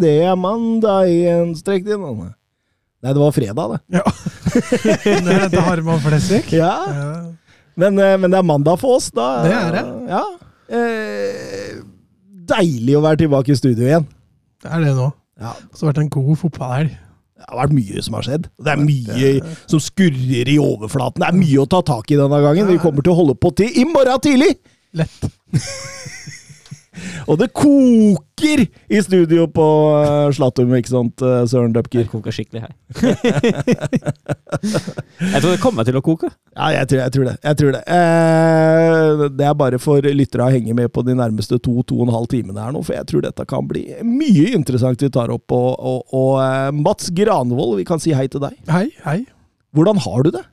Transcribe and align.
Det 0.00 0.16
er 0.26 0.36
mandag 0.40 1.10
igjen. 1.12 1.54
Strekk 1.58 1.86
din 1.86 2.02
hånd. 2.02 2.32
Nei, 3.04 3.12
det 3.12 3.20
var 3.20 3.34
fredag, 3.36 3.76
det. 3.76 4.00
Ja. 4.00 4.04
det 5.52 5.58
er 5.60 5.66
Harman 5.66 6.00
Flesvig. 6.02 6.42
Ja. 6.56 6.72
Ja. 6.90 7.10
Men, 7.76 7.98
eh, 8.00 8.16
men 8.18 8.32
det 8.32 8.38
er 8.40 8.46
mandag 8.48 8.80
for 8.80 8.96
oss, 8.96 9.10
da. 9.14 9.26
Det 9.44 9.52
er 9.52 9.74
det. 9.76 9.82
Ja. 10.10 10.22
Eh, 10.66 11.74
deilig 12.50 12.96
å 12.96 13.02
være 13.04 13.20
tilbake 13.24 13.52
i 13.52 13.58
studio 13.58 13.84
igjen. 13.86 14.06
Det 14.64 14.72
er 14.72 14.86
det 14.86 14.94
nå. 14.96 15.10
Ja. 15.38 15.52
Så 15.76 15.84
har 15.84 15.92
det 15.92 16.00
vært 16.00 16.04
en 16.06 16.14
god 16.16 16.40
fotballhelg. 16.40 16.94
Det 17.36 17.44
har 17.50 17.60
vært 17.60 17.74
mye 17.76 18.02
som 18.02 18.16
har 18.16 18.24
skjedd. 18.26 18.48
Det 18.64 18.72
er 18.72 18.80
mye 18.80 19.56
som 19.68 19.82
skurrer 19.82 20.48
i 20.50 20.56
overflaten. 20.58 21.20
Det 21.20 21.28
er 21.28 21.36
mye 21.36 21.60
å 21.62 21.68
ta 21.70 21.82
tak 21.84 22.08
i 22.10 22.18
denne 22.18 22.40
gangen. 22.42 22.72
Vi 22.72 22.80
kommer 22.82 23.04
til 23.04 23.12
å 23.12 23.18
holde 23.20 23.36
på 23.38 23.52
til 23.60 23.76
i 23.76 23.84
morgen 23.86 24.24
tidlig! 24.24 24.54
Lett. 24.96 25.28
Og 27.30 27.38
det 27.40 27.48
koker 27.56 28.62
i 28.66 29.00
studio 29.04 29.46
på 29.50 29.66
Slatum, 30.36 30.74
ikke 30.78 30.92
sant, 30.92 31.22
eh, 31.24 31.44
Søren 31.50 31.74
Døpker? 31.74 32.04
Det 32.04 32.10
koker 32.12 32.34
skikkelig 32.34 32.62
her. 32.66 32.72
jeg 35.32 35.40
tror 35.42 35.50
det 35.50 35.60
kommer 35.62 35.86
til 35.88 35.98
å 35.98 36.04
koke. 36.04 36.30
Ja, 36.54 36.70
jeg 36.78 36.90
tror, 36.90 37.00
jeg 37.02 37.14
tror 37.16 37.28
det. 37.28 37.36
Jeg 37.42 37.60
tror 37.60 37.76
det. 37.76 37.82
Eh, 37.96 39.26
det 39.36 39.48
er 39.48 39.60
bare 39.62 39.80
for 39.82 40.10
lyttere 40.20 40.46
å 40.46 40.52
henge 40.52 40.76
med 40.76 40.92
på 40.94 41.04
de 41.06 41.16
nærmeste 41.18 41.60
to, 41.60 41.78
to 41.86 42.00
og 42.00 42.08
en 42.08 42.16
halv 42.16 42.28
timene 42.32 42.62
her 42.62 42.74
nå, 42.74 42.82
for 42.86 42.96
jeg 42.98 43.08
tror 43.10 43.24
dette 43.26 43.48
kan 43.48 43.66
bli 43.68 43.86
mye 44.06 44.52
interessant 44.56 45.02
vi 45.02 45.12
tar 45.12 45.32
opp. 45.34 45.46
Og, 45.56 45.72
og, 45.76 46.04
og 46.16 46.34
eh, 46.42 46.74
Mats 46.76 47.12
Granvold, 47.16 47.78
vi 47.80 47.88
kan 47.88 48.02
si 48.02 48.14
hei 48.16 48.28
til 48.32 48.44
deg. 48.44 48.54
Hei, 48.72 48.88
hei. 49.06 49.20
Hvordan 49.76 49.98
har 50.00 50.22
du 50.24 50.30
det? 50.32 50.44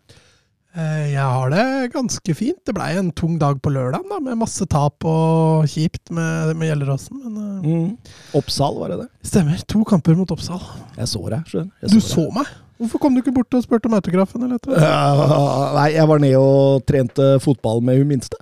Eh, 0.76 1.12
Jeg 1.14 1.22
har 1.22 1.50
det 1.54 1.92
ganske 1.94 2.34
fint. 2.36 2.58
Det 2.66 2.74
blei 2.74 2.92
en 2.98 3.12
tung 3.14 3.36
dag 3.42 3.60
på 3.62 3.70
lørdag, 3.74 4.02
da, 4.10 4.18
med 4.26 4.40
masse 4.42 4.66
tap 4.70 5.06
og 5.06 5.68
kjipt 5.70 6.10
med, 6.12 6.56
med 6.58 6.72
Gjelleråsen. 6.72 7.20
Men 7.24 7.38
eh, 7.38 7.50
Mm. 7.64 7.98
Oppsal, 8.36 8.76
var 8.82 8.90
det 8.92 8.98
det? 9.04 9.10
stemmer. 9.24 9.62
To 9.72 9.84
kamper 9.88 10.16
mot 10.20 10.32
Oppsal. 10.34 10.60
Jeg 10.98 11.08
så 11.08 11.22
deg, 11.30 11.46
skjønner 11.48 11.72
Du 11.88 11.94
deg. 11.96 12.02
så 12.04 12.26
meg! 12.36 12.50
Hvorfor 12.82 13.00
kom 13.00 13.14
du 13.16 13.22
ikke 13.22 13.32
bort 13.36 13.54
og 13.56 13.62
spurte 13.64 13.86
om 13.88 13.94
autografen? 13.96 14.44
eller? 14.44 14.58
Ja, 14.82 15.70
Nei, 15.78 15.92
jeg 15.94 16.08
var 16.10 16.20
nede 16.20 16.40
og 16.42 16.84
trente 16.90 17.28
fotball 17.40 17.80
med 17.86 18.02
hun 18.02 18.10
minste. 18.10 18.36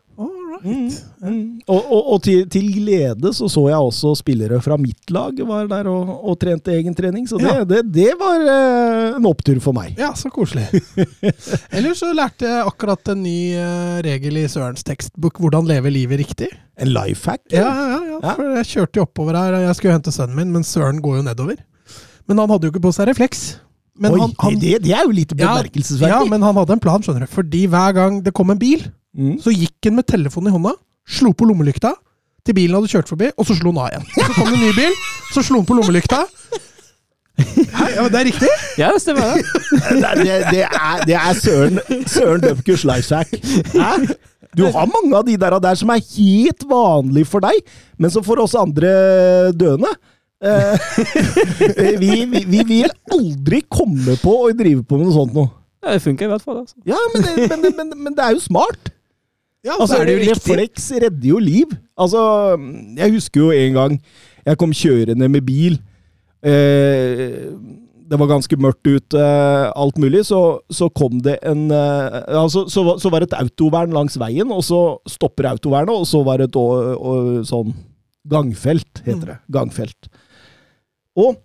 All 0.61 1.31
right. 1.31 1.63
Og, 1.67 1.79
og, 1.91 2.01
og 2.15 2.21
til, 2.25 2.43
til 2.53 2.67
glede 2.75 3.31
så 3.33 3.47
så 3.49 3.63
jeg 3.69 3.77
også 3.77 4.11
spillere 4.19 4.59
fra 4.61 4.77
mitt 4.81 5.09
lag 5.13 5.37
var 5.47 5.67
der 5.71 5.87
og, 5.91 6.11
og 6.31 6.37
trente 6.41 6.73
egen 6.75 6.95
trening, 6.97 7.27
så 7.29 7.39
det, 7.41 7.47
Ja. 7.51 7.63
det, 7.67 7.81
det 7.93 8.11
var 8.19 8.41
eh, 8.45 9.15
en 9.17 9.25
opptur 9.29 9.59
for 9.63 9.73
meg. 9.77 9.95
Ja, 9.99 10.11
så 10.17 10.29
koselig. 10.33 10.67
Ellers 11.75 12.01
så 12.01 12.11
lærte 12.15 12.47
jeg 12.49 12.67
akkurat 12.67 13.11
en 13.13 13.23
ny 13.25 13.37
eh, 13.57 13.97
regel 14.05 14.37
i 14.41 14.45
Sørens 14.51 14.85
tekstbok, 14.87 15.39
hvordan 15.41 15.67
leve 15.69 15.91
livet 15.93 16.21
riktig. 16.23 16.51
En 16.81 16.93
life 16.93 17.29
hack? 17.29 17.43
Ja, 17.53 17.65
ja, 17.67 17.99
ja, 18.11 18.19
Ja. 18.21 18.35
for 18.37 18.55
jeg 18.59 18.69
kjørte 18.75 19.01
jo 19.01 19.07
oppover 19.07 19.37
her, 19.37 19.59
jeg 19.67 19.75
skulle 19.79 19.97
hente 19.97 20.13
sønnen 20.13 20.37
min, 20.37 20.51
men 20.53 20.63
Søren 20.67 21.01
går 21.01 21.19
jo 21.21 21.25
nedover. 21.29 21.59
Men 22.29 22.37
han 22.37 22.49
hadde 22.53 22.67
jo 22.69 22.71
ikke 22.75 22.83
på 22.85 22.93
seg 22.95 23.09
refleks. 23.09 23.43
Men 24.01 24.13
Oi, 24.15 24.19
han, 24.23 24.31
han, 24.39 24.55
det, 24.61 24.77
det 24.85 24.93
er 24.95 25.03
jo 25.05 25.11
litt 25.13 25.33
ja, 25.35 25.51
bemerkelsesverdig. 25.57 26.13
ja, 26.15 26.29
men 26.31 26.41
han 26.45 26.55
hadde 26.57 26.73
en 26.77 26.81
plan, 26.81 27.03
skjønner 27.03 27.25
du. 27.27 27.31
Fordi 27.33 27.65
hver 27.69 27.91
gang 27.97 28.21
det 28.25 28.31
kom 28.37 28.49
en 28.53 28.59
bil, 28.61 28.85
Mm. 29.11 29.35
så 29.43 29.51
gikk 29.51 29.89
han 29.89 29.97
med 29.97 30.07
telefonen 30.07 30.51
i 30.51 30.55
hånda, 30.55 30.71
slo 31.03 31.33
på 31.35 31.43
lommelykta 31.49 31.91
til 32.47 32.55
bilen 32.57 32.77
hadde 32.77 32.89
kjørt 32.89 33.09
forbi, 33.11 33.29
og 33.37 33.45
så 33.45 33.55
slo 33.57 33.73
han 33.73 33.81
av 33.83 33.89
igjen. 33.91 34.05
Så 34.15 34.33
kom 34.37 34.47
det 34.49 34.57
en 34.57 34.63
ny 34.63 34.71
bil, 34.77 34.95
så 35.33 35.43
slo 35.45 35.59
han 35.61 35.67
på 35.69 35.77
lommelykta. 35.77 36.21
Hei, 37.41 37.89
ja, 37.95 38.05
det 38.11 38.19
er 38.19 38.27
riktig! 38.27 38.49
Ja, 38.79 38.89
det 38.93 39.01
stemmer. 39.01 39.35
det. 39.35 40.11
det, 40.21 40.37
det, 40.51 40.63
er, 40.67 41.03
det 41.09 41.17
er 41.17 41.37
Søren, 41.37 41.79
Søren 42.09 42.43
Døpkers 42.43 42.83
life 42.87 43.15
hack. 43.15 43.31
Du 44.57 44.65
har 44.67 44.89
mange 44.89 45.15
av 45.15 45.25
de 45.27 45.37
der, 45.39 45.55
der 45.63 45.77
som 45.79 45.93
er 45.93 46.01
helt 46.03 46.65
vanlige 46.69 47.29
for 47.29 47.43
deg, 47.45 47.61
men 48.01 48.11
som 48.13 48.25
for 48.25 48.41
oss 48.43 48.55
andre 48.59 48.91
døende 49.55 49.89
eh, 50.43 50.91
vi, 52.01 52.11
vi, 52.27 52.43
vi 52.51 52.63
vil 52.67 52.91
aldri 53.15 53.61
komme 53.71 54.17
på 54.21 54.35
å 54.43 54.51
drive 54.57 54.83
på 54.83 54.99
med 54.99 55.07
noe 55.07 55.15
sånt 55.15 55.37
noe. 55.37 55.53
Ja, 55.81 55.95
det 55.95 56.03
funker 56.03 56.27
i 56.27 56.33
hvert 56.33 56.43
fall. 56.45 56.61
Altså. 56.61 56.75
Ja, 56.85 56.99
men 57.13 57.23
det, 57.25 57.47
men, 57.47 57.71
men, 57.77 57.93
men 58.09 58.17
det 58.17 58.25
er 58.25 58.35
jo 58.35 58.43
smart. 58.43 58.91
Ja, 59.63 59.75
Altså, 59.79 59.99
er 60.01 60.05
det 60.09 60.13
jo 60.15 60.21
riktig. 60.23 60.35
refleks 60.57 60.87
redder 61.03 61.27
jo 61.29 61.37
liv. 61.39 61.73
Altså, 61.97 62.21
jeg 62.97 63.11
husker 63.13 63.41
jo 63.43 63.51
en 63.53 63.73
gang 63.77 63.99
jeg 64.45 64.57
kom 64.57 64.71
kjørende 64.73 65.27
med 65.29 65.43
bil. 65.45 65.75
Eh, 66.41 67.51
det 68.11 68.17
var 68.19 68.27
ganske 68.27 68.57
mørkt 68.59 68.87
ute, 68.89 69.21
alt 69.77 69.99
mulig. 70.01 70.23
Så, 70.27 70.39
så 70.73 70.89
kom 70.97 71.21
det 71.23 71.37
en 71.47 71.67
eh, 71.71 72.17
altså, 72.41 72.65
så, 72.73 72.83
så 72.99 73.11
var 73.13 73.21
det 73.23 73.29
et 73.31 73.37
autovern 73.39 73.93
langs 73.95 74.17
veien, 74.19 74.49
og 74.51 74.63
så 74.67 74.81
stopper 75.07 75.47
autovernet, 75.53 75.93
og 75.93 76.09
så 76.09 76.23
var 76.25 76.41
det 76.41 76.49
et 76.49 76.57
å- 76.59 76.97
å- 76.97 77.45
sånn 77.47 77.71
gangfelt, 78.27 79.03
heter 79.05 79.25
det. 79.31 79.37
Gangfelt. 79.53 80.09
Og 81.17 81.37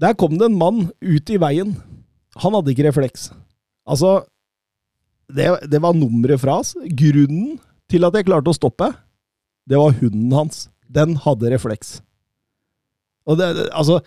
der 0.00 0.14
kom 0.14 0.38
det 0.38 0.46
en 0.52 0.58
mann 0.58 0.84
ut 1.02 1.30
i 1.34 1.36
veien. 1.42 1.74
Han 2.38 2.54
hadde 2.54 2.72
ikke 2.72 2.86
refleks. 2.88 3.28
Altså, 3.88 4.20
det, 5.34 5.48
det 5.68 5.80
var 5.84 5.96
nummeret 5.96 6.40
fra 6.42 6.58
oss. 6.62 6.74
Grunnen 6.88 7.58
til 7.88 8.04
at 8.08 8.16
jeg 8.16 8.28
klarte 8.28 8.52
å 8.52 8.56
stoppe, 8.56 8.92
det 9.68 9.80
var 9.80 9.96
hunden 10.00 10.32
hans. 10.36 10.66
Den 10.88 11.16
hadde 11.20 11.52
refleks. 11.52 11.98
Og 13.28 13.36
det, 13.40 13.50
altså 13.76 14.00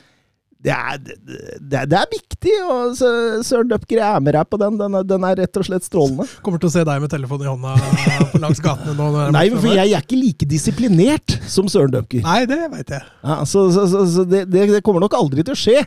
det 0.62 0.74
er, 0.74 0.98
det, 1.02 1.80
det, 1.90 1.98
er 1.98 2.10
viktig, 2.12 2.52
og 2.70 2.94
Søren 2.98 3.70
Døpker 3.72 3.98
jeg 3.98 4.06
er 4.06 4.22
med 4.22 4.36
deg 4.38 4.50
på 4.50 4.60
den. 4.62 4.76
Den 4.78 4.98
den 5.10 5.24
er 5.26 5.40
rett 5.42 5.58
og 5.58 5.66
slett 5.66 5.88
strålende. 5.88 6.28
Kommer 6.46 6.62
til 6.62 6.70
å 6.70 6.74
se 6.76 6.84
deg 6.86 7.02
med 7.02 7.10
telefonen 7.10 7.48
i 7.48 7.50
hånda 7.50 8.28
på 8.30 8.42
langs 8.44 8.62
gatene 8.62 8.94
nå. 8.98 9.26
Nei, 9.34 9.48
for 9.56 9.72
jeg 9.72 9.88
er 9.88 10.06
ikke 10.06 10.20
like 10.20 10.50
disiplinert 10.50 11.38
som 11.50 11.70
Søren 11.72 11.96
Døpker. 11.96 12.22
Nei, 12.28 12.44
det 12.50 12.60
veit 12.76 12.94
jeg. 12.94 13.10
Ja, 13.26 13.40
så 13.50 13.66
så, 13.74 13.88
så, 13.90 14.28
det, 14.30 14.46
det, 14.54 14.84
kommer 14.86 15.02
nok 15.02 15.18
aldri 15.18 15.46
til 15.48 15.58
å 15.58 15.62
skje. 15.64 15.81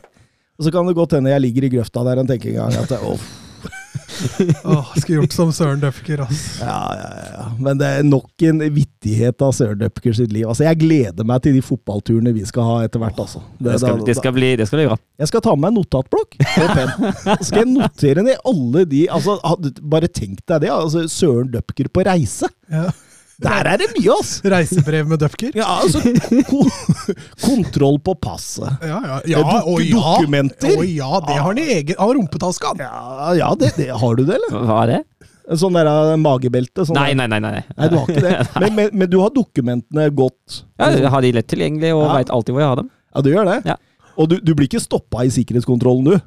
Og 0.59 0.67
så 0.67 0.75
kan 0.75 0.87
det 0.87 0.95
godt 0.97 1.15
hende 1.15 1.31
jeg 1.31 1.43
ligger 1.47 1.67
i 1.67 1.71
grøfta 1.77 2.03
der 2.07 2.19
og 2.19 2.27
tenker 2.27 2.51
en 2.51 2.61
gang 2.65 2.77
at 2.83 2.95
åh, 2.99 3.31
Åh, 4.71 4.91
skulle 4.95 5.21
gjort 5.21 5.35
som 5.35 5.51
Søren 5.55 5.81
Døfker, 5.83 6.23
altså. 6.25 6.65
Ja, 6.65 6.79
ja, 6.99 7.09
ja. 7.33 7.45
Men 7.59 7.79
det 7.79 7.89
er 7.89 8.07
nok 8.07 8.45
en 8.47 8.61
vittighet 8.75 9.41
av 9.45 9.53
Søren 9.57 9.79
Døpker 9.81 10.15
sitt 10.17 10.33
liv. 10.33 10.47
Altså, 10.49 10.65
jeg 10.67 10.79
gleder 10.81 11.27
meg 11.27 11.43
til 11.45 11.55
de 11.57 11.63
fotballturene 11.65 12.33
vi 12.35 12.45
skal 12.47 12.67
ha 12.69 12.77
etter 12.87 13.01
hvert. 13.03 13.19
Altså. 13.21 13.43
Det 13.59 13.77
skal, 13.81 14.03
det, 14.07 14.17
skal 14.19 14.35
bli, 14.35 14.51
det 14.59 14.69
skal 14.69 14.81
bli 14.81 14.89
bra. 14.91 14.99
Jeg 15.21 15.31
skal 15.31 15.45
ta 15.45 15.55
med 15.55 15.65
meg 15.65 15.73
en 15.73 15.79
notatblokk 15.81 16.37
og 16.41 16.75
penn. 16.75 16.93
Så 17.25 17.49
skal 17.49 17.63
jeg 17.63 17.71
notere 17.73 18.25
ned 18.25 18.49
alle 18.51 18.85
de 18.89 19.05
altså, 19.13 19.37
Bare 19.95 20.11
tenk 20.11 20.41
deg 20.43 20.65
det. 20.65 20.71
Altså, 20.73 21.05
Søren 21.11 21.51
Døpker 21.53 21.91
på 21.93 22.05
reise. 22.07 22.51
Ja. 22.71 22.89
Der 23.43 23.67
er 23.67 23.79
det 23.81 23.89
mye, 23.97 24.13
ass! 24.15 24.37
Reisebrev 24.47 25.07
med 25.11 25.19
Døfker. 25.19 25.51
Ja, 25.57 25.65
altså, 25.83 25.99
ko 26.47 26.61
kontroll 27.43 27.97
på 28.05 28.13
passet. 28.23 28.77
Ja, 28.85 28.99
ja. 29.03 29.17
ja, 29.33 29.41
Dok- 29.43 29.67
å 29.73 29.79
ja. 29.83 29.95
dokumenter. 29.97 30.77
Å 30.79 30.85
ja, 30.87 31.09
det 31.25 31.35
har 31.35 31.49
han 31.49 31.59
i 31.59 31.65
egen 31.79 31.99
Av 31.99 32.13
rumpetaska. 32.15 32.71
Ja, 32.79 33.33
ja 33.35 33.49
det, 33.59 33.73
det, 33.79 33.89
har 33.91 34.15
du 34.15 34.23
det, 34.27 34.37
eller? 34.39 34.55
Hva 34.69 34.77
er 34.85 34.93
det? 34.93 35.01
Sånn 35.61 35.75
der 35.77 35.85
uh, 35.91 36.15
magebelte? 36.17 36.87
Sånn 36.87 36.97
Nei, 36.97 37.11
nei, 37.17 37.27
nei. 37.29 37.37
nei. 37.43 37.59
Nei, 37.75 37.89
du 37.91 37.97
har 37.99 38.07
ikke 38.09 38.23
det. 38.23 38.37
Men, 38.63 38.71
men, 38.79 38.93
men 39.03 39.11
du 39.11 39.19
har 39.21 39.33
dokumentene 39.35 40.07
godt? 40.15 40.61
Ja, 40.81 40.87
jeg 40.95 41.11
har 41.13 41.25
de 41.27 41.33
lett 41.37 41.49
tilgjengelig 41.51 41.91
og 41.93 42.01
Ja. 42.01 42.07
vet 42.07 42.15
veit 42.23 42.31
alltid 42.39 42.55
hvor 42.55 42.63
jeg 42.63 42.71
har 42.71 42.79
dem. 42.81 42.89
Ja, 43.13 43.21
du 43.21 43.29
gjør 43.33 43.51
det? 43.51 43.59
Ja. 43.69 43.75
Og 44.15 44.31
du, 44.31 44.39
du 44.41 44.53
blir 44.55 44.65
ikke 44.71 44.81
stoppa 44.81 45.25
i 45.27 45.33
sikkerhetskontrollen, 45.35 46.15
du? 46.15 46.17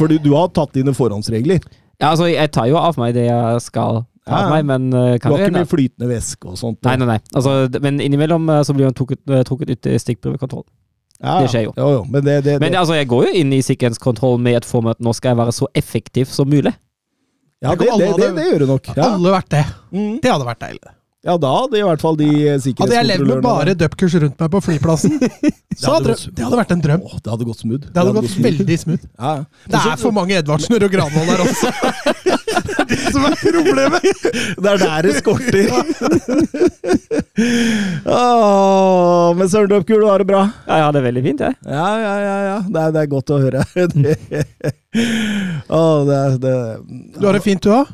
Fordi 0.00 0.18
du 0.24 0.32
har 0.34 0.48
tatt 0.56 0.72
dine 0.74 0.96
forhåndsregler. 0.96 1.60
Ja, 2.00 2.10
altså, 2.14 2.26
jeg 2.32 2.50
tar 2.50 2.66
jo 2.72 2.80
av 2.80 2.96
meg 2.98 3.12
det 3.14 3.26
jeg 3.28 3.60
skal 3.62 4.02
Ja, 4.28 4.42
meg, 4.52 4.66
men 4.68 4.90
uh, 4.92 5.14
Du 5.16 5.30
har 5.32 5.46
ikke 5.46 5.56
mye 5.56 5.68
flytende 5.68 6.10
væske 6.10 6.50
og 6.50 6.58
sånt? 6.60 6.78
Nei, 6.86 6.96
nei, 7.00 7.08
nei. 7.14 7.18
Altså, 7.36 7.54
men 7.82 8.02
innimellom 8.04 8.44
uh, 8.52 8.60
så 8.66 8.76
blir 8.76 8.90
han 8.90 8.96
trukket, 8.96 9.22
uh, 9.32 9.40
ut 9.40 9.88
i 9.90 9.96
stikkprøvekontroll. 10.02 10.66
Ja, 11.20 11.40
det 11.42 11.50
skjer 11.52 11.66
jo. 11.66 11.72
jo, 11.76 11.88
jo 11.98 12.04
men 12.08 12.24
det, 12.24 12.38
det, 12.46 12.54
Men 12.62 12.72
det, 12.72 12.78
altså, 12.80 12.96
jeg 12.96 13.08
går 13.10 13.26
jo 13.28 13.32
inn 13.42 13.50
i 13.52 13.60
sikkerhetskontroll 13.64 14.38
med 14.40 14.62
et 14.62 14.68
form 14.68 14.88
at 14.92 15.02
nå 15.04 15.12
skal 15.16 15.34
jeg 15.34 15.40
være 15.42 15.56
så 15.56 15.68
effektiv 15.76 16.30
som 16.32 16.48
mulig. 16.48 16.72
ja, 17.60 17.74
det, 17.74 17.90
det, 17.90 18.08
det, 18.20 18.30
det 18.38 18.46
gjør 18.46 18.64
du 18.64 18.70
nok. 18.72 18.88
Ja. 18.96 19.12
Alle 19.16 19.34
vært 19.36 19.52
det. 19.52 19.66
Mm. 19.92 20.16
Det 20.22 20.32
hadde 20.32 20.48
vært 20.48 20.62
deilig. 20.64 20.94
ja, 21.28 21.36
da 21.36 21.50
hadde 21.58 21.80
i 21.80 21.84
hvert 21.84 22.04
fall 22.04 22.16
de 22.16 22.28
sikkerhetskontrollørene 22.30 22.86
Hadde 22.86 23.00
jeg 23.00 23.10
levd 23.10 23.28
med 23.34 23.44
bare 23.44 23.76
dupkurs 23.82 24.16
rundt 24.24 24.40
meg 24.40 24.52
på 24.54 24.62
flyplassen, 24.68 25.16
så 25.80 25.96
hadde 25.96 26.14
det, 26.14 26.18
det 26.36 26.46
hadde 26.46 26.60
vært 26.62 26.76
en 26.76 26.84
drøm. 26.88 27.08
Åh, 27.08 27.18
det 27.20 27.34
hadde 27.34 27.48
gått 27.50 27.64
smooth. 27.66 27.88
Det 27.88 28.04
hadde 28.04 28.16
gått 28.16 28.38
veldig 28.48 28.78
smooth. 28.84 29.08
Ja. 29.20 29.34
Det 29.68 29.84
er 29.84 30.00
for 30.00 30.16
mange 30.16 30.40
Edvardsener 30.40 30.88
og 30.88 30.96
Granvoll 30.96 31.34
der 31.34 31.44
også. 31.48 31.74
Det 32.90 32.98
som 33.12 33.24
er 33.28 33.36
problemet. 33.40 34.06
Det 34.62 34.70
er 34.70 34.80
der 34.80 35.06
det 35.06 35.14
skorter. 35.18 35.70
oh, 38.10 39.30
men 39.38 39.50
Søren 39.50 39.70
Døpkul, 39.70 40.02
du 40.02 40.08
har 40.08 40.22
det 40.22 40.28
bra? 40.28 40.42
Ja, 40.66 40.80
jeg 40.80 40.86
har 40.86 40.94
det 40.96 41.02
veldig 41.06 41.22
fint, 41.24 41.44
jeg. 41.46 41.56
Ja, 41.64 41.88
ja, 42.02 42.14
ja. 42.24 42.36
ja. 42.48 42.58
Det, 42.66 42.82
er, 42.82 42.94
det 42.96 43.02
er 43.02 43.10
godt 43.14 43.34
å 43.34 43.40
høre. 43.42 43.64
Det, 44.90 44.98
oh, 45.70 46.00
det, 46.02 46.16
det, 46.42 46.52
Du 47.14 47.26
har 47.28 47.36
det 47.36 47.44
fint, 47.44 47.62
du 47.62 47.70
òg? 47.70 47.90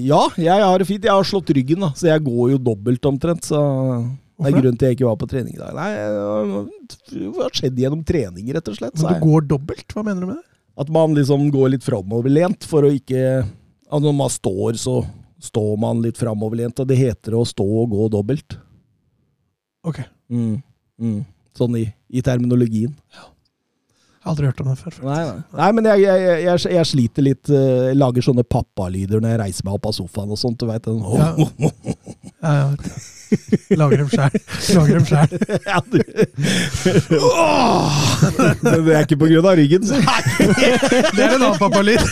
Ja, 0.00 0.22
jeg 0.40 0.62
har 0.64 0.80
det 0.80 0.86
fint. 0.88 1.04
Jeg 1.04 1.12
har 1.12 1.26
slått 1.28 1.52
ryggen, 1.52 1.82
da, 1.84 1.90
så 1.96 2.08
jeg 2.08 2.24
går 2.24 2.54
jo 2.54 2.60
dobbelt 2.70 3.08
omtrent. 3.10 3.44
Så 3.44 3.60
det 4.36 4.48
er 4.50 4.56
grunnen 4.56 4.80
til 4.80 4.90
jeg 4.90 4.98
ikke 4.98 5.08
var 5.10 5.18
på 5.20 5.28
trening 5.28 5.54
i 5.56 5.60
dag. 5.60 5.76
Nei, 5.76 5.90
det 7.12 7.28
har 7.36 7.56
skjedd 7.56 7.78
gjennom 7.84 8.02
trening, 8.08 8.48
rett 8.56 8.72
og 8.72 8.78
slett. 8.78 8.96
Men 8.96 9.12
du 9.12 9.28
går 9.28 9.46
dobbelt? 9.52 9.86
Hva 9.92 10.04
mener 10.06 10.24
du 10.24 10.30
med 10.32 10.40
det? 10.40 10.46
At 10.76 10.90
man 10.92 11.14
liksom 11.16 11.46
går 11.52 11.72
litt 11.72 11.86
framoverlent 11.86 12.66
for 12.68 12.84
å 12.84 12.92
ikke 12.92 13.44
at 13.92 14.02
Når 14.02 14.14
man 14.18 14.30
står, 14.32 14.76
så 14.80 14.96
står 15.46 15.76
man 15.78 16.00
litt 16.02 16.18
framoverlent, 16.18 16.80
og 16.82 16.86
det 16.90 16.96
heter 16.98 17.34
å 17.38 17.44
stå 17.46 17.64
og 17.82 17.90
gå 17.94 18.08
dobbelt. 18.16 18.58
Ok, 19.86 20.00
Mm. 20.28 20.56
Mm. 20.98 21.20
Sånn 21.54 21.76
i, 21.78 21.84
i 22.10 22.20
terminologien. 22.24 22.90
har 23.14 24.32
aldri 24.32 24.46
hørt 24.48 24.60
om 24.60 24.68
det 24.72 24.78
før. 24.80 24.96
Nei, 25.06 25.20
nei. 25.28 25.42
nei 25.60 25.68
men 25.76 25.84
jeg, 25.86 26.00
jeg, 26.02 26.40
jeg, 26.42 26.62
jeg 26.74 26.86
sliter 26.90 27.22
litt. 27.22 27.46
Jeg 27.52 27.94
lager 27.96 28.22
sånne 28.26 28.42
pappalyder 28.42 29.20
når 29.22 29.30
jeg 29.36 29.40
reiser 29.44 29.68
meg 29.68 29.76
opp 29.78 29.86
av 29.86 29.94
sofaen 29.94 30.32
og 30.34 30.40
sånt. 30.40 30.58
Du 30.58 30.66
vet, 30.66 30.82
den. 30.82 30.98
Ja. 31.14 31.28
Ja, 32.42 32.50
ja, 32.58 32.64
vet. 32.74 32.90
Lager 33.78 34.02
dem 34.02 34.10
sjæl. 34.10 34.34
Lager 34.74 34.94
dem 34.98 35.06
sjæl. 35.06 35.28
Ja, 35.70 35.78
du. 35.86 36.00
Men 38.66 38.82
det 38.86 38.96
er 38.96 39.06
ikke 39.06 39.20
på 39.22 39.30
grunn 39.30 39.46
av 39.46 39.56
ryggen, 39.62 39.86
så. 39.86 39.94
Det 40.00 41.22
er 41.22 41.36
en 41.36 41.42
annen 41.46 41.58
pappalyd. 41.62 42.02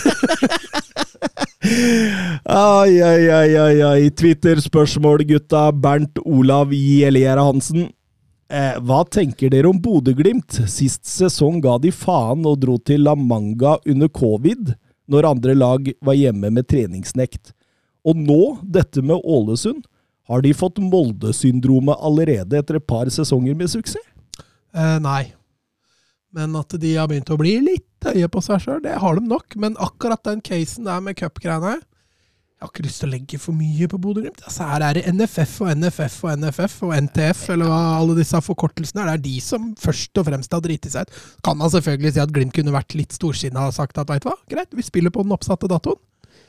Ai, 2.45 3.01
ai, 3.01 3.29
ai, 3.29 3.55
ai, 3.57 3.81
ai. 3.81 4.09
Twitter-spørsmål, 4.09 5.23
gutta. 5.29 5.71
Bernt 5.73 6.19
Olav 6.25 6.73
Gjellegjerde 6.73 7.45
Hansen. 7.47 7.87
Eh, 8.45 8.75
hva 8.85 9.01
tenker 9.09 9.49
dere 9.49 9.71
om 9.71 9.79
Bodø-Glimt? 9.81 10.59
Sist 10.69 11.07
sesong 11.09 11.57
ga 11.63 11.79
de 11.81 11.89
faen 11.89 12.45
og 12.45 12.59
dro 12.61 12.77
til 12.77 13.01
La 13.07 13.15
Manga 13.17 13.79
under 13.89 14.11
covid, 14.13 14.75
når 15.09 15.29
andre 15.31 15.55
lag 15.57 15.89
var 16.05 16.17
hjemme 16.19 16.53
med 16.53 16.67
treningsnekt. 16.69 17.55
Og 18.05 18.19
nå, 18.21 18.41
dette 18.61 19.01
med 19.01 19.21
Ålesund. 19.25 19.81
Har 20.29 20.41
de 20.41 20.53
fått 20.57 20.81
Molde-syndromet 20.81 22.01
allerede 22.01 22.57
etter 22.57 22.79
et 22.79 22.87
par 22.89 23.09
sesonger 23.13 23.57
med 23.57 23.69
suksess? 23.69 24.05
Eh, 24.75 24.97
nei. 25.01 25.33
Men 26.35 26.55
at 26.59 26.73
de 26.81 26.95
har 26.97 27.07
begynt 27.09 27.29
å 27.31 27.37
bli 27.39 27.59
litt 27.63 27.94
høye 28.07 28.29
på 28.31 28.41
seg 28.45 28.63
sjøl, 28.63 28.79
det 28.83 28.95
har 29.01 29.19
de 29.19 29.27
nok. 29.27 29.57
Men 29.61 29.77
akkurat 29.81 30.23
den 30.27 30.41
casen 30.45 30.87
der 30.87 31.03
med 31.03 31.17
cupgreiene 31.19 31.75
Jeg 32.55 32.63
har 32.63 32.71
ikke 32.71 32.85
lyst 32.85 33.01
til 33.03 33.09
å 33.09 33.11
legge 33.11 33.37
for 33.41 33.57
mye 33.57 33.87
på 33.91 33.99
Bodø-Glimt. 34.01 34.39
Altså, 34.47 34.63
her 34.69 34.85
er 34.87 34.97
det 34.97 35.11
NFF 35.11 35.57
og 35.65 35.73
NFF 35.75 36.15
og 36.23 36.39
NFF 36.39 36.77
og 36.87 36.93
NTF, 37.03 37.41
eller 37.53 37.69
hva 37.69 37.81
alle 37.97 38.15
disse 38.17 38.39
forkortelsene 38.45 39.03
er. 39.03 39.11
Det 39.11 39.15
er 39.19 39.25
de 39.25 39.35
som 39.43 39.67
først 39.81 40.21
og 40.21 40.29
fremst 40.29 40.55
har 40.55 40.63
driti 40.63 40.93
seg 40.93 41.05
ut. 41.05 41.19
Kan 41.45 41.59
man 41.59 41.73
selvfølgelig 41.73 42.15
si 42.15 42.23
at 42.23 42.33
Glimt 42.33 42.55
kunne 42.55 42.73
vært 42.73 42.95
litt 42.95 43.13
storsinna 43.17 43.67
og 43.67 43.75
sagt 43.75 43.99
at 43.99 44.09
veit 44.09 44.23
du 44.23 44.31
hva, 44.31 44.37
greit, 44.49 44.71
vi 44.71 44.87
spiller 44.87 45.13
på 45.13 45.27
den 45.27 45.35
oppsatte 45.35 45.69
datoen. 45.69 45.99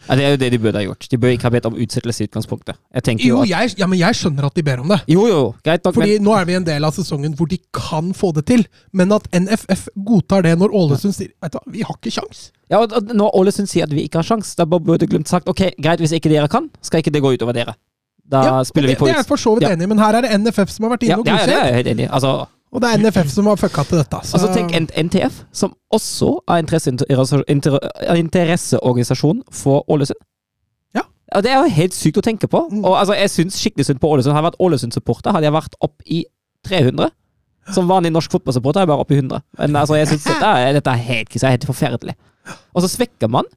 Ja, 0.08 0.14
det 0.16 0.24
er 0.24 0.30
jo 0.30 0.36
det 0.36 0.50
de 0.52 0.58
burde 0.58 0.78
ha 0.78 0.84
gjort. 0.86 1.06
De 1.10 1.18
bør 1.18 1.32
ikke 1.34 1.42
ha 1.48 1.50
bedt 1.50 1.66
om 1.66 1.74
utsettelse 1.74 2.22
i 2.24 2.28
utgangspunktet. 2.28 2.76
Jeg 2.94 3.18
jo 3.20 3.26
Jo, 3.26 3.42
at 3.42 3.48
jeg, 3.48 3.74
ja, 3.78 3.86
men 3.86 3.98
jeg 3.98 4.14
skjønner 4.14 4.46
at 4.46 4.54
de 4.54 4.62
ber 4.62 4.80
om 4.80 4.88
det. 4.88 5.00
Jo, 5.08 5.26
jo, 5.26 5.54
greit 5.64 5.84
nok, 5.84 5.94
Fordi 5.94 6.18
men 6.18 6.24
nå 6.28 6.36
er 6.40 6.44
vi 6.44 6.54
en 6.54 6.64
del 6.64 6.84
av 6.84 6.92
sesongen 6.94 7.34
hvor 7.36 7.48
de 7.48 7.58
kan 7.74 8.12
få 8.14 8.32
det 8.34 8.46
til. 8.46 8.66
Men 8.92 9.12
at 9.12 9.26
NFF 9.34 9.88
godtar 10.06 10.42
det 10.42 10.56
når 10.58 10.70
Ålesund 10.72 11.14
sier 11.14 11.32
Vet 11.42 11.52
du 11.52 11.58
hva, 11.58 11.64
vi 11.72 11.82
har 11.82 11.94
ikke 11.98 12.14
kjangs. 12.20 12.50
ja, 12.70 12.78
og- 12.80 12.92
Når 13.14 13.30
Ålesund 13.34 13.68
sier 13.68 13.84
at 13.84 13.90
vi 13.90 14.04
ikke 14.06 14.18
har 14.18 14.22
sjans, 14.24 14.54
da 14.56 14.64
burde 14.64 15.06
Glimt 15.06 15.28
sagt 15.28 15.48
ok, 15.48 15.72
greit, 15.82 15.98
hvis 16.00 16.12
ikke 16.12 16.30
dere 16.30 16.48
kan, 16.48 16.70
skal 16.82 17.00
ikke 17.02 17.12
det 17.12 17.22
gå 17.22 17.34
utover 17.36 17.52
dere. 17.52 17.74
Da 18.28 18.42
Ja, 18.42 18.62
spiller 18.64 18.88
det, 18.88 18.96
vi 18.98 19.00
på 19.00 19.04
ut. 19.06 19.08
det 19.08 19.14
er 19.16 19.22
jeg 19.22 19.26
for 19.26 19.36
så 19.36 19.54
vidt 19.54 19.62
Ja. 19.68 19.74
enig 19.74 19.82
i, 19.82 19.86
men 19.86 19.98
her 19.98 20.14
er 20.14 20.20
det 20.22 20.30
NFF 20.40 20.68
som 20.70 20.84
har 20.88 20.96
vært 20.96 21.02
Ja, 21.06 21.14
inne 21.14 21.20
og 21.20 21.26
ja, 21.26 21.36
det 21.36 21.42
er 21.42 21.46
godkjent. 21.46 21.64
jeg 21.66 21.74
helt 21.74 21.86
enig 21.86 22.04
i. 22.06 22.08
Altså, 22.12 22.46
Og 22.74 22.82
det 22.82 22.88
er 22.90 22.98
NFF 23.00 23.28
som 23.30 23.46
har 23.48 23.58
fucka 23.60 23.84
til 23.88 24.00
dette. 24.00 24.18
Så, 24.26 24.36
altså 24.36 24.48
tenk 24.52 24.72
NTF, 25.06 25.42
som 25.54 25.74
også 25.94 26.32
er 26.50 26.62
interesse- 26.64 27.44
interesseorganisasjon 28.18 29.42
for 29.54 29.84
Ålesund. 29.90 30.18
Ja. 30.96 31.04
Og 31.34 31.42
Det 31.42 31.52
er 31.52 31.62
jo 31.62 31.76
helt 31.76 31.94
sykt 31.94 32.18
å 32.18 32.24
tenke 32.26 32.48
på. 32.50 32.68
Mm. 32.70 32.84
Og 32.84 32.98
altså, 32.98 33.14
Jeg 33.14 33.30
syns 33.30 33.60
skikkelig 33.60 33.86
synd 33.86 34.00
på 34.02 34.10
Ålesund. 34.10 34.34
Hadde 34.34 34.44
jeg 34.44 34.50
vært 34.50 34.60
Ålesund-supporter, 34.66 35.32
hadde 35.32 35.48
jeg 35.48 35.56
vært 35.56 35.78
opp 35.80 36.02
i 36.06 36.24
300. 36.66 37.10
Som 37.74 37.88
vanlig 37.88 38.12
norsk 38.14 38.30
fotballsupporter 38.30 38.80
er 38.80 38.86
jeg 38.86 38.92
bare 38.92 39.04
oppe 39.06 39.14
i 39.14 39.18
100. 39.18 39.42
Men 39.58 39.76
altså, 39.76 39.96
jeg 39.98 40.08
synes 40.08 40.24
dette, 40.24 40.46
er, 40.46 40.72
dette 40.76 40.90
er 40.90 41.06
helt, 41.06 41.38
helt 41.42 41.64
forferdelig. 41.66 42.14
Og 42.74 42.82
så 42.82 42.90
svekker 42.90 43.30
man, 43.30 43.48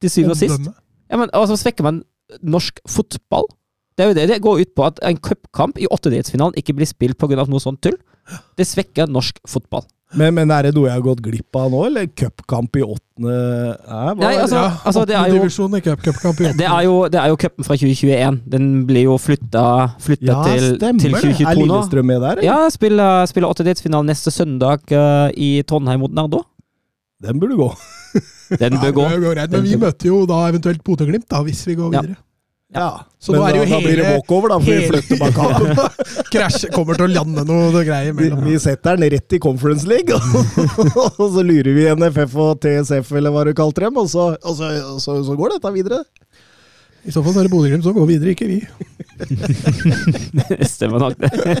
til 0.00 0.10
syvende 0.10 0.32
og 0.32 0.40
sist 0.40 0.70
ja, 1.10 1.16
men, 1.20 1.28
Og 1.36 1.48
så 1.50 1.58
svekker 1.60 1.84
man 1.84 2.02
norsk 2.40 2.78
fotball. 2.88 3.44
Det 3.98 4.04
er 4.04 4.08
jo 4.08 4.16
det 4.16 4.28
det 4.30 4.42
går 4.42 4.62
ut 4.62 4.70
på, 4.76 4.86
at 4.86 5.00
en 5.04 5.18
cupkamp 5.20 5.76
i 5.76 5.88
åttedelsfinalen 5.90 6.56
ikke 6.56 6.72
blir 6.78 6.88
spilt 6.88 7.18
pga. 7.20 7.44
noe 7.44 7.60
sånt 7.60 7.82
tull. 7.82 7.98
Det 8.56 8.66
svekker 8.68 9.08
norsk 9.10 9.40
fotball. 9.48 9.86
Men, 10.18 10.34
men 10.34 10.50
er 10.50 10.66
det 10.66 10.72
noe 10.74 10.88
jeg 10.88 10.96
har 10.96 11.02
gått 11.04 11.20
glipp 11.22 11.54
av 11.54 11.68
nå, 11.70 11.84
eller 11.86 12.08
cupkamp 12.18 12.74
i 12.74 12.82
åttende 12.82 13.34
Nei, 13.86 14.14
Nei, 14.18 14.30
er 14.32 14.32
det? 14.34 14.40
altså- 14.42 14.56
ja, 14.58 14.70
altså, 14.90 15.04
det 15.06 15.14
er 15.14 15.28
jo- 15.28 15.36
Divisjon 15.38 15.76
i 15.78 15.80
cupcupkamp 15.84 16.40
i 16.40 16.50
Det 16.58 16.66
er 16.66 16.82
jo, 16.82 16.94
det 17.08 17.20
er 17.20 17.28
jo 17.30 17.36
cupen 17.36 17.64
fra 17.68 17.76
2021. 17.76 18.40
Den 18.50 18.66
blir 18.88 19.04
jo 19.06 19.14
flytta, 19.22 19.62
flytta 20.02 20.26
Ja, 20.32 20.42
til, 20.48 20.66
til 20.80 21.12
det. 21.14 21.22
2022 21.22 21.46
Er 21.46 21.54
nå. 21.54 21.62
Lillestrøm 21.62 22.04
med 22.10 22.20
der? 22.24 22.32
eller? 22.32 22.42
Ja, 22.42 22.58
spiller, 22.74 23.26
spiller 23.30 23.48
åttedelsfinalen 23.54 24.10
neste 24.10 24.32
søndag 24.34 24.82
uh, 24.90 25.30
i 25.36 25.62
Trondheim 25.62 26.00
mot 26.02 26.10
Nardo. 26.10 26.42
Den 27.22 27.38
burde 27.38 27.54
gå. 27.54 27.70
Den 28.58 28.80
bør 28.82 28.90
gå. 28.90 29.02
Ja, 29.06 29.46
gå. 29.46 29.50
men 29.52 29.62
vi 29.62 29.76
møter 29.78 30.10
jo 30.10 30.24
da 30.26 30.40
eventuelt 30.50 30.82
Bodø-Glimt, 30.82 31.30
hvis 31.46 31.62
vi 31.68 31.76
går 31.78 31.94
Ja. 31.94 32.02
Ja. 32.74 33.00
Så 33.18 33.32
Men 33.34 33.40
nå 33.40 33.46
er 33.48 33.52
det 33.52 33.58
da, 33.58 33.64
jo 33.64 33.70
da 33.70 33.78
blir 33.82 33.96
det 33.98 34.04
hele- 34.06 34.16
walkover, 34.16 34.48
da, 34.52 34.58
for 34.62 34.70
vi 34.70 34.88
flytter 34.88 35.18
bak 35.18 35.34
kampen. 35.34 36.04
Krasj 36.32 36.68
kommer 36.72 36.94
til 36.96 37.08
å 37.08 37.10
lande 37.10 37.42
noe 37.48 37.82
greier 37.84 38.14
Vi, 38.14 38.28
mellom. 38.30 38.44
vi 38.46 38.54
setter 38.62 38.96
den 39.00 39.10
rett 39.16 39.34
i 39.36 39.40
Conference 39.42 39.88
League, 39.90 40.14
og 40.14 41.26
så 41.34 41.42
lurer 41.44 41.74
vi 41.74 41.88
NFF 41.98 42.36
og 42.46 42.60
TSF, 42.62 43.10
eller 43.18 43.34
hva 43.34 43.42
du 43.48 43.52
kalte 43.58 43.82
dem, 43.88 43.98
og 44.00 44.06
så, 44.12 44.30
og 44.38 44.54
så, 44.56 44.70
og 44.94 45.02
så, 45.02 45.18
så 45.26 45.36
går 45.36 45.56
dette 45.56 45.72
videre. 45.74 46.00
I 47.06 47.12
så 47.14 47.22
fall 47.24 47.32
så 47.32 47.40
er 47.40 47.46
det 47.48 47.52
Bodø-Glimt 47.54 47.84
som 47.86 47.94
går 47.96 48.08
videre, 48.10 48.34
ikke 48.34 48.48
vi. 48.50 48.58
Stemmer 50.68 51.06
nok, 51.06 51.16
det. 51.20 51.30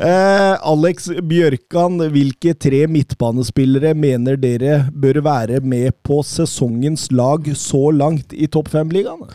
Eh, 0.00 0.54
Alex 0.64 1.10
Bjørkan, 1.28 1.98
hvilke 2.14 2.54
tre 2.56 2.86
midtbanespillere 2.88 3.90
mener 3.98 4.38
dere 4.40 4.78
bør 4.96 5.18
være 5.26 5.58
med 5.60 5.92
på 6.06 6.22
sesongens 6.24 7.10
lag 7.12 7.44
så 7.60 7.90
langt 7.92 8.32
i 8.32 8.48
topp 8.48 8.70
fem-ligaen? 8.72 9.26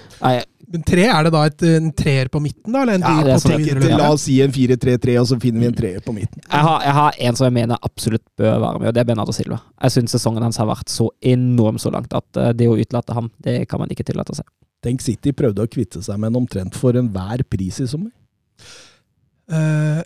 Men 0.73 0.81
tre, 0.87 1.03
er 1.05 1.27
det 1.27 1.31
da 1.35 1.43
et, 1.45 1.61
en 1.77 1.91
treer 1.95 2.31
på 2.33 2.41
midten, 2.41 2.73
da? 2.73 2.81
Eller 2.81 2.97
en 2.97 3.05
Ja, 3.05 3.13
det 3.27 3.35
er 3.35 3.37
på 3.37 3.43
sånn 3.45 3.67
tre 3.69 3.91
at- 3.93 3.99
La 4.01 4.09
oss 4.15 4.25
si 4.25 4.39
en 4.41 4.51
4-3-3, 4.57 5.19
og 5.21 5.29
så 5.29 5.37
finner 5.45 5.61
vi 5.61 5.69
en 5.69 5.77
treer 5.77 6.01
på 6.03 6.15
midten. 6.17 6.41
jeg 6.41 6.65
har, 6.67 6.81
jeg 6.87 6.97
har 6.97 7.21
en 7.29 7.35
som 7.37 7.45
jeg 7.45 7.57
mener 7.61 7.77
absolutt 7.85 8.25
bør 8.41 8.57
være 8.65 8.79
med, 8.81 8.87
og 8.89 8.93
det 8.97 9.03
er 9.05 9.09
Bernardo 9.13 9.31
Silva. 9.37 9.61
Jeg 9.85 9.91
syns 9.99 10.17
sesongen 10.17 10.41
hans 10.49 10.57
har 10.57 10.65
vært 10.73 10.89
så 10.89 11.11
enorm 11.21 11.77
så 11.77 11.93
langt 11.93 12.17
at 12.17 12.41
eh, 12.41 12.51
det 12.57 12.67
å 12.73 12.75
utelate 12.81 13.13
ham, 13.13 13.29
det 13.45 13.67
kan 13.69 13.79
man 13.85 13.93
ikke 13.93 14.03
tillate 14.09 14.33
seg. 14.41 14.49
Tenk 14.83 15.03
City 15.03 15.33
prøvde 15.35 15.63
å 15.63 15.69
kvitte 15.71 16.01
seg 16.05 16.19
med 16.21 16.33
en 16.33 16.41
omtrent 16.43 16.75
for 16.77 16.97
enhver 16.97 17.43
pris 17.49 17.79
i 17.81 17.87
sommer. 17.89 18.11
Uh, 19.49 20.01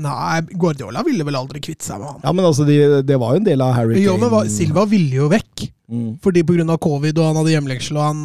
nei, 0.00 0.40
Guardiola 0.60 1.04
ville 1.06 1.26
vel 1.26 1.38
aldri 1.38 1.62
kvitte 1.64 1.86
seg 1.86 2.00
med 2.00 2.12
han. 2.12 2.22
Ja, 2.24 2.32
men 2.36 2.48
altså, 2.48 2.66
de, 2.68 2.78
det 3.06 3.18
var 3.20 3.34
jo 3.34 3.42
en 3.42 3.48
del 3.48 3.64
av 3.64 3.74
Harry 3.76 3.98
Kane. 3.98 4.06
Jo, 4.06 4.16
men 4.20 4.50
Silva 4.52 4.86
ville 4.88 5.22
jo 5.22 5.28
vekk. 5.32 5.68
Mm. 5.92 6.10
Fordi 6.24 6.44
av 6.64 6.80
covid, 6.80 7.18
og 7.20 7.28
han 7.28 7.38
hadde 7.42 7.52
hjemlengsel, 7.52 8.00
og 8.00 8.06
han, 8.08 8.20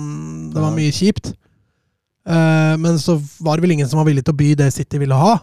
det 0.53 0.63
var 0.63 0.75
mye 0.75 0.95
kjipt. 0.95 1.33
Uh, 2.29 2.75
men 2.79 2.99
så 3.01 3.17
var 3.41 3.57
det 3.57 3.65
vel 3.65 3.75
ingen 3.75 3.89
som 3.89 3.99
var 3.99 4.07
villig 4.07 4.23
til 4.27 4.35
å 4.35 4.39
by 4.39 4.53
det 4.59 4.69
City 4.75 5.01
ville 5.01 5.17
ha. 5.17 5.39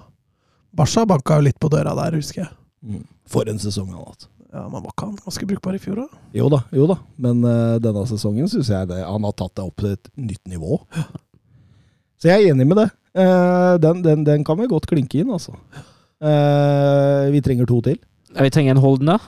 Barca 0.76 1.04
banka 1.08 1.38
jo 1.40 1.46
litt 1.48 1.60
på 1.60 1.70
døra 1.72 1.94
der, 1.98 2.16
husker 2.20 2.44
jeg. 2.44 2.52
Mm. 2.86 3.04
For 3.28 3.48
en 3.50 3.60
sesong 3.60 3.90
han 3.90 4.00
har 4.00 4.12
hatt. 4.12 4.28
Ja, 4.52 4.66
Man 4.72 4.82
var 4.84 4.92
ikke 4.92 5.06
han 5.08 5.16
ganske 5.24 5.46
brukbar 5.50 5.74
i 5.76 5.80
fjor, 5.82 6.02
da? 6.04 6.20
Jo 6.36 6.48
da, 6.52 6.60
jo 6.74 6.86
da. 6.90 6.96
Men 7.22 7.42
uh, 7.44 7.76
denne 7.82 8.04
sesongen 8.08 8.48
syns 8.50 8.70
jeg 8.72 8.88
det, 8.90 9.00
han 9.04 9.26
har 9.26 9.34
tatt 9.36 9.54
det 9.58 9.64
opp 9.66 9.82
til 9.82 9.94
et 9.96 10.10
nytt 10.16 10.42
nivå. 10.52 10.78
Så 12.20 12.30
jeg 12.30 12.46
er 12.46 12.54
enig 12.54 12.66
med 12.70 12.78
det. 12.80 12.88
Uh, 13.16 13.76
den, 13.82 14.02
den, 14.04 14.22
den 14.24 14.44
kan 14.46 14.58
vi 14.60 14.68
godt 14.70 14.86
klinke 14.88 15.20
inn, 15.20 15.32
altså. 15.34 15.52
Uh, 16.22 17.26
vi 17.34 17.42
trenger 17.44 17.68
to 17.68 17.80
til. 17.84 17.98
Ja, 18.32 18.44
Vi 18.46 18.52
trenger 18.54 18.76
en 18.76 18.80
Holden 18.82 19.10
der. 19.12 19.26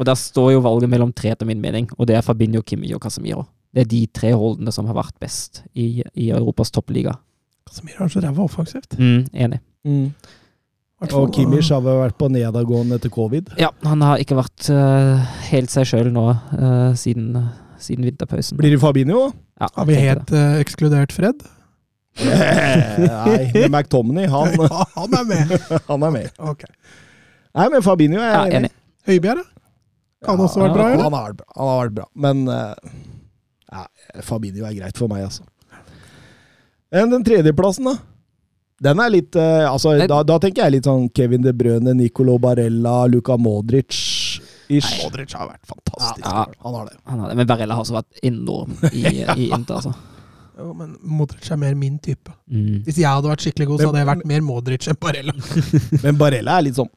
Og 0.00 0.06
der 0.08 0.16
står 0.16 0.54
jo 0.54 0.62
valget 0.64 0.88
mellom 0.90 1.12
tre, 1.12 1.34
etter 1.34 1.46
min 1.46 1.60
mening. 1.60 1.90
Og 1.98 2.06
det 2.08 2.16
er 2.16 2.24
Fabinho, 2.24 2.62
Kimi 2.66 2.90
og 2.96 3.02
Casemiro. 3.04 3.44
Det 3.74 3.84
er 3.84 3.90
de 3.90 4.00
tre 4.16 4.32
Holdene 4.34 4.72
som 4.74 4.88
har 4.88 4.96
vært 4.96 5.18
best 5.22 5.60
i, 5.78 6.00
i 6.18 6.30
Europas 6.32 6.72
toppliga. 6.74 7.12
Casemiro 7.68 8.06
er 8.06 8.10
så 8.14 8.22
ræva 8.24 8.42
offensivt. 8.46 8.96
Mm, 8.98 9.26
enig. 9.34 9.60
Hvertfall- 9.84 10.38
Og 11.08 11.30
Kimmich 11.32 11.70
har 11.72 11.80
vel 11.80 11.96
vært 12.02 12.16
på 12.20 12.28
nedadgående 12.28 12.98
etter 13.00 13.12
covid. 13.12 13.54
Ja, 13.60 13.70
han 13.86 14.02
har 14.04 14.20
ikke 14.20 14.36
vært 14.36 14.66
uh, 14.68 15.22
helt 15.48 15.72
seg 15.72 15.88
sjøl 15.88 16.10
nå 16.12 16.26
uh, 16.28 16.90
siden, 16.98 17.38
siden 17.80 18.04
vinterpausen. 18.04 18.58
Blir 18.60 18.74
det 18.74 18.80
Fabinho. 18.82 19.30
Ja, 19.60 19.68
Har 19.76 19.88
vi 19.88 19.96
helt 20.00 20.30
eh, 20.32 20.58
ekskludert 20.60 21.12
Fred? 21.12 21.40
Nei, 22.24 23.50
men 23.52 23.66
McTominay, 23.68 24.28
han, 24.32 24.54
Ja, 24.72 24.84
han 24.94 25.16
er 25.18 25.26
med! 25.28 25.54
han 25.90 26.04
er 26.08 26.14
med. 26.14 26.30
Okay. 26.52 26.72
Nei, 27.56 27.66
men 27.72 27.84
Fabinho 27.84 28.20
er 28.20 28.30
Ja, 28.32 28.42
enig. 28.46 28.56
enig. 28.60 28.72
Høibjerg, 29.08 29.42
da? 29.44 29.64
Kan 30.28 30.40
også 30.44 30.60
vært 30.64 30.76
bra, 30.76 30.86
eller? 30.92 31.04
Han 31.08 31.16
har. 31.16 31.36
Han 31.56 31.70
har 31.72 31.78
vært 31.82 31.96
bra. 31.96 32.06
Men 32.24 32.42
ja, 32.50 33.84
Fabinho 34.26 34.64
er 34.68 34.76
greit 34.76 35.00
for 35.00 35.12
meg, 35.12 35.24
altså. 35.28 35.44
Men 36.92 37.12
den 37.12 37.24
tredjeplassen, 37.24 37.88
da? 37.88 37.96
Den 38.80 39.00
er 39.02 39.12
litt 39.12 39.36
uh, 39.36 39.68
Altså, 39.68 39.94
da, 40.08 40.22
da 40.26 40.36
tenker 40.40 40.64
jeg 40.64 40.78
litt 40.78 40.88
sånn 40.88 41.08
Kevin 41.16 41.44
De 41.44 41.52
Brøne, 41.56 41.94
Nicolo 41.96 42.38
Barella, 42.40 43.02
Luka 43.12 43.36
Modric-ish. 43.40 44.92
Modric 45.02 45.34
har 45.36 45.50
vært 45.50 45.66
fantastisk. 45.68 46.24
Ja. 46.24 46.46
Han 46.64 46.78
har 46.78 46.88
det. 46.88 46.96
Han 47.10 47.26
det. 47.26 47.34
men 47.42 47.50
Barella 47.50 47.76
har 47.76 47.84
også 47.84 47.98
vært 47.98 48.24
enorm 48.24 48.72
i, 48.92 49.04
i 49.36 49.50
Inter, 49.50 49.80
altså. 49.80 49.92
Jo, 50.60 50.72
men 50.76 50.94
Modric 51.08 51.50
er 51.52 51.60
mer 51.60 51.76
min 51.78 51.98
type. 52.02 52.32
Mm. 52.48 52.80
Hvis 52.86 53.00
jeg 53.00 53.08
hadde 53.08 53.30
vært 53.30 53.44
skikkelig 53.44 53.68
god, 53.68 53.82
så 53.82 53.90
hadde 53.90 54.02
jeg 54.02 54.10
vært 54.10 54.24
mer 54.32 54.42
Modric 54.44 54.88
enn 54.90 54.98
Barella. 55.00 55.36
Men 56.04 56.18
Barella 56.20 56.56
er 56.58 56.66
litt 56.68 56.80
sånn 56.80 56.90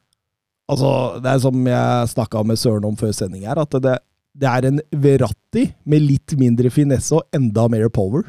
Altså, 0.64 0.90
det 1.20 1.28
er 1.28 1.40
som 1.42 1.66
jeg 1.68 2.08
snakka 2.08 2.40
med 2.48 2.56
Søren 2.56 2.86
om 2.88 2.94
før 2.96 3.10
sending 3.12 3.42
her, 3.44 3.58
at 3.60 3.74
det, 3.84 3.98
det 4.32 4.46
er 4.48 4.64
en 4.70 4.78
Verratti 4.96 5.66
med 5.84 6.00
litt 6.00 6.32
mindre 6.40 6.70
finesse 6.72 7.12
og 7.18 7.36
enda 7.36 7.66
mer 7.68 7.90
power. 7.92 8.24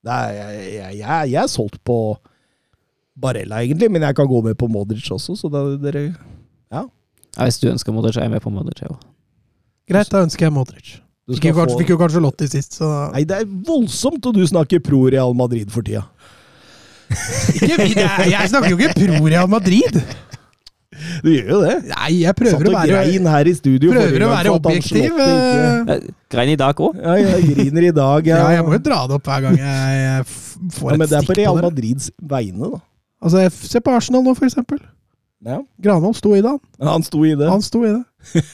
Det 0.00 0.14
er, 0.14 0.30
jeg, 0.38 0.62
jeg, 0.72 0.94
jeg, 1.02 1.28
jeg 1.34 1.40
er 1.42 1.50
solgt 1.52 1.76
på 1.84 1.98
Barella, 3.16 3.62
egentlig, 3.64 3.88
men 3.90 4.02
jeg 4.04 4.16
kan 4.18 4.26
gå 4.28 4.42
med 4.44 4.56
på 4.60 4.68
Modric 4.68 5.06
også, 5.14 5.36
så 5.40 5.48
da, 5.52 5.62
dere 5.80 6.02
Ja, 6.72 6.82
hvis 7.36 7.58
du 7.60 7.68
ønsker 7.70 7.92
Modric, 7.96 8.16
er 8.16 8.26
jeg 8.28 8.34
med 8.36 8.42
på 8.44 8.52
Modric. 8.52 8.82
Ja. 8.84 8.92
Greit, 9.88 10.10
da 10.12 10.22
ønsker 10.26 10.46
jeg 10.48 10.52
Modric. 10.56 10.94
du 11.28 11.34
Fikk 11.36 11.48
jo, 11.50 11.54
kanskje, 11.56 11.72
få- 11.74 11.80
fikk 11.82 11.90
jo 11.94 11.98
kanskje 12.00 12.20
Lotti 12.24 12.48
sist, 12.52 12.76
så 12.80 12.90
Nei, 13.14 13.24
det 13.28 13.40
er 13.42 13.48
voldsomt 13.66 14.26
at 14.28 14.34
du 14.36 14.44
snakker 14.46 14.80
pro 14.84 15.06
Real 15.12 15.34
Madrid 15.34 15.70
for 15.72 15.82
tida. 15.86 16.04
ikke, 17.56 17.76
jeg, 17.86 18.30
jeg 18.32 18.48
snakker 18.50 18.72
jo 18.72 18.78
ikke 18.80 18.94
pro 18.98 19.26
Real 19.30 19.48
Madrid! 19.50 20.00
Du 21.22 21.28
gjør 21.28 21.48
jo 21.50 21.58
det. 21.60 21.74
Nei, 21.90 22.10
jeg 22.22 22.32
prøver 22.38 22.56
Satt 22.56 22.68
å 22.70 22.72
være, 22.72 22.88
grein 22.94 23.26
her 23.28 23.48
i 23.50 23.52
studio. 23.58 23.90
prøver 23.92 24.22
å 24.24 24.28
være 24.32 24.52
objektiv. 24.54 25.18
Eh. 25.20 26.06
Grein 26.32 26.52
i 26.54 26.56
dag 26.56 26.78
òg. 26.80 26.96
Ja, 27.02 27.16
jeg 27.20 27.50
griner 27.52 27.88
i 27.90 27.92
dag. 27.96 28.30
Ja, 28.30 28.38
jeg 28.54 28.64
må 28.64 28.72
jo 28.78 28.80
dra 28.86 29.02
det 29.10 29.18
opp 29.18 29.28
hver 29.28 29.42
gang 29.44 29.58
jeg, 29.60 29.98
jeg 30.00 30.26
får 30.78 30.94
Ja, 30.94 30.96
et 30.96 31.10
stikk 31.10 31.10
på 31.10 31.10
det 31.10 31.18
er 31.20 31.26
på 31.28 31.36
Real 31.42 31.60
Madrids 31.66 32.08
vegne, 32.32 32.70
da. 32.72 32.80
Altså, 33.22 33.46
Se 33.50 33.80
på 33.80 33.94
Arsenal 33.96 34.22
nå, 34.26 34.34
for 34.36 34.46
eksempel. 34.48 34.80
Ja. 35.46 35.60
Granholm 35.82 36.14
sto 36.16 36.32
i 36.34 36.40
det, 36.42 36.48
han. 36.48 36.88
Han 36.88 37.02
sto 37.06 37.20
i 37.26 37.34
det. 37.38 37.48
Han 37.50 37.62
sto 37.62 37.82
i 37.86 37.92
det. 37.92 38.02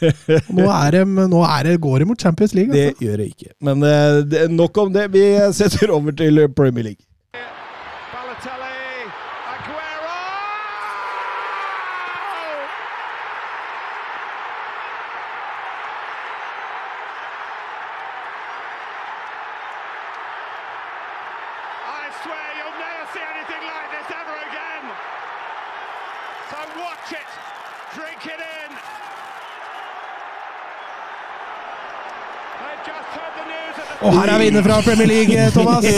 Nå, 0.57 0.67
er 0.69 0.91
det, 0.93 1.03
nå 1.09 1.39
er 1.47 1.63
det, 1.65 1.77
går 1.81 2.03
det 2.03 2.09
mot 2.11 2.21
Champions 2.21 2.53
League. 2.59 2.75
Det 2.75 2.89
Altså. 2.91 3.05
gjør 3.07 3.17
det 3.23 3.27
ikke. 3.31 3.53
Men 3.65 3.83
eh, 3.89 4.19
det, 4.29 4.43
nok 4.53 4.77
om 4.83 4.91
det. 4.93 5.07
Vi 5.15 5.23
setter 5.57 5.93
over 5.95 6.13
til 6.19 6.43
Premier 6.59 6.91
League. 6.91 7.07
Og 34.03 34.11
her 34.17 34.31
er 34.33 34.39
vi 34.41 34.47
inne 34.51 34.63
fra 34.65 34.81
Premier 34.83 35.07
League, 35.07 35.37
eh, 35.39 35.53
Thomas. 35.55 35.85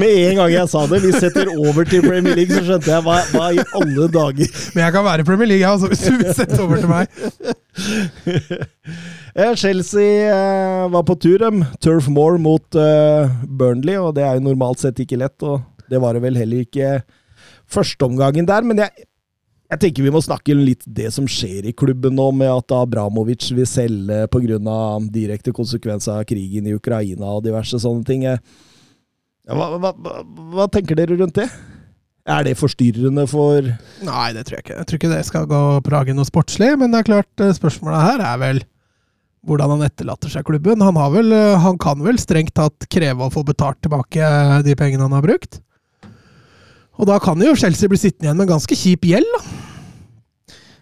Med 0.00 0.12
en 0.30 0.36
gang 0.40 0.50
jeg 0.54 0.68
sa 0.72 0.80
det, 0.90 0.98
vi 1.04 1.10
setter 1.12 1.46
over 1.52 1.84
til 1.88 2.02
Premier 2.06 2.34
League, 2.38 2.54
så 2.54 2.62
skjønte 2.64 2.90
jeg 2.92 3.02
hva, 3.04 3.16
hva 3.34 3.46
i 3.52 3.54
alle 3.80 4.04
dager. 4.14 4.48
Men 4.74 4.80
jeg 4.86 4.92
kan 4.96 5.04
være 5.08 5.26
Premier 5.28 5.48
League, 5.52 5.66
altså, 5.68 5.86
hvis 5.92 6.04
du 6.06 6.12
vil 6.22 6.32
sette 6.36 6.58
over 6.64 6.76
til 6.80 6.90
meg. 6.92 7.04
Eh, 9.34 9.50
Chelsea 9.58 10.30
eh, 10.30 10.86
var 10.92 11.02
på 11.02 11.16
tur, 11.18 11.42
dem. 11.42 11.64
Turf 11.82 12.06
Moor 12.06 12.38
mot 12.38 12.62
Burnley, 12.70 13.98
og 13.98 14.14
det 14.14 14.22
er 14.22 14.38
jo 14.38 14.44
normalt 14.44 14.78
sett 14.78 14.94
ikke 15.02 15.18
lett. 15.18 15.42
Og 15.42 15.58
det 15.90 15.98
var 15.98 16.14
det 16.14 16.22
vel 16.22 16.38
heller 16.38 16.62
ikke 16.62 17.02
førsteomgangen 17.66 18.46
der, 18.46 18.62
men 18.62 18.78
jeg, 18.84 18.94
jeg 19.72 19.80
tenker 19.80 20.04
vi 20.04 20.12
må 20.12 20.20
snakke 20.22 20.54
litt 20.56 20.84
det 20.84 21.08
som 21.14 21.26
skjer 21.30 21.70
i 21.70 21.74
klubben 21.76 22.14
nå, 22.18 22.28
med 22.36 22.50
at 22.52 22.74
Abramovic 22.76 23.46
vil 23.56 23.66
selge 23.68 24.26
pga. 24.30 24.58
direkte 25.10 25.54
konsekvenser 25.56 26.20
av 26.20 26.26
krigen 26.28 26.66
i 26.68 26.74
Ukraina 26.76 27.32
og 27.32 27.44
diverse 27.46 27.80
sånne 27.80 28.04
ting. 28.04 28.26
Hva, 29.48 29.70
hva, 29.80 29.94
hva, 30.52 30.68
tenker 30.72 30.96
dere 30.96 31.16
rundt 31.20 31.40
det? 31.40 31.48
Er 32.24 32.44
det 32.46 32.54
forstyrrende 32.56 33.26
for 33.28 33.66
Nei, 34.04 34.28
det 34.32 34.46
tror 34.46 34.56
jeg 34.56 34.64
ikke. 34.64 34.78
Jeg 34.78 34.88
tror 34.88 35.00
ikke 35.00 35.10
det 35.12 35.24
skal 35.28 35.48
gå 35.48 35.64
Prage 35.84 36.14
noe 36.16 36.28
sportslig, 36.28 36.70
men 36.80 36.92
det 36.92 37.02
er 37.02 37.10
klart, 37.10 37.32
eh, 37.40 37.52
spørsmålet 37.56 38.06
her 38.06 38.24
er 38.24 38.38
vel 38.40 38.62
hvordan 39.44 39.74
han 39.74 39.84
etterlater 39.84 40.32
seg 40.32 40.46
klubben. 40.48 40.80
Han, 40.80 40.96
vel, 41.12 41.34
eh, 41.36 41.58
han 41.60 41.76
kan 41.80 42.00
vel 42.04 42.20
strengt 42.20 42.54
tatt 42.56 42.88
kreve 42.92 43.26
å 43.26 43.32
få 43.32 43.44
betalt 43.44 43.82
tilbake 43.84 44.24
eh, 44.24 44.62
de 44.64 44.76
pengene 44.80 45.04
han 45.04 45.16
har 45.16 45.24
brukt. 45.24 45.60
Og 46.98 47.08
da 47.10 47.18
kan 47.22 47.40
jo 47.42 47.54
Chelsea 47.58 47.90
bli 47.90 47.98
sittende 48.00 48.28
igjen 48.28 48.38
med 48.38 48.46
en 48.48 48.54
ganske 48.56 48.78
kjip 48.78 49.06
gjeld, 49.10 49.26
da. 49.34 49.42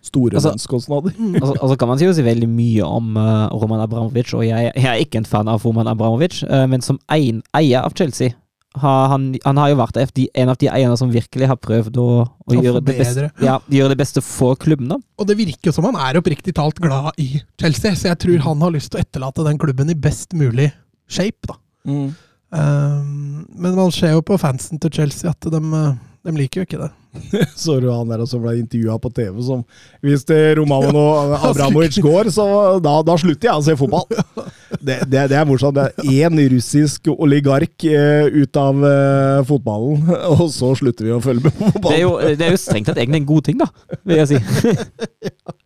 store 0.02 0.37
Altså- 0.37 0.52
lønnskostnader? 0.52 1.14
Altså, 1.40 1.54
altså 1.57 1.78
kan 1.78 1.88
man 1.88 1.99
si 1.99 2.04
jo 2.09 2.12
si 2.16 2.26
veldig 2.26 2.49
mye 2.50 2.85
om 2.85 3.16
uh, 3.16 3.49
Roman 3.54 3.81
Abramovic, 3.81 4.35
og 4.35 4.45
jeg, 4.47 4.73
jeg 4.76 4.90
er 4.90 5.00
ikke 5.04 5.23
en 5.23 5.28
fan 5.28 5.49
av 5.49 5.64
Roman 5.64 5.88
Abramovic, 5.88 6.42
uh, 6.50 6.66
men 6.69 6.85
som 6.85 7.00
ein, 7.09 7.42
eier 7.57 7.87
av 7.87 7.97
Chelsea 7.97 8.35
har 8.81 9.09
han, 9.12 9.26
han 9.45 9.59
har 9.61 9.73
jo 9.73 9.76
vært 9.76 9.99
en 10.00 10.49
av 10.49 10.57
de 10.57 10.69
eierne 10.73 10.97
som 10.97 11.11
virkelig 11.12 11.49
har 11.50 11.59
prøvd 11.61 11.99
å, 12.00 12.07
å 12.25 12.52
Å 12.52 12.57
gjøre, 12.57 12.81
det 12.81 12.97
beste, 12.97 13.26
ja, 13.45 13.59
gjøre 13.69 13.92
det 13.92 13.99
beste 14.00 14.23
for 14.25 14.57
klubben. 14.57 14.88
da. 14.88 14.97
Og 15.21 15.28
det 15.28 15.37
virker 15.37 15.69
jo 15.69 15.75
som 15.76 15.85
han 15.90 15.99
er 16.00 16.16
oppriktig 16.21 16.54
talt 16.57 16.81
glad 16.81 17.12
i 17.21 17.42
Chelsea, 17.61 17.92
så 17.95 18.12
jeg 18.12 18.21
tror 18.25 18.45
han 18.47 18.64
har 18.64 18.73
lyst 18.73 18.92
til 18.92 19.00
å 19.00 19.04
etterlate 19.04 19.45
den 19.45 19.61
klubben 19.61 19.92
i 19.92 19.99
best 19.99 20.33
mulig 20.33 20.71
shape, 21.04 21.50
da. 21.50 21.59
Mm. 21.88 22.14
Um, 22.52 23.47
men 23.56 23.76
man 23.78 23.92
ser 23.94 24.12
jo 24.12 24.25
på 24.25 24.37
fansen 24.40 24.80
til 24.80 24.92
Chelsea 24.92 25.30
at 25.30 25.47
de, 25.49 25.56
eh, 25.56 25.94
de 26.26 26.35
liker 26.37 26.61
jo 26.61 26.66
ikke 26.66 26.80
det. 26.82 26.90
Så 27.62 27.78
du 27.80 27.88
han 27.92 28.11
der 28.12 28.25
som 28.28 28.42
ble 28.44 28.59
intervjua 28.61 28.99
på 29.00 29.11
TV 29.12 29.40
som 29.44 29.64
Hvis 30.04 30.25
det 30.28 30.59
Romano 30.59 31.02
Abramovic 31.49 31.99
går, 32.00 32.30
så 32.32 32.47
da, 32.85 32.99
da 33.04 33.16
slutter 33.21 33.50
jeg 33.50 33.56
å 33.56 33.64
se 33.64 33.76
fotball. 33.80 34.06
Det, 34.83 34.97
det, 35.07 35.27
det 35.31 35.37
er 35.39 35.47
morsomt. 35.47 35.79
Det 35.79 35.85
er 36.03 36.27
én 36.27 36.41
russisk 36.53 37.07
oligark 37.15 37.87
uh, 37.87 38.27
ut 38.35 38.59
av 38.59 38.83
uh, 38.83 39.45
fotballen, 39.47 40.03
og 40.35 40.49
så 40.53 40.73
slutter 40.79 41.07
vi 41.07 41.15
å 41.15 41.21
følge 41.23 41.47
med 41.47 41.79
på 41.79 41.93
Det 41.93 41.99
er 42.01 42.03
jo, 42.03 42.17
det 42.39 42.49
er 42.49 42.57
jo 42.57 42.61
strengt 42.61 42.91
tatt 42.91 42.99
egentlig 42.99 43.23
en 43.23 43.31
god 43.31 43.47
ting, 43.49 43.62
da, 43.62 43.71
vil 44.03 44.23
jeg 44.23 44.35
si. 44.35 44.43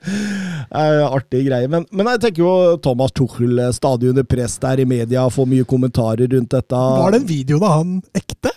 Eh, 0.06 1.02
artig 1.02 1.40
greie. 1.46 1.66
Men, 1.70 1.82
men 1.94 2.08
jeg 2.12 2.20
tenker 2.22 2.42
jo 2.42 2.50
Thomas 2.82 3.14
Tuchel 3.16 3.58
stadig 3.74 4.10
under 4.12 4.26
press 4.28 4.54
der 4.62 4.82
i 4.82 4.86
media, 4.86 5.24
får 5.32 5.48
mye 5.50 5.66
kommentarer 5.66 6.30
rundt 6.30 6.52
dette. 6.52 6.82
Var 7.00 7.16
den 7.16 7.26
videoen 7.26 7.66
av 7.66 7.74
han 7.74 7.96
ekte? 8.14 8.52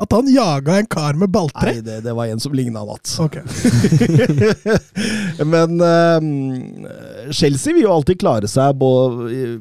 At 0.00 0.12
han 0.16 0.28
jaga 0.32 0.78
en 0.80 0.88
kar 0.88 1.16
med 1.20 1.28
balltre? 1.32 1.74
Nei, 1.74 1.82
det, 1.84 1.98
det 2.06 2.14
var 2.16 2.30
en 2.32 2.40
som 2.40 2.54
ligna 2.56 2.84
Mats. 2.88 3.18
Ok. 3.20 3.36
Men 5.52 5.76
um, 5.76 6.86
Chelsea 7.36 7.76
vil 7.76 7.84
jo 7.84 7.92
alltid 7.92 8.20
klare 8.22 8.48
seg, 8.48 8.78
både, 8.80 9.58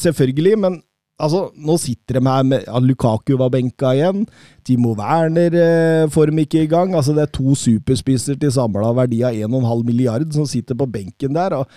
selvfølgelig, 0.00 0.58
men 0.60 0.78
altså, 1.20 1.48
nå 1.56 1.76
sitter 1.80 2.18
de 2.18 2.24
her 2.26 2.46
med 2.46 2.64
ja, 2.66 2.80
Lukaku 2.82 3.34
var 3.40 3.52
benka 3.54 3.94
igjen. 3.96 4.24
Timo 4.66 4.94
Werner 4.98 5.58
eh, 5.58 6.06
får 6.12 6.30
dem 6.30 6.40
ikke 6.44 6.64
i 6.64 6.70
gang. 6.70 6.94
Altså, 6.94 7.16
det 7.16 7.26
er 7.26 7.34
to 7.34 7.56
superspisser 7.58 8.38
til 8.40 8.54
samla 8.54 8.92
verdi 8.96 9.22
av 9.26 9.36
1,5 9.36 9.84
milliard 9.88 10.26
som 10.36 10.48
sitter 10.48 10.78
på 10.78 10.88
benken 10.90 11.36
der. 11.36 11.60
og 11.60 11.68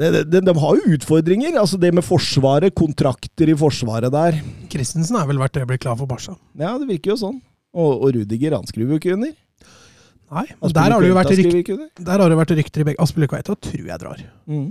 det, 0.00 0.24
de, 0.32 0.40
de 0.40 0.52
har 0.56 0.78
jo 0.78 0.94
utfordringer. 0.96 1.58
altså 1.60 1.76
Det 1.76 1.92
med 1.92 2.06
Forsvaret, 2.06 2.74
kontrakter 2.74 3.52
i 3.52 3.56
Forsvaret 3.58 4.12
der. 4.12 4.40
Christensen 4.72 5.18
er 5.20 5.28
vel 5.28 5.40
verdt 5.42 5.58
det 5.58 5.66
å 5.66 5.68
bli 5.68 5.80
klar 5.82 5.98
for 6.00 6.08
Barca. 6.08 6.38
Ja, 6.56 6.76
det 6.80 6.88
virker 6.88 7.12
jo 7.12 7.20
sånn. 7.20 7.40
Og, 7.76 7.90
og 8.00 8.14
Rudiger 8.16 8.56
han 8.56 8.66
skriver 8.66 8.96
jo 8.96 9.00
ikke 9.02 9.16
under. 9.18 9.34
Nei, 10.30 10.44
men 10.46 10.72
der 10.72 10.92
har 10.94 11.02
det 11.02 11.08
jo 11.10 11.14
vært, 11.16 11.32
ryk 11.34 11.40
skriver 11.42 11.60
ikke 11.60 11.74
under. 11.74 11.88
der 12.06 12.22
har 12.22 12.30
det 12.30 12.38
vært 12.38 12.52
rykter 12.54 12.82
i 12.82 12.84
begge 12.86 13.02
Aspelykveita 13.02 13.56
tror 13.66 13.88
jeg 13.90 13.98
drar. 13.98 14.20
Mm. 14.46 14.68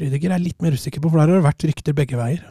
Rydiger 0.00 0.34
er 0.34 0.42
litt 0.42 0.60
mer 0.64 0.76
usikker 0.76 1.02
på, 1.02 1.10
for 1.10 1.20
der 1.20 1.28
har 1.28 1.40
det 1.40 1.46
vært 1.46 1.66
rykter 1.68 1.96
begge 1.96 2.18
veier. 2.18 2.44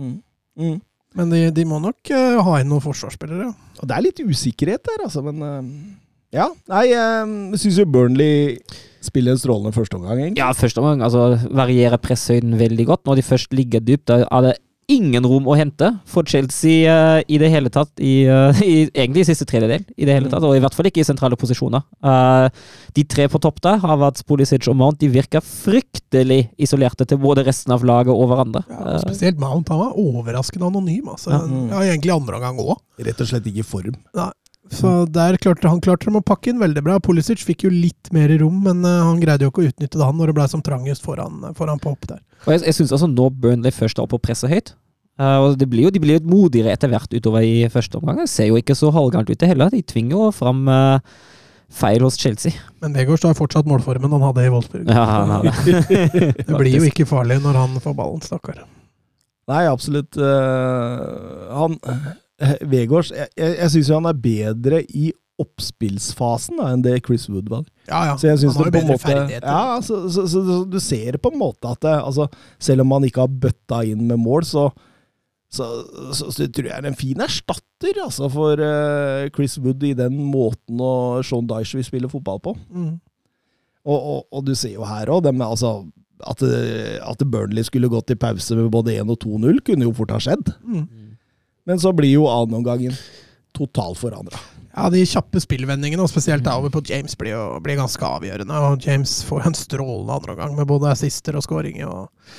Mm. 0.00 0.20
Mm. 0.58 0.78
Men 1.18 1.32
de, 1.34 1.40
de 1.54 1.66
må 1.66 1.80
nok 1.82 2.12
uh, 2.14 2.38
ha 2.46 2.60
inn 2.60 2.70
noen 2.70 2.84
forsvarsspillere. 2.84 3.50
ja. 3.50 3.74
Og 3.80 3.88
det 3.88 3.96
er 3.96 4.06
litt 4.06 4.22
usikkerhet 4.22 4.86
der, 4.86 5.04
altså, 5.06 5.24
men 5.26 5.42
uh, 5.42 5.60
Ja. 6.34 6.46
Nei, 6.70 6.84
jeg 6.92 7.58
syns 7.58 7.80
jo 7.80 7.86
Burnley 7.90 8.58
spiller 9.02 9.34
en 9.34 9.40
strålende 9.40 9.74
førsteomgang, 9.74 10.20
egentlig. 10.20 10.42
Ja, 10.42 10.50
første 10.54 10.82
omgang 10.82 11.02
altså, 11.02 11.38
varierer 11.56 11.98
presshøyden 12.02 12.58
veldig 12.60 12.86
godt. 12.92 13.06
Når 13.08 13.18
de 13.18 13.26
først 13.26 13.56
ligger 13.56 13.82
dypt, 13.82 14.06
da 14.10 14.20
er 14.26 14.46
det 14.46 14.58
ingen 14.90 15.26
rom 15.26 15.46
å 15.48 15.56
hente 15.58 15.90
for 16.08 16.26
Chelsea 16.28 16.90
uh, 16.90 17.20
i 17.30 17.38
det 17.40 17.50
hele 17.52 17.70
tatt. 17.72 17.92
I, 18.02 18.26
uh, 18.28 18.62
i, 18.66 18.88
egentlig 18.88 19.24
i 19.24 19.28
siste 19.30 19.46
tredjedel, 19.48 19.84
i 19.96 20.08
det 20.08 20.16
hele 20.16 20.30
tatt, 20.32 20.44
og 20.46 20.56
i 20.56 20.62
hvert 20.62 20.76
fall 20.76 20.90
ikke 20.90 21.02
i 21.04 21.06
sentrale 21.06 21.38
posisjoner. 21.40 21.84
Uh, 22.04 22.48
de 22.96 23.06
tre 23.08 23.28
på 23.30 23.40
topp 23.42 23.62
der, 23.66 23.80
Havertz, 23.84 24.24
Pulisic 24.26 24.68
og 24.70 24.78
Mount, 24.80 25.00
de 25.00 25.10
virker 25.12 25.44
fryktelig 25.44 26.42
isolerte 26.60 27.06
til 27.08 27.20
både 27.22 27.46
resten 27.46 27.74
av 27.76 27.86
laget 27.86 28.12
og 28.14 28.30
hverandre. 28.32 28.64
Ja, 28.70 28.98
spesielt 29.04 29.40
Mount. 29.40 29.70
Han 29.72 29.84
var 29.84 29.98
overraskende 30.00 30.70
anonym. 30.70 31.10
Altså. 31.14 31.32
Ja. 31.34 31.42
Ja. 31.70 31.82
egentlig 31.94 32.14
andre 32.14 32.40
omgang 32.40 32.60
òg. 32.62 32.76
Rett 33.00 33.22
og 33.22 33.30
slett 33.30 33.46
ikke 33.48 33.64
i 33.64 33.66
form. 33.66 33.96
Så 34.70 34.90
der 35.10 35.34
klarte 35.42 35.66
han 35.70 35.80
klarte 35.82 36.06
de 36.06 36.20
å 36.20 36.22
pakke 36.22 36.52
inn 36.52 36.60
veldig 36.62 36.82
bra. 36.86 36.98
Pulisic 37.02 37.42
fikk 37.42 37.64
jo 37.66 37.72
litt 37.74 38.12
mer 38.14 38.30
rom, 38.38 38.60
men 38.68 38.84
eh, 38.86 39.00
han 39.02 39.18
greide 39.22 39.46
jo 39.46 39.50
ikke 39.50 39.64
å 39.64 39.70
utnytte 39.72 39.98
det 39.98 40.06
han 40.06 40.20
når 40.20 40.30
det 40.30 40.36
ble 40.38 40.46
som 40.52 40.62
trangest 40.62 41.02
foran, 41.02 41.42
foran 41.58 41.82
på 41.82 41.90
hopp 41.90 42.06
der. 42.12 42.20
Og 42.46 42.54
jeg, 42.54 42.62
jeg 42.68 42.78
syns 42.78 42.94
altså 42.94 43.10
nå 43.10 43.26
Burnley 43.34 43.74
først 43.74 43.98
er 43.98 44.06
oppe 44.06 44.20
og 44.20 44.24
presser 44.24 44.52
høyt, 44.52 44.74
Uh, 45.20 45.36
og 45.44 45.58
det 45.60 45.66
blir 45.68 45.84
jo, 45.84 45.90
de 45.92 46.00
blir 46.00 46.16
jo 46.16 46.30
modigere 46.32 46.72
etter 46.72 46.88
hvert 46.88 47.12
utover 47.12 47.44
i 47.44 47.66
første 47.68 47.98
omgang. 47.98 48.22
Det 48.22 48.30
ser 48.32 48.46
jo 48.48 48.56
ikke 48.56 48.76
så 48.78 48.88
halvgærent 48.94 49.28
ut 49.28 49.40
det 49.42 49.50
heller. 49.50 49.68
De 49.68 49.82
tvinger 49.84 50.16
jo 50.16 50.30
fram 50.32 50.62
uh, 50.70 51.02
feil 51.68 52.00
hos 52.06 52.16
Chelsea. 52.16 52.56
Men 52.80 52.96
Vegårs 52.96 53.26
har 53.28 53.36
fortsatt 53.36 53.68
målformen 53.68 54.14
han 54.16 54.24
hadde 54.24 54.46
i 54.46 54.52
Wolfsburg. 54.54 54.88
Ja, 54.88 55.04
han 55.10 55.34
hadde. 55.34 55.52
det. 55.66 56.30
det 56.46 56.56
blir 56.56 56.78
jo 56.78 56.88
ikke 56.88 57.04
farlig 57.10 57.36
når 57.44 57.58
han 57.60 57.76
får 57.84 57.98
ballen, 57.98 58.24
stakkar. 58.24 58.62
Nei, 59.50 59.64
absolutt. 59.68 60.16
Uh, 60.16 61.52
han 61.52 61.76
uh, 61.84 62.10
Vegårs 62.70 63.10
Jeg, 63.12 63.28
jeg, 63.36 63.56
jeg 63.58 63.72
syns 63.74 63.90
jo 63.90 63.98
han 63.98 64.08
er 64.10 64.22
bedre 64.24 64.84
i 64.96 65.10
oppspillsfasen 65.40 66.60
da, 66.60 66.68
enn 66.74 66.82
det 66.84 66.98
Chris 67.06 67.24
Wood 67.30 67.48
var. 67.48 67.64
Ja, 67.88 68.02
ja. 68.10 68.14
Så 68.20 68.28
jeg 68.28 68.42
synes 68.42 68.58
han 68.58 68.66
har 68.66 68.70
jo 68.70 68.74
bedre 68.74 68.90
måte 68.90 69.06
ferdigheter. 69.06 69.48
Ja, 69.48 69.80
så, 69.84 70.02
så, 70.12 70.26
så, 70.28 70.42
så 70.44 70.58
du 70.68 70.78
ser 70.84 71.16
på 71.22 71.32
en 71.32 71.40
måte 71.40 71.70
at 71.70 71.80
det, 71.84 71.96
altså, 71.96 72.26
selv 72.60 72.84
om 72.84 72.92
han 72.96 73.06
ikke 73.08 73.24
har 73.24 73.38
bøtta 73.46 73.82
inn 73.88 74.02
med 74.10 74.20
mål, 74.20 74.44
så, 74.48 74.66
så, 75.48 75.68
så, 76.12 76.28
så 76.28 76.44
tror 76.44 76.68
jeg 76.68 76.76
er 76.76 76.90
en 76.90 76.98
fin 76.98 77.24
erstatter 77.24 78.02
altså, 78.04 78.28
for 78.32 78.60
uh, 78.60 79.30
Chris 79.36 79.56
Wood 79.62 79.86
i 79.88 79.94
den 79.96 80.18
måten 80.28 80.82
og 80.84 81.24
Sean 81.26 81.48
Dyche 81.48 81.80
vil 81.80 81.88
spille 81.88 82.12
fotball 82.12 82.42
på. 82.44 82.56
Mm. 82.68 82.98
Og, 83.88 83.96
og, 83.96 84.20
og 84.28 84.44
du 84.44 84.52
ser 84.52 84.76
jo 84.76 84.84
her 84.84 85.08
òg, 85.08 85.24
altså, 85.40 85.78
at, 86.28 86.42
eh, 86.44 86.98
at 87.00 87.22
Burnley 87.32 87.64
skulle 87.64 87.88
gått 87.88 88.12
i 88.12 88.18
pause 88.20 88.56
med 88.58 88.68
både 88.72 88.98
1 89.00 89.08
og 89.08 89.22
2-0, 89.24 89.62
kunne 89.64 89.86
jo 89.88 89.94
fort 89.96 90.12
ha 90.12 90.20
skjedd. 90.20 90.52
Mm. 90.60 91.09
Men 91.68 91.80
så 91.82 91.92
blir 91.96 92.14
jo 92.14 92.28
annenomgangen 92.30 92.96
totalt 93.56 93.98
forandra. 94.00 94.38
Ja, 94.70 94.86
de 94.92 95.02
kjappe 95.08 95.40
spillvendingene, 95.42 96.02
og 96.04 96.10
spesielt 96.12 96.44
da 96.46 96.54
over 96.60 96.70
på 96.72 96.82
James, 96.86 97.16
blir 97.18 97.34
jo 97.34 97.42
blir 97.64 97.78
ganske 97.80 98.06
avgjørende. 98.06 98.62
Og 98.70 98.86
James 98.86 99.18
får 99.26 99.42
jo 99.42 99.50
en 99.50 99.58
strålende 99.58 100.16
andreomgang 100.16 100.56
med 100.56 100.68
både 100.70 100.92
assister 100.92 101.36
og 101.36 101.44
skåringer. 101.44 101.90
Og, 101.90 102.38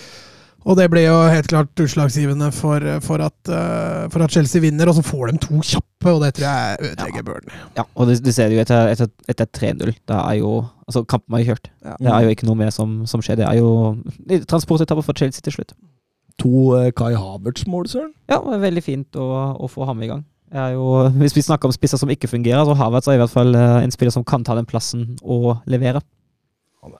og 0.64 0.78
det 0.80 0.88
blir 0.94 1.10
jo 1.10 1.18
helt 1.28 1.50
klart 1.52 1.84
utslagsgivende 1.84 2.48
for, 2.56 2.86
for, 3.04 3.24
at, 3.28 3.52
eh, 3.52 4.08
for 4.14 4.24
at 4.24 4.32
Chelsea 4.32 4.64
vinner. 4.64 4.88
Og 4.88 4.98
så 4.98 5.04
får 5.06 5.34
de 5.34 5.44
to 5.44 5.60
kjappe, 5.60 6.14
og 6.14 6.24
det 6.24 6.34
tror 6.40 6.48
jeg 6.48 6.92
ødelegger 6.94 7.28
Burnley. 7.28 7.64
Ja, 7.78 7.86
og 7.94 8.08
det, 8.08 8.22
det 8.24 8.36
ser 8.38 8.50
du 8.50 8.56
jo 8.56 8.64
etter, 8.64 8.94
etter, 8.96 9.12
etter 9.28 9.52
3-0. 9.60 9.98
Da 10.10 10.24
er 10.30 10.40
jo 10.42 10.62
Altså, 10.92 11.06
kampen 11.08 11.38
er 11.38 11.40
jo 11.46 11.54
kjørt. 11.54 11.70
Ja. 11.88 11.94
Det 11.96 12.10
er 12.12 12.24
jo 12.26 12.32
ikke 12.34 12.48
noe 12.50 12.60
mer 12.60 12.72
som, 12.76 12.96
som 13.08 13.22
skjer. 13.24 13.38
Det 13.40 13.46
er 13.48 13.62
jo 13.62 13.70
transportetappe 14.52 15.06
for 15.08 15.16
Chelsea 15.16 15.40
til 15.46 15.54
slutt. 15.56 15.72
To 16.40 16.76
eh, 16.80 16.92
Kai 16.96 17.14
Havertz-mål, 17.16 17.88
søren. 17.92 18.14
Ja, 18.30 18.40
det 18.40 18.54
er 18.58 18.64
veldig 18.68 18.84
fint 18.84 19.16
å, 19.20 19.28
å 19.60 19.68
få 19.70 19.86
ham 19.90 20.02
i 20.04 20.08
gang. 20.08 20.24
Jeg 20.52 20.60
er 20.62 20.74
jo, 20.76 20.88
hvis 21.16 21.36
vi 21.36 21.42
snakker 21.46 21.70
om 21.70 21.72
spisser 21.76 21.98
som 22.02 22.10
ikke 22.12 22.28
fungerer, 22.28 22.66
så 22.68 22.74
Havertz 22.76 23.08
er 23.08 23.16
i 23.16 23.22
hvert 23.22 23.32
fall 23.32 23.56
eh, 23.56 23.78
en 23.86 23.92
spiller 23.94 24.12
som 24.12 24.24
kan 24.28 24.44
ta 24.44 24.56
den 24.58 24.66
plassen 24.68 25.14
og 25.24 25.62
levere. 25.72 26.02
Han, 26.82 26.96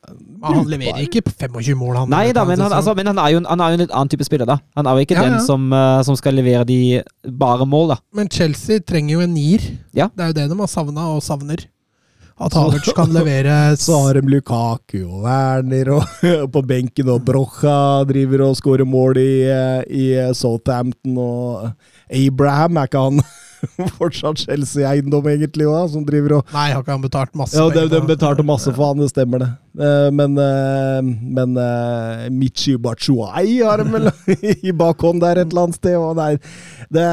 han 0.46 0.68
leverer 0.70 1.00
ikke 1.08 1.24
25 1.26 1.74
mål, 1.80 1.96
han. 2.04 2.12
Nei 2.14 2.28
da, 2.38 2.44
men 2.46 2.60
han, 2.62 2.70
altså, 2.78 2.94
men 2.94 3.08
han, 3.10 3.18
er 3.18 3.32
jo, 3.34 3.40
en- 3.42 3.48
han 3.50 3.64
er 3.66 3.72
jo 3.74 3.78
en 3.80 3.82
litt 3.82 3.94
annen 3.98 4.12
type 4.14 4.28
spiller, 4.28 4.46
da. 4.46 4.60
Han 4.78 4.86
er 4.86 4.94
jo 5.00 5.06
ikke 5.08 5.18
Ja, 5.18 5.24
den 5.26 5.40
ja. 5.40 5.44
som, 5.44 5.66
eh, 5.74 6.02
som 6.06 6.16
skal 6.20 6.38
levere 6.38 6.68
de 6.70 6.78
bare 7.42 7.66
mål, 7.66 7.96
da. 7.96 7.98
Men 8.14 8.30
Chelsea 8.30 8.78
trenger 8.86 9.16
jo 9.18 9.24
en 9.26 9.34
nier. 9.34 9.66
Ja. 9.98 10.08
Det 10.14 10.22
er 10.22 10.30
jo 10.30 10.38
det 10.38 10.46
de 10.54 10.60
har 10.62 10.70
savna 10.70 11.08
og 11.16 11.24
savner. 11.26 11.66
At 12.42 12.56
Havertz 12.58 12.90
kan 12.98 13.12
levere 13.14 13.78
Så 13.78 14.00
har 14.02 14.18
de 14.18 14.32
Lukaku 14.34 15.04
og 15.04 15.26
Werner 15.28 15.92
og, 15.94 16.24
på 16.54 16.64
benken, 16.66 17.12
og 17.14 17.22
Brocha 17.28 18.02
driver 18.10 18.48
og 18.48 18.58
skårer 18.58 18.88
mål 18.88 19.20
i, 19.22 19.34
eh, 19.46 19.84
i 19.86 20.08
Southampton, 20.34 21.20
og 21.22 21.70
Abraham 22.10 22.82
er 22.82 22.90
ikke 22.90 23.06
han 23.06 23.22
fortsatt 24.00 24.44
Chelsea-eiendom, 24.46 25.28
egentlig, 25.32 25.68
også, 25.70 25.96
som 25.96 26.06
driver 26.08 26.38
og 26.40 26.54
Nei, 26.56 26.70
har 26.74 26.82
ikke 26.84 26.96
han 26.96 27.04
betalt 27.04 27.36
masse 27.38 27.58
Ja, 27.58 27.68
de, 27.74 27.84
de 27.92 28.02
betalte 28.08 28.46
masse 28.48 28.72
for 28.74 28.92
han, 28.92 29.02
det 29.04 29.12
stemmer 29.12 29.44
det. 29.44 29.50
Eh, 29.80 30.08
Men, 30.12 30.38
eh, 30.42 31.02
men 31.40 31.58
eh, 31.62 32.26
Michi 32.34 32.76
Bachuai 32.82 33.60
har 33.62 33.84
de 33.84 33.88
vel 33.94 34.10
i 34.68 34.74
bakhånd 34.76 35.22
der 35.24 35.44
et 35.44 35.52
eller 35.52 35.68
annet 35.68 35.80
sted. 35.80 35.96
Og 36.00 36.16
nei, 36.20 36.34
det, 36.92 37.06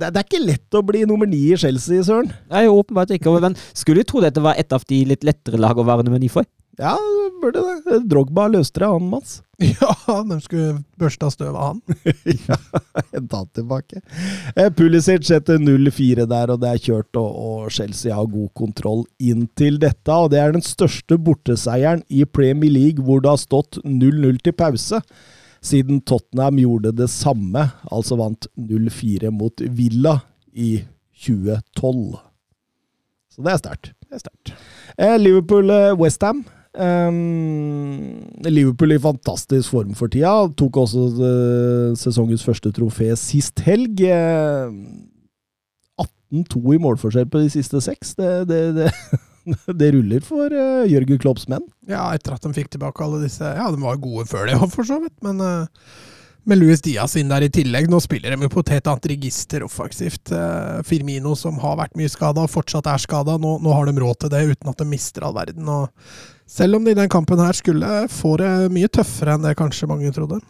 det, 0.00 0.08
det 0.10 0.14
er 0.16 0.26
ikke 0.26 0.42
lett 0.44 0.78
å 0.80 0.84
bli 0.86 1.04
nummer 1.08 1.30
ni 1.30 1.44
i 1.52 1.58
Chelsea, 1.60 2.02
søren. 2.06 2.32
Nei, 2.50 2.64
åpenbart 2.70 3.14
ikke. 3.14 3.36
Men 3.42 3.58
skulle 3.72 4.02
jo 4.04 4.10
tro 4.14 4.24
dette 4.24 4.42
var 4.44 4.58
et 4.60 4.72
av 4.74 4.84
de 4.90 5.04
litt 5.12 5.26
lettere 5.26 5.60
lag 5.60 5.78
å 5.78 5.86
være 5.86 6.06
nummer 6.08 6.22
ni 6.22 6.30
for. 6.32 6.46
Ja, 6.80 6.96
det 6.96 7.40
burde 7.42 7.60
det. 7.84 7.98
Drogba 8.08 8.46
løste 8.48 8.80
det, 8.80 8.88
han, 8.88 9.08
Mats. 9.12 9.40
Ja, 9.60 10.22
de 10.24 10.38
skulle 10.40 10.78
børsta 10.96 11.28
støv 11.28 11.52
av 11.52 11.74
han. 11.74 11.80
ja, 12.48 12.56
henta 13.12 13.42
han 13.42 13.50
tilbake. 13.52 14.00
Eh, 14.56 14.70
Pulisic 14.72 15.26
setter 15.28 15.58
0-4 15.60 16.24
der, 16.30 16.52
og 16.54 16.62
det 16.62 16.70
er 16.70 16.80
kjørt, 16.80 17.18
og, 17.20 17.66
Chelsea 17.74 18.14
har 18.16 18.30
god 18.32 18.48
kontroll 18.56 19.02
inntil 19.20 19.76
dette. 19.82 20.14
Og 20.14 20.30
det 20.32 20.40
er 20.40 20.56
den 20.56 20.64
største 20.64 21.18
borteseieren 21.20 22.00
i 22.08 22.24
Premier 22.24 22.72
League 22.72 23.04
hvor 23.04 23.20
det 23.20 23.34
har 23.34 23.42
stått 23.42 23.82
0-0 23.84 24.40
til 24.46 24.56
pause. 24.56 25.02
Siden 25.60 26.00
Tottenham 26.08 26.56
gjorde 26.62 26.94
det 26.96 27.10
samme, 27.12 27.66
altså 27.92 28.16
vant 28.16 28.48
0-4 28.56 29.28
mot 29.36 29.60
Villa 29.76 30.14
i 30.56 30.78
2012. 31.26 32.16
Så 33.36 33.44
det 33.44 33.52
er 33.52 33.60
sterkt. 33.60 33.92
Det 34.08 34.16
er 34.16 34.24
sterkt. 34.24 34.54
Eh, 34.96 35.18
Liverpool-Westham. 35.20 36.40
Um, 36.70 38.20
Liverpool 38.46 38.94
i 38.94 39.00
fantastisk 39.02 39.72
form 39.72 39.96
for 39.98 40.12
tida. 40.12 40.32
Tok 40.58 40.82
også 40.84 41.06
uh, 41.18 41.96
sesongens 41.98 42.44
første 42.46 42.70
trofé 42.74 43.10
sist 43.18 43.62
helg. 43.66 44.04
Uh, 44.06 44.70
18-2 46.30 46.76
i 46.76 46.80
målforskjell 46.82 47.26
på 47.30 47.42
de 47.42 47.50
siste 47.52 47.82
seks. 47.82 48.14
Det, 48.18 48.30
det, 48.50 48.60
det, 48.78 48.92
det 49.80 49.90
ruller 49.96 50.22
for 50.24 50.52
uh, 50.54 50.86
Jørgen 50.88 51.20
Klopps 51.22 51.48
menn. 51.50 51.66
Ja, 51.90 52.06
etter 52.14 52.36
at 52.36 52.46
de 52.46 52.54
fikk 52.56 52.70
tilbake 52.74 53.04
alle 53.04 53.24
disse 53.24 53.44
Ja, 53.44 53.68
de 53.72 53.82
var 53.82 54.00
gode 54.02 54.28
før 54.30 54.46
det, 54.48 54.56
for 54.74 54.86
så 54.86 55.00
vidt, 55.02 55.16
men 55.26 55.42
eh, 55.42 55.84
med 56.48 56.60
Luis 56.60 56.80
Diaz 56.84 57.16
inn 57.18 57.30
der 57.30 57.44
i 57.44 57.50
tillegg. 57.52 57.90
Nå 57.90 57.98
spiller 58.02 58.32
de 58.32 58.46
jo 58.46 58.52
på 58.52 58.62
et 58.64 58.74
helt 58.76 58.88
annet 58.90 59.08
register 59.12 59.64
offensivt. 59.66 60.32
Eh, 60.32 60.80
Firmino, 60.86 61.34
som 61.38 61.58
har 61.62 61.78
vært 61.82 61.98
mye 61.98 62.10
skada, 62.10 62.46
fortsatt 62.50 62.88
er 62.90 63.02
skada. 63.02 63.36
Nå, 63.40 63.58
nå 63.64 63.74
har 63.76 63.90
de 63.90 64.00
råd 64.00 64.22
til 64.22 64.32
det 64.32 64.44
uten 64.54 64.72
at 64.72 64.80
de 64.80 64.88
mister 64.88 65.26
all 65.26 65.36
verden. 65.36 65.68
Og 65.68 65.90
selv 66.50 66.78
om 66.78 66.86
de 66.86 66.94
i 66.94 66.98
den 66.98 67.10
kampen 67.10 67.40
her 67.42 67.54
skulle 67.56 67.90
få 68.10 68.34
det 68.40 68.50
mye 68.74 68.90
tøffere 68.90 69.36
enn 69.36 69.44
det 69.46 69.58
kanskje 69.58 69.88
mange 69.90 70.10
trodde. 70.14 70.40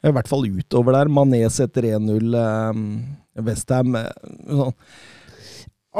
I 0.00 0.12
hvert 0.14 0.30
fall 0.30 0.46
utover 0.48 0.96
der. 0.96 1.10
Mané 1.12 1.42
setter 1.52 1.90
1-0. 1.90 2.36
Um, 2.70 2.84
Westham 3.44 3.96
eh, 3.98 4.08
sånn. 4.48 4.76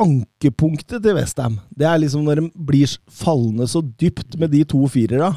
Ankepunktet 0.00 1.02
til 1.02 1.16
Westham, 1.16 1.56
det 1.74 1.86
er 1.90 1.96
liksom 1.98 2.22
når 2.22 2.38
de 2.38 2.50
blir 2.54 2.92
fallende 3.10 3.66
så 3.66 3.80
dypt 3.82 4.36
med 4.38 4.52
de 4.54 4.60
to 4.70 4.84
firera. 4.86 5.32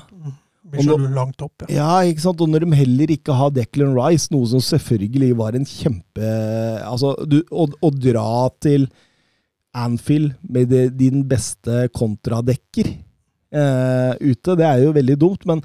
Blir 0.74 0.86
så 0.86 0.98
langt 1.02 1.42
opp, 1.42 1.66
ja. 1.66 1.70
Ja, 1.80 1.96
ikke 2.06 2.22
sant? 2.22 2.42
Og 2.46 2.52
når 2.52 2.68
de 2.68 2.78
heller 2.78 3.14
ikke 3.16 3.34
har 3.38 3.50
Declan 3.54 3.96
Rice, 3.98 4.30
noe 4.34 4.46
som 4.52 4.62
selvfølgelig 4.62 5.32
var 5.42 5.58
en 5.58 5.66
kjempe 5.70 6.30
Altså, 6.86 7.16
du, 7.26 7.40
å, 7.50 7.66
å 7.66 7.92
dra 7.94 8.46
til 8.62 8.86
Anfield 9.74 10.36
med 10.46 10.70
det, 10.70 10.84
din 11.02 11.26
beste 11.30 11.88
kontradekker 11.98 12.94
eh, 13.54 14.14
ute, 14.34 14.58
det 14.60 14.66
er 14.68 14.84
jo 14.84 14.92
veldig 14.96 15.18
dumt, 15.22 15.46
men 15.50 15.62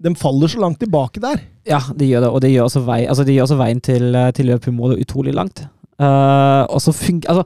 de 0.00 0.14
faller 0.16 0.48
så 0.48 0.60
langt 0.62 0.78
tilbake 0.80 1.20
der. 1.20 1.42
Ja, 1.68 1.80
de 1.96 2.06
gjør 2.08 2.24
det, 2.24 2.30
og 2.32 2.40
det 2.40 2.52
gjør 2.54 2.68
også, 2.70 2.84
vei, 2.86 3.02
altså 3.06 3.24
de 3.28 3.34
gjør 3.36 3.48
også 3.50 3.58
veien 3.60 3.80
til, 3.84 4.14
eh, 4.16 4.30
til 4.36 4.46
Liverpool-målet 4.48 5.02
utrolig 5.04 5.34
langt. 5.36 5.66
Uh, 6.00 6.64
og 6.72 6.80
så 6.80 6.94
funker 6.96 7.28
altså, 7.28 7.42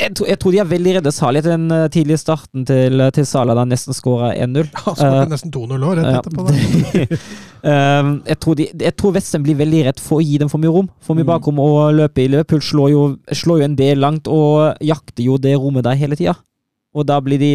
jeg, 0.00 0.14
tror, 0.16 0.26
jeg 0.30 0.38
tror 0.40 0.52
de 0.54 0.58
er 0.62 0.68
veldig 0.70 0.94
redde 0.96 1.10
Sali 1.12 1.36
etter 1.42 1.52
den 1.52 1.66
eh, 1.76 1.82
tidlige 1.92 2.16
starten 2.22 2.62
til, 2.64 3.02
til 3.12 3.26
Sala, 3.28 3.52
da 3.52 3.60
han 3.66 3.68
nesten 3.68 3.92
skåra 3.92 4.30
1-0. 4.46 4.70
Han 4.86 4.96
skåret 4.96 5.26
uh, 5.26 5.28
nesten 5.34 5.52
2-0 5.52 5.84
òg, 5.84 5.98
rett 5.98 6.08
Ja. 6.08 6.22
etterpå. 6.22 6.46
Da. 6.48 7.18
um, 8.00 8.14
jeg 8.32 8.38
tror, 8.40 8.56
de, 8.56 8.66
jeg 8.86 8.96
tror 8.96 9.12
Westham 9.18 9.44
blir 9.44 9.58
veldig 9.60 9.82
redd 9.90 10.00
for 10.00 10.22
å 10.22 10.24
gi 10.24 10.38
dem 10.40 10.48
for 10.48 10.62
mye 10.64 10.72
rom. 10.72 10.88
For 11.04 11.12
mye 11.18 11.26
Mm. 11.26 11.32
bakrom 11.34 11.60
å 11.60 11.68
løpe 11.92 12.24
i. 12.24 12.30
Liverpool 12.32 12.64
slår 12.64 12.90
jo, 12.94 13.02
slår 13.28 13.60
jo 13.60 13.68
en 13.68 13.76
del 13.76 14.00
langt 14.00 14.32
og 14.32 14.80
jakter 14.80 15.28
jo 15.28 15.36
det 15.36 15.52
rommet 15.60 15.84
der 15.84 16.00
hele 16.00 16.16
tida. 16.16 16.38
Og 16.96 17.04
da 17.12 17.20
blir 17.20 17.38
de 17.44 17.52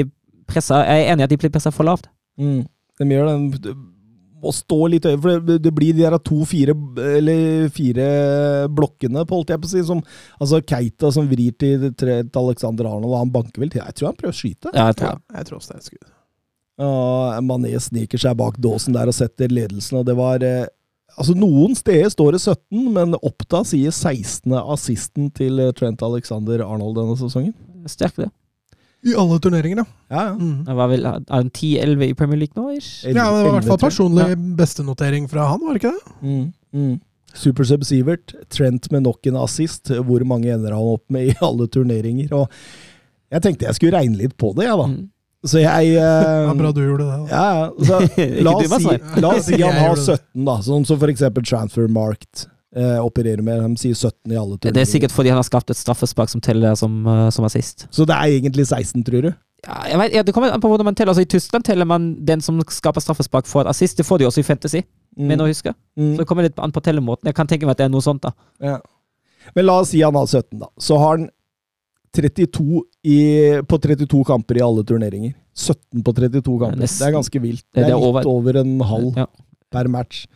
pressa 0.48 0.82
Jeg 0.88 1.06
er 1.06 1.12
enig 1.14 1.24
i 1.26 1.28
at 1.28 1.34
de 1.36 1.38
blir 1.44 1.54
pressa 1.54 1.72
for 1.76 1.88
lavt. 1.88 2.10
De 2.38 3.06
gjør 3.14 3.30
det. 3.30 3.62
De 3.68 3.76
må 4.38 4.52
stå 4.54 4.78
litt 4.94 5.06
høyere, 5.10 5.20
for 5.24 5.40
det, 5.48 5.56
det 5.66 5.72
blir 5.74 5.96
de 5.98 6.04
der 6.06 6.16
to-fire 6.22 6.76
eller 7.18 7.70
fire 7.74 8.04
blokkene, 8.70 9.24
på 9.26 9.40
holdt 9.40 9.50
jeg 9.50 9.62
på 9.64 9.66
å 9.66 9.72
si, 9.72 9.82
som 9.88 10.04
Altså 10.38 10.60
Keita 10.62 11.10
som 11.16 11.26
vrir 11.30 11.56
til, 11.58 11.88
tre- 11.98 12.20
til 12.28 12.44
Alexander 12.44 12.86
Arnold, 12.86 13.10
og 13.16 13.18
han 13.24 13.32
banker 13.34 13.64
vel 13.64 13.72
til. 13.74 13.82
Jeg 13.82 13.98
tror 13.98 14.12
han 14.12 14.20
prøver 14.20 14.36
å 14.36 14.38
skyte. 14.38 14.74
Ja, 14.78 14.86
jeg 14.92 15.00
tror 15.00 15.10
Ja, 15.16 15.18
jeg 15.40 15.50
tror 15.50 15.58
også 15.58 15.72
det 15.74 15.76
er 15.80 15.82
et 15.82 15.90
skudd. 15.90 16.12
Mané 17.48 17.74
sniker 17.82 18.22
seg 18.22 18.38
bak 18.38 18.60
dåsen 18.62 18.94
der 18.94 19.10
og 19.10 19.16
setter 19.18 19.50
ledelsen, 19.50 19.98
og 20.02 20.06
det 20.10 20.18
var 20.18 20.44
eh, 20.46 20.66
Altså, 21.18 21.34
noen 21.34 21.72
steder 21.74 22.12
står 22.14 22.36
det 22.36 22.40
17, 22.44 22.82
men 22.94 23.16
Oppda 23.26 23.64
sier 23.66 23.90
16. 23.96 24.52
assisten 24.70 25.32
til 25.34 25.58
Trent 25.74 26.04
Alexander 26.06 26.62
Arnold 26.62 26.94
denne 27.00 27.16
sesongen. 27.18 27.56
Sterk, 27.90 28.20
det. 28.22 28.28
I 29.06 29.14
alle 29.16 29.38
turneringer, 29.40 29.84
ja. 29.84 29.86
Ja, 30.10 30.22
ja. 30.32 30.36
Mm. 30.38 30.64
Det 30.66 30.76
var 30.80 30.90
vel 30.90 31.06
er 31.06 31.20
det 31.22 31.52
10-11 31.54 32.08
i 32.08 32.14
Premier 32.18 32.40
League 32.42 32.58
nå? 32.58 32.72
Ish? 32.74 33.04
Ja, 33.06 33.12
det 33.14 33.26
var 33.28 33.50
i 33.50 33.52
hvert 33.60 33.70
fall 33.70 33.84
personlig 33.84 34.26
ja. 34.32 34.40
bestenotering 34.58 35.28
fra 35.30 35.52
han, 35.52 35.62
var 35.62 35.76
det 35.76 35.84
ikke 35.84 35.94
det? 35.94 36.16
Mm, 36.22 36.48
mm. 36.74 36.96
Super 37.38 37.68
Sub 37.70 37.86
Sivert, 37.86 38.34
Trent 38.50 38.90
med 38.92 39.06
nok 39.06 39.30
en 39.30 39.38
assist. 39.44 39.92
Hvor 40.08 40.24
mange 40.26 40.50
ender 40.54 40.74
han 40.74 40.96
opp 40.96 41.06
med 41.14 41.30
i 41.30 41.36
alle 41.46 41.68
turneringer? 41.70 42.34
Og 42.34 42.50
jeg 43.34 43.44
tenkte 43.44 43.68
jeg 43.68 43.78
skulle 43.78 44.00
regne 44.00 44.18
litt 44.18 44.34
på 44.40 44.54
det, 44.58 44.66
jeg, 44.66 44.80
da. 44.80 44.90
Mm. 44.90 45.06
Så 45.48 45.62
jeg 45.62 45.94
eh, 45.94 46.48
var 46.48 46.58
bra 46.58 46.72
du 46.74 46.82
gjorde 46.82 47.06
det. 47.06 47.18
da. 47.20 47.26
Ja, 47.30 47.48
ja. 47.60 47.68
Så, 47.86 48.00
la, 48.48 48.54
oss 48.58 48.74
si, 48.74 49.22
la 49.22 49.34
oss 49.36 49.46
si 49.48 49.62
han 49.62 49.78
har 49.78 50.00
17, 50.00 50.46
da. 50.48 50.58
Sånn 50.66 50.88
som 50.90 51.00
for 51.00 51.14
eksempel 51.14 51.46
Transfermarkt. 51.46 52.48
Eh, 52.78 53.00
opererer 53.04 53.42
med. 53.44 53.64
De 53.64 53.82
sier 53.82 53.96
17 53.98 54.32
i 54.32 54.38
alle 54.38 54.56
turneringer. 54.58 54.74
Det 54.78 54.84
er 54.86 54.92
sikkert 54.92 55.12
fordi 55.16 55.30
han 55.34 55.40
har 55.42 55.48
skapt 55.48 55.70
et 55.74 55.80
straffespark 55.80 56.30
som 56.30 56.42
teller 56.42 56.76
som, 56.80 57.00
eh, 57.08 57.30
som 57.34 57.46
assist. 57.48 57.88
Så 57.92 58.06
det 58.06 58.16
er 58.16 58.38
egentlig 58.40 58.68
16, 58.70 59.04
tror 59.08 59.22
du? 59.28 59.34
Ja, 59.66 59.98
vet, 59.98 60.14
ja, 60.14 60.22
det 60.24 60.34
kommer 60.36 60.52
an 60.54 60.62
på 60.62 60.70
hvordan 60.70 60.86
man 60.86 60.96
teller. 60.96 61.12
Altså, 61.16 61.26
I 61.26 61.32
Tyskland 61.34 61.66
teller 61.66 61.86
man 61.90 62.12
den 62.24 62.40
som 62.46 62.60
skaper 62.62 63.02
straffespark 63.02 63.48
for 63.50 63.62
et 63.66 63.68
assist. 63.74 63.98
Det 63.98 64.06
får 64.06 64.20
de 64.22 64.26
også 64.30 64.40
i 64.40 64.48
Fantasy, 64.48 64.84
mener 65.18 65.44
jeg 65.46 65.50
å 65.50 65.56
huske. 65.56 65.74
Mm. 65.98 66.12
Så 66.14 66.18
det 66.22 66.28
kommer 66.30 66.44
litt 66.46 66.60
an 66.60 66.72
på 66.72 66.84
tellemåten. 66.86 67.26
Jeg 67.26 67.36
kan 67.36 67.48
tenke 67.50 67.66
meg 67.66 67.72
at 67.72 67.78
det 67.82 67.86
er 67.90 67.90
noe 67.96 68.06
sånt, 68.06 68.22
da. 68.22 68.32
Ja. 68.62 68.78
Men 69.56 69.66
la 69.66 69.80
oss 69.82 69.90
si 69.90 70.02
han 70.06 70.14
har 70.16 70.28
17, 70.30 70.60
da. 70.60 70.68
Så 70.80 70.98
har 71.02 71.18
han 71.18 71.30
32 72.16 72.84
i, 73.04 73.18
på 73.68 73.78
32 73.82 74.24
kamper 74.26 74.58
i 74.58 74.64
alle 74.66 74.84
turneringer. 74.88 75.34
17 75.58 76.04
på 76.06 76.14
32 76.14 76.60
kamper. 76.62 76.78
nesten- 76.78 77.00
Det 77.00 77.08
er 77.08 77.18
ganske 77.18 77.42
vilt. 77.42 77.64
det- 77.74 77.84
er 77.84 77.90
er 77.90 77.96
litt 77.96 78.04
over- 78.08 78.28
over 78.28 78.58
en 78.58 78.80
halv 78.80 79.16
Ja. 79.18 79.26
per 79.72 79.88
match. 79.88 80.28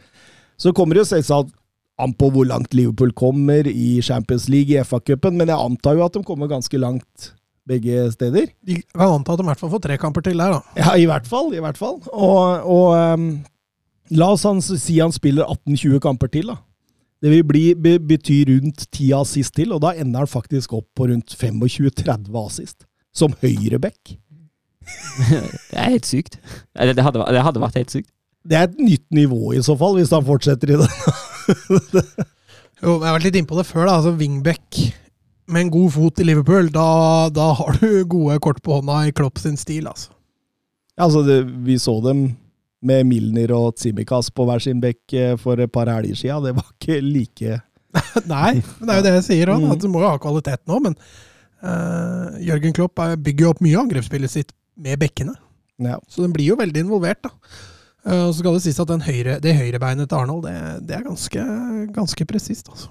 Så 0.58 0.74
kommer 0.74 0.94
det 0.96 1.06
jo 1.08 1.16
selvsagt 1.16 1.52
an 2.00 2.14
på 2.18 2.32
hvor 2.34 2.48
langt 2.48 2.74
Liverpool 2.74 3.12
kommer 3.18 3.68
i 3.68 4.02
Champions 4.06 4.48
League, 4.50 4.74
i 4.74 4.82
FA-cupen, 4.84 5.38
men 5.38 5.52
jeg 5.52 5.60
antar 5.60 5.98
jo 5.98 6.06
at 6.06 6.16
de 6.16 6.24
kommer 6.26 6.50
ganske 6.52 6.80
langt 6.82 7.32
begge 7.68 8.08
steder. 8.14 8.50
De 8.66 8.80
kan 8.82 9.18
anta 9.18 9.36
at 9.36 9.42
de 9.42 9.46
i 9.46 9.50
hvert 9.52 9.62
fall 9.62 9.74
får 9.74 9.84
tre 9.86 9.98
kamper 10.02 10.26
til 10.26 10.42
der, 10.42 10.58
da. 10.58 10.62
Ja, 10.80 10.96
i 10.98 11.08
hvert 11.10 11.28
fall. 11.30 11.54
I 11.56 11.62
hvert 11.64 11.80
fall. 11.80 12.00
Og, 12.12 12.66
og 12.66 13.14
um, 13.14 13.30
la 14.18 14.32
oss 14.34 14.46
han, 14.48 14.62
si 14.62 15.00
han 15.00 15.14
spiller 15.16 15.50
18-20 15.68 16.02
kamper 16.04 16.32
til, 16.34 16.52
da. 16.54 16.60
Det 17.22 17.30
vil 17.30 17.44
bli, 17.46 17.66
be, 17.78 18.00
bety 18.02 18.40
rundt 18.50 18.88
10 18.90 19.12
assist 19.20 19.54
til, 19.60 19.76
og 19.76 19.84
da 19.84 19.94
ender 19.94 20.24
han 20.24 20.32
faktisk 20.32 20.74
opp 20.74 20.88
på 20.98 21.06
rundt 21.12 21.36
25-30 21.38 22.34
assist. 22.42 22.88
Som 23.14 23.36
høyreback. 23.44 24.16
Det 25.70 25.78
er 25.78 25.92
helt 25.94 26.08
sykt. 26.10 26.40
Eller 26.74 26.96
det 26.98 27.04
hadde, 27.06 27.22
det 27.30 27.44
hadde 27.46 27.62
vært 27.62 27.78
helt 27.78 27.94
sykt. 27.94 28.10
Det 28.48 28.58
er 28.58 28.66
et 28.66 28.80
nytt 28.82 29.06
nivå 29.14 29.52
i 29.54 29.62
så 29.62 29.76
fall, 29.78 30.00
hvis 30.00 30.10
han 30.16 30.26
fortsetter 30.26 30.74
i 30.74 30.80
det. 30.82 30.88
Jo, 32.82 32.96
jeg 32.98 33.06
har 33.06 33.14
vært 33.14 33.26
litt 33.28 33.36
innpå 33.38 33.58
det 33.60 33.68
før, 33.70 33.84
da. 33.86 33.96
Altså, 34.00 34.12
Wingback 34.18 34.78
med 35.52 35.66
en 35.68 35.72
god 35.74 35.92
fot 35.94 36.22
i 36.24 36.26
Liverpool, 36.26 36.70
da, 36.74 36.86
da 37.34 37.50
har 37.60 37.78
du 37.78 38.06
gode 38.10 38.38
kort 38.42 38.62
på 38.66 38.80
hånda 38.80 39.02
i 39.06 39.12
Klopp 39.14 39.38
sin 39.42 39.58
stil, 39.60 39.86
altså. 39.92 40.10
Altså, 41.02 41.22
det, 41.28 41.36
vi 41.68 41.76
så 41.82 41.94
dem 42.06 42.24
med 42.82 43.06
Milner 43.06 43.54
og 43.54 43.76
Tsimikas 43.78 44.32
på 44.34 44.46
hver 44.50 44.64
sin 44.64 44.80
bekk 44.82 45.14
eh, 45.14 45.36
for 45.38 45.62
et 45.62 45.70
par 45.74 45.92
helger 45.94 46.18
siden. 46.18 46.48
Det 46.48 46.56
var 46.58 46.72
ikke 46.74 46.98
like 47.06 47.60
Nei, 48.32 48.56
men 48.80 48.88
det 48.88 48.94
er 48.96 49.00
jo 49.02 49.06
det 49.06 49.14
jeg 49.20 49.28
sier 49.28 49.52
òg, 49.54 49.62
Mm. 49.68 49.76
du 49.84 49.88
må 49.92 50.02
jo 50.02 50.10
ha 50.10 50.18
kvalitet 50.24 50.62
nå. 50.72 50.80
Men 50.88 50.96
uh, 51.62 52.40
Jørgen 52.42 52.74
Klopp 52.78 52.98
er, 53.04 53.18
bygger 53.20 53.46
jo 53.46 53.52
opp 53.54 53.62
mye 53.66 53.82
angrepsspillet 53.84 54.32
sitt 54.34 54.54
med 54.82 54.98
bekkene. 55.04 55.36
ja. 55.84 56.00
Så 56.10 56.24
den 56.26 56.34
blir 56.34 56.54
jo 56.54 56.58
veldig 56.58 56.86
involvert, 56.88 57.22
da. 57.28 57.34
Eh, 58.08 58.24
og 58.28 58.32
så 58.34 58.40
skal 58.42 58.58
det 58.58 58.64
sies 58.66 58.80
at 58.82 58.90
den 58.90 59.04
høyre, 59.06 59.38
det 59.44 59.58
høyrebeinet 59.58 60.10
til 60.10 60.22
Arnold, 60.24 60.48
det, 60.48 60.88
det 60.90 60.98
er 60.98 61.06
ganske, 61.06 61.46
ganske 61.94 62.28
presist, 62.30 62.72
altså. 62.72 62.90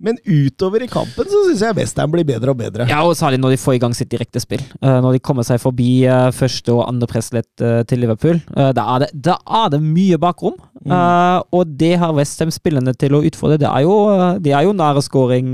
Men 0.00 0.16
utover 0.24 0.80
i 0.80 0.88
kampen 0.88 1.28
så 1.28 1.42
syns 1.44 1.60
jeg 1.60 1.76
Westham 1.76 2.12
blir 2.14 2.24
bedre 2.24 2.54
og 2.54 2.56
bedre. 2.56 2.86
Ja, 2.88 3.02
og 3.04 3.12
særlig 3.18 3.36
når 3.42 3.52
de 3.52 3.58
får 3.60 3.74
i 3.76 3.80
gang 3.82 3.92
sitt 3.96 4.08
direkte 4.08 4.40
spill. 4.40 4.62
Eh, 4.80 4.98
når 5.04 5.18
de 5.18 5.20
kommer 5.20 5.44
seg 5.44 5.60
forbi 5.60 6.06
eh, 6.08 6.30
første 6.32 6.72
og 6.72 6.86
andre 6.86 7.08
presslett 7.10 7.50
uh, 7.60 7.82
til 7.84 8.00
Liverpool. 8.00 8.40
Da, 8.48 8.86
er 8.94 9.04
det, 9.04 9.10
da 9.28 9.36
er 9.60 9.74
det 9.76 9.82
mye 9.84 10.20
bakrom, 10.20 10.58
Mm. 10.80 10.94
Eh, 10.96 11.42
og 11.52 11.72
det 11.76 11.90
har 12.00 12.14
Westham-spillerne 12.16 12.94
til 12.96 13.12
å 13.12 13.18
utfordre. 13.28 13.58
Det 13.60 13.68
er 13.68 13.82
jo, 13.84 13.96
de 14.40 14.54
er 14.56 14.64
jo 14.64 14.70
nære 14.72 15.02
scoring 15.04 15.50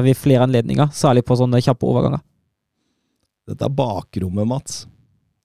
ved 0.00 0.16
flere 0.16 0.46
anledninger, 0.46 0.88
særlig 0.96 1.20
på 1.28 1.36
sånne 1.36 1.60
kjappe 1.60 1.84
overganger. 1.84 2.22
Dette 3.50 3.68
bakrommet, 3.68 4.48
Mats, 4.48 4.78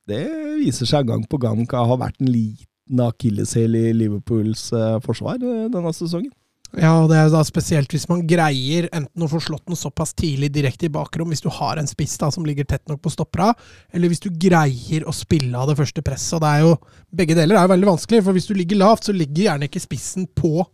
det 0.08 0.24
viser 0.62 0.88
seg 0.88 1.10
gang 1.10 1.28
på 1.28 1.42
gang 1.44 1.66
hva 1.68 1.84
har 1.90 2.00
vært 2.00 2.24
en 2.24 2.32
liten 2.32 2.64
akilleshæl 2.86 3.78
i 3.80 3.94
Liverpools 3.98 4.72
eh, 4.74 4.98
forsvar 5.06 5.40
eh, 5.42 5.70
denne 5.74 5.94
sesongen. 5.96 6.34
Ja, 6.76 6.92
og 7.00 7.08
det 7.08 7.18
er 7.18 7.30
da 7.32 7.40
spesielt 7.48 7.94
hvis 7.94 8.08
man 8.10 8.26
greier 8.28 8.90
enten 8.90 9.24
å 9.24 9.30
få 9.32 9.40
slått 9.44 9.64
den 9.70 9.78
såpass 9.80 10.12
tidlig 10.18 10.50
direkte 10.52 10.90
i 10.90 10.92
bakrom, 10.92 11.30
hvis 11.32 11.44
du 11.46 11.48
har 11.54 11.80
en 11.80 11.88
spiss 11.88 12.18
da 12.20 12.28
som 12.34 12.44
ligger 12.48 12.68
tett 12.68 12.84
nok 12.92 13.00
på 13.06 13.14
stoppera, 13.14 13.54
eller 13.96 14.12
hvis 14.12 14.24
du 14.26 14.28
greier 14.30 15.06
å 15.08 15.14
spille 15.16 15.56
av 15.56 15.70
det 15.72 15.78
første 15.80 16.04
presset. 16.04 16.36
Og 16.36 16.44
det 16.44 16.52
er 16.52 16.66
jo, 16.66 16.74
begge 17.16 17.38
deler 17.38 17.60
er 17.60 17.68
jo 17.68 17.74
veldig 17.76 17.92
vanskelig, 17.94 18.24
for 18.26 18.36
hvis 18.36 18.50
du 18.50 18.56
ligger 18.58 18.82
lavt, 18.82 19.08
så 19.08 19.16
ligger 19.16 19.48
gjerne 19.48 19.70
ikke 19.70 19.86
spissen 19.86 20.28
på 20.36 20.66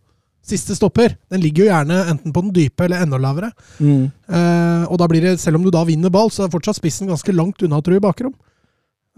siste 0.42 0.74
stopper. 0.74 1.14
Den 1.30 1.42
ligger 1.44 1.64
jo 1.64 1.70
gjerne 1.70 2.00
enten 2.10 2.34
på 2.34 2.42
den 2.48 2.54
dype 2.56 2.88
eller 2.88 3.04
enda 3.04 3.20
lavere. 3.22 3.52
Eh, 4.26 4.84
og 4.88 4.98
da 4.98 5.06
blir 5.10 5.22
det, 5.22 5.36
selv 5.40 5.60
om 5.60 5.66
du 5.66 5.70
da 5.70 5.84
vinner 5.86 6.10
ball, 6.10 6.32
så 6.34 6.48
er 6.48 6.54
fortsatt 6.54 6.80
spissen 6.80 7.10
ganske 7.12 7.34
langt 7.36 7.62
unna, 7.62 7.78
tror 7.78 7.94
jeg, 7.94 8.02
i 8.02 8.08
bakrom. 8.08 8.34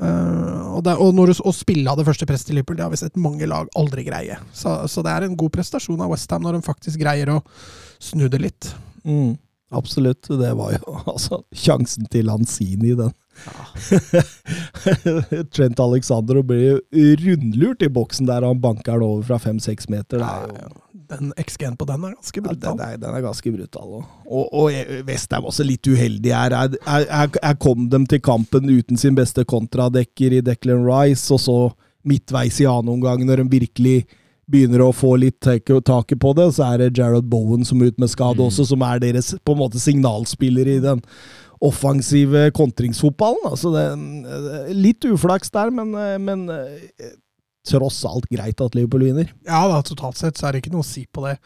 Eh, 0.03 0.75
og, 0.75 0.83
det, 0.87 0.97
og 0.99 1.15
når 1.15 1.31
du, 1.31 1.41
å 1.47 1.55
spille 1.55 1.91
av 1.91 2.01
det 2.01 2.07
første 2.09 2.27
presset 2.29 2.51
til 2.51 2.59
Liverpool, 2.59 2.79
det 2.79 2.87
har 2.87 2.93
vi 2.95 3.01
sett 3.01 3.21
mange 3.21 3.47
lag 3.51 3.71
aldri 3.79 4.07
greie. 4.09 4.39
Så, 4.57 4.77
så 4.91 5.05
det 5.07 5.15
er 5.15 5.27
en 5.29 5.39
god 5.39 5.55
prestasjon 5.55 6.03
av 6.03 6.13
Westham 6.13 6.45
når 6.45 6.59
de 6.59 6.67
faktisk 6.67 7.03
greier 7.03 7.31
å 7.37 7.41
snu 8.03 8.27
det 8.31 8.43
litt. 8.43 8.71
Mm, 9.07 9.37
absolutt. 9.75 10.29
Det 10.29 10.55
var 10.59 10.75
jo 10.77 10.99
altså 11.15 11.45
sjansen 11.55 12.11
til 12.11 12.29
Lanzini, 12.31 12.97
den. 12.99 13.15
Trent 15.55 15.81
Alexander 15.81 16.43
blir 16.43 16.81
rundlurt 17.25 17.83
i 17.83 17.89
boksen 17.93 18.27
der 18.29 18.43
han 18.47 18.61
banker 18.63 18.93
den 18.99 19.03
over 19.07 19.23
fra 19.29 19.39
fem-seks 19.43 19.89
meter. 19.93 20.19
Er 20.25 20.49
jo 20.49 20.55
Den 21.15 21.33
XG-en 21.37 21.77
på 21.77 21.85
den 21.87 22.05
er 22.09 22.15
ganske 22.17 22.41
Ja, 22.41 22.45
brutal. 22.47 22.77
den, 22.79 22.87
er, 22.87 22.97
den 22.97 23.15
er 23.15 23.21
ganske 23.27 23.53
brutal. 23.53 23.89
også. 23.99 24.09
Og, 24.27 24.55
og 24.55 24.71
Westham 25.09 25.45
også 25.51 25.65
litt 25.69 25.87
uheldig 25.87 26.33
her. 26.33 26.51
Her, 26.57 26.69
her, 27.11 27.29
her 27.43 27.55
kom 27.61 27.89
de 27.93 28.01
til 28.09 28.21
kampen 28.25 28.71
uten 28.73 28.97
sin 28.97 29.15
beste 29.19 29.45
kontradekker 29.45 30.33
i 30.39 30.41
Declan 30.41 30.87
Rice, 30.89 31.29
og 31.35 31.41
så 31.45 31.59
midtveis 32.09 32.61
i 32.61 32.65
annen 32.69 32.89
omgang, 32.97 33.25
når 33.27 33.37
de 33.45 33.51
virkelig 33.53 33.99
begynner 34.51 34.81
å 34.85 34.91
få 34.93 35.15
litt 35.17 35.39
taket 35.41 36.19
på 36.21 36.33
det, 36.37 36.51
så 36.57 36.67
er 36.75 36.79
det 36.83 36.99
Jared 36.99 37.25
Bowen 37.33 37.63
som 37.65 37.81
er 37.81 37.87
ute 37.93 38.01
med 38.03 38.11
skade 38.13 38.37
Mm. 38.41 38.47
også, 38.49 38.67
som 38.69 38.83
er 38.85 38.99
deres 39.01 39.31
på 39.45 39.53
en 39.55 39.59
måte 39.63 39.81
signalspiller 39.81 40.67
i 40.69 40.81
den 40.85 41.01
offensive 41.65 42.49
kontringsfotballen. 42.57 43.47
Altså 43.49 43.73
det, 43.73 43.85
litt 44.77 45.07
uflaks 45.09 45.53
der, 45.55 45.73
men, 45.75 45.95
men 46.25 46.45
eh, 46.53 47.15
tross 47.69 48.03
alt 48.09 48.29
greit 48.33 48.61
at 48.61 48.77
Liverpool 48.77 49.07
vinner. 49.07 49.31
Ja 49.49 49.65
da, 49.71 49.81
totalt 49.87 50.21
sett 50.21 50.39
så 50.39 50.49
er 50.49 50.55
det 50.55 50.65
ikke 50.65 50.75
noe 50.75 50.85
å 50.85 50.89
si 50.89 51.07
på 51.09 51.25
det. 51.25 51.39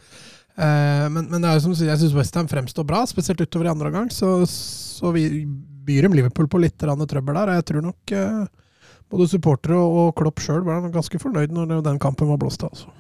Eh, 0.59 1.07
men, 1.14 1.28
men 1.31 1.38
det 1.38 1.50
er 1.50 1.59
jo 1.59 1.66
som 1.68 1.74
du 1.74 1.78
sier, 1.78 1.92
jeg 1.92 2.02
syns 2.02 2.16
Westham 2.18 2.48
fremstår 2.50 2.87
bra, 2.87 3.04
spesielt 3.07 3.42
utover 3.44 3.68
i 3.68 3.72
andre 3.72 3.92
omgang. 3.92 4.09
Så, 4.14 4.40
så 4.50 5.12
vi 5.14 5.28
byr 5.88 6.09
dem 6.09 6.16
Liverpool 6.18 6.50
på 6.50 6.61
litt 6.62 6.78
trøbbel 6.81 7.38
der. 7.38 7.52
og 7.52 7.61
Jeg 7.61 7.68
tror 7.70 7.85
nok 7.87 8.14
eh, 8.14 8.46
både 9.09 9.28
supportere 9.31 9.78
og, 9.78 10.14
Klopp 10.18 10.42
sjøl 10.42 10.64
var 10.66 10.88
ganske 10.92 11.22
fornøyd 11.22 11.54
når 11.54 11.85
den 11.87 12.02
kampen 12.02 12.31
var 12.33 12.40
blåst 12.42 12.66
av. 12.66 12.74
Altså. 12.74 12.90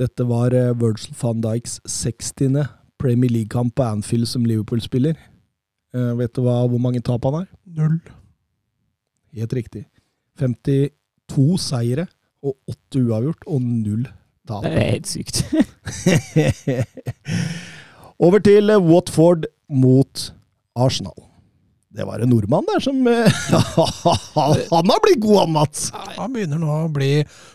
Dette 0.00 0.24
var 0.28 0.54
eh, 0.56 0.70
Virgil 0.78 1.16
van 1.20 1.42
Dijks 1.44 1.80
60. 1.88 2.62
Premier 3.00 3.32
League-kamp 3.32 3.74
på 3.78 3.84
Anfield 3.84 4.28
som 4.28 4.44
Liverpool-spiller. 4.44 5.16
Eh, 5.94 6.12
vet 6.20 6.34
du 6.36 6.42
hva, 6.44 6.60
hvor 6.70 6.82
mange 6.82 7.02
tap 7.02 7.24
han 7.26 7.40
har? 7.40 7.46
Null. 7.78 7.98
Helt 9.36 9.54
riktig. 9.56 9.84
52 10.40 11.56
seire 11.60 12.06
og 12.40 12.56
8 12.70 13.02
uavgjort 13.04 13.48
og 13.50 13.64
null 13.64 14.04
tap. 14.48 14.64
Det 14.64 14.70
er 14.70 14.92
helt 14.94 15.10
sykt. 15.10 15.42
Over 18.24 18.42
til 18.44 18.70
Watford 18.84 19.48
mot 19.72 20.30
Arsenal. 20.78 21.16
Det 21.90 22.04
var 22.06 22.22
en 22.22 22.30
nordmann 22.30 22.66
der 22.68 22.78
som 22.84 23.00
eh, 23.10 23.38
Han 24.70 24.90
har 24.92 25.00
blitt 25.02 25.18
god, 25.18 25.40
han 25.40 25.54
Mats! 25.56 25.88
Han 26.14 26.30
begynner 26.36 26.60
nå 26.62 26.68
å 26.84 26.90
bli 26.94 27.08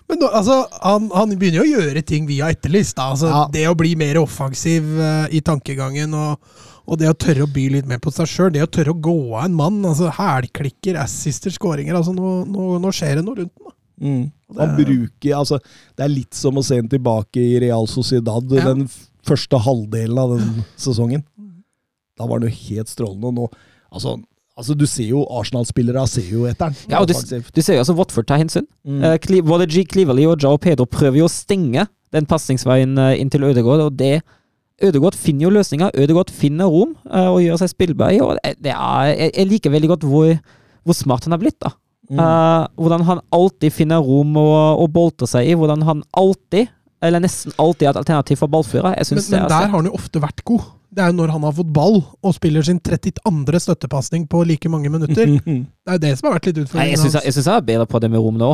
Men 0.10 0.19
nå, 0.19 0.28
altså, 0.28 0.58
han, 0.84 1.06
han 1.15 1.32
begynner 1.39 1.62
jo 1.62 1.63
å 1.63 1.84
gjøre 1.86 2.04
ting 2.04 2.28
vi 2.28 2.41
har 2.43 2.52
etterlyst. 2.52 2.98
Da. 2.98 3.13
Altså, 3.13 3.32
Ja. 3.32 3.45
Det 3.54 3.63
å 3.69 3.78
bli 3.80 3.93
mer 3.95 4.19
offensiv 4.19 4.89
uh, 5.00 5.32
i 5.32 5.39
tankegangen 5.39 6.12
og, 6.19 6.36
og 6.86 7.00
det 7.02 7.10
å 7.10 7.15
tørre 7.17 7.45
å 7.45 7.52
by 7.52 7.65
litt 7.74 7.88
mer 7.89 7.98
på 8.04 8.12
seg 8.13 8.28
sjøl. 8.30 8.52
Det 8.54 8.62
å 8.65 8.69
tørre 8.69 8.93
å 8.93 9.00
gå 9.02 9.15
av 9.36 9.48
en 9.48 9.56
mann. 9.58 9.80
altså 9.89 10.12
Hælklikker, 10.13 11.00
assister, 11.02 11.50
skåringer. 11.54 11.95
Altså, 11.98 12.13
nå, 12.13 12.34
nå, 12.45 12.76
nå 12.84 12.91
skjer 12.93 13.19
det 13.19 13.26
noe 13.26 13.39
rundt 13.41 13.54
den. 13.58 13.71
Mm. 14.06 14.24
Han 14.60 14.74
bruker 14.76 15.38
altså, 15.38 15.56
Det 15.95 16.04
er 16.04 16.12
litt 16.12 16.36
som 16.36 16.58
å 16.60 16.63
se 16.67 16.76
ham 16.82 16.89
tilbake 16.91 17.39
i 17.39 17.60
Real 17.63 17.86
Sociedad 17.88 18.52
Ja. 18.52 18.65
den 18.74 18.89
første 19.26 19.58
halvdelen 19.63 20.19
av 20.19 20.36
den 20.36 20.63
sesongen. 20.78 21.24
Da 22.19 22.28
var 22.28 22.39
han 22.39 22.50
jo 22.50 22.54
helt 22.69 22.91
strålende. 22.91 23.32
Og 23.32 23.34
nå 23.39 23.48
altså, 23.91 24.17
altså, 24.58 24.76
du 24.78 24.86
ser 24.86 25.10
jo 25.10 25.24
Arsenal-spillere 25.39 26.04
ser 26.12 26.28
jo 26.30 26.45
etter 26.45 26.69
den. 26.76 26.91
Ja, 26.91 27.02
og 27.02 27.08
du, 27.10 27.15
du 27.15 27.62
ser 27.63 27.80
jo 27.80 27.86
altså 27.86 27.95
Watford 27.98 28.28
tar 28.30 28.43
hensyn. 28.43 28.67
Mm. 28.86 29.00
Uh, 29.02 29.15
Cle- 29.24 29.41
både 29.48 29.65
G. 29.71 29.86
Cleverley 29.89 30.28
og 30.30 30.38
Joe 30.43 30.60
Pedro 30.62 30.86
prøver 30.86 31.24
jo 31.24 31.30
å 31.30 31.32
stenge 31.32 31.88
den 32.13 32.28
pasningsveien 32.30 32.93
eh, 33.02 33.15
inn 33.19 33.32
til 33.34 33.43
Ødegaard, 33.43 33.82
og 33.89 33.95
det 34.00 34.21
Ødegaard 34.84 35.16
finner 35.16 35.48
jo 35.48 35.54
løsninger. 35.56 35.96
Ødegaard 35.96 36.32
finner 36.36 36.68
rom 36.72 36.96
uh, 37.08 37.32
og 37.32 37.42
gjør 37.44 37.62
seg 37.62 37.72
spillbar 37.72 38.12
i, 38.12 38.20
og 38.24 38.36
det, 38.44 38.74
er, 38.74 39.12
jeg, 39.30 39.48
liker 39.48 39.72
veldig 39.72 39.92
godt 39.94 40.08
hvor, 40.10 40.32
hvor 40.84 40.98
smart 40.98 41.28
han 41.28 41.36
har 41.36 41.42
blitt. 41.42 41.60
da. 41.64 41.72
Mm. 42.10 42.20
Uh, 42.20 42.66
hvordan 42.78 43.06
han 43.08 43.22
alltid 43.34 43.74
finner 43.74 44.04
rom 44.04 44.36
å, 44.38 44.88
bolte 44.92 45.30
seg 45.30 45.48
i. 45.48 45.56
Hvordan 45.58 45.86
han 45.88 46.04
alltid, 46.20 46.74
eller 47.06 47.24
nesten 47.24 47.56
alltid, 47.62 47.88
er 47.88 47.94
et 47.94 48.02
alternativ 48.04 48.42
for 48.44 48.52
ballfører. 48.52 49.00
Men, 49.00 49.24
men 49.24 49.48
der 49.48 49.48
er 49.48 49.72
har 49.72 49.78
han 49.78 49.90
jo 49.90 49.96
ofte 49.96 50.22
vært 50.24 50.44
god. 50.48 50.68
Det 50.96 51.04
er 51.04 51.12
jo 51.12 51.18
når 51.18 51.34
han 51.34 51.44
har 51.44 51.56
fått 51.58 51.72
ball 51.76 51.98
og 52.00 52.36
spiller 52.36 52.64
sin 52.64 52.78
32. 52.80 53.60
støttepasning 53.66 54.30
på 54.32 54.44
like 54.48 54.70
mange 54.72 54.92
minutter. 54.92 55.28
Det 55.86 55.92
er 55.92 55.98
jo 55.98 56.04
det 56.06 56.14
som 56.20 56.30
har 56.30 56.38
vært 56.38 56.48
litt 56.50 56.62
utfordringen 56.64 57.02
syns 57.02 57.18
jeg, 57.20 57.34
synes 57.36 57.50
jeg 57.52 57.60
er 57.60 57.68
bedre 57.68 57.88
på 57.90 58.00
det 58.04 58.10
med 58.14 58.24
rom 58.24 58.40
nå. 58.40 58.54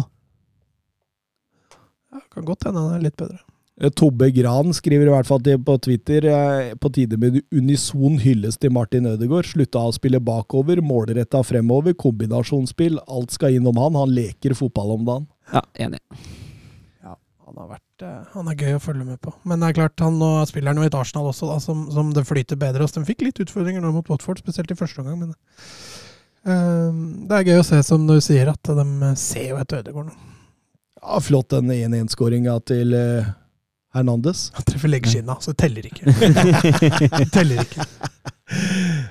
Ja, 2.12 2.22
kan 2.34 2.48
godt 2.48 2.66
hende 2.68 2.82
han 2.82 2.98
er 2.98 3.04
litt 3.06 3.18
bedre. 3.20 3.38
Eh, 3.82 3.90
Tobbe 3.90 4.30
Gran 4.32 4.74
skriver 4.78 5.10
i 5.10 5.14
hvert 5.16 5.28
fall 5.30 5.42
til 5.46 5.58
på 5.66 5.78
Twitter 5.82 6.28
eh, 6.30 6.74
på 6.78 6.92
tide 6.94 7.18
med 7.18 7.40
unison 7.50 8.20
hyllest 8.22 8.62
til 8.62 8.74
Martin 8.76 9.10
Ødegaard. 9.10 9.50
Slutta 9.50 9.82
å 9.88 9.96
spille 9.96 10.22
bakover, 10.22 10.84
målretta 10.86 11.42
fremover, 11.48 11.98
kombinasjonsspill. 11.98 13.00
Alt 13.10 13.34
skal 13.38 13.58
innom 13.58 13.82
han. 13.82 13.98
Han 13.98 14.14
leker 14.14 14.54
fotball 14.58 14.96
om 15.00 15.10
dagen. 15.10 15.28
Ja, 15.52 15.66
enig. 15.88 16.02
Han, 17.52 17.58
har 17.58 17.72
vært, 17.74 18.04
eh, 18.06 18.20
han 18.32 18.48
er 18.48 18.62
gøy 18.62 18.78
å 18.78 18.84
følge 18.84 19.04
med 19.04 19.20
på. 19.20 19.34
Men 19.50 19.60
det 19.60 19.72
er 19.72 19.80
klart, 19.82 20.00
han 20.00 20.22
nå 20.22 20.30
spiller 20.48 20.72
han 20.72 20.80
jo 20.80 20.86
i 20.86 20.92
et 20.92 20.96
Arsenal 20.96 21.32
også, 21.34 21.50
da, 21.50 21.58
som, 21.60 21.88
som 21.92 22.14
det 22.16 22.24
flyter 22.30 22.60
bedre 22.62 22.86
hos. 22.86 22.94
De 22.96 23.04
fikk 23.08 23.26
litt 23.26 23.42
utfordringer 23.44 23.84
nå 23.84 23.92
mot 23.92 24.14
Watford, 24.14 24.40
spesielt 24.40 24.72
i 24.72 24.78
første 24.80 25.02
omgang. 25.02 25.26
Men 25.26 25.34
uh, 26.48 27.02
det 27.28 27.42
er 27.42 27.50
gøy 27.50 27.60
å 27.60 27.68
se, 27.68 27.82
som 27.84 28.06
du 28.08 28.16
sier, 28.24 28.54
at 28.54 28.72
de 28.78 29.12
ser 29.20 29.50
jo 29.50 29.60
etter 29.60 29.82
Ødegaard 29.82 30.14
nå. 30.14 30.16
Ja, 31.02 31.20
flott 31.20 31.50
den 31.50 31.74
1-1-skåringa 31.74 32.60
til 32.70 32.94
eh, 32.94 33.32
Hernandez. 33.94 34.50
Han 34.56 34.68
treffer 34.68 34.92
leggskinna, 34.92 35.36
så 35.42 35.52
det 35.52 35.62
teller 35.66 35.88
ikke. 35.90 36.06
det 37.18 37.28
teller 37.34 37.64
ikke. 37.66 37.88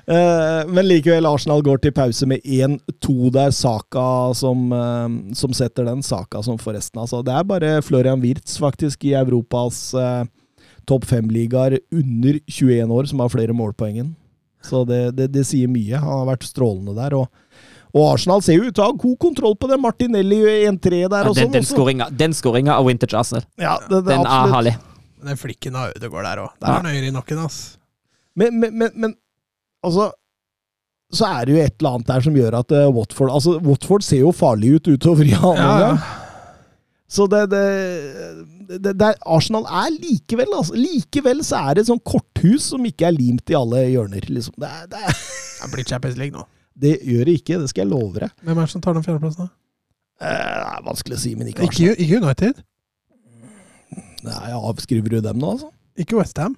Eh, 0.05 0.67
men 0.69 0.85
likevel, 0.87 1.25
Arsenal 1.25 1.63
går 1.65 1.81
til 1.81 1.93
pause 1.97 2.27
med 2.29 2.41
1-2 2.45 3.31
der. 3.33 3.53
Saka 3.55 4.33
som, 4.37 4.71
eh, 4.73 5.33
som 5.37 5.53
setter 5.53 5.85
den. 5.89 6.03
Saka 6.05 6.43
som 6.45 6.59
forresten, 6.61 7.01
altså. 7.01 7.21
Det 7.25 7.33
er 7.33 7.47
bare 7.47 7.81
Florian 7.85 8.21
Wirtz 8.21 8.57
faktisk 8.61 9.05
i 9.05 9.13
Europas 9.17 9.93
eh, 9.93 10.25
topp 10.89 11.05
fem-ligaer 11.09 11.79
under 11.93 12.39
21 12.47 12.91
år 12.91 13.09
som 13.09 13.21
har 13.21 13.33
flere 13.33 13.53
målpoeng 13.53 14.01
enn. 14.01 14.11
Så 14.65 14.83
det, 14.85 15.15
det, 15.17 15.31
det 15.33 15.45
sier 15.49 15.69
mye. 15.69 15.97
Han 15.97 16.21
har 16.21 16.27
vært 16.35 16.49
strålende 16.49 16.93
der. 16.97 17.17
og 17.17 17.29
og 17.91 18.05
Arsenal 18.13 18.41
ser 18.45 18.55
jo 18.59 18.69
ut 18.69 18.75
til 18.77 18.83
å 18.85 18.87
ha 18.89 18.95
god 19.03 19.17
kontroll 19.19 19.55
på 19.59 19.67
det. 19.71 19.77
Martinelli 19.83 20.37
1-3 20.69 21.01
der 21.11 21.25
Ja, 21.27 21.29
og 21.29 21.35
den, 21.35 21.51
sånn. 21.67 22.15
den 22.17 22.33
skåringa 22.37 22.77
av 22.77 22.85
Winter 22.87 23.11
Arsenal, 23.19 23.43
Ja, 23.59 23.75
det, 23.83 23.89
det, 23.97 24.05
den 24.13 24.21
er 24.21 24.29
absolutt. 24.31 24.55
herlig. 24.55 24.75
Den 25.21 25.37
flikken 25.37 25.75
av 25.77 25.91
Ødegaard 25.97 26.25
der 26.29 26.39
òg. 26.45 26.53
Der 26.61 26.71
er 26.71 26.79
han 26.79 26.89
høyere 26.89 27.09
i 27.11 27.13
nakken, 27.13 27.41
ass. 27.45 27.59
Men, 28.39 28.55
men, 28.61 28.73
men, 28.79 28.89
men 28.95 29.13
altså 29.83 30.07
Så 31.11 31.27
er 31.27 31.45
det 31.45 31.51
jo 31.57 31.59
et 31.65 31.73
eller 31.81 31.97
annet 31.97 32.07
der 32.07 32.23
som 32.23 32.35
gjør 32.39 32.55
at 32.61 32.71
uh, 32.71 32.85
Watford 32.95 33.29
Altså, 33.35 33.57
Watford 33.59 34.05
ser 34.07 34.21
jo 34.23 34.31
farlig 34.31 34.77
ut 34.79 34.87
utover 34.93 35.27
i 35.27 35.33
andre 35.35 35.51
omgang. 35.51 35.99
ja. 35.99 36.17
Så 37.11 37.25
det, 37.27 37.41
det, 37.51 38.79
det, 38.79 38.93
det 38.95 39.07
Arsenal 39.27 39.65
er 39.67 39.89
likevel 39.99 40.47
altså, 40.55 40.77
Likevel 40.79 41.41
så 41.43 41.59
er 41.67 41.75
det 41.75 41.83
et 41.83 41.89
sånn 41.89 41.99
korthus 42.07 42.69
som 42.71 42.85
ikke 42.87 43.09
er 43.09 43.17
limt 43.17 43.51
i 43.51 43.57
alle 43.59 43.81
hjørner. 43.91 44.23
Liksom. 44.31 44.55
Det, 44.63 44.69
er, 44.71 44.85
det, 44.93 45.01
er, 45.09 45.17
Det 45.65 45.69
blir 45.73 45.89
Champions 45.91 46.15
League 46.21 46.31
nå. 46.37 46.45
Det 46.75 46.97
gjør 47.03 47.27
det 47.27 47.37
ikke, 47.41 47.59
det 47.61 47.69
skal 47.71 47.85
jeg 47.85 47.91
love 47.91 48.23
deg. 48.23 48.33
Hvem 48.41 48.57
er 48.57 48.67
det 48.67 48.73
som 48.73 48.83
tar 48.83 48.95
den 48.97 49.05
fjerdeplassen? 49.05 49.47
da? 49.47 49.53
Eh, 50.21 50.57
Det 50.61 50.73
er 50.77 50.83
vanskelig 50.85 51.17
å 51.17 51.21
si, 51.21 51.35
men 51.35 51.51
ikke 51.51 51.67
Arsenal. 51.67 51.95
ikke 51.97 52.21
United. 52.21 52.63
Nei, 54.21 54.51
avskriver 54.53 55.17
du 55.17 55.21
dem 55.25 55.39
nå, 55.41 55.55
altså? 55.55 55.71
Ikke 55.99 56.19
Westham. 56.19 56.55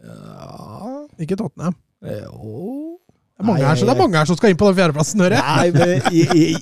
Ja 0.00 1.06
Ikke 1.20 1.36
Tottenham. 1.38 1.76
Jo 2.00 2.96
Det 2.96 3.44
er 3.44 3.46
mange, 3.46 3.60
Nei, 3.60 3.68
her, 3.68 3.76
så 3.78 3.86
det 3.88 3.92
er 3.92 4.00
mange 4.00 4.18
her 4.18 4.28
som 4.28 4.36
skal 4.36 4.52
inn 4.52 4.58
på 4.60 4.68
den 4.68 4.76
fjerdeplassen, 4.76 5.22
hører 5.24 5.36
jeg. 5.38 5.44
Nei, 5.46 5.68
men 5.72 5.92
jeg, 6.12 6.58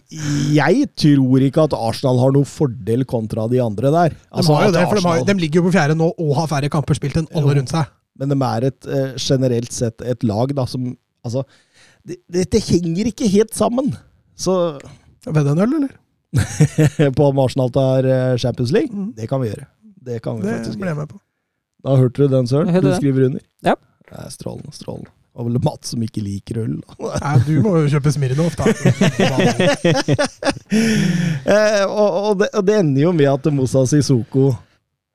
jeg, 0.54 0.88
tror 1.02 1.46
ikke 1.48 1.64
at 1.66 1.76
Arsenal 1.78 2.20
har 2.22 2.34
noen 2.36 2.46
fordel 2.46 3.02
kontra 3.08 3.48
de 3.50 3.58
andre 3.64 3.90
der. 3.94 4.14
De, 4.14 4.28
Altså, 4.30 4.54
har 4.54 4.68
jo 4.68 4.74
det, 4.76 4.84
for 4.86 5.00
de, 5.00 5.04
har, 5.08 5.24
de 5.26 5.36
ligger 5.40 5.62
jo 5.62 5.66
på 5.66 5.74
fjerde 5.74 5.98
nå 5.98 6.12
og 6.12 6.34
har 6.38 6.50
færre 6.52 6.70
kamper 6.70 6.98
spilt 6.98 7.18
enn 7.18 7.26
alle 7.34 7.56
rundt 7.58 7.74
seg. 7.74 7.90
Men 8.18 8.30
de 8.34 8.38
er 8.50 8.68
et, 8.70 8.90
eh, 8.94 9.18
generelt 9.22 9.74
sett 9.74 10.06
et 10.06 10.26
lag 10.26 10.54
da, 10.54 10.66
som 10.70 10.92
Altså, 11.26 11.42
dette 12.38 12.60
henger 12.64 13.10
ikke 13.12 13.28
helt 13.32 13.54
sammen. 13.56 13.92
Så 14.38 14.54
Vedde 15.28 15.50
en 15.52 15.60
øl, 15.64 15.74
eller? 15.82 15.94
på 17.16 17.24
om 17.26 17.38
Arsenal 17.42 17.70
tar 17.74 18.06
eh, 18.06 18.36
Champions 18.40 18.70
League, 18.72 18.92
Mm. 18.94 19.12
det 19.16 19.28
kan 19.28 19.40
vi 19.42 19.48
gjøre. 19.50 19.66
Det 20.08 20.22
kan 20.24 20.38
vi 20.38 20.46
Det 20.46 20.54
faktisk 20.58 20.78
ble 20.80 20.88
jeg 20.92 20.96
med 20.96 21.08
på. 21.10 21.18
Da 21.84 21.96
hørte 22.00 22.22
du 22.24 22.28
den, 22.32 22.46
Søren. 22.48 22.72
Du 22.82 22.90
skriver 22.96 23.26
under. 23.28 23.40
Ja. 23.66 23.74
Det 24.08 24.18
er 24.24 24.30
strålende, 24.32 24.72
strålende. 24.72 25.10
Og 25.38 25.46
vel 25.46 25.58
Mats 25.62 25.92
som 25.92 26.02
ikke 26.02 26.22
liker 26.24 26.62
øl. 26.64 26.78
Nei, 27.24 27.34
du 27.46 27.60
må 27.62 27.76
jo 27.82 27.90
kjøpe 27.92 28.10
Smirnov, 28.14 28.50
da. 28.58 28.64
eh, 31.44 31.84
og, 31.86 32.08
og, 32.08 32.32
det, 32.40 32.48
og 32.54 32.64
det 32.66 32.78
ender 32.80 33.02
jo 33.04 33.12
med 33.14 33.28
at 33.30 33.48
Moussa 33.54 33.84
Sissoko 33.90 34.48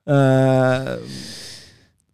eh, 0.07 0.93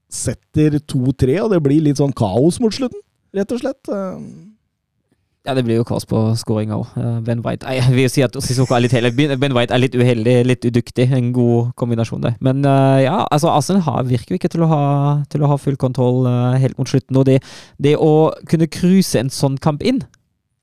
setter 0.09 0.79
2-3, 0.81 1.35
og 1.43 1.53
det 1.53 1.61
blir 1.65 1.83
litt 1.85 2.01
sånn 2.01 2.15
kaos 2.17 2.57
mot 2.63 2.73
slutten, 2.73 3.01
rett 3.35 3.53
og 3.53 3.61
slett. 3.61 3.91
Eh, 3.93 4.17
Ja, 5.49 5.55
det 5.57 5.63
blir 5.65 5.79
jo 5.79 5.85
kaos 5.87 6.05
på 6.05 6.19
skåringa 6.37 6.77
òg. 6.77 6.91
Ben 7.25 7.39
White 7.41 7.65
Nei, 7.65 7.79
Jeg 7.79 7.95
vil 7.95 8.09
si 8.13 8.21
at 8.21 8.35
Sissoko 8.45 8.75
er 8.77 8.83
litt 8.85 8.93
heldig. 8.93 9.15
Ben 9.41 9.55
White 9.57 9.73
er 9.73 9.81
litt 9.81 9.97
uheldig, 9.97 10.35
litt 10.45 10.67
udyktig. 10.69 11.07
En 11.17 11.31
god 11.33 11.71
kombinasjon 11.79 12.21
der. 12.21 12.37
Men 12.45 12.61
eh, 12.61 12.99
ja, 13.07 13.23
altså 13.33 13.49
Arsenal 13.49 13.81
har, 13.87 14.05
virker 14.05 14.35
jo 14.35 14.37
ikke 14.37 14.51
til 14.53 14.67
å 14.67 14.69
ha, 14.69 14.83
til 15.33 15.41
å 15.41 15.49
ha 15.49 15.57
full 15.57 15.79
kontroll 15.81 16.29
eh, 16.29 16.59
helt 16.61 16.77
mot 16.77 16.91
slutten. 16.91 17.17
Og 17.17 17.25
det, 17.25 17.39
det 17.81 17.95
å 17.97 18.29
kunne 18.51 18.69
cruise 18.69 19.17
en 19.17 19.33
sånn 19.33 19.57
kamp 19.57 19.81
inn, 19.81 20.03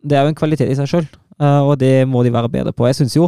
det 0.06 0.14
er 0.14 0.26
jo 0.26 0.36
en 0.36 0.38
kvalitet 0.38 0.70
i 0.70 0.78
seg 0.78 0.90
sjøl. 0.92 1.06
og 1.42 1.74
det 1.82 2.06
må 2.08 2.22
de 2.22 2.30
være 2.32 2.48
bedre 2.48 2.72
på. 2.72 2.86
Jeg 2.86 3.02
syns 3.02 3.16
jo 3.18 3.26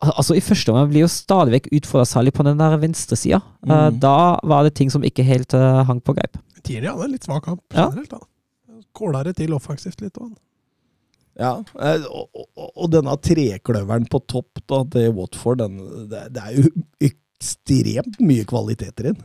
Altså, 0.00 0.32
I 0.32 0.40
første 0.40 0.72
omgang 0.72 0.88
blir 0.88 1.02
jo 1.04 1.12
stadig 1.12 1.52
vekk 1.52 1.66
utfordra, 1.76 2.06
særlig 2.08 2.32
på 2.32 2.44
den 2.46 2.56
der 2.56 2.78
venstresida. 2.80 3.42
Mm. 3.68 3.98
da 4.00 4.40
var 4.48 4.64
det 4.64 4.72
ting 4.78 4.88
som 4.88 5.04
ikke 5.04 5.26
helt 5.28 5.52
eh, 5.54 5.82
hang 5.84 6.00
på 6.00 6.14
greip. 6.16 6.38
Tidligere 6.64 6.94
hadde 6.94 7.04
en 7.04 7.12
litt 7.12 7.26
svak 7.28 7.44
kamp 7.44 7.60
generelt. 7.74 8.08
da. 8.08 8.20
Kåla 8.92 9.24
det 9.24 9.36
til 9.38 9.52
offensivt 9.56 10.00
litt. 10.04 10.18
òg. 10.18 10.32
ja, 11.40 11.54
eh, 11.80 12.04
og, 12.10 12.28
og, 12.56 12.70
og 12.76 12.90
denne 12.92 13.14
trekløveren 13.22 14.06
på 14.10 14.20
topp 14.28 14.60
da, 14.68 14.82
til 14.92 15.12
Watford, 15.16 15.58
den, 15.62 15.78
det, 16.10 16.26
det 16.34 16.42
er 16.42 16.58
jo 16.58 16.68
ekstremt 17.40 18.18
mye 18.20 18.44
kvaliteter 18.44 19.06
inn. 19.12 19.20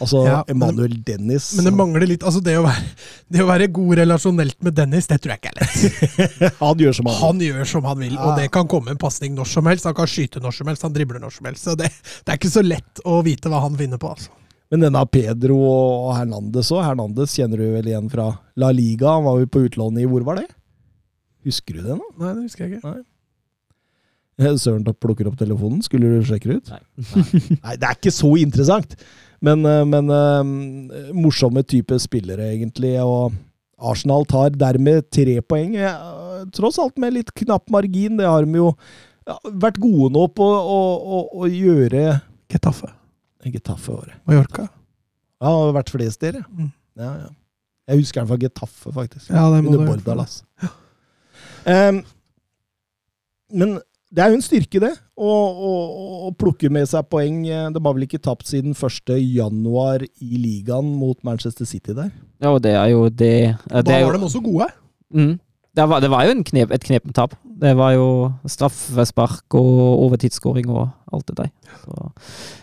Altså, 0.00 0.22
Ja, 0.24 0.38
men- 0.46 0.54
Emmanuel 0.54 0.94
Dennis 1.04 1.50
Men 1.58 1.66
det 1.68 1.72
mangler 1.76 2.06
litt 2.08 2.22
altså 2.24 2.40
det 2.40 2.54
å, 2.56 2.62
være, 2.64 2.86
det 3.28 3.42
å 3.44 3.48
være 3.50 3.66
god 3.76 3.98
relasjonelt 4.00 4.56
med 4.64 4.72
Dennis, 4.78 5.06
det 5.10 5.18
tror 5.20 5.34
jeg 5.34 5.42
ikke 5.42 5.52
er 5.52 5.60
lett. 5.60 6.56
Han 6.62 6.78
gjør 6.80 6.96
som 6.96 7.10
han. 7.10 7.18
Han 7.26 7.40
gjør 7.44 7.64
som 7.74 7.84
han 7.90 7.98
vil, 8.00 8.14
Ja. 8.16 8.24
og 8.30 8.38
det 8.40 8.48
kan 8.54 8.66
komme 8.72 8.94
en 8.94 9.02
pasning 9.02 9.34
når 9.36 9.50
som 9.52 9.66
helst. 9.68 9.84
Han 9.84 9.94
kan 9.98 10.08
skyte 10.08 10.40
når 10.40 10.56
som 10.56 10.66
helst, 10.72 10.82
han 10.88 10.94
dribler 10.96 11.20
når 11.20 11.36
som 11.36 11.50
helst. 11.50 11.64
Så 11.68 11.76
det, 11.76 11.90
det 12.24 12.32
er 12.32 12.40
ikke 12.40 12.54
så 12.56 12.64
lett 12.64 13.02
å 13.04 13.20
vite 13.26 13.52
hva 13.52 13.60
han 13.66 13.76
vinner 13.76 14.00
på. 14.00 14.14
altså. 14.16 14.30
Men 14.68 14.82
denne 14.84 15.02
Pedro 15.08 15.56
og 15.64 16.10
Hernandez 16.16 16.68
òg. 16.74 16.82
Hernandez 16.84 17.32
kjenner 17.38 17.60
du 17.60 17.68
vel 17.72 17.86
igjen 17.88 18.10
fra 18.12 18.30
La 18.60 18.68
Liga. 18.74 19.14
Han 19.16 19.24
var 19.24 19.38
jo 19.40 19.48
på 19.48 19.62
utlån 19.68 20.00
i 20.02 20.08
Hvor 20.08 20.26
var 20.26 20.42
det? 20.42 20.48
Husker 21.48 21.78
du 21.78 21.86
det 21.86 21.96
nå? 21.96 22.04
Nei, 22.20 22.34
det 22.36 22.42
husker 22.44 22.66
jeg 22.66 22.76
ikke. 22.76 22.92
Nei. 22.92 23.06
Søren 24.60 24.84
da 24.86 24.92
plukker 24.94 25.26
opp 25.30 25.38
telefonen. 25.40 25.80
Skulle 25.82 26.10
du 26.12 26.26
sjekke 26.28 26.50
det 26.52 26.58
ut? 26.60 26.68
Nei. 26.74 26.82
Nei, 27.64 27.74
det 27.80 27.88
er 27.88 27.96
ikke 27.96 28.12
så 28.14 28.30
interessant. 28.38 28.94
Men, 29.42 29.64
eh, 29.66 29.84
men 29.88 30.12
eh, 30.14 31.10
morsomme 31.16 31.64
type 31.66 31.96
spillere, 32.02 32.52
egentlig. 32.52 32.92
Og 33.02 33.32
Arsenal 33.78 34.26
tar 34.30 34.54
dermed 34.58 35.08
tre 35.14 35.38
poeng. 35.42 35.74
eh, 35.80 36.44
Tross 36.54 36.78
alt 36.82 36.98
med 37.02 37.16
litt 37.16 37.32
knapp 37.40 37.66
margin. 37.72 38.18
Det 38.20 38.28
har 38.28 38.44
de 38.46 38.60
jo 38.60 38.68
ja, 39.26 39.38
vært 39.64 39.80
gode 39.82 40.12
nå 40.14 40.28
på 40.36 40.44
å, 40.46 40.78
å, 41.18 41.24
å 41.40 41.50
gjøre 41.50 42.18
Getafe. 42.52 42.92
Getafe 43.46 43.92
året. 43.94 44.16
Mallorca. 44.26 44.68
Ja, 45.38 45.50
det 45.52 45.58
har 45.58 45.76
vært 45.76 45.92
flest 45.94 46.22
dere. 46.24 46.42
Mm. 46.50 46.72
Ja, 46.98 47.10
ja. 47.22 47.28
Jeg 47.88 48.02
husker 48.02 48.20
den 48.20 48.28
fra 48.28 48.38
Getafe, 48.42 48.92
faktisk. 48.92 49.30
Ja, 49.30 49.46
det 49.54 49.62
må 49.64 49.72
Under 49.72 49.86
Bordalas. 49.86 50.42
Um, 51.68 52.02
men 53.54 53.78
det 54.12 54.24
er 54.24 54.32
jo 54.32 54.38
en 54.38 54.44
styrke, 54.44 54.80
det, 54.80 54.90
å, 55.20 55.28
å, 55.28 55.72
å 56.28 56.30
plukke 56.36 56.70
med 56.72 56.88
seg 56.88 57.08
poeng. 57.12 57.42
De 57.44 57.80
har 57.80 57.96
vel 57.96 58.06
ikke 58.06 58.20
tapt 58.24 58.48
siden 58.48 58.76
1. 58.76 59.14
januar 59.20 60.04
i 60.04 60.40
ligaen 60.40 60.90
mot 60.96 61.18
Manchester 61.26 61.68
City 61.68 61.96
der. 61.96 62.10
Ja, 62.40 62.54
og 62.54 62.62
det 62.64 62.72
er 62.76 62.88
jo 62.92 63.06
det, 63.08 63.34
det 63.68 63.84
Da 63.84 63.96
er 63.96 64.04
jo, 64.04 64.10
var 64.10 64.18
de 64.18 64.28
også 64.30 64.42
gode. 64.44 64.68
Mm. 65.12 65.34
Det, 65.76 65.88
var, 65.92 66.00
det 66.04 66.10
var 66.12 66.24
jo 66.24 66.36
en 66.36 66.44
knep, 66.50 66.72
et 66.72 66.88
knepent 66.88 67.16
tap. 67.16 67.36
Det 67.58 67.72
var 67.74 67.94
jo 67.96 68.08
straffespark 68.46 69.56
og 69.58 70.02
overtidsskåring 70.06 70.68
og 70.70 70.88
alt 71.12 71.26
det 71.30 71.36
der. 71.40 71.48
Så, 71.82 72.10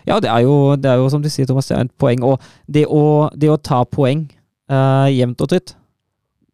ja, 0.08 0.18
det 0.24 0.30
er, 0.32 0.44
jo, 0.46 0.76
det 0.80 0.90
er 0.90 1.00
jo 1.02 1.10
som 1.12 1.24
du 1.24 1.28
sier, 1.32 1.48
Thomas, 1.48 1.68
det 1.68 1.76
er 1.76 1.84
et 1.84 1.96
poeng. 2.00 2.24
Og 2.24 2.40
det 2.64 2.86
å, 2.88 3.02
det 3.36 3.50
å 3.52 3.58
ta 3.60 3.82
poeng 3.84 4.24
uh, 4.72 5.08
jevnt 5.12 5.44
og 5.44 5.52
trutt, 5.52 5.74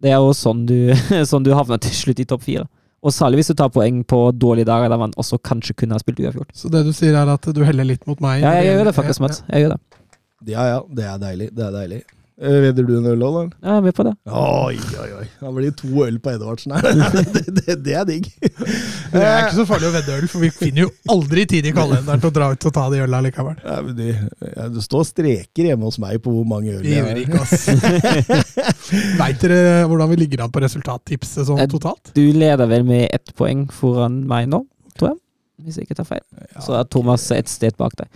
det 0.02 0.10
er 0.10 0.18
jo 0.18 0.32
sånn 0.34 0.64
du, 0.66 0.76
sånn 1.30 1.46
du 1.46 1.52
havner 1.54 1.78
til 1.82 1.94
slutt 1.94 2.22
i 2.22 2.26
topp 2.28 2.42
fire. 2.48 2.66
Og 3.02 3.14
særlig 3.14 3.40
hvis 3.40 3.50
du 3.50 3.58
tar 3.58 3.70
poeng 3.74 4.02
på 4.06 4.18
dårlige 4.38 4.68
dager 4.70 4.90
der 4.90 5.00
man 5.00 5.14
også 5.18 5.38
kanskje 5.42 5.74
kunne 5.78 5.96
ha 5.96 6.02
spilt 6.02 6.22
uavgjort. 6.22 6.50
Så 6.54 6.70
det 6.70 6.84
du 6.86 6.92
sier 6.94 7.18
er 7.18 7.30
at 7.30 7.46
du 7.46 7.62
heller 7.66 7.86
litt 7.86 8.06
mot 8.06 8.20
meg? 8.22 8.42
Ja, 8.44 8.54
jeg 8.58 8.76
gjør 8.76 8.90
det 8.90 8.94
faktisk, 8.98 9.22
Mats. 9.24 9.42
Jeg 9.48 9.64
gjør 9.64 9.74
det. 9.74 10.02
Ja 10.50 10.66
ja, 10.66 10.82
det 10.90 11.06
er 11.06 11.22
deilig. 11.22 11.48
Det 11.54 11.66
er 11.66 11.74
deilig. 11.74 12.02
Eh, 12.40 12.56
Vedder 12.64 12.86
du 12.88 12.92
en 12.96 13.06
øl 13.12 13.22
òg, 13.26 13.34
da? 13.36 13.42
Ja, 13.62 13.72
jeg 13.74 13.78
er 13.78 13.82
med 13.84 13.94
på 13.98 14.04
det. 14.06 14.12
Oi, 14.32 14.76
oi, 15.02 15.08
oi. 15.18 15.26
Da 15.40 15.50
blir 15.52 15.66
det 15.68 15.74
to 15.82 16.04
øl 16.06 16.16
på 16.24 16.30
Edvardsen 16.32 16.72
her. 16.74 16.88
det, 17.34 17.42
det, 17.58 17.76
det 17.84 17.94
er 18.00 18.06
digg. 18.08 18.28
Det 18.40 19.20
er 19.20 19.42
ikke 19.44 19.58
så 19.58 19.66
farlig 19.68 19.90
å 19.90 19.92
vedde 19.98 20.16
øl, 20.16 20.26
for 20.32 20.42
vi 20.46 20.50
finner 20.54 20.86
jo 20.86 20.90
aldri 21.12 21.44
tid 21.50 21.68
i 21.68 21.74
kalenderen 21.76 22.22
til 22.22 22.30
å 22.32 22.34
dra 22.38 22.48
ut 22.54 22.66
og 22.70 22.74
ta 22.78 22.86
de 22.94 23.02
øla 23.04 23.20
likevel. 23.28 23.58
Ja, 23.62 23.76
men 23.84 23.96
det, 23.98 24.08
ja, 24.56 24.66
det 24.72 24.84
står 24.86 25.04
streker 25.12 25.68
hjemme 25.70 25.86
hos 25.90 26.00
meg 26.02 26.22
på 26.24 26.32
hvor 26.34 26.48
mange 26.48 26.72
øl 26.78 26.82
Vi 26.86 26.96
jeg 26.96 27.04
gjør 27.04 27.12
har. 27.12 27.22
ikke, 27.22 27.42
ass. 27.44 28.52
Veit 29.20 29.42
dere 29.44 29.62
hvordan 29.90 30.10
vi 30.14 30.20
ligger 30.24 30.46
an 30.46 30.54
på 30.54 30.62
resultattipset 30.64 31.46
sånn 31.50 31.62
totalt? 31.72 32.14
Du 32.16 32.24
leder 32.32 32.66
vel 32.70 32.86
med 32.88 33.08
ett 33.12 33.34
poeng 33.38 33.66
foran 33.72 34.22
meg 34.28 34.48
nå, 34.52 34.64
tror 34.96 35.12
jeg. 35.12 35.21
Hvis 35.64 35.76
jeg 35.78 35.86
ikke 35.88 35.96
tar 35.98 36.06
feil. 36.08 36.22
Så 36.62 36.74
er 36.78 36.84
Thomas 36.90 37.24
et 37.34 37.48
sted 37.50 37.76
bak 37.80 37.94
deg. 37.98 38.08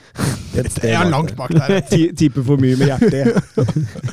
Et 0.57 0.69
sted 0.73 0.89
Jeg 0.91 1.01
er 1.01 1.11
langt 1.11 1.35
bak 1.39 1.51
der. 1.55 1.81
Ti- 1.91 2.13
Tipper 2.17 2.45
for 2.47 2.61
mye 2.63 2.77
med 2.81 2.91
hjertet. 2.91 3.33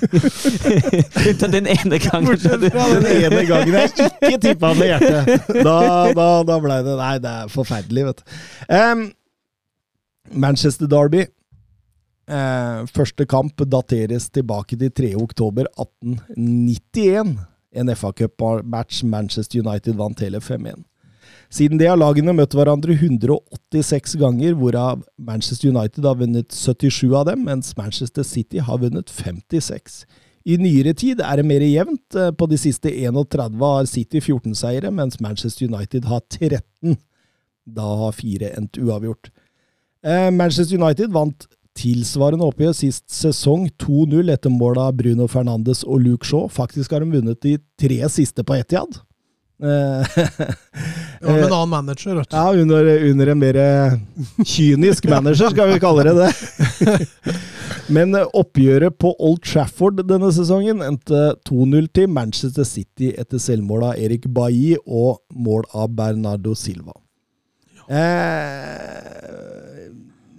Unntatt 1.27 1.53
den 1.53 1.67
ene 1.71 1.99
gangen. 2.03 2.27
Bortsett 2.29 2.65
fra 2.73 2.87
Den 2.93 3.07
ene 3.11 3.43
gangen 3.49 3.73
jeg 3.77 3.91
ikke 3.93 4.39
tippa 4.47 4.73
med 4.77 4.89
hjertet, 4.91 5.47
da, 5.63 5.77
da, 6.15 6.27
da 6.47 6.57
blei 6.63 6.79
det 6.85 6.97
Nei, 6.99 7.13
det 7.23 7.31
er 7.43 7.51
forferdelig, 7.53 8.05
vet 8.09 8.21
du. 8.23 8.35
Um, 8.79 9.05
Manchester 10.45 10.89
Derby. 10.89 11.25
Uh, 12.23 12.85
første 12.95 13.25
kamp 13.27 13.59
dateres 13.67 14.29
tilbake 14.31 14.77
til 14.79 14.91
3. 14.95 15.09
oktober 15.19 15.67
1891. 15.75 17.33
En 17.73 17.89
FA 17.97 18.11
Cup-match 18.15 19.01
Manchester 19.09 19.59
United 19.63 19.97
vant 19.99 20.21
hele 20.23 20.39
5-1. 20.39 20.83
Siden 21.53 21.77
det 21.77 21.85
har 21.85 21.99
lagene 22.01 22.33
møtt 22.33 22.55
hverandre 22.57 22.95
186 22.95 24.15
ganger, 24.17 24.55
hvorav 24.57 25.03
Manchester 25.21 25.69
United 25.69 26.07
har 26.07 26.17
vunnet 26.17 26.49
77 26.49 27.13
av 27.13 27.27
dem, 27.29 27.43
mens 27.45 27.75
Manchester 27.77 28.25
City 28.25 28.63
har 28.65 28.81
vunnet 28.81 29.11
56. 29.13 30.01
I 30.49 30.57
nyere 30.57 30.95
tid 30.97 31.21
er 31.23 31.39
det 31.39 31.45
mer 31.47 31.61
jevnt. 31.61 32.17
Eh, 32.17 32.31
På 32.33 32.49
de 32.49 32.57
siste 32.57 32.89
31 32.89 33.61
har 33.61 33.85
City 33.85 34.19
14 34.19 34.57
seire, 34.57 34.91
mens 34.91 35.21
Manchester 35.21 35.69
United 35.69 36.09
har 36.09 36.23
13. 36.25 36.97
Da 37.69 37.85
har 38.01 38.17
fire 38.17 38.49
endt 38.57 38.81
uavgjort. 38.81 39.29
Eh, 40.03 40.31
Manchester 40.33 40.81
United 40.81 41.13
vant 41.13 41.47
tilsvarende 41.77 42.49
oppgjør 42.49 42.73
sist 42.75 43.07
sesong 43.13 43.69
2-0 43.81 44.33
etter 44.33 44.51
mål 44.51 44.81
av 44.81 44.97
Bruno 44.97 45.29
Fernandes 45.29 45.85
og 45.85 46.01
Luke 46.01 46.25
Shaw. 46.27 46.49
Faktisk 46.49 46.91
har 46.91 47.05
de 47.05 47.13
vunnet 47.13 47.45
de 47.45 47.59
tre 47.79 48.01
siste 48.09 48.43
på 48.43 48.57
Etiad. 48.57 48.99
Ja, 49.63 51.31
med 51.31 51.45
en 51.45 51.53
annen 51.53 51.69
manager, 51.71 52.15
Rett. 52.17 52.33
ja, 52.35 52.51
under, 52.51 52.87
under 53.09 53.27
en 53.31 53.39
mer 53.39 53.57
kynisk 54.43 55.05
manager, 55.07 55.53
skal 55.53 55.69
vi 55.71 55.79
kalle 55.79 56.03
det 56.03 56.15
det. 56.17 56.31
Men 57.95 58.15
oppgjøret 58.15 58.97
på 58.99 59.13
Old 59.23 59.43
Trafford 59.47 60.01
denne 60.07 60.31
sesongen 60.35 60.83
endte 60.83 61.21
2-0 61.47 61.87
til 61.95 62.11
Manchester 62.11 62.67
City 62.67 63.13
etter 63.19 63.39
selvmål 63.43 63.87
av 63.91 64.03
Erik 64.03 64.27
Bailly 64.35 64.75
og 64.83 65.21
mål 65.31 65.63
av 65.71 65.95
Bernardo 65.95 66.55
Silva. 66.59 66.95
Eh, 67.87 69.72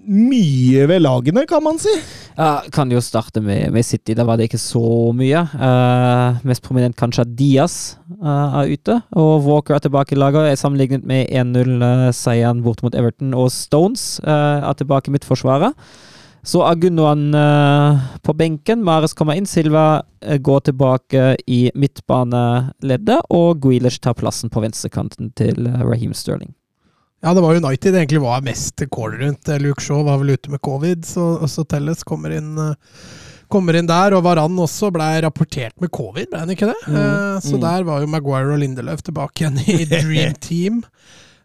mye 0.07 0.85
ved 0.89 1.03
lagene, 1.03 1.45
kan 1.49 1.63
man 1.65 1.79
si. 1.81 1.93
Ja, 2.35 2.65
kan 2.75 2.91
jo 2.91 3.01
starte 3.05 3.41
med, 3.45 3.71
med 3.73 3.87
City. 3.87 4.15
Da 4.17 4.25
var 4.27 4.39
det 4.39 4.49
ikke 4.49 4.61
så 4.61 5.13
mye. 5.15 5.45
Uh, 5.55 6.41
mest 6.47 6.65
prominent 6.65 6.97
kanskje 6.99 7.25
at 7.25 7.35
Diaz 7.39 7.77
uh, 8.19 8.63
er 8.63 8.73
ute, 8.75 8.99
og 9.15 9.47
Walker 9.47 9.77
er 9.77 9.85
tilbake 9.85 10.17
i 10.17 10.19
laget. 10.19 10.49
Er 10.51 10.59
sammenlignet 10.59 11.07
med 11.07 11.31
1-0-seieren 11.31 12.65
bort 12.65 12.83
mot 12.85 12.95
Everton, 12.95 13.35
og 13.39 13.53
Stones 13.55 14.19
eh, 14.25 14.59
er 14.65 14.75
tilbake 14.79 15.11
i 15.11 15.15
midtforsvaret. 15.15 15.79
Så 16.45 16.61
er 16.67 16.77
Gunnoan 16.77 17.31
på 18.21 18.35
benken. 18.37 18.83
Mares 18.85 19.15
kommer 19.17 19.39
inn. 19.39 19.47
Silva 19.49 20.03
går 20.21 20.67
tilbake 20.69 21.31
i 21.49 21.71
midtbaneleddet, 21.73 23.23
og 23.33 23.63
Grealish 23.65 24.03
tar 24.05 24.19
plassen 24.19 24.53
på 24.53 24.61
venstrekanten 24.61 25.33
til 25.39 25.65
Raheem 25.81 26.13
Sterling. 26.13 26.53
Ja, 27.25 27.35
det 27.35 27.41
var 27.41 27.55
United 27.57 27.95
egentlig 27.95 28.21
var 28.21 28.43
mest 28.45 28.83
call 28.93 29.13
rundt. 29.13 29.49
Luke 29.49 29.81
Shaw 29.81 30.03
var 30.05 30.19
vel 30.21 30.35
ute 30.37 30.51
med 30.53 30.61
covid, 30.61 31.07
så, 31.09 31.49
så 31.49 31.63
Telles 31.65 32.05
kommer 32.05 32.35
inn, 32.37 32.51
eh, 32.61 32.75
kommer 33.49 33.79
inn 33.79 33.87
der. 33.89 34.13
Og 34.13 34.27
Varan 34.27 34.59
også 34.61 34.91
ble 34.93 35.07
rapportert 35.25 35.73
med 35.81 35.89
covid, 35.89 36.29
ble 36.29 36.43
han 36.43 36.53
ikke 36.53 36.69
det? 36.69 36.77
Mm, 36.85 36.99
Eh, 36.99 37.39
så 37.41 37.57
mm. 37.57 37.63
der 37.63 37.87
var 37.89 38.03
jo 38.03 38.11
Maguire 38.13 38.53
og 38.53 38.61
Lindelöf 38.61 39.01
tilbake 39.07 39.41
igjen 39.41 39.57
i 39.65 39.87
Dream 39.95 40.37
Team. 40.37 40.83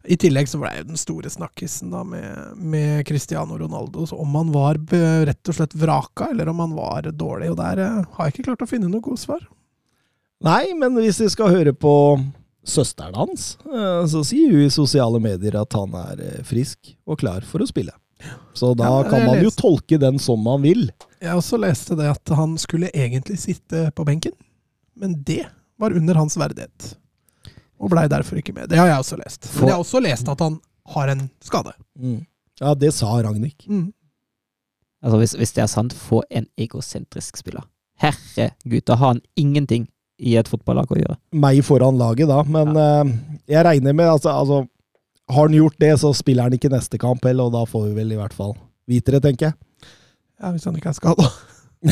I 0.03 0.17
tillegg 0.19 0.51
så 0.51 0.59
ble 0.59 0.73
jo 0.81 0.89
den 0.89 0.99
store 0.99 1.31
snakkisen 1.31 1.95
da 1.95 2.03
med, 2.07 2.59
med 2.59 3.07
Cristiano 3.07 3.55
Ronaldo, 3.59 4.03
så 4.09 4.19
om 4.19 4.35
han 4.35 4.51
var 4.51 4.81
rett 5.31 5.51
og 5.51 5.57
slett 5.61 5.77
vraka, 5.79 6.27
eller 6.33 6.51
om 6.51 6.59
han 6.59 6.75
var 6.75 7.07
dårlig. 7.07 7.53
Og 7.53 7.59
der 7.61 7.85
eh, 7.85 8.03
har 8.17 8.27
jeg 8.27 8.35
ikke 8.35 8.49
klart 8.51 8.67
å 8.67 8.69
finne 8.73 8.91
noe 8.91 9.05
godt 9.07 9.23
svar. 9.23 9.47
Nei, 10.43 10.73
men 10.75 10.99
hvis 10.99 11.23
vi 11.23 11.31
skal 11.31 11.55
høre 11.55 11.71
på 11.71 11.93
søsteren 12.65 13.15
hans, 13.15 13.57
eh, 13.65 14.03
så 14.11 14.23
sier 14.27 14.51
hun 14.51 14.65
i 14.67 14.69
sosiale 14.73 15.19
medier 15.23 15.55
at 15.61 15.73
han 15.73 15.93
er 15.95 16.19
eh, 16.21 16.43
frisk 16.43 16.95
og 17.07 17.19
klar 17.21 17.41
for 17.47 17.59
å 17.63 17.67
spille. 17.69 17.91
Så 18.53 18.73
da 18.75 18.83
Ja, 18.83 19.03
kan 19.09 19.25
man 19.25 19.37
jo 19.39 19.47
leste- 19.49 19.61
tolke 19.61 19.97
den 19.99 20.19
som 20.19 20.41
man 20.43 20.61
vil. 20.61 20.89
Jeg 21.21 21.35
også 21.39 21.57
leste 21.59 21.95
det 21.95 22.09
at 22.11 22.29
han 22.35 22.57
skulle 22.57 22.89
egentlig 22.93 23.37
sitte 23.39 23.91
på 23.95 24.03
benken, 24.05 24.33
men 24.95 25.21
det 25.23 25.45
var 25.79 25.91
under 25.95 26.13
hans 26.19 26.35
verdighet. 26.35 26.95
Og 27.79 27.89
blei 27.89 28.07
derfor 28.11 28.35
ikke 28.41 28.53
med. 28.53 28.67
Det 28.69 28.77
har 28.77 28.87
jeg 28.87 28.99
også 28.99 29.17
lest. 29.23 29.45
For- 29.47 29.61
Men 29.61 29.67
jeg 29.69 29.75
har 29.77 29.83
også 29.85 30.01
lest 30.03 30.27
at 30.27 30.39
han 30.43 30.59
har 30.85 31.07
en 31.07 31.29
skade. 31.39 31.71
Ja, 32.59 32.73
det 32.75 32.93
sa 32.93 33.05
Ragnhild. 33.23 33.55
Mm. 33.69 33.93
Altså 35.01 35.17
hvis, 35.21 35.33
hvis 35.39 35.53
det 35.55 35.61
er 35.63 35.67
sant, 35.71 35.93
få 35.95 36.21
en 36.29 36.45
egosentrisk 36.59 37.37
spiller. 37.37 37.63
Herregud, 38.01 38.83
da 38.85 38.95
har 38.95 39.07
han 39.13 39.21
ingenting 39.37 39.87
i 40.19 40.35
et 40.39 40.49
fotballag 40.51 40.91
å 40.91 40.99
gjøre. 40.99 41.17
Meg 41.39 41.61
foran 41.67 41.99
laget, 41.99 42.27
da. 42.29 42.43
Men 42.47 42.67
eh, 42.75 43.05
jeg 43.55 43.65
regner 43.67 43.93
med 43.95 44.07
altså, 44.11 44.29
altså, 44.35 44.57
Har 45.29 45.47
han 45.47 45.55
gjort 45.55 45.79
det, 45.79 45.99
så 46.01 46.09
spiller 46.17 46.43
han 46.47 46.55
ikke 46.57 46.73
neste 46.73 46.97
kamp 47.01 47.25
heller, 47.25 47.43
og 47.47 47.53
da 47.55 47.63
får 47.69 47.81
vi 47.87 47.93
vel 48.01 48.11
i 48.15 48.19
hvert 48.19 48.35
fall 48.35 48.53
vite 48.89 49.11
det, 49.13 49.21
tenker 49.25 49.43
jeg. 49.51 49.55
Ja, 50.39 50.45
Hvis 50.55 50.65
han 50.65 50.77
ikke 50.79 50.89
er 50.89 50.97
skada. 50.97 51.25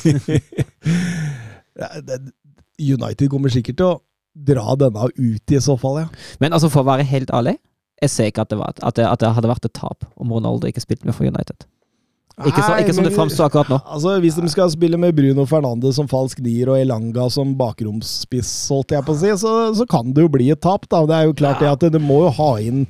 United 2.80 3.28
kommer 3.32 3.52
sikkert 3.52 3.76
til 3.80 3.88
å 3.88 4.00
dra 4.34 4.74
denne 4.78 5.08
ut 5.10 5.52
i 5.52 5.60
så 5.60 5.76
fall, 5.80 5.98
ja. 6.04 6.08
Men 6.40 6.52
altså, 6.56 6.70
for 6.72 6.84
å 6.84 6.90
være 6.90 7.06
helt 7.08 7.32
ærlig, 7.34 7.56
jeg 8.00 8.12
ser 8.12 8.30
ikke 8.30 8.44
at 8.46 8.52
det, 8.52 8.58
var, 8.60 8.76
at 8.78 8.96
det, 8.96 9.04
at 9.04 9.20
det 9.20 9.32
hadde 9.36 9.50
vært 9.50 9.66
et 9.68 9.76
tap 9.76 10.06
om 10.16 10.32
Ronaldo 10.32 10.70
ikke 10.70 10.84
spilte 10.84 11.08
med 11.08 11.16
for 11.16 11.28
United. 11.28 11.66
Ikke, 12.48 12.62
så, 12.64 12.76
ikke 12.80 12.94
som 12.96 13.04
det 13.04 13.12
framstår 13.14 13.48
akkurat 13.50 13.70
nå. 13.72 13.78
Altså, 13.84 14.14
Hvis 14.22 14.38
de 14.40 14.50
skal 14.52 14.70
spille 14.72 14.98
med 15.00 15.14
Bruno 15.16 15.44
Fernandes 15.48 15.98
som 16.00 16.08
falsk 16.10 16.40
nier 16.44 16.72
og 16.72 16.80
Elanga 16.80 17.28
som 17.32 17.52
bakromsspiss, 17.58 18.52
holdt 18.72 18.96
jeg 18.96 19.04
på 19.06 19.16
å 19.16 19.20
si, 19.20 19.32
så, 19.42 19.54
så 19.76 19.86
kan 19.90 20.14
det 20.16 20.24
jo 20.24 20.32
bli 20.32 20.50
et 20.54 20.62
tap. 20.64 20.88
da. 20.88 21.04
Det 21.08 21.18
er 21.18 21.28
jo 21.28 21.36
klart 21.36 21.60
det 21.60 21.70
at 21.70 21.88
det 21.92 22.02
må 22.02 22.22
jo 22.26 22.34
ha 22.40 22.52
inn 22.64 22.84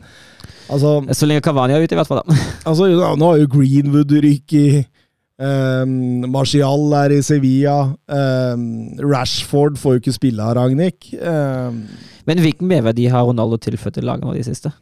Altså, 0.71 1.01
Så 1.19 1.27
lenge 1.27 1.43
Cavani 1.43 1.75
er 1.75 1.83
ute, 1.83 1.97
i 1.97 1.99
hvert 1.99 2.07
fall. 2.07 2.23
da. 2.23 2.37
altså 2.71 2.87
nå 3.19 3.31
har 3.33 3.41
jo 3.41 3.49
Greenwood 3.51 4.13
ryket. 4.23 4.87
Um, 5.41 6.29
Martial 6.31 6.93
er 6.99 7.15
i 7.17 7.23
Sevilla. 7.25 7.95
Um, 8.07 8.93
Rashford 9.01 9.81
får 9.81 9.97
jo 9.97 10.03
ikke 10.05 10.15
spille 10.15 10.45
av 10.45 10.55
Ragnhild. 10.59 11.09
Um, 11.19 11.83
Men 12.29 12.43
hvilken 12.45 12.69
merverdi 12.71 13.09
har 13.11 13.25
Ronaldo 13.27 13.59
tilført 13.59 13.97
til 13.97 14.07
laget 14.07 14.29
nå 14.29 14.37
de 14.37 14.45
siste? 14.47 14.73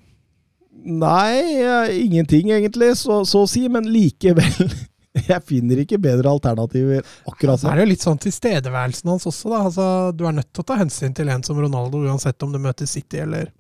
Nei, 0.88 1.60
eh, 1.62 1.96
ingenting 2.04 2.50
egentlig, 2.50 2.94
så, 3.00 3.22
så 3.28 3.44
å 3.44 3.50
si, 3.50 3.66
men 3.72 3.88
likevel. 3.92 4.72
Jeg 5.28 5.42
finner 5.48 5.80
ikke 5.82 5.96
bedre 5.98 6.30
alternativer 6.30 7.00
akkurat 7.26 7.58
Så 7.58 7.66
Det 7.66 7.72
er 7.72 7.80
jo 7.80 7.86
litt 7.90 8.04
sånn 8.04 8.20
tilstedeværelsen 8.22 9.08
hans 9.10 9.26
også, 9.26 9.48
da. 9.50 9.62
Altså, 9.66 9.86
du 10.14 10.26
er 10.28 10.36
nødt 10.36 10.50
til 10.52 10.62
å 10.62 10.68
ta 10.68 10.76
hensyn 10.78 11.16
til 11.16 11.32
en 11.32 11.42
som 11.42 11.58
Ronaldo, 11.58 12.04
uansett 12.06 12.44
om 12.46 12.52
du 12.54 12.60
møter 12.62 12.86
City 12.86 13.24
eller 13.24 13.50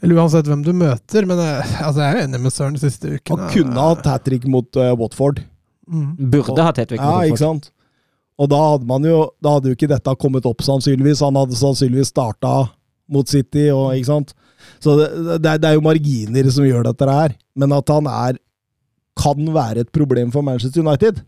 eller 0.00 0.16
uansett 0.16 0.46
hvem 0.48 0.62
du 0.64 0.70
møter, 0.72 1.26
men 1.28 1.40
eh, 1.42 1.72
altså, 1.84 2.00
jeg 2.00 2.06
er 2.08 2.16
jo 2.16 2.28
enig 2.28 2.38
med 2.40 2.54
Søren 2.54 2.76
de 2.76 2.80
siste 2.80 3.10
ukene. 3.10 3.36
Han 3.36 3.50
kunne 3.52 3.88
hatt 3.90 4.06
hat 4.08 4.24
trick 4.24 4.46
mot 4.48 4.78
uh, 4.80 4.94
Watford. 4.96 5.42
Mm. 5.90 6.14
Burde 6.32 6.64
hatt 6.64 6.80
Hedvig. 6.80 7.00
Ja, 7.02 7.18
ikke 7.28 7.42
sant? 7.42 7.68
Og 8.40 8.48
da 8.48 8.60
hadde 8.62 8.86
man 8.88 9.04
jo 9.04 9.18
Da 9.42 9.56
hadde 9.56 9.68
jo 9.68 9.76
ikke 9.76 9.90
dette 9.90 10.14
kommet 10.16 10.46
opp, 10.48 10.62
sannsynligvis. 10.64 11.20
Han 11.26 11.36
hadde 11.36 11.58
sannsynligvis 11.58 12.14
starta 12.14 12.70
mot 13.10 13.28
City, 13.28 13.66
og, 13.74 13.90
ikke 13.98 14.08
sant? 14.08 14.32
Så 14.80 14.96
det, 14.98 15.08
det, 15.44 15.56
det 15.62 15.68
er 15.70 15.76
jo 15.76 15.84
marginer 15.84 16.48
som 16.54 16.64
gjør 16.64 16.86
dette 16.88 17.10
her. 17.10 17.34
Men 17.58 17.76
at 17.76 17.92
han 17.92 18.08
er 18.10 18.38
kan 19.20 19.52
være 19.52 19.84
et 19.84 19.92
problem 19.92 20.32
for 20.32 20.44
Manchester 20.46 20.80
United. 20.80 21.20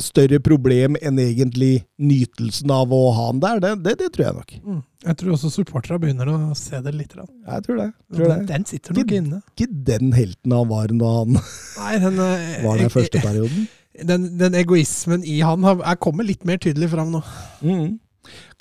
Større 0.00 0.38
problem 0.40 0.94
enn 1.02 1.18
egentlig 1.18 1.82
nytelsen 1.98 2.70
av 2.70 2.92
å 2.94 3.00
ha 3.16 3.24
han 3.32 3.40
der, 3.42 3.58
det, 3.64 3.72
det, 3.82 3.96
det 3.98 4.10
tror 4.14 4.24
jeg 4.28 4.36
nok. 4.36 4.52
Mm. 4.62 4.78
Jeg 5.08 5.18
tror 5.18 5.32
også 5.34 5.50
supporterne 5.50 5.98
begynner 6.04 6.30
å 6.30 6.36
se 6.56 6.78
det 6.84 6.92
litt. 6.94 7.16
Da. 7.18 7.26
Jeg 7.26 7.66
tror 7.66 7.80
det. 7.80 7.88
Tror 8.14 8.22
Den, 8.30 8.44
det. 8.44 8.48
den 8.52 8.66
sitter 8.70 8.96
nok 8.96 9.14
inne. 9.18 9.40
Ikke 9.56 9.68
den 9.90 10.14
helten 10.14 10.54
han 10.54 10.70
var 10.70 10.94
da 11.02 11.10
han 11.18 11.34
Nei, 11.82 11.92
den, 12.06 12.22
eh, 12.28 12.62
var 12.68 12.78
der 12.78 12.94
første 12.94 13.24
perioden. 13.26 13.66
den, 14.12 14.30
den 14.40 14.56
egoismen 14.62 15.26
i 15.26 15.40
han 15.42 15.66
har, 15.66 15.82
er 15.82 15.98
kommet 16.00 16.30
litt 16.30 16.46
mer 16.48 16.62
tydelig 16.62 16.92
fram 16.94 17.10
nå. 17.16 17.24
Mm. 17.66 17.98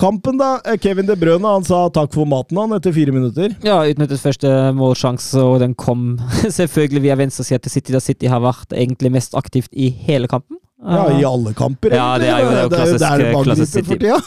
Kampen, 0.01 0.38
da. 0.39 0.55
Kevin 0.82 1.05
De 1.05 1.16
Brøne 1.16 1.45
han 1.45 1.64
sa 1.68 1.84
takk 1.93 2.14
for 2.16 2.26
maten 2.26 2.57
han 2.57 2.72
etter 2.74 2.93
fire 2.95 3.14
minutter. 3.14 3.53
Ja, 3.64 3.80
utnyttet 3.86 4.20
første 4.24 4.49
målsjanse, 4.74 5.38
og 5.45 5.59
den 5.62 5.76
kom 5.78 6.16
selvfølgelig 6.59 7.01
via 7.05 7.16
venstresida 7.20 7.59
til 7.62 7.72
City, 7.76 7.93
da 7.93 7.99
City 8.01 8.26
har 8.32 8.41
vært 8.41 8.74
egentlig 8.74 9.12
mest 9.14 9.36
aktivt 9.38 9.70
i 9.74 9.89
hele 10.07 10.28
kampen. 10.32 10.57
Ja, 10.82 11.03
i 11.14 11.22
alle 11.28 11.53
kamper, 11.53 11.93
Ja, 11.93 12.16
det 12.18 12.32
er 12.34 12.39
jo- 12.41 12.49
det 12.49 12.57
er 12.57 12.64
jo 12.64 12.70
klassisk- 12.74 13.18
det 13.22 13.43
klassisk 13.45 13.74
City. 13.74 13.88
for 13.91 14.01
tida. 14.01 14.22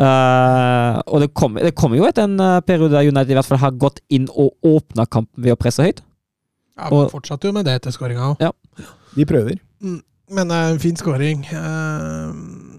Uh, 0.00 1.00
og 1.12 1.20
det 1.20 1.28
kommer 1.36 1.60
det 1.66 1.74
kommer 1.76 1.98
jo 1.98 2.06
etter 2.08 2.24
en 2.24 2.38
eh, 2.40 2.60
periode 2.64 2.94
der 2.94 3.04
United 3.10 3.34
i 3.34 3.36
hvert 3.36 3.44
fall 3.48 3.58
har 3.60 3.74
gått 3.76 3.98
inn 4.08 4.28
og 4.32 4.54
åpna 4.64 5.04
kampen 5.10 5.42
ved 5.44 5.52
å 5.52 5.58
presse 5.60 5.82
høyt. 5.84 6.00
Ja, 6.78 6.86
men 6.88 7.02
Og- 7.02 7.10
Fortsatte 7.12 7.44
jo 7.44 7.52
med 7.52 7.66
det 7.68 7.74
etter 7.80 7.92
skåringa 7.92 8.30
òg. 8.38 8.52
De 9.18 9.26
prøver. 9.28 9.58
Men 10.30 10.50
eh, 10.50 10.70
en 10.70 10.78
fin 10.80 10.96
skåring. 10.96 11.44
Uh, 11.52 12.69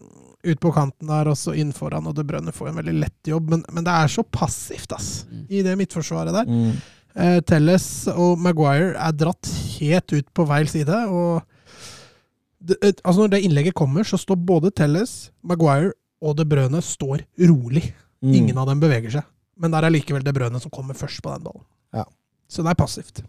ut 0.43 0.59
på 0.59 0.71
kanten 0.73 1.07
der, 1.07 1.27
og 1.31 1.37
så 1.37 1.53
inn 1.57 1.71
foran, 1.75 2.07
og 2.07 2.15
De 2.17 2.23
Brønne 2.27 2.51
får 2.55 2.69
en 2.71 2.79
veldig 2.81 2.93
lett 2.99 3.29
jobb. 3.29 3.49
Men, 3.53 3.63
men 3.71 3.83
det 3.85 3.93
er 3.93 4.07
så 4.11 4.23
passivt, 4.23 4.91
ass, 4.95 5.25
Mm. 5.31 5.45
i 5.49 5.61
det 5.61 5.77
midtforsvaret 5.77 6.33
der. 6.33 6.81
Eh, 7.15 7.39
Telles 7.41 8.07
og 8.15 8.37
Maguire 8.39 8.93
er 8.95 9.11
dratt 9.11 9.49
helt 9.79 10.13
ut 10.13 10.27
på 10.33 10.45
feil 10.47 10.67
side. 10.71 11.01
og 11.11 11.41
det, 12.63 12.77
eh, 12.81 12.93
altså 13.03 13.21
Når 13.25 13.29
det 13.35 13.41
innlegget 13.43 13.73
kommer, 13.75 14.03
så 14.03 14.17
står 14.17 14.35
både 14.45 14.71
Telles, 14.71 15.31
Maguire 15.43 15.91
og 16.21 16.37
De 16.37 16.45
Brøne 16.45 16.81
står 16.81 17.25
rolig. 17.39 17.93
Mm. 18.23 18.33
Ingen 18.35 18.57
av 18.57 18.67
dem 18.67 18.79
beveger 18.79 19.11
seg. 19.11 19.23
Men 19.57 19.71
der 19.71 19.83
er 19.83 19.89
likevel 19.93 20.23
De 20.23 20.31
Brøne 20.33 20.59
som 20.61 20.71
kommer 20.71 20.93
først 20.93 21.21
på 21.21 21.33
den 21.33 21.43
ballen. 21.43 21.63
Ja. 21.93 22.05
Så 22.47 22.63
det 22.63 22.69
er 22.71 22.75
passivt. 22.83 23.23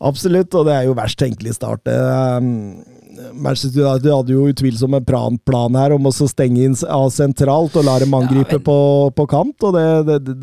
Absolutt, 0.00 0.54
og 0.54 0.66
det 0.68 0.74
er 0.76 0.84
jo 0.86 0.94
verst 0.94 1.18
tenkelig 1.18 1.54
start. 1.56 1.82
det. 1.84 1.96
Um, 1.98 2.84
Manchester 3.32 3.84
United 3.84 4.12
hadde 4.12 4.34
jo 4.34 4.46
utvilsomt 4.50 4.98
en 4.98 5.08
plan, 5.08 5.38
plan 5.48 5.78
her 5.78 5.96
om 5.96 6.08
å 6.08 6.14
stenge 6.14 6.64
inn 6.66 6.76
av 6.88 7.08
sentralt 7.14 7.76
og 7.78 7.86
la 7.88 7.98
dem 8.02 8.14
angripe 8.18 8.58
men- 8.58 8.64
på, 8.66 8.78
på 9.16 9.28
kant, 9.30 9.68
og 9.68 9.76
det, 9.76 9.88
det, 10.08 10.18
det 10.28 10.38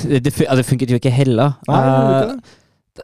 Det, 0.20 0.32
det, 0.32 0.64
funket 0.66 0.90
jo 0.90 0.98
ikke 0.98 1.12
heller. 1.12 1.54
Nei, 1.68 1.80
det 1.84 2.24
ikke 2.30 2.56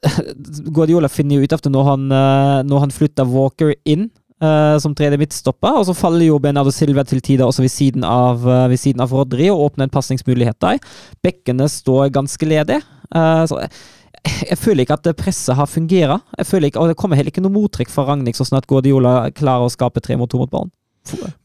Eh, 0.03 0.21
Guardiola 0.75 1.09
finner 1.09 1.39
jo 1.39 1.47
ut 1.47 1.55
av 1.55 1.63
det 1.65 1.73
når 1.73 1.91
han, 1.91 2.07
eh, 2.13 2.61
når 2.69 2.87
han 2.87 2.95
flytter 2.95 3.35
Walker 3.35 3.75
inn 3.89 4.11
Uh, 4.37 4.77
som 4.77 4.93
tredje 4.93 5.17
midtstopper, 5.17 5.79
og 5.81 5.87
så 5.89 5.95
faller 5.97 6.27
jo 6.27 6.35
Bernardo 6.37 6.69
Silva 6.69 7.01
til 7.09 7.23
tider 7.25 7.49
også 7.49 7.63
ved 7.65 7.73
siden 7.73 8.03
av, 8.05 8.43
uh, 8.45 8.67
ved 8.69 8.77
siden 8.77 9.01
av 9.01 9.15
Rodri 9.17 9.47
og 9.49 9.63
åpner 9.71 9.87
en 9.87 9.93
pasningsmulighet 9.95 10.59
der. 10.61 10.77
Bekkene 11.25 11.65
står 11.73 12.11
ganske 12.13 12.45
ledige. 12.45 12.83
Uh, 13.09 13.49
så 13.49 13.63
jeg, 14.51 14.59
føler 14.59 14.85
ikke 14.85 14.97
at 14.99 15.09
presset 15.19 15.57
har 15.59 15.69
fungert. 15.71 16.23
Jeg 16.39 16.47
føler 16.47 16.71
ikke, 16.71 16.83
og 16.83 16.91
det 16.93 16.97
kommer 17.01 17.19
heller 17.19 17.33
ikke 17.33 17.45
noe 17.45 17.55
mottrekk 17.55 17.91
fra 17.93 18.07
Ragnhild 18.11 18.37
så 18.39 18.47
snart 18.49 18.67
Guardiola 18.71 19.31
klarer 19.37 19.67
å 19.67 19.73
skape 19.73 20.03
tre 20.05 20.17
mot 20.19 20.31
to 20.31 20.41
mot 20.43 20.51
ballen. 20.53 20.73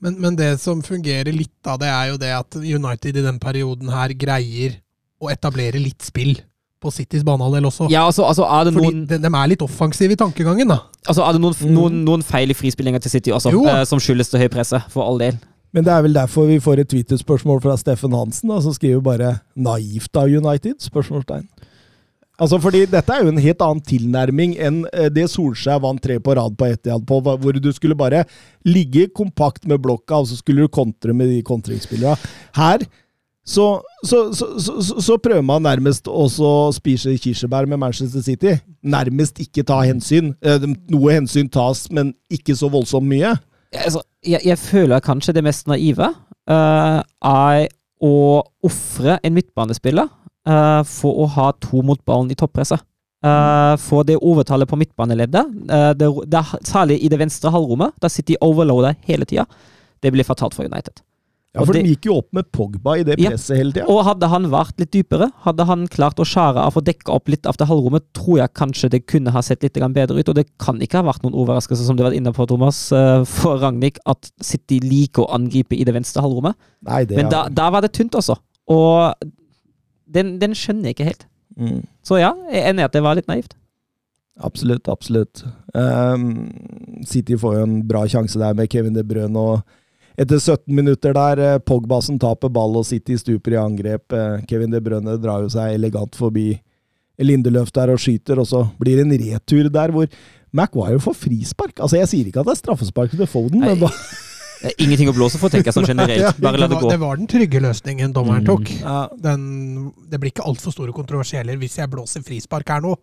Men, 0.01 0.15
men 0.21 0.37
det 0.39 0.55
som 0.61 0.79
fungerer 0.81 1.29
litt 1.35 1.69
av 1.69 1.77
det, 1.81 1.89
er 1.93 2.07
jo 2.09 2.17
det 2.21 2.31
at 2.33 2.55
United 2.57 3.17
i 3.17 3.25
den 3.27 3.37
perioden 3.41 3.91
her 3.93 4.13
greier 4.17 4.79
å 5.21 5.29
etablere 5.29 5.77
litt 5.77 6.01
spill 6.01 6.39
på 6.81 6.89
Citys 6.89 7.21
banehalvdel 7.21 7.67
også. 7.69 7.87
Ja, 7.93 8.07
altså, 8.09 8.25
altså 8.25 8.47
er 8.49 8.65
det 8.65 8.73
Fordi 8.73 9.03
de, 9.05 9.19
de 9.21 9.29
er 9.29 9.49
litt 9.51 9.61
offensive 9.61 10.15
i 10.15 10.17
tankegangen, 10.17 10.71
da. 10.73 10.79
Altså, 11.05 11.21
er 11.27 11.37
det 11.37 11.41
noen, 11.43 11.53
Mm. 11.61 11.73
noen, 11.77 11.99
noen 12.07 12.23
feil 12.25 12.49
i 12.49 12.57
frispillinga 12.57 12.99
til 13.03 13.13
City 13.13 13.29
også, 13.29 13.53
eh, 13.53 13.83
som 13.85 14.01
skyldes 14.01 14.33
det 14.33 14.41
høye 14.41 14.49
presset, 14.49 14.89
for 14.89 15.05
all 15.05 15.21
del? 15.21 15.37
Men 15.71 15.85
det 15.85 15.93
er 15.93 16.01
vel 16.01 16.13
derfor 16.17 16.49
vi 16.49 16.57
får 16.59 16.81
et 16.81 16.89
Twitter-spørsmål 16.89 17.61
fra 17.61 17.77
Steffen 17.77 18.11
Hansen, 18.17 18.49
da, 18.49 18.57
som 18.59 18.73
skriver 18.73 18.99
bare 19.05 19.41
'naivt 19.55 20.17
av 20.17 20.25
United?' 20.27 20.81
spørsmålstegn. 20.89 21.45
Altså, 22.41 22.57
fordi 22.57 22.87
Dette 22.89 23.13
er 23.13 23.21
jo 23.21 23.29
en 23.29 23.41
helt 23.41 23.61
annen 23.61 23.83
tilnærming 23.85 24.55
enn 24.57 24.81
eh, 24.95 25.11
det 25.13 25.27
Solskjær 25.29 25.83
vant 25.83 26.01
tre 26.01 26.17
på 26.23 26.33
rad 26.37 26.55
på 26.57 26.71
Etiad 26.71 27.05
på, 27.05 27.19
hvor 27.21 27.59
du 27.61 27.69
skulle 27.75 27.97
bare 27.97 28.23
ligge 28.65 29.07
kompakt 29.13 29.67
med 29.69 29.81
blokka, 29.83 30.23
og 30.23 30.31
så 30.31 30.39
skulle 30.39 30.65
du 30.65 30.71
kontre 30.73 31.13
med 31.13 31.29
de 31.29 31.43
kontringsspillerne. 31.45 32.17
Her 32.57 32.87
så, 33.45 33.81
så, 34.05 34.33
så, 34.33 35.01
så, 35.01 35.17
prøver 35.17 35.41
man 35.41 35.63
nærmest 35.65 36.07
også 36.07 36.45
å 36.45 36.73
spise 36.75 37.15
kirsebær 37.17 37.65
med 37.69 37.81
Manchester 37.81 38.21
City. 38.21 38.53
Nærmest 38.85 39.41
ikke 39.41 39.65
ta 39.65 39.79
hensyn. 39.81 40.35
Eh, 40.45 40.65
Noe 40.93 41.15
hensyn 41.15 41.49
tas, 41.49 41.87
men 41.93 42.13
ikke 42.31 42.55
så 42.57 42.69
voldsomt 42.71 43.09
mye. 43.09 43.33
Altså, 43.73 44.03
jeg, 44.25 44.43
jeg 44.45 44.61
føler 44.61 45.01
kanskje 45.03 45.33
det 45.37 45.45
mest 45.45 45.69
naive 45.69 46.11
uh, 46.51 47.01
er 47.01 47.67
å 48.01 48.15
ofre 48.65 49.17
en 49.25 49.35
midtbanespiller 49.37 50.09
eh, 50.47 50.81
for 50.87 51.23
å 51.23 51.27
ha 51.35 51.51
to 51.61 51.83
mot 51.85 52.01
ballen 52.05 52.31
i 52.31 52.39
toppresset. 52.39 52.81
Uh, 53.21 53.75
for 53.77 54.01
det 54.01 54.15
overtallet 54.17 54.65
på 54.65 54.79
midtbaneleddet, 54.81 55.49
uh, 55.69 55.91
det, 55.93 56.07
det 56.25 56.39
særlig 56.65 56.95
i 57.05 57.09
det 57.13 57.19
venstre 57.21 57.51
halvrommet, 57.53 57.93
der 58.01 58.09
sitter 58.09 58.33
de 58.33 58.41
overloader 58.41 58.95
hele 59.05 59.27
tida, 59.29 59.43
det 60.01 60.09
blir 60.09 60.25
fatalt 60.25 60.55
for 60.57 60.65
United. 60.65 61.03
Ja, 61.53 61.61
For 61.61 61.75
det- 61.75 61.83
de 61.83 61.91
gikk 61.91 62.07
jo 62.07 62.15
opp 62.17 62.29
med 62.33 62.47
Pogba 62.49 62.95
i 62.97 63.03
det 63.03 63.19
Ja. 63.19 63.29
presset 63.29 63.57
hele 63.59 63.73
tida. 63.75 63.85
Og 63.85 64.05
hadde 64.07 64.27
han 64.27 64.47
vært 64.49 64.79
litt 64.79 64.89
dypere, 64.89 65.27
hadde 65.43 65.65
han 65.67 65.85
klart 65.87 66.17
å 66.17 66.25
skjære 66.25 66.63
av 66.63 66.77
og 66.77 66.85
dekke 66.87 67.13
opp 67.13 67.29
litt 67.29 67.45
av 67.45 67.57
det 67.57 67.67
halvrommet, 67.67 68.07
tror 68.15 68.37
jeg 68.39 68.53
kanskje 68.55 68.89
det 68.89 69.05
kunne 69.05 69.29
ha 69.35 69.41
sett 69.41 69.61
litt 69.61 69.73
bedre 69.73 70.17
ut. 70.17 70.29
Og 70.29 70.33
det 70.33 70.47
kan 70.57 70.79
ikke 70.79 71.03
ha 71.03 71.03
vært 71.03 71.21
noen 71.21 71.35
overraskelse, 71.35 71.85
som 71.85 71.95
du 71.95 72.01
var 72.01 72.13
inne 72.13 72.33
på, 72.33 72.47
Thomas, 72.47 72.89
for 72.89 73.59
Ragnhild, 73.59 73.99
at 74.07 74.31
City 74.41 74.79
liker 74.79 75.27
å 75.27 75.35
angripe 75.35 75.77
i 75.77 75.83
det 75.83 75.93
venstre 75.93 76.23
halvrommet. 76.23 76.55
Nei, 76.81 77.05
det 77.05 77.17
Men 77.17 77.29
da, 77.29 77.49
da 77.49 77.69
var 77.69 77.81
det 77.81 77.91
tynt 77.91 78.13
også. 78.13 78.39
Og 78.69 79.13
den, 80.13 80.35
den 80.41 80.55
skjønner 80.57 80.89
jeg 80.91 80.97
ikke 80.97 81.09
helt. 81.11 81.25
mm, 81.57 81.81
Så 82.07 82.19
ja, 82.21 82.31
jeg 82.51 82.61
er 82.63 82.71
enig 82.71 82.83
i 82.83 82.87
at 82.89 82.95
det 82.95 83.03
var 83.05 83.17
litt 83.19 83.29
naivt. 83.31 83.55
Absolutt, 84.41 84.87
absolutt. 84.89 85.43
Um, 85.75 86.49
City 87.05 87.35
får 87.37 87.57
jo 87.59 87.63
en 87.67 87.77
bra 87.87 88.05
sjanse 88.09 88.39
der 88.41 88.55
med 88.57 88.69
Kevin 88.71 88.95
De 88.95 89.03
Bruyne, 89.05 89.37
og 89.37 89.61
etter 90.19 90.39
17 90.41 90.73
minutter 90.75 91.13
der, 91.15 91.41
Pogbasen 91.59 91.65
Pogba 91.67 91.99
som 92.05 92.19
taper 92.21 92.51
ball 92.53 92.75
og 92.79 92.85
City 92.87 93.15
stuper 93.19 93.55
i 93.55 93.59
angrep. 93.61 94.11
eh, 94.13 94.41
Kevin 94.49 94.73
De 94.73 94.81
Bruyne 94.83 95.17
drar 95.21 95.43
jo 95.45 95.49
seg 95.53 95.75
elegant 95.77 96.15
forbi 96.19 96.49
Lindeløf 97.21 97.71
der 97.75 97.91
og 97.93 98.01
skyter, 98.01 98.39
og 98.41 98.47
så 98.49 98.63
blir 98.79 98.97
det 98.97 99.05
en 99.05 99.17
retur 99.33 99.69
der 99.69 99.93
hvor 99.93 100.07
Maguire 100.51 100.99
får 100.99 101.15
frispark. 101.15 101.79
Altså, 101.79 101.97
Jeg 102.01 102.09
sier 102.11 102.27
ikke 102.27 102.41
at 102.41 102.49
det 102.49 102.55
er 102.57 102.61
straffespark 102.63 103.13
til 103.13 103.29
Foden, 103.29 103.61
Nei, 103.61 103.75
men 103.75 103.85
da, 103.85 103.91
Det 104.61 104.69
er 104.71 104.83
Ingenting 104.85 105.09
å 105.09 105.13
blåse 105.17 105.39
for, 105.41 105.49
tenker 105.49 105.71
jeg 105.71 105.77
sånn 105.79 105.87
generelt. 105.93 106.37
Bare 106.41 106.59
la 106.61 106.67
det 106.69 106.77
gå. 106.81 106.89
det 106.91 106.99
var 107.01 107.17
den 107.17 107.27
trygge 107.31 107.61
løsningen 107.63 108.13
dommeren 108.13 108.43
Mm. 108.43 108.49
tok. 108.51 108.69
Den, 109.23 109.91
det 110.11 110.19
blir 110.21 110.31
ikke 110.33 110.45
altfor 110.45 110.71
store 110.75 110.93
kontroversieller 110.93 111.57
hvis 111.57 111.79
jeg 111.81 111.89
blåser 111.89 112.21
frispark 112.25 112.69
her 112.69 112.81
nå. 112.85 112.95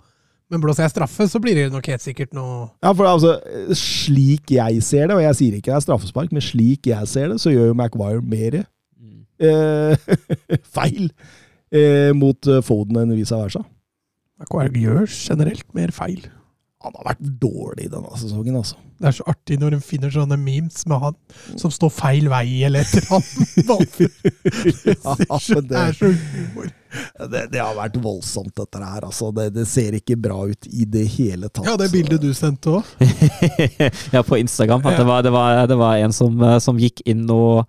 Men 0.48 0.62
blåser 0.62 0.86
jeg 0.86 0.94
straffe, 0.94 1.26
så 1.28 1.40
blir 1.44 1.58
det 1.58 1.66
nok 1.74 1.84
helt 1.90 2.00
sikkert 2.00 2.30
noe 2.32 2.70
Ja, 2.80 2.94
for 2.96 3.04
altså, 3.10 3.34
slik 3.76 4.48
jeg 4.54 4.78
ser 4.86 5.10
det, 5.10 5.16
og 5.18 5.20
jeg 5.20 5.36
sier 5.36 5.56
ikke 5.58 5.74
det 5.74 5.76
er 5.76 5.84
straffespark, 5.84 6.30
men 6.32 6.40
slik 6.46 6.86
jeg 6.88 7.10
ser 7.10 7.34
det, 7.34 7.36
så 7.42 7.52
gjør 7.52 7.72
jo 7.72 7.76
Maguire 7.76 8.22
mer 8.24 8.62
Mm. 8.98 9.26
eh, 9.44 9.96
feil 10.78 11.10
eh, 11.70 12.14
mot 12.16 12.48
eh, 12.48 12.62
Foden 12.64 12.96
enn 13.02 13.12
vice 13.18 13.36
versa. 13.36 13.60
Maguire 14.40 14.72
gjør 14.80 15.04
generelt 15.10 15.66
mer 15.76 15.92
feil. 15.92 16.24
Han 16.84 16.94
har 16.94 17.08
vært 17.08 17.22
dårlig 17.42 17.88
denne 17.90 18.18
sesongen, 18.20 18.54
altså. 18.60 18.76
Det 18.98 19.08
er 19.10 19.14
så 19.14 19.24
artig 19.30 19.56
når 19.58 19.74
de 19.74 19.78
finner 19.82 20.10
sånne 20.14 20.36
memes 20.38 20.84
med 20.90 21.00
han 21.02 21.16
som 21.58 21.70
står 21.74 21.90
feil 21.94 22.28
vei 22.30 22.64
eller 22.66 22.82
et 22.82 22.94
eller 22.98 23.18
annet. 23.18 23.98
Ja, 24.98 25.58
Det 25.62 25.78
er 25.78 25.92
så 25.98 26.10
humor. 26.12 26.70
det, 27.30 27.42
det 27.52 27.60
har 27.62 27.74
vært 27.78 27.98
voldsomt, 28.02 28.54
dette 28.58 28.82
her. 28.82 29.06
Altså, 29.06 29.30
det, 29.34 29.48
det 29.54 29.66
ser 29.70 29.98
ikke 29.98 30.16
bra 30.22 30.38
ut 30.50 30.70
i 30.70 30.86
det 30.86 31.04
hele 31.18 31.50
tatt. 31.50 31.66
Ja, 31.66 31.76
det 31.78 31.90
bildet 31.94 32.22
du 32.22 32.30
sendte 32.34 32.78
òg. 32.78 32.94
ja, 34.14 34.22
på 34.22 34.38
Instagram. 34.38 34.86
At 34.86 34.98
det 34.98 35.06
var, 35.06 35.22
det 35.26 35.34
var, 35.34 35.62
det 35.70 35.78
var 35.78 36.02
en 36.02 36.14
som, 36.14 36.38
eh, 36.42 36.58
som 36.62 36.78
gikk 36.82 37.02
inn 37.10 37.26
og 37.30 37.66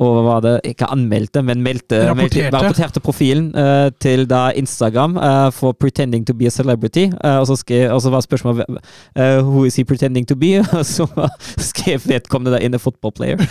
og 0.00 0.14
hva 0.16 0.22
var 0.24 0.44
det, 0.44 0.52
ikke 0.70 0.86
anmeldte, 0.88 1.42
men 1.44 1.60
meldte, 1.60 1.98
meldte, 2.00 2.08
Rapporterte. 2.08 2.52
rapporterte 2.54 3.00
profilen 3.04 3.50
uh, 3.52 3.90
til 4.00 4.24
da 4.30 4.48
Instagram 4.56 5.18
uh, 5.20 5.50
for 5.52 5.76
'pretending 5.76 6.24
to 6.26 6.34
be 6.34 6.46
a 6.48 6.52
celebrity'. 6.54 7.10
Uh, 7.20 7.40
og, 7.40 7.46
så 7.46 7.56
skrev, 7.56 7.92
og 7.92 8.00
så 8.02 8.10
var 8.10 8.20
spørsmålet 8.20 8.64
uh, 8.68 9.44
'who 9.44 9.64
is 9.64 9.76
he 9.76 9.84
pretending 9.84 10.28
to 10.28 10.34
be?' 10.34 10.64
Og 10.78 10.86
så 10.86 11.06
skrev 11.58 12.00
vedkommende 12.06 12.52
der 12.52 12.64
inne 12.64 12.78
'football 12.78 13.12
player'. 13.12 13.44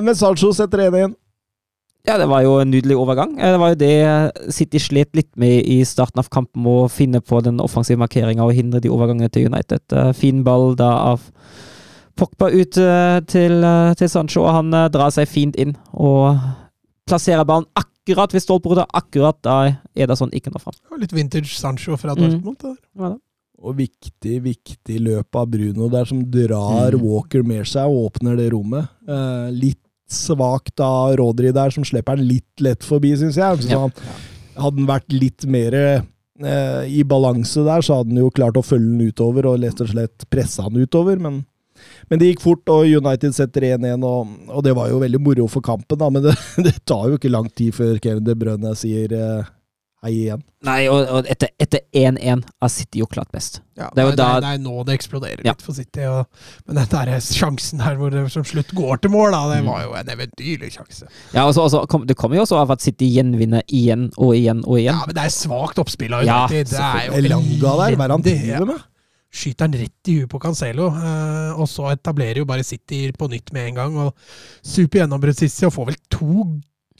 Men 0.04 0.14
Salcho 0.14 0.52
setter 0.52 0.90
1-1. 0.90 1.14
Ja, 2.08 2.18
det 2.18 2.28
var 2.28 2.40
jo 2.40 2.58
en 2.60 2.70
nydelig 2.70 2.96
overgang. 2.96 3.40
Det 3.40 3.60
var 3.60 3.68
jo 3.68 3.74
det 3.74 4.30
City 4.54 4.78
slet 4.78 5.16
litt 5.16 5.36
med 5.36 5.62
i 5.68 5.84
starten 5.84 6.18
av 6.18 6.28
kampen, 6.28 6.66
å 6.66 6.88
finne 6.88 7.20
på 7.20 7.40
den 7.40 7.60
offensive 7.60 7.98
markeringa 8.00 8.44
og 8.44 8.52
hindre 8.56 8.80
de 8.80 8.90
overgangene 8.90 9.28
til 9.28 9.46
United. 9.46 10.14
Fin 10.16 10.44
ball 10.44 10.76
da 10.76 10.90
av 11.12 11.20
Pogba 12.20 12.50
ut 12.52 12.76
eh, 12.82 13.18
til, 13.30 13.54
eh, 13.64 13.94
til 13.98 14.10
Sancho, 14.12 14.44
og 14.44 14.52
han 14.58 14.74
eh, 14.76 14.88
drar 14.92 15.10
seg 15.14 15.28
fint 15.30 15.56
inn 15.60 15.72
og 15.96 16.36
plasserer 17.08 17.46
ballen 17.48 17.66
akkurat 17.80 18.32
ved 18.36 18.44
stolperota. 18.44 18.84
Akkurat 18.96 19.38
da 19.44 19.56
Ederson 19.96 20.30
ikke 20.36 20.52
når 20.54 20.62
fram. 20.66 20.76
Litt 21.00 21.14
vintage 21.16 21.56
Sancho 21.56 21.96
fra 22.00 22.14
Mm. 22.14 22.20
Dortmund. 22.20 22.64
Mm. 22.96 23.08
det. 23.08 23.18
Og 23.60 23.74
viktig, 23.76 24.36
viktig 24.44 25.00
løp 25.04 25.36
av 25.36 25.50
Bruno 25.52 25.88
der, 25.92 26.04
som 26.08 26.22
drar 26.32 26.92
Mm. 26.94 27.02
Walker 27.02 27.42
med 27.44 27.66
seg 27.68 27.88
og 27.90 28.06
åpner 28.12 28.36
det 28.36 28.50
rommet. 28.54 28.88
Eh, 29.08 29.50
litt 29.52 29.80
svakt 30.10 30.80
av 30.80 31.16
Rodri 31.20 31.52
der, 31.52 31.70
som 31.70 31.84
slipper 31.84 32.16
han 32.16 32.26
litt 32.26 32.60
lett 32.60 32.80
forbi, 32.82 33.12
syns 33.16 33.36
jeg. 33.36 33.58
Så 33.64 33.70
Ja. 33.70 33.78
han, 33.80 33.92
hadde 34.56 34.76
han 34.78 34.86
vært 34.88 35.12
litt 35.12 35.44
mer 35.46 35.74
eh, 35.74 36.86
i 36.88 37.02
balanse 37.04 37.62
der, 37.66 37.80
så 37.84 37.98
hadde 38.00 38.14
han 38.14 38.22
jo 38.24 38.30
klart 38.30 38.56
å 38.56 38.64
følge 38.64 38.96
han 38.96 39.08
utover 39.12 39.44
og 39.46 39.60
rett 39.60 39.80
og 39.80 39.88
slett 39.92 40.24
presse 40.30 40.62
han 40.62 40.72
utover. 40.72 41.18
Men, 41.20 41.44
men 42.10 42.18
det 42.18 42.32
gikk 42.34 42.42
fort, 42.42 42.64
og 42.68 42.84
United 42.86 43.32
setter 43.36 43.60
1-1, 43.76 44.04
og, 44.04 44.34
og 44.48 44.62
det 44.66 44.74
var 44.76 44.88
jo 44.90 44.98
veldig 45.02 45.20
moro 45.20 45.46
for 45.48 45.60
kampen. 45.60 45.98
da, 45.98 46.10
Men 46.10 46.22
det, 46.22 46.36
det 46.66 46.76
tar 46.84 47.08
jo 47.08 47.16
ikke 47.18 47.30
lang 47.30 47.48
tid 47.54 47.72
før 47.74 47.98
Kevin 48.02 48.24
De 48.24 48.34
Bruyne 48.34 48.74
sier 48.76 49.12
eh, 49.12 49.48
hei 50.02 50.10
igjen. 50.16 50.40
Nei, 50.64 50.86
og, 50.88 51.02
og 51.12 51.26
etter 51.28 51.50
etter 51.60 51.80
1-1 51.96 52.42
har 52.60 52.70
City 52.72 53.00
jo 53.02 53.06
klart 53.08 53.28
best. 53.32 53.58
Ja, 53.76 53.90
Det 53.94 54.00
er 54.00 54.06
jo 54.10 54.14
da- 54.16 54.40
det 54.40 54.48
er 54.54 54.58
nå 54.64 54.82
det 54.88 54.94
eksploderer 54.96 55.42
Ja. 55.44 55.52
litt 55.52 55.60
for 55.64 55.76
City. 55.76 56.00
Og, 56.08 56.24
men 56.66 56.76
den 56.80 56.88
der 56.88 57.20
sjansen 57.20 57.80
her 57.84 57.96
hvor 58.00 58.10
det 58.12 58.22
som 58.32 58.44
slutt 58.48 58.72
går 58.76 59.00
til 59.04 59.12
mål, 59.12 59.30
da, 59.36 59.42
det 59.54 59.58
Mm. 59.62 59.68
var 59.68 59.82
jo 59.84 59.92
en 60.00 60.12
eventyrlig 60.16 60.70
sjanse. 60.72 61.04
Ja, 61.34 61.44
og 61.46 61.52
så- 61.54 61.64
og 61.64 61.70
så 61.70 61.82
kom, 61.88 62.06
Det 62.06 62.16
kommer 62.16 62.36
jo 62.36 62.42
også 62.46 62.56
av 62.62 62.70
at 62.72 62.80
City 62.80 63.10
gjenvinner 63.12 63.60
igjen 63.68 64.10
og 64.16 64.32
igjen 64.36 64.64
og 64.66 64.78
igjen. 64.80 64.96
Ja, 64.96 65.04
men 65.06 65.14
det 65.14 65.24
er 65.24 65.36
svakt 65.36 65.78
oppspill 65.84 66.12
av 66.16 66.24
Ja, 66.24 66.46
United. 66.48 66.66
det 66.72 66.80
er 66.80 67.06
jo 67.06 67.12
Elanga 67.20 67.60
der, 67.60 67.96
hva 67.96 68.04
er 68.04 68.08
det 68.08 68.16
han 68.16 68.22
driver 68.22 68.66
med? 68.72 68.80
Skyter 69.30 69.68
han 69.68 69.76
rett 69.78 70.08
i 70.10 70.16
huet 70.18 70.30
på 70.32 70.40
Cancelo, 70.42 70.88
eh, 70.90 71.52
og 71.54 71.68
så 71.70 71.92
etablerer 71.92 72.40
jo 72.42 72.48
bare 72.48 72.64
City 72.66 73.04
på 73.14 73.28
nytt 73.30 73.52
med 73.54 73.68
en 73.70 73.78
gang. 73.78 73.98
og 74.08 74.14
Super 74.66 75.04
gjennombrudd 75.04 75.38
Sissi, 75.38 75.66
og 75.68 75.74
får 75.76 75.90
vel 75.92 76.00
to 76.10 76.46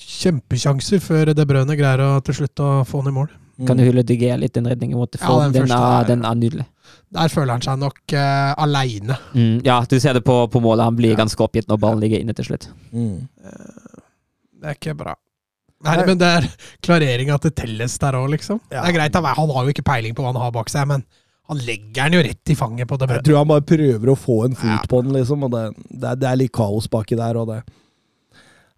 kjempesjanser 0.00 1.02
før 1.02 1.32
De 1.36 1.44
Brøne 1.48 1.74
greier 1.76 2.00
å 2.04 2.10
til 2.24 2.38
slutt 2.40 2.62
å 2.62 2.68
få 2.88 3.02
han 3.02 3.10
i 3.10 3.16
mål. 3.18 3.32
Kan 3.68 3.76
du 3.76 3.84
hylle 3.84 4.04
DG 4.06 4.22
litt, 4.40 4.54
den 4.56 4.70
redningen 4.70 4.96
mot 4.96 5.16
Ja, 5.20 5.34
den 5.42 5.52
den, 5.52 5.72
er, 5.74 5.82
er- 6.00 6.06
den 6.08 6.22
er 6.24 6.38
nydelig. 6.38 6.66
Der 7.12 7.28
føler 7.30 7.52
han 7.58 7.62
seg 7.62 7.78
nok 7.78 7.98
uh, 8.14 8.54
aleine. 8.62 9.16
Mm, 9.34 9.60
ja, 9.66 9.80
du 9.86 9.98
ser 10.00 10.14
det 10.16 10.22
på, 10.26 10.36
på 10.50 10.62
målet. 10.62 10.86
Han 10.86 10.96
blir 10.98 11.18
ganske 11.18 11.42
oppgitt 11.44 11.68
når 11.68 11.78
ballen 11.82 12.00
ligger 12.02 12.22
inne 12.22 12.34
til 12.38 12.46
slutt. 12.48 12.68
Mm. 12.94 13.26
Det 14.60 14.70
er 14.70 14.78
ikke 14.78 14.94
bra. 14.98 15.14
Nei, 15.86 15.96
men 16.06 16.18
det 16.20 16.28
er 16.38 16.46
klareringa 16.84 17.38
til 17.40 17.54
Telles 17.56 17.94
der 18.00 18.16
òg, 18.18 18.28
liksom. 18.34 18.60
Ja. 18.70 18.82
Det 18.84 18.90
er 18.92 18.96
greit, 18.98 19.16
han 19.16 19.24
han 19.28 19.52
har 19.56 19.66
jo 19.66 19.72
ikke 19.74 19.86
peiling 19.86 20.14
på 20.16 20.24
hva 20.24 20.32
han 20.34 20.40
har 20.42 20.52
bak 20.54 20.68
seg, 20.72 20.88
men 20.90 21.04
han 21.50 21.60
legger 21.66 22.06
den 22.06 22.14
jo 22.20 22.22
rett 22.28 22.52
i 22.52 22.56
fanget 22.58 22.86
på 22.88 22.96
De 23.00 23.08
Jeg 23.10 23.24
tror 23.26 23.40
han 23.42 23.48
bare 23.50 23.66
prøver 23.66 24.12
å 24.12 24.18
få 24.18 24.36
en 24.46 24.54
fot 24.54 24.70
Ja. 24.70 24.80
på 24.88 25.02
den, 25.02 25.12
liksom. 25.18 25.42
Og 25.48 25.50
det, 25.54 25.64
det, 25.90 26.12
det 26.22 26.28
er 26.30 26.38
litt 26.44 26.52
kaos 26.54 26.86
baki 26.92 27.18
der, 27.18 27.40
og 27.42 27.50
det 27.50 27.60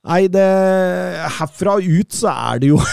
Nei, 0.02 0.24
det 0.32 0.46
Herfra 1.36 1.76
ut 1.78 2.16
så 2.16 2.32
er 2.32 2.62
det 2.64 2.72
jo 2.72 2.80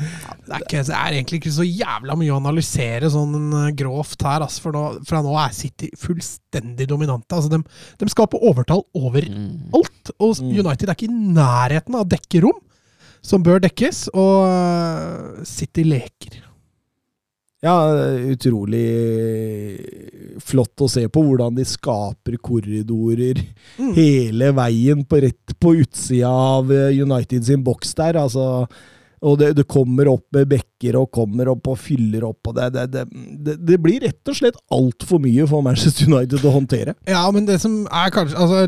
Det 0.00 0.54
er, 0.56 0.62
ikke, 0.64 0.80
det 0.88 0.94
er 0.96 1.12
egentlig 1.14 1.38
ikke 1.42 1.52
så 1.52 1.64
jævla 1.66 2.14
mye 2.18 2.32
å 2.32 2.38
analysere 2.40 3.10
sånn 3.12 3.34
eh, 3.66 3.66
grovt 3.76 4.22
her, 4.24 4.40
altså, 4.46 4.62
for 4.64 4.74
nå, 4.74 4.82
fra 5.06 5.20
nå 5.22 5.34
er 5.38 5.52
City 5.54 5.90
fullstendig 6.00 6.86
dominante. 6.88 7.36
Altså, 7.36 7.50
de, 7.52 7.60
de 8.00 8.08
skaper 8.10 8.40
overtall 8.48 8.82
over 8.96 9.28
Mm. 9.28 9.68
og 9.76 9.86
Mm. 10.40 10.56
United 10.64 10.88
er 10.88 10.96
ikke 10.96 11.06
i 11.10 11.12
nærheten 11.36 11.94
av 11.94 12.02
å 12.06 12.08
dekke 12.08 12.40
rom 12.42 12.56
som 13.22 13.42
bør 13.44 13.60
dekkes, 13.62 14.06
og 14.16 14.48
eh, 14.48 15.44
City 15.46 15.84
leker. 15.84 16.40
Ja, 17.60 17.74
utrolig 18.32 18.86
flott 20.40 20.80
å 20.80 20.88
se 20.90 21.02
på 21.12 21.22
hvordan 21.26 21.58
de 21.58 21.66
skaper 21.68 22.38
korridorer 22.40 23.42
Mm. 23.80 23.92
hele 23.96 24.48
veien 24.56 25.04
på 25.08 25.20
rett 25.22 25.52
på 25.60 25.74
utsida 25.82 26.28
av 26.30 26.72
eh, 26.72 26.90
United 27.02 27.44
sin 27.46 27.62
boks 27.64 27.94
der. 27.94 28.16
altså 28.20 28.66
og 29.22 29.36
det, 29.36 29.50
det 29.58 29.66
kommer 29.68 30.08
opp 30.08 30.24
med 30.32 30.48
bekker 30.48 30.96
og 30.96 31.10
kommer 31.12 31.48
opp 31.52 31.66
og 31.68 31.76
fyller 31.78 32.24
opp. 32.24 32.40
og 32.48 32.54
Det, 32.56 32.70
det, 32.72 32.84
det, 32.94 33.02
det, 33.44 33.56
det 33.68 33.76
blir 33.84 34.00
rett 34.00 34.30
og 34.32 34.36
slett 34.38 34.56
altfor 34.72 35.20
mye 35.20 35.44
for 35.46 35.60
Manchester 35.60 36.08
United 36.08 36.40
å 36.48 36.54
håndtere. 36.54 36.94
Ja, 37.06 37.26
men 37.30 37.44
det 37.44 37.58
som 37.60 37.82
er 37.92 38.08
kanskje 38.14 38.40
altså, 38.40 38.62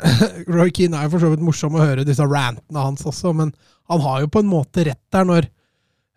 Roy 0.52 0.68
Keane 0.76 0.98
er 1.00 1.08
jo 1.08 1.14
for 1.16 1.24
så 1.24 1.30
vidt 1.32 1.40
morsom 1.48 1.78
å 1.78 1.84
høre 1.84 2.04
disse 2.04 2.26
rantene 2.28 2.84
hans 2.84 3.06
også, 3.08 3.32
men 3.32 3.54
han 3.88 4.04
har 4.04 4.20
jo 4.20 4.28
på 4.36 4.42
en 4.44 4.50
måte 4.52 4.84
rett 4.84 5.00
der 5.16 5.24
når, 5.24 5.48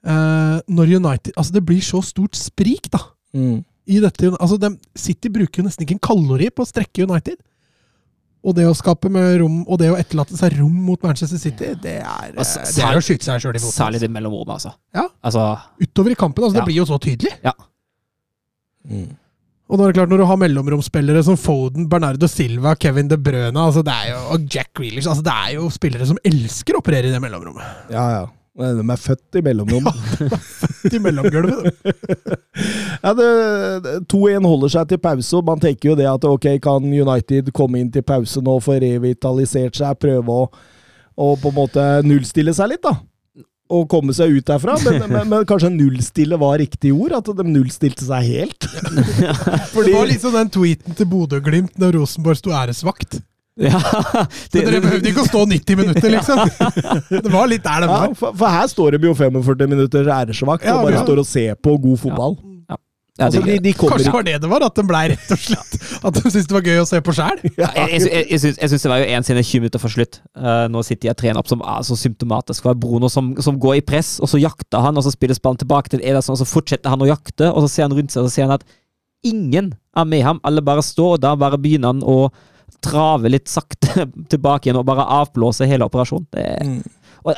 eh, 0.05 0.57
når 0.69 0.95
United 0.99 1.33
Altså, 1.35 1.53
det 1.53 1.65
blir 1.65 1.81
så 1.85 2.01
stort 2.05 2.35
sprik, 2.39 2.89
da. 2.93 3.01
I 3.89 3.99
dette, 4.03 4.31
altså, 4.37 4.57
de, 4.61 4.73
City 4.97 5.29
bruker 5.33 5.61
jo 5.61 5.67
nesten 5.67 5.85
ikke 5.85 5.97
en 5.97 6.03
kalori 6.09 6.49
på 6.53 6.65
å 6.65 6.69
strekke 6.69 7.07
United. 7.09 7.39
Og 8.39 8.55
det 8.55 8.63
å 8.69 8.75
skape 8.77 9.09
med 9.11 9.41
rom, 9.41 9.63
og 9.67 9.79
det 9.81 9.89
å 9.91 9.97
etterlate 9.99 10.37
seg 10.39 10.53
rom 10.61 10.75
mot 10.87 11.01
Manchester 11.03 11.39
City, 11.41 11.73
det 11.83 11.97
er, 11.99 12.29
altså, 12.39 12.61
eh, 12.61 12.69
det 12.77 12.85
er 12.87 12.99
å 12.99 13.01
skyte 13.03 13.27
seg 13.27 13.41
sjøl 13.43 13.57
i 13.57 13.63
foten. 13.63 13.75
Særlig 13.75 13.99
det 14.03 14.11
mellomrommet, 14.15 14.53
altså. 14.55 14.71
Ja. 14.95 15.09
Altså, 15.25 15.47
Utover 15.81 16.13
i 16.13 16.19
kampen. 16.19 16.45
altså 16.45 16.55
Ja. 16.55 16.61
Det 16.61 16.69
blir 16.69 16.79
jo 16.79 16.87
så 16.87 16.99
tydelig. 17.03 17.33
Mm. 18.89 19.09
Og 19.69 19.77
da 19.77 19.83
er 19.83 19.91
det 19.91 19.99
klart, 19.99 20.09
når 20.09 20.23
du 20.23 20.25
har 20.25 20.39
mellomromsspillere 20.41 21.21
som 21.25 21.37
Foden, 21.37 21.85
Bernardo 21.91 22.25
Silva, 22.31 22.73
Kevin 22.79 23.09
De 23.11 23.17
Brøna 23.21 23.67
altså 23.67 23.83
det 23.85 23.93
er 23.93 24.07
jo, 24.15 24.21
og 24.33 24.47
Jack 24.49 24.71
Grealish 24.73 25.05
altså 25.05 25.21
Det 25.27 25.35
er 25.35 25.51
jo 25.59 25.67
spillere 25.69 26.07
som 26.09 26.17
elsker 26.25 26.73
å 26.73 26.81
operere 26.81 27.11
i 27.11 27.13
det 27.13 27.19
mellomrommet. 27.21 27.91
Ja, 27.93 28.05
ja. 28.15 28.23
De 28.59 28.83
er 28.91 28.99
født 28.99 29.37
i 29.39 29.41
mellomrom. 29.45 29.87
I 30.91 30.99
mellomgulvet. 30.99 31.69
Ja, 32.99 33.13
det- 33.15 33.83
det- 33.85 33.93
2-1 34.11 34.43
holder 34.43 34.71
seg 34.73 34.89
til 34.89 34.99
pause, 34.99 35.31
og 35.37 35.45
man 35.47 35.61
tenker 35.63 35.91
jo 35.93 35.95
det 35.95 36.07
at 36.11 36.25
ok, 36.27 36.47
kan 36.61 36.83
United 36.83 37.51
komme 37.55 37.79
inn 37.79 37.91
til 37.93 38.03
pause 38.03 38.41
nå, 38.43 38.57
få 38.59 38.75
revitalisert 38.83 39.79
seg, 39.79 39.95
prøve 40.01 40.27
å, 40.27 40.49
å 41.15 41.29
på 41.39 41.53
en 41.53 41.55
måte 41.55 41.85
nullstille 42.03 42.51
seg 42.57 42.73
litt, 42.73 42.83
da. 42.83 42.97
Og 43.69 43.85
komme 43.87 44.11
seg 44.17 44.33
ut 44.33 44.47
derfra. 44.49 44.75
Men, 44.83 45.03
men, 45.13 45.27
men 45.29 45.45
kanskje 45.47 45.69
nullstille 45.71 46.35
var 46.41 46.57
riktig 46.59 46.89
ord? 46.91 47.13
At 47.21 47.29
de 47.37 47.45
nullstilte 47.47 48.03
seg 48.07 48.27
helt? 48.33 48.65
Det 49.79 49.93
var 49.93 50.09
liksom 50.09 50.33
den 50.35 50.49
tweeten 50.51 50.97
til 50.97 51.07
Bodø-Glimt 51.11 51.77
når 51.79 51.99
Rosenborg 52.01 52.39
sto 52.41 52.51
æresvakt. 52.51 53.19
Ja, 53.59 53.79
det, 54.53 54.61
dere 54.63 54.79
behøvde 54.83 55.11
ikke 55.11 55.23
å 55.25 55.29
stå 55.29 55.45
90 55.51 55.79
minutter, 55.79 56.13
liksom. 56.13 56.43
Det 57.25 57.31
var 57.33 57.49
litt 57.51 57.65
der 57.65 57.83
det 57.83 57.89
Ja, 57.91 58.03
for, 58.15 58.37
for 58.37 58.53
her 58.53 58.69
står 58.71 58.95
de 58.95 59.09
jo 59.09 59.15
45 59.17 59.73
minutter 59.73 60.07
æresvakt 60.15 60.67
Ja, 60.67 60.77
og 60.77 60.87
bare 60.87 60.99
ja. 60.99 61.03
står 61.03 61.23
og 61.23 61.27
ser 61.27 61.59
på 61.59 61.75
god 61.81 61.99
fotball. 61.99 62.37
ja, 62.39 62.77
Altså, 63.19 63.41
de, 63.43 63.57
de 63.59 63.73
Kanskje 63.75 64.05
det 64.05 64.13
var 64.13 64.23
det 64.23 64.35
det 64.39 64.49
var, 64.49 64.63
at 64.63 64.77
de 64.79 64.83
ble 64.87 64.99
rett 65.11 65.31
og 65.35 65.41
slett 65.43 65.73
At 66.07 66.15
de 66.15 66.21
syntes 66.23 66.47
det 66.47 66.55
var 66.55 66.67
gøy 66.69 66.77
å 66.79 66.85
se 66.87 67.01
på 67.03 67.15
sjæl. 67.17 67.41
Ja, 67.59 67.67
jeg, 67.75 67.99
jeg, 67.99 68.27
jeg, 68.31 68.53
jeg, 68.53 68.69
syns, 68.71 68.85
det 68.85 68.91
var 68.91 69.01
jo 69.01 69.09
en 69.17 69.25
scene 69.27 69.43
20 69.43 69.63
minutter 69.65 69.81
for 69.83 69.91
slutt. 69.91 70.21
Uh, 70.39 70.69
nå 70.71 70.83
sitter 70.87 71.09
jeg 71.09 71.17
og 71.17 71.19
trener 71.19 71.41
opp 71.41 71.49
som 71.51 71.59
er 71.59 71.83
så 71.83 71.97
symptomatisk. 71.99 72.63
Det 72.63 72.69
var 72.69 72.77
Bruno 72.79 73.09
som, 73.11 73.33
som 73.43 73.59
går 73.59 73.81
i 73.81 73.83
press, 73.83 74.13
og 74.23 74.31
så 74.31 74.39
jakter 74.39 74.85
han, 74.85 74.95
og 74.95 75.03
så 75.03 75.11
spilles 75.11 75.41
ballen 75.43 75.59
tilbake 75.59 75.91
til 75.91 75.99
Ederson, 75.99 76.37
og 76.37 76.39
så 76.39 76.47
fortsetter 76.47 76.93
han 76.93 77.03
å 77.03 77.09
jakte, 77.09 77.51
og 77.51 77.65
så 77.65 77.73
ser 77.73 77.89
han 77.89 77.97
rundt 77.97 78.15
seg 78.15 78.23
og 78.23 78.29
så 78.29 78.37
ser 78.37 78.47
han 78.47 78.55
at 78.55 78.63
ingen 79.27 79.73
er 79.99 80.07
med 80.07 80.23
ham. 80.23 80.39
Alle 80.47 80.63
bare 80.63 80.85
står, 80.85 81.17
og 81.17 81.23
da 81.25 81.35
bare 81.39 81.59
begynner 81.59 81.91
han 81.91 81.99
å 82.07 82.29
trave 82.81 83.29
litt 83.31 83.47
sakte 83.51 84.05
tilbake 84.33 84.67
igjen 84.69 84.79
og 84.81 84.85
bare 84.89 85.05
avblåse 85.21 85.67
hele 85.69 85.87
operasjonen. 85.89 86.27
Det, 86.31 86.45
Mm. 86.65 86.83
og, 87.25 87.35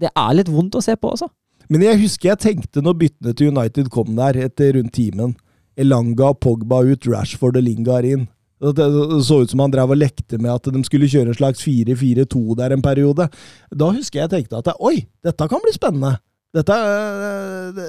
det 0.00 0.10
er 0.14 0.34
litt 0.36 0.48
vondt 0.52 0.76
å 0.78 0.82
se 0.84 0.94
på 0.96 1.10
også. 1.14 1.28
Men 1.72 1.80
jeg 1.86 2.00
husker 2.02 2.28
jeg 2.34 2.42
tenkte 2.44 2.82
når 2.84 2.98
byttene 3.00 3.32
til 3.34 3.48
United 3.54 3.88
kom 3.90 4.12
der 4.18 4.36
etter 4.44 4.74
rundt 4.76 4.92
timen. 4.92 5.32
Elanga 5.80 6.28
og 6.34 6.40
Pogba 6.44 6.82
ut, 6.84 7.06
Rashford 7.08 7.56
og 7.56 7.64
Lingard 7.64 8.04
inn. 8.06 8.26
Det 8.64 8.84
så 9.26 9.40
ut 9.42 9.50
som 9.50 9.60
han 9.64 9.72
drev 9.72 9.90
og 9.90 9.98
lekte 9.98 10.38
med 10.40 10.52
at 10.52 10.68
de 10.72 10.82
skulle 10.86 11.08
kjøre 11.10 11.32
en 11.32 11.36
slags 11.36 11.64
4-4-2 11.64 12.54
der 12.60 12.72
en 12.76 12.84
periode. 12.84 13.26
Da 13.74 13.88
husker 13.92 14.22
jeg 14.22 14.30
tenkte 14.30 14.60
at 14.60 14.70
oi, 14.78 15.06
dette 15.24 15.48
kan 15.50 15.60
bli 15.64 15.72
spennende. 15.74 16.14
Dette, 16.54 16.76
øh, 16.76 17.80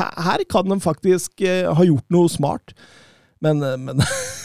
her- 0.00 0.44
kan 0.50 0.66
de 0.72 0.80
faktisk 0.82 1.30
øh, 1.46 1.70
ha 1.76 1.84
gjort 1.86 2.04
noe 2.10 2.28
smart. 2.28 2.74
Men, 3.40 3.62
øh, 3.62 3.78
men 3.78 4.02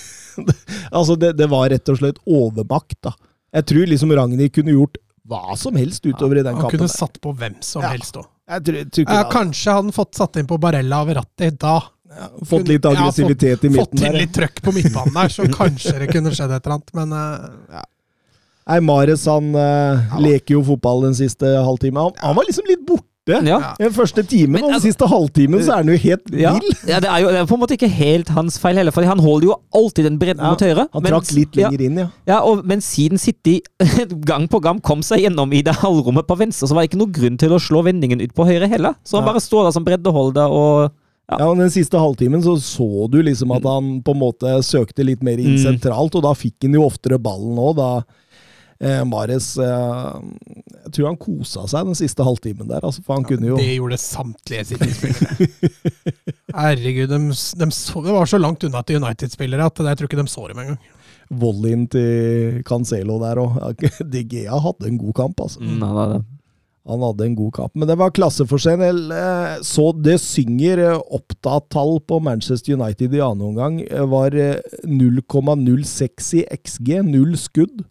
Altså, 0.92 1.16
det, 1.20 1.34
det 1.38 1.48
var 1.50 1.70
rett 1.70 1.90
og 1.90 1.98
slett 2.02 2.20
overmakt, 2.26 2.98
da. 3.02 3.14
Jeg 3.56 3.66
tror 3.72 3.88
liksom 3.88 4.12
Ragnhild 4.12 4.52
kunne 4.54 4.74
gjort 4.76 4.98
hva 5.26 5.56
som 5.58 5.76
helst 5.80 6.06
utover 6.06 6.38
i 6.38 6.44
den 6.46 6.54
Han 6.54 6.62
kampen. 6.68 6.78
kunne 6.80 6.88
der. 6.92 6.98
satt 6.98 7.20
på 7.24 7.32
hvem 7.36 7.56
som 7.66 7.82
Ja. 7.82 7.90
helst 7.96 8.16
òg. 8.20 8.26
Ja, 8.46 9.24
kanskje 9.32 9.72
hadde 9.74 9.88
han 9.88 9.92
fått 9.96 10.14
satt 10.16 10.36
inn 10.38 10.46
på 10.46 10.60
Barella 10.62 11.00
og 11.02 11.08
Verratti 11.10 11.50
da. 11.58 11.80
Fått 12.46 12.68
litt 12.70 12.84
Ja, 12.86 12.92
fått- 12.92 13.00
aggressivitet 13.00 13.64
i 13.66 13.70
Fått 13.74 13.94
midten 13.96 13.98
til 13.98 14.12
der. 14.12 14.20
litt 14.20 14.34
trøkk 14.36 14.62
på 14.62 14.72
midtbanen 14.76 15.14
der, 15.16 15.28
så 15.34 15.48
kanskje 15.50 15.98
det 16.00 16.12
kunne 16.14 16.30
skjedd 16.36 16.52
et 16.54 16.66
eller 16.68 16.76
annet. 16.78 16.94
Men 16.94 17.14
uh, 17.14 17.50
ja. 17.74 17.84
Nei, 18.68 18.80
Mares 18.82 19.26
han 19.30 19.50
eh, 19.56 20.14
leker 20.20 20.56
jo 20.56 20.64
fotball 20.64 21.04
den 21.04 21.14
siste 21.18 21.46
halvtime. 21.46 22.02
Han, 22.02 22.14
han 22.22 22.36
var 22.36 22.46
liksom 22.48 22.66
litt 22.70 22.86
borte 22.86 23.04
Ja. 23.28 23.74
den 23.80 23.92
første 23.92 24.22
timen, 24.24 24.52
Men 24.52 24.64
og 24.64 24.70
den 24.70 24.76
altså- 24.76 24.92
siste 24.92 25.08
halvtimen 25.10 25.60
så 25.66 25.72
er 25.74 25.76
han 25.82 25.88
jo 25.88 25.98
helt 25.98 26.30
vill. 26.30 26.42
ja, 26.42 27.00
det 27.00 27.10
er 27.10 27.20
jo 27.24 27.28
det 27.34 27.40
er 27.42 27.46
på 27.50 27.56
en 27.56 27.62
måte 27.64 27.74
ikke 27.78 27.90
helt 27.90 28.30
hans 28.30 28.60
feil 28.62 28.76
heller, 28.78 28.92
for 28.92 29.02
han 29.04 29.18
holder 29.20 29.48
jo 29.48 29.56
alltid 29.74 30.04
den 30.06 30.20
bredden 30.20 30.44
Ja, 30.46 30.52
mot 30.52 30.60
høyre. 30.62 30.88
Han 30.94 31.04
trakk 31.04 31.32
litt 31.34 31.56
ja, 31.58 31.70
lenger 31.70 31.82
inn, 31.86 31.98
ja. 31.98 32.08
Ja, 32.28 32.40
og, 32.46 32.64
men 32.66 32.80
siden 32.82 33.18
City 33.18 33.62
gang 34.30 34.48
på 34.48 34.62
gang 34.62 34.80
kom 34.82 35.02
seg 35.02 35.22
gjennom 35.26 35.52
i 35.54 35.62
det 35.66 35.74
halvrommet 35.82 36.28
på 36.28 36.38
venstre, 36.38 36.68
så 36.70 36.76
var 36.76 36.84
det 36.86 36.92
ikke 36.94 37.02
noe 37.02 37.12
grunn 37.12 37.38
til 37.42 37.50
å 37.50 37.60
slå 37.60 37.82
vendingen 37.84 38.22
ut 38.22 38.34
på 38.36 38.46
høyre 38.46 38.70
heller. 38.70 38.94
Så 39.04 39.18
han 39.18 39.26
bare 39.26 39.42
står 39.42 39.66
der 39.66 39.72
som 39.72 39.84
breddeholder 39.86 40.52
og 40.52 40.92
Ja. 41.28 41.40
Ja, 41.40 41.46
og 41.50 41.58
Den 41.58 41.72
siste 41.74 41.98
halvtimen 41.98 42.44
så 42.46 42.54
så 42.62 43.10
du 43.10 43.18
liksom 43.24 43.50
at 43.56 43.64
han 43.66 44.04
på 44.06 44.14
en 44.14 44.20
måte 44.22 44.46
søkte 44.62 45.04
litt 45.04 45.24
mer 45.24 45.40
inn 45.42 45.56
Mm. 45.58 45.64
sentralt, 45.82 46.14
og 46.14 46.22
da 46.22 46.34
fikk 46.38 46.54
han 46.62 46.74
jo 46.78 46.84
oftere 46.86 47.18
ballen 47.18 47.58
òg, 47.58 47.76
da 47.78 48.04
eh, 48.80 49.04
Mares 49.08 49.58
eh, 49.58 50.20
Jeg 50.86 50.92
tror 50.96 51.08
han 51.12 51.18
kosa 51.22 51.64
seg 51.72 51.86
den 51.92 51.96
siste 52.00 52.24
halvtimen 52.28 52.68
der, 52.70 52.82
altså, 52.86 53.04
for 53.06 53.16
han 53.20 53.26
kunne 53.30 53.48
jo 53.54 53.58
Det 53.60 53.76
gjorde 53.78 53.98
samtlige 54.02 54.66
City-spillere. 54.72 55.50
Herregud, 56.56 57.10
de, 57.10 57.20
de 57.64 57.70
så, 57.74 58.04
det 58.06 58.14
var 58.16 58.30
så 58.30 58.40
langt 58.42 58.64
unna 58.68 58.84
til 58.86 59.02
United-spillere 59.02 59.66
at 59.72 59.82
jeg 59.90 59.98
tror 60.00 60.10
ikke 60.12 60.22
de 60.22 60.28
så 60.32 60.48
dem 60.52 60.62
engang. 60.64 60.80
volleyen 61.42 61.88
til 61.90 62.62
Cancelo 62.68 63.18
der 63.24 63.42
òg. 63.42 63.82
DGA 64.14 64.60
hadde 64.62 64.88
en 64.92 64.98
god 65.02 65.14
kamp, 65.24 65.42
altså. 65.42 65.60
mm, 65.64 65.82
han 65.82 65.98
hadde- 66.04 66.24
Han 66.86 67.02
hadde 67.02 67.26
en 67.26 67.34
god 67.36 67.52
kamp, 67.56 67.72
men 67.74 67.88
det 67.90 67.96
var 67.98 68.12
klasseforskjell. 68.14 69.10
eh, 69.10 69.56
Så 69.66 69.88
det 70.06 70.20
synger 70.22 70.78
eh, 70.84 71.00
opptatt-tall 71.18 71.98
på 72.06 72.20
Manchester 72.22 72.76
United 72.78 73.16
i 73.18 73.24
annen 73.26 73.42
omgang. 73.48 73.80
eh, 73.90 74.06
Var 74.06 74.36
eh, 74.38 74.60
0,06 74.86 76.34
i 76.38 76.44
XG, 76.54 77.00
null 77.08 77.34
skudd. 77.42 77.82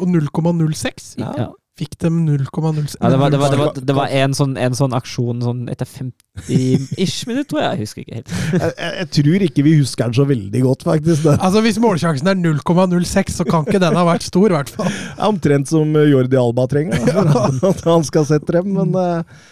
Og 0.00 0.08
0,06 0.08 1.16
Ja. 1.20 1.32
ja. 1.36 1.48
fikk 1.80 1.96
dem 2.02 2.22
0,06 2.26 2.96
Ja, 3.00 3.10
det 3.10 3.18
var, 3.20 3.32
det 3.32 3.40
var, 3.40 3.50
det 3.52 3.58
var, 3.60 3.72
det 3.90 3.96
var 3.96 4.12
en, 4.22 4.34
sånn, 4.36 4.56
en 4.60 4.76
sånn 4.76 4.94
aksjon 4.96 5.42
sånn 5.44 5.62
etter 5.72 5.88
50-ish 5.88 7.28
minutter, 7.28 7.48
tror 7.50 7.62
jeg. 7.62 7.70
Jeg 7.70 7.80
husker 7.86 8.04
ikke 8.04 8.18
helt. 8.18 8.34
Jeg, 8.52 8.74
jeg, 8.78 9.08
tror 9.16 9.46
ikke 9.46 9.64
vi 9.66 9.76
husker 9.80 10.10
den 10.10 10.18
så 10.20 10.26
veldig 10.28 10.64
godt, 10.66 10.84
faktisk. 10.88 11.24
Det 11.24 11.36
Altså 11.38 11.62
Hvis 11.64 11.80
målsjansen 11.82 12.32
er 12.32 12.40
0,06, 12.40 13.38
så 13.40 13.48
kan 13.48 13.64
ikke 13.66 13.82
den 13.82 13.96
ha 13.96 14.04
vært 14.08 14.28
stor, 14.28 14.48
i 14.50 14.58
hvert 14.58 14.74
fall. 14.74 14.92
omtrent 15.30 15.72
som 15.72 15.96
eh, 15.96 16.10
Jordi 16.12 16.40
Alba 16.40 16.68
trenger, 16.70 17.00
for 17.06 17.70
at 17.72 17.88
han 17.88 18.06
skal 18.08 18.28
sette 18.28 18.60
dem. 18.60 18.76
Men, 18.76 18.92
eh, 19.00 19.48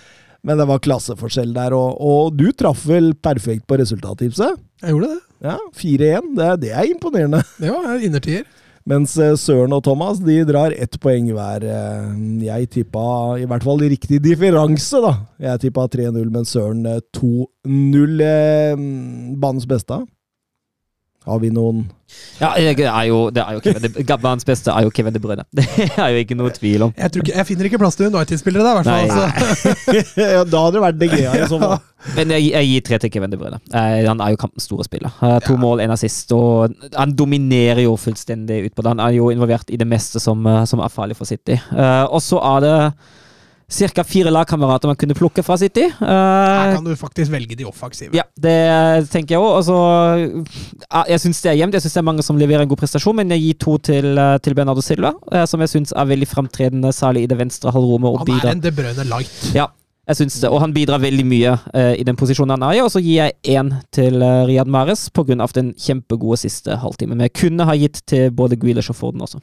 men 0.46 0.60
det 0.60 0.68
var 0.68 0.84
klasseforskjell 0.84 1.56
der, 1.56 1.74
og, 1.76 1.96
og 1.98 2.36
du 2.36 2.50
traff 2.56 2.84
vel 2.88 3.14
perfekt 3.16 3.66
på 3.68 3.80
resultattipset? 3.80 4.60
Jeg 4.84 4.94
gjorde 4.94 5.16
det. 5.16 5.22
Ja, 5.44 5.56
4-1. 5.78 6.32
Det, 6.36 6.44
er- 6.46 6.56
det 6.62 6.70
er 6.74 6.88
imponerende. 6.90 7.42
Det 7.62 7.70
var 7.70 7.98
innertier. 8.02 8.44
Mens 8.88 9.12
eh, 9.20 9.34
Søren 9.36 9.74
og 9.76 9.82
Thomas 9.84 10.16
de 10.24 10.38
drar 10.48 10.72
ett 10.72 10.94
poeng 11.02 11.26
hver. 11.36 11.64
Eh, 11.68 12.44
Jeg 12.46 12.70
tippa 12.72 13.02
i 13.36 13.44
hvert 13.44 13.62
fall 13.66 13.82
riktig 13.84 14.18
differanse, 14.24 15.02
da. 15.04 15.10
Jeg 15.44 15.60
tippa 15.66 15.84
3-0, 15.92 16.30
men 16.32 16.46
Søren 16.48 16.86
eh, 16.88 17.02
2-0. 17.16 18.22
eh, 18.24 18.76
Banens 19.38 19.66
beste. 19.68 20.00
Har 21.28 21.40
vi 21.42 21.50
noen 21.52 21.82
Ja, 22.40 22.54
det 22.56 22.86
er 22.88 23.02
jo, 23.10 23.18
det 23.34 23.42
er 23.42 23.58
jo 23.58 23.60
Kevin 23.64 23.84
De, 23.84 24.04
Gabbans 24.08 24.46
beste 24.48 24.72
er 24.72 24.86
jo 24.86 24.92
Kevin 24.94 25.12
De 25.12 25.20
Bruyne. 25.20 25.44
Det 25.58 25.88
er 25.98 26.14
jo 26.14 26.22
ikke 26.22 26.36
noe 26.38 26.52
tvil 26.56 26.86
om. 26.86 26.92
Jeg, 26.96 27.12
ikke, 27.20 27.34
jeg 27.36 27.46
finner 27.50 27.68
ikke 27.68 27.80
plass 27.82 27.98
til 27.98 28.08
United-spillere 28.08 28.64
der, 28.64 28.70
i 28.70 28.80
hvert 28.80 29.12
fall. 29.12 29.26
Altså. 29.44 30.22
ja, 30.22 30.44
Da 30.48 30.62
hadde 30.64 30.78
det 30.78 30.82
vært 30.86 31.00
det 31.02 31.10
greia. 31.12 31.34
i 31.36 31.50
så 31.50 31.60
fall. 31.60 31.76
Men 32.16 32.32
jeg, 32.36 32.48
jeg 32.54 32.70
gir 32.70 32.86
tre 32.88 33.00
til 33.04 33.12
Kevin 33.12 33.34
De 33.34 33.40
Bruyne. 33.40 33.60
Eh, 33.74 34.00
han 34.08 34.24
er 34.24 34.32
jo 34.32 34.40
kampens 34.40 34.68
store 34.70 34.86
spiller. 34.88 35.12
Eh, 35.28 35.36
to 35.44 35.58
mål, 35.60 35.84
én 35.84 35.92
assist, 35.94 36.32
og 36.32 36.74
han 36.96 37.12
dominerer 37.18 37.84
jo 37.84 37.96
fullstendig 38.00 38.62
utpå 38.70 38.86
det. 38.86 38.94
Han 38.96 39.04
er 39.04 39.16
jo 39.18 39.28
involvert 39.34 39.68
i 39.74 39.80
det 39.80 39.88
meste 39.90 40.22
som, 40.22 40.46
eh, 40.48 40.64
som 40.70 40.80
er 40.80 40.94
farlig 40.94 41.18
for 41.18 41.28
City. 41.28 41.58
Eh, 41.58 42.04
og 42.08 42.22
så 42.24 42.40
er 42.56 42.64
det 42.64 42.76
ca. 43.68 44.04
fire 44.04 44.30
lagkamerater 44.32 44.88
man 44.88 44.96
kunne 44.96 45.14
plukke 45.14 45.42
fra 45.44 45.58
City. 45.60 45.84
Uh, 46.00 46.08
Her 46.08 46.74
kan 46.74 46.84
du 46.84 46.94
faktisk 46.96 47.32
velge 47.32 47.56
de 47.56 47.66
offensive. 47.68 48.16
Ja, 48.16 48.24
det 48.40 49.10
tenker 49.12 49.36
jeg 49.36 49.42
òg. 49.42 49.58
Altså, 49.60 49.76
jeg 51.12 51.20
syns 51.20 51.42
det 51.44 51.52
er 51.52 51.58
jevnt. 51.60 51.76
Jeg 51.76 51.84
syns 51.84 51.98
det 51.98 52.02
er 52.02 52.08
mange 52.08 52.24
som 52.24 52.40
leverer 52.40 52.64
en 52.64 52.70
god 52.70 52.80
prestasjon, 52.80 53.18
men 53.18 53.34
jeg 53.36 53.44
gir 53.44 53.58
to 53.60 53.76
til, 53.90 54.16
eh, 54.18 54.38
til 54.40 54.56
Bernardo 54.56 54.84
Silva, 54.84 55.12
eh, 55.32 55.44
som 55.44 55.60
jeg 55.60 55.68
syns 55.74 55.92
er 55.92 56.08
veldig 56.08 56.28
fremtredende, 56.30 56.94
særlig 56.96 57.26
i 57.26 57.30
det 57.30 57.38
venstre 57.38 57.74
halvrommet. 57.74 58.16
Han 58.24 58.40
er 58.40 58.54
en 58.54 58.64
De 58.64 58.72
Brøne 58.72 59.04
light. 59.04 59.52
Ja, 59.54 59.68
jeg 60.08 60.16
syns 60.22 60.40
det. 60.40 60.48
Og 60.48 60.62
han 60.64 60.72
bidrar 60.72 61.02
veldig 61.04 61.26
mye 61.28 61.52
uh, 61.52 61.92
i 61.92 62.04
den 62.08 62.16
posisjonen 62.16 62.56
han 62.56 62.64
er 62.70 62.78
i. 62.78 62.82
Og 62.84 62.90
så 62.94 63.02
gir 63.04 63.20
jeg 63.20 63.36
én 63.58 63.74
til 63.92 64.22
uh, 64.24 64.46
Riyad 64.48 64.70
Mahrez 64.72 65.10
pga. 65.12 65.36
den 65.52 65.74
kjempegode 65.76 66.40
siste 66.40 66.80
halvtimen. 66.80 67.18
Men 67.18 67.28
jeg 67.28 67.36
kunne 67.36 67.68
ha 67.68 67.76
gitt 67.76 68.00
til 68.08 68.30
både 68.32 68.56
Grealish 68.56 68.88
og 68.88 68.96
Forden 68.96 69.20
også. 69.20 69.42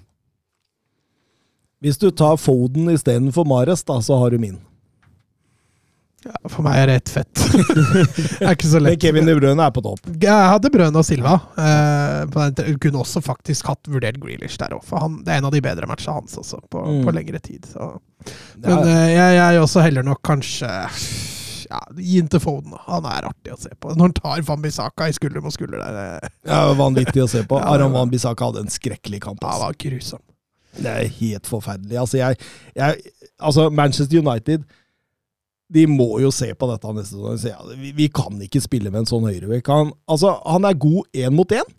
Hvis 1.84 1.98
du 2.02 2.10
tar 2.12 2.38
Foden 2.42 2.88
istedenfor 2.94 3.46
Mares, 3.46 3.84
da, 3.84 4.00
så 4.02 4.18
har 4.22 4.32
du 4.32 4.40
min. 4.42 4.58
Ja, 6.26 6.34
for 6.50 6.66
meg 6.66 6.80
er 6.82 6.88
det 6.90 6.94
ett 7.04 7.10
fett. 7.14 7.34
det 8.40 8.40
er 8.42 8.56
ikke 8.56 8.66
så 8.72 8.80
lett. 8.82 8.96
Men. 8.96 9.02
Kevin 9.04 9.28
De 9.30 9.36
Bruyne 9.38 9.62
er 9.68 9.74
på 9.76 9.84
topp. 9.86 10.08
Jeg 10.24 10.48
hadde 10.50 10.72
Brøne 10.74 10.98
og 10.98 11.06
Silva. 11.06 11.36
Eh, 11.62 12.72
kunne 12.82 13.04
også 13.04 13.22
faktisk 13.22 13.68
hatt 13.70 13.86
vurdert 13.94 14.18
Grealish 14.24 14.58
der 14.58 14.74
òg, 14.74 14.82
for 14.88 15.04
han, 15.04 15.20
det 15.28 15.36
er 15.36 15.44
en 15.44 15.50
av 15.52 15.54
de 15.54 15.62
bedre 15.62 15.86
matchene 15.92 16.16
hans 16.18 16.34
også, 16.42 16.64
på, 16.74 16.82
Mm. 16.82 17.04
på 17.06 17.14
lengre 17.14 17.40
tid. 17.46 17.68
Så. 17.70 17.92
Men 18.58 18.72
er, 18.80 18.90
eh, 18.90 19.14
jeg, 19.14 19.38
jeg 19.38 19.62
også 19.68 19.84
heller 19.86 20.08
nok 20.08 20.24
kanskje 20.26 20.72
ja, 21.70 21.80
Gi 21.98 22.20
den 22.24 22.28
til 22.34 22.42
Foden. 22.42 22.74
Han 22.90 23.06
er 23.10 23.26
artig 23.30 23.54
å 23.54 23.60
se 23.62 23.70
på. 23.78 23.94
Når 23.94 24.08
han 24.10 24.14
tar 24.18 24.42
Van 24.50 24.62
Bissaka 24.66 25.08
i 25.10 25.14
skulder 25.18 25.42
mot 25.46 25.54
skulder 25.54 25.82
der, 25.82 25.98
Ja, 26.46 26.58
det 26.58 26.58
er 26.74 26.80
vanvittig 26.82 27.22
å 27.22 27.30
se 27.30 27.44
på. 27.46 27.58
Ja, 27.62 27.70
Aram 27.78 27.94
Van 27.94 28.10
Bissaka 28.10 28.50
hadde 28.50 28.66
en 28.66 28.74
skrekkelig 28.74 29.22
kamp. 29.22 29.42
ja, 29.46 29.48
det 29.50 29.54
Altså. 29.54 29.66
var 29.70 29.78
grusom. 29.86 30.26
Det 30.78 30.92
er 30.92 31.14
helt 31.20 31.48
forferdelig. 31.48 32.00
Altså, 32.00 32.18
jeg, 32.18 32.38
jeg, 32.76 32.98
altså, 33.40 33.70
Manchester 33.70 34.20
United 34.20 34.66
de 35.74 35.88
må 35.90 36.20
jo 36.22 36.30
se 36.34 36.52
på 36.54 36.68
dette 36.70 36.94
neste 36.94 37.18
sesong 37.18 37.40
ja, 37.50 37.78
vi, 37.80 37.92
vi 37.98 38.08
kan 38.14 38.38
ikke 38.46 38.62
spille 38.62 38.92
med 38.94 39.04
en 39.04 39.10
sånn 39.10 39.26
høyrevekk. 39.26 39.72
Han, 39.74 39.94
altså, 40.12 40.36
han 40.46 40.68
er 40.70 40.78
god 40.78 41.08
én 41.18 41.34
mot 41.34 41.56
én, 41.56 41.72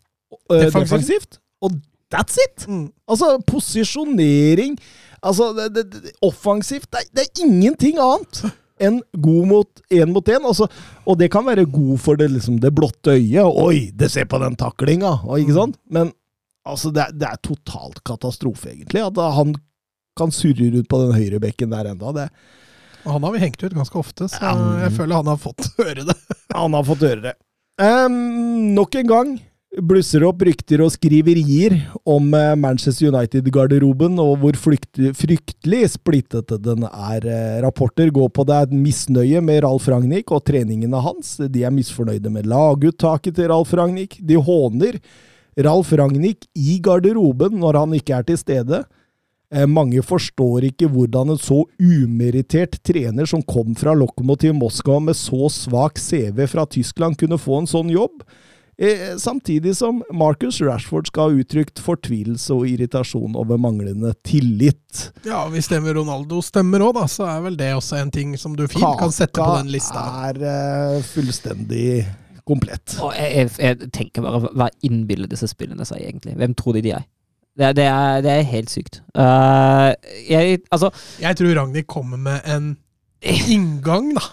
øh, 0.50 0.64
Defensivt. 0.64 1.38
og 1.62 1.78
that's 2.12 2.38
it! 2.42 2.66
Mm. 2.66 2.88
Altså, 3.08 3.36
posisjonering 3.46 4.76
altså, 5.22 5.52
det, 5.54 5.86
det, 5.92 6.14
Offensivt 6.26 6.90
det, 6.92 7.06
det 7.14 7.26
er 7.26 7.44
ingenting 7.46 8.00
annet 8.02 8.46
enn 8.82 9.00
god 9.22 9.48
mot 9.48 9.82
én 9.94 10.10
mot 10.12 10.28
én. 10.28 10.44
Altså, 10.44 10.66
og 11.06 11.18
det 11.20 11.30
kan 11.32 11.46
være 11.46 11.64
god 11.70 12.02
for 12.02 12.18
det, 12.18 12.28
liksom, 12.34 12.58
det 12.60 12.74
blotte 12.76 13.14
øyet. 13.16 13.46
Oi, 13.46 13.90
det 13.96 14.10
ser 14.12 14.26
på 14.28 14.40
den 14.42 14.58
taklinga! 14.58 15.14
Ikke 15.38 15.56
sant? 15.56 15.78
Men 15.88 16.12
altså, 16.66 16.92
det, 16.94 17.06
er- 17.06 17.16
det 17.22 17.28
er 17.30 17.40
totalt 17.46 18.02
katastrofe, 18.06 18.72
egentlig. 18.74 19.02
At 19.06 19.16
han 19.38 19.54
kan 20.16 20.30
surre 20.32 20.70
ut 20.80 20.86
på 20.88 21.00
den 21.04 21.16
høyrebekken 21.16 21.70
der 21.74 21.90
enda. 21.92 22.12
Det, 22.16 22.28
han 23.06 23.22
har 23.22 23.34
vi 23.34 23.42
hengt 23.44 23.62
ut 23.62 23.74
ganske 23.76 23.98
ofte, 24.00 24.26
så 24.32 24.40
Ja. 24.42 24.54
jeg 24.86 24.94
føler 24.96 25.20
han 25.22 25.28
har 25.30 25.36
fått 25.42 25.68
høre 25.80 26.06
det. 26.08 26.16
han 26.54 26.72
har 26.74 26.86
fått 26.88 27.04
høre 27.06 27.22
det. 27.30 27.34
Um, 27.78 28.72
nok 28.74 28.94
en 28.96 29.06
gang 29.10 29.34
blusser 29.84 30.22
opp 30.24 30.40
rykter 30.46 30.80
og 30.80 30.88
skriverier 30.94 31.74
om 32.08 32.30
eh, 32.32 32.54
Manchester 32.56 33.10
United-garderoben, 33.12 34.14
og 34.22 34.38
hvor 34.40 34.56
fryktelig 34.56 35.82
splittet 35.92 36.54
den 36.64 36.86
er. 36.88 37.26
Eh, 37.28 37.58
Rapporter 37.60 38.08
går 38.14 38.30
på 38.32 38.46
det 38.48 38.56
er 38.56 38.72
misnøye 38.72 39.42
med 39.44 39.60
Ralf 39.66 39.88
Ragnhild 39.92 40.32
og 40.32 40.46
treningene 40.48 41.02
hans. 41.04 41.34
De 41.52 41.66
er 41.68 41.74
misfornøyde 41.76 42.32
med 42.32 42.48
laguttaket 42.48 43.36
til 43.36 43.50
Ralf 43.52 43.74
Ragnhild. 43.76 44.16
De 44.24 44.40
håner 44.48 44.96
Ralf 45.56 45.92
Ragnhild 45.96 46.44
i 46.54 46.78
garderoben 46.84 47.56
når 47.60 47.78
han 47.80 47.94
ikke 47.96 48.18
er 48.18 48.26
til 48.28 48.38
stede. 48.40 48.82
Eh, 49.52 49.66
Mange 49.70 50.02
forstår 50.02 50.66
ikke 50.72 50.88
hvordan 50.90 51.32
en 51.32 51.38
så 51.40 51.62
umerittert 51.78 52.80
trener 52.84 53.28
som 53.30 53.44
kom 53.46 53.76
fra 53.78 53.94
Lokomotiv 53.96 54.56
Moskva 54.58 54.98
med 55.00 55.16
så 55.16 55.48
svak 55.52 56.00
CV 56.02 56.46
fra 56.50 56.66
Tyskland, 56.66 57.16
kunne 57.20 57.38
få 57.38 57.62
en 57.62 57.70
sånn 57.70 57.92
jobb. 57.94 58.24
Eh, 58.76 59.14
Samtidig 59.16 59.72
som 59.78 60.02
Marcus 60.12 60.58
Rashford 60.60 61.06
skal 61.08 61.30
ha 61.30 61.40
uttrykt 61.40 61.80
fortvilelse 61.80 62.52
og 62.52 62.66
irritasjon 62.68 63.38
over 63.38 63.56
manglende 63.56 64.12
tillit. 64.26 65.06
Ja, 65.24 65.46
Hvis 65.48 65.70
det 65.72 65.80
med 65.80 65.96
Ronaldo 65.96 66.42
stemmer 66.44 66.84
òg, 66.84 66.98
da, 66.98 67.06
så 67.08 67.24
er 67.30 67.40
vel 67.46 67.56
det 67.56 67.70
også 67.78 68.02
en 68.02 68.12
ting 68.12 68.36
som 68.36 68.58
du 68.58 68.66
fint 68.68 68.98
kan 69.00 69.14
sette 69.14 69.40
på 69.40 69.56
den 69.62 69.72
lista. 69.72 70.02
Kaka 70.04 70.28
er 70.34 70.44
eh, 70.98 71.02
fullstendig 71.14 71.88
komplett. 72.46 72.96
Og 73.02 73.12
jeg, 73.16 73.32
jeg, 73.36 73.52
jeg 73.58 73.90
tenker 73.94 74.24
bare, 74.24 74.50
hva 74.54 74.70
innbiller 74.86 75.30
disse 75.30 75.48
spillene 75.50 75.86
seg 75.88 76.04
egentlig? 76.04 76.36
Hvem 76.38 76.56
tror 76.58 76.76
de 76.78 76.84
de 76.86 76.96
er? 76.98 77.04
Det, 77.56 77.70
det, 77.78 77.86
er, 77.88 78.18
det 78.24 78.32
er 78.32 78.48
helt 78.50 78.72
sykt. 78.72 79.00
Uh, 79.16 79.92
jeg, 80.28 80.60
altså 80.70 80.90
Jeg 81.22 81.38
tror 81.38 81.54
Ragnhild 81.56 81.86
kommer 81.88 82.20
med 82.20 82.44
en 82.44 82.74
inngang 83.24 84.10
da, 84.18 84.24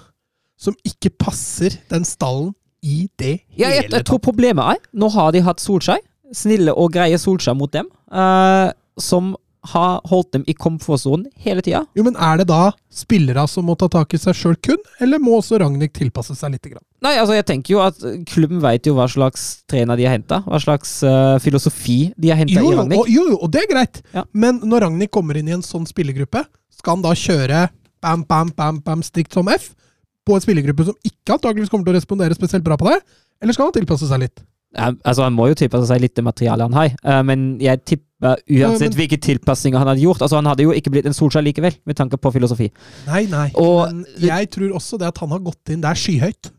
som 0.60 0.76
ikke 0.88 1.14
passer 1.24 1.78
den 1.92 2.04
stallen 2.08 2.52
i 2.84 3.08
det 3.20 3.38
Ja, 3.56 3.70
hele 3.72 3.96
jeg 3.96 4.04
tror 4.06 4.20
problemet 4.20 4.74
er 4.74 4.82
Nå 4.92 5.08
har 5.14 5.32
de 5.32 5.40
hatt 5.46 5.64
Solskjær, 5.64 6.02
snille 6.36 6.76
og 6.76 6.92
greie 6.98 7.16
Solskjær 7.20 7.56
mot 7.56 7.72
dem, 7.72 7.88
uh, 8.12 8.76
som 9.00 9.38
har 9.72 10.02
holdt 10.12 10.34
dem 10.36 10.44
i 10.52 10.54
komfortsonen 10.60 11.30
hele 11.40 11.64
tida. 11.64 11.86
Jo, 11.96 12.04
men 12.04 12.18
Er 12.20 12.42
det 12.42 12.50
da 12.52 12.74
spillere 12.92 13.46
som 13.48 13.64
må 13.70 13.78
ta 13.80 13.88
tak 13.88 14.12
i 14.14 14.20
seg 14.20 14.36
sjøl 14.36 14.58
kun, 14.60 14.82
eller 15.00 15.22
må 15.24 15.38
også 15.40 15.62
Ragnhild 15.64 15.96
tilpasse 15.96 16.36
seg 16.36 16.58
litt? 16.58 16.68
Grann? 16.68 16.84
Nei, 17.04 17.18
altså 17.20 17.36
jeg 17.36 17.46
tenker 17.50 17.74
jo 17.76 17.82
at 17.84 17.98
klubben 18.32 18.62
vet 18.64 18.86
jo 18.88 18.94
hva 18.96 19.10
slags 19.12 19.64
trener 19.68 19.98
de 20.00 20.06
har 20.08 20.14
henta, 20.16 20.38
hva 20.48 20.60
slags 20.64 21.02
uh, 21.04 21.36
filosofi 21.44 22.14
de 22.16 22.30
har 22.32 22.40
henta 22.40 22.56
i 22.56 22.64
Ragnhild. 22.64 22.96
og, 23.02 23.10
jo, 23.12 23.26
jo, 23.34 23.38
og 23.44 23.52
det 23.52 23.66
er 23.66 23.72
greit, 23.74 24.00
Ja. 24.16 24.24
men 24.32 24.62
når 24.64 24.86
Ragnhild 24.88 25.12
kommer 25.12 25.36
inn 25.40 25.50
i 25.52 25.56
en 25.58 25.66
sånn 25.66 25.84
spillergruppe, 25.90 26.46
skal 26.72 26.96
han 26.96 27.04
da 27.04 27.12
kjøre 27.12 27.66
bam, 28.04 28.24
bam, 28.30 28.54
bam, 28.56 28.80
bam, 28.86 29.04
strikt 29.04 29.34
som 29.36 29.48
F 29.52 29.74
på 30.26 30.38
en 30.38 30.42
spillergruppe 30.46 30.86
som 30.88 30.96
ikke 31.04 31.36
antakeligvis 31.36 31.70
kommer 31.70 31.86
til 31.90 31.94
å 31.94 32.00
respondere 32.00 32.36
spesielt 32.40 32.64
bra 32.64 32.78
på 32.80 32.88
det? 32.88 33.02
Eller 33.44 33.54
skal 33.56 33.68
han 33.68 33.76
tilpasse 33.76 34.08
seg 34.08 34.24
litt? 34.24 34.40
Ja, 34.74 34.88
altså 35.06 35.22
Han 35.28 35.36
må 35.38 35.50
jo 35.52 35.54
tilpasse 35.60 35.86
seg 35.92 36.00
litt 36.02 36.16
det 36.18 36.24
materialet 36.26 36.66
han 36.66 36.74
har, 36.80 36.96
uh, 37.06 37.20
men 37.28 37.60
jeg 37.62 37.84
tipper 37.86 38.40
uansett 38.48 38.88
men- 38.94 38.98
hvilke 38.98 39.20
tilpasninger 39.22 39.78
han 39.78 39.90
hadde 39.92 40.02
gjort 40.02 40.22
Altså 40.24 40.38
Han 40.40 40.48
hadde 40.48 40.64
jo 40.64 40.72
ikke 40.72 40.90
blitt 40.96 41.06
en 41.06 41.14
Solskjær 41.14 41.44
likevel, 41.44 41.76
med 41.86 41.98
tanke 42.00 42.16
på 42.18 42.32
filosofi. 42.32 42.72
Nei, 43.06 43.26
nei. 43.28 43.50
Og- 43.60 43.92
men 43.92 44.06
jeg 44.24 44.50
tror 44.56 44.72
også 44.80 44.98
det 44.98 45.08
at 45.12 45.18
han 45.20 45.30
har 45.36 45.40
gått 45.44 45.70
inn 45.76 45.82
der 45.84 45.94
skyhøyt 46.00 46.50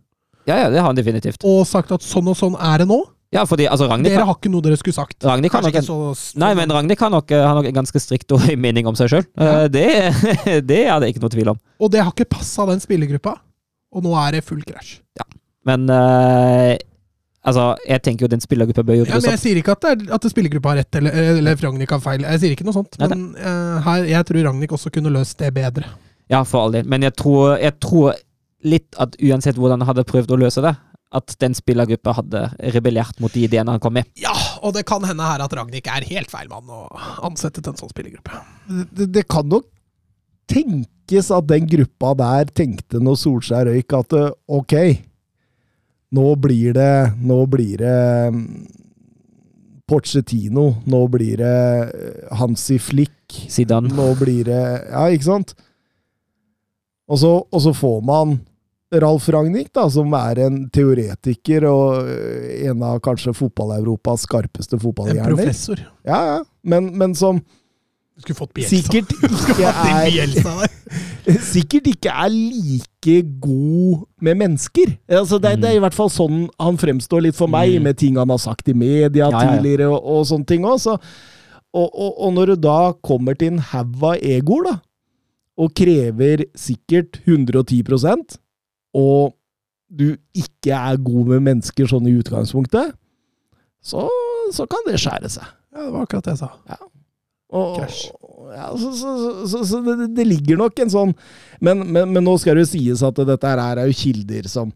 Ja, 0.48 0.58
ja, 0.64 0.70
det 0.70 0.80
har 0.80 0.90
han 0.90 0.98
definitivt. 0.98 1.44
og 1.44 1.64
sagt 1.68 1.92
at 1.94 2.04
sånn 2.04 2.28
og 2.28 2.36
sånn 2.38 2.56
er 2.60 2.84
det 2.84 2.88
nå. 2.90 3.00
Ja, 3.34 3.42
fordi 3.50 3.66
altså 3.66 3.88
Ragnhild 3.90 4.12
Dere 4.12 4.22
kan, 4.22 4.28
har 4.28 4.36
ikke 4.38 4.50
noe 4.52 4.62
dere 4.62 4.76
skulle 4.78 4.94
sagt. 4.94 5.16
Ragnhild 5.26 5.50
kan 5.50 5.64
Kanskje 5.64 5.80
nok 5.82 6.18
så 6.20 6.38
Nei, 6.38 6.52
men 6.54 6.70
Ragnhild 6.70 7.00
kan 7.00 7.10
nok, 7.10 7.32
eh, 7.34 7.42
har 7.42 7.56
nok 7.58 7.66
en 7.66 7.78
ganske 7.80 8.02
strikt 8.02 8.30
mening 8.66 8.86
om 8.86 8.94
seg 8.98 9.10
sjøl. 9.10 9.24
Ja. 9.34 9.66
det, 9.66 9.88
det 10.70 10.82
er 10.84 11.00
det 11.02 11.10
ikke 11.10 11.24
noe 11.24 11.34
tvil 11.34 11.50
om. 11.54 11.58
Og 11.82 11.90
det 11.90 12.04
har 12.04 12.12
ikke 12.14 12.28
passa 12.36 12.68
den 12.70 12.82
spillergruppa. 12.82 13.34
Og 13.94 14.04
nå 14.06 14.14
er 14.22 14.36
det 14.36 14.44
full 14.46 14.62
krasj. 14.66 15.00
Men 15.64 15.88
uh, 15.88 16.74
altså, 17.46 17.70
jeg 17.88 18.02
tenker 18.04 18.26
jo 18.26 18.30
den 18.34 18.42
spillergruppa 18.42 18.84
bør 18.84 18.98
jo 19.00 19.06
Ja, 19.08 19.16
men 19.16 19.32
jeg 19.32 19.40
sier 19.40 19.58
ikke 19.58 19.72
at, 19.78 19.86
det 19.86 19.92
er, 19.94 20.14
at 20.18 20.26
spillergruppa 20.28 20.74
har 20.74 20.82
rett, 20.82 20.98
eller, 21.00 21.18
eller 21.38 21.62
Ragnhild 21.66 21.94
har 21.96 22.02
feil. 22.04 22.26
Jeg 22.28 22.42
sier 22.42 22.54
ikke 22.54 22.68
noe 22.68 22.76
sånt. 22.76 22.98
Nei. 23.00 23.08
Men 23.14 23.24
eh, 23.40 23.78
her, 23.88 24.06
jeg 24.12 24.28
tror 24.28 24.46
Ragnhild 24.50 24.76
også 24.78 24.92
kunne 24.94 25.12
løst 25.14 25.40
det 25.42 25.50
bedre. 25.56 25.88
Ja, 26.30 26.44
for 26.46 26.66
all 26.66 26.76
del. 26.76 26.86
Men 26.90 27.02
jeg 27.06 27.16
tror, 27.18 27.56
jeg 27.58 27.76
tror 27.82 28.14
litt 28.64 28.96
at 29.00 29.16
uansett 29.20 29.58
hvordan 29.60 29.82
han 29.82 29.90
hadde 29.92 30.06
prøvd 30.08 30.34
å 30.34 30.40
løse 30.40 30.62
det, 30.64 30.74
at 31.14 31.34
den 31.38 31.54
spillergruppa 31.54 32.16
hadde 32.16 32.40
rebellert 32.74 33.20
mot 33.22 33.30
de 33.30 33.44
ideene 33.46 33.70
han 33.70 33.82
kom 33.82 33.94
med. 33.94 34.08
Ja, 34.18 34.32
og 34.66 34.72
det 34.74 34.82
kan 34.88 35.04
hende 35.06 35.22
her 35.28 35.44
at 35.44 35.52
Ragnhild 35.54 35.86
er 35.86 36.06
helt 36.08 36.32
feil 36.32 36.48
mann 36.50 36.66
å 36.72 36.88
ansette 37.28 37.60
til 37.62 37.70
en 37.70 37.78
sånn 37.78 37.92
spillergruppe. 37.92 38.40
Det, 38.90 39.06
det 39.14 39.22
kan 39.30 39.46
nok 39.46 39.68
tenkes 40.50 41.30
at 41.32 41.46
den 41.48 41.68
gruppa 41.70 42.14
der 42.18 42.50
tenkte 42.56 42.98
når 43.00 43.20
Solskjær 43.20 43.68
røyk, 43.70 43.94
at 44.00 44.16
eh, 44.18 44.32
ok, 44.58 44.74
nå 46.14 46.26
blir 46.38 46.74
det 46.76 46.90
Nå 47.26 47.38
blir 47.50 47.78
det 47.80 47.94
Porcetino, 49.88 50.66
nå 50.88 51.00
blir 51.12 51.36
det 51.42 51.54
eh, 51.92 52.34
Hansi 52.40 52.78
Flick, 52.80 53.38
Zidane. 53.52 53.90
nå 53.92 54.10
blir 54.20 54.44
det 54.48 54.62
Ja, 54.90 55.06
ikke 55.12 55.28
sant? 55.28 55.54
Og 57.04 57.18
så, 57.20 57.32
og 57.52 57.60
så 57.60 57.74
får 57.76 57.98
man 58.08 58.38
Ralf 59.02 59.26
Ragnhild, 59.32 59.72
da, 59.74 59.88
som 59.90 60.12
er 60.18 60.38
en 60.46 60.62
teoretiker 60.74 61.66
og 61.70 62.06
øh, 62.08 62.48
en 62.68 62.82
av 62.86 63.00
kanskje 63.04 63.34
fotball-Europas 63.34 64.26
skarpeste 64.28 64.78
En 64.78 65.20
professor. 65.24 65.80
Ja, 66.06 66.20
ja. 66.34 66.40
Men, 66.62 66.92
men 66.98 67.14
som 67.14 67.40
skulle 68.20 68.38
fått 68.38 68.54
Bielsa. 68.54 68.76
sikkert 68.76 69.10
ikke 69.34 69.66
er 69.66 71.38
sikkert 71.54 71.86
ikke 71.90 72.12
er 72.12 72.30
like 72.30 73.16
god 73.42 74.04
med 74.20 74.38
mennesker. 74.38 74.96
Altså, 75.08 75.38
det, 75.38 75.56
det 75.62 75.70
er 75.72 75.78
i 75.78 75.82
hvert 75.82 75.96
fall 75.96 76.10
sånn 76.12 76.44
han 76.60 76.78
fremstår 76.78 77.24
litt 77.26 77.36
for 77.38 77.50
meg, 77.50 77.74
Mm. 77.74 77.82
med 77.88 77.98
ting 77.98 78.16
han 78.20 78.30
har 78.30 78.38
sagt 78.38 78.68
i 78.68 78.74
media 78.74 79.30
ja. 79.30 79.40
tidligere 79.40 79.88
og, 79.90 79.98
og 80.04 80.26
sånne 80.30 80.46
ting 80.46 80.64
òg. 80.68 80.84
Og, 81.74 81.90
og, 81.90 82.10
og 82.22 82.34
når 82.36 82.52
du 82.52 82.56
da 82.68 82.92
kommer 83.02 83.34
til 83.34 83.54
en 83.56 83.64
haug 83.72 83.96
av 84.04 84.20
egoer, 84.22 84.68
da, 84.68 84.76
og 85.58 85.74
krever 85.74 86.44
sikkert 86.58 87.20
110 87.26 87.82
og 88.94 89.34
du 89.94 90.14
ikke 90.34 90.74
er 90.74 91.00
god 91.02 91.34
med 91.34 91.44
mennesker 91.50 91.88
sånn 91.90 92.08
i 92.10 92.16
utgangspunktet, 92.18 92.94
så, 93.84 94.06
så 94.54 94.66
kan 94.70 94.86
det 94.88 95.00
skjære 95.02 95.30
seg. 95.30 95.46
Ja, 95.74 95.84
det 95.84 95.92
var 95.92 96.06
akkurat 96.06 96.26
det 96.26 96.36
jeg 96.36 96.42
sa. 96.44 96.80
Og, 97.54 97.76
Crash. 97.78 98.08
Ja, 98.54 98.70
så 98.78 98.90
så, 98.96 99.60
så, 99.66 99.80
det, 99.84 100.08
det 100.16 100.26
ligger 100.26 100.58
nok 100.58 100.78
en 100.82 100.90
sånn 100.90 101.12
men, 101.62 101.80
men, 101.86 102.10
men 102.12 102.24
nå 102.26 102.34
skal 102.38 102.58
det 102.58 102.64
jo 102.64 102.70
sies 102.72 103.02
at 103.06 103.18
dette 103.26 103.50
her 103.50 103.60
er 103.62 103.88
jo 103.88 103.96
kilder 103.98 104.48
som 104.50 104.72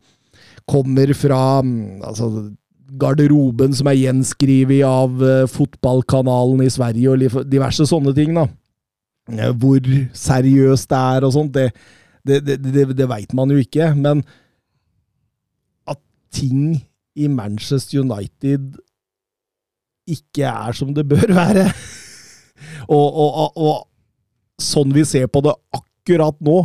kommer 0.69 1.11
fra 1.17 1.61
mm, 1.65 2.05
altså, 2.07 2.29
garderoben 3.01 3.75
som 3.77 3.91
er 3.91 3.99
gjenskrevet 3.99 4.85
av 4.87 5.21
uh, 5.21 5.45
fotballkanalen 5.51 6.65
i 6.65 6.73
Sverige 6.73 7.13
og 7.13 7.45
diverse 7.51 7.87
sånne 7.89 8.15
ting. 8.17 8.35
da. 8.37 8.47
Hvor 9.61 9.81
seriøst 10.17 10.89
det 10.89 11.01
er 11.17 11.27
og 11.29 11.35
sånt, 11.35 11.57
det, 11.57 11.69
det, 12.27 12.41
det, 12.47 12.59
det, 12.65 12.85
det 12.99 13.09
veit 13.11 13.35
man 13.37 13.51
jo 13.53 13.59
ikke. 13.63 13.91
Men 13.99 14.23
at 15.89 16.01
ting 16.35 16.81
i 17.19 17.29
Manchester 17.29 18.01
United 18.05 18.79
ikke 20.09 20.49
er 20.49 20.77
som 20.77 20.95
det 20.97 21.05
bør 21.09 21.35
være 21.37 21.67
og, 22.97 23.07
og, 23.07 23.31
og, 23.43 23.59
og 23.61 24.63
sånn 24.63 24.95
vi 24.95 25.05
ser 25.07 25.29
på 25.31 25.43
det 25.45 25.53
akkurat 25.77 26.39
nå, 26.45 26.63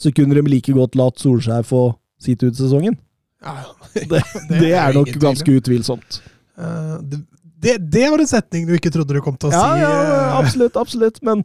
så 0.00 0.10
kunne 0.16 0.34
de 0.36 0.42
like 0.50 0.72
godt 0.74 0.96
latt 0.98 1.20
Solskjær 1.22 1.62
få 1.68 1.84
sitte 2.20 2.50
ut 2.50 2.58
sesongen. 2.58 2.96
Ja, 3.44 3.54
ja. 3.62 3.70
Det, 4.10 4.20
det 4.60 4.72
er 4.78 4.94
nok 4.94 5.08
ganske 5.22 5.54
utvilsomt. 5.60 6.20
Uh, 6.60 6.98
det, 7.02 7.22
det, 7.60 7.76
det 7.92 8.04
var 8.12 8.22
en 8.22 8.28
setning 8.28 8.66
du 8.68 8.74
ikke 8.76 8.92
trodde 8.92 9.16
du 9.16 9.22
kom 9.24 9.36
til 9.40 9.50
å 9.50 9.54
Ja, 9.54 9.62
si. 9.64 9.80
ja, 9.82 9.88
eh, 10.00 10.36
absolutt, 10.40 10.76
absolutt. 10.80 11.18
Men, 11.26 11.42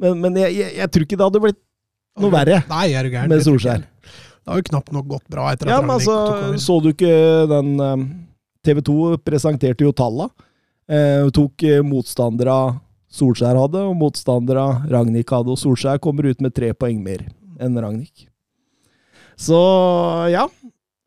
men, 0.00 0.20
men 0.22 0.36
jeg, 0.40 0.54
jeg, 0.56 0.74
jeg 0.78 0.92
tror 0.94 1.06
ikke 1.06 1.18
det 1.18 1.26
hadde 1.28 1.42
blitt 1.46 1.58
noe 2.22 2.32
verre 2.32 2.62
Nei, 2.70 2.86
er 2.92 3.06
du 3.06 3.12
gæren. 3.14 3.30
med 3.32 3.44
Solskjær. 3.46 3.84
Det 3.84 4.52
har 4.52 4.60
jo 4.62 4.68
knapt 4.70 4.92
nok 4.96 5.06
gått 5.10 5.26
bra 5.28 5.50
etter 5.52 5.68
at 5.68 5.74
Ja, 5.74 5.80
men 5.84 5.96
altså, 5.98 6.56
så 6.62 6.78
du 6.80 6.90
ikke 6.94 7.12
den 7.50 7.74
um, 7.80 8.04
TV 8.64 8.80
2 8.86 9.18
presenterte 9.24 9.84
jo 9.84 9.92
talla. 9.92 10.30
Eh, 10.88 11.26
tok 11.36 11.62
eh, 11.68 11.82
motstandere 11.84 12.78
Solskjær 13.12 13.56
hadde, 13.56 13.82
og 13.88 13.96
motstandere 14.00 14.64
Ragnhild 14.88 15.28
hadde. 15.28 15.52
Og 15.52 15.60
Solskjær 15.60 16.00
kommer 16.00 16.28
ut 16.28 16.40
med 16.44 16.54
tre 16.56 16.72
poeng 16.76 17.00
mer 17.04 17.26
enn 17.60 17.76
Ragnhild. 17.76 18.26
Så 19.38 19.58
ja. 20.32 20.46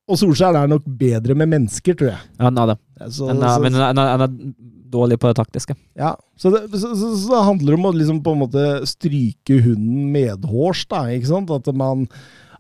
Og 0.10 0.18
Solskjær 0.20 0.58
er 0.64 0.68
nok 0.72 0.84
bedre 1.00 1.36
med 1.38 1.48
mennesker, 1.52 1.96
tror 1.96 2.10
jeg. 2.14 2.20
Ja, 2.40 2.44
han 2.50 2.58
er 2.58 2.72
det. 2.74 2.78
Så, 3.14 3.28
Han 3.30 3.38
er, 3.42 3.48
så- 3.56 3.62
men 3.64 3.74
han 3.74 3.98
er, 4.02 4.10
han 4.18 4.22
er 4.22 4.54
dårlig 4.92 5.18
på 5.22 5.30
det 5.30 5.38
taktiske. 5.38 5.76
ja, 5.96 6.16
så 6.38 6.50
det, 6.52 6.66
så, 6.74 6.90
så, 7.00 7.12
så 7.16 7.30
det 7.32 7.44
handler 7.48 7.74
om 7.78 7.86
å 7.88 7.94
liksom 7.96 8.22
på 8.26 8.34
en 8.34 8.42
måte 8.42 8.64
stryke 8.90 9.62
hunden 9.64 10.10
medhårs, 10.12 10.86
da. 10.92 11.06
Ikke 11.16 11.28
sant? 11.32 11.50
At 11.52 11.70
man 11.76 12.08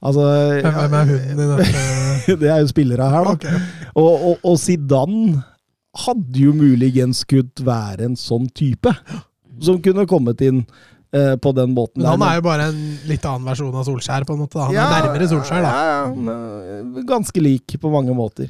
Altså 0.01 0.23
hvem 0.63 0.93
er 0.97 1.09
hunden 1.11 1.41
i 1.43 1.47
dette? 1.51 2.37
Det 2.41 2.47
er 2.49 2.61
jo 2.63 2.69
spillere 2.71 3.09
her, 3.11 3.23
da. 3.27 3.33
Okay. 3.35 3.59
Og, 3.95 4.23
og, 4.31 4.37
og 4.49 4.55
Zidane 4.57 5.43
hadde 6.05 6.39
jo 6.41 6.53
muligens 6.57 7.23
kunnet 7.29 7.61
være 7.67 8.07
en 8.07 8.15
sånn 8.17 8.47
type. 8.55 8.93
Som 9.61 9.77
kunne 9.83 10.07
kommet 10.09 10.41
inn 10.41 10.63
eh, 11.13 11.35
på 11.41 11.51
den 11.57 11.73
måten. 11.75 12.01
Men 12.03 12.11
han 12.13 12.25
er 12.27 12.39
jo 12.39 12.45
bare 12.47 12.69
en 12.71 12.81
litt 13.09 13.25
annen 13.27 13.47
versjon 13.51 13.75
av 13.75 13.85
Solskjær, 13.87 14.25
på 14.27 14.35
en 14.37 14.43
måte. 14.45 14.57
da. 14.59 14.67
Han 14.69 14.75
Ja, 14.75 14.87
er 14.97 15.07
nærmere 15.09 15.27
Solskjær, 15.31 15.61
da. 15.65 15.71
Ja, 15.71 16.05
ja, 16.71 17.03
Ganske 17.07 17.43
lik 17.43 17.77
på 17.81 17.91
mange 17.93 18.15
måter. 18.15 18.49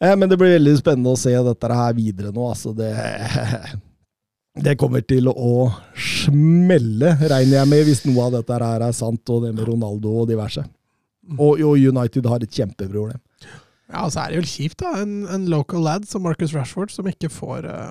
Eh, 0.00 0.14
men 0.16 0.28
det 0.28 0.38
blir 0.40 0.56
veldig 0.58 0.76
spennende 0.80 1.12
å 1.14 1.18
se 1.18 1.34
dette 1.48 1.74
her 1.80 1.92
videre 1.96 2.32
nå. 2.34 2.48
Altså 2.50 2.74
det, 2.76 2.92
det 4.66 4.76
kommer 4.80 5.02
til 5.06 5.28
å 5.30 5.70
smelle, 5.98 7.16
regner 7.20 7.60
jeg 7.60 7.70
med, 7.70 7.84
hvis 7.88 8.04
noe 8.08 8.28
av 8.28 8.38
dette 8.38 8.58
her 8.62 8.86
er 8.88 8.94
sant, 8.96 9.22
og 9.30 9.44
det 9.46 9.54
med 9.54 9.66
Ronaldo 9.68 10.14
og 10.22 10.28
diverse. 10.30 10.64
Mm. 11.24 11.38
Og, 11.40 11.60
og 11.64 11.78
United 11.80 12.26
har 12.28 12.42
et 12.44 12.52
kjempeproblem. 12.52 13.20
Ja, 13.92 14.06
og 14.06 14.12
så 14.14 14.24
er 14.24 14.32
det 14.32 14.40
jo 14.42 14.48
kjipt, 14.48 14.78
da. 14.80 14.94
En, 15.02 15.22
en 15.30 15.44
local 15.52 15.82
lad 15.84 16.06
som 16.08 16.24
Marcus 16.24 16.54
Rashford, 16.56 16.90
som 16.92 17.06
ikke 17.08 17.30
får 17.32 17.68
eh, 17.70 17.90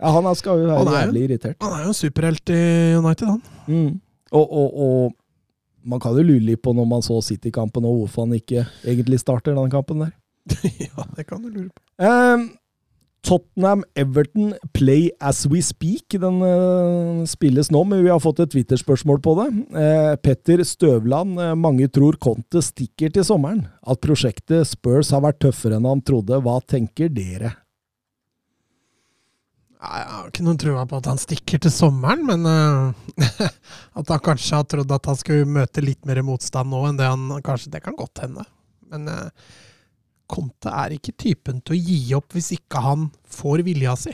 Ja, 0.00 0.12
han 0.16 0.34
skal 0.38 0.62
jo 0.62 0.68
være 0.70 0.84
jo- 0.84 0.94
jævlig 0.96 1.24
irritert. 1.28 1.56
Han 1.60 1.74
er 1.76 1.82
jo 1.84 1.88
en 1.92 1.98
superhelt 1.98 2.52
i 2.54 2.60
United, 2.96 3.26
han. 3.26 3.42
Mm. 3.66 4.00
Og, 4.32 4.46
og, 4.52 4.78
og 4.86 5.12
man 5.84 6.00
kan 6.00 6.16
jo 6.16 6.24
lure 6.24 6.46
litt 6.52 6.62
på 6.62 6.72
når 6.76 6.88
man 6.88 7.04
så 7.04 7.20
City-kampen, 7.24 7.84
og 7.84 8.02
hvorfor 8.04 8.26
han 8.26 8.38
ikke 8.38 8.64
egentlig 8.84 9.20
starter 9.20 9.54
den 9.56 9.70
kampen 9.72 10.06
der. 10.06 10.16
ja, 10.86 11.04
det 11.16 11.26
kan 11.28 11.42
du 11.42 11.50
lure 11.52 11.68
på. 11.68 11.84
Um, 12.00 12.50
Tottenham-Everton 13.20 14.54
play 14.72 15.10
as 15.20 15.46
we 15.46 15.60
speak. 15.60 16.16
Den 16.16 16.40
uh, 16.40 17.24
spilles 17.28 17.68
nå, 17.72 17.82
men 17.84 18.02
vi 18.04 18.08
har 18.12 18.20
fått 18.22 18.40
et 18.40 18.52
Twitter-spørsmål 18.54 19.20
på 19.24 19.34
det. 19.42 19.48
Uh, 19.76 20.14
Petter 20.24 20.62
Støvland, 20.64 21.36
uh, 21.36 21.52
mange 21.58 21.88
tror 21.92 22.16
Conte 22.22 22.62
stikker 22.64 23.12
til 23.12 23.26
sommeren. 23.26 23.66
At 23.84 24.00
prosjektet 24.00 24.68
Spurs 24.72 25.12
har 25.12 25.24
vært 25.26 25.42
tøffere 25.44 25.76
enn 25.76 25.88
han 25.88 26.00
trodde. 26.00 26.40
Hva 26.40 26.58
tenker 26.64 27.12
dere? 27.12 27.52
Ja, 29.80 29.90
jeg 30.02 30.08
har 30.12 30.26
ikke 30.28 30.44
noen 30.44 30.58
trua 30.60 30.82
på 30.84 30.98
at 31.00 31.06
han 31.08 31.20
stikker 31.20 31.60
til 31.64 31.72
sommeren, 31.72 32.26
men 32.28 32.44
uh, 32.44 32.92
at 33.98 34.10
han 34.12 34.22
kanskje 34.26 34.58
har 34.58 34.66
trodd 34.68 34.90
at 34.92 35.08
han 35.08 35.16
skulle 35.16 35.48
møte 35.48 35.80
litt 35.84 36.04
mer 36.08 36.20
motstand 36.26 36.68
nå 36.68 36.82
enn 36.90 36.98
det 37.00 37.08
han 37.08 37.30
kanskje 37.46 37.72
Det 37.72 37.80
kan 37.86 37.96
godt 37.96 38.20
hende. 38.26 38.44
Men 38.92 39.08
uh, 39.08 39.30
Conte 40.30 40.70
er 40.82 40.92
ikke 40.98 41.16
typen 41.18 41.62
til 41.64 41.74
å 41.78 41.80
gi 41.80 41.96
opp 42.18 42.36
hvis 42.36 42.52
ikke 42.58 42.82
han 42.84 43.08
får 43.26 43.64
vilja 43.66 43.96
si. 43.98 44.12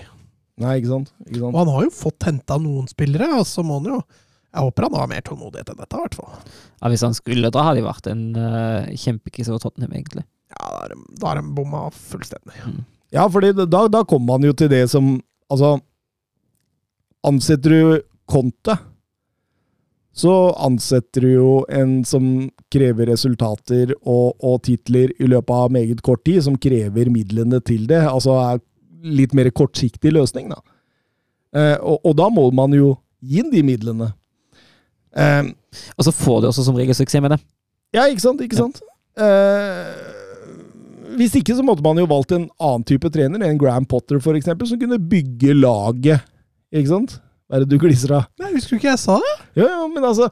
Nei, 0.62 0.79
ikke 0.79 0.93
sant? 0.95 1.11
Ikke 1.27 1.51
Og 1.51 1.59
han 1.59 1.69
har 1.75 1.85
jo 1.85 1.93
fått 1.93 2.25
henta 2.31 2.57
noen 2.62 2.87
spillere, 2.89 3.27
og 3.37 3.45
så 3.51 3.61
må 3.67 3.81
han 3.83 3.91
jo 3.91 3.99
Jeg 4.07 4.62
håper 4.64 4.87
han 4.87 4.95
har 4.97 5.11
mer 5.11 5.25
tålmodighet 5.27 5.75
enn 5.75 5.83
dette, 5.83 5.99
i 5.99 6.05
hvert 6.07 6.17
fall. 6.17 6.31
Ja, 6.79 6.89
hvis 6.95 7.05
han 7.05 7.17
skulle 7.19 7.51
da 7.53 7.67
hadde 7.67 7.83
det 7.83 7.89
vært 7.91 8.07
en 8.14 8.23
uh, 8.39 8.87
kjempekrise 8.97 9.53
for 9.53 9.67
Tottenham, 9.67 9.93
egentlig. 9.99 10.25
Ja, 10.55 10.71
da 11.21 11.27
har 11.35 11.43
de- 11.43 11.51
bomma 11.59 11.89
fullstendig. 11.93 12.62
Ja, 13.12 13.27
fordi 13.29 13.51
da, 13.59 13.83
da 13.93 14.01
kommer 14.09 14.37
man 14.39 14.47
jo 14.49 14.55
til 14.57 14.71
det 14.73 14.87
som 14.95 15.17
Altså, 15.53 15.77
ansetter 17.27 17.71
du 17.75 18.03
Conte, 18.27 18.75
så 20.17 20.33
ansetter 20.65 21.27
du 21.27 21.29
jo 21.35 21.51
en 21.69 21.99
som 22.09 22.25
krever 22.73 23.11
resultater 23.13 23.93
og, 24.01 24.33
og 24.41 24.63
titler 24.65 25.13
i 25.21 25.29
løpet 25.29 25.53
av 25.55 25.75
meget 25.75 26.01
kort 26.07 26.25
tid, 26.27 26.41
som 26.47 26.57
krever 26.59 27.11
midlene 27.13 27.61
til 27.61 27.85
det. 27.91 28.01
Altså 28.09 28.35
er 28.41 28.63
litt 29.07 29.37
mer 29.37 29.51
kortsiktig 29.55 30.15
løsning, 30.17 30.49
da. 30.55 30.63
Eh, 31.57 31.77
og, 31.79 32.01
og 32.03 32.17
da 32.19 32.31
må 32.33 32.49
man 32.57 32.73
jo 32.75 32.95
gi 33.23 33.43
inn 33.43 33.53
de 33.53 33.63
midlene. 33.67 34.09
Eh, 35.17 35.53
Og 35.97 36.05
så 36.09 36.13
får 36.13 36.41
du 36.43 36.49
også 36.49 36.65
som 36.67 36.77
regel 36.77 36.97
suksess 36.97 37.23
med 37.23 37.37
det. 37.37 37.41
ja, 37.95 38.09
ikke 38.09 38.25
sant? 38.25 38.41
Ikke 38.45 38.59
sant? 38.59 38.81
Eh, 39.17 39.93
hvis 41.19 41.37
ikke 41.39 41.55
så 41.57 41.64
måtte 41.67 41.85
man 41.85 41.99
jo 42.01 42.09
valgt 42.11 42.35
en 42.37 42.49
annen 42.57 42.85
type 42.87 43.11
trener, 43.12 43.43
en 43.45 43.61
Graham 43.61 43.87
Potter 43.89 44.19
eksempel, 44.19 44.69
som 44.69 44.81
kunne 44.81 44.99
bygge 44.99 45.55
laget. 45.57 46.25
Ikke 46.75 46.93
sant? 46.93 47.17
Hva 47.47 47.59
er 47.59 47.64
det 47.64 47.71
du 47.73 47.81
gliser 47.81 48.14
av? 48.17 48.29
Nei, 48.43 48.53
Husker 48.57 48.75
du 48.75 48.81
ikke 48.81 48.93
jeg 48.93 49.03
sa 49.03 49.19
det? 49.23 49.35
Ja, 49.61 49.67
ja, 49.71 49.83
men 49.91 50.05
altså 50.05 50.31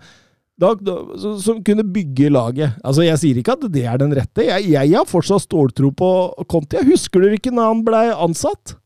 Som 1.42 1.60
kunne 1.66 1.84
bygge 1.86 2.30
laget. 2.30 2.74
Altså, 2.82 3.02
Jeg 3.02 3.18
sier 3.22 3.38
ikke 3.38 3.54
at 3.54 3.66
det 3.74 3.84
er 3.86 3.98
den 3.98 4.14
rette. 4.14 4.46
Jeg, 4.46 4.70
jeg 4.70 4.94
har 4.94 5.06
fortsatt 5.06 5.46
ståltro 5.46 5.90
på 5.94 6.08
Conti. 6.50 6.78
Jeg 6.78 6.90
husker 6.92 7.22
du 7.22 7.34
ikke 7.34 7.54
når 7.54 7.70
han 7.70 7.84
blei 7.86 8.08
ansatt? 8.12 8.76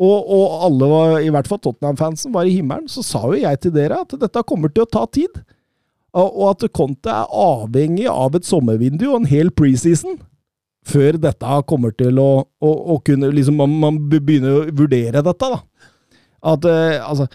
Og, 0.00 0.24
og 0.32 0.64
alle, 0.64 0.86
var, 0.88 1.18
i 1.20 1.28
hvert 1.32 1.48
fall 1.48 1.60
Tottenham-fansen, 1.60 2.32
var 2.32 2.48
i 2.48 2.54
himmelen. 2.56 2.88
Så 2.88 3.04
sa 3.04 3.20
jo 3.28 3.36
jeg 3.36 3.60
til 3.60 3.74
dere 3.74 4.00
at 4.04 4.16
dette 4.20 4.46
kommer 4.48 4.72
til 4.72 4.86
å 4.86 4.88
ta 4.88 5.04
tid. 5.12 5.42
Og, 6.16 6.28
og 6.28 6.46
at 6.54 6.64
Conte 6.76 7.12
er 7.12 7.28
avhengig 7.28 8.08
av 8.10 8.36
et 8.36 8.48
sommervindu 8.48 9.10
og 9.10 9.20
en 9.20 9.30
hel 9.30 9.52
preseason 9.52 10.16
før 10.86 11.18
dette 11.20 11.60
kommer 11.68 11.94
til 11.96 12.18
å, 12.20 12.30
å, 12.46 12.70
å 12.94 12.98
kunne 13.04 13.30
liksom, 13.34 13.58
man, 13.60 13.76
man 13.82 14.02
begynner 14.10 14.62
å 14.62 14.66
vurdere 14.72 15.24
dette, 15.26 15.50
da. 15.54 15.60
At 16.50 16.64
eh, 16.68 16.96
altså 17.04 17.28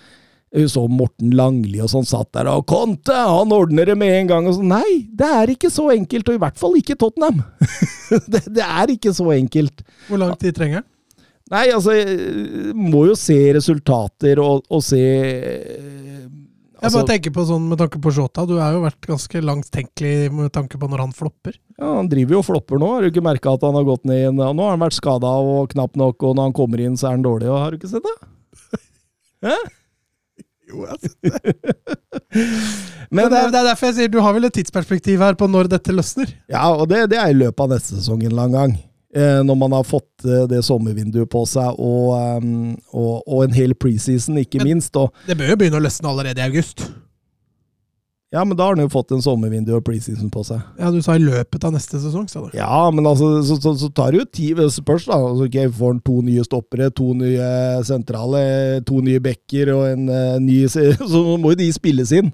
hun 0.55 0.69
så 0.71 0.85
Morten 0.87 1.33
Langli 1.35 1.81
og 1.83 1.89
sånn 1.91 2.05
satt 2.07 2.29
der, 2.35 2.47
og 2.47 2.65
Conte, 2.69 3.11
han 3.13 3.51
ordner 3.51 3.89
det 3.91 3.97
med 3.99 4.13
en 4.21 4.29
gang. 4.29 4.47
og 4.47 4.57
sånn. 4.57 4.71
Nei, 4.71 5.07
det 5.11 5.27
er 5.41 5.51
ikke 5.51 5.71
så 5.73 5.89
enkelt, 5.91 6.29
og 6.31 6.37
i 6.37 6.41
hvert 6.45 6.59
fall 6.61 6.77
ikke 6.79 6.95
Tottenham. 6.99 7.41
det, 8.31 8.45
det 8.55 8.65
er 8.65 8.93
ikke 8.93 9.11
så 9.15 9.27
enkelt. 9.35 9.83
Hvor 10.07 10.21
lang 10.21 10.35
tid 10.39 10.55
trenger 10.55 10.81
han? 10.81 10.89
Nei, 11.53 11.67
altså 11.75 11.93
Må 12.73 13.03
jo 13.05 13.13
se 13.19 13.35
resultater 13.53 14.39
og, 14.41 14.63
og 14.73 14.81
se 14.81 15.01
eh, 15.05 16.23
Jeg 16.75 16.83
Altså- 16.89 16.99
bare 16.99 17.07
tenker 17.13 17.31
på 17.31 17.45
sånn 17.47 17.67
med 17.69 17.77
tanke 17.79 17.99
på 18.03 18.11
Jota. 18.11 18.43
Du 18.45 18.57
har 18.59 18.73
jo 18.73 18.81
vært 18.83 18.99
ganske 19.07 19.41
langt 19.41 19.69
tenkelig 19.71 20.31
med 20.31 20.51
tanke 20.51 20.77
på 20.77 20.89
når 20.91 20.99
han 20.99 21.13
flopper. 21.15 21.55
Ja, 21.79 21.95
Han 21.95 22.09
driver 22.09 22.35
jo 22.35 22.39
og 22.39 22.45
flopper 22.45 22.77
nå. 22.77 22.89
Har 22.95 23.01
du 23.01 23.09
ikke 23.11 23.23
merka 23.23 23.53
at 23.53 23.61
han 23.63 23.73
har 23.73 23.83
gått 23.87 24.03
ned 24.05 24.17
igjen? 24.19 24.35
Nå 24.35 24.59
har 24.59 24.75
han 24.75 24.83
vært 24.83 24.97
skada 24.99 25.25
og 25.25 25.69
knapt 25.71 25.95
nok, 25.95 26.21
og 26.21 26.35
når 26.35 26.43
han 26.49 26.53
kommer 26.53 26.79
inn, 26.83 26.97
så 26.99 27.07
er 27.07 27.15
han 27.15 27.23
dårlig. 27.23 27.47
Og 27.47 27.59
har 27.63 27.71
du 27.71 27.77
ikke 27.79 27.89
sett 27.89 28.03
det? 28.03 28.17
Hæ? 29.47 29.55
Jo, 30.67 30.85
jeg 30.89 30.97
Men 33.11 33.29
det, 33.29 33.37
er, 33.37 33.51
det 33.53 33.59
er 33.61 33.67
derfor 33.69 33.85
jeg 33.91 33.95
sier 33.99 34.09
du 34.11 34.19
har 34.19 34.33
vel 34.33 34.47
et 34.47 34.53
tidsperspektiv 34.57 35.21
her 35.23 35.35
på 35.39 35.47
når 35.47 35.69
dette 35.71 35.93
løsner. 35.93 36.31
Ja, 36.51 36.65
og 36.73 36.89
det, 36.89 37.05
det 37.13 37.19
er 37.21 37.29
i 37.31 37.37
løpet 37.37 37.59
av 37.67 37.69
neste 37.75 37.95
sesong 37.99 38.23
en 38.23 38.31
eller 38.31 38.47
annen 38.49 38.57
gang. 38.57 38.73
Eh, 39.15 39.39
når 39.47 39.55
man 39.55 39.71
har 39.71 39.85
fått 39.87 40.25
eh, 40.27 40.43
det 40.51 40.59
sommervinduet 40.67 41.29
på 41.31 41.45
seg, 41.47 41.77
og, 41.79 42.09
ehm, 42.19 42.73
og, 42.91 43.21
og 43.23 43.45
en 43.45 43.53
hel 43.55 43.71
preseason, 43.79 44.35
ikke 44.41 44.59
Men- 44.59 44.73
minst. 44.75 44.95
Og, 44.99 45.13
Det 45.27 45.37
bør 45.39 45.53
jo 45.53 45.59
begynne 45.61 45.79
å 45.79 45.85
løsne 45.85 46.09
allerede 46.11 46.41
i 46.43 46.47
august. 46.49 46.83
ja, 48.35 48.43
men 48.43 48.57
da 48.57 48.65
har 48.67 48.75
han 48.75 48.83
jo 48.83 48.91
fått 48.91 49.13
en 49.15 49.21
sommervindu 49.23 49.71
og 49.77 49.85
preseason 49.87 50.27
på 50.33 50.43
seg. 50.43 50.59
Ja, 50.77 50.89
Du 50.91 50.99
sa 51.01 51.15
i 51.15 51.23
løpet 51.23 51.63
av 51.63 51.71
neste 51.71 51.95
sesong, 52.03 52.27
sa 52.27 52.41
du. 52.43 52.57
Ja, 52.57 52.91
men 52.91 53.07
altså, 53.07 53.29
så, 53.47 53.55
så, 53.63 53.71
så 53.79 53.87
tar 53.95 54.11
det 54.11 54.19
jo 54.19 54.25
tid. 54.25 54.57
Det 54.59 54.67
Spørs, 54.75 55.05
da. 55.07 55.15
Altså, 55.15 55.47
okay, 55.47 55.69
Får 55.71 55.93
han 55.93 56.01
to 56.03 56.17
nye 56.21 56.43
stoppere, 56.43 56.89
to 56.91 57.13
nye 57.15 57.47
sentrale, 57.87 58.81
to 58.83 58.99
nye 58.99 59.23
backer 59.23 59.71
og 59.77 59.85
en 59.93 60.09
uh, 60.11 60.35
ny 60.43 60.65
Så 60.73 61.23
må 61.39 61.53
jo 61.55 61.61
de 61.63 61.69
spilles 61.71 62.11
inn. 62.11 62.33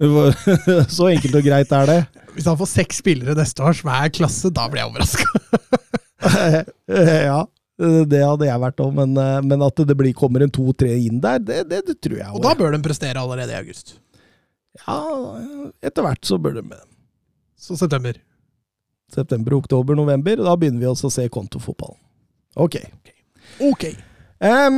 Så 0.96 1.08
enkelt 1.08 1.40
og 1.40 1.48
greit 1.48 1.72
er 1.72 1.88
det. 1.88 1.98
Hvis 2.36 2.44
han 2.48 2.60
får 2.60 2.70
seks 2.76 3.00
spillere 3.00 3.34
neste 3.40 3.64
år 3.64 3.80
som 3.80 3.88
er 3.96 4.12
klasse, 4.12 4.52
da 4.52 4.68
blir 4.68 4.84
jeg 4.84 4.92
overraska. 4.92 5.24
ja, 7.30 7.40
det 7.80 8.20
hadde 8.20 8.48
jeg 8.48 8.62
vært 8.64 8.82
òg, 8.84 8.92
men, 8.96 9.16
eh, 9.16 9.38
men 9.46 9.64
at 9.64 9.82
det 9.88 9.96
blir, 9.96 10.12
kommer 10.16 10.44
en 10.44 10.52
to-tre 10.52 10.92
inn 11.00 11.20
der, 11.22 11.40
det, 11.40 11.62
det, 11.70 11.82
det 11.88 11.96
tror 12.04 12.18
jeg 12.20 12.34
Og 12.36 12.44
da 12.44 12.54
bør 12.58 12.76
de 12.76 12.82
prestere 12.84 13.22
allerede 13.22 13.54
i 13.54 13.60
august. 13.60 13.96
Ja, 14.82 14.98
etter 15.84 16.04
hvert 16.06 16.26
så 16.26 16.38
bør 16.40 16.60
det. 16.60 16.82
Så 17.60 17.76
september. 17.76 18.18
September, 19.10 19.56
oktober, 19.58 19.96
november. 19.98 20.36
Da 20.44 20.54
begynner 20.56 20.84
vi 20.84 20.88
også 20.90 21.10
å 21.10 21.14
se 21.14 21.26
kontofotball. 21.32 21.96
Ok. 22.60 22.76
Ok. 23.66 23.84
Um, 24.40 24.76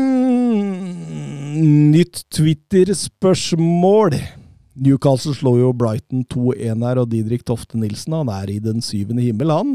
nytt 1.93 2.24
Twitter-spørsmål. 2.34 4.16
Newcastle 4.72 5.34
slår 5.36 5.58
jo 5.60 5.72
Brighton 5.76 6.22
2-1 6.32 6.84
her, 6.86 7.00
og 7.02 7.10
Didrik 7.12 7.44
Tofte 7.44 7.76
Nilsen 7.76 8.14
han 8.16 8.30
er 8.32 8.50
i 8.54 8.58
den 8.62 8.80
syvende 8.84 9.24
himmel. 9.24 9.52
Han 9.52 9.74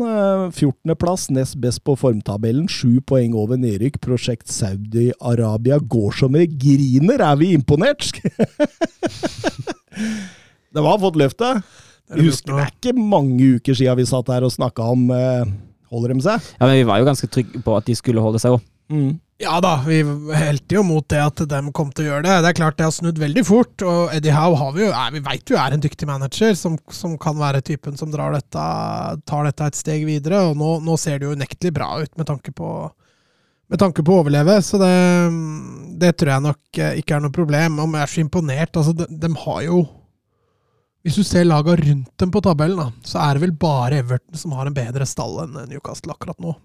14.-plass, 0.50 1.28
nest 1.36 1.60
best 1.62 1.84
på 1.86 1.94
formtabellen. 2.00 2.66
Sju 2.72 2.98
poeng 3.06 3.36
over 3.38 3.60
nedrykk. 3.62 4.00
Prosjekt 4.02 4.50
Saudi-Arabia 4.50 5.78
går 5.78 6.18
som 6.18 6.34
det 6.38 6.48
griner. 6.58 7.22
Er 7.22 7.38
vi 7.38 7.52
imponert? 7.54 8.10
De 10.74 10.84
har 10.86 11.00
fått 11.02 11.18
løftet. 11.18 11.62
Det 12.08 12.18
er 12.18 12.28
husker 12.30 12.54
det 12.56 12.64
er 12.64 12.74
ikke 12.74 12.94
mange 12.98 13.48
uker 13.58 13.76
siden 13.76 13.98
vi 14.00 14.06
satt 14.08 14.30
her 14.32 14.46
og 14.48 14.54
snakka 14.54 14.86
om 14.94 15.10
eh, 15.12 15.48
Holder 15.92 16.12
de 16.12 16.24
seg? 16.24 16.44
Ja, 16.58 16.68
men 16.68 16.76
vi 16.76 16.88
var 16.88 17.00
jo 17.00 17.08
ganske 17.08 17.28
trygge 17.32 17.62
på 17.64 17.76
at 17.78 17.86
de 17.88 17.96
skulle 17.96 18.24
holde 18.24 18.40
seg 18.44 18.58
òg. 18.58 18.64
Ja 19.38 19.60
da, 19.62 19.76
vi 19.86 20.00
helte 20.34 20.80
jo 20.80 20.82
mot 20.82 21.06
det 21.14 21.20
at 21.22 21.42
de 21.46 21.60
kom 21.78 21.92
til 21.94 22.08
å 22.08 22.10
gjøre 22.10 22.26
det. 22.26 22.38
Det 22.42 22.50
er 22.50 22.58
klart 22.58 22.78
det 22.80 22.88
har 22.88 22.94
snudd 22.96 23.20
veldig 23.22 23.44
fort, 23.46 23.84
og 23.86 24.14
Eddie 24.16 24.34
Howe 24.34 24.58
har 24.58 24.72
vi 24.74 24.82
jo, 24.82 24.94
vi 25.14 25.22
vet 25.28 25.52
jo 25.54 25.60
er 25.62 25.76
en 25.76 25.84
dyktig 25.84 26.08
manager 26.10 26.56
som, 26.58 26.80
som 26.90 27.14
kan 27.22 27.38
være 27.38 27.62
typen 27.66 28.00
som 28.00 28.10
dette, 28.10 28.64
tar 29.30 29.46
dette 29.46 29.68
et 29.70 29.78
steg 29.78 30.08
videre. 30.10 30.42
Og 30.50 30.58
nå, 30.58 30.72
nå 30.82 30.98
ser 30.98 31.20
det 31.20 31.30
jo 31.30 31.36
unektelig 31.38 31.76
bra 31.76 31.92
ut 32.02 32.18
med 32.18 32.30
tanke 32.30 32.54
på 32.56 32.72
med 33.68 33.82
tanke 33.82 34.00
på 34.00 34.14
å 34.16 34.22
overleve, 34.22 34.54
så 34.64 34.78
det, 34.80 34.94
det 36.00 36.14
tror 36.16 36.30
jeg 36.32 36.44
nok 36.46 36.78
eh, 36.80 37.00
ikke 37.02 37.18
er 37.18 37.24
noe 37.26 37.36
problem. 37.36 37.82
Om 37.84 37.98
jeg 37.98 38.06
er 38.06 38.14
så 38.14 38.22
imponert 38.24 38.80
altså 38.80 38.94
de, 38.96 39.08
de 39.12 39.32
har 39.44 39.62
jo 39.66 39.82
Hvis 41.04 41.18
du 41.20 41.24
ser 41.28 41.44
laga 41.48 41.76
rundt 41.76 42.14
dem 42.20 42.32
på 42.32 42.42
tabellen, 42.44 42.80
da, 42.80 43.08
så 43.08 43.20
er 43.26 43.36
det 43.36 43.44
vel 43.44 43.54
bare 43.60 44.00
Everton 44.02 44.40
som 44.40 44.56
har 44.56 44.68
en 44.68 44.76
bedre 44.76 45.06
stall 45.08 45.44
enn 45.44 45.60
Newcastle 45.68 46.16
akkurat 46.16 46.40
nå. 46.44 46.56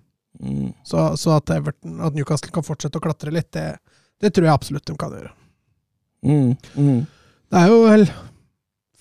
Mm. 0.43 0.73
Så, 0.87 1.05
så 1.21 1.37
at, 1.37 1.51
Everton, 1.55 2.01
at 2.03 2.17
Newcastle 2.17 2.53
kan 2.55 2.67
fortsette 2.67 2.99
å 2.99 3.05
klatre 3.05 3.33
litt, 3.35 3.51
det, 3.55 3.77
det 4.23 4.33
tror 4.35 4.49
jeg 4.49 4.57
absolutt 4.57 4.87
de 4.89 4.99
kan 4.99 5.15
gjøre. 5.15 5.33
Mm. 6.27 6.53
Mm. 6.77 7.01
Det 7.53 7.63
er 7.63 7.73
jo 7.73 7.81
vel 7.87 8.07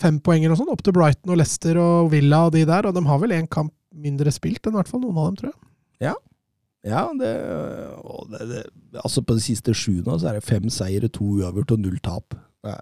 fem 0.01 0.17
poeng 0.23 0.45
eller 0.45 0.57
sånn 0.57 0.71
opp 0.73 0.81
til 0.85 0.95
Brighton 0.97 1.33
og 1.33 1.41
Leicester 1.41 1.77
og 1.81 2.11
Villa 2.13 2.45
og 2.47 2.55
de 2.55 2.65
der, 2.67 2.87
og 2.87 2.97
de 2.97 3.05
har 3.05 3.21
vel 3.21 3.35
én 3.37 3.49
kamp 3.49 3.73
mindre 3.91 4.31
spilt 4.33 4.65
enn 4.65 4.75
i 4.75 4.79
hvert 4.79 4.89
fall 4.89 5.03
noen 5.03 5.19
av 5.19 5.29
dem, 5.29 5.37
tror 5.41 5.51
jeg. 5.51 5.59
Ja, 6.87 7.03
det, 7.13 7.31
det, 8.31 8.63
det 8.89 9.01
Altså, 9.03 9.21
på 9.21 9.35
de 9.37 9.43
siste 9.43 9.73
sju 9.77 9.99
nå, 10.01 10.15
så 10.17 10.31
er 10.31 10.39
det 10.39 10.47
fem 10.47 10.65
seire, 10.73 11.11
to 11.13 11.27
uavgjort 11.37 11.75
og 11.75 11.83
null 11.83 11.99
tap. 12.01 12.37
Nei. 12.65 12.79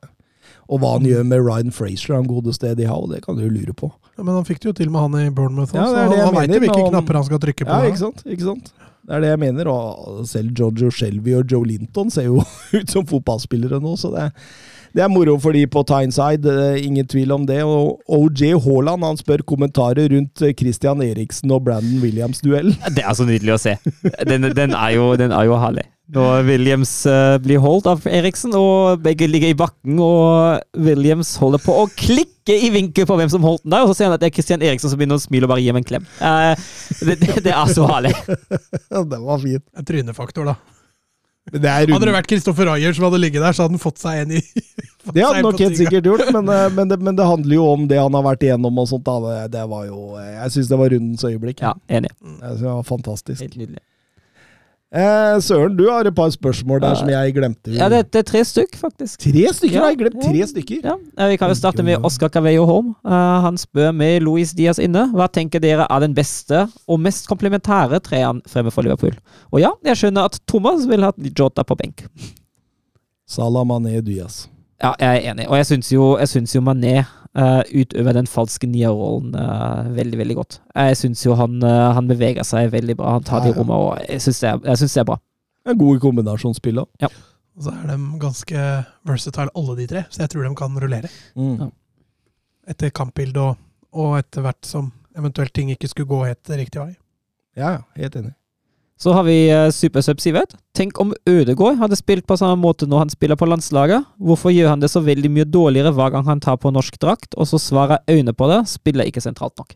Og 0.70 0.82
hva 0.82 0.94
han 0.98 1.08
gjør 1.08 1.24
med 1.26 1.42
Ryan 1.42 1.74
Frazier, 1.74 2.14
han 2.14 2.28
gode 2.30 2.54
stedet 2.54 2.78
de 2.78 2.86
har, 2.86 3.00
og 3.02 3.10
det 3.10 3.24
kan 3.26 3.38
du 3.38 3.42
jo 3.42 3.50
lure 3.50 3.74
på. 3.74 3.90
Ja, 4.14 4.22
men 4.22 4.36
han 4.36 4.46
fikk 4.46 4.62
det 4.62 4.70
jo 4.70 4.76
til 4.78 4.92
med 4.94 5.02
han 5.02 5.18
i 5.18 5.32
Bournemouth, 5.34 5.74
Ja, 5.74 5.88
også, 5.88 5.96
det 5.96 6.04
er 6.04 6.06
så 6.06 6.14
det 6.14 6.20
jeg 6.20 6.28
han 6.28 6.38
veit 6.38 6.54
jo 6.54 6.62
hvilke 6.66 6.90
knapper 6.92 7.18
han 7.18 7.28
skal 7.30 7.42
trykke 7.46 7.66
på. 7.66 7.72
Ja, 7.72 7.80
da. 7.82 7.90
ikke 7.90 8.02
sant? 8.04 8.24
Ikke 8.28 8.46
sant? 8.46 8.74
Det 9.10 9.16
er 9.18 9.24
det 9.24 9.32
jeg 9.32 9.42
mener. 9.42 9.70
Og 9.74 10.26
selv 10.30 10.52
Giorgio 10.54 10.92
Shelby 10.94 11.34
og 11.40 11.50
Joe 11.50 11.66
Linton 11.66 12.12
ser 12.14 12.28
jo 12.30 12.44
ut 12.78 12.94
som 12.94 13.08
fotballspillere 13.10 13.82
nå, 13.82 13.96
så 13.98 14.12
det, 14.14 14.28
det 14.94 15.06
er 15.06 15.10
moro 15.10 15.40
for 15.42 15.58
de 15.58 15.66
på 15.66 15.82
Tyneside. 15.90 16.54
er 16.70 16.82
Ingen 16.84 17.10
tvil 17.10 17.34
om 17.34 17.48
det. 17.50 17.64
Og 17.66 17.98
OJ 18.06 18.54
Haaland 18.66 19.08
han 19.08 19.18
spør 19.18 19.42
kommentarer 19.50 20.14
rundt 20.14 20.46
Christian 20.60 21.02
Eriksen 21.02 21.50
og 21.56 21.64
Brandon 21.66 22.04
Williams-duellen. 22.04 22.78
Det 22.94 23.06
er 23.06 23.18
så 23.18 23.26
nydelig 23.26 23.58
å 23.58 23.62
se. 23.66 23.80
Den, 24.30 24.52
den, 24.54 24.78
er, 24.78 24.94
jo, 25.00 25.16
den 25.18 25.34
er 25.34 25.50
jo 25.50 25.58
herlig. 25.58 25.90
Når 26.10 26.46
Williams 26.48 26.92
eh, 27.06 27.36
blir 27.44 27.62
holdt 27.62 27.86
av 27.90 28.06
Eriksen, 28.10 28.56
og 28.58 29.04
begge 29.06 29.28
ligger 29.30 29.52
i 29.52 29.58
bakken, 29.58 30.00
og 30.02 30.64
Williams 30.74 31.36
holder 31.38 31.62
på 31.62 31.76
å 31.84 31.86
klikke 31.94 32.56
i 32.56 32.72
vinkel 32.74 33.06
på 33.06 33.18
hvem 33.20 33.30
som 33.30 33.46
holdt 33.46 33.62
den 33.62 33.76
der, 33.76 33.86
og 33.86 33.92
så 33.92 34.00
ser 34.00 34.10
han 34.10 34.16
at 34.18 34.24
det 34.24 34.32
er 34.32 34.34
Christian 34.40 34.66
Eriksen 34.66 34.90
som 34.90 34.98
begynner 34.98 35.20
å 35.20 35.22
smile 35.22 35.46
og 35.46 35.54
bare 35.54 35.62
gi 35.62 35.70
ham 35.70 35.78
en 35.78 35.86
klem. 35.86 36.08
Eh, 36.18 36.66
det, 37.06 37.20
det, 37.22 37.36
det 37.46 37.54
er 37.54 37.74
så 37.76 37.86
herlig. 37.92 38.16
det 39.14 39.22
var 39.22 39.44
fint. 39.44 39.66
En 39.78 39.86
trynefaktor, 39.86 40.50
da. 40.50 40.58
Men 41.50 41.64
det 41.64 41.70
er 41.70 41.92
Hadde 41.94 42.10
det 42.10 42.14
vært 42.14 42.30
Kristoffer 42.30 42.70
Ayer 42.74 42.94
som 42.94 43.06
hadde 43.08 43.20
ligget 43.22 43.46
der, 43.46 43.54
så 43.58 43.66
hadde 43.66 43.78
han 43.78 43.82
fått 43.82 44.02
seg 44.02 44.24
en 44.24 44.34
i 44.38 44.42
Det 45.14 45.24
hadde 45.24 45.40
han 45.40 45.46
nok 45.48 45.62
helt 45.62 45.78
sikkert 45.80 46.10
gjort, 46.10 46.26
men, 46.34 46.50
eh, 46.54 46.66
men, 46.74 46.90
det, 46.90 47.00
men 47.06 47.18
det 47.18 47.30
handler 47.30 47.56
jo 47.56 47.70
om 47.70 47.86
det 47.90 48.02
han 48.02 48.18
har 48.18 48.26
vært 48.26 48.44
igjennom 48.46 48.82
og 48.82 48.90
sånt. 48.90 49.06
Da. 49.06 49.20
Det, 49.24 49.38
det 49.60 49.68
var 49.70 49.86
jo 49.86 50.18
Jeg 50.18 50.58
syns 50.58 50.74
det 50.74 50.82
var 50.82 50.94
rundens 50.94 51.30
øyeblikk. 51.30 51.62
Ja, 51.66 51.76
enig. 51.86 52.12
Det 52.42 52.58
var 52.66 52.82
fantastisk. 52.90 53.46
Helt 53.46 53.62
nydelig. 53.62 53.82
Eh, 54.90 55.36
Søren, 55.46 55.76
du 55.78 55.84
har 55.86 56.08
et 56.10 56.16
par 56.18 56.32
spørsmål 56.34 56.80
der 56.82 56.96
som 56.98 57.10
jeg 57.12 57.34
glemte. 57.36 57.70
Ja, 57.76 57.92
det, 57.94 58.08
det 58.10 58.24
er 58.24 58.26
tre 58.26 58.40
stykk, 58.42 58.74
faktisk. 58.74 59.20
Tre 59.22 59.44
stykker 59.54 59.76
Ja, 59.78 59.90
jeg 59.92 60.00
glemt! 60.00 60.18
Tre 60.24 60.48
stykker! 60.50 60.80
Ja, 60.82 61.28
Vi 61.30 61.38
kan 61.38 61.54
jo 61.54 61.58
starte 61.60 61.86
med. 61.86 62.02
Oscar 62.04 62.32
Cavello 62.34 62.66
Holm. 62.66 62.96
Uh, 63.06 63.38
han 63.46 63.58
spør 63.62 63.92
med 63.94 64.26
Luis 64.26 64.56
Diaz 64.58 64.82
inne. 64.82 65.06
Hva 65.14 65.30
tenker 65.30 65.62
dere 65.62 65.86
er 65.86 66.02
den 66.02 66.18
beste 66.18 66.66
og 66.90 67.04
mest 67.06 67.30
komplementære 67.30 68.02
treeren 68.02 68.42
fremme 68.50 68.74
for 68.74 68.82
Liverpool? 68.82 69.14
Og 69.54 69.62
ja, 69.62 69.76
jeg 69.86 70.02
skjønner 70.02 70.26
at 70.26 70.42
Thomas 70.50 70.90
vil 70.90 71.06
ha 71.06 71.14
Jota 71.38 71.62
på 71.62 71.78
benk. 71.78 72.08
Salah 73.30 73.62
Mané 73.70 74.02
Diaz. 74.02 74.48
Ja, 74.82 74.96
jeg 74.98 75.10
er 75.22 75.32
enig. 75.36 75.46
Og 75.52 75.60
jeg 75.60 75.70
syns 75.70 75.94
jo, 75.94 76.16
jo 76.18 76.66
Mané 76.66 77.04
eh, 77.38 77.62
utøver 77.82 78.14
den 78.18 78.28
falske 78.28 78.68
nierrollen 78.68 79.36
uh, 79.36 79.90
veldig, 79.96 80.18
veldig 80.18 80.36
godt. 80.40 80.60
Jeg 80.76 80.98
syns 80.98 81.26
jo 81.26 81.36
han, 81.40 81.60
uh, 81.64 81.92
han 81.98 82.08
beveger 82.10 82.44
seg 82.48 82.72
veldig 82.74 82.96
bra. 83.00 83.18
Han 83.18 83.24
tar 83.28 83.44
Ja, 83.44 83.50
de 83.50 83.54
ja. 83.54 83.60
rommene, 83.60 83.80
og 83.80 84.06
jeg 84.10 84.22
syns 84.26 84.40
det, 84.46 84.54
synes 84.78 84.94
det 84.94 85.02
er 85.04 85.10
bra. 85.12 85.20
En 85.70 85.78
god 85.78 86.00
kombinasjonsspill 86.02 86.80
òg. 86.82 87.10
Og 87.60 87.66
så 87.66 87.74
er 87.76 87.90
de 87.92 87.98
ganske 88.22 88.66
versatile, 89.10 89.52
alle 89.60 89.76
de 89.82 89.88
tre, 89.92 90.06
så 90.10 90.24
jeg 90.24 90.30
tror 90.32 90.48
de 90.48 90.56
kan 90.56 90.80
rullere. 90.80 91.10
Mm. 91.36 91.56
Ja. 91.60 91.70
Etter 92.72 92.94
kampbildet 92.96 93.42
og, 93.44 93.58
og 93.92 94.18
etter 94.22 94.46
hvert 94.46 94.66
som 94.66 94.92
eventuelt 95.18 95.54
ting 95.54 95.72
ikke 95.74 95.90
skulle 95.92 96.08
gå 96.08 96.24
helt 96.30 96.50
riktig 96.56 96.80
vei. 96.80 96.94
Ja, 97.60 97.74
ja, 97.76 97.82
helt 98.00 98.16
enig. 98.16 98.34
Så 99.00 99.14
har 99.16 99.24
vi 99.24 99.38
uh, 99.48 99.70
Supersub 99.72 100.20
Sivert. 100.20 100.58
Tenk 100.76 100.98
om 101.00 101.14
Ødegaard 101.30 101.78
hadde 101.80 101.96
spilt 101.96 102.26
på 102.28 102.36
samme 102.40 102.58
måte 102.60 102.88
når 102.90 103.06
han 103.06 103.14
spiller 103.14 103.40
på 103.40 103.48
landslaget. 103.48 104.04
Hvorfor 104.20 104.52
gjør 104.52 104.74
han 104.74 104.82
det 104.84 104.90
så 104.92 105.00
veldig 105.06 105.32
mye 105.32 105.48
dårligere 105.48 105.94
hver 105.96 106.12
gang 106.16 106.26
han 106.28 106.42
tar 106.44 106.60
på 106.60 106.74
norsk 106.76 107.00
drakt? 107.00 107.38
Og 107.40 107.48
så 107.48 107.62
svarer 107.64 108.04
øynene 108.12 108.36
på 108.36 108.50
det, 108.52 108.66
spiller 108.68 109.08
ikke 109.08 109.24
sentralt 109.24 109.56
nok. 109.60 109.72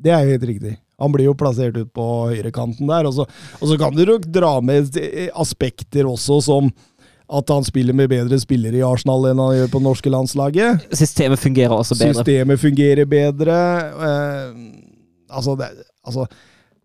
Det 0.00 0.14
er 0.14 0.24
helt 0.32 0.46
riktig. 0.48 0.78
Han 1.00 1.12
blir 1.12 1.28
jo 1.28 1.36
plassert 1.36 1.76
ut 1.76 1.90
på 1.92 2.06
høyrekanten 2.30 2.88
der. 2.88 3.10
Og 3.10 3.16
så, 3.18 3.28
og 3.60 3.68
så 3.68 3.76
kan 3.80 3.92
du 3.92 4.04
nok 4.08 4.24
dra 4.32 4.54
med 4.64 4.96
eh, 5.00 5.28
aspekter 5.36 6.08
også, 6.08 6.40
som 6.48 6.72
at 7.34 7.52
han 7.52 7.64
spiller 7.64 7.96
med 7.96 8.10
bedre 8.12 8.38
spillere 8.40 8.78
i 8.78 8.84
Arsenal 8.84 9.30
enn 9.30 9.40
han 9.40 9.54
gjør 9.58 9.70
på 9.72 9.80
det 9.80 9.88
norske 9.88 10.12
landslaget. 10.12 10.88
Systemet 10.96 11.40
fungerer 11.40 11.76
også 11.76 11.96
bedre. 11.98 12.20
Systemet 12.20 12.60
fungerer 12.62 13.08
bedre. 13.08 13.60
Eh, 14.08 14.58
altså, 15.28 15.56
det, 15.60 15.70
altså 16.04 16.28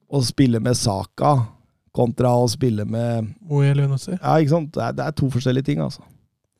Å 0.09 0.21
spille 0.25 0.61
med 0.63 0.77
Saka 0.77 1.35
kontra 1.95 2.31
å 2.37 2.47
spille 2.49 2.85
med 2.85 3.33
Moe. 3.49 3.73
Ja, 3.73 4.37
ikke 4.39 4.53
sant? 4.53 4.71
Det 4.75 4.85
er, 4.85 4.95
det 4.97 5.05
er 5.05 5.17
to 5.17 5.29
forskjellige 5.33 5.71
ting, 5.71 5.83
altså. 5.83 6.05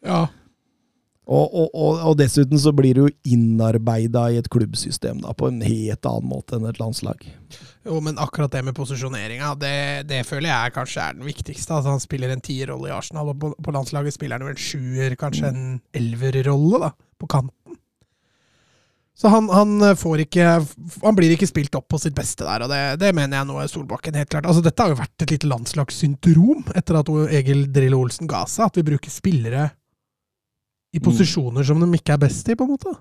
Ja. 0.06 0.28
Og, 1.30 1.46
og, 1.54 1.68
og, 1.78 2.00
og 2.10 2.16
dessuten 2.18 2.58
så 2.58 2.72
blir 2.74 2.98
du 2.98 3.04
jo 3.04 3.10
innarbeida 3.30 4.24
i 4.34 4.40
et 4.40 4.48
klubbsystem 4.50 5.20
da, 5.22 5.36
på 5.38 5.52
en 5.52 5.60
helt 5.62 6.08
annen 6.10 6.30
måte 6.32 6.58
enn 6.58 6.66
et 6.66 6.80
landslag. 6.82 7.22
Jo, 7.86 8.00
men 8.02 8.18
akkurat 8.22 8.52
det 8.56 8.64
med 8.66 8.76
posisjoneringa, 8.78 9.52
det, 9.62 9.76
det 10.10 10.24
føler 10.26 10.50
jeg 10.50 10.74
kanskje 10.80 11.04
er 11.06 11.20
den 11.20 11.30
viktigste. 11.30 11.76
Altså, 11.78 11.94
han 11.94 12.02
spiller 12.02 12.34
en 12.34 12.42
tierrolle 12.42 12.90
i 12.90 12.96
Arsenal, 12.96 13.30
og 13.30 13.38
på, 13.44 13.52
på 13.62 13.76
landslaget 13.76 14.18
spiller 14.18 14.40
han 14.40 14.50
jo 14.50 14.56
en 14.56 14.64
sjuer, 14.66 15.16
kanskje 15.22 15.54
en 15.54 15.64
elverrolle, 16.02 16.82
da, 16.88 16.92
på 17.22 17.30
kanten. 17.30 17.54
Så 19.20 19.28
han, 19.28 19.50
han 19.52 19.82
får 20.00 20.22
ikke 20.24 20.46
Han 21.04 21.16
blir 21.18 21.34
ikke 21.36 21.48
spilt 21.50 21.74
opp 21.76 21.90
på 21.92 21.98
sitt 22.00 22.16
beste 22.16 22.46
der, 22.48 22.64
og 22.64 22.70
det, 22.72 22.80
det 23.02 23.10
mener 23.18 23.42
jeg 23.42 23.50
nå 23.50 23.58
er 23.60 23.68
Solbakken 23.68 24.16
helt 24.16 24.30
klart. 24.32 24.48
Altså, 24.48 24.64
dette 24.64 24.80
har 24.86 24.94
jo 24.94 25.00
vært 25.02 25.26
et 25.26 25.34
lite 25.36 25.50
landslagssyndrom 25.52 26.64
etter 26.80 27.00
at 27.02 27.12
Egil 27.42 27.66
Drillo 27.76 28.00
Olsen 28.06 28.30
ga 28.32 28.46
seg, 28.48 28.70
at 28.70 28.80
vi 28.80 28.86
bruker 28.88 29.12
spillere 29.12 29.68
i 30.96 31.02
posisjoner 31.04 31.68
som 31.68 31.84
de 31.84 31.90
ikke 32.00 32.16
er 32.16 32.22
best 32.24 32.48
i, 32.50 32.56
på 32.58 32.66
en 32.66 32.72
måte. 32.78 32.94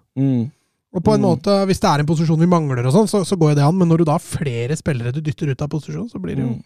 Og 0.92 1.04
på 1.04 1.14
en 1.14 1.20
Mm. 1.22 1.28
måte, 1.28 1.54
Hvis 1.70 1.80
det 1.80 1.88
er 1.88 2.00
en 2.02 2.06
posisjon 2.10 2.40
vi 2.40 2.46
mangler, 2.50 2.82
og 2.88 2.92
sånn, 2.92 3.08
så, 3.08 3.22
så 3.24 3.36
går 3.38 3.52
jo 3.54 3.58
det 3.60 3.64
an, 3.68 3.76
men 3.78 3.88
når 3.88 3.98
du 4.02 4.04
da 4.08 4.16
har 4.18 4.24
flere 4.24 4.76
spillere 4.76 5.12
du 5.14 5.20
dytter 5.22 5.52
ut 5.54 5.62
av 5.62 5.68
posisjon, 5.72 6.08
så 6.10 6.18
blir 6.20 6.34
det 6.36 6.42
jo 6.44 6.50
ja, 6.56 6.62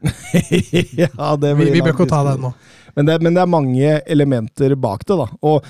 ja, 1.02 1.36
det 1.42 1.56
Vi, 1.58 1.64
blir 1.64 1.72
vi 1.74 1.82
bør 1.82 1.96
ikke 1.96 2.08
ta 2.12 2.20
den 2.28 2.44
nå. 2.46 2.52
Men 2.96 3.08
det, 3.10 3.16
men 3.26 3.34
det 3.34 3.42
er 3.42 3.50
mange 3.50 3.96
elementer 4.06 4.76
bak 4.78 5.02
det, 5.10 5.18
da. 5.20 5.26
Og, 5.42 5.66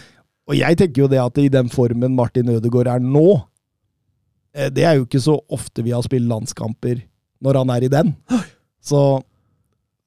og 0.46 0.56
jeg 0.58 0.78
tenker 0.78 1.06
jo 1.06 1.10
det 1.12 1.20
at 1.22 1.38
i 1.42 1.48
den 1.50 1.70
formen 1.74 2.16
Martin 2.18 2.50
Ødegaard 2.54 2.88
er 2.92 3.00
nå 3.04 3.26
eh, 4.54 4.70
Det 4.70 4.86
er 4.86 5.00
jo 5.00 5.06
ikke 5.08 5.22
så 5.24 5.40
ofte 5.50 5.84
vi 5.86 5.94
har 5.96 6.04
spilt 6.06 6.30
landskamper 6.30 7.02
når 7.46 7.60
han 7.62 7.72
er 7.76 7.86
i 7.86 7.92
den. 7.92 8.14
Så 8.82 9.00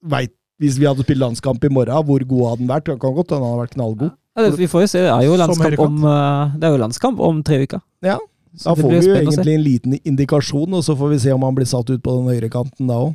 veit 0.01 0.33
Hvis 0.59 0.79
vi 0.79 0.87
hadde 0.89 1.03
spilt 1.05 1.21
landskamp 1.21 1.63
i 1.63 1.71
morgen, 1.71 2.03
hvor 2.07 2.23
god 2.27 2.49
hadde 2.49 2.63
han 2.65 2.71
vært? 2.73 2.89
Han 2.91 2.99
kan 2.99 3.13
godt 3.15 3.31
hende 3.31 3.45
han 3.45 3.53
hadde 3.53 3.61
vært 3.63 3.75
knallgod. 3.77 4.09
Ja, 4.35 4.43
det, 4.43 4.57
vi 4.59 4.67
får 4.71 4.81
jo 4.83 4.89
se. 4.91 5.03
Det 5.05 5.11
er 5.13 5.23
jo 5.27 5.37
landskamp 5.39 5.79
om, 5.85 6.01
eh, 6.03 6.57
det 6.59 6.67
er 6.67 6.73
jo 6.73 6.81
landskamp 6.81 7.21
om 7.23 7.39
tre 7.47 7.61
uker. 7.63 7.79
Ja, 8.03 8.17
Da 8.63 8.73
får 8.75 8.89
vi 8.89 8.99
jo 9.05 9.15
egentlig 9.15 9.53
en 9.53 9.63
liten 9.63 9.95
indikasjon, 10.03 10.73
og 10.73 10.83
så 10.83 10.95
får 10.99 11.13
vi 11.13 11.19
se 11.23 11.31
om 11.35 11.43
han 11.45 11.55
blir 11.55 11.67
satt 11.69 11.89
ut 11.93 12.01
på 12.03 12.15
den 12.17 12.27
høyrekanten 12.31 12.89
da 12.91 12.97
òg. 13.05 13.13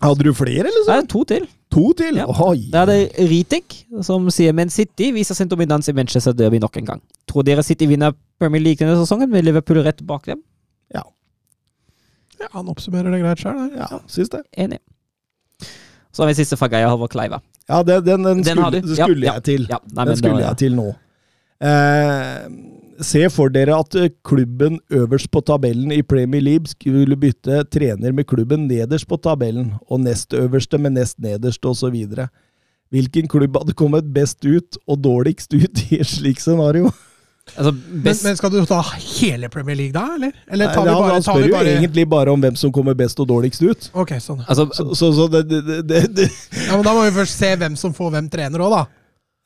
Hadde 0.00 0.24
du 0.24 0.32
flere, 0.34 0.64
eller? 0.64 0.76
Det 0.80 0.86
så? 0.86 0.94
Nei, 0.96 1.06
to 1.12 1.22
til. 1.28 1.46
To 1.74 1.82
til? 1.98 2.16
Ja. 2.16 2.24
Oi! 2.46 2.62
Det 2.72 2.80
er 2.80 2.88
det 2.88 3.28
Ritik 3.30 3.74
som 4.06 4.24
sier 4.32 4.54
Men 4.56 4.70
City 4.72 5.10
viser 5.14 5.36
sin 5.38 5.50
dominans 5.50 5.90
i 5.90 5.94
Manchester 5.96 6.32
Derby 6.36 6.58
nok 6.62 6.78
en 6.80 6.88
gang. 6.88 7.02
Tror 7.28 7.44
dere 7.46 7.62
City 7.66 7.86
vinner 7.90 8.14
Premier 8.40 8.62
League 8.64 8.80
denne 8.80 8.96
sesongen 9.02 9.30
med 9.30 9.44
Liverpool 9.44 9.82
rett 9.84 10.00
bak 10.08 10.24
dem? 10.30 10.40
Ja, 10.94 11.04
ja 12.40 12.48
Han 12.56 12.72
oppsummerer 12.72 13.12
det 13.12 13.20
greit 13.22 13.44
sjøl. 13.44 13.60
Ja, 13.76 14.00
syns 14.10 14.32
det. 14.32 14.42
Enig. 14.56 14.80
Så 16.10 16.24
har 16.24 16.32
vi 16.32 16.38
siste 16.40 16.56
fra 16.58 16.66
Geir 16.72 16.88
Halvor 16.90 17.12
Kleiva. 17.12 17.38
Ja, 17.68 17.82
den, 17.86 18.02
den, 18.04 18.24
den, 18.24 18.42
Den 18.42 18.44
skulle. 18.56 18.80
Ja, 18.96 19.04
skulle 19.04 19.26
ja, 19.28 19.34
jeg 19.36 19.44
til. 19.46 19.66
Ja, 19.70 19.78
nei, 19.94 20.04
Den 20.08 20.16
skulle 20.18 20.40
da- 20.40 20.48
jeg 20.48 20.62
til 20.64 20.74
nå. 20.80 20.88
Eh, 21.60 22.48
se 23.04 23.22
for 23.32 23.52
dere 23.52 23.74
at 23.76 23.96
eh, 23.98 24.10
klubben 24.26 24.78
øverst 24.92 25.30
på 25.32 25.42
tabellen 25.46 25.92
i 25.92 26.02
Premier 26.02 26.42
League 26.44 26.70
skulle 26.72 27.16
bytte 27.20 27.64
trener 27.72 28.12
med 28.12 28.28
klubben 28.30 28.66
nederst 28.68 29.08
på 29.08 29.18
tabellen, 29.22 29.74
og 29.88 30.00
nest 30.04 30.34
øverste 30.34 30.78
med 30.78 30.96
nest 30.98 31.18
nederst, 31.18 31.64
osv. 31.66 31.96
Hvilken 32.90 33.28
klubb 33.30 33.56
hadde 33.60 33.76
kommet 33.78 34.08
best 34.14 34.44
ut 34.44 34.80
og 34.86 34.98
dårligst 35.04 35.54
ut 35.54 35.84
i 35.90 36.00
et 36.00 36.10
slikt 36.10 36.42
scenario? 36.42 36.90
Altså, 37.56 37.72
Men, 37.72 38.02
best, 38.04 38.24
men 38.24 38.36
skal 38.38 38.52
du 38.52 38.60
ta 38.68 38.78
hele 39.18 39.48
Premier 39.50 39.76
League 39.78 39.94
da, 39.94 40.14
eller? 40.14 40.32
Eller 40.46 40.70
tar 40.74 40.86
Nei, 40.86 40.94
bare, 40.94 41.14
han 41.16 41.24
tar 41.24 41.34
spør 41.34 41.48
jo 41.48 41.54
bare 41.56 41.72
egentlig 41.78 42.04
bare 42.10 42.30
om 42.34 42.44
hvem 42.44 42.56
som 42.58 42.72
kommer 42.74 42.94
best 42.94 43.18
og 43.22 43.26
dårligst 43.30 43.62
ut. 43.64 43.90
Ok, 43.94 44.14
sånn. 44.22 44.44
altså, 44.46 44.68
Så, 44.76 44.86
så, 44.94 45.10
så 45.16 45.26
det, 45.32 45.44
det, 45.50 45.60
det, 45.66 45.80
det, 45.88 46.02
det 46.18 46.28
Ja, 46.68 46.76
men 46.76 46.84
Da 46.86 46.94
må 46.94 47.06
vi 47.08 47.14
først 47.16 47.38
se 47.40 47.54
hvem 47.58 47.78
som 47.80 47.94
får 47.96 48.12
hvem 48.14 48.30
trener 48.30 48.62
òg, 48.62 48.76
da. 48.76 48.82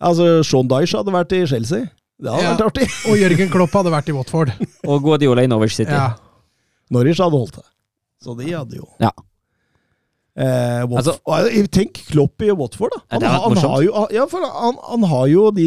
Altså, 0.05 0.43
Sean 0.45 0.69
Dyche 0.69 1.01
hadde 1.01 1.15
vært 1.15 1.33
i 1.33 1.45
Chelsea. 1.49 1.89
Det 2.21 2.31
hadde 2.31 2.45
Ja. 2.45 2.55
vært 2.55 2.67
artig. 2.71 2.89
Og 3.11 3.19
Jørgen 3.19 3.51
Klopp 3.53 3.73
hadde 3.75 3.91
vært 3.95 4.09
i 4.09 4.17
Watford. 4.17 4.53
og 4.89 5.03
Guardiola 5.03 5.43
i 5.45 5.51
Norwich 5.51 5.75
City. 5.77 5.91
Ja. 5.93 6.13
Norwich 6.95 7.19
hadde 7.23 7.39
holdt 7.41 7.57
det. 7.61 7.67
Så 8.25 8.37
de 8.39 8.51
hadde 8.53 8.79
jo 8.79 8.87
Ja. 9.03 9.11
Eh, 10.37 10.83
Watf 10.91 11.07
Altså- 11.23 11.69
Tenk 11.71 11.93
Klopp 12.11 12.43
i 12.43 12.51
Watford, 12.51 12.91
da. 12.91 13.01
Han, 13.13 13.23
ja, 13.23 13.29
han, 13.39 13.57
har 13.57 13.83
jo, 13.85 14.07
ja, 14.11 14.25
for 14.27 14.43
han, 14.43 14.75
han 14.83 15.03
har 15.07 15.27
jo 15.31 15.45
de 15.55 15.67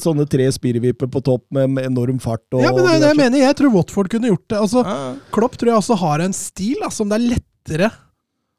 sånne 0.00 0.24
tre 0.28 0.46
spirrevipper 0.54 1.10
på 1.12 1.20
topp 1.26 1.44
med, 1.52 1.68
med 1.70 1.84
enorm 1.90 2.18
fart. 2.22 2.40
Og, 2.54 2.62
ja, 2.64 2.70
men 2.72 2.84
det 2.86 2.94
det 3.02 3.10
jeg 3.12 3.18
mener. 3.20 3.42
Jeg 3.44 3.56
tror 3.58 3.74
Watford 3.74 4.08
kunne 4.08 4.30
gjort 4.32 4.46
det. 4.48 4.58
Altså, 4.62 4.84
Ja. 4.88 5.14
Klopp 5.36 5.58
tror 5.60 5.68
jeg 5.74 5.82
også 5.82 5.98
har 6.00 6.24
en 6.24 6.32
stil 6.32 6.80
da, 6.80 6.88
som 6.88 7.08
det 7.12 7.18
er 7.20 7.28
lettere 7.34 7.90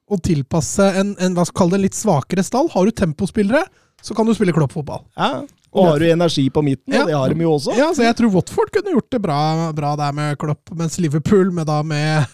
å 0.07 0.19
tilpasse 0.21 0.85
en, 1.01 1.15
en 1.19 1.33
hva 1.35 1.43
skal 1.47 1.63
kalle 1.63 1.73
det, 1.73 1.79
en 1.81 1.87
litt 1.89 1.97
svakere 1.97 2.45
stall. 2.45 2.69
Har 2.75 2.85
du 2.85 2.91
tempospillere, 2.91 3.65
så 4.05 4.13
kan 4.15 4.29
du 4.29 4.35
spille 4.37 4.53
Klopp-fotball. 4.53 5.01
Ja. 5.17 5.41
Og 5.75 5.85
har 5.89 5.99
du 5.99 6.05
energi 6.09 6.45
på 6.49 6.61
midten, 6.63 6.93
Ja. 6.93 7.01
og 7.03 7.07
det 7.11 7.15
har 7.17 7.33
de 7.33 7.43
jo 7.43 7.51
også. 7.57 7.73
Ja, 7.77 7.89
så 7.93 8.03
jeg 8.05 8.15
tror 8.17 8.31
Watford 8.33 8.71
kunne 8.73 8.93
gjort 8.95 9.09
det 9.11 9.19
bra, 9.21 9.39
bra 9.75 9.95
der 9.99 10.13
med 10.15 10.37
Klopp, 10.39 10.71
mens 10.79 10.95
Liverpool 11.03 11.51
med 11.51 11.67
da 11.67 11.81
med 11.83 12.25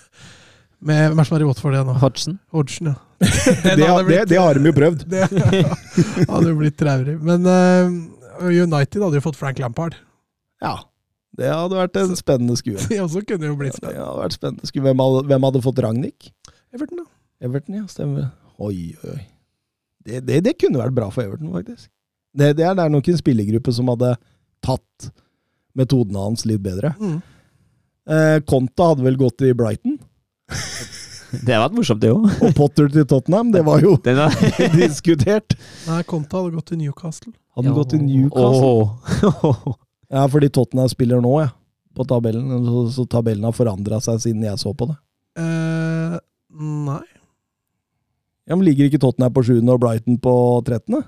med, 0.83 1.09
Hvem 1.09 1.19
er 1.19 1.23
det 1.23 1.27
som 1.27 1.37
er 1.37 1.41
i 1.41 1.47
Watford 1.47 1.73
igjen 1.77 1.87
nå? 1.87 1.93
Hodgson. 2.01 2.39
Hodgson, 2.51 2.87
ja. 2.91 2.95
Det, 3.79 3.87
har- 3.87 4.03
det, 4.03 4.17
det 4.29 4.37
har 4.39 4.53
de 4.59 4.65
jo 4.67 4.73
prøvd. 4.75 5.05
Det 5.09 6.27
hadde 6.27 6.49
jo 6.49 6.55
blitt 6.59 6.75
traurig. 6.77 7.15
Men 7.23 7.45
uh, 7.47 8.43
United 8.43 8.99
hadde 9.05 9.15
jo 9.15 9.23
fått 9.23 9.39
Frank 9.39 9.59
Lampard. 9.63 9.95
Ja. 10.61 10.73
Det 11.39 11.47
hadde 11.49 11.79
vært 11.79 11.95
en 12.01 12.11
spennende 12.19 12.57
skue. 12.59 12.75
Det 12.91 12.99
også 13.01 13.23
kunne 13.25 13.47
jo 13.47 13.55
blitt 13.57 13.79
Det 13.79 13.95
hadde 13.95 14.19
vært 14.25 14.35
spennende 14.35 14.67
skue. 14.69 14.83
Hvem 14.83 14.99
hadde, 15.05 15.23
hvem 15.31 15.47
hadde 15.47 15.63
fått 15.63 15.79
Ragnhild? 15.87 16.29
Everton, 16.75 16.99
da. 17.05 17.07
Everton, 17.47 17.79
ja. 17.79 17.85
Stemmer. 17.89 18.27
Oi, 18.59 18.75
oi, 19.03 19.15
oi. 19.15 19.23
Det, 20.03 20.19
det, 20.27 20.41
det 20.45 20.57
kunne 20.59 20.83
vært 20.83 20.93
bra 20.99 21.07
for 21.15 21.23
Everton, 21.23 21.47
faktisk. 21.55 21.87
Det, 22.33 22.53
det, 22.57 22.65
er, 22.65 22.73
det 22.77 22.85
er 22.85 22.93
nok 22.93 23.09
en 23.11 23.19
spillergruppe 23.19 23.73
som 23.75 23.91
hadde 23.93 24.15
tatt 24.65 25.11
metodene 25.77 26.21
hans 26.25 26.45
litt 26.49 26.63
bedre. 26.65 26.93
Mm. 26.99 27.19
Eh, 28.09 28.37
Conta 28.49 28.91
hadde 28.91 29.05
vel 29.05 29.19
gått 29.19 29.45
i 29.45 29.53
Brighton, 29.57 29.99
Det 31.33 31.49
hadde 31.49 31.63
vært 31.63 31.77
morsomt, 31.79 32.01
det 32.03 32.11
òg. 32.13 32.25
og 32.45 32.51
Potter 32.57 32.89
til 32.93 33.05
Tottenham. 33.09 33.49
Det 33.53 33.63
var 33.65 33.81
jo 33.81 33.95
Den 34.05 34.19
er 34.21 34.35
diskutert. 34.83 35.55
Nei, 35.87 36.03
Conta 36.09 36.41
hadde 36.43 36.53
gått 36.59 36.69
til 36.69 36.81
Newcastle. 36.83 37.33
Hadde 37.57 37.71
ja. 37.71 37.77
gått 37.77 37.93
til 37.93 38.03
Newcastle? 38.03 39.31
Oh. 39.41 39.73
Ja, 40.13 40.27
fordi 40.29 40.51
Tottenham 40.53 40.91
spiller 40.91 41.23
nå, 41.23 41.33
ja. 41.41 41.49
På 41.97 42.05
tabellen. 42.09 42.53
Så, 42.65 42.83
så 42.93 43.07
tabellen 43.09 43.45
har 43.45 43.55
forandra 43.57 43.99
seg 44.01 44.21
siden 44.21 44.45
jeg 44.45 44.61
så 44.61 44.73
på 44.77 44.89
det. 44.91 44.97
Eh, 45.41 46.15
nei. 46.89 47.01
Ja, 48.45 48.55
men 48.55 48.65
Ligger 48.67 48.89
ikke 48.89 49.01
Tottenham 49.01 49.33
på 49.33 49.45
7. 49.45 49.57
og 49.63 49.81
Brighton 49.81 50.19
på 50.21 50.33
13.? 50.67 51.01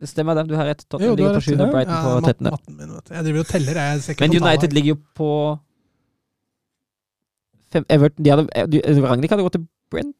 Det 0.00 0.08
stemmer, 0.10 0.34
det. 0.36 0.42
Du 0.48 0.54
har 0.58 0.66
rett. 0.68 0.82
Tottenham 0.88 1.10
jo, 1.10 1.16
ligger 1.16 1.30
på 1.30 1.36
rett. 1.40 1.44
7. 1.44 1.52
Ja. 1.56 1.70
Brighton 1.72 1.94
på 2.04 2.10
mat- 2.14 2.24
13. 2.28 2.50
matten 2.50 2.76
min, 2.76 2.90
vet 2.96 3.04
du. 3.08 3.14
Jeg 3.14 3.24
driver 3.24 3.40
og 3.40 3.46
teller, 3.52 3.74
jeg 3.80 4.02
ser 4.02 4.12
ikke 4.12 4.20
Men 4.26 4.30
United. 4.30 4.48
United 4.48 4.72
ligger 4.76 4.88
jo 4.94 4.98
på 5.16 5.30
fem, 7.72 7.84
Everton 7.90 8.24
de 8.24 8.30
hadde, 8.30 8.46
de, 8.72 8.80
Ragnhild 9.04 9.30
hadde 9.32 9.46
gått 9.46 9.56
til 9.58 9.64
Brent 9.92 10.14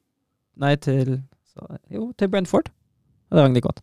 Nei, 0.56 0.72
til 0.80 1.10
så, 1.52 1.66
Jo, 1.92 2.06
til 2.16 2.30
Brentford. 2.32 2.70
Hadde 3.30 3.42
Ragnhild 3.44 3.64
gått. 3.66 3.82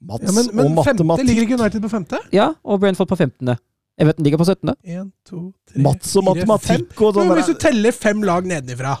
Mats 0.00 0.24
Ja, 0.24 0.32
men, 0.32 0.46
men 0.56 0.78
og 0.78 0.86
femte, 0.86 1.04
matematikk. 1.04 1.28
ligger 1.28 1.42
ikke 1.44 1.58
United 1.60 1.82
på 1.84 1.90
femte? 1.92 2.20
Ja, 2.32 2.46
og 2.64 2.80
Brentford 2.80 3.10
på 3.10 3.18
15. 3.20 3.52
Everton 4.00 4.24
ligger 4.24 4.40
på 4.40 4.46
17. 4.48 4.72
En, 4.88 5.10
to, 5.28 5.40
tre, 5.68 5.82
Mats 5.84 6.14
og 6.16 6.24
matematikk 6.30 7.02
og 7.04 7.18
sånn 7.18 7.34
hvis 7.36 7.50
du 7.52 7.58
teller 7.60 7.92
fem 7.92 8.22
lag 8.24 8.48
nedenifra, 8.48 8.96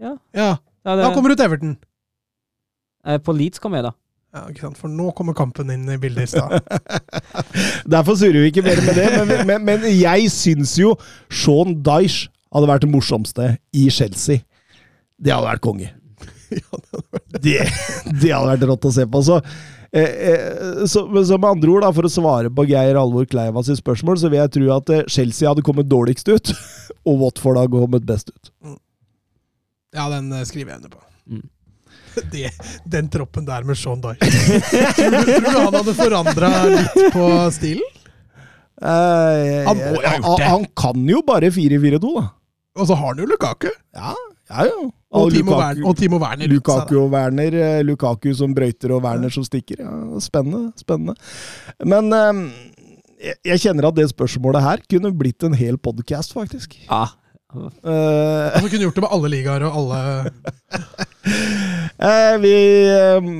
Ja. 0.00 0.14
ja, 0.32 0.48
Ja, 0.80 0.94
det, 0.96 1.02
da 1.04 1.10
kommer 1.12 1.28
du 1.28 1.36
til 1.36 1.44
Everton. 1.44 1.74
eh, 3.04 3.18
på 3.20 3.32
Leeds 3.36 3.58
kommer 3.60 3.76
jeg, 3.82 3.84
da. 3.84 3.92
Ja, 4.30 4.44
ikke 4.46 4.68
sant? 4.68 4.78
For 4.78 4.92
nå 4.92 5.08
kommer 5.18 5.34
kampen 5.34 5.72
inn 5.74 5.88
i 5.90 5.96
bildet 5.98 6.28
i 6.28 6.30
stad. 6.30 6.60
Derfor 7.94 8.18
surrer 8.18 8.44
vi 8.44 8.52
ikke 8.52 8.62
mer 8.62 8.78
med 8.86 8.98
det, 8.98 9.08
men, 9.16 9.40
men, 9.48 9.64
men 9.66 9.88
jeg 9.90 10.30
syns 10.30 10.76
jo 10.78 10.92
Sean 11.34 11.80
Dyche 11.82 12.30
hadde 12.54 12.70
vært 12.70 12.86
det 12.86 12.92
morsomste 12.92 13.48
i 13.74 13.88
Chelsea. 13.90 14.44
Det 15.18 15.34
hadde 15.34 15.50
vært 15.50 15.64
konge. 15.66 15.90
Det, 17.40 17.60
det 18.20 18.32
hadde 18.34 18.48
vært 18.48 18.64
rått 18.66 18.86
å 18.88 18.90
se 18.90 19.04
på. 19.06 19.20
Så, 19.22 19.36
eh, 19.94 20.16
eh, 20.32 20.80
så, 20.90 21.04
så 21.06 21.36
med 21.38 21.46
andre 21.52 21.70
ord, 21.70 21.84
da, 21.84 21.92
for 21.94 22.08
å 22.08 22.10
svare 22.10 22.50
på 22.50 22.64
Geir 22.66 22.98
Alvor 22.98 23.28
Kleiva 23.30 23.62
sitt 23.66 23.78
spørsmål, 23.78 24.18
så 24.18 24.30
vil 24.32 24.40
jeg 24.40 24.52
tro 24.56 24.72
at 24.74 24.90
eh, 24.94 25.04
Chelsea 25.06 25.46
hadde 25.46 25.64
kommet 25.66 25.86
dårligst 25.90 26.26
ut, 26.30 26.50
og 27.08 27.22
Watford 27.22 27.60
hadde 27.62 27.84
kommet 27.84 28.06
best 28.08 28.34
ut. 28.34 28.50
Ja, 29.94 30.08
den 30.10 30.32
eh, 30.34 30.42
skriver 30.48 30.74
jeg 30.74 30.82
under 30.82 30.96
på. 30.98 31.04
Mm. 31.30 31.46
Det, 32.32 32.50
den 32.90 33.08
troppen 33.12 33.44
der 33.46 33.64
med 33.68 33.78
Sean 33.78 34.00
Dyche. 34.02 34.28
tror, 34.96 35.16
du, 35.16 35.32
tror 35.32 35.46
du 35.46 35.58
han 35.60 35.74
hadde 35.78 35.94
forandra 35.98 36.50
litt 36.72 37.00
på 37.14 37.26
stilen? 37.54 37.96
Eh, 38.80 39.66
Han 39.66 39.76
må 39.76 39.90
jo 39.92 40.00
ha 40.06 40.14
gjort 40.16 40.24
han, 40.24 40.38
det. 40.40 40.48
han 40.48 40.64
kan 40.82 41.08
jo 41.10 41.20
bare 41.26 41.50
4-4-2, 41.52 42.12
da. 42.16 42.26
Og 42.80 42.86
så 42.88 42.96
har 42.96 43.10
han 43.12 43.20
jo 43.20 43.26
Lukaku. 43.28 43.68
Ja, 43.96 44.14
ja, 44.50 44.64
ja. 44.70 44.88
Og, 45.10 45.32
Timo, 45.34 45.50
Lukaku- 45.52 45.58
Werner, 45.60 45.86
og 45.90 45.96
Timo 45.98 46.18
Werner. 46.22 46.48
Lukaku 46.48 46.94
og 47.02 47.10
Werner. 47.12 47.54
eh, 47.58 47.80
Lukaku 47.84 48.30
som 48.38 48.54
brøyter 48.54 48.92
og 48.94 49.02
Werner 49.04 49.32
som 49.34 49.44
stikker. 49.44 49.82
Ja, 49.82 50.20
spennende. 50.22 50.70
spennende. 50.78 51.16
Men 51.84 52.12
um, 52.14 52.44
jeg, 53.20 53.34
jeg 53.44 53.60
kjenner 53.66 53.88
at 53.90 53.98
det 53.98 54.06
spørsmålet 54.12 54.62
her 54.64 54.84
kunne 54.88 55.10
blitt 55.18 55.42
en 55.44 55.56
hel 55.58 55.76
podkast, 55.82 56.32
faktisk. 56.38 56.78
Ja. 56.86 57.08
Eh, 57.50 58.46
Altså 58.54 58.68
kunne 58.68 58.84
gjort 58.86 58.98
det 58.98 59.02
med 59.04 59.14
alle 59.16 59.30
ligaer 59.32 59.64
og 59.66 59.78
alle 59.80 60.00
uh, 61.98 62.34
vi 62.44 62.54
eh, 62.86 63.30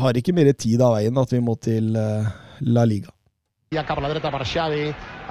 har 0.00 0.20
ikke 0.20 0.34
mer 0.36 0.52
tid 0.56 0.80
av 0.82 0.96
veien 0.96 1.20
at 1.20 1.34
vi 1.34 1.42
må 1.44 1.56
til 1.60 1.92
uh, 1.92 2.24
La 2.64 2.86
Liga. 2.88 3.12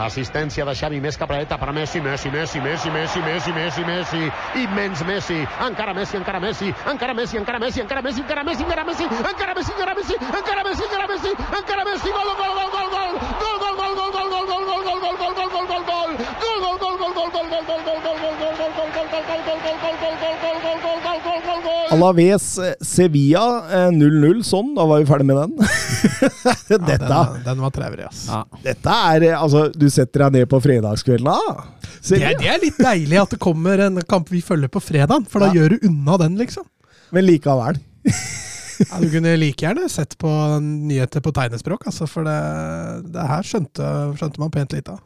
Assistència 0.02 0.66
de 0.66 0.74
Xavi 0.74 1.00
més 1.04 1.18
cap 1.18 1.30
a 1.30 1.36
la 1.36 1.44
dreta 1.44 1.58
per 1.62 1.70
Messi, 1.76 2.02
Messi, 2.02 2.30
Messi, 2.34 2.60
Messi, 2.60 2.90
Messi, 2.90 3.20
Messi, 3.22 3.52
Messi, 3.54 3.84
Messi, 3.86 4.22
immens 4.64 5.04
Messi, 5.06 5.38
encara 5.68 5.94
Messi, 5.94 6.18
encara 6.18 6.40
Messi, 6.42 6.74
encara 6.90 7.14
Messi, 7.14 7.38
encara 7.38 7.60
Messi, 7.60 7.82
encara 7.84 8.02
Messi, 8.02 8.24
encara 8.24 8.44
Messi, 8.44 8.64
encara 8.64 8.84
Messi, 8.84 9.04
encara 9.04 9.54
Messi, 9.54 9.74
encara 9.78 9.94
Messi, 9.94 10.14
encara 10.34 10.64
Messi, 10.66 10.84
encara 10.84 11.08
Messi, 11.08 11.32
encara 11.62 11.86
Messi, 11.86 12.10
gol, 12.10 12.34
gol, 12.34 12.54
gol, 12.58 12.70
gol, 12.74 12.90
gol, 12.90 13.14
gol, 13.38 13.56
gol, 13.62 13.76
gol, 13.78 13.94
gol, 13.94 14.10
gol, 14.10 14.34
gol, 14.34 14.66
gol, 14.66 14.66
gol, 14.66 14.74
gol, 14.74 14.80
gol, 14.80 14.80
gol, 14.82 15.22
gol, 15.22 15.52
gol, 15.54 15.84
gol, 15.86 16.14
Alaves 21.94 22.58
eh, 22.58 22.74
Sevilla 22.82 23.44
eh, 23.70 23.90
0-0. 23.94 24.42
Sånn, 24.48 24.74
da 24.78 24.86
var 24.90 25.04
vi 25.04 25.08
ferdig 25.10 25.28
med 25.30 25.38
den. 25.38 25.52
Dette, 26.74 26.98
Den, 26.98 27.44
den 27.46 27.62
var 27.62 27.74
trevlig, 27.76 28.08
ass. 28.08 28.24
Ja. 28.30 28.42
dette 28.64 28.96
er 29.14 29.26
eh, 29.30 29.36
Altså, 29.38 29.68
du 29.84 29.90
setter 29.92 30.24
deg 30.26 30.38
ned 30.40 30.50
på 30.52 30.60
fredagskvelden, 30.64 31.28
Ah, 31.30 31.66
Det 32.04 32.20
er, 32.24 32.38
det 32.40 32.48
er 32.52 32.62
litt 32.64 32.80
deilig 32.82 33.20
at 33.22 33.36
det 33.36 33.40
kommer 33.44 33.84
en 33.86 34.00
kamp 34.10 34.32
vi 34.34 34.42
følger 34.44 34.72
på 34.72 34.82
fredag, 34.84 35.28
for 35.32 35.44
da 35.44 35.52
Ja. 35.52 35.60
gjør 35.62 35.76
du 35.76 35.88
unna 35.92 36.18
den, 36.24 36.40
liksom. 36.40 36.66
Men 37.12 37.28
likevel. 37.30 37.80
Ja, 38.90 38.98
du 39.00 39.06
kunne 39.14 39.36
like 39.38 39.62
gjerne 39.62 39.86
sett 39.88 40.16
på 40.20 40.28
nyheter 40.60 41.22
på 41.24 41.32
tegnespråk, 41.32 41.84
altså, 41.88 42.08
for 42.10 42.26
det, 42.26 42.34
det 43.14 43.26
her 43.30 43.46
skjønte, 43.46 43.86
skjønte 44.18 44.42
man 44.42 44.50
pent 44.52 44.74
lite 44.74 44.96
av. 44.96 45.04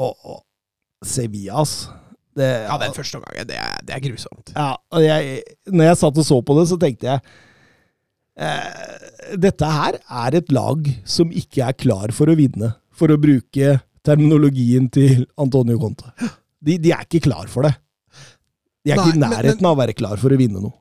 Og, 0.00 0.16
og 0.24 0.40
Sevilla, 1.06 1.60
altså. 1.60 1.92
Det, 2.34 2.48
Ja, 2.64 2.78
den 2.80 2.96
første 2.96 3.20
omgangen, 3.20 3.46
det 3.52 3.58
er, 3.60 3.76
det 3.84 3.94
er 3.94 4.00
grusomt. 4.08 4.54
Ja, 4.56 4.70
og 4.90 5.04
jeg, 5.04 5.42
når 5.68 5.90
jeg 5.90 5.98
satt 6.00 6.16
og 6.18 6.26
så 6.26 6.40
på 6.48 6.56
det, 6.58 6.64
så 6.72 6.78
tenkte 6.80 7.10
jeg 7.12 7.20
eh, 8.40 9.36
Dette 9.38 9.68
her 9.76 10.00
er 10.24 10.38
et 10.40 10.50
lag 10.56 10.88
som 11.06 11.30
ikke 11.30 11.68
er 11.68 11.76
klar 11.78 12.12
for 12.16 12.32
å 12.32 12.36
vinne, 12.40 12.72
for 12.96 13.12
å 13.14 13.20
bruke 13.20 13.76
terminologien 14.04 14.88
til 14.92 15.26
Antonio 15.40 15.78
Conte. 15.80 16.10
De, 16.64 16.78
de 16.80 16.92
er 16.96 17.04
ikke 17.08 17.24
klar 17.28 17.48
for 17.52 17.66
det. 17.68 17.74
De 18.84 18.92
er 18.92 18.98
Nei, 19.00 19.04
ikke 19.10 19.16
i 19.16 19.20
men- 19.20 19.30
nærheten 19.32 19.64
av 19.68 19.76
å 19.76 19.80
være 19.84 19.94
klar 19.96 20.20
for 20.20 20.32
å 20.34 20.40
vinne 20.40 20.60
noe. 20.60 20.76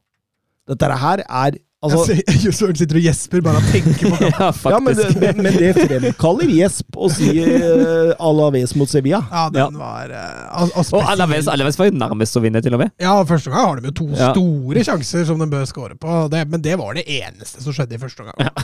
Dette 0.68 0.88
her 0.96 1.20
er 1.28 1.56
altså, 1.84 2.14
jeg 2.16 2.38
ser, 2.40 2.54
Søren 2.56 2.78
sitter 2.80 2.96
og 2.96 3.04
gjesper 3.04 3.42
bare 3.44 3.60
av 3.60 3.66
å 3.68 3.72
tenke 3.74 3.96
på 4.08 4.16
det. 4.22 4.30
ja, 4.32 4.50
ja, 4.72 4.78
men, 4.80 5.00
men, 5.20 5.42
men 5.44 5.58
det 5.60 5.72
fremkaller 5.76 6.52
gjesp 6.56 6.96
å 7.04 7.10
si 7.12 7.28
uh, 7.44 8.14
Alaves 8.24 8.72
mot 8.80 8.88
Sevilla. 8.92 9.20
Ja, 9.32 9.46
den 9.52 9.76
var 9.80 10.14
uh, 10.16 10.70
Og 10.80 11.04
Alaves, 11.04 11.50
Alaves 11.52 11.80
var 11.80 11.90
jo 11.92 11.96
nærmest 12.00 12.40
å 12.40 12.44
vinne, 12.44 12.62
til 12.64 12.76
og 12.78 12.84
med. 12.86 12.94
Ja, 13.04 13.18
første 13.28 13.52
gang 13.52 13.68
har 13.74 13.82
de 13.84 13.92
jo 13.92 13.98
to 14.04 14.08
Ja. 14.16 14.32
store 14.32 14.86
sjanser 14.88 15.28
som 15.28 15.44
de 15.44 15.50
bør 15.52 15.68
score 15.68 16.00
på, 16.00 16.22
det, 16.32 16.46
men 16.52 16.64
det 16.64 16.80
var 16.80 16.96
det 17.00 17.04
eneste 17.20 17.64
som 17.64 17.76
skjedde 17.76 18.00
i 18.00 18.04
første 18.04 18.24
omgang. 18.24 18.64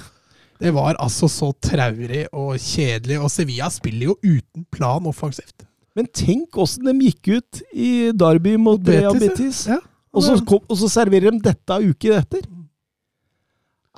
Det 0.60 0.74
var 0.76 0.97
altså 0.99 1.30
så 1.32 1.53
traurig 1.64 2.26
og 2.36 2.57
kjedelig, 2.60 3.20
og 3.24 3.32
Sevilla 3.32 3.70
spiller 3.72 4.12
jo 4.12 4.16
uten 4.26 4.66
plan 4.76 5.05
offensivt. 5.07 5.64
Men 5.95 6.10
tenk 6.16 6.57
åssen 6.60 6.88
de 6.89 6.95
gikk 7.07 7.30
ut 7.39 7.62
i 7.72 7.91
Derby 8.16 8.57
mot 8.60 8.84
Real 8.88 9.16
Betis, 9.20 9.66
ja. 9.72 9.80
Og 10.10 10.26
så, 10.26 10.36
kom, 10.41 10.62
og 10.66 10.78
så 10.80 10.89
serverer 10.89 11.32
de 11.36 11.39
dette 11.45 11.78
uken 11.86 12.18
etter. 12.18 12.45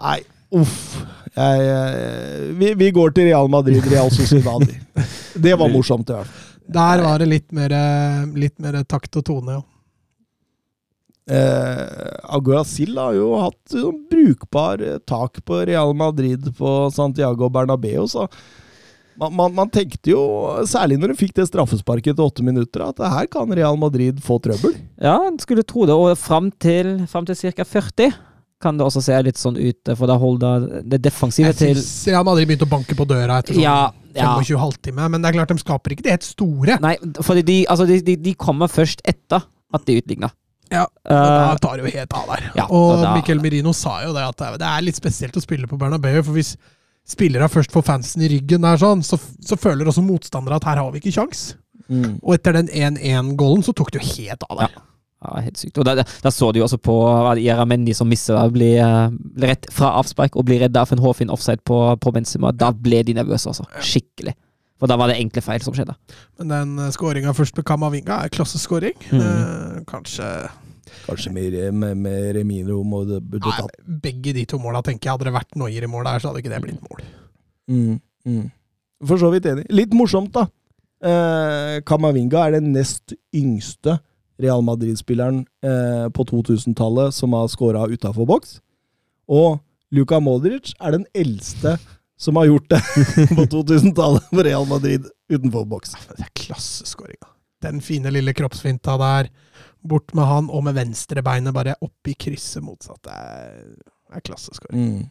Nei, 0.02 0.20
uff. 0.60 0.78
Jeg, 1.32 1.62
jeg, 1.64 2.48
vi, 2.60 2.72
vi 2.76 2.90
går 2.92 3.14
til 3.16 3.30
Real 3.30 3.48
Madrid, 3.52 3.86
Real 3.88 4.12
Sociedad. 4.12 4.66
Det 5.46 5.54
var 5.58 5.72
morsomt, 5.72 6.12
fall. 6.12 6.28
Der 6.72 7.04
var 7.06 7.22
det 7.22 7.30
litt 7.32 7.48
mer, 7.56 7.74
litt 8.36 8.58
mer 8.62 8.82
takt 8.84 9.16
og 9.18 9.26
tone, 9.28 9.56
ja. 9.56 9.64
Eh, 11.30 12.34
Aguasil 12.34 12.98
har 12.98 13.14
jo 13.14 13.36
hatt 13.38 13.60
sånn 13.70 14.02
brukbar 14.10 14.82
eh, 14.82 14.98
tak 15.06 15.44
på 15.46 15.62
Real 15.70 15.94
Madrid 15.98 16.48
på 16.58 16.74
Santiago 16.96 17.50
Bernabeu, 17.54 18.08
så 18.10 18.26
man, 19.22 19.36
man, 19.38 19.54
man 19.54 19.70
tenkte 19.70 20.14
jo, 20.16 20.22
særlig 20.66 20.98
når 20.98 21.14
de 21.14 21.20
fikk 21.20 21.36
det 21.38 21.46
straffesparket 21.52 22.18
til 22.18 22.26
åtte 22.26 22.46
minutter, 22.46 22.82
at 22.88 23.04
her 23.06 23.30
kan 23.30 23.54
Real 23.54 23.78
Madrid 23.78 24.18
få 24.24 24.40
trøbbel. 24.42 24.74
Ja, 24.98 25.20
en 25.28 25.38
skulle 25.42 25.66
tro 25.68 25.86
det. 25.86 25.94
Og 25.94 26.18
fram 26.18 26.50
til, 26.64 27.04
frem 27.12 27.28
til 27.30 27.38
ca. 27.54 27.68
40 27.68 28.16
kan 28.62 28.78
det 28.78 28.86
også 28.86 29.02
se 29.04 29.16
litt 29.26 29.40
sånn 29.42 29.58
ut, 29.58 29.92
for 29.98 30.10
da 30.10 30.16
holder 30.22 30.68
det 30.86 31.00
defensive 31.02 31.50
Jeg 31.50 31.58
syns 31.58 31.88
Real 32.12 32.26
Madrid 32.28 32.50
begynte 32.50 32.68
å 32.68 32.72
banke 32.72 32.98
på 32.98 33.08
døra 33.10 33.40
etter 33.42 33.58
sånn 33.58 33.64
Ja, 33.66 33.90
ja. 34.14 34.36
25 34.38 34.62
halvtime, 34.62 35.08
men 35.10 35.24
det 35.24 35.32
er 35.32 35.38
klart 35.40 35.54
de 35.54 35.62
skaper 35.64 35.96
ikke 35.96 36.06
det 36.06 36.14
helt 36.18 36.28
store. 36.28 36.78
Nei, 36.84 36.94
for 37.22 37.38
de, 37.38 37.58
altså 37.66 37.88
de, 37.90 37.98
de, 38.06 38.18
de 38.22 38.36
kommer 38.38 38.70
først 38.72 39.02
etter 39.10 39.42
at 39.72 39.88
de 39.88 39.98
utligna. 40.02 40.30
Ja, 40.72 40.86
Eh, 41.04 41.12
Da 41.12 41.56
tar 41.60 41.78
det 41.78 41.86
jo 41.92 41.98
helt 42.00 42.14
av 42.14 42.28
der. 42.32 42.52
ja, 42.56 42.66
og 42.70 43.02
da- 43.02 43.16
Miquel 43.16 43.42
Merino 43.42 43.74
sa 43.74 44.02
jo 44.06 44.14
det, 44.14 44.22
at 44.24 44.38
det 44.38 44.48
er- 44.48 44.58
litt 44.82 44.96
spesielt 44.96 45.34
å 45.36 45.42
spille 45.42 45.68
på 45.68 45.78
Bernabeu. 45.78 46.24
For 46.24 46.32
hvis 46.34 46.56
spillere 47.06 47.50
først 47.50 47.72
får 47.72 47.84
fansen 47.84 48.22
i 48.24 48.30
ryggen, 48.30 48.62
der 48.62 48.78
sånn, 48.78 49.02
så, 49.04 49.20
så 49.44 49.58
føler 49.58 49.86
også 49.92 50.04
motstandere 50.06 50.56
at 50.56 50.64
her 50.64 50.78
har 50.78 50.92
vi 50.92 51.00
ikke 51.02 51.12
kjangs. 51.18 51.56
Og 52.24 52.34
etter 52.38 52.54
den 52.54 52.68
1-1-gålen 52.70 53.64
så 53.66 53.74
tok 53.76 53.92
det 53.92 54.02
jo 54.02 54.08
helt 54.24 54.44
av 54.50 54.58
der. 54.60 54.70
Ja, 55.22 55.42
helt 55.42 55.58
sykt. 55.58 55.78
Og 55.78 55.86
da, 55.86 55.96
så 56.32 56.54
du 56.54 56.60
jo 56.60 56.66
også 56.66 56.80
på 56.82 56.96
er, 57.36 57.94
som 57.94 58.08
misser 58.10 58.34
der, 58.40 58.50
blir, 58.50 58.80
uh, 58.82 59.10
rett 59.38 59.68
fra 59.70 59.92
avspark 60.00 60.36
og 60.40 60.46
blir 60.46 60.62
redda 60.64 60.82
av 60.82 60.94
en 60.94 61.00
hårfin 61.04 61.30
offside 61.30 61.60
på, 61.68 62.00
på 62.00 62.14
Benzema. 62.14 62.56
Da 62.56 62.72
ble 62.72 63.04
de 63.04 63.14
nervøse, 63.14 63.46
altså. 63.52 63.66
Skikkelig. 63.82 64.34
For 64.82 64.90
da 64.90 64.98
var 64.98 65.12
det 65.12 65.20
enkle 65.22 65.44
feil 65.46 65.62
som 65.62 65.76
skjedde. 65.78 65.94
Men 66.42 66.52
den 66.56 66.94
skåringa 66.96 67.36
først 67.38 67.54
med 67.60 67.68
Kamavinga 67.70 68.24
er 68.26 68.34
klasseskåring. 68.34 68.98
Mm. 69.14 69.22
Eh, 69.22 69.80
kanskje 69.90 70.28
Kanskje 71.06 71.32
med, 71.32 71.54
med, 71.74 71.98
med 71.98 72.36
Remino 72.36 72.82
må 72.84 73.04
det 73.08 73.22
burde 73.24 73.48
Nei. 73.48 73.68
Begge 74.04 74.34
de 74.36 74.44
to 74.50 74.58
måla 74.60 74.82
tenker 74.84 75.08
jeg 75.08 75.14
hadde 75.16 75.30
det 75.30 75.36
vært 75.38 75.56
Noyer 75.60 75.86
i 75.86 75.90
mål 75.90 76.08
der, 76.10 76.20
så 76.20 76.30
hadde 76.30 76.42
ikke 76.42 76.52
det 76.52 76.62
blitt 76.66 76.82
mål. 76.84 77.04
Mm, 77.72 77.94
mm. 78.28 78.50
For 79.08 79.22
så 79.22 79.32
vidt 79.32 79.48
enig. 79.48 79.64
Litt 79.72 79.96
morsomt, 79.96 80.34
da. 80.36 80.50
Eh, 81.02 81.78
Kamavinga 81.88 82.44
er 82.44 82.58
den 82.58 82.74
nest 82.76 83.16
yngste 83.34 84.00
Real 84.42 84.66
Madrid-spilleren 84.66 85.44
eh, 85.66 86.08
på 86.14 86.26
2000-tallet 86.30 87.16
som 87.16 87.38
har 87.38 87.50
skåra 87.54 87.88
utafor 87.90 88.28
boks. 88.30 88.60
Og 89.32 89.62
Luka 89.94 90.20
Modric 90.24 90.74
er 90.80 90.98
den 90.98 91.08
eldste 91.18 91.78
som 92.22 92.38
har 92.38 92.46
gjort 92.46 92.70
det 92.70 92.82
på 93.36 93.46
2000-tallet 93.50 94.28
for 94.30 94.46
Real 94.46 94.68
Madrid 94.70 95.08
utenfor 95.32 95.66
boks. 95.66 95.96
Det 96.12 96.26
er 96.28 96.34
klasseskåringa. 96.38 97.32
Den 97.62 97.82
fine 97.82 98.12
lille 98.14 98.34
kroppsfinta 98.38 98.98
der. 99.02 99.32
Bort 99.82 100.14
med 100.14 100.30
han, 100.30 100.50
og 100.54 100.64
med 100.68 100.78
venstrebeinet 100.78 101.56
bare 101.56 101.74
opp 101.82 102.10
i 102.10 102.14
krysset 102.14 102.62
motsatt. 102.62 103.02
Det 103.08 103.16
er, 103.18 103.66
er 104.14 104.24
klasseskåring. 104.28 104.86
Mm. 104.86 105.10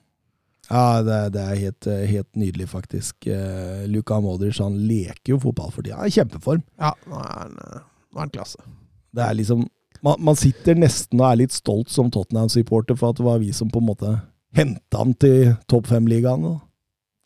Ja, 0.71 1.03
det, 1.03 1.19
det 1.35 1.43
er 1.43 1.59
helt, 1.65 1.91
helt 2.13 2.31
nydelig, 2.39 2.69
faktisk. 2.71 3.27
Eh, 3.27 3.89
Luka 3.91 4.21
Modric 4.23 4.61
han 4.63 4.79
leker 4.87 5.35
jo 5.35 5.41
fotball 5.43 5.75
for 5.75 5.83
tida. 5.83 5.99
Han 5.99 6.07
er 6.07 6.15
i 6.15 6.15
kjempeform. 6.15 6.63
Ja, 6.79 6.95
nå 7.11 7.19
er 7.19 7.35
han, 7.35 7.59
eh, 7.59 7.85
nå 8.15 8.21
er 8.21 8.27
han 8.29 8.35
klasse. 8.39 8.63
Det 9.11 9.27
er 9.27 9.35
liksom 9.35 9.67
man, 10.07 10.23
man 10.23 10.39
sitter 10.39 10.79
nesten 10.79 11.19
og 11.21 11.27
er 11.27 11.43
litt 11.43 11.53
stolt 11.59 11.91
som 11.93 12.11
Tottenham-supporter 12.15 12.97
for 12.97 13.11
at 13.11 13.19
det 13.19 13.27
var 13.27 13.43
vi 13.43 13.51
som 13.57 13.69
på 13.69 13.83
en 13.83 13.91
måte 13.91 14.15
henta 14.57 15.03
han 15.03 15.19
til 15.19 15.57
topp 15.71 15.91
fem-ligaen. 15.91 16.47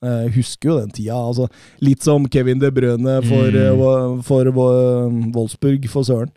Jeg 0.02 0.32
husker 0.34 0.68
jo 0.68 0.78
den 0.80 0.90
tida. 0.90 1.14
altså 1.16 1.46
Litt 1.80 2.02
som 2.02 2.26
Kevin 2.28 2.58
De 2.58 2.70
Brøne 2.70 3.20
for, 3.24 3.50
Mm. 3.50 4.22
for, 4.22 4.44
Wo- 4.52 4.54
for 4.54 5.30
Wolfsburg, 5.34 5.86
for 5.88 6.02
søren. 6.02 6.32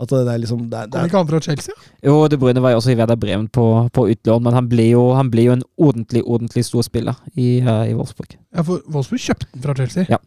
At 0.00 0.08
det 0.08 0.26
er 0.26 0.38
liksom 0.38 0.68
det 0.70 0.90
det 0.90 0.92
Kom 0.92 1.00
er, 1.00 1.06
ikke 1.08 1.16
han 1.18 1.26
fra 1.28 1.40
Chelsea? 1.40 1.74
Jo, 2.02 2.26
De 2.28 2.36
Bruyne 2.36 2.60
var 2.62 2.70
jo 2.72 2.76
også 2.80 2.90
i 2.90 2.96
Werder 2.98 3.14
Bremen 3.16 3.46
på, 3.48 3.88
på 3.92 4.08
utlån, 4.10 4.42
men 4.42 4.52
han 4.54 4.68
ble, 4.68 4.88
jo, 4.90 5.12
han 5.14 5.30
ble 5.30 5.44
jo 5.44 5.52
en 5.52 5.62
ordentlig 5.78 6.22
ordentlig 6.24 6.64
stor 6.64 6.82
spiller 6.82 7.14
i, 7.36 7.60
uh, 7.62 7.84
i 7.86 7.94
Wolfsburg. 7.94 8.34
Ja, 8.54 8.62
for 8.66 8.80
Wolfsburg 8.90 9.20
kjøpte 9.22 9.46
den 9.52 9.62
fra 9.62 9.74
Chelsea. 9.74 10.06
Ja. 10.08 10.18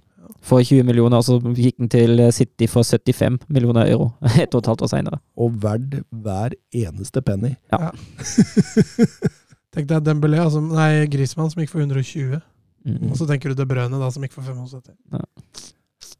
For 0.45 0.61
20 0.61 0.83
millioner, 0.85 1.17
og 1.17 1.23
så 1.25 1.39
gikk 1.57 1.75
han 1.79 1.89
til 1.89 2.21
City 2.31 2.67
for 2.69 2.83
75 2.83 3.39
millioner 3.49 3.89
euro 3.91 4.13
et 4.39 4.53
og 4.55 4.61
et 4.61 4.67
halvt 4.71 4.83
år 4.85 4.91
seinere. 4.93 5.19
Og 5.37 5.51
verd 5.63 6.03
hver 6.13 6.53
eneste 6.71 7.21
penny. 7.25 7.55
Ja. 7.73 7.91
Tenk 9.75 9.89
deg 9.89 10.05
Dembélé, 10.05 10.39
altså, 10.39 10.61
nei, 10.63 11.05
Grismann, 11.11 11.49
som 11.51 11.59
gikk 11.63 11.73
for 11.73 11.81
120. 11.83 12.39
Mm. 12.85 13.09
Og 13.11 13.17
så 13.17 13.25
tenker 13.29 13.49
du 13.49 13.55
De 13.57 13.65
Brøne 13.65 13.97
da, 13.99 14.09
som 14.13 14.21
gikk 14.25 14.35
for 14.37 14.45
75. 14.45 14.93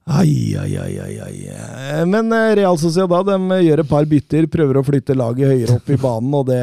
Ai, 0.05 0.53
ai, 0.61 0.71
ai, 0.77 0.93
ai, 1.01 1.13
ai. 1.25 1.35
Eh, 1.49 2.05
Men 2.05 2.29
eh, 2.33 2.51
Real 2.59 2.77
Sociedad 2.77 3.25
de 3.25 3.37
gjør 3.65 3.81
et 3.81 3.89
par 3.89 4.05
bytter, 4.09 4.45
prøver 4.53 4.77
å 4.77 4.83
flytte 4.85 5.15
laget 5.17 5.49
høyere 5.49 5.77
opp 5.79 5.89
i 5.89 5.97
banen, 6.01 6.33
og 6.37 6.45
det 6.49 6.59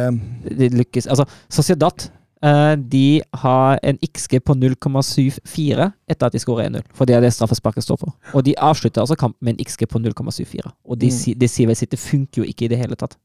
De 0.58 0.68
lykkes 0.78 1.08
Altså, 1.10 1.26
Sociedad 1.50 2.06
eh, 2.42 2.76
de 2.78 3.22
har 3.42 3.80
en 3.82 3.98
XG 4.06 4.38
på 4.46 4.54
0,74 4.58 5.90
etter 6.10 6.26
at 6.28 6.34
de 6.36 6.42
skårer 6.42 6.70
1-0. 6.70 6.86
For 6.94 7.06
det 7.10 7.16
er 7.18 7.26
det 7.26 7.32
straffesparket 7.34 7.82
står 7.86 7.98
for. 8.04 8.14
Og 8.34 8.46
de 8.46 8.54
avslutter 8.58 9.02
altså 9.02 9.18
kampen 9.18 9.42
med 9.42 9.56
en 9.58 9.66
XG 9.66 9.86
på 9.90 9.98
0,74. 10.02 10.70
Og 10.86 10.98
de, 11.02 11.10
Mm. 11.10 11.38
de 11.42 11.48
sier 11.50 11.66
vel 11.70 11.76
sitt, 11.78 11.90
det 11.90 11.98
funker 12.02 12.42
jo 12.44 12.48
ikke 12.48 12.66
i 12.66 12.72
det 12.74 12.78
hele 12.78 12.94
tatt. 12.98 13.18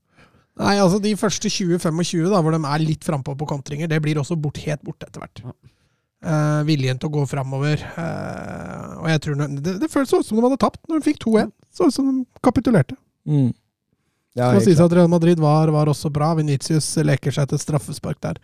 Nei, 0.57 0.79
altså 0.81 0.97
de 1.01 1.13
første 1.15 1.45
20-25, 1.53 2.29
da, 2.33 2.41
hvor 2.41 2.51
de 2.57 2.57
er 2.65 2.79
litt 2.81 3.03
frampå 3.05 3.35
på 3.37 3.45
kontringer, 3.45 3.85
det 3.87 4.01
blir 4.01 4.17
også 4.17 4.33
bort, 4.41 4.57
helt 4.65 4.81
borte 4.81 5.05
etter 5.05 5.21
hvert. 5.21 5.43
Ja. 5.45 5.53
Eh, 6.25 6.61
viljen 6.65 6.97
til 6.97 7.11
å 7.11 7.13
gå 7.13 7.23
framover. 7.29 7.81
Uh, 7.93 9.03
og 9.03 9.07
jeg 9.11 9.21
tror 9.21 9.37
det, 9.37 9.75
det, 9.83 9.89
føles 9.91 10.13
ut 10.15 10.25
som 10.25 10.39
de 10.39 10.45
hadde 10.47 10.59
tapt 10.63 10.81
når 10.89 10.99
de 10.99 11.09
fikk 11.11 11.21
2-1. 11.27 11.51
Så 11.69 11.89
ut 11.89 11.93
som 11.93 12.09
de 12.09 12.25
kapitulerte. 12.45 12.97
mm. 13.29 13.53
Ja, 14.37 14.51
så 14.53 14.67
sies 14.67 14.77
at 14.77 14.93
Real 14.93 15.09
Madrid 15.09 15.39
var, 15.41 15.71
var 15.73 15.89
også 15.89 16.11
bra. 16.13 16.27
Venitius 16.37 16.91
leker 17.01 17.33
seg 17.33 17.47
til 17.49 17.57
straffespark 17.57 18.19
der. 18.21 18.37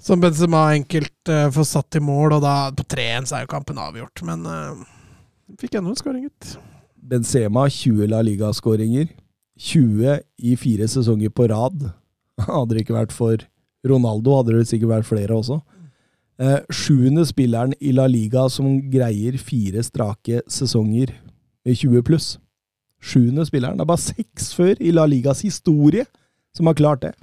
Som 0.00 0.22
Benzema 0.22 0.70
enkelt 0.72 1.32
uh, 1.32 1.50
får 1.52 1.66
satt 1.68 1.98
i 1.98 2.00
mål, 2.00 2.38
og 2.38 2.44
da 2.44 2.70
på 2.76 2.84
3-1 2.94 3.28
så 3.28 3.36
er 3.36 3.44
jo 3.44 3.50
kampen 3.52 3.80
avgjort. 3.80 4.24
Men 4.24 4.44
uh, 4.48 4.86
fikk 5.60 5.76
ennå 5.76 5.92
en 5.92 6.00
skåring, 6.00 6.24
gitt. 6.28 6.56
Benzema 6.96 7.66
20 7.72 8.08
La 8.12 8.22
Liga-skåringer. 8.24 9.12
20 9.56 10.16
i 10.44 10.56
fire 10.60 10.88
sesonger 10.92 11.32
på 11.32 11.48
rad. 11.52 11.88
Hadde 12.48 12.76
det 12.76 12.84
ikke 12.86 12.96
vært 12.96 13.16
for 13.16 13.44
Ronaldo, 13.86 14.32
hadde 14.40 14.56
det 14.56 14.68
sikkert 14.68 14.90
vært 14.90 15.08
flere 15.08 15.36
også. 15.36 15.60
Eh, 16.36 16.58
sjuende 16.68 17.24
spilleren 17.24 17.72
i 17.80 17.94
La 17.96 18.04
Liga 18.10 18.42
som 18.52 18.74
greier 18.92 19.38
fire 19.40 19.80
strake 19.86 20.42
sesonger 20.52 21.14
med 21.64 21.78
20 21.78 22.02
pluss. 22.04 22.26
Sjuende 23.00 23.46
spilleren. 23.48 23.78
Det 23.78 23.86
er 23.86 23.88
bare 23.88 24.04
seks 24.04 24.50
før 24.56 24.74
i 24.76 24.92
La 24.92 25.06
Ligas 25.08 25.40
historie 25.46 26.04
som 26.56 26.68
har 26.68 26.76
klart 26.76 27.06
det. 27.06 27.14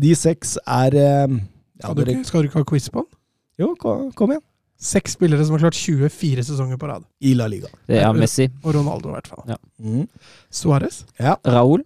De 0.00 0.14
seks 0.16 0.56
er 0.64 0.96
eh, 0.96 1.36
ja, 1.36 1.90
Skal 1.90 1.98
du, 1.98 2.10
ikke, 2.10 2.24
skal 2.24 2.42
du 2.42 2.48
ikke 2.48 2.62
ha 2.62 2.68
quiz 2.72 2.88
på 2.88 3.04
den? 3.04 3.10
Jo, 3.60 3.74
kom, 3.78 4.08
kom 4.16 4.32
igjen. 4.32 4.44
Seks 4.84 5.14
spillere 5.18 5.44
som 5.44 5.54
har 5.54 5.66
klart 5.66 5.78
24 5.78 6.46
sesonger 6.48 6.80
på 6.80 6.88
rad. 6.88 7.04
I 7.20 7.34
La 7.36 7.46
Liga. 7.50 7.68
Det 7.88 8.00
er 8.00 8.16
Messi. 8.16 8.48
Og 8.64 8.74
Ronaldo, 8.74 9.12
i 9.12 9.18
hvert 9.18 9.28
fall. 9.28 9.44
Ja. 9.48 9.58
Mm. 9.78 10.08
Suárez? 10.52 11.02
Ja. 11.20 11.36
Raúl. 11.46 11.84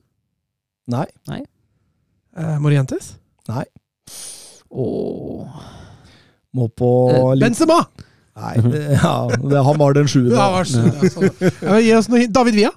Nei. 0.88 1.04
Eh, 1.28 2.56
Morientes? 2.62 3.16
Nei. 3.50 3.66
Og 4.70 5.50
Må 6.56 6.68
på 6.72 6.88
Eh, 7.12 7.34
litt 7.36 7.44
Benzema! 7.48 7.80
Nei, 8.38 8.52
det, 8.62 8.80
ja, 9.02 9.14
det, 9.34 9.62
han 9.66 9.78
var 9.80 9.96
den 9.96 10.06
sjuende. 10.06 10.36
Ja. 10.38 10.60
Ja, 10.62 11.08
sånn. 11.10 11.32
Ja, 11.66 11.78
Gi 11.82 11.92
oss 11.98 12.06
noe 12.08 12.20
hint. 12.22 12.32
David 12.36 12.54
Villa? 12.54 12.70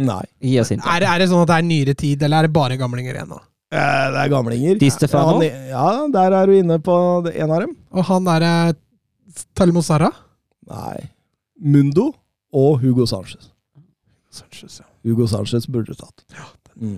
Nei. 0.00 0.22
gi 0.40 0.54
oss 0.62 0.70
hint. 0.72 0.80
Er, 0.88 1.02
det- 1.04 1.10
er 1.12 1.18
det 1.20 1.26
sånn 1.28 1.42
at 1.44 1.50
det 1.50 1.58
er 1.60 1.66
nyere 1.68 1.94
tid, 1.98 2.22
eller 2.24 2.38
er 2.38 2.48
det 2.48 2.52
bare 2.56 2.78
gamlinger 2.80 3.18
igjen 3.18 3.28
nå? 3.34 3.40
Eh, 3.70 4.06
Det 4.14 4.22
er 4.24 4.30
gamlinger. 4.32 4.78
Di 4.80 4.88
Stefano? 4.90 5.42
Ja, 5.44 5.60
ja, 5.68 6.06
der 6.14 6.32
er 6.40 6.46
du 6.48 6.54
inne 6.56 6.78
på 6.82 6.96
en 7.28 7.50
av 7.52 7.60
dem. 7.66 7.76
Og 7.92 8.04
han 8.08 8.24
derre 8.24 8.54
Talmo 9.54 9.82
Sara? 9.84 10.08
Nei. 10.70 11.10
Mundo 11.60 12.08
og 12.56 12.80
Hugo 12.80 13.04
Sanchez. 13.06 13.50
Sanchez, 14.32 14.80
ja. 14.80 14.86
Hugo 15.04 15.26
Sanchez 15.28 15.66
burde 15.68 15.92
du 15.92 16.00
tatt. 16.00 16.24
Mm. 16.80 16.96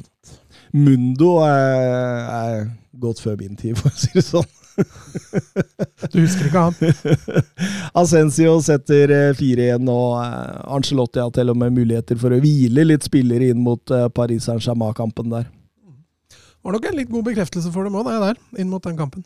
Mundo 0.72 1.40
er, 1.42 2.30
er 2.30 2.70
godt 3.02 3.20
før 3.20 3.36
min 3.40 3.56
tid, 3.58 3.76
for 3.76 3.90
å 3.90 3.98
si 3.98 4.12
det 4.14 4.24
sånn. 4.24 4.46
Du 6.12 6.18
husker 6.20 6.48
ikke 6.48 6.62
han? 6.66 6.76
Ascencio 8.02 8.54
setter 8.64 9.12
eh, 9.12 9.34
4-1, 9.38 9.90
og 9.92 10.16
eh, 10.22 10.62
Ancelotti 10.76 11.22
har 11.22 11.32
til 11.34 11.52
og 11.52 11.58
med 11.60 11.76
muligheter 11.76 12.18
for 12.20 12.34
å 12.34 12.40
hvile 12.42 12.86
litt 12.88 13.06
spillere 13.06 13.52
inn 13.52 13.62
mot 13.64 13.92
eh, 13.94 14.08
Paris 14.14 14.48
Saint-Germain-kampen 14.48 15.32
der. 15.32 15.46
Var 16.62 16.76
nok 16.76 16.88
en 16.88 16.98
litt 16.98 17.10
god 17.10 17.26
bekreftelse 17.26 17.72
for 17.74 17.86
dem 17.86 17.96
òg, 17.98 18.08
det 18.08 18.18
der. 18.22 18.42
Inn 18.62 18.70
mot 18.70 18.84
den 18.86 18.98
kampen. 18.98 19.24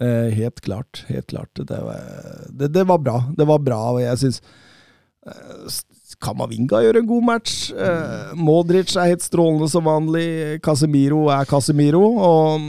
Eh, 0.00 0.30
helt 0.34 0.60
klart. 0.64 1.04
Helt 1.08 1.28
klart. 1.30 1.52
Det 1.54 1.80
var, 1.84 2.00
det, 2.48 2.68
det 2.74 2.84
var 2.88 2.98
bra. 2.98 3.18
Det 3.36 3.46
var 3.46 3.60
bra, 3.62 3.80
og 3.94 4.00
jeg 4.02 4.22
syns 4.24 4.40
eh, 5.26 5.66
Kamavinga 6.24 6.80
gjør 6.84 6.98
en 7.00 7.08
god 7.08 7.26
match. 7.28 7.56
Eh, 7.70 8.32
Modric 8.40 8.94
er 8.96 9.10
helt 9.12 9.24
strålende 9.24 9.68
som 9.70 9.84
vanlig. 9.86 10.60
Casemiro 10.64 11.26
er 11.32 11.48
Casemiro. 11.48 12.02
Og, 12.24 12.64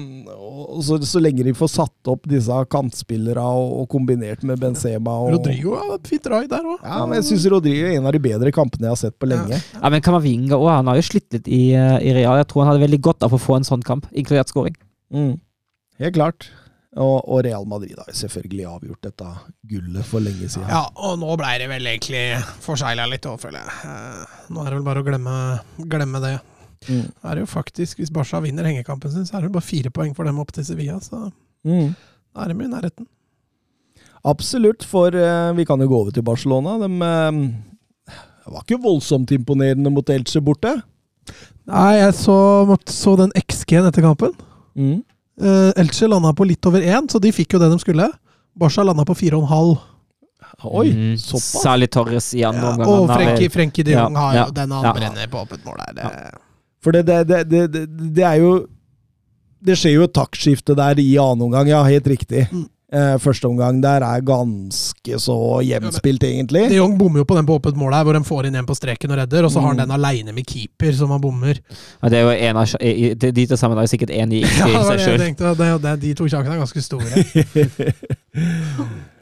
og 0.76 0.82
så, 0.86 1.00
så 1.08 1.22
lenge 1.24 1.46
de 1.48 1.56
får 1.56 1.72
satt 1.76 2.12
opp 2.12 2.28
disse 2.30 2.60
kantspillerne 2.72 3.46
og, 3.46 3.72
og 3.82 3.88
kombinert 3.92 4.44
med 4.48 4.60
Benzema 4.62 5.16
og 5.22 5.36
Rodrigo 5.38 5.76
har 5.80 5.96
et 5.98 6.12
fint 6.12 6.28
raid 6.32 6.52
der 6.52 6.66
òg. 6.66 6.84
Ja, 6.84 7.00
men 7.06 7.20
jeg 7.20 7.30
syns 7.30 7.48
Rodrigo 7.54 7.88
er 7.88 8.00
en 8.00 8.10
av 8.10 8.16
de 8.16 8.24
bedre 8.24 8.52
kampene 8.56 8.90
jeg 8.90 8.96
har 8.96 9.02
sett 9.06 9.18
på 9.22 9.30
lenge. 9.30 9.62
Ja, 9.78 9.92
men 9.94 10.04
Kamavinga 10.06 10.58
også, 10.58 10.76
han 10.80 10.92
har 10.92 11.00
jo 11.00 11.08
slitt 11.08 11.28
litt 11.36 11.48
i, 11.48 11.64
eh, 11.78 11.98
i 12.04 12.14
Real. 12.20 12.42
Jeg 12.42 12.50
tror 12.52 12.66
han 12.66 12.74
hadde 12.74 12.86
veldig 12.86 13.02
godt 13.10 13.26
av 13.26 13.36
å 13.36 13.42
få 13.42 13.60
en 13.60 13.68
sånn 13.68 13.86
kamp, 13.86 14.10
inkludert 14.14 14.52
scoring. 14.52 14.76
Mm. 15.14 15.36
Helt 16.04 16.18
klart. 16.18 16.50
Og, 16.96 17.18
og 17.28 17.42
Real 17.44 17.66
Madrid 17.68 17.98
har 18.00 18.08
selvfølgelig 18.16 18.66
avgjort 18.72 19.02
dette 19.10 19.32
gullet 19.68 20.06
for 20.08 20.24
lenge 20.24 20.48
siden. 20.48 20.70
Ja, 20.72 20.86
og 20.96 21.18
nå 21.20 21.34
blei 21.42 21.58
det 21.60 21.66
vel 21.68 21.90
egentlig 21.92 22.22
forsegla 22.64 23.04
litt 23.12 23.26
òg, 23.28 23.36
føler 23.42 23.60
jeg. 23.66 23.74
Eh, 23.90 24.36
Nå 24.56 24.62
er 24.64 24.70
det 24.70 24.78
vel 24.78 24.86
bare 24.86 25.02
å 25.04 25.08
glemme, 25.08 25.34
glemme 25.92 26.22
det. 26.24 26.36
Mm. 26.88 27.02
Det 27.10 27.32
er 27.34 27.42
jo 27.42 27.50
faktisk, 27.52 27.98
Hvis 28.00 28.14
Barca 28.16 28.40
vinner 28.44 28.64
hengekampen 28.70 29.12
sin, 29.12 29.26
så 29.28 29.38
er 29.38 29.42
det 29.48 29.52
bare 29.58 29.66
fire 29.66 29.92
poeng 29.92 30.14
for 30.16 30.24
dem 30.30 30.40
opp 30.40 30.54
til 30.56 30.64
Sevilla. 30.68 31.00
Så 31.04 31.32
Mm. 31.66 31.96
da 32.36 32.44
er 32.46 32.54
de 32.54 32.64
i 32.64 32.68
nærheten. 32.72 33.08
Absolutt, 34.26 34.84
for 34.88 35.14
eh, 35.14 35.52
vi 35.58 35.66
kan 35.66 35.80
jo 35.82 35.88
gå 35.90 36.00
over 36.00 36.12
til 36.16 36.24
Barcelona. 36.26 36.78
De 36.82 36.88
eh, 37.10 37.42
var 38.54 38.64
ikke 38.64 38.80
voldsomt 38.82 39.32
imponerende 39.36 39.92
mot 39.92 40.10
Elche 40.10 40.42
borte. 40.46 40.72
Nei, 41.66 41.98
jeg 41.98 42.14
så, 42.14 42.38
så 42.88 43.16
den 43.18 43.32
XG-en 43.36 43.88
etter 43.90 44.06
kampen. 44.06 44.32
Mm. 44.78 45.04
Uh, 45.42 45.72
Elche 45.76 46.08
landa 46.08 46.32
på 46.34 46.46
litt 46.48 46.66
over 46.66 46.80
én, 46.82 47.10
så 47.12 47.20
de 47.20 47.32
fikk 47.36 47.54
jo 47.58 47.60
det 47.60 47.68
de 47.74 47.80
skulle. 47.82 48.08
Barca 48.56 48.84
landa 48.88 49.04
på 49.06 49.16
fire 49.20 49.36
og 49.36 49.44
en 49.44 49.52
halv. 49.52 49.76
Oi, 50.64 50.88
Mm, 50.94 51.18
såpass? 51.20 51.62
Særlig 51.66 51.90
Torres 51.92 52.30
i 52.34 52.44
andre 52.48 52.62
Ja, 52.62 52.72
omgang. 52.72 52.88
og 52.88 53.10
Frenkie, 53.12 53.50
Frenkie 53.52 53.84
de 53.84 53.92
Jong 53.92 54.14
Ja, 54.16 54.20
har 54.20 54.34
jo 54.34 54.40
ja, 54.40 54.46
den 54.56 54.72
han 54.72 54.84
ja. 54.86 54.94
brenner 54.94 55.28
på 55.28 55.42
åpent 55.44 55.66
mål 55.66 55.78
der. 55.84 56.00
Ja. 56.00 56.30
For 56.82 56.92
det, 56.96 57.02
det, 57.10 57.18
det, 57.28 57.40
det, 57.50 57.64
det, 57.74 58.14
det 58.16 58.24
er 58.24 58.36
jo 58.40 58.68
Det 59.66 59.76
skjer 59.82 59.96
jo 59.98 60.04
et 60.06 60.14
taktskifte 60.14 60.76
der 60.78 61.00
i 61.02 61.18
annen 61.18 61.42
omgang, 61.48 61.68
ja, 61.68 61.82
helt 61.84 62.06
riktig. 62.08 62.46
Mm. 62.54 62.68
Eh, 62.94 63.16
første 63.18 63.48
omgang 63.50 63.80
der 63.82 64.04
er 64.06 64.22
ganske 64.22 65.18
så 65.20 65.36
jevnspilt, 65.66 66.22
egentlig. 66.24 66.68
de 66.70 66.76
Jong 66.78 66.94
bommer 67.00 67.24
jo 67.24 67.26
på 67.26 67.36
den 67.36 67.48
på 67.48 67.56
åpent 67.58 67.76
mål 67.82 67.96
her, 67.98 68.04
hvor 68.06 68.14
de 68.14 68.22
får 68.24 68.46
inn 68.46 68.56
en 68.60 68.66
på 68.70 68.76
streken 68.78 69.12
og 69.12 69.18
redder, 69.18 69.44
og 69.48 69.52
så 69.52 69.60
har 69.60 69.72
han 69.74 69.76
Mm. 69.80 69.82
den 69.88 69.92
aleine 69.98 70.34
med 70.38 70.46
keeper, 70.46 70.94
som 70.94 71.10
han 71.10 71.20
bommer. 71.22 71.58
Ja, 72.04 72.10
det 72.10 72.20
er 72.20 72.22
jo 72.22 72.30
en 72.30 72.58
av, 72.62 72.66
de 72.80 73.32
de 73.32 73.46
til 73.48 73.58
sammen 73.58 73.78
er 73.78 73.88
jo 73.88 73.94
sikkert 73.98 74.14
én 74.14 74.32
i, 74.38 74.42
Ja, 74.60 74.68
det 74.68 74.74
var 74.76 74.84
seg 74.86 74.98
det 74.98 75.02
jeg 75.02 75.10
sjøl. 75.10 75.26
tenkte, 75.26 75.96
de 76.06 76.14
to 76.14 76.28
sjansene 76.30 76.56
er 76.56 76.62
ganske 76.62 76.82
store. 76.86 78.06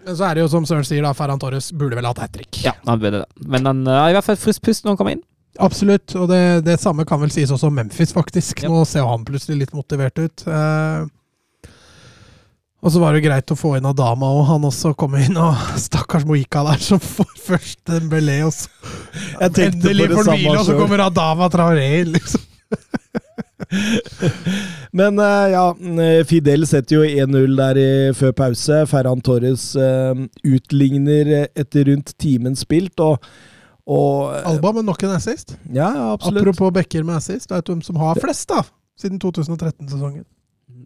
Men 0.05 0.17
så 0.19 0.25
er 0.27 0.35
det 0.35 0.41
jo 0.43 0.49
som 0.51 0.65
Søren 0.67 0.83
sier, 0.87 1.01
da, 1.05 1.13
Ferran 1.15 1.39
Torres 1.39 1.71
burde 1.71 1.95
vel 1.95 2.05
hatt 2.09 2.19
hat 2.19 2.33
trick. 2.35 2.59
Ja, 2.65 2.73
han 2.85 2.99
burde 2.99 3.23
det. 3.23 3.47
Men 3.47 3.65
han 3.69 3.85
har 3.87 4.09
i 4.11 4.13
hvert 4.17 4.25
fall 4.27 4.35
frisk 4.41 4.61
pust 4.67 4.83
når 4.83 4.91
han 4.93 4.99
kommer 4.99 5.15
inn. 5.15 5.23
Absolutt, 5.63 6.15
og 6.17 6.27
det, 6.31 6.65
det 6.65 6.79
samme 6.81 7.05
kan 7.07 7.21
vel 7.21 7.29
sies 7.31 7.51
også 7.53 7.69
om 7.69 7.75
Memphis, 7.77 8.11
faktisk. 8.15 8.63
Ja. 8.65 8.71
Nå 8.73 8.83
ser 8.89 9.05
han 9.07 9.23
plutselig 9.27 9.59
litt 9.61 9.73
motivert 9.77 10.17
ut. 10.19 10.43
Eh, 10.49 11.05
og 12.83 12.91
så 12.91 12.99
var 12.99 13.15
det 13.15 13.23
greit 13.23 13.51
å 13.53 13.55
få 13.55 13.77
inn 13.77 13.87
Adama, 13.87 14.27
og 14.35 14.43
han 14.49 14.65
også 14.67 14.91
kom 14.99 15.15
inn, 15.15 15.37
og 15.39 15.55
stakkars 15.85 16.25
Moika 16.27 16.65
der, 16.67 16.81
som 16.83 16.99
får 16.99 17.31
først 17.45 17.79
Dembélé, 17.87 18.41
og 18.43 18.51
så 18.51 18.67
endelig 19.47 20.09
får 20.11 20.33
hvile, 20.33 20.57
og 20.59 20.67
så 20.67 20.75
kommer 20.79 21.05
Adama 21.07 21.47
Traoré 21.53 22.03
liksom. 22.09 22.43
Men 24.99 25.19
eh, 25.19 25.47
ja, 25.53 25.63
eh, 26.03 26.25
Fidel 26.27 26.67
setter 26.67 26.99
jo 26.99 27.05
1-0 27.07 27.55
der 27.57 27.79
i, 27.79 27.87
før 28.17 28.35
pause. 28.37 28.83
Ferran 28.89 29.23
Torres 29.25 29.71
eh, 29.79 30.13
utligner 30.45 31.33
etter 31.47 31.87
rundt 31.89 32.13
timen 32.21 32.57
spilt, 32.59 32.99
og, 33.03 33.23
og 33.89 34.35
Alba 34.43 34.75
med 34.77 34.89
nok 34.91 35.07
en 35.07 35.15
assist. 35.17 35.55
Ja, 35.73 35.89
absolutt. 36.11 36.43
Apropos 36.43 36.75
Becker 36.75 37.07
med 37.07 37.21
assist, 37.21 37.49
veit 37.51 37.65
du 37.65 37.73
hvem 37.73 37.85
som 37.85 37.99
har 38.01 38.19
flest, 38.21 38.49
da? 38.51 38.65
Siden 38.99 39.21
2013-sesongen. 39.23 40.25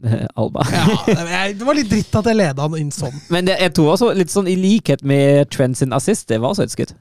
Alba. 0.41 0.63
Ja, 0.71 1.47
det 1.53 1.65
var 1.65 1.77
litt 1.77 1.89
dritt 1.91 2.13
at 2.15 2.29
jeg 2.29 2.37
leda 2.37 2.67
han 2.67 2.77
inn 2.79 2.93
sånn. 2.93 3.15
Men 3.33 3.49
det, 3.49 3.57
jeg 3.63 3.73
tror 3.77 3.93
også 3.95 4.11
litt 4.17 4.33
sånn 4.33 4.49
i 4.51 4.57
likhet 4.59 5.03
med 5.07 5.49
Trent 5.53 5.79
sin 5.79 5.95
assist, 5.95 6.27
det 6.31 6.39
var 6.43 6.53
også 6.53 6.67
et 6.67 6.75
skudd. 6.75 6.93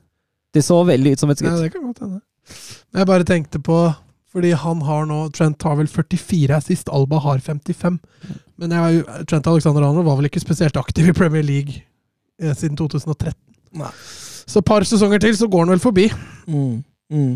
Det 0.54 0.62
så 0.64 0.80
veldig 0.88 1.14
ut 1.14 1.22
som 1.22 1.32
et 1.32 1.42
Ja, 1.44 1.54
det 1.60 1.72
kan 1.74 1.84
godt 1.84 2.02
hende. 2.04 2.22
Men 2.92 3.02
jeg 3.02 3.08
bare 3.10 3.26
tenkte 3.26 3.58
på 3.58 3.76
Fordi 4.32 4.52
han 4.56 4.82
har 4.86 5.06
nå 5.08 5.16
Trent 5.34 5.64
har 5.66 5.78
vel 5.78 5.88
44 5.90 6.54
assist, 6.56 6.90
Alba 6.92 7.18
har 7.24 7.40
55. 7.40 7.98
Men 8.60 8.72
jeg, 8.72 9.02
Trent 9.28 9.48
Alexander 9.48 9.84
Arnold 9.84 10.06
var 10.06 10.18
vel 10.20 10.28
ikke 10.28 10.42
spesielt 10.44 10.76
aktiv 10.76 11.08
i 11.08 11.16
Premier 11.16 11.44
League 11.44 11.82
eh, 12.40 12.52
siden 12.56 12.76
2013. 12.76 13.32
Nei. 13.80 13.90
Så 14.46 14.60
et 14.60 14.68
par 14.68 14.84
sesonger 14.86 15.20
til, 15.24 15.34
så 15.36 15.48
går 15.50 15.64
han 15.64 15.72
vel 15.74 15.82
forbi. 15.82 16.06
Mm, 16.46 16.84
mm. 17.12 17.32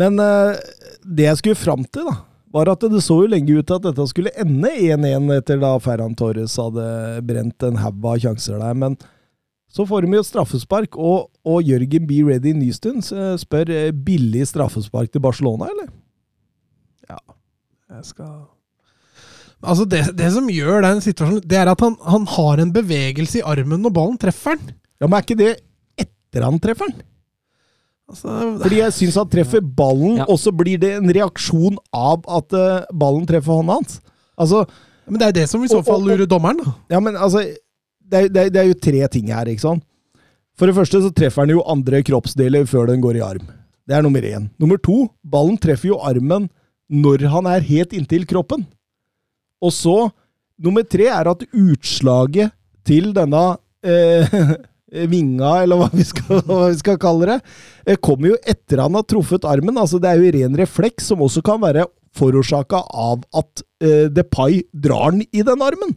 Men 0.00 0.18
eh, 0.22 0.58
det 1.04 1.26
jeg 1.28 1.40
skulle 1.40 1.58
fram 1.58 1.86
til, 1.86 2.06
da, 2.10 2.16
var 2.54 2.70
at 2.72 2.84
det 2.90 3.00
så 3.04 3.20
jo 3.22 3.30
lenge 3.30 3.54
ut 3.54 3.66
til 3.68 3.78
at 3.78 3.86
dette 3.86 4.06
skulle 4.10 4.32
ende 4.42 4.70
1-1 4.74 5.30
etter 5.36 5.60
da 5.62 5.72
Ferran 5.82 6.16
Torres 6.18 6.56
hadde 6.58 6.84
brent 7.26 7.66
en 7.66 7.78
haug 7.78 8.06
av 8.10 8.20
sjanser 8.24 8.58
der. 8.58 8.78
Men 8.78 8.96
så 9.70 9.86
får 9.86 10.02
de 10.02 10.16
jo 10.16 10.22
et 10.24 10.26
straffespark, 10.26 10.96
og, 10.98 11.28
og 11.46 11.60
Jørgen 11.62 12.08
B. 12.08 12.22
Ready 12.26 12.56
Nystuen 12.58 12.98
eh, 12.98 13.36
spør 13.38 13.70
eh, 13.70 13.90
billig 13.94 14.48
straffespark 14.50 15.12
til 15.14 15.22
Barcelona, 15.22 15.70
eller? 15.70 15.92
Ja, 17.10 17.20
Jeg 17.96 18.08
skal 18.10 18.32
Altså, 19.60 19.84
det, 19.84 20.00
det 20.16 20.30
som 20.32 20.46
gjør 20.48 20.80
den 20.86 21.02
situasjonen, 21.04 21.42
det 21.44 21.58
er 21.60 21.68
at 21.68 21.82
han, 21.84 21.98
han 22.00 22.22
har 22.32 22.62
en 22.62 22.70
bevegelse 22.72 23.42
i 23.42 23.44
armen 23.44 23.82
når 23.84 23.92
ballen 23.92 24.16
treffer 24.16 24.56
den. 24.56 24.70
Ja, 24.96 25.04
Men 25.04 25.18
er 25.18 25.26
ikke 25.26 25.36
det 25.36 25.50
etter 26.00 26.46
han 26.46 26.56
treffer 26.64 26.88
den? 26.88 27.02
Altså, 28.10 28.36
Fordi 28.64 28.78
jeg 28.80 28.94
syns 28.96 29.18
han 29.20 29.28
treffer 29.30 29.60
ballen, 29.62 30.16
Ja. 30.18 30.24
og 30.28 30.38
så 30.42 30.50
blir 30.50 30.80
det 30.82 30.96
en 30.98 31.10
reaksjon 31.14 31.76
av 31.94 32.24
at 32.26 32.56
uh, 32.58 32.86
ballen 32.92 33.26
treffer 33.28 33.54
hånda 33.60 33.76
hans. 33.78 34.00
Altså, 34.40 34.64
men 35.06 35.20
det 35.20 35.28
er 35.28 35.36
det 35.40 35.48
som 35.50 35.62
i 35.62 35.70
så 35.70 35.80
fall 35.86 36.02
lurer 36.06 36.26
dommeren, 36.26 36.58
da. 36.64 36.74
Ja, 36.90 37.00
men 37.02 37.14
altså 37.16 37.44
det 38.10 38.18
er, 38.24 38.28
det, 38.28 38.42
er, 38.42 38.50
det 38.50 38.60
er 38.60 38.68
jo 38.72 38.78
tre 38.82 39.06
ting 39.14 39.30
her, 39.30 39.46
ikke 39.50 39.62
sant? 39.62 39.84
For 40.58 40.66
det 40.68 40.74
første 40.76 41.00
så 41.04 41.10
treffer 41.14 41.44
han 41.46 41.52
jo 41.54 41.62
andre 41.70 42.02
kroppsdeler 42.04 42.66
før 42.68 42.90
den 42.90 43.00
går 43.00 43.16
i 43.20 43.22
arm. 43.24 43.46
Det 43.88 43.96
er 43.96 44.02
nummer 44.04 44.22
én. 44.26 44.48
Nummer 44.60 44.76
to, 44.82 45.06
ballen 45.24 45.56
treffer 45.58 45.92
jo 45.94 46.00
armen 46.04 46.48
når 46.90 47.24
han 47.30 47.46
er 47.46 47.62
helt 47.64 47.94
inntil 47.96 48.26
kroppen. 48.28 48.66
Og 49.62 49.72
så 49.74 50.10
nummer 50.60 50.82
tre 50.84 51.06
er 51.10 51.30
at 51.30 51.46
utslaget 51.54 52.50
til 52.86 53.12
denne 53.16 53.44
eh, 53.86 54.26
vinga, 55.10 55.54
eller 55.62 55.80
hva 55.80 55.88
vi, 55.92 56.04
skal, 56.06 56.42
hva 56.48 56.68
vi 56.70 56.80
skal 56.80 57.00
kalle 57.00 57.28
det, 57.30 57.38
eh, 57.86 57.98
kommer 58.02 58.32
jo 58.32 58.40
etter 58.42 58.82
han 58.84 58.98
har 58.98 59.06
truffet 59.08 59.46
armen. 59.48 59.78
Altså, 59.80 60.00
det 60.02 60.10
er 60.10 60.20
jo 60.20 60.34
ren 60.38 60.58
refleks, 60.60 61.10
som 61.10 61.24
også 61.24 61.44
kan 61.46 61.62
være 61.62 61.86
forårsaka 62.16 62.80
av 62.90 63.22
at 63.38 63.62
uh, 63.84 64.08
Depay 64.10 64.64
drar 64.74 65.14
den 65.14 65.22
i 65.30 65.44
den 65.46 65.62
armen. 65.62 65.94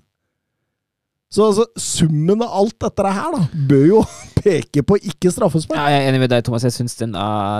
Så 1.33 1.47
altså, 1.49 1.65
summen 1.79 2.43
av 2.45 2.53
alt 2.61 2.77
dette 2.85 3.13
her 3.15 3.33
da, 3.33 3.47
bør 3.69 3.87
jo 3.87 4.03
peke 4.43 4.83
på 4.85 4.97
ikke 4.99 5.31
straffespark. 5.33 5.79
Ja, 5.79 5.89
jeg 5.93 6.03
er 6.03 6.11
enig 6.11 6.21
med 6.23 6.31
deg, 6.33 6.43
Thomas. 6.45 6.65
Jeg 6.67 6.75
syns 6.75 6.95
den 6.99 7.15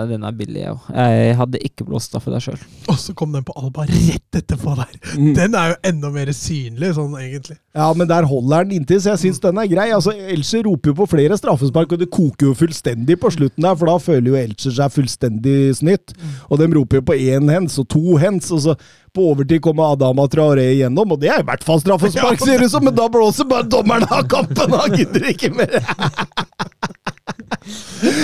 den 0.10 0.23
er 0.27 0.35
billig. 0.38 0.64
Jeg, 0.65 0.77
jeg 0.93 1.38
hadde 1.39 1.61
ikke 1.65 1.88
blåst 1.88 2.11
straffe 2.11 2.34
der 2.34 2.43
sjøl. 2.43 2.61
Og 2.91 2.99
så 2.99 3.15
kom 3.18 3.34
den 3.35 3.45
på 3.47 3.55
Alba 3.60 3.88
rett 3.89 4.39
etterpå 4.39 4.76
der. 4.80 4.95
Mm. 5.15 5.34
Den 5.38 5.57
er 5.60 5.73
jo 5.73 5.77
enda 5.91 6.11
mer 6.14 6.31
synlig, 6.35 6.93
sånn 6.97 7.15
egentlig. 7.19 7.57
Ja, 7.73 7.88
men 7.97 8.10
der 8.10 8.27
holder 8.30 8.65
den 8.65 8.80
inntil, 8.80 9.01
så 9.01 9.14
jeg 9.14 9.23
syns 9.23 9.41
den 9.43 9.61
er 9.61 9.69
grei. 9.72 9.88
Altså, 9.95 10.14
Elcher 10.14 10.65
roper 10.68 10.91
jo 10.91 10.97
på 11.01 11.10
flere 11.15 11.38
straffespark, 11.39 11.95
og 11.95 12.03
det 12.03 12.11
koker 12.14 12.51
jo 12.51 12.57
fullstendig 12.57 13.18
på 13.22 13.31
slutten 13.34 13.65
der, 13.65 13.77
for 13.80 13.89
da 13.89 13.97
føler 14.01 14.30
jo 14.30 14.41
Elcher 14.41 14.76
seg 14.77 14.93
fullstendig 14.93 15.57
snytt. 15.80 16.14
Og 16.49 16.60
de 16.61 16.69
roper 16.76 17.01
jo 17.01 17.07
på 17.10 17.18
én 17.18 17.49
hens 17.53 17.80
og 17.81 17.89
to 17.93 18.19
hens, 18.22 18.51
og 18.53 18.61
så 18.68 18.77
på 19.14 19.26
overtid 19.30 19.61
kommer 19.61 19.93
Adama 19.93 20.26
Traoré 20.26 20.72
igjennom, 20.73 21.11
og 21.14 21.19
det 21.22 21.30
er 21.30 21.43
i 21.43 21.45
hvert 21.45 21.65
fall 21.65 21.81
straffespark, 21.81 22.41
ser 22.41 22.57
det 22.57 22.69
ut 22.69 22.73
som, 22.73 22.85
men 22.85 22.95
da 22.97 23.05
blåser 23.14 23.45
bare 23.49 23.69
dommeren 23.69 24.07
av 24.10 24.26
kampen! 24.30 24.73
Han 24.73 24.97
gidder 24.97 25.27
ikke 25.34 25.53
mer! 25.53 25.77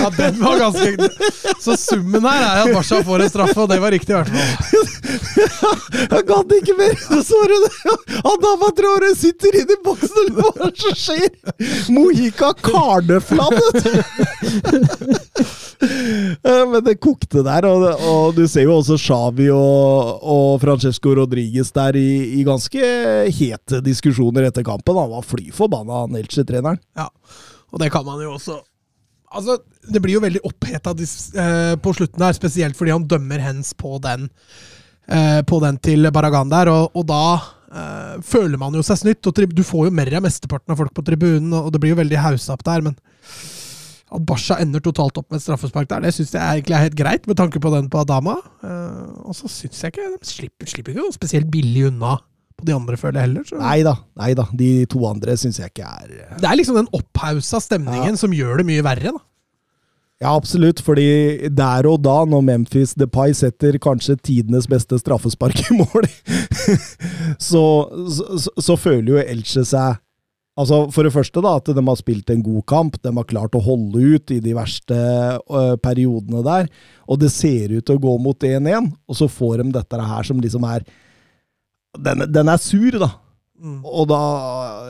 Ja, 0.00 0.10
den 0.16 0.36
var 0.42 0.58
ganske 0.60 1.08
Så 1.64 1.72
summen 1.80 2.24
her 2.28 2.42
er 2.44 2.58
at 2.66 2.74
Barca 2.74 2.98
får 3.06 3.22
en 3.24 3.30
straffe, 3.32 3.56
og 3.62 3.68
det 3.70 3.78
var 3.80 3.94
riktig 3.94 4.12
i 4.12 4.18
hvert 4.18 4.28
fall. 4.28 4.86
Jeg 6.10 6.26
gadd 6.28 6.52
ikke 6.58 6.74
mer! 6.78 6.94
Så 7.24 7.38
du 7.48 7.54
det. 7.64 7.70
Adama 8.20 8.68
Traore 8.76 9.10
sitter 9.16 9.56
inne 9.62 9.74
i 9.76 9.80
boksen, 9.84 10.28
og 10.34 10.36
hva 10.36 10.50
er 10.68 10.74
det 10.76 10.82
som 10.84 10.98
skjer? 11.00 11.30
Mohika 11.96 12.52
karnefladdet! 12.60 13.80
Eh, 15.80 16.64
Men 16.70 16.84
det 16.84 16.98
kokte 17.00 17.40
der, 17.46 17.64
og, 17.70 17.86
og 18.04 18.34
du 18.36 18.44
ser 18.50 18.66
jo 18.68 18.76
også 18.80 18.98
Xavi 19.00 19.48
og, 19.54 20.20
og 20.20 20.58
Francesco 20.62 21.14
Rodriguez 21.16 21.72
der 21.76 21.96
i, 21.96 22.08
i 22.40 22.44
ganske 22.46 22.82
hete 23.32 23.80
diskusjoner 23.84 24.50
etter 24.50 24.66
kampen. 24.66 24.98
Han 25.00 25.14
var 25.14 25.24
fly 25.26 25.48
forbanna, 25.56 26.04
han 26.04 26.20
Elche-treneren. 26.20 26.80
Ja, 27.00 27.08
og 27.70 27.82
det 27.82 27.90
kan 27.94 28.06
man 28.06 28.22
jo 28.24 28.34
også 28.36 28.60
Altså, 29.30 29.60
Det 29.86 30.00
blir 30.02 30.16
jo 30.16 30.24
veldig 30.24 30.42
oppheta 30.42 30.90
eh, 30.90 31.76
på 31.78 31.92
slutten 31.94 32.24
her, 32.24 32.34
spesielt 32.34 32.74
fordi 32.74 32.90
han 32.90 33.06
dømmer 33.06 33.38
hens 33.38 33.72
på 33.78 34.00
den 34.02 34.28
eh, 35.06 35.38
På 35.46 35.60
den 35.62 35.78
til 35.78 36.10
Baragan 36.10 36.50
der, 36.50 36.66
og, 36.72 36.90
og 36.98 37.06
da 37.06 37.22
eh, 37.70 38.16
føler 38.26 38.58
man 38.58 38.74
jo 38.74 38.82
seg 38.82 38.98
snytt. 38.98 39.30
og 39.30 39.38
Du 39.54 39.62
får 39.62 39.86
jo 39.86 39.94
mer 39.94 40.10
av 40.18 40.26
mesteparten 40.26 40.74
av 40.74 40.82
folk 40.82 40.90
på 40.96 41.06
tribunen, 41.06 41.52
og 41.54 41.70
det 41.70 41.78
blir 41.78 41.94
jo 41.94 42.00
veldig 42.02 42.18
haussa 42.24 42.56
opp 42.56 42.66
der, 42.66 42.82
men 42.82 42.98
at 44.10 44.24
Basha 44.26 44.56
ender 44.58 44.82
totalt 44.82 45.18
opp 45.20 45.28
med 45.30 45.38
et 45.38 45.44
straffespark 45.44 45.86
der, 45.86 46.02
det 46.02 46.10
syns 46.16 46.32
jeg 46.34 46.42
egentlig 46.42 46.74
er 46.74 46.82
helt 46.88 46.98
greit, 46.98 47.28
med 47.30 47.38
tanke 47.38 47.60
på 47.62 47.70
den 47.70 47.86
på 47.92 48.00
Adama. 48.02 48.34
Eh, 48.66 49.04
og 49.22 49.36
så 49.38 49.46
syns 49.46 49.84
jeg 49.84 49.94
ikke 49.94 50.08
De 50.16 50.26
slipper, 50.26 50.70
slipper 50.74 50.96
ikke 50.96 51.04
noe 51.04 51.14
spesielt 51.14 51.50
billig 51.54 51.86
unna 51.92 52.16
på 52.60 52.68
de 52.68 52.76
andre, 52.76 52.98
føler 53.00 53.20
jeg 53.20 53.28
heller. 53.28 53.48
Så. 53.48 53.58
Nei 53.60 53.80
da, 53.86 53.96
nei 54.20 54.30
da. 54.38 54.46
De 54.56 54.70
to 54.90 55.02
andre 55.08 55.36
syns 55.40 55.60
jeg 55.60 55.72
ikke 55.72 55.88
er 55.88 56.14
Det 56.40 56.46
er 56.46 56.58
liksom 56.60 56.78
den 56.78 56.92
opphausa 56.96 57.60
stemningen 57.62 58.20
som 58.20 58.34
gjør 58.36 58.60
det 58.62 58.68
mye 58.70 58.86
verre. 58.86 59.14
da. 59.16 59.24
Ja, 60.20 60.34
absolutt, 60.36 60.82
fordi 60.84 61.48
der 61.48 61.86
og 61.88 62.02
da, 62.04 62.18
når 62.28 62.42
Memphis 62.44 62.92
Depay 62.92 63.32
setter 63.32 63.78
kanskje 63.80 64.18
tidenes 64.20 64.68
beste 64.68 64.98
straffespark 65.00 65.62
i 65.64 65.78
mål, 65.78 66.04
så, 67.50 67.64
så, 67.88 68.52
så 68.52 68.76
føler 68.76 69.14
jo 69.14 69.22
Elche 69.24 69.64
seg 69.64 69.96
Altså, 70.60 70.82
For 70.92 71.06
det 71.06 71.14
første 71.14 71.40
da, 71.40 71.54
at 71.56 71.68
de 71.72 71.82
har 71.86 71.96
spilt 71.96 72.30
en 72.32 72.42
god 72.44 72.64
kamp, 72.68 72.96
de 73.00 73.12
har 73.16 73.28
klart 73.28 73.54
å 73.56 73.62
holde 73.64 74.16
ut 74.16 74.32
i 74.34 74.40
de 74.44 74.52
verste 74.52 74.96
øh, 75.38 75.76
periodene 75.80 76.42
der, 76.44 76.66
og 77.08 77.20
det 77.22 77.30
ser 77.32 77.72
ut 77.72 77.86
til 77.86 77.96
å 77.96 78.02
gå 78.02 78.16
mot 78.20 78.44
1-1, 78.44 78.90
og 79.08 79.16
så 79.16 79.30
får 79.30 79.62
de 79.62 79.70
dette 79.78 80.02
her 80.10 80.26
som 80.26 80.42
liksom 80.42 80.66
er 80.68 80.84
Den, 81.98 82.22
den 82.32 82.48
er 82.52 82.60
sur, 82.62 82.94
da. 83.02 83.08
Mm. 83.60 83.80
Og 83.84 84.06
da 84.08 84.18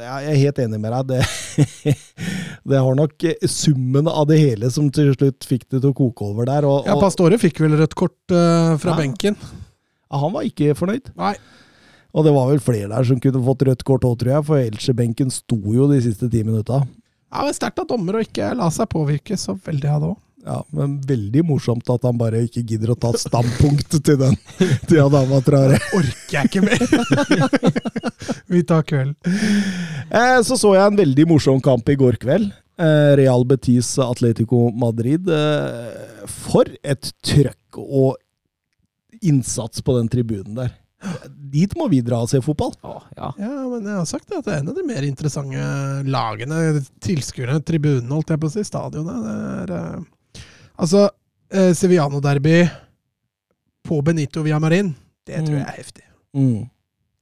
Jeg 0.05 0.27
er 0.31 0.37
helt 0.45 0.59
enig 0.63 0.79
med 0.79 0.93
deg. 0.95 1.09
Det, 1.11 1.95
det 2.71 2.83
har 2.85 2.99
nok 2.99 3.25
summen 3.51 4.07
av 4.11 4.29
det 4.31 4.39
hele 4.39 4.71
som 4.71 4.91
til 4.95 5.11
slutt 5.17 5.47
fikk 5.49 5.65
det 5.73 5.81
til 5.81 5.91
å 5.91 5.97
koke 5.97 6.29
over 6.29 6.47
der. 6.47 6.67
Og, 6.69 6.87
Ja, 6.87 6.95
Pastore 7.01 7.39
fikk 7.41 7.59
vel 7.65 7.75
rødt 7.81 7.97
kort 7.99 8.19
uh, 8.35 8.77
fra 8.79 8.95
Ja. 8.95 8.99
benken. 9.01 9.35
ja, 9.41 10.21
han 10.23 10.33
var 10.37 10.47
ikke 10.47 10.77
fornøyd. 10.79 11.11
Nei. 11.19 11.35
Og 12.15 12.25
det 12.27 12.33
var 12.35 12.49
vel 12.51 12.63
flere 12.63 12.89
der 12.91 13.07
som 13.07 13.21
kunne 13.23 13.43
fått 13.47 13.63
rødt 13.69 13.85
kort 13.87 14.07
òg, 14.07 14.17
tror 14.19 14.33
jeg, 14.37 14.47
for 14.49 14.59
Elche-benken 14.59 15.31
sto 15.31 15.59
jo 15.75 15.87
de 15.91 16.01
siste 16.03 16.27
ti 16.31 16.41
minutta. 16.47 16.81
Ja, 17.31 17.45
men 17.47 17.55
Sterkt 17.55 17.79
av 17.79 17.87
dommer 17.91 18.19
å 18.19 18.23
ikke 18.25 18.49
la 18.59 18.67
seg 18.75 18.89
påvirke 18.91 19.37
så 19.39 19.55
veldig 19.55 19.91
av 19.91 20.01
det 20.03 20.09
òg. 20.11 20.19
Ja, 20.47 20.63
men 20.73 20.97
veldig 21.05 21.43
morsomt 21.45 21.89
at 21.93 22.07
han 22.09 22.17
bare 22.21 22.41
ikke 22.47 22.63
gidder 22.65 22.95
å 22.95 22.97
ta 22.99 23.11
et 23.13 23.21
standpunkt 23.21 23.93
til 23.93 24.17
den 24.21 24.39
til 24.89 25.03
Adama 25.03 25.43
Traore. 25.45 25.77
Orker 25.97 26.39
jeg 26.39 26.49
ikke 26.49 26.63
mer! 26.65 26.81
Vi 28.53 28.63
tar 28.67 28.87
kvelden. 28.89 29.17
Eh, 30.09 30.39
så 30.47 30.57
så 30.59 30.73
jeg 30.79 30.93
en 30.93 30.99
veldig 31.01 31.27
morsom 31.29 31.61
kamp 31.65 31.89
i 31.93 31.99
går 32.01 32.17
kveld. 32.23 32.49
Eh, 32.81 33.13
Real 33.21 33.45
Betis 33.45 33.93
Atletico 34.01 34.71
Madrid. 34.73 35.29
Eh, 35.29 36.27
for 36.41 36.71
et 36.81 37.13
trøkk 37.27 37.81
og 37.85 38.17
innsats 39.21 39.85
på 39.85 39.99
den 39.99 40.09
tribunen 40.09 40.57
der. 40.57 40.73
Dit 41.51 41.73
må 41.81 41.87
vi 41.89 42.03
dra 42.05 42.23
og 42.25 42.31
se 42.33 42.41
fotball. 42.45 42.73
Åh, 42.85 43.05
ja. 43.17 43.29
Ja, 43.41 43.53
men 43.71 43.87
jeg 43.89 43.97
har 43.97 44.09
sagt 44.09 44.29
det 44.29 44.41
at 44.41 44.49
det 44.49 44.55
er 44.55 44.63
en 44.63 44.73
av 44.73 44.77
de 44.77 44.85
mer 44.89 45.05
interessante 45.07 45.69
lagene, 46.09 46.81
tilskuerne, 47.05 47.61
tribunene, 47.65 48.13
holdt 48.13 48.33
jeg 48.35 48.41
på 48.43 48.51
å 48.51 48.53
si, 48.53 48.65
stadionet. 48.69 49.23
Det 49.25 49.37
er 49.65 49.75
eh, 49.77 50.09
Altså, 50.81 51.09
eh, 51.53 51.73
Sevillano-derby 51.77 52.59
på 53.85 53.99
Benito 54.05 54.43
Villamarin, 54.45 54.95
det 55.29 55.43
tror 55.45 55.57
jeg 55.59 55.67
er 55.67 55.77
heftig. 55.77 56.07
Mm. 56.37 56.69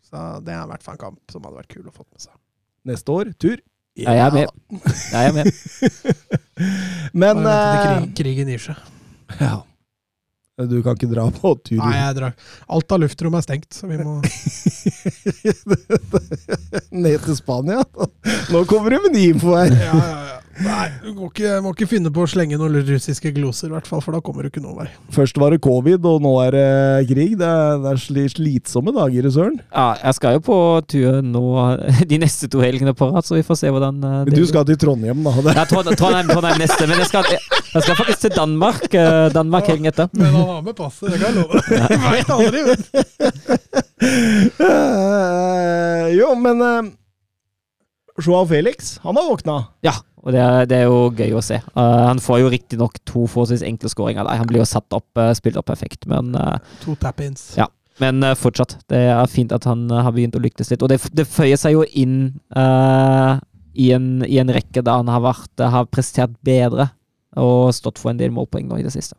Så 0.09 0.27
det 0.45 0.55
er 0.55 0.63
i 0.63 0.71
hvert 0.71 0.85
fall 0.85 0.97
en 0.97 1.03
kamp 1.03 1.33
som 1.33 1.45
hadde 1.45 1.59
vært 1.59 1.73
kul 1.73 1.89
å 1.89 1.95
få 1.95 2.05
med 2.07 2.23
seg. 2.23 2.35
Neste 2.89 3.15
år, 3.15 3.33
tur. 3.41 3.59
Ja, 3.99 4.15
jeg 4.15 4.27
er 4.29 4.37
med. 4.37 4.47
Jeg 5.11 5.31
er 5.31 5.35
med. 5.35 5.51
Men 7.25 7.43
Bare 7.43 7.57
vente 7.57 7.57
til 7.59 7.91
eh, 7.91 7.99
krig, 7.99 8.15
krigen 8.21 8.53
gir 8.55 8.63
seg. 8.71 8.87
ja. 9.43 9.57
Du 10.59 10.81
kan 10.83 10.97
ikke 10.97 11.07
dra 11.07 11.23
på 11.31 11.53
tur. 11.63 11.79
Nei, 11.79 11.93
jeg 11.95 12.15
drar. 12.17 12.33
Alt 12.75 12.91
av 12.91 12.99
luftrom 12.99 13.37
er 13.39 13.45
stengt, 13.45 13.69
så 13.77 13.87
vi 13.87 13.95
må 14.03 14.17
Ned 17.05 17.23
til 17.23 17.37
Spania. 17.39 17.85
Nå 18.51 18.65
kommer 18.67 18.91
det 18.97 18.99
med 19.05 19.15
ny 19.15 19.23
info 19.37 19.55
her. 19.55 19.71
Ja, 19.71 19.95
ja, 19.95 20.19
ja. 20.33 20.41
Nei, 20.59 20.89
du 21.05 21.13
må 21.15 21.29
ikke, 21.31 21.53
må 21.63 21.71
ikke 21.75 21.87
finne 21.91 22.11
på 22.15 22.25
å 22.25 22.29
slenge 22.31 22.57
noen 22.59 22.81
russiske 22.89 23.31
gloser, 23.37 23.69
i 23.71 23.75
hvert 23.77 23.87
fall, 23.87 24.01
for 24.03 24.17
da 24.17 24.21
kommer 24.25 24.43
du 24.43 24.51
ikke 24.51 24.63
noen 24.65 24.79
vei. 24.81 24.87
Først 25.15 25.39
var 25.39 25.55
det 25.55 25.61
covid, 25.65 26.03
og 26.09 26.23
nå 26.25 26.33
er 26.47 26.57
det 26.57 27.09
krig. 27.13 27.37
Det 27.39 27.47
er, 27.47 27.79
det 27.85 27.93
er 27.95 28.33
slitsomme 28.35 28.95
dager 28.97 29.29
i 29.29 29.33
søren. 29.35 29.61
Ja, 29.71 29.89
jeg 30.03 30.19
skal 30.19 30.39
jo 30.39 30.43
på 30.49 30.59
tur 30.91 31.21
nå 31.23 31.45
de 32.11 32.19
neste 32.23 32.51
to 32.51 32.63
helgene 32.65 32.95
på 32.99 33.11
rad, 33.13 33.27
så 33.29 33.39
vi 33.39 33.45
får 33.47 33.61
se 33.63 33.73
hvordan 33.75 34.01
det 34.03 34.13
Men 34.31 34.39
Du 34.41 34.45
skal 34.51 34.67
til 34.69 34.81
Trondheim, 34.83 35.23
da. 35.27 35.35
Det. 35.49 35.55
Ja, 35.61 35.67
Trondheim, 35.71 35.99
Trondheim, 36.01 36.33
Trondheim 36.33 36.63
neste, 36.65 36.89
men 36.91 37.03
jeg 37.05 37.11
skal, 37.13 37.31
jeg 37.31 37.87
skal 37.87 37.99
faktisk 38.03 38.25
til 38.27 38.35
Danmark. 38.39 38.89
eh, 38.95 39.29
Danmark 39.35 39.71
helgen 39.71 39.87
etter. 39.93 40.11
Men 40.13 40.33
han 40.33 40.49
har 40.55 40.63
med 40.67 40.75
passet, 40.79 41.13
det 41.13 41.21
kan 41.23 41.31
jeg 41.31 41.43
love. 41.43 41.63
Jeg 41.71 42.03
veit 42.09 42.35
aldri, 42.39 42.67
vet 42.73 42.83
du. 42.89 42.99
Eh, 44.59 46.05
jo, 46.15 46.29
men 46.39 46.61
uh, 46.63 46.87
Joao 48.25 48.47
Felix, 48.51 48.97
han 49.05 49.19
har 49.19 49.29
våkna. 49.29 49.59
Ja, 49.87 49.95
og 50.25 50.35
det 50.35 50.43
er, 50.43 50.69
det 50.69 50.79
er 50.81 50.89
jo 50.91 51.09
gøy 51.15 51.37
å 51.39 51.43
se. 51.45 51.61
Uh, 51.73 52.09
han 52.09 52.21
får 52.23 52.43
jo 52.43 52.53
riktignok 52.53 52.99
to 53.07 53.27
forholdsvis 53.31 53.65
enkle 53.67 53.91
skåringer 53.93 54.27
der. 54.27 54.41
Han 54.43 54.51
blir 54.51 54.65
jo 54.65 54.69
satt 54.69 54.93
opp, 54.97 55.09
uh, 55.21 55.31
spilt 55.39 55.59
opp 55.61 55.69
perfekt, 55.71 56.09
men 56.11 56.35
uh, 56.35 56.57
To 56.83 56.97
tap-ins. 56.99 57.53
Ja. 57.59 57.71
Men 57.99 58.23
eh, 58.23 58.37
fortsatt, 58.39 58.77
det 58.91 59.01
er 59.11 59.31
fint 59.31 59.53
at 59.55 59.67
han 59.69 59.89
eh, 59.91 60.03
har 60.07 60.15
begynt 60.15 60.37
å 60.39 60.43
lyktes 60.43 60.71
litt. 60.73 60.83
Og 60.87 60.91
det, 60.93 61.01
det 61.19 61.27
føyer 61.29 61.59
seg 61.59 61.75
jo 61.75 61.85
inn 61.99 62.19
eh, 62.55 63.33
i, 63.75 63.91
en, 63.95 64.11
i 64.27 64.39
en 64.43 64.53
rekke 64.55 64.85
da 64.87 64.99
han 65.01 65.11
har, 65.11 65.25
vært, 65.25 65.51
eh, 65.59 65.73
har 65.73 65.89
prestert 65.91 66.37
bedre 66.47 66.91
og 67.39 67.75
stått 67.77 68.01
for 68.01 68.13
en 68.13 68.21
del 68.21 68.33
målpoeng 68.35 68.69
nå 68.71 68.79
i 68.79 68.87
det 68.87 68.95
siste. 68.95 69.19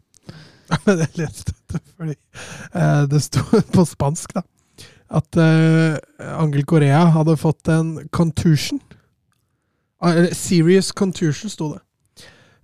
Men 0.85 1.03
jeg 1.03 1.17
leste 1.17 1.55
det 1.71 1.81
fordi 1.97 2.15
eh, 2.15 3.03
det 3.11 3.21
sto 3.25 3.43
på 3.75 3.85
spansk, 3.87 4.39
da. 4.39 4.45
At 5.09 5.39
uh, 5.41 5.97
Angel 6.37 6.61
Korea 6.69 6.99
hadde 7.15 7.33
fått 7.41 7.65
en 7.73 7.95
contusion. 8.13 8.77
Ah, 9.99 10.29
serious 10.33 10.91
contusion, 10.95 11.49
sto 11.51 11.73
det. 11.73 11.81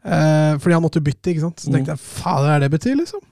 Eh, 0.06 0.58
fordi 0.62 0.74
han 0.74 0.84
måtte 0.86 1.02
bytte, 1.04 1.32
ikke 1.34 1.48
sant. 1.48 1.60
Så 1.64 1.72
tenkte 1.74 1.96
jeg 1.96 2.00
fader, 2.00 2.52
er 2.56 2.60
det 2.64 2.72
betyr, 2.72 2.96
liksom? 3.00 3.24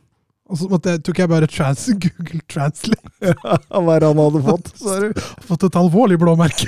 Og 0.51 0.57
så 0.59 0.67
måtte 0.67 0.91
jeg, 0.91 0.99
tok 1.07 1.19
jeg 1.21 1.29
bare 1.31 1.47
trans, 1.47 1.85
Google 2.03 2.41
Translate. 2.51 3.13
Hva 3.71 3.95
er 3.95 4.03
det 4.03 4.09
han 4.09 4.19
hadde 4.25 4.41
fått? 4.43 4.73
du? 4.81 5.21
Fått 5.47 5.67
et 5.69 5.77
alvorlig 5.79 6.19
blåmerke. 6.19 6.67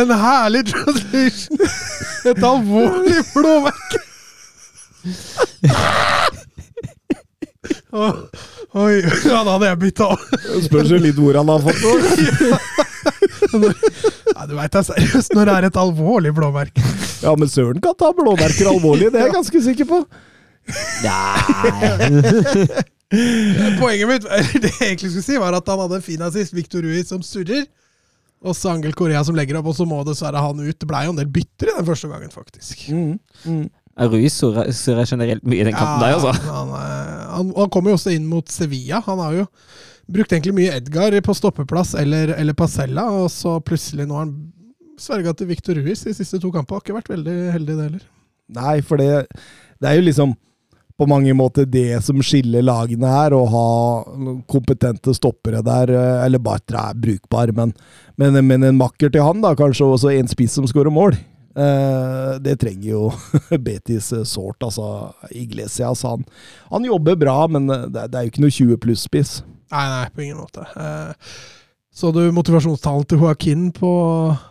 En 0.00 0.10
herlig 0.24 0.64
translation. 0.72 1.58
Et 2.32 2.42
alvorlig 2.54 3.20
blåmerke. 3.34 4.02
Oi, 7.94 8.94
ja, 9.02 9.40
da 9.40 9.50
hadde 9.54 9.70
jeg 9.70 9.80
bytta 9.84 10.10
òg. 10.14 10.24
Spørs 10.66 10.92
jo 10.92 10.98
litt 11.02 11.18
hvor 11.18 11.38
han 11.40 11.52
har 11.52 11.60
fått 11.64 11.80
det. 11.84 11.90
Ja, 14.34 14.46
du 14.48 14.54
veit 14.56 14.72
det 14.74 14.80
er 14.80 14.86
seriøst 14.88 15.34
når 15.36 15.44
det 15.48 15.54
er 15.54 15.66
et 15.68 15.76
alvorlig 15.78 16.32
blåmerke. 16.34 16.82
Ja, 17.22 17.34
men 17.38 17.48
Søren 17.50 17.80
kan 17.84 17.94
ta 17.98 18.10
blåmerker 18.16 18.70
alvorlig, 18.72 19.12
det 19.12 19.20
er 19.20 19.28
jeg 19.28 19.36
ganske 19.36 19.62
sikker 19.68 19.86
på. 19.88 20.00
Nei. 21.04 21.36
Poenget 23.78 24.08
mitt 24.08 24.26
det 24.26 24.72
jeg 24.72 24.88
egentlig 24.88 25.12
skulle 25.12 25.26
si, 25.26 25.38
var 25.40 25.56
at 25.56 25.68
han 25.70 25.82
hadde 25.84 26.00
en 26.00 26.04
fin 26.04 26.24
assist. 26.26 26.54
Victor 26.56 26.84
Ruiz 26.84 27.12
som 27.12 27.22
surrer. 27.24 27.64
Og 28.44 28.56
så 28.56 28.74
Angel 28.74 28.92
Korea 28.96 29.22
som 29.24 29.36
legger 29.38 29.56
opp, 29.60 29.70
og 29.72 29.76
så 29.78 29.86
må 29.88 30.02
dessverre 30.04 30.42
han 30.42 30.60
ut. 30.60 30.76
Det 30.76 30.88
blei 30.88 31.06
jo 31.06 31.14
en 31.14 31.20
del 31.20 31.30
bytter 31.32 31.70
i 31.70 31.76
den 31.78 31.86
første 31.88 32.10
gangen, 32.10 32.32
faktisk. 32.32 32.88
Mm, 32.92 33.14
mm. 33.48 33.64
Ruiz 34.10 34.36
surrer 34.36 35.06
generelt 35.06 35.44
mye 35.46 35.62
i 35.62 35.68
den 35.68 35.76
kampen 35.76 36.02
der, 36.02 36.16
altså. 36.18 36.34
han, 36.50 36.74
han, 37.34 37.50
han 37.56 37.70
kommer 37.74 37.92
jo 37.92 37.98
også 37.98 38.14
inn 38.14 38.26
mot 38.30 38.48
Sevilla. 38.52 39.02
Han 39.08 39.20
har 39.22 39.38
jo 39.40 39.46
brukt 40.14 40.32
egentlig 40.32 40.54
mye 40.56 40.78
Edgar 40.78 41.16
på 41.24 41.34
stoppeplass 41.36 41.94
eller, 41.98 42.34
eller 42.38 42.56
Pasella, 42.56 43.06
og 43.22 43.30
så 43.32 43.56
plutselig 43.64 44.06
nå 44.08 44.18
har 44.18 44.26
han 44.26 44.34
sverga 45.00 45.32
til 45.34 45.48
Victor 45.50 45.78
Ruiz 45.80 46.04
de 46.06 46.14
siste 46.14 46.38
to 46.38 46.52
kampene. 46.54 46.78
Har 46.78 46.84
ikke 46.84 46.98
vært 47.00 47.12
veldig 47.14 47.36
heldig, 47.56 47.76
det 47.76 47.86
heller. 47.88 48.08
Nei, 48.54 48.74
for 48.84 49.00
det, 49.00 49.24
det 49.80 49.90
er 49.90 49.98
jo 49.98 50.08
liksom 50.08 50.34
på 50.94 51.08
mange 51.10 51.32
måter 51.34 51.66
det 51.66 51.96
som 52.06 52.20
skiller 52.22 52.62
lagene 52.62 53.08
her, 53.10 53.34
å 53.34 53.40
ha 53.50 53.68
kompetente 54.46 55.10
stoppere 55.16 55.58
der. 55.66 55.90
eh, 55.90 56.20
Eller 56.26 56.38
Bartra 56.38 56.90
er 56.92 57.00
brukbar, 57.02 57.50
men, 57.56 57.72
men, 58.20 58.38
men 58.46 58.62
en 58.68 58.78
makker 58.78 59.10
til 59.10 59.24
han, 59.26 59.42
da, 59.42 59.56
kanskje 59.58 59.88
også 59.88 60.12
en 60.14 60.30
spiss 60.30 60.54
som 60.54 60.68
skårer 60.70 60.94
mål. 60.94 61.16
Eh, 61.54 62.40
det 62.40 62.56
trenger 62.56 62.88
jo 62.88 63.12
Betis 63.66 64.12
eh, 64.12 64.24
sårt, 64.26 64.62
altså. 64.62 65.12
Iglesias 65.30 66.02
han, 66.02 66.24
han 66.70 66.84
jobber 66.84 67.16
bra, 67.16 67.36
men 67.48 67.70
eh, 67.70 67.86
det, 67.94 68.08
er 68.10 68.26
jo 68.26 68.32
ikke 68.32 68.44
noe 68.44 68.56
20 68.56 68.80
pluss-spiss. 68.82 69.36
Nei, 69.70 69.84
nei, 69.90 70.04
på 70.10 70.26
ingen 70.26 70.42
måte. 70.42 70.66
Eh, 70.74 71.32
så 71.94 72.10
du 72.10 72.24
motivasjonstalen 72.34 73.06
til 73.06 73.22
Joaquin 73.22 73.68
på, 73.74 73.90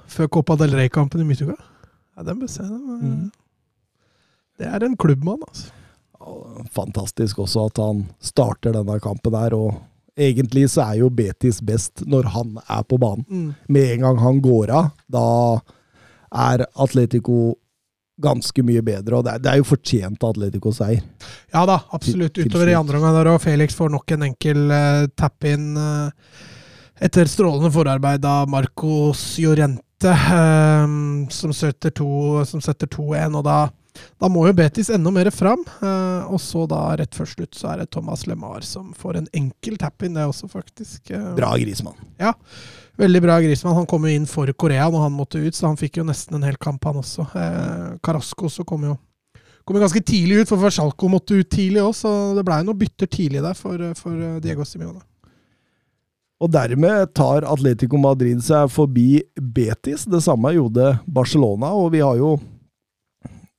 før 0.08 0.32
Copa 0.32 0.56
del 0.62 0.76
Rey-kampen 0.80 1.26
i 1.26 1.28
midtuka? 1.28 1.58
Ja, 2.16 2.24
den 2.24 2.40
bør 2.40 2.52
se. 2.52 2.64
Mm. 2.64 3.32
Det 4.62 4.70
er 4.70 4.86
en 4.86 5.00
klubbmann, 5.00 5.44
altså. 5.48 5.72
Fantastisk 6.72 7.42
også 7.44 7.66
at 7.68 7.80
han 7.84 8.06
starter 8.24 8.72
denne 8.72 8.96
kampen 9.04 9.36
her, 9.36 9.58
og 9.58 9.82
egentlig 10.16 10.70
så 10.72 10.86
er 10.86 11.02
jo 11.02 11.12
Betis 11.12 11.60
best 11.66 12.06
når 12.08 12.30
han 12.32 12.58
er 12.64 12.86
på 12.88 12.96
banen. 13.02 13.26
Mm. 13.28 13.50
Med 13.68 13.90
en 13.98 14.06
gang 14.06 14.22
han 14.24 14.40
går 14.46 14.72
av, 14.72 14.94
da 15.12 15.26
er 16.34 16.66
Atletico 16.76 17.56
ganske 18.24 18.62
mye 18.64 18.82
bedre, 18.86 19.18
og 19.18 19.24
det 19.26 19.32
er, 19.34 19.40
det 19.42 19.52
er 19.52 19.58
jo 19.62 19.66
fortjent 19.66 20.22
Atletico-seier. 20.24 21.02
Ja 21.54 21.64
da, 21.66 21.80
absolutt. 21.98 22.38
Utover 22.38 22.70
i 22.70 22.76
andre 22.78 23.00
omgang 23.00 23.16
der, 23.18 23.30
og 23.34 23.42
Felix 23.42 23.74
får 23.76 23.90
nok 23.94 24.14
en 24.14 24.28
enkel 24.30 24.70
uh, 24.70 25.08
tap-in 25.18 25.72
uh, 25.78 26.12
etter 27.04 27.26
strålende 27.28 27.72
forarbeid 27.74 28.24
av 28.30 28.48
Marcos 28.54 29.24
Llorente, 29.42 30.14
uh, 30.14 30.86
som 31.34 31.54
setter 31.58 31.90
to- 31.98 32.44
som 32.46 32.62
setter 32.62 32.88
2-1. 32.94 33.34
Og 33.42 33.44
da, 33.50 33.58
da 34.22 34.30
må 34.32 34.46
jo 34.48 34.54
Betis 34.62 34.94
enda 34.94 35.12
mer 35.14 35.32
fram. 35.34 35.66
eh, 35.82 36.30
og 36.30 36.40
så 36.42 36.68
da, 36.70 36.84
rett 37.02 37.14
før 37.18 37.28
slutt, 37.34 37.58
så 37.58 37.74
er 37.74 37.82
det 37.84 37.92
Thomas 37.94 38.28
LeMar 38.30 38.62
som 38.66 38.94
får 38.98 39.18
en 39.24 39.28
enkel 39.42 39.76
tap-in, 39.82 40.14
det 40.18 40.26
også, 40.30 40.50
faktisk. 40.54 41.12
eh. 41.12 41.34
Bra 41.38 41.52
Grismann. 41.58 41.98
Veldig 42.98 43.22
bra 43.24 43.40
Griezmann. 43.42 43.78
Han 43.80 43.88
kom 43.90 44.06
jo 44.06 44.14
inn 44.14 44.28
for 44.30 44.50
Korea 44.54 44.86
når 44.94 45.08
han 45.08 45.16
måtte 45.16 45.42
ut, 45.42 45.56
så 45.58 45.72
han 45.72 45.80
fikk 45.80 45.98
jo 46.02 46.06
nesten 46.06 46.38
en 46.38 46.46
hel 46.46 46.60
kamp, 46.62 46.84
han 46.86 47.00
også. 47.02 47.26
Eh, 47.40 47.88
Carasco 48.06 48.52
så 48.54 48.66
kom 48.68 48.86
jo 48.90 48.98
kom 49.64 49.78
jo 49.78 49.86
ganske 49.86 50.04
tidlig 50.04 50.42
ut, 50.44 50.52
for 50.52 50.76
Sjalko 50.76 51.08
måtte 51.08 51.38
ut 51.40 51.50
tidlig 51.50 51.80
òg, 51.80 51.94
så 51.96 52.12
det 52.36 52.44
blei 52.46 52.60
noen 52.68 52.78
bytter 52.78 53.08
tidlig 53.08 53.42
der 53.46 53.56
for, 53.58 53.80
for 53.96 54.14
eh, 54.20 54.40
Diego 54.44 54.68
Simione. 54.68 55.02
Og 56.44 56.52
dermed 56.52 57.14
tar 57.16 57.46
Atletico 57.48 57.96
Madrid 58.02 58.42
seg 58.44 58.68
forbi 58.74 59.22
Betis. 59.40 60.04
Det 60.10 60.20
samme 60.26 60.52
gjorde 60.52 60.98
Barcelona, 61.08 61.70
og 61.72 61.94
vi 61.94 62.02
har 62.04 62.18
jo 62.20 62.34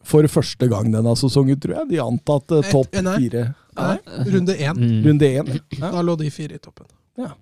for 0.04 0.28
første 0.28 0.68
gang 0.68 0.90
denne 0.92 1.14
sesongen, 1.16 1.56
tror 1.60 1.78
jeg, 1.78 1.90
de 1.94 2.02
antatt 2.04 2.52
eh, 2.52 2.66
Eh, 2.66 2.74
topp 2.74 2.92
fire. 2.92 3.46
Nei, 3.74 3.96
runde 4.30 4.54
én. 4.54 4.76
Mm. 4.76 4.98
Runde 5.08 5.30
én. 5.40 5.48
Ja. 5.80 5.90
Da 5.90 6.02
lå 6.04 6.14
de 6.20 6.28
fire 6.30 6.58
i 6.58 6.62
toppen. 6.62 6.86
Ja. 7.18 7.32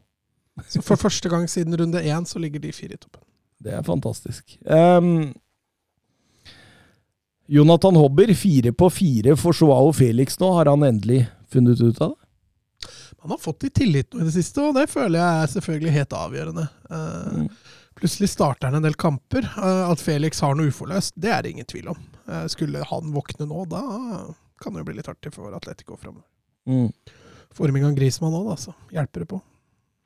Så 0.68 0.82
for 0.84 1.00
første 1.00 1.30
gang 1.32 1.46
siden 1.48 1.76
runde 1.80 2.02
én 2.04 2.26
så 2.28 2.38
ligger 2.42 2.60
de 2.60 2.72
fire 2.76 2.96
i 2.96 3.00
toppen. 3.00 3.22
Det 3.62 3.72
er 3.72 3.82
fantastisk. 3.86 4.56
Um, 4.66 5.32
Jonathan 7.46 7.96
Hobber, 7.96 8.34
fire 8.34 8.72
på 8.72 8.88
fire 8.90 9.36
for 9.36 9.56
Joao 9.56 9.92
Felix 9.92 10.38
nå. 10.40 10.50
Har 10.56 10.70
han 10.70 10.82
endelig 10.86 11.24
funnet 11.52 11.80
ut 11.80 12.00
av 12.00 12.14
det? 12.14 12.18
Han 13.22 13.30
har 13.30 13.38
fått 13.38 13.62
litt 13.62 13.74
tillit 13.78 14.10
nå 14.12 14.20
i 14.22 14.26
det 14.26 14.34
siste, 14.34 14.58
og 14.66 14.74
det 14.74 14.88
føler 14.90 15.20
jeg 15.20 15.42
er 15.44 15.52
selvfølgelig 15.54 15.94
helt 15.98 16.18
avgjørende. 16.24 16.66
Uh, 16.90 17.30
Mm. 17.44 17.48
Plutselig 18.02 18.30
starter 18.32 18.66
han 18.66 18.78
en 18.78 18.82
del 18.86 18.96
kamper. 18.98 19.44
Uh, 19.54 19.90
At 19.92 20.00
Felix 20.02 20.40
har 20.42 20.56
noe 20.56 20.70
uforløst, 20.72 21.12
det 21.20 21.30
er 21.30 21.42
det 21.44 21.52
ingen 21.52 21.68
tvil 21.68 21.90
om. 21.92 21.98
Uh, 22.26 22.46
Skulle 22.50 22.80
han 22.88 23.12
våkne 23.14 23.46
nå, 23.46 23.66
da 23.70 23.82
kan 24.62 24.72
det 24.74 24.80
jo 24.82 24.88
bli 24.88 24.96
litt 24.96 25.10
artig 25.12 25.30
for 25.34 25.52
Atletico 25.54 25.98
framover. 26.00 26.26
Mm. 26.66 26.88
Forming 27.54 27.84
av 27.86 27.94
Grismann 27.94 28.34
òg, 28.34 28.48
da, 28.48 28.56
så 28.58 28.74
hjelper 28.96 29.22
det 29.22 29.28
på. 29.34 29.38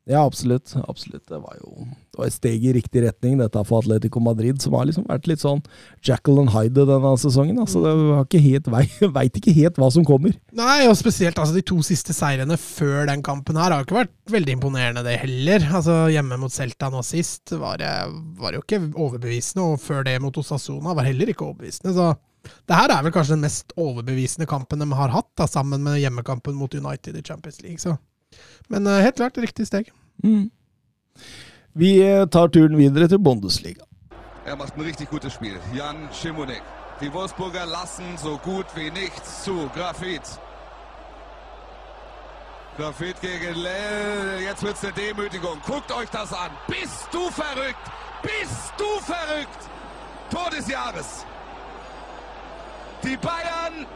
Ja, 0.07 0.21
absolutt. 0.23 0.71
absolutt. 0.87 1.25
Det 1.27 1.39
var 1.43 1.57
jo 1.59 1.87
det 2.17 2.21
var 2.21 2.29
et 2.31 2.35
steg 2.37 2.63
i 2.65 2.73
riktig 2.73 3.03
retning, 3.03 3.35
dette 3.41 3.61
for 3.67 3.83
Atletico 3.83 4.21
Madrid, 4.23 4.61
som 4.63 4.77
har 4.79 4.87
liksom 4.87 5.05
vært 5.09 5.27
litt 5.27 5.43
sånn 5.43 5.59
Jackal 6.07 6.39
and 6.45 6.53
Hyde 6.55 6.87
denne 6.87 7.11
sesongen. 7.21 7.59
Altså, 7.61 7.83
det 7.83 7.95
har 8.15 8.23
ikke 8.25 8.43
helt, 8.45 8.71
Veit 9.19 9.41
ikke 9.41 9.57
helt 9.57 9.81
hva 9.83 9.91
som 9.93 10.07
kommer. 10.07 10.37
Nei, 10.57 10.87
og 10.87 10.95
spesielt 10.97 11.41
altså, 11.43 11.59
de 11.59 11.65
to 11.67 11.81
siste 11.85 12.15
seirene 12.17 12.57
før 12.61 13.11
den 13.11 13.25
kampen 13.27 13.59
her 13.59 13.75
har 13.75 13.83
ikke 13.85 13.99
vært 13.99 14.15
veldig 14.31 14.57
imponerende, 14.61 15.05
det 15.07 15.19
heller. 15.27 15.67
Altså, 15.75 15.99
Hjemme 16.15 16.39
mot 16.41 16.55
Celta 16.55 16.89
nå 16.95 17.03
sist 17.07 17.57
var 17.59 17.83
var 18.39 18.55
jo 18.55 18.63
ikke 18.63 18.85
overbevisende, 18.95 19.67
og 19.67 19.83
før 19.83 20.07
det 20.07 20.17
mot 20.23 20.39
Osasona 20.39 20.95
var 20.97 21.11
heller 21.11 21.35
ikke 21.35 21.51
overbevisende. 21.51 21.93
Så 21.99 22.15
det 22.71 22.79
her 22.79 22.95
er 22.95 23.03
vel 23.03 23.15
kanskje 23.15 23.35
den 23.35 23.45
mest 23.45 23.75
overbevisende 23.75 24.47
kampen 24.49 24.81
de 24.81 24.89
har 24.95 25.13
hatt, 25.13 25.33
da, 25.37 25.51
sammen 25.51 25.83
med 25.83 25.99
hjemmekampen 25.99 26.55
mot 26.55 26.75
United 26.79 27.19
i 27.19 27.27
Champions 27.27 27.61
League. 27.67 27.83
Så. 27.83 27.99
Men 28.69 28.87
eh, 28.87 29.03
helt 29.03 29.17
klart 29.17 29.39
riktig 29.39 29.67
steg. 29.67 29.93
Mm. 30.23 30.51
Vi 31.73 31.91
eh, 32.03 32.25
tar 32.27 32.49
turen 32.49 32.79
videre 32.79 33.09
til 33.09 33.19
Bundesliga. 33.19 33.85
Er 34.47 34.57
macht 34.57 34.77
ein 34.77 34.83
richtig 34.83 35.11
gutes 35.11 35.35
Spiel. 35.35 35.59
Jan 35.75 36.09
Schimonek. 36.13 36.63
Die 37.01 37.13
Wolfsburger 37.13 37.67
lassen 37.67 38.17
so 38.17 38.39
gut 38.39 38.67
wie 38.75 38.91
nichts 38.91 39.43
zu. 39.45 39.69
Grafit. 39.75 40.23
Grafit 42.79 43.21
gegen 43.21 43.55
Lell. 43.55 44.41
Jetzt 44.43 44.63
wird's 44.63 44.85
eine 44.85 44.93
Demütigung. 44.93 45.59
Guckt 45.67 45.91
euch 45.93 46.09
das 46.11 46.33
an. 46.33 46.51
Bist 46.69 47.09
du 47.13 47.29
verrückt? 47.31 47.87
Bist 48.23 48.73
du 48.79 48.85
verrückt? 49.03 49.63
Tor 50.31 50.51
des 50.51 50.69
Jahres. 50.69 51.27
Die 53.03 53.17
Bayern. 53.17 53.87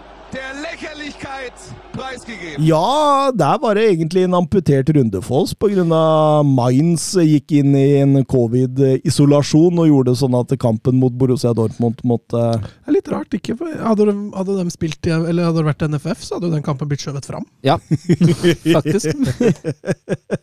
Ja, 2.64 3.30
der 3.34 3.58
var 3.62 3.74
det 3.74 3.84
egentlig 3.88 4.22
en 4.24 4.36
amputert 4.38 4.90
Rundefoss 4.94 5.54
pga. 5.58 6.42
Mainz 6.46 7.06
gikk 7.18 7.54
inn 7.60 7.74
i 7.78 7.86
en 8.02 8.20
covid-isolasjon 8.30 9.80
og 9.82 9.90
gjorde 9.90 10.14
sånn 10.20 10.36
at 10.38 10.54
kampen 10.62 11.00
mot 11.00 11.14
Borussia 11.18 11.52
Dortmund 11.56 12.02
måtte 12.06 12.44
Det 12.60 12.92
er 12.92 12.96
litt 12.98 13.10
rart, 13.12 13.34
ikke? 13.36 13.56
Hadde, 13.58 14.06
de, 14.10 14.14
hadde 14.36 14.58
de 14.60 14.74
spilt 14.74 15.10
eller 15.10 15.50
hadde 15.50 15.62
det 15.62 15.68
vært 15.70 15.86
NFF, 15.88 16.22
så 16.26 16.38
hadde 16.38 16.50
jo 16.50 16.54
den 16.54 16.66
kampen 16.66 16.90
blitt 16.90 17.04
skjøvet 17.04 17.26
fram. 17.26 17.48
Ja, 17.66 17.78
faktisk. 18.76 19.18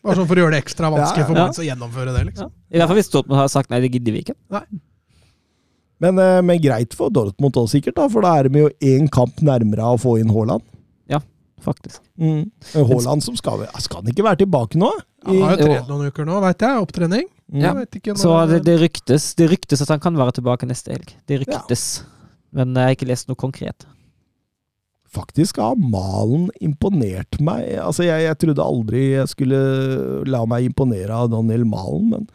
Bare 0.04 0.20
sånn 0.20 0.28
for 0.28 0.36
å 0.36 0.44
gjøre 0.44 0.58
det 0.58 0.62
ekstra 0.66 0.92
vanskelig 0.94 1.24
Ja, 1.24 1.30
for 1.30 1.40
ja. 1.40 1.48
Mainz 1.48 1.64
å 1.64 1.68
gjennomføre 1.68 2.14
det, 2.16 2.28
liksom. 2.32 2.54
I 2.74 2.82
hvert 2.82 2.92
fall 2.92 3.02
hvis 3.02 3.12
Dortmund 3.14 3.42
har 3.42 3.52
sagt 3.54 3.74
nei, 3.74 3.82
det 3.86 3.94
gidder 3.96 4.16
vi 4.18 4.26
ikke. 4.28 4.38
Men, 6.04 6.20
eh, 6.22 6.42
men 6.46 6.62
greit 6.62 6.94
for 6.98 7.14
Dortmund 7.14 7.58
òg, 7.58 7.70
sikkert, 7.72 7.98
da, 7.98 8.08
for 8.12 8.26
da 8.26 8.36
er 8.38 8.50
de 8.50 8.66
jo 8.66 8.70
én 8.86 9.08
kamp 9.10 9.42
nærmere 9.42 9.94
å 9.96 9.98
få 10.02 10.20
inn 10.22 10.34
Haaland. 10.34 10.66
Ja, 11.10 11.22
Faktisk. 11.64 12.02
Mm. 12.22 12.52
Haaland 12.74 13.24
som 13.26 13.36
skal 13.36 13.66
Skal 13.82 14.02
han 14.04 14.12
ikke 14.12 14.26
være 14.26 14.44
tilbake 14.44 14.78
nå? 14.78 14.92
Han 15.26 15.42
har 15.42 15.58
jo 15.58 15.66
trent 15.66 15.90
noen 15.90 16.12
uker 16.12 16.28
nå, 16.28 16.38
veit 16.44 16.64
jeg. 16.64 16.86
Opptrening. 16.86 17.26
Mm. 17.52 17.62
Ja. 17.64 17.74
Jeg 17.74 18.18
Så 18.20 18.34
det, 18.52 18.62
det, 18.68 18.78
ryktes, 18.82 19.34
det 19.40 19.50
ryktes 19.52 19.82
at 19.82 19.92
han 19.96 20.04
kan 20.04 20.18
være 20.20 20.38
tilbake 20.38 20.68
neste 20.70 20.94
helg. 20.94 21.14
Det 21.28 21.42
ryktes. 21.44 21.86
Men 22.56 22.76
jeg 22.76 22.92
har 22.92 22.98
ikke 22.98 23.10
lest 23.10 23.30
noe 23.30 23.40
konkret. 23.40 23.88
Faktisk 25.08 25.60
har 25.64 25.78
Malen 25.80 26.50
imponert 26.64 27.40
meg. 27.42 27.70
Altså, 27.82 28.06
jeg, 28.06 28.28
jeg 28.28 28.40
trodde 28.44 28.64
aldri 28.64 29.04
jeg 29.16 29.32
skulle 29.32 29.62
la 30.28 30.44
meg 30.50 30.68
imponere 30.68 31.16
av 31.16 31.32
Daniel 31.32 31.64
Malen, 31.68 32.12
men 32.12 32.28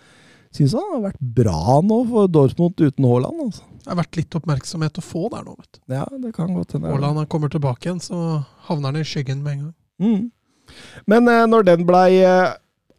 syns 0.56 0.76
han 0.78 0.88
har 0.94 1.04
vært 1.08 1.20
bra 1.40 1.80
nå 1.84 1.98
for 2.10 2.32
Dortmund 2.32 2.80
uten 2.80 3.08
Haaland. 3.08 3.44
Altså. 3.48 3.66
Det 3.82 3.90
har 3.90 3.98
vært 3.98 4.18
litt 4.20 4.38
oppmerksomhet 4.38 5.00
å 5.00 5.04
få 5.04 5.26
der 5.32 5.46
nå, 5.46 5.56
vet 5.58 5.78
du. 5.78 5.80
Ja, 5.94 6.06
det 6.24 6.34
kan 6.36 6.52
godt 6.54 6.76
hende. 6.76 6.92
Haaland 6.92 7.28
kommer 7.32 7.52
tilbake 7.52 7.88
igjen, 7.88 8.02
så 8.02 8.42
havner 8.68 8.92
han 8.92 9.02
i 9.02 9.06
skyggen 9.06 9.42
med 9.44 9.56
en 9.56 9.64
gang. 9.64 9.72
Mm. 10.02 10.74
Men 11.10 11.30
eh, 11.30 11.46
når 11.50 11.66
den 11.68 11.86
blei 11.88 12.20
eh, 12.22 12.52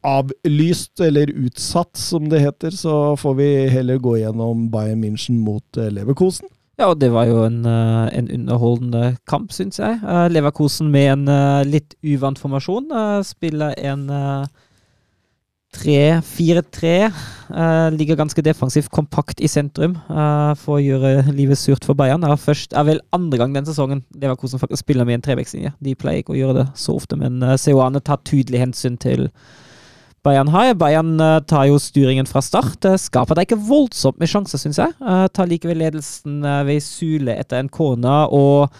avlyst, 0.04 1.00
eller 1.02 1.32
utsatt 1.32 1.96
som 1.98 2.28
det 2.30 2.44
heter, 2.44 2.76
så 2.76 3.16
får 3.20 3.38
vi 3.40 3.52
heller 3.72 4.02
gå 4.04 4.18
gjennom 4.20 4.68
Bayern 4.74 5.02
München 5.04 5.40
mot 5.46 5.80
eh, 5.80 5.92
Leverkosen. 5.94 6.52
Ja, 6.80 6.90
og 6.90 6.98
det 7.00 7.12
var 7.14 7.28
jo 7.30 7.44
en, 7.46 7.62
eh, 7.70 8.10
en 8.18 8.30
underholdende 8.34 9.16
kamp, 9.30 9.52
syns 9.54 9.78
jeg. 9.80 10.00
Eh, 10.02 10.28
Leverkosen 10.34 10.90
med 10.92 11.12
en 11.12 11.28
eh, 11.30 11.66
litt 11.70 11.94
uvant 12.02 12.40
formasjon. 12.40 12.90
spiller 13.24 13.78
en 13.78 14.08
3-4-3. 15.74 16.94
eh, 17.54 17.90
ligger 17.98 18.20
ganske 18.20 18.42
defensivt, 18.46 18.92
kompakt 18.94 19.42
i 19.42 19.50
sentrum 19.52 19.98
eh, 20.10 20.54
for 20.60 20.78
å 20.78 20.84
gjøre 20.84 21.34
livet 21.34 21.60
surt 21.60 21.86
for 21.86 21.98
Bayern. 21.98 22.22
Det 22.22 22.40
først, 22.40 22.74
er 22.74 22.88
vel 22.88 23.04
andre 23.12 23.42
gang 23.42 23.54
den 23.56 23.68
sesongen 23.68 24.06
Leverkosen 24.16 24.62
faktisk 24.62 24.86
spiller 24.86 25.06
med 25.06 25.20
en 25.20 25.28
trebekslinje. 25.28 25.74
De 25.84 25.96
pleier 25.96 26.24
ikke 26.24 26.36
å 26.36 26.40
gjøre 26.40 26.62
det 26.62 26.70
så 26.80 26.96
ofte, 26.98 27.20
men 27.20 27.42
uh, 27.44 27.58
Seoane 27.60 28.02
tar 28.02 28.24
tydelig 28.26 28.62
hensyn 28.64 28.98
til 29.02 29.30
Bayern 30.24 30.48
har. 30.54 30.72
Bayern 30.80 31.20
eh, 31.20 31.40
tar 31.52 31.68
jo 31.68 31.80
styringen 31.82 32.28
fra 32.30 32.42
start. 32.44 32.86
Skaper 33.02 33.36
deg 33.36 33.50
ikke 33.50 33.64
voldsomt 33.68 34.22
med 34.22 34.32
sjanser, 34.32 34.62
syns 34.62 34.80
jeg. 34.80 34.96
Eh, 35.04 35.26
tar 35.36 35.50
likevel 35.52 35.82
ledelsen 35.84 36.40
eh, 36.48 36.62
ved 36.70 36.84
Sule 36.86 37.36
etter 37.42 37.60
en 37.60 37.72
corner 37.72 38.32
og 38.32 38.72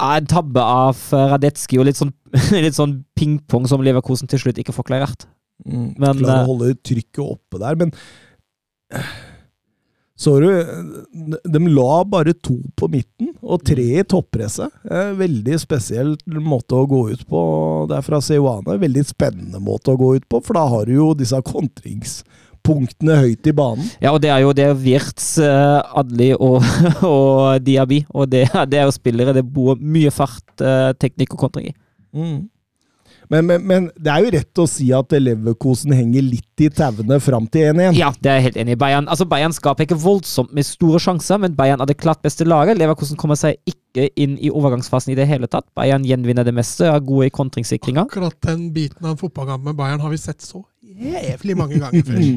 en 0.00 0.26
tabbe 0.30 0.64
av 0.64 0.98
eh, 1.14 1.28
Radetski 1.34 1.78
og 1.78 1.86
litt 1.86 2.00
sånn, 2.00 2.10
sånn 2.80 3.02
pingpong 3.18 3.68
som 3.70 3.84
Leverkosen 3.86 4.30
til 4.30 4.42
slutt 4.42 4.58
ikke 4.58 4.74
får 4.74 4.90
klarert. 4.90 5.28
Mm, 5.66 5.90
Men, 5.98 6.20
Klarer 6.22 6.38
eh, 6.38 6.44
å 6.44 6.48
holde 6.52 6.76
trykket 6.86 7.20
oppe 7.24 7.60
der, 7.60 7.76
men 7.80 7.92
eh, 8.94 9.12
Så 10.20 10.34
du, 10.40 10.48
de 11.44 11.60
la 11.72 12.02
bare 12.04 12.34
to 12.36 12.58
på 12.76 12.88
midten 12.92 13.30
og 13.40 13.62
tre 13.64 13.86
i 14.00 14.04
toppresset. 14.04 14.68
Eh, 14.84 15.14
Veldig 15.16 15.56
spesiell 15.62 16.12
måte 16.44 16.76
å 16.76 16.88
gå 16.88 17.06
ut 17.12 17.24
på. 17.28 17.40
Det 17.88 17.96
er 17.96 18.04
fra 18.04 18.20
Seoane. 18.24 18.76
Veldig 18.82 19.06
spennende 19.08 19.62
måte 19.64 19.94
å 19.94 20.00
gå 20.00 20.14
ut 20.18 20.28
på, 20.28 20.42
for 20.44 20.60
da 20.60 20.66
har 20.68 20.84
du 20.90 20.92
jo 20.98 21.08
disse 21.16 21.40
kontringspunktene 21.48 23.16
høyt 23.22 23.48
i 23.48 23.56
banen. 23.56 23.88
Ja, 24.04 24.12
og 24.12 24.20
det 24.20 24.34
er 24.34 24.44
jo 24.44 24.52
det 24.56 24.68
Wirtz, 24.84 25.32
uh, 25.40 25.80
Adli 26.02 26.34
og, 26.36 26.60
og 27.14 27.64
Diaby. 27.64 28.02
Og 28.12 28.28
det, 28.28 28.44
det 28.68 28.82
er 28.82 28.88
jo 28.90 28.96
spillere 28.96 29.36
det 29.40 29.46
bor 29.48 29.80
mye 29.80 30.12
fart, 30.12 30.50
eh, 30.60 30.90
teknikk 31.00 31.38
og 31.38 31.46
kontring 31.48 31.72
i. 31.72 31.78
Mm. 32.12 32.40
Men, 33.30 33.46
men, 33.46 33.62
men 33.62 33.84
det 33.94 34.10
er 34.10 34.24
jo 34.24 34.30
rett 34.34 34.58
å 34.58 34.64
si 34.66 34.88
at 34.94 35.12
Leverkosen 35.14 35.92
henger 35.94 36.24
litt 36.26 36.64
i 36.64 36.66
tauene 36.74 37.20
fram 37.22 37.44
til 37.52 37.68
1-1. 37.70 37.94
Ja, 37.94 38.08
det 38.18 38.32
er 38.32 38.40
jeg 38.40 38.46
helt 38.48 38.58
enig 38.64 38.74
i. 38.74 38.80
Bayern 38.80 39.06
altså 39.06 39.26
Bayern 39.30 39.54
skaper 39.54 39.86
ikke 39.86 39.98
voldsomt 40.02 40.50
med 40.56 40.66
store 40.66 40.98
sjanser, 41.02 41.38
men 41.38 41.54
Bayern 41.58 41.82
er 41.82 41.86
det 41.86 42.00
klart 42.00 42.24
beste 42.26 42.46
laget. 42.48 42.80
Leverkosen 42.80 43.20
kommer 43.20 43.38
seg 43.38 43.60
ikke 43.70 44.08
inn 44.18 44.34
i 44.42 44.50
overgangsfasen 44.50 45.14
i 45.14 45.18
det 45.18 45.28
hele 45.30 45.46
tatt. 45.50 45.68
Bayern 45.78 46.06
gjenvinner 46.08 46.46
det 46.46 46.56
meste, 46.58 46.90
er 46.90 47.06
gode 47.06 47.30
i 47.30 47.34
kontringssikringa. 47.38 48.08
Akkurat 48.10 48.34
den 48.50 48.68
biten 48.74 49.06
av 49.06 49.14
en 49.14 49.22
fotballkamp 49.22 49.70
med 49.70 49.78
Bayern 49.78 50.02
har 50.02 50.10
vi 50.10 50.18
sett 50.18 50.42
så 50.42 50.64
jævlig 50.82 51.58
mange 51.58 51.78
ganger 51.78 52.10
før. 52.10 52.28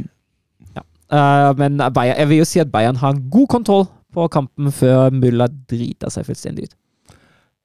Eh, 1.13 1.49
men 1.57 1.81
Bayern, 1.93 2.17
jeg 2.21 2.29
vil 2.29 2.43
jo 2.43 2.49
si 2.53 2.61
at 2.61 2.71
Bayern 2.73 3.01
har 3.01 3.17
god 3.33 3.49
kontroll 3.49 3.87
på 4.13 4.29
kampen 4.33 4.69
før 4.73 5.09
Mulla 5.13 5.49
driter 5.49 6.13
seg 6.13 6.29
fullstendig 6.29 6.69
ut. 6.69 6.75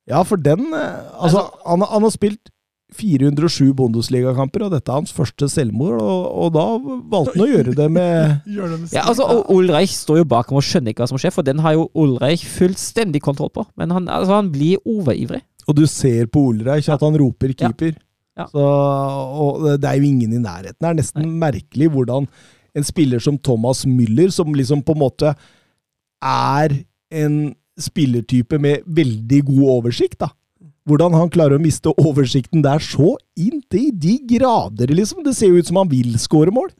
Ja, 0.08 0.22
for 0.24 0.40
den 0.40 0.70
eh, 0.72 1.02
Altså, 1.20 1.44
han, 1.68 1.84
han 1.84 2.08
har 2.08 2.14
spilt 2.14 2.48
407 2.96 3.74
Bundesligakamper, 3.76 4.64
og 4.64 4.72
dette 4.72 4.88
er 4.88 4.96
hans 5.02 5.12
første 5.12 5.48
selvmord, 5.52 5.98
og, 6.00 6.22
og 6.44 6.52
da 6.54 6.64
valgte 7.12 7.34
han 7.36 7.44
å 7.44 7.48
gjøre 7.50 7.74
det 7.76 7.88
med 7.92 8.48
Gjør 8.56 8.72
det 8.72 8.78
med 8.80 8.94
Ja, 8.96 9.02
altså, 9.10 9.26
og 9.28 9.50
Ulreich 9.52 9.92
står 9.92 10.22
jo 10.22 10.28
bak 10.30 10.48
ham 10.48 10.60
og 10.60 10.64
skjønner 10.64 10.94
ikke 10.94 11.04
hva 11.04 11.10
som 11.12 11.20
skjer, 11.20 11.34
for 11.36 11.44
den 11.46 11.60
har 11.64 11.76
jo 11.76 11.88
Ulreich 11.98 12.46
fullstendig 12.48 13.20
kontroll 13.24 13.52
på. 13.52 13.66
Men 13.76 13.92
han, 13.92 14.08
altså, 14.08 14.38
han 14.38 14.48
blir 14.54 14.80
overivrig. 14.88 15.42
Og 15.68 15.76
du 15.76 15.84
ser 15.90 16.30
på 16.32 16.46
Ulreich 16.48 16.88
at 16.88 17.04
han 17.04 17.18
roper 17.20 17.52
keeper. 17.52 17.92
Ja. 18.38 18.46
Så, 18.48 18.62
og 18.62 19.66
det- 19.82 19.90
er 19.90 19.98
jo 20.00 20.08
ingen 20.08 20.32
i 20.32 20.40
nærheten. 20.40 20.78
Det 20.80 20.88
er 20.88 20.98
nesten 21.02 21.28
merkelig 21.42 21.90
hvordan 21.92 22.28
en 22.78 22.84
spiller 22.86 23.20
som 23.20 23.36
Thomas 23.36 23.84
Müller, 23.84 24.30
som 24.32 24.54
liksom 24.54 24.80
på 24.86 24.94
en 24.96 25.02
måte 25.02 25.34
er 26.24 26.72
en 27.12 27.54
spillertype 27.78 28.58
med 28.58 28.82
veldig 28.86 29.44
god 29.52 29.64
oversikt, 29.76 30.18
da. 30.22 30.28
Hvordan 30.88 31.14
han 31.18 31.30
klarer 31.34 31.58
å 31.58 31.62
miste 31.62 31.92
oversikten 32.00 32.62
der 32.64 32.80
så 32.82 33.14
inntil 33.38 33.90
de 33.92 34.16
grader, 34.34 34.88
liksom. 34.96 35.20
Det 35.26 35.34
ser 35.36 35.52
jo 35.52 35.60
ut 35.60 35.68
som 35.68 35.76
han 35.82 35.90
vil 35.92 36.16
skåre 36.20 36.50
mål. 36.54 36.70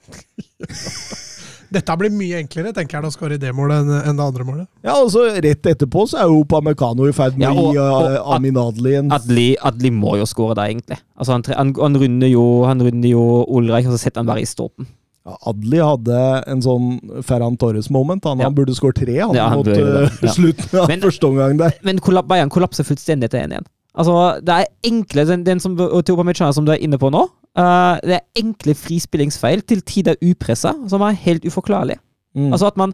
Dette 1.68 1.93
blir 2.01 2.09
mye 2.16 2.39
enklere, 2.40 2.70
tenker 2.72 2.97
jeg, 2.97 3.05
å 3.05 3.12
skåre 3.12 3.36
i 3.36 3.40
det 3.43 3.51
målet 3.52 3.85
enn 4.09 4.16
det 4.16 4.24
andre 4.24 4.44
målet. 4.48 4.66
Ja, 4.86 4.94
og 5.02 5.10
så 5.12 5.26
rett 5.36 5.66
etterpå 5.68 6.06
så 6.09 6.22
er 6.22 6.30
jo 6.30 6.39
Pamecano 6.48 7.05
i 7.05 7.12
ferd 7.12 7.36
med 7.36 7.44
Ja, 7.44 7.51
å 7.52 7.66
og- 7.68 7.76
uh, 7.76 8.30
Amin 8.39 8.56
Adli 8.56 8.94
en 8.97 9.12
Adli, 9.12 9.51
Adli 9.60 9.90
må 9.93 10.14
jo 10.16 10.24
skåre 10.24 10.56
der, 10.56 10.70
egentlig. 10.72 10.97
Altså, 11.18 11.35
han, 11.36 11.44
han, 11.52 11.74
han, 11.76 11.98
runder 12.01 12.32
jo, 12.32 12.47
han 12.64 12.80
runder 12.80 13.12
jo 13.12 13.26
Ulreich, 13.52 13.85
og 13.85 13.93
så 13.98 14.01
setter 14.06 14.22
han 14.24 14.30
bare 14.32 14.40
i 14.40 14.48
stolpen. 14.48 14.89
Ja, 15.28 15.36
Adli 15.52 15.82
hadde 15.85 16.22
en 16.48 16.64
sånn 16.64 16.89
Ferran 17.28 17.59
Torres-moment. 17.60 18.24
Han, 18.24 18.40
Ja. 18.40 18.48
han 18.48 18.56
burde 18.56 18.72
skåret 18.72 19.02
tre 19.05 19.18
han, 19.20 19.36
Ja, 19.36 19.51
han 19.52 19.60
mot 19.60 19.68
burde 19.68 20.06
uh, 20.09 20.28
slutten 20.39 20.72
av 20.80 20.89
Men- 20.89 21.05
første 21.05 21.28
omgang 21.28 21.59
der. 21.60 21.76
Men 21.85 22.01
Bayern 22.24 22.48
kollapser 22.48 22.89
fullstendig 22.89 23.28
til 23.28 23.44
1-1. 23.44 23.68
Altså, 23.94 24.40
det 24.44 24.55
er 24.55 24.66
enkle 24.86 25.24
Den, 25.27 25.44
den 25.47 25.60
som 25.60 25.77
som 25.77 26.66
du 26.66 26.73
er 26.73 26.82
inne 26.82 26.98
på 26.98 27.10
nå, 27.10 27.23
uh, 27.59 27.97
det 28.05 28.19
er 28.19 28.43
enkle 28.43 28.74
frispillingsfeil, 28.74 29.62
til 29.62 29.81
tider 29.82 30.16
upressa, 30.23 30.74
som 30.89 31.02
er 31.02 31.16
helt 31.16 31.44
uforklarlig. 31.44 31.97
Mm. 32.35 32.52
Altså 32.52 32.66
at 32.66 32.77
man 32.77 32.93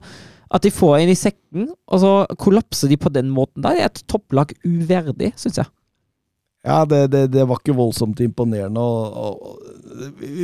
at 0.55 0.63
de 0.63 0.71
får 0.71 1.01
en 1.01 1.11
i 1.11 1.19
sekken, 1.19 1.71
og 1.91 2.01
så 2.01 2.11
kollapser 2.39 2.89
de 2.89 2.99
på 3.01 3.11
den 3.11 3.31
måten 3.33 3.65
der. 3.65 3.75
Det 3.75 3.83
er 3.83 3.91
et 3.91 4.05
topplag 4.07 4.53
uverdig, 4.63 5.33
syns 5.41 5.59
jeg. 5.59 5.67
Ja, 6.65 6.85
det, 6.89 7.11
det, 7.13 7.25
det 7.35 7.45
var 7.49 7.61
ikke 7.61 7.77
voldsomt 7.77 8.23
imponerende. 8.25 8.81
Og, 8.81 9.17
og, 9.45 9.59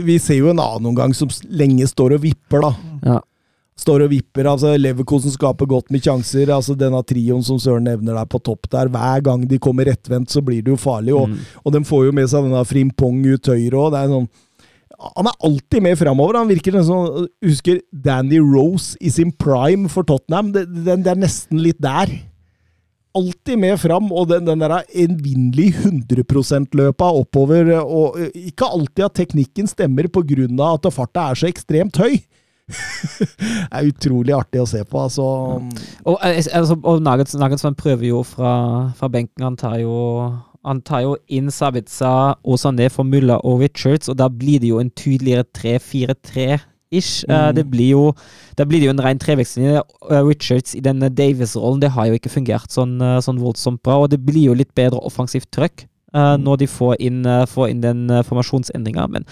vi 0.04 0.18
ser 0.20 0.40
jo 0.40 0.50
en 0.50 0.60
annen 0.60 0.90
omgang 0.90 1.14
som 1.16 1.30
lenge 1.48 1.86
står 1.88 2.16
og 2.18 2.24
vipper, 2.26 2.66
da. 2.66 2.72
Ja. 3.06 3.18
Står 3.80 4.02
og 4.04 4.10
vipper. 4.12 4.44
altså 4.50 4.74
Leverkosen 4.76 5.32
skaper 5.32 5.68
godt 5.70 5.88
med 5.94 6.02
sjanser. 6.04 6.50
altså 6.52 6.74
Denne 6.76 7.00
trioen 7.06 7.42
som 7.46 7.56
Søren 7.62 7.86
nevner 7.88 8.18
der 8.18 8.28
på 8.28 8.42
topp 8.44 8.68
der. 8.72 8.90
Hver 8.92 9.22
gang 9.24 9.46
de 9.48 9.58
kommer 9.58 9.88
rettvendt, 9.88 10.28
så 10.30 10.42
blir 10.44 10.60
det 10.62 10.74
jo 10.74 10.76
farlig. 10.76 11.14
Og, 11.16 11.28
Mm. 11.30 11.38
og 11.64 11.72
de 11.72 11.80
får 11.88 12.04
jo 12.06 12.12
med 12.12 12.28
seg 12.28 12.44
denne 12.44 12.64
Frimpong 12.68 13.24
ut 13.24 13.46
høyre 13.46 13.78
òg. 13.86 13.96
Sånn 14.10 14.28
han 15.16 15.26
er 15.30 15.36
alltid 15.48 15.82
med 15.82 15.96
framover. 15.96 16.36
Han 16.36 16.48
virker 16.50 16.72
sånn 16.84 17.26
Husker 17.42 17.80
Dandy 17.90 18.38
Rose 18.38 18.98
i 19.00 19.08
sin 19.08 19.32
prime 19.32 19.88
for 19.88 20.04
Tottenham? 20.04 20.52
Det, 20.52 20.66
det, 20.84 20.98
det 21.04 21.14
er 21.14 21.22
nesten 21.22 21.62
litt 21.62 21.80
der. 21.80 22.10
Alltid 23.16 23.58
med 23.58 23.80
fram, 23.80 24.12
og 24.12 24.28
den, 24.30 24.44
den 24.44 24.60
der 24.62 24.84
evinnelige 24.94 25.80
100 25.88 26.22
%-løpa 26.28 27.08
oppover. 27.16 27.72
Og 27.82 28.20
eh, 28.20 28.50
ikke 28.52 28.68
alltid 28.68 29.04
at 29.08 29.16
teknikken 29.18 29.66
stemmer 29.66 30.06
pga. 30.06 30.74
at 30.74 30.92
farta 30.92 31.30
er 31.30 31.34
så 31.40 31.48
ekstremt 31.48 31.96
høy. 31.96 32.20
er 33.76 33.88
utrolig 33.90 34.34
artig 34.36 34.60
å 34.62 34.68
se 34.68 34.82
på. 34.84 35.00
altså. 35.06 35.26
Og, 36.04 36.18
eh, 36.22 36.40
altså, 36.54 36.76
og 36.82 37.02
Nagels, 37.02 37.34
Nagelsmann 37.38 37.74
prøver 37.78 38.08
jo 38.10 38.22
fra, 38.26 38.92
fra 38.98 39.08
benken. 39.08 39.44
Han 39.44 39.56
tar 39.60 39.78
jo 39.82 39.96
han 40.60 40.82
tar 40.84 41.00
jo 41.06 41.14
inn 41.32 41.46
Sabitza 41.48 42.34
og 42.44 42.58
Sané 42.60 42.90
for 42.92 43.02
Mulla 43.08 43.38
og 43.48 43.62
Richards, 43.62 44.10
og 44.12 44.18
da 44.20 44.26
blir 44.28 44.60
det 44.60 44.68
jo 44.68 44.78
en 44.82 44.90
tydeligere 44.92 45.46
3-4-3-ish. 45.56 47.24
Eh, 47.28 47.48
Mm. 47.50 47.54
det 47.54 47.64
blir 47.70 47.88
jo 47.94 48.14
Da 48.56 48.64
blir 48.66 48.80
det 48.80 48.86
jo 48.86 48.90
en 48.90 49.00
ren 49.00 49.18
treveksling. 49.18 49.66
Eh, 50.10 50.22
Richards 50.26 50.74
i 50.74 50.80
denne 50.80 51.08
Davis-rollen, 51.08 51.80
det 51.80 51.90
har 51.92 52.06
jo 52.10 52.12
ikke 52.18 52.28
fungert 52.34 52.68
sånn, 52.68 52.98
sånn 53.24 53.38
voldsomt 53.40 53.80
bra, 53.82 53.96
og 54.02 54.10
det 54.10 54.20
blir 54.26 54.50
jo 54.50 54.54
litt 54.54 54.74
bedre 54.74 55.00
offensivt 55.00 55.50
trøkk 55.50 55.86
Mm. 56.12 56.42
når 56.42 56.56
de 56.58 56.66
får 56.66 56.96
inn, 56.98 57.22
får 57.46 57.68
inn 57.70 57.80
den 57.80 58.08
formasjonsendringa, 58.26 59.08
men 59.08 59.24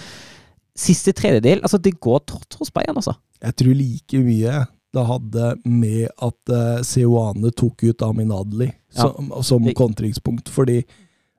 siste 0.79 1.13
tredjedel, 1.19 1.61
altså 1.67 1.81
det 1.83 1.97
går 2.01 2.21
trått 2.31 2.55
hos 2.61 2.71
Bayern, 2.75 2.97
altså. 3.01 3.17
Jeg 3.43 3.57
tror 3.59 3.75
like 3.79 4.21
mye 4.25 4.61
det 4.97 5.03
hadde 5.05 5.49
med 5.69 6.07
at 6.25 6.53
uh, 6.55 6.79
Seoane 6.87 7.51
tok 7.53 7.83
ut 7.91 8.03
Amin 8.07 8.31
Adli 8.33 8.71
som, 8.95 9.29
som 9.45 9.67
Det- 9.67 9.75
kontringspunkt, 9.77 10.49
fordi 10.49 10.79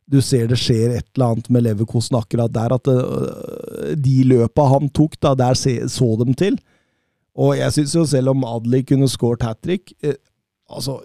du 0.09 0.19
ser 0.25 0.47
det 0.49 0.57
skjer 0.57 0.93
et 0.97 1.05
eller 1.15 1.31
annet 1.33 1.49
med 1.53 1.63
Leverkosen 1.65 2.17
akkurat 2.19 2.53
der, 2.53 2.73
at 2.77 2.87
uh, 2.87 3.95
de 3.97 4.15
løpa 4.29 4.67
han 4.71 4.89
tok, 4.93 5.17
da, 5.21 5.33
der 5.37 5.57
se, 5.57 5.75
så 5.89 6.11
dem 6.21 6.33
til. 6.37 6.59
Og 7.39 7.55
jeg 7.57 7.73
syns 7.75 7.95
jo 7.95 8.05
selv 8.09 8.31
om 8.35 8.43
Adli 8.47 8.83
kunne 8.89 9.07
scoret 9.09 9.43
hat 9.45 9.61
trick 9.65 9.93
uh, 10.05 10.13
Altså, 10.69 10.99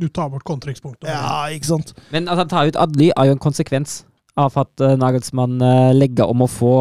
Du 0.00 0.08
tar 0.08 0.28
bort 0.32 0.44
kontringspunktet. 0.48 1.08
ja, 1.10 1.46
ikke 1.52 1.66
sant? 1.68 1.92
Men 2.12 2.28
at 2.32 2.38
han 2.40 2.48
tar 2.48 2.68
ut 2.70 2.76
Adli, 2.80 3.10
er 3.16 3.28
jo 3.28 3.36
en 3.36 3.42
konsekvens 3.42 4.04
av 4.40 4.56
at 4.60 4.82
eh, 4.84 4.96
Nagelsmann 4.98 5.60
eh, 5.64 5.90
legger 5.96 6.30
om 6.30 6.44
å 6.44 6.48
få 6.50 6.72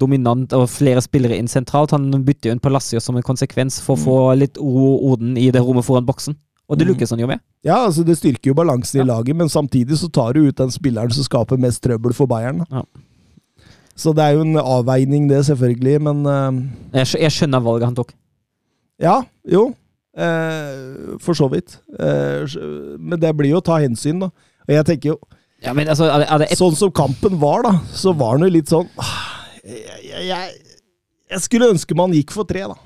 dominant 0.00 0.52
og 0.56 0.66
flere 0.72 1.02
spillere 1.04 1.38
inn 1.38 1.50
sentralt. 1.50 1.94
Han 1.96 2.24
bytter 2.24 2.50
jo 2.50 2.56
inn 2.56 2.62
Palacios 2.64 3.06
som 3.06 3.18
en 3.18 3.26
konsekvens 3.26 3.80
for 3.84 3.96
å 3.96 4.04
få 4.04 4.18
litt 4.40 4.60
ro 4.60 4.88
og 4.94 5.06
orden 5.12 5.38
i 5.40 5.50
det 5.54 5.62
rommet 5.64 5.86
foran 5.86 6.08
boksen. 6.08 6.36
Og 6.64 6.78
det 6.80 6.86
lukkes 6.88 6.96
lykkes 6.96 7.12
han 7.12 7.20
jo 7.20 7.28
med. 7.28 7.42
Ja, 7.66 7.82
altså 7.84 8.04
det 8.08 8.16
styrker 8.16 8.50
jo 8.50 8.56
balansen 8.56 9.00
i 9.00 9.04
Ja. 9.04 9.08
laget, 9.12 9.36
men 9.36 9.48
samtidig 9.52 9.98
så 10.00 10.08
tar 10.08 10.32
du 10.32 10.48
ut 10.48 10.56
den 10.56 10.72
spilleren 10.72 11.12
som 11.12 11.24
skaper 11.24 11.60
mest 11.60 11.82
trøbbel 11.84 12.14
for 12.16 12.26
Bayern. 12.26 12.64
Ja. 12.70 12.82
Så 13.94 14.14
det 14.16 14.24
er 14.24 14.30
jo 14.38 14.40
en 14.40 14.56
avveining, 14.56 15.28
det, 15.28 15.44
selvfølgelig, 15.46 16.00
men 16.02 16.26
uh... 16.26 16.50
Jeg 16.98 17.30
skjønner 17.30 17.60
valget 17.60 17.86
han 17.86 17.94
tok. 17.94 18.14
Ja, 18.98 19.22
jo. 19.44 19.74
Uh, 20.16 21.18
for 21.20 21.34
så 21.34 21.48
vidt. 21.50 21.78
Uh, 22.00 22.46
men 22.98 23.20
det 23.20 23.36
blir 23.36 23.50
jo 23.50 23.60
å 23.60 23.66
ta 23.66 23.78
hensyn, 23.82 24.24
da. 24.24 24.30
Og 24.64 24.74
jeg 24.74 24.86
tenker 24.88 25.12
jo 25.12 25.18
Ja, 25.64 25.72
men 25.72 25.88
altså, 25.88 26.08
er 26.12 26.26
det, 26.42 26.50
et, 26.50 26.60
Sånn 26.60 26.76
som 26.76 26.92
kampen 26.94 27.38
var, 27.40 27.64
da, 27.66 27.76
så 27.96 28.12
var 28.16 28.36
den 28.36 28.48
jo 28.48 28.56
litt 28.58 28.72
sånn 28.72 28.88
ah, 29.00 29.14
jeg, 29.64 30.26
jeg, 30.28 30.50
jeg, 31.32 31.40
skulle 31.44 31.70
ønske 31.72 31.96
man 31.96 32.12
gikk 32.14 32.34
for 32.34 32.48
tre, 32.48 32.66
da. 32.68 32.76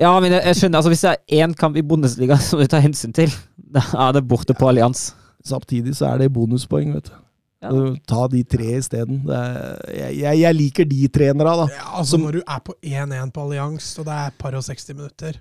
Ja, 0.00 0.12
men 0.22 0.32
jeg, 0.32 0.42
jeg 0.48 0.58
skjønner, 0.60 0.80
altså 0.80 0.92
hvis 0.92 1.02
det 1.04 1.10
er 1.12 1.42
én 1.44 1.56
kamp 1.58 1.76
i 1.78 1.84
Bundesliga 1.86 2.38
som 2.46 2.62
du 2.62 2.68
tar 2.70 2.84
hensyn 2.84 3.14
til, 3.16 3.32
Da 3.72 3.82
er 4.06 4.16
det 4.18 4.26
borte 4.28 4.54
på 4.56 4.68
Allians. 4.70 5.10
Samtidig 5.42 5.96
så 5.98 6.12
er 6.12 6.22
det 6.22 6.32
bonuspoeng, 6.34 6.92
vet 6.94 7.10
du. 7.10 7.14
Ja. 7.62 7.70
Ta 8.10 8.26
de 8.30 8.42
tre 8.46 8.72
isteden. 8.80 9.22
Jeg, 9.28 10.10
jeg, 10.18 10.38
jeg 10.40 10.58
liker 10.58 10.86
de 10.90 11.08
trenere, 11.14 11.54
da. 11.62 11.66
Ja, 11.70 11.88
altså 12.00 12.18
Når 12.18 12.38
du 12.38 12.42
er 12.42 12.62
på 12.66 12.74
1-1 12.82 13.30
på 13.34 13.44
Allians, 13.46 13.90
og 14.02 14.06
det 14.08 14.16
er 14.16 14.32
et 14.32 14.38
par 14.38 14.56
og 14.58 14.64
60 14.66 14.96
minutter 14.96 15.38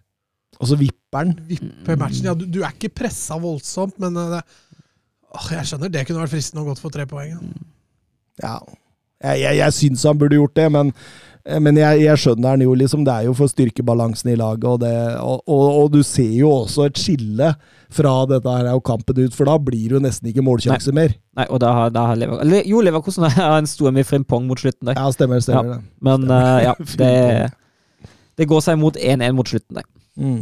Og 0.59 0.69
så 0.69 0.77
vipper 0.77 1.25
den. 1.25 1.33
Vipper 1.49 1.97
matchen 1.97 2.29
Ja, 2.29 2.35
du, 2.37 2.45
du 2.45 2.61
er 2.61 2.75
ikke 2.75 2.93
pressa 3.01 3.39
voldsomt, 3.41 3.97
men 4.01 4.17
eh, 4.21 4.35
det, 4.37 4.43
jeg 5.51 5.67
skjønner 5.69 5.91
det 5.93 6.05
kunne 6.07 6.23
vært 6.23 6.33
fristende 6.35 6.63
å 6.63 6.69
gått 6.71 6.83
for 6.83 6.93
tre 6.93 7.07
poeng. 7.09 7.35
ja. 7.35 7.67
Ja. 8.41 8.59
Jeg, 9.21 9.37
jeg, 9.43 9.57
jeg 9.59 9.73
syns 9.77 10.03
han 10.07 10.17
burde 10.17 10.37
gjort 10.39 10.55
det, 10.57 10.63
men, 10.73 10.87
men 11.61 11.77
jeg, 11.77 11.99
jeg 12.07 12.21
skjønner 12.23 12.55
han 12.55 12.63
jo, 12.65 12.71
liksom. 12.73 13.03
Det 13.05 13.13
er 13.13 13.27
jo 13.27 13.35
for 13.37 13.45
å 13.45 13.51
styrke 13.51 13.83
balansen 13.85 14.31
i 14.33 14.37
laget, 14.39 14.65
og, 14.65 14.79
det, 14.81 14.93
og, 15.21 15.43
og, 15.45 15.65
og 15.83 15.91
du 15.93 15.99
ser 16.05 16.31
jo 16.39 16.49
også 16.63 16.87
et 16.89 16.97
skille 16.97 17.51
fra 17.93 18.13
dette 18.31 18.55
her 18.55 18.71
og 18.71 18.81
kampen 18.87 19.19
ut, 19.19 19.35
for 19.37 19.45
da 19.45 19.59
blir 19.61 19.91
det 19.91 19.97
jo 19.99 20.01
nesten 20.01 20.31
ikke 20.31 20.45
målsjanse 20.47 20.93
mer. 20.95 21.13
Nei, 21.37 21.45
og 21.53 21.61
da 21.61 21.73
har, 21.77 21.93
da 21.93 22.07
har 22.09 22.17
Lever... 22.17 22.41
eller, 22.41 22.65
Jo, 22.65 22.81
Leverkosen 22.81 23.27
har 23.29 23.59
en 23.59 23.69
stor 23.69 23.93
med 23.93 24.09
Frimpong 24.09 24.47
mot 24.49 24.63
slutten 24.63 24.89
der. 24.89 24.97
Ja, 24.97 25.13
stemmer, 25.13 25.43
stemmer 25.45 25.75
det. 25.75 25.79
Men 26.01 26.25
eh, 26.25 26.57
ja, 26.65 26.73
det, 27.03 27.13
det 28.41 28.49
går 28.49 28.65
seg 28.65 28.81
mot 28.81 28.97
1-1 28.97 29.37
mot 29.37 29.53
slutten 29.53 29.83
der. 29.83 29.89
Mm. 30.17 30.41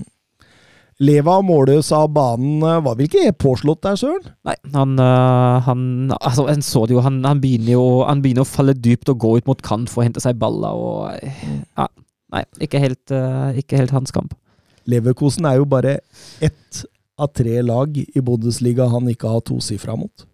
Leva 1.00 1.38
Måløs 1.46 1.94
av 1.96 2.10
banen 2.12 2.60
eh, 2.66 2.82
var 2.84 2.98
vel 3.00 3.08
ikke 3.08 3.32
påslått 3.40 3.86
der, 3.86 3.96
søren? 4.00 4.26
Nei, 4.48 4.56
han, 4.74 4.98
øh, 5.00 5.60
han 5.64 5.84
Altså, 6.18 6.44
en 6.52 6.64
så 6.66 6.84
det 6.90 6.98
jo. 6.98 7.04
Han, 7.06 7.22
han, 7.24 7.40
begynner 7.40 7.72
jo 7.78 7.86
han 8.04 8.24
begynner 8.24 8.44
å 8.44 8.50
falle 8.50 8.76
dypt 8.76 9.12
og 9.14 9.22
gå 9.24 9.32
ut 9.40 9.48
mot 9.48 9.64
kant 9.64 9.92
for 9.92 10.04
å 10.04 10.08
hente 10.10 10.24
seg 10.24 10.40
baller 10.42 10.76
og 10.76 11.16
Ja. 11.80 11.88
Nei, 12.30 12.44
ikke 12.62 12.78
helt, 12.84 13.10
øh, 13.16 13.56
ikke 13.58 13.80
helt 13.80 13.96
hans 13.96 14.12
kamp. 14.14 14.36
Leverkosen 14.90 15.48
er 15.50 15.56
jo 15.58 15.66
bare 15.66 15.96
ett 16.46 16.84
av 17.18 17.32
tre 17.34 17.56
lag 17.66 17.96
i 17.98 18.22
Bundesliga 18.22 18.86
han 18.92 19.08
ikke 19.10 19.32
har 19.32 19.42
tosifra 19.48 19.96
mot. 19.98 20.28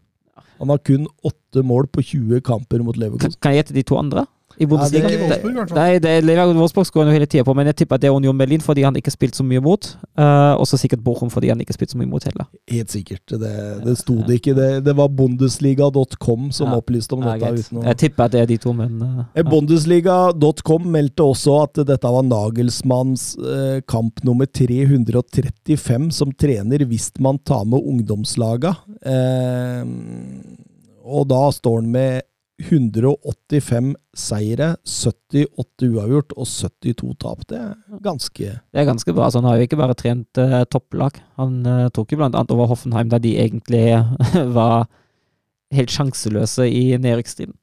Han 0.60 0.74
har 0.74 0.82
kun 0.84 1.06
åtte 1.24 1.64
mål 1.64 1.88
på 1.88 2.04
20 2.04 2.42
kamper 2.44 2.84
mot 2.84 2.98
Kan, 2.98 3.04
Leverkosen. 3.06 3.38
kan 3.40 3.54
jeg 3.54 3.64
gjette 3.64 3.78
de 3.78 3.86
to 3.88 4.00
andre? 4.00 4.26
I 4.60 4.66
Bundesliga? 4.66 5.08
det- 5.08 5.14
Ikke 5.16 5.26
Wolfsburg, 5.30 5.52
i 5.52 5.58
hvert 5.60 5.70
fall. 5.70 5.78
Nei, 5.78 6.00
det 6.00 6.10
er 6.18 6.22
Lever 6.22 6.54
Wolfsburg 6.56 6.86
skårer 6.88 7.06
han 7.10 7.14
hele 7.14 7.26
tida 7.26 7.44
på, 7.44 7.56
men 7.56 7.66
jeg 7.68 7.76
tipper 7.76 7.96
at 7.96 8.02
det 8.02 8.08
er 8.10 8.16
Union 8.16 8.38
Berlin 8.38 8.62
fordi 8.62 8.84
han 8.84 8.96
ikke 8.96 9.08
har 9.12 9.18
spilt 9.18 9.36
så 9.36 9.44
mye 9.44 9.62
mot. 9.62 9.90
Uh, 10.18 10.56
og 10.60 10.66
så 10.68 10.78
sikkert 10.80 11.04
Bochum 11.04 11.30
fordi 11.30 11.50
han 11.50 11.60
ikke 11.60 11.74
har 11.74 11.80
spilt 11.80 11.92
så 11.92 11.98
mye 11.98 12.08
mot 12.10 12.24
heller. 12.24 12.46
Helt 12.72 12.90
sikkert. 12.92 13.26
Det, 13.28 13.84
det 13.86 13.98
sto 13.98 14.16
det 14.28 14.40
ikke. 14.42 14.56
Det, 14.56 14.70
det 14.86 14.96
var 14.96 15.08
bundesliga.com 15.10 16.52
som 16.52 16.68
Ja. 16.72 16.78
opplyste 16.80 17.14
om 17.14 17.24
Ja, 17.24 17.36
dette. 17.38 17.66
uten 17.66 17.78
å... 17.82 17.84
Jeg 17.86 17.98
tipper 17.98 18.24
at 18.26 18.32
det 18.32 18.42
er 18.42 18.46
de 18.46 18.58
to, 18.58 18.74
men 18.74 19.02
øh, 19.02 19.20
Eh, 19.36 19.44
ja. 19.44 19.50
Bundesliga.com 19.50 20.86
meldte 20.92 21.24
også 21.24 21.64
at 21.64 21.74
dette 21.88 22.04
var 22.12 22.24
Nagelsmanns 22.24 23.36
uh, 23.40 23.82
kamp 23.88 24.24
nummer 24.24 24.46
335 24.46 26.12
som 26.12 26.32
trener 26.32 26.86
hvis 26.86 27.12
man 27.20 27.38
tar 27.40 27.66
med 27.66 27.82
ungdomslaga. 27.86 28.76
Eh, 29.06 29.84
og 31.06 31.28
da 31.30 31.44
står 31.54 31.82
han 31.82 31.92
med 31.92 32.22
185 32.62 33.96
seire, 34.16 34.70
78 34.88 35.90
uavgjort 35.92 36.32
og 36.38 36.48
72 36.48 37.12
tap. 37.20 37.44
Det 37.50 37.60
er 37.60 37.74
ganske 38.04 38.48
Det 38.72 38.80
er 38.80 38.88
ganske 38.88 39.14
bra. 39.14 39.28
så 39.30 39.42
Han 39.42 39.50
har 39.50 39.58
jo 39.58 39.68
ikke 39.68 39.80
bare 39.80 39.98
trent 39.98 40.38
eh, 40.40 40.64
topplag. 40.72 41.20
Han 41.36 41.66
eh, 41.66 41.90
tok 41.90 42.12
jo 42.14 42.18
blant 42.22 42.36
annet 42.36 42.52
over 42.56 42.70
Hoffenheim, 42.72 43.10
da 43.12 43.20
de 43.20 43.36
egentlig 43.36 43.84
var 44.58 44.88
helt 45.76 45.92
sjanseløse 45.92 46.70
i 46.72 46.96
nedrykkstiden. 46.96 47.56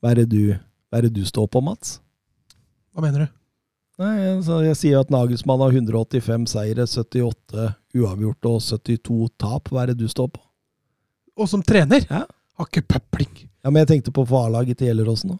Hva 0.00 0.12
er 0.12 0.22
det 0.22 0.28
du, 0.30 0.54
hva 0.90 1.00
er 1.00 1.08
det 1.08 1.14
du 1.18 1.24
står 1.26 1.50
på, 1.50 1.62
Mats? 1.64 1.98
Hva 2.94 3.02
mener 3.02 3.26
du? 3.26 3.38
Nei, 4.02 4.16
så 4.42 4.62
Jeg 4.64 4.78
sier 4.78 5.02
at 5.02 5.10
Nagelsmann 5.12 5.60
har 5.62 5.74
185 5.74 6.46
seire, 6.54 6.86
78 6.86 7.68
uavgjort 7.98 8.48
og 8.48 8.62
72 8.62 9.30
tap. 9.38 9.68
Hva 9.70 9.82
er 9.82 9.92
det 9.92 10.00
du 10.00 10.08
står 10.10 10.30
på? 10.32 10.42
Og 11.38 11.48
som 11.48 11.62
trener? 11.64 12.06
Ja. 12.08 12.24
Har 12.58 12.68
ikke 12.68 12.86
pøpling. 12.94 13.48
Ja, 13.62 13.70
men 13.70 13.82
jeg 13.82 13.90
tenkte 13.92 14.14
på 14.14 14.24
for 14.26 14.48
A-laget 14.48 14.80
til 14.80 14.90
Gjelleråsen 14.90 15.34
da. 15.34 15.38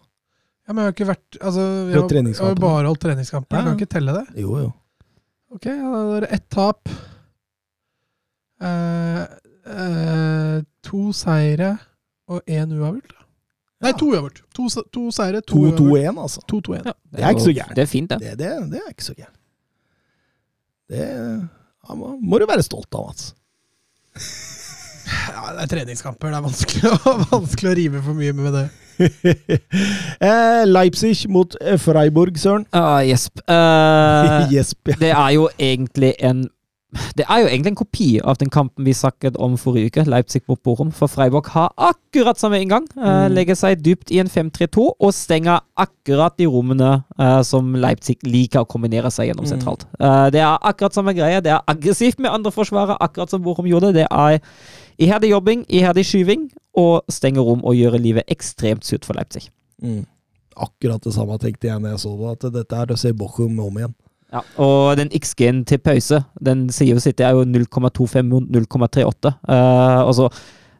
Ja, 0.63 0.71
men 0.71 0.79
jeg 0.79 0.87
har 0.87 0.93
ikke 0.95 1.09
vært 1.09 1.39
altså, 1.41 1.63
Jeg 1.63 1.97
har 1.97 2.05
har, 2.07 2.21
jeg 2.23 2.37
har 2.39 2.61
bare 2.61 2.85
holdt 2.87 3.01
treningskamper. 3.03 3.57
Ja. 3.57 3.63
Jeg 3.63 3.67
kan 3.67 3.81
ikke 3.81 3.93
telle 3.97 4.13
det. 4.15 4.25
Jo, 4.39 4.59
jo. 4.61 4.69
Ok, 5.53 5.65
ja, 5.67 5.89
da 5.91 6.15
er 6.17 6.23
det 6.23 6.29
ett 6.37 6.45
tap. 6.53 6.93
Eh, 8.63 9.19
eh, 9.75 10.63
to 10.87 11.01
seire 11.13 11.73
og 12.31 12.47
én 12.47 12.71
uavgjort. 12.71 13.11
da. 13.11 13.27
Nei, 13.83 13.91
to 13.99 14.07
uavgjort. 14.13 14.39
To, 14.55 14.69
to 14.95 15.05
seire, 15.11 15.43
to 15.43 15.59
uavgjort. 15.59 15.83
2-2-1, 15.83 16.23
altså. 16.23 16.45
2-2-1. 16.47 16.89
Det 17.11 17.23
er 17.23 17.35
ikke 17.35 17.47
så 17.49 17.55
gærent. 17.59 17.75
Det 17.75 17.83
er 17.83 17.91
fint, 17.91 18.09
det. 18.09 18.19
Det, 18.23 18.37
det, 18.39 18.51
det 18.71 18.79
er 18.79 18.89
ikke 18.95 19.09
så 19.09 19.17
gærent. 19.19 19.39
Det 20.93 21.03
ja, 21.03 21.95
må, 21.99 22.15
må 22.21 22.39
du 22.39 22.47
være 22.47 22.63
stolt 22.63 22.95
av, 22.95 23.11
Mats. 23.11 23.33
Ja, 25.33 25.53
det 25.57 25.65
er 25.65 25.71
treningskamper. 25.75 26.31
Det 26.33 26.39
er 26.39 26.45
vanskelig, 26.47 26.91
å- 26.93 27.17
vanskelig 27.37 27.71
å 27.71 27.75
rive 27.81 28.01
for 28.05 28.13
mye 28.17 28.33
med 28.33 28.53
det. 28.53 28.65
eh, 30.21 30.63
Leipzig 30.69 31.27
mot 31.29 31.55
eh, 31.61 31.77
Freiburg, 31.81 32.37
Søren. 32.39 32.65
Uh, 32.75 33.01
Jesp. 33.07 33.39
Uh, 33.49 34.45
Jesp. 34.55 34.77
ja. 34.91 34.99
det 35.01 35.13
er 35.15 35.31
jo 35.37 35.47
egentlig 35.59 36.13
en 36.23 36.45
det 37.17 37.23
er 37.25 37.39
jo 37.41 37.47
egentlig 37.49 37.71
en 37.71 37.77
kopi 37.79 38.07
av 38.21 38.35
den 38.37 38.51
kampen 38.53 38.85
vi 38.85 38.93
snakket 38.93 39.33
om 39.41 39.55
forrige 39.57 39.89
uke, 39.89 40.03
Leipzig 40.05 40.43
mot 40.45 40.59
Borum. 40.61 40.91
For 40.93 41.09
Freiburg 41.09 41.47
har 41.49 41.71
akkurat 41.89 42.37
samme 42.37 42.59
inngang. 42.61 42.85
eh, 42.93 43.01
Mm. 43.23 43.33
legger 43.33 43.55
seg 43.57 43.81
dypt 43.81 44.11
i 44.13 44.19
en 44.21 44.29
5-3-2 44.29 44.91
og 45.01 45.09
stenger 45.13 45.57
akkurat 45.75 46.37
de 46.37 46.45
rommene 46.45 46.91
uh, 47.17 47.41
som 47.41 47.73
Leipzig 47.73 48.19
liker 48.21 48.61
å 48.61 48.69
kombinere 48.69 49.09
seg 49.09 49.31
gjennom 49.31 49.47
Mm. 49.47 49.51
sentralt. 49.55 49.87
Uh, 49.99 50.29
det 50.29 50.41
er 50.45 50.53
akkurat 50.61 50.93
samme 50.93 51.15
greie. 51.17 51.41
Det 51.41 51.49
er 51.55 51.65
aggressivt 51.67 52.19
med 52.21 52.29
andre 52.29 52.51
forsvarere, 52.53 52.99
akkurat 53.01 53.29
som 53.33 53.41
Borum 53.41 53.65
gjorde. 53.65 53.89
Det 53.97 54.05
er 54.11 54.37
iherdig 55.01 55.33
jobbing, 55.33 55.65
iherdig 55.69 56.05
skyving 56.07 56.47
og 56.79 57.03
stenge 57.11 57.43
rom 57.43 57.63
og 57.63 57.77
gjøre 57.77 58.01
livet 58.01 58.29
ekstremt 58.31 58.85
surt 58.85 59.05
for 59.05 59.17
Leipzig. 59.17 59.47
Mm. 59.83 60.03
Akkurat 60.53 61.03
det 61.03 61.13
samme 61.15 61.37
tenkte 61.41 61.69
jeg 61.69 61.81
når 61.81 61.95
jeg 61.95 62.03
så 62.03 62.15
det, 62.17 62.33
at 62.33 62.53
dette 62.53 62.81
er 62.81 62.93
å 62.93 62.99
se 62.99 63.13
Bochum 63.17 63.59
om 63.63 63.79
igjen. 63.79 63.93
Ja, 64.33 64.41
og 64.57 64.97
den 64.97 65.11
X-G-en 65.13 65.61
til 65.69 65.77
pause, 65.83 66.23
den 66.41 66.65
sier 66.73 66.95
jo 66.95 67.01
sitt, 67.01 67.19
det 67.19 67.27
er 67.27 67.37
jo 67.37 67.45
0,25 67.45 68.29
mot 68.31 68.47
0,38. 68.49 69.29
Eh, 69.29 69.99
altså, 70.01 70.29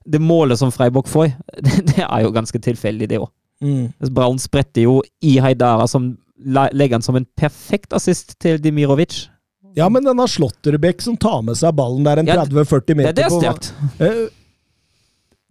det 0.10 0.22
målet 0.22 0.58
som 0.58 0.74
Freiburg 0.74 1.10
får, 1.10 1.36
det, 1.66 1.84
det 1.92 2.06
er 2.08 2.26
jo 2.26 2.34
ganske 2.34 2.62
tilfeldig, 2.66 3.10
det 3.12 3.22
òg. 3.22 3.30
Mm. 3.64 3.94
Braun 4.12 4.42
spretter 4.42 4.88
jo 4.88 4.98
i 5.24 5.38
Haidara, 5.40 5.86
som 5.88 6.16
legger 6.44 6.98
han 6.98 7.06
som 7.06 7.16
en 7.16 7.28
perfekt 7.38 7.94
assist 7.96 8.36
til 8.42 8.58
Dimirovic. 8.60 9.28
Ja, 9.76 9.90
men 9.90 10.04
denne 10.06 10.28
Slåtterbekk 10.30 11.02
som 11.02 11.18
tar 11.18 11.42
med 11.42 11.58
seg 11.58 11.74
ballen 11.76 12.04
der 12.06 12.22
en 12.22 12.28
Ja, 12.30 12.36
30-40 12.46 12.86
Det, 12.86 12.96
meter 12.98 13.14
det 13.14 13.26
er 13.26 13.30
på- 13.30 13.42
sterkt. 13.42 13.74
Eh, 14.00 14.30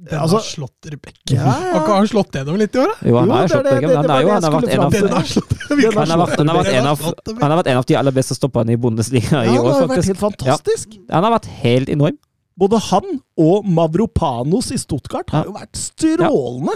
Den 0.02 0.18
Altså- 0.18 0.36
har 0.36 0.42
slått 0.42 0.86
i. 0.86 0.96
Ja, 1.30 1.44
ja. 1.44 1.50
Har 1.52 1.80
ikke 1.82 1.94
han 1.94 2.06
slått 2.10 2.32
gjennom 2.34 2.56
litt 2.58 2.74
i 2.74 2.78
år, 2.78 2.88
da? 2.90 3.08
Jo, 3.08 3.18
han 3.18 3.30
har 3.30 3.42
det 3.46 3.50
slått 3.52 3.66
gjennom. 3.66 3.82
men 3.82 3.96
han, 3.96 4.02
det 4.02 4.22
jo, 4.22 4.28
han, 4.28 4.42
har 4.42 4.50
vært 4.50 4.72
en 4.72 4.80
av, 4.80 4.92
han, 4.92 6.08
har 6.10 6.18
vært, 6.18 6.38
han, 6.42 7.50
har 7.50 7.56
vært 7.62 7.66
en 7.70 7.76
av, 7.78 7.84
de 7.86 7.94
aller 8.00 8.10
beste 8.16 8.34
stopperne 8.34 8.72
i 8.72 8.76
Bundesliga 8.76 9.44
i 9.44 9.54
Ja, 9.54 9.60
år, 9.60 9.62
det 9.62 9.72
har 9.72 9.86
vært 9.86 9.88
faktisk. 9.94 10.06
helt 10.08 10.18
fantastisk. 10.18 10.98
Han 11.10 11.22
har 11.22 11.30
vært 11.38 11.46
helt 11.62 11.88
enorm. 11.88 12.18
Både 12.58 12.80
han 12.90 13.20
og 13.38 13.64
Mavropanos 13.64 14.72
i 14.72 14.76
Stuttgart 14.76 15.30
har 15.30 15.44
Ja. 15.44 15.52
jo 15.52 15.52
vært 15.54 15.78
strålende. 15.78 16.74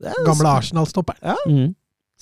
Det 0.00 0.12
Gamle 0.24 0.48
Arsenal-stopperen. 0.56 1.36
Mm. 1.46 1.74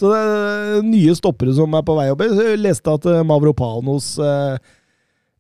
Så 0.03 0.09
det 0.11 0.19
er 0.19 0.81
nye 0.83 1.12
stoppere 1.15 1.53
som 1.55 1.74
er 1.79 1.85
på 1.87 1.95
vei 1.95 2.09
opp. 2.11 2.24
Jeg 2.27 2.59
leste 2.59 2.91
at 2.91 3.05
eh, 3.07 3.20
Mavropanos 3.29 4.16
eh, 4.19 4.57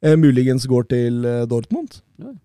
eh, 0.06 0.14
muligens 0.22 0.68
går 0.70 0.86
til 0.92 1.24
eh, 1.26 1.40
Dortmund. 1.50 1.98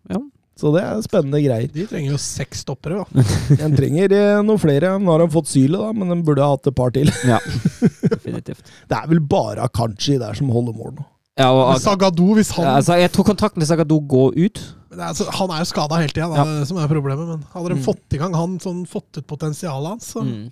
Ja. 0.10 0.18
Så 0.58 0.72
det 0.74 0.82
er 0.82 1.04
spennende 1.06 1.38
greier. 1.44 1.68
De 1.70 1.84
trenger 1.86 2.16
jo 2.16 2.18
seks 2.18 2.64
stoppere, 2.66 3.04
da. 3.06 3.26
en 3.68 3.76
trenger 3.78 4.16
noen 4.42 4.58
flere. 4.58 4.96
Nå 4.98 5.14
har 5.14 5.22
de 5.22 5.30
fått 5.36 5.52
sylet, 5.52 5.78
da, 5.78 5.92
men 5.94 6.10
de 6.10 6.18
burde 6.26 6.42
ha 6.42 6.56
hatt 6.56 6.72
et 6.72 6.78
par 6.80 6.90
til. 6.96 7.12
ja, 7.30 7.38
definitivt. 8.16 8.66
Det 8.90 8.98
er 8.98 9.06
vel 9.14 9.22
bare 9.22 9.68
Akanji 9.70 10.18
der 10.18 10.34
som 10.42 10.50
holder 10.50 10.74
mål 10.80 10.96
nå. 10.98 11.06
Ja, 11.38 11.52
og, 11.54 11.68
Men 11.76 11.82
Zagadou, 11.84 12.32
hvis 12.40 12.50
han 12.58 12.66
altså, 12.80 12.96
jeg 12.98 13.12
tror 13.14 13.28
kontrakten 13.30 13.62
til 13.62 13.70
Sagado 13.70 14.00
går 14.10 14.34
ut. 14.42 14.62
Men 14.90 14.98
det 14.98 15.04
er, 15.04 15.10
altså, 15.12 15.28
Han 15.38 15.52
er 15.54 15.60
jo 15.62 15.68
skada 15.70 16.00
hele 16.02 16.10
tida, 16.10 16.32
det 16.34 16.40
er 16.42 16.64
som 16.66 16.80
er 16.82 16.90
problemet. 16.90 17.28
Men 17.30 17.44
hadde 17.54 17.70
de 17.76 17.78
Mm. 17.78 17.84
fått 17.86 18.16
i 18.18 18.22
gang 18.24 18.34
han 18.34 18.56
sånn, 18.64 18.80
fått 18.90 19.20
ut 19.22 19.28
potensialet 19.30 19.92
hans, 19.94 20.08
så 20.16 20.24
Mm. 20.26 20.48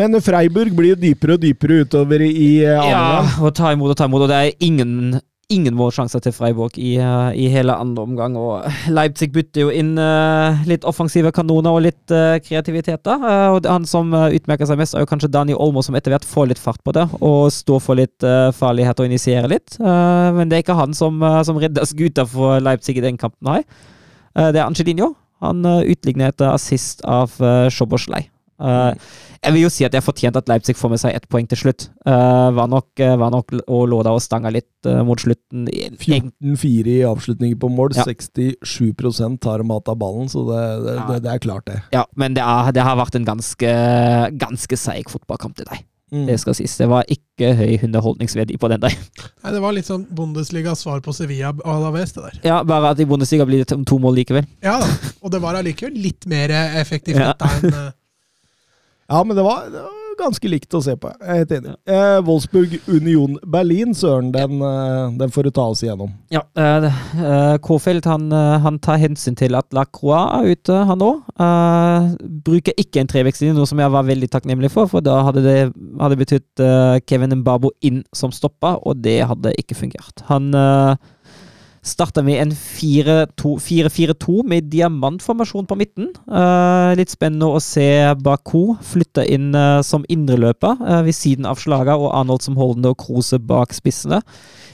Men 0.00 0.18
Freiburg 0.22 0.74
blir 0.74 0.94
jo 0.94 1.02
dypere 1.04 1.36
og 1.36 1.44
dypere 1.44 1.84
utover 1.84 2.24
i 2.26 2.64
andre. 2.66 2.88
Ja, 2.90 3.20
og 3.44 3.54
ta 3.54 3.70
imot 3.74 3.94
og 3.94 4.00
ta 4.00 4.08
imot. 4.10 4.24
Og 4.26 4.32
det 4.32 4.40
er 4.40 4.64
ingen, 4.66 5.20
ingen 5.54 5.76
målsjanser 5.78 6.22
til 6.24 6.34
Freiburg 6.34 6.74
i, 6.82 6.96
eh, 6.98 7.28
i 7.38 7.46
hele 7.52 7.76
andre 7.78 8.02
omgang. 8.02 8.34
Og 8.40 8.66
Leipzig 8.96 9.30
bytter 9.36 9.68
jo 9.68 9.70
inn 9.70 9.92
uh, 10.00 10.64
litt 10.66 10.86
offensive 10.88 11.30
kanoner 11.36 11.78
og 11.78 11.84
litt 11.86 12.14
uh, 12.14 12.40
kreativitet. 12.42 13.04
da. 13.06 13.16
uh, 13.22 13.54
og 13.54 13.70
han 13.70 13.86
som 13.86 14.10
utmerker 14.10 14.66
seg 14.66 14.82
mest, 14.82 14.98
er 14.98 15.06
jo 15.06 15.10
kanskje 15.12 15.30
Dani 15.30 15.54
Olmo, 15.54 15.84
som 15.86 15.94
etter 15.94 16.16
hvert 16.16 16.26
får 16.26 16.50
litt 16.50 16.62
fart 16.62 16.82
på 16.82 16.96
det 16.96 17.06
og 17.20 17.52
står 17.54 17.82
for 17.84 18.00
litt 18.00 18.26
farlighet 18.58 18.98
og 18.98 19.10
initierer 19.10 19.50
litt. 19.50 19.78
Men 19.78 20.50
det 20.50 20.58
er 20.58 20.64
ikke 20.64 20.78
han 20.78 20.94
som, 20.96 21.22
som 21.46 21.58
redder 21.60 21.86
skuta 21.86 22.26
for 22.28 22.58
Leipzig 22.62 22.98
i 22.98 23.04
den 23.04 23.20
kampen 23.20 23.52
her. 23.52 23.64
Det 24.34 24.58
er 24.58 24.66
Angelinho. 24.66 25.12
Han 25.44 25.62
utligner 25.64 26.32
etter 26.32 26.50
assist 26.50 27.04
av 27.06 27.34
uh, 27.42 27.68
Schoboslei. 27.70 28.26
Eh, 28.60 28.94
jeg 29.44 29.52
vil 29.52 29.62
jo 29.64 29.70
si 29.72 29.84
at 29.84 29.92
jeg 29.96 30.04
fortjente 30.06 30.38
at 30.40 30.48
Leipzig 30.48 30.76
får 30.78 30.90
med 30.94 31.00
seg 31.02 31.14
ett 31.16 31.26
poeng 31.28 31.48
til 31.50 31.58
slutt. 31.58 31.88
Eh, 32.06 32.50
var, 32.56 32.68
nok, 32.70 32.86
eh, 33.02 33.16
var 33.20 33.30
nok 33.34 33.52
og 33.66 33.88
lå 33.90 34.02
der 34.06 34.14
og 34.16 34.22
stanga 34.24 34.52
litt 34.54 34.68
mot 35.04 35.18
slutten. 35.20 35.66
14-4 35.98 36.86
i 36.98 37.02
avslutninger 37.08 37.56
på 37.60 37.70
mål. 37.72 37.94
Ja. 37.96 38.04
67 38.04 39.38
tar 39.40 39.62
mat 39.66 39.88
av 39.88 39.96
ballen, 40.00 40.28
så 40.28 40.44
det, 40.50 40.62
det, 40.86 40.94
Ja. 40.98 41.06
det, 41.12 41.22
det 41.24 41.32
er 41.34 41.38
klart, 41.38 41.66
det. 41.66 41.80
Ja, 41.92 42.04
men 42.16 42.34
det, 42.34 42.42
er, 42.44 42.70
det 42.72 42.82
har 42.84 42.96
vært 43.00 43.16
en 43.18 43.24
ganske, 43.26 43.74
ganske 44.38 44.76
seig 44.78 45.08
fotballkamp 45.12 45.56
til 45.56 45.66
deg. 45.70 45.82
Mm. 46.14 46.26
Det 46.28 46.36
skal 46.38 46.54
sies. 46.54 46.76
Det 46.78 46.86
var 46.86 47.02
ikke 47.10 47.54
høy 47.58 47.80
underholdningsverdi 47.88 48.58
på 48.60 48.68
den 48.70 48.82
der. 48.84 48.92
Nei, 49.42 49.50
det 49.56 49.62
var 49.64 49.72
litt 49.74 49.88
sånn 49.88 50.04
Bundesligas 50.14 50.84
svar 50.84 51.00
på 51.02 51.14
Sevilla 51.16 51.50
Alaves, 51.64 52.12
det 52.14 52.22
der. 52.28 52.36
Ja, 52.44 52.60
Bare 52.62 52.92
at 52.92 53.00
i 53.02 53.06
Bundesliga 53.08 53.46
blir 53.48 53.64
det 53.64 53.72
to- 53.88 53.98
mål 53.98 54.14
likevel. 54.20 54.46
Ja 54.62 54.76
da, 54.82 54.86
og 55.24 55.32
det 55.34 55.40
var 55.42 55.58
allikevel 55.58 55.96
litt 56.04 56.26
mer 56.30 56.52
effektivt 56.78 57.18
Ja. 57.18 57.32
enn 57.40 57.92
Ja, 59.08 59.20
men 59.24 59.36
det 59.36 59.44
var, 59.44 59.66
det 59.72 59.82
var 59.82 60.00
ganske 60.18 60.48
likt 60.48 60.74
å 60.74 60.80
se 60.84 60.94
på. 61.00 61.10
Jeg 61.20 61.30
er 61.30 61.40
helt 61.42 61.54
enig. 61.56 61.74
Eh, 61.90 62.18
Wolfsburg 62.24 62.76
Union 62.88 63.36
Berlin, 63.50 63.94
Søren, 63.96 64.30
den, 64.34 64.62
eh, 64.62 65.10
den 65.18 65.32
får 65.34 65.48
du 65.48 65.50
ta 65.50 65.66
oss 65.72 65.82
igjennom. 65.84 66.12
Ja, 66.34 66.44
Eh, 66.54 67.56
Kofeld 67.58 68.04
han, 68.04 68.32
eh, 68.32 68.58
han 68.58 68.78
tar 68.78 68.98
hensyn 69.02 69.36
til 69.36 69.54
at 69.58 69.66
Lacroix 69.72 70.30
er 70.38 70.52
ute, 70.54 70.84
han 70.86 71.04
òg. 71.04 71.22
bruker 72.44 72.72
ikke 72.78 73.00
en 73.00 73.08
trevekstlinje, 73.10 73.54
noe 73.56 73.66
som 73.66 73.78
jeg 73.78 73.90
var 73.90 74.04
veldig 74.04 74.28
takknemlig 74.30 74.70
for, 74.70 74.86
for 74.86 75.00
da 75.04 75.22
hadde 75.26 75.42
det 75.44 75.72
hadde 76.00 76.18
betydd 76.20 76.62
eh, 76.62 77.00
Kevin 77.06 77.34
Mbabo 77.40 77.70
inn 77.82 78.02
som 78.14 78.32
stoppa, 78.34 78.78
og 78.84 79.02
det 79.02 79.26
hadde 79.26 79.54
ikke 79.60 79.76
fungert. 79.78 80.24
Han 80.28 80.54
uh, 80.54 80.96
starta 81.84 82.22
med 82.24 82.40
en 82.40 82.52
4-4-2 82.54 84.42
med 84.48 84.70
diamantformasjon 84.72 85.68
på 85.68 85.76
midten. 85.78 86.10
Eh, 86.24 86.94
litt 86.98 87.12
spennende 87.12 87.50
å 87.52 87.60
se 87.62 87.86
Baku 88.24 88.74
flytte 88.84 89.26
inn 89.28 89.52
eh, 89.54 89.80
som 89.84 90.06
indreløper 90.08 90.80
uh, 90.80 91.00
ved 91.04 91.16
siden 91.16 91.48
av 91.48 91.60
slaga, 91.60 91.96
og 92.00 92.12
Arnold 92.16 92.44
som 92.44 92.56
holdende 92.58 92.94
og 92.94 93.00
Krose 93.04 93.38
bak 93.38 93.74
spissene. 93.76 94.22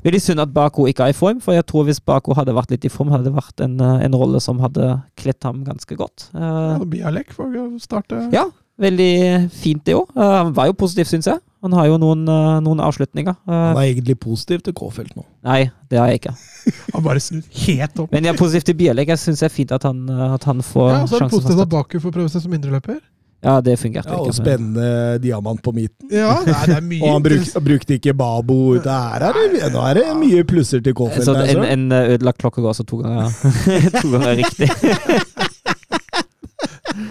Veldig 0.05 0.21
synd 0.23 0.43
at 0.45 0.53
Baku 0.55 0.87
ikke 0.89 1.09
er 1.09 1.15
i 1.15 1.17
form, 1.17 1.43
for 1.45 1.57
jeg 1.57 1.67
tror 1.69 1.85
hvis 1.89 2.01
Baku 2.05 2.33
hadde 2.39 2.55
vært 2.57 2.73
litt 2.73 2.87
i 2.89 2.93
form, 2.93 3.11
hadde 3.13 3.29
det 3.29 3.37
vært 3.37 3.65
en, 3.65 3.77
eh, 3.81 4.07
en 4.07 4.17
rolle 4.17 4.41
som 4.41 4.63
hadde 4.63 5.03
kledd 5.21 5.43
ham 5.45 5.65
ganske 5.67 5.99
godt. 5.99 6.31
Eh, 6.35 6.41
ja, 6.41 6.85
Bialek 6.95 7.35
får 7.37 7.59
starte. 7.83 8.29
ja, 8.33 8.47
veldig 8.81 9.51
fint 9.53 9.85
det 9.87 9.95
òg. 9.99 10.11
han 10.17 10.53
var 10.57 10.71
jo 10.71 10.77
positiv, 10.81 11.09
syns 11.11 11.29
jeg. 11.31 11.39
Han 11.61 11.75
har 11.77 11.91
jo 11.91 11.99
noen, 12.01 12.23
eh, 12.25 12.61
noen 12.65 12.81
avslutninger. 12.81 13.35
Eh, 13.45 13.53
Han 13.53 13.77
er 13.77 13.91
egentlig 13.93 14.17
positiv 14.19 14.63
til 14.65 14.73
K-felt 14.73 15.13
nå. 15.17 15.25
nei, 15.45 15.71
det 15.91 15.99
har 16.01 16.09
jeg 16.09 16.23
ikke. 16.23 16.35
Han 16.95 17.05
bare 17.05 17.21
helt 17.21 18.01
opp. 18.01 18.11
Men 18.13 18.25
jeg 18.25 18.33
er 18.35 18.39
positiv 18.39 18.63
til 18.71 18.75
Bielek. 18.81 19.09
Jeg 19.13 19.19
syns 19.21 19.41
det 19.45 19.51
er 19.51 19.55
fint 19.55 19.73
at 19.77 19.83
han, 19.85 20.09
eh, 20.09 20.35
at 20.35 20.45
han 20.49 20.63
får 20.65 20.89
Ja, 20.91 21.01
så 21.05 21.17
er 21.17 21.19
det 21.19 21.27
sjansen. 21.27 21.37
positivt 21.37 21.61
at 21.67 21.69
Baku 21.69 21.99
får 22.01 22.13
prøve 22.17 22.33
seg 22.33 22.43
som 22.47 22.53
indreløper. 22.57 23.01
Ja, 23.41 23.55
det 23.65 23.79
fungerte 23.81 24.09
Ja, 24.13 24.19
og 24.21 24.27
ikke. 24.29 24.37
spennende 24.37 25.21
diamant 25.21 25.63
på 25.65 25.73
midten. 25.73 26.11
Ja, 26.13 26.43
nei, 26.45 26.65
det 26.69 26.77
er 26.77 26.83
mye 26.85 27.03
Og 27.09 27.13
han 27.15 27.23
bruk, 27.25 27.53
brukte 27.65 27.97
ikke 27.97 28.13
Babo. 28.17 28.59
Det 28.77 28.87
er, 28.97 29.25
er 29.29 29.39
det, 29.53 29.73
nå 29.73 29.85
er 29.89 29.95
det 30.01 30.09
mye 30.17 30.45
plusser 30.45 30.83
til 30.85 30.93
K-felt. 30.97 31.29
En, 31.29 31.65
en 31.65 31.87
eh, 31.93 32.17
ødelagt 32.17 32.41
klokke 32.41 32.61
går 32.61 32.73
altså 32.75 32.85
to 32.89 33.01
ganger, 33.01 33.33
to 34.03 34.13
ganger 34.17 34.37
riktig. 34.41 35.49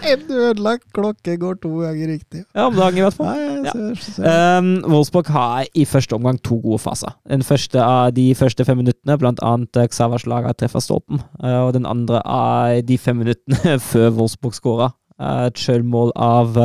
En 0.09 0.23
ødelagt 0.29 0.85
klokke 0.95 1.35
går 1.39 1.59
to 1.63 1.69
ganger 1.81 2.11
riktig. 2.13 2.43
Ja, 2.55 2.67
om 2.67 2.77
dagen 2.77 2.97
i 2.97 3.03
hvert 3.05 3.17
fall. 3.17 3.27
Nei, 3.35 3.69
Ja. 3.69 3.73
ser. 3.95 4.57
Um, 4.59 4.69
Wolfsburg 4.87 5.27
har 5.27 5.65
i 5.75 5.85
første 5.85 6.15
omgang 6.15 6.41
to 6.43 6.59
gode 6.63 6.79
faser. 6.79 7.13
Den 7.29 7.41
første 7.43 7.81
av 7.83 8.13
de 8.13 8.33
første 8.35 8.65
fem 8.65 8.77
minuttene, 8.77 9.17
blant 9.17 9.39
annet 9.43 9.71
Xavers 9.73 10.23
Xavas 10.23 10.27
Laga 10.27 10.53
treffer 10.53 10.79
stolpen. 10.83 11.21
Uh, 11.43 11.67
og 11.67 11.73
den 11.73 11.85
andre 11.85 12.21
av 12.25 12.81
de 12.85 12.97
fem 12.97 13.17
minuttene 13.17 13.79
før 13.91 14.09
Wolfsburg 14.17 14.53
skåra. 14.57 14.91
Uh, 15.19 15.47
et 15.47 15.59
sjølmål 15.59 16.13
av 16.15 16.57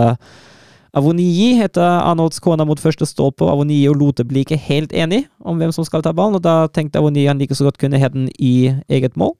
Avonii 0.95 1.57
heter 1.59 1.83
Arnolds 1.83 2.39
kone 2.39 2.63
mot 2.67 2.79
første 2.79 3.07
stolpe, 3.07 3.43
og 3.43 3.51
Avonii 3.51 3.89
og 3.91 3.97
Lote 3.99 4.25
blir 4.25 4.45
ikke 4.45 4.61
helt 4.69 4.93
enige 4.95 5.27
om 5.43 5.59
hvem 5.59 5.73
som 5.75 5.87
skal 5.87 6.05
ta 6.07 6.13
ballen, 6.15 6.39
og 6.39 6.45
da 6.45 6.69
tenkte 6.71 7.01
Avonii 7.01 7.27
han 7.27 7.41
like 7.41 7.57
så 7.59 7.67
godt 7.67 7.81
kunne 7.83 7.99
hete 7.99 8.15
den 8.15 8.29
i 8.39 8.71
eget 8.89 9.17
mål. 9.19 9.35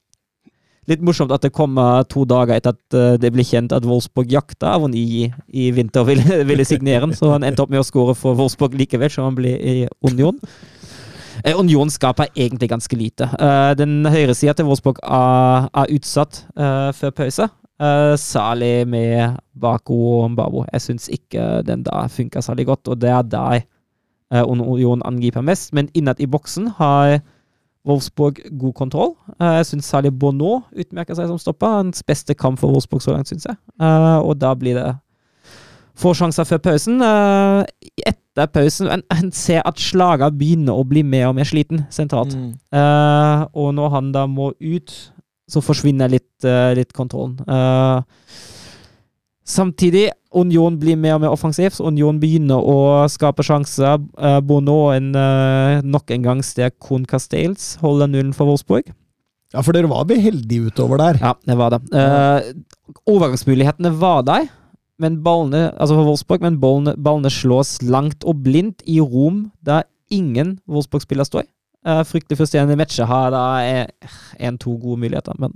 Litt 0.91 1.03
morsomt 1.05 1.33
at 1.33 1.45
det 1.47 1.55
kommer 1.57 2.05
to 2.11 2.27
dager 2.29 2.59
etter 2.59 2.75
at 2.77 2.97
eh, 2.99 3.17
det 3.21 3.33
ble 3.33 3.45
kjent 3.47 3.73
at 3.73 3.87
Wolfsburg 3.89 4.33
jakta 4.33 4.75
Avonii 4.77 5.31
i 5.49 5.71
vinter 5.73 6.05
og 6.05 6.11
ville, 6.13 6.41
ville 6.51 6.67
signere 6.69 7.07
den, 7.07 7.17
så 7.17 7.35
han 7.35 7.47
endte 7.47 7.65
opp 7.65 7.73
med 7.73 7.83
å 7.83 7.87
skåre 7.87 8.17
for 8.19 8.37
Wolfsburg 8.39 8.77
likevel, 8.79 9.13
så 9.13 9.27
han 9.27 9.39
ble 9.39 9.57
i 9.57 9.77
Union. 10.05 10.39
Eh, 11.43 11.57
Union 11.59 11.91
skaper 11.91 12.31
egentlig 12.37 12.71
ganske 12.71 12.97
lite. 12.97 13.29
Eh, 13.41 13.73
den 13.81 14.07
høyresida 14.07 14.55
til 14.57 14.69
Wolfsburg 14.69 15.01
er, 15.03 15.69
er 15.73 15.95
utsatt 15.97 16.45
eh, 16.57 16.91
før 16.97 17.15
pause. 17.25 17.51
Uh, 17.75 18.15
særlig 18.15 18.87
med 18.87 19.35
Bako 19.61 19.97
og 20.21 20.31
Mbabo. 20.31 20.61
Jeg 20.73 20.81
syns 20.81 21.09
ikke 21.11 21.63
den 21.67 21.83
da 21.83 22.05
funka 22.07 22.39
særlig 22.41 22.69
godt, 22.69 22.87
og 22.89 23.01
det 23.03 23.11
er 23.11 23.23
der 23.27 23.65
uh, 24.31 24.45
Union 24.47 25.03
angriper 25.05 25.43
mest. 25.43 25.73
Men 25.75 25.91
innad 25.95 26.23
i 26.23 26.29
boksen 26.31 26.69
har 26.79 27.19
Wolfsburg 27.85 28.41
god 28.59 28.73
kontroll. 28.73 29.15
Eh, 29.41 29.57
jeg 29.59 29.67
syns 29.67 29.89
særlig 29.93 30.13
Bono 30.19 30.63
utmerker 30.73 31.17
seg 31.17 31.29
som 31.29 31.41
stopper. 31.41 31.81
Hans 31.83 32.03
beste 32.07 32.35
kamp 32.35 32.61
for 32.61 32.73
Wolfsburg 32.73 33.05
så 33.05 33.13
langt, 33.13 33.29
syns 33.29 33.47
jeg. 33.49 33.57
Eh, 33.81 34.19
og 34.25 34.39
da 34.41 34.55
blir 34.57 34.79
det 34.79 34.87
få 36.01 36.15
sjanser 36.17 36.49
før 36.49 36.63
pausen. 36.65 37.03
Eh, 37.05 37.91
etter 38.09 38.49
pausen 38.51 38.89
en, 38.91 39.05
en 39.13 39.31
ser 39.37 39.63
at 39.69 39.81
Slaga 39.81 40.31
begynner 40.33 40.75
å 40.75 40.87
bli 40.89 41.05
mer 41.07 41.29
og 41.29 41.37
mer 41.37 41.49
sliten 41.49 41.85
sentralt. 41.93 42.35
Mm. 42.35 42.55
Og 43.55 43.69
når 43.77 43.93
han 43.93 44.11
da 44.17 44.25
må 44.27 44.51
ut, 44.59 44.97
så 45.47 45.61
forsvinner 45.63 46.11
litt, 46.11 46.47
litt 46.75 46.91
kontrollen. 46.97 47.37
Eh, 49.45 49.51
samtidig, 49.51 50.11
Union 50.33 50.79
blir 50.79 50.97
mer 50.97 51.15
og 51.15 51.21
mer 51.21 51.31
offensiv. 51.33 51.71
så 51.71 51.87
Union 51.87 52.19
begynner 52.21 52.57
å 52.57 53.09
skape 53.09 53.43
sjanser. 53.43 54.01
Uh, 54.19 54.41
Bono 54.41 54.91
en, 54.93 55.15
eh, 55.15 55.81
nok 55.83 56.11
en 56.11 56.23
gang 56.23 56.43
sterk 56.43 56.79
Kohn 56.81 57.05
Castells 57.07 57.77
holder 57.77 58.09
nullen 58.09 58.35
for 58.35 58.47
Wolfsburg. 58.47 58.93
Ja, 59.53 59.63
for 59.63 59.73
dere 59.73 59.87
var 59.89 60.05
vel 60.07 60.19
heldige 60.19 60.67
utover 60.71 60.99
der. 60.99 61.19
Ja, 61.21 61.35
det 61.47 61.57
var 61.57 61.71
det. 61.71 61.83
Uh, 61.93 62.41
overgangsmulighetene 63.07 63.97
var 64.01 64.23
der, 64.25 64.49
men 64.99 65.23
ballene, 65.23 65.73
altså 65.79 65.95
for 65.95 66.05
Wolfsburg, 66.05 66.41
men 66.41 66.59
ballene, 66.59 66.97
ballene 66.97 67.31
slås 67.31 67.81
langt 67.83 68.25
og 68.25 68.43
blindt 68.43 68.83
i 68.87 68.99
rom 68.99 69.53
der 69.63 69.85
ingen 70.11 70.59
Wolfsburg-spiller 70.67 71.25
står. 71.25 71.45
Uh, 71.87 72.03
fryktelig 72.03 72.39
frustrerende 72.39 72.77
matcher 72.77 73.07
har 73.07 73.31
da 73.31 73.87
én-to 74.41 74.75
gode 74.81 74.99
muligheter, 74.99 75.39
men 75.39 75.55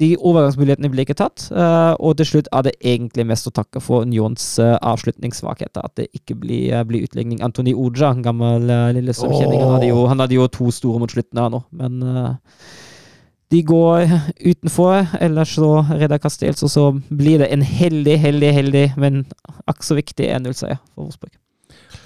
de 0.00 0.14
overgangsmulighetene 0.16 0.88
ble 0.90 1.04
ikke 1.04 1.18
tatt, 1.18 1.44
eh, 1.52 1.92
og 2.00 2.16
til 2.18 2.28
slutt 2.28 2.48
er 2.54 2.64
det 2.66 2.72
egentlig 2.80 3.26
mest 3.28 3.48
å 3.48 3.52
takke 3.54 3.82
for 3.82 4.06
Unions 4.08 4.44
uh, 4.62 4.74
avslutningssvakheter. 4.80 5.84
At 5.84 6.00
det 6.00 6.08
ikke 6.16 6.36
blir, 6.40 6.72
uh, 6.74 6.84
blir 6.88 7.04
utligning. 7.06 7.42
Antoni 7.44 7.74
en 7.74 8.24
gammel 8.24 8.64
lille 8.64 8.94
Lillestrøm-kjenning, 8.96 9.60
han, 9.60 10.08
han 10.08 10.24
hadde 10.24 10.38
jo 10.38 10.48
to 10.48 10.70
store 10.74 11.02
mot 11.02 11.12
slutten 11.12 11.38
her 11.38 11.52
nå, 11.52 11.62
men 11.76 12.02
eh, 12.02 12.32
de 13.52 13.60
går 13.68 14.08
utenfor, 14.40 15.06
ellers 15.20 15.54
så 15.58 15.70
redder 15.90 16.20
Castells, 16.22 16.62
og 16.64 16.72
så 16.72 16.86
blir 17.12 17.42
det 17.42 17.50
en 17.52 17.62
heldig, 17.62 18.16
heldig, 18.18 18.52
heldig, 18.56 18.84
men 18.96 19.24
akk 19.68 19.84
så 19.84 19.98
viktig 19.98 20.30
1-0-seier 20.32 20.80
for 20.94 21.04
Wolfsburg. 21.04 21.34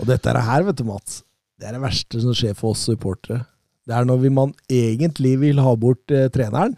Og 0.03 0.09
dette 0.11 0.33
er 0.33 0.43
her, 0.43 0.67
vet 0.67 0.81
du, 0.81 0.85
Mats. 0.89 1.21
Det 1.57 1.69
er 1.69 1.77
det 1.77 1.85
verste 1.85 2.21
som 2.21 2.35
skjer 2.37 2.57
for 2.59 2.75
oss 2.75 2.83
supportere. 2.89 3.45
Det 3.87 3.95
er 3.95 4.09
når 4.09 4.19
vi, 4.25 4.33
man 4.35 4.53
egentlig 4.67 5.37
vil 5.45 5.63
ha 5.63 5.77
bort 5.79 6.11
eh, 6.11 6.27
treneren, 6.35 6.75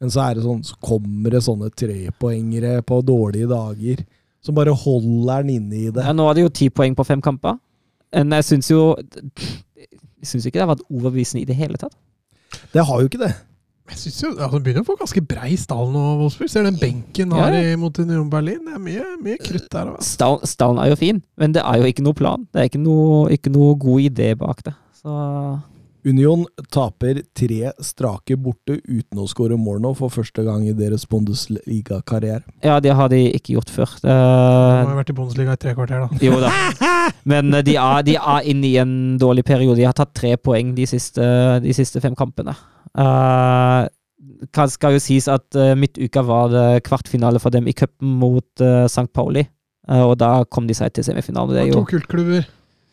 men 0.00 0.10
så 0.12 0.20
er 0.26 0.34
det 0.36 0.44
sånn, 0.44 0.62
så 0.66 0.76
kommer 0.84 1.32
det 1.32 1.40
sånne 1.46 1.70
trepoengere 1.72 2.80
på 2.86 2.98
dårlige 3.06 3.48
dager 3.52 4.02
som 4.44 4.54
bare 4.54 4.74
holder 4.76 5.42
den 5.46 5.54
inne 5.56 5.78
i 5.78 5.90
det. 5.90 6.04
Ja, 6.04 6.12
nå 6.14 6.26
er 6.30 6.34
det 6.38 6.44
jo 6.46 6.52
ti 6.54 6.68
poeng 6.70 6.94
på 6.94 7.06
fem 7.08 7.22
kamper, 7.24 7.56
men 8.14 8.30
jeg 8.36 8.44
syns 8.46 8.68
jo 8.70 8.82
Jeg 9.36 10.28
syns 10.30 10.46
ikke 10.48 10.58
det 10.60 10.64
har 10.66 10.72
vært 10.74 10.86
overbevisende 10.90 11.42
i 11.44 11.48
det 11.48 11.56
hele 11.58 11.78
tatt. 11.80 11.94
Det 12.72 12.82
har 12.88 13.00
jo 13.02 13.08
ikke 13.10 13.20
det. 13.20 13.32
Jeg 13.86 13.98
synes 14.00 14.16
jo, 14.24 14.30
altså, 14.42 14.58
begynner 14.64 14.82
å 14.82 14.86
få 14.88 14.96
ganske 14.98 15.20
brei 15.22 15.52
stall 15.60 15.92
nå, 15.94 16.00
Wolfsburg. 16.18 16.48
Ser 16.50 16.64
den 16.66 16.78
benken 16.80 17.30
Ja, 17.30 17.44
har 17.44 17.54
ja. 17.54 17.60
i 17.74 17.76
mot 17.78 17.98
Union 18.02 18.26
Berlin. 18.32 18.64
Det 18.66 18.74
er 18.74 18.82
mye, 18.82 19.04
mye 19.22 19.38
krutt 19.38 19.68
der. 19.70 19.92
Altså. 19.92 20.08
Stall- 20.16 20.42
Stallen 20.50 20.80
er 20.82 20.88
jo 20.90 20.96
fin, 20.98 21.20
men 21.38 21.54
det 21.54 21.62
er 21.62 21.78
jo 21.78 21.86
ikke 21.92 22.02
noe 22.02 22.16
plan. 22.18 22.48
Det 22.50 22.64
er 22.64 22.70
ikke 22.70 22.82
noe, 22.82 23.28
ikke 23.36 23.52
noe 23.54 23.76
god 23.78 24.02
idé 24.08 24.32
bak 24.40 24.64
det. 24.66 24.74
Så 24.98 25.14
Union 26.06 26.44
taper 26.70 27.18
tre 27.34 27.72
strake 27.82 28.36
borte 28.38 28.76
uten 28.86 29.18
å 29.18 29.26
skåre 29.26 29.56
mål 29.58 29.80
nå 29.82 29.90
for 29.98 30.12
første 30.14 30.44
gang 30.46 30.62
i 30.68 30.74
deres 30.76 31.06
Bundesliga-karriere. 31.10 32.44
ja, 32.62 32.78
det 32.80 32.94
har 32.94 33.10
de 33.10 33.24
ikke 33.34 33.56
gjort 33.56 33.72
før. 33.74 33.96
De 34.04 34.12
må 34.12 34.92
har 34.92 35.00
vært 35.00 35.10
i 35.10 35.16
Bundesliga 35.16 35.56
i 35.56 35.60
tre 35.64 35.74
kvarter, 35.74 36.06
da. 36.06 36.20
jo 36.22 36.38
da. 36.42 36.52
Men 37.30 37.50
eh, 37.54 37.64
de 37.66 37.76
er, 37.80 38.06
de 38.06 38.16
er 38.20 38.48
inne 38.52 38.68
i 38.68 38.76
en 38.82 38.94
dårlig 39.18 39.44
periode. 39.48 39.80
De 39.80 39.88
har 39.88 39.96
tatt 39.98 40.14
tre 40.14 40.36
poeng 40.38 40.74
de 40.76 40.86
siste, 40.86 41.26
de 41.64 41.74
siste 41.76 42.02
fem 42.04 42.14
kampene. 42.18 42.54
Uh, 42.96 43.90
det 44.46 44.68
skal 44.72 44.96
jo 44.96 45.02
sies 45.02 45.26
at 45.32 45.58
uh, 45.58 45.74
midtuka 45.78 46.22
var 46.26 46.52
det 46.52 46.84
kvartfinale 46.86 47.42
for 47.42 47.54
dem 47.54 47.66
i 47.66 47.74
cupen 47.76 48.14
mot 48.20 48.46
uh, 48.62 48.86
St. 48.86 49.10
Pauli. 49.14 49.46
Uh, 49.90 50.04
og 50.10 50.16
da 50.22 50.30
kom 50.50 50.70
de 50.70 50.76
seg 50.76 50.94
til 50.94 51.06
semifinalen. 51.06 51.54
Det 51.54 51.64
er 51.64 51.72
jo 51.72 51.80
to 51.82 51.90
kultklubber. 51.96 52.46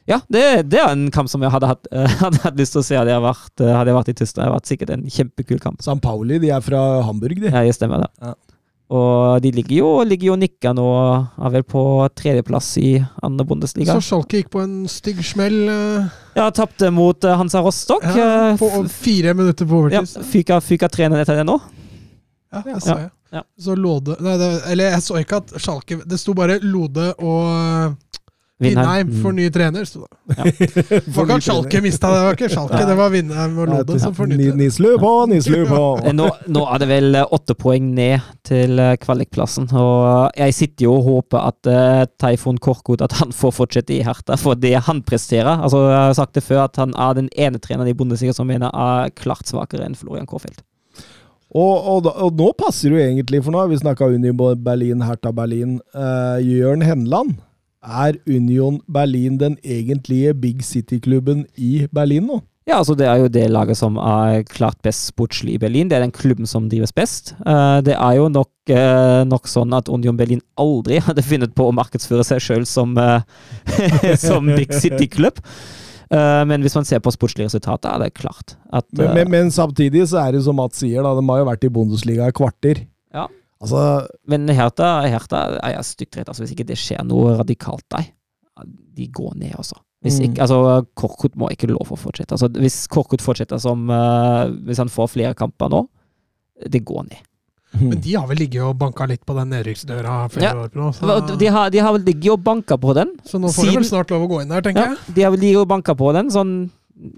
Ja, 0.09 0.17
det, 0.27 0.43
det 0.67 0.79
er 0.81 0.89
en 0.91 1.05
kamp 1.15 1.29
som 1.31 1.43
jeg 1.45 1.51
hadde 1.53 1.69
hatt, 1.69 1.87
eh, 1.95 2.15
hadde 2.23 2.41
hatt 2.43 2.57
lyst 2.59 2.75
til 2.75 2.81
å 2.81 2.85
se 2.85 2.97
hadde 2.99 3.13
jeg 3.13 3.23
vært, 3.23 3.53
eh, 3.63 3.71
hadde 3.71 3.93
jeg 3.93 3.97
vært 3.99 4.09
i 4.11 4.15
Tyskland. 4.19 4.41
Det 4.41 4.47
hadde 4.49 4.57
vært 4.57 4.71
sikkert 4.73 4.95
en 4.97 5.05
kjempekul 5.17 5.61
kamp. 5.63 5.83
San 5.85 6.01
Pauli 6.03 6.39
de 6.43 6.49
er 6.51 6.65
fra 6.65 6.81
Hamburg, 7.07 7.39
de. 7.39 7.51
Ja, 7.53 7.63
det 7.63 7.77
stemmer 7.77 8.03
det. 8.03 8.09
Ja. 8.23 8.33
Og 8.93 9.39
de 9.41 9.49
ligger 9.55 9.77
jo, 9.79 9.87
ligger 10.05 10.27
jo 10.27 10.33
og 10.35 10.41
nikker 10.43 10.75
nå, 10.77 10.87
er 11.47 11.53
vel 11.55 11.63
på 11.65 11.81
tredjeplass 12.19 12.67
i 12.83 12.89
andre 13.25 13.45
Bundesliga. 13.47 13.95
Så 13.95 14.03
Schalke 14.09 14.41
gikk 14.41 14.51
på 14.53 14.61
en 14.61 14.75
stygg 14.91 15.23
smell 15.25 15.55
eh, 15.71 16.11
Ja, 16.37 16.49
tapte 16.53 16.91
mot 16.93 17.23
Hansa 17.23 17.63
Rostock. 17.63 18.03
ja, 18.03 18.51
på 18.59 18.69
fire 18.91 19.33
minutter 19.39 19.65
på 19.65 19.85
ja, 19.87 20.03
overtid. 20.03 20.27
fyka, 20.35 20.59
fyka 20.61 20.91
trener 20.93 21.23
etter 21.23 21.39
det 21.39 21.47
nå. 21.47 21.57
Ja, 22.53 22.61
det 22.67 22.81
så 22.83 22.99
jeg. 22.99 23.09
Ja. 23.33 23.41
Så 23.57 23.73
Lode 23.73 24.13
Nei, 24.21 24.35
det, 24.37 24.49
eller 24.69 24.91
jeg 24.93 25.01
så 25.01 25.15
ikke 25.17 25.39
at 25.41 25.53
Schalke 25.57 25.95
Det 26.05 26.19
sto 26.21 26.35
bare 26.37 26.59
Lode 26.61 27.07
og 27.17 27.95
Vindheim 28.63 29.11
for 29.23 29.35
ny 29.35 29.49
trener. 29.53 29.85
Sto 29.87 30.03
det. 30.05 30.37
Ja. 30.37 30.45
For 31.15 31.27
kan 31.29 31.41
Schalke 31.43 31.81
mista 31.83 32.09
det, 32.13 32.21
var 32.25 32.37
ikke 32.37 32.49
Schalke, 32.51 32.81
det 32.87 32.95
var 32.97 33.11
Vindheim 33.13 33.57
og 33.63 33.69
Lode 33.71 33.97
som 34.01 34.15
fornyet 34.17 34.39
det. 34.39 34.55
Nislu 34.59 34.95
på, 35.01 35.11
nislu 35.31 35.59
på. 35.69 35.81
Eh, 36.03 36.11
Nå, 36.15 36.25
nå 36.51 36.63
er 36.73 36.81
det 36.81 36.87
vel 36.89 37.17
eh, 37.19 37.33
åtte 37.35 37.55
poeng 37.59 37.91
ned 37.95 38.23
til 38.47 38.79
eh, 38.81 38.95
kvalikplassen, 39.01 39.69
og 39.77 40.33
jeg 40.39 40.55
sitter 40.57 40.87
jo 40.87 40.95
og 40.97 41.07
håper 41.07 41.47
at 41.51 41.69
uh, 41.69 42.01
Taifun 42.19 42.59
Korkut 42.63 43.03
at 43.05 43.15
han 43.19 43.31
får 43.35 43.53
fortsette 43.59 43.95
i 43.95 44.01
Hertha 44.05 44.37
for 44.39 44.59
det 44.59 44.73
han 44.87 45.01
presterer. 45.05 45.61
Altså, 45.63 45.85
Jeg 45.91 45.99
har 46.09 46.17
sagt 46.17 46.35
det 46.37 46.45
før 46.45 46.65
at 46.65 46.79
han 46.81 46.95
er 46.97 47.17
den 47.19 47.29
ene 47.37 47.61
treneren 47.61 47.91
i 47.91 47.95
Bundesliga 47.97 48.35
som 48.35 48.49
mener 48.49 48.73
er 48.73 49.13
klart 49.17 49.49
svakere 49.49 49.87
enn 49.87 49.97
Florian 49.99 50.29
Kårfeldt. 50.29 50.63
Og, 51.53 51.73
og, 51.85 52.07
og 52.09 52.37
nå 52.37 52.49
passer 52.57 52.89
det 52.89 52.97
jo 52.97 53.03
egentlig, 53.03 53.43
for 53.45 53.53
nå 53.53 53.61
har 53.61 53.69
vi 53.69 53.77
snakka 53.77 54.09
Union 54.09 54.37
Berlin, 54.65 55.03
Hertha 55.05 55.31
Berlin. 55.35 55.77
Uh, 55.93 56.41
Jørn 56.41 56.81
Henland. 56.81 57.35
Er 57.83 58.15
Union 58.27 58.79
Berlin 58.87 59.37
den 59.39 59.57
egentlige 59.63 60.33
Big 60.33 60.63
City-klubben 60.63 61.45
i 61.57 61.87
Berlin 61.91 62.27
nå? 62.29 62.39
Ja, 62.63 62.77
altså 62.79 62.95
Det 62.95 63.05
er 63.05 63.19
jo 63.19 63.27
det 63.27 63.49
laget 63.51 63.75
som 63.75 63.97
er 63.99 64.45
klart 64.47 64.79
best 64.83 65.09
sportslig 65.09 65.57
i 65.57 65.59
Berlin. 65.59 65.89
Det 65.91 65.97
er 65.97 66.05
den 66.05 66.15
klubben 66.15 66.47
som 66.47 66.69
drives 66.71 66.93
best. 66.95 67.33
Eh, 67.45 67.79
det 67.83 67.97
er 67.97 68.15
jo 68.15 68.29
nok, 68.31 68.51
eh, 68.71 69.23
nok 69.27 69.49
sånn 69.51 69.75
at 69.75 69.91
Union 69.91 70.17
Berlin 70.17 70.41
aldri 70.55 71.01
hadde 71.07 71.25
funnet 71.27 71.55
på 71.55 71.67
å 71.67 71.75
markedsføre 71.75 72.23
seg 72.23 72.39
sjøl 72.39 72.65
som, 72.65 72.95
eh, 72.97 73.19
som 74.27 74.47
Big 74.47 74.71
City-klubb. 74.71 75.43
Men 76.13 76.61
hvis 76.61 76.75
man 76.77 76.85
ser 76.85 76.99
på 77.01 77.09
sportslige 77.09 77.47
resultater, 77.47 77.89
er 77.89 78.03
det 78.03 78.13
klart 78.13 78.51
at 78.69 78.85
Men, 78.93 79.15
men, 79.15 79.29
men 79.33 79.47
samtidig 79.49 80.03
så 80.11 80.19
er 80.21 80.35
det 80.35 80.43
som 80.45 80.53
Mats 80.59 80.77
sier, 80.83 81.01
da, 81.01 81.15
de 81.17 81.23
har 81.25 81.39
jo 81.41 81.47
vært 81.47 81.65
i 81.65 81.71
Bundesliga 81.73 82.27
i 82.29 82.35
kvarter. 82.37 82.83
Ja. 83.09 83.23
Altså, 83.63 84.07
Men 84.27 84.47
Hertha, 84.51 84.91
Hertha 85.07 85.41
er 85.63 85.73
jeg 85.77 85.87
stygt 85.87 86.17
redd. 86.19 86.27
Altså, 86.29 86.43
hvis 86.43 86.51
ikke 86.55 86.67
det 86.67 86.77
skjer 86.81 87.03
noe 87.07 87.37
radikalt 87.39 87.85
der, 87.95 88.09
de 88.93 89.07
går 89.07 89.35
ned, 89.39 89.55
altså. 89.57 89.79
Hvis 90.03 90.17
Mm. 90.19 90.25
ikke, 90.33 90.41
altså 90.43 90.85
Korkut 90.99 91.35
må 91.39 91.47
ikke 91.49 91.69
lov 91.71 91.87
å 91.89 91.95
fortsette. 91.97 92.35
Altså, 92.35 92.49
hvis 92.59 92.87
Korkut 92.91 93.21
fortsetter 93.23 93.57
som 93.63 93.85
uh, 93.89 94.49
Hvis 94.67 94.77
han 94.83 94.89
får 94.91 95.07
flere 95.13 95.33
kamper 95.33 95.69
nå, 95.71 95.85
det 96.69 96.83
går 96.83 97.05
ned. 97.07 97.21
Men 97.79 98.01
de 98.03 98.11
har 98.13 98.27
vel 98.29 98.37
ligget 98.37 98.61
og 98.61 98.75
banka 98.77 99.07
litt 99.09 99.23
på 99.25 99.33
den 99.33 99.49
nedrykksdøra 99.49 100.29
flere 100.29 100.43
Ja. 100.43 100.53
år 100.53 100.69
på 100.69 100.77
nå. 100.77 100.91
Så, 100.93 101.37
De 101.39 101.47
har, 101.47 101.69
de 101.73 101.79
har 101.79 101.93
vel 101.95 102.03
ligget 102.05 102.31
og 102.35 102.43
banka 102.43 102.77
på 102.77 102.93
den. 102.93 103.15
så 103.25 103.39
nå 103.41 103.47
får 103.49 103.65
de 103.71 103.75
vel 103.79 103.83
snart 103.87 104.11
lov 104.11 104.27
å 104.27 104.29
gå 104.29 104.41
inn 104.43 104.49
der, 104.49 104.61
tenker 104.61 104.83
Ja, 104.83 104.89
jeg. 104.93 105.15
de 105.15 105.21
har 105.23 105.31
vel 105.31 105.39
ligget 105.39 105.61
og 105.63 105.67
banka 105.71 105.95
på 105.95 106.11
den 106.13 106.29
sånn 106.29 106.69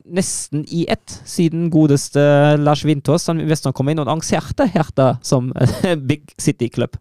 nesten 0.06 0.66
i 0.72 0.86
ett, 0.90 1.22
siden 1.28 1.70
godeste 1.70 2.22
Lars 2.58 2.86
Vintås 2.86 3.28
han 3.28 3.44
Vestland 3.50 3.76
kom 3.76 3.90
inn 3.92 4.00
og 4.00 4.08
annonserte 4.08 4.68
Hertha 4.72 5.16
som 5.26 5.52
Big 6.10 6.32
City-klubb. 6.42 6.98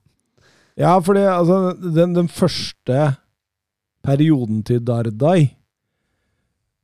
ja, 0.76 0.96
for 1.00 1.18
altså, 1.18 1.76
den, 1.78 2.14
den 2.14 2.28
første 2.28 3.14
perioden 4.04 4.62
til 4.66 4.82
Dardai, 4.84 5.54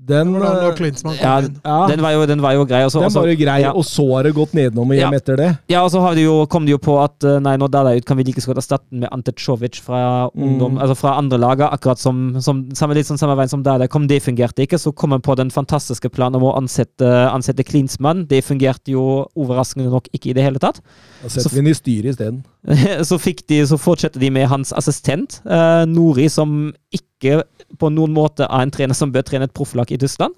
den, 0.01 0.33
Det 0.33 0.41
eh, 0.41 1.19
Ja, 1.21 1.41
ja, 1.65 1.87
Den 1.91 2.01
var 2.03 2.13
jo, 2.15 2.27
den 2.27 2.41
var 2.43 2.55
jo 2.57 2.65
grei. 2.65 2.83
Også, 2.87 3.01
den 3.01 3.11
og 3.11 3.15
var 3.15 3.29
jo 3.29 3.37
grei, 3.37 3.61
ja. 3.63 3.73
og 3.73 3.85
så 3.85 4.07
har 4.17 4.25
det 4.25 4.33
gått 4.35 4.55
nedenom 4.57 4.89
og 4.91 4.97
hjem 4.97 5.13
Ja. 5.13 5.19
etter 5.19 5.37
det. 5.37 5.49
Ja, 5.69 5.83
og 5.85 5.91
så 5.93 6.01
har 6.01 6.15
de 6.15 6.23
jo, 6.25 6.47
kom 6.47 6.65
de 6.67 6.73
jo 6.73 6.79
på 6.79 6.97
at 7.03 7.23
eh, 7.25 7.39
nei, 7.39 7.57
når 7.61 7.71
Dada 7.71 7.95
ut, 7.97 8.05
kan 8.09 8.17
vi 8.17 8.25
like 8.25 8.41
så 8.41 8.51
godt 8.53 8.63
erstatte 8.63 8.87
den 8.91 9.01
med 9.05 9.11
Ante 9.13 9.33
Covic 9.33 9.81
fra 9.81 10.31
ungdom, 10.35 10.71
Mm. 10.77 10.79
altså 10.81 10.95
fra 10.97 11.17
andre 11.19 11.39
lager, 11.39 11.69
akkurat 11.73 11.99
som, 11.99 12.41
som 12.41 12.69
samme, 12.75 12.95
litt 12.95 13.07
sånn 13.07 13.19
samme 13.19 13.37
veien 13.37 13.49
som 13.51 13.63
Dada 13.63 13.89
kom. 13.89 14.07
Det 14.07 14.23
fungerte 14.23 14.63
ikke. 14.65 14.79
Så 14.79 14.93
kom 14.95 15.11
man 15.11 15.21
på 15.21 15.35
den 15.37 15.51
fantastiske 15.51 16.09
planen 16.11 16.37
om 16.41 16.43
å 16.49 16.57
ansette, 16.57 17.05
ansette 17.31 17.65
Klinsmann. 17.65 18.27
Det 18.27 18.45
fungerte 18.45 18.93
jo 18.93 19.27
overraskende 19.37 19.91
nok 19.91 20.09
ikke 20.15 20.31
i 20.31 20.33
det 20.37 20.43
hele 20.45 20.59
tatt. 20.59 20.81
Da 21.23 21.29
setter 21.29 21.51
vi 21.51 21.57
den 21.61 21.67
i 21.73 21.75
styret 21.75 22.15
isteden. 22.15 22.45
så, 23.09 23.17
de, 23.49 23.63
så 23.67 23.79
fortsetter 23.81 24.21
de 24.21 24.31
med 24.35 24.49
hans 24.51 24.73
assistent, 24.77 25.41
eh, 25.49 25.85
Nori, 25.89 26.29
som 26.29 26.71
ikke 26.93 27.43
på 27.81 27.91
noen 27.95 28.13
måte 28.13 28.45
er 28.49 28.65
en 28.65 28.73
trener 28.75 28.97
som 28.97 29.13
bør 29.13 29.25
trene 29.27 29.49
et 29.49 29.57
profflag 29.57 29.93
i 29.93 30.01
Tyskland. 30.01 30.37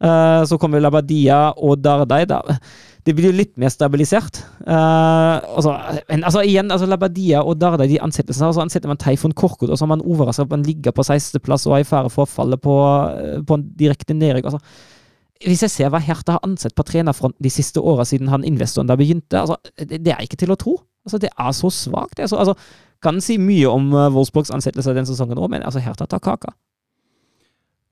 Eh, 0.00 0.42
så 0.48 0.56
kommer 0.58 0.80
Labadia 0.80 1.50
og 1.60 1.80
Dardai. 1.84 2.22
Da. 2.28 2.40
Det 3.04 3.14
blir 3.16 3.34
litt 3.36 3.52
mer 3.60 3.72
stabilisert. 3.72 4.40
Eh, 4.64 5.34
altså, 5.36 5.74
men 6.08 6.24
altså, 6.24 6.44
igjen, 6.46 6.70
altså, 6.72 6.88
Labadia 6.88 7.42
og 7.44 7.58
Dardai, 7.60 7.88
de 7.90 8.00
ansettelsene, 8.00 8.48
og 8.48 8.56
så 8.56 8.64
ansetter 8.64 8.88
man 8.88 9.00
Teifon 9.00 9.36
Korkut, 9.36 9.68
og 9.68 9.76
så 9.76 9.84
er 9.84 9.92
man 9.92 10.04
overrasket 10.04 10.48
at 10.48 10.54
man 10.54 10.64
ligger 10.64 10.96
på 10.96 11.04
16.-plass 11.04 11.68
og 11.68 11.76
er 11.76 11.84
i 11.84 11.88
fare 11.88 12.12
for 12.12 12.24
å 12.24 12.30
falle 12.30 12.60
på, 12.60 12.78
eh, 13.12 13.42
på 13.44 13.58
en 13.58 13.66
direkte 13.76 14.16
nedrykk. 14.16 14.48
Altså, 14.52 14.62
hvis 15.44 15.64
jeg 15.64 15.72
ser 15.72 15.92
hva 15.92 16.00
Hertha 16.04 16.36
har 16.36 16.44
ansett 16.44 16.76
på 16.76 16.84
trenerfronten 16.84 17.40
de 17.40 17.52
siste 17.52 17.80
åra 17.80 18.04
siden 18.04 18.28
han 18.28 18.44
investoren 18.44 18.88
der 18.88 18.98
begynte, 19.00 19.40
altså, 19.40 19.56
det 19.80 20.12
er 20.12 20.20
ikke 20.24 20.40
til 20.40 20.52
å 20.52 20.58
tro. 20.60 20.76
Altså, 21.10 21.26
det 21.26 21.34
er 21.34 21.52
så 21.58 21.70
svakt. 21.74 22.16
Det 22.16 22.24
er 22.24 22.38
altså, 22.38 22.54
kan 23.02 23.20
si 23.24 23.38
mye 23.40 23.68
om 23.68 23.90
uh, 23.96 24.08
Wolfsburgs 24.14 24.52
ansettelse 24.54 24.94
den 24.94 25.08
sesongen 25.08 25.40
òg, 25.40 25.50
men 25.50 25.64
altså, 25.66 25.82
Hertha 25.82 26.06
tar 26.06 26.22
kaka. 26.22 26.54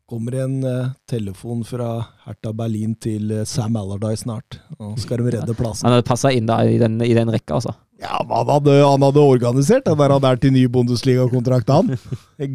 Kommer 0.08 0.38
en 0.44 0.62
uh, 0.64 0.92
telefon 1.10 1.64
fra 1.68 1.90
Hertha 2.24 2.54
Berlin 2.56 2.94
til 3.02 3.32
uh, 3.34 3.42
Sam 3.48 3.76
Allardyce 3.76 4.24
snart. 4.24 4.60
Nå 4.78 4.94
skal 5.02 5.20
de 5.20 5.34
redde 5.34 5.56
plassen. 5.58 5.88
Han 5.88 5.98
hadde 5.98 6.06
passa 6.08 6.32
inn 6.32 6.48
da 6.48 6.62
i 6.64 6.78
den, 6.80 7.00
i 7.04 7.12
den 7.16 7.32
rekka, 7.34 7.58
altså. 7.58 7.74
Ja, 7.98 8.22
han 8.22 8.48
hadde, 8.52 8.78
han 8.78 9.02
hadde 9.02 9.26
organisert 9.26 9.88
den 9.88 9.98
der 9.98 10.14
han 10.14 10.26
er 10.30 10.38
til 10.38 10.54
ny 10.54 10.68
Bundesliga-kontrakt, 10.70 11.72
han. 11.74 11.96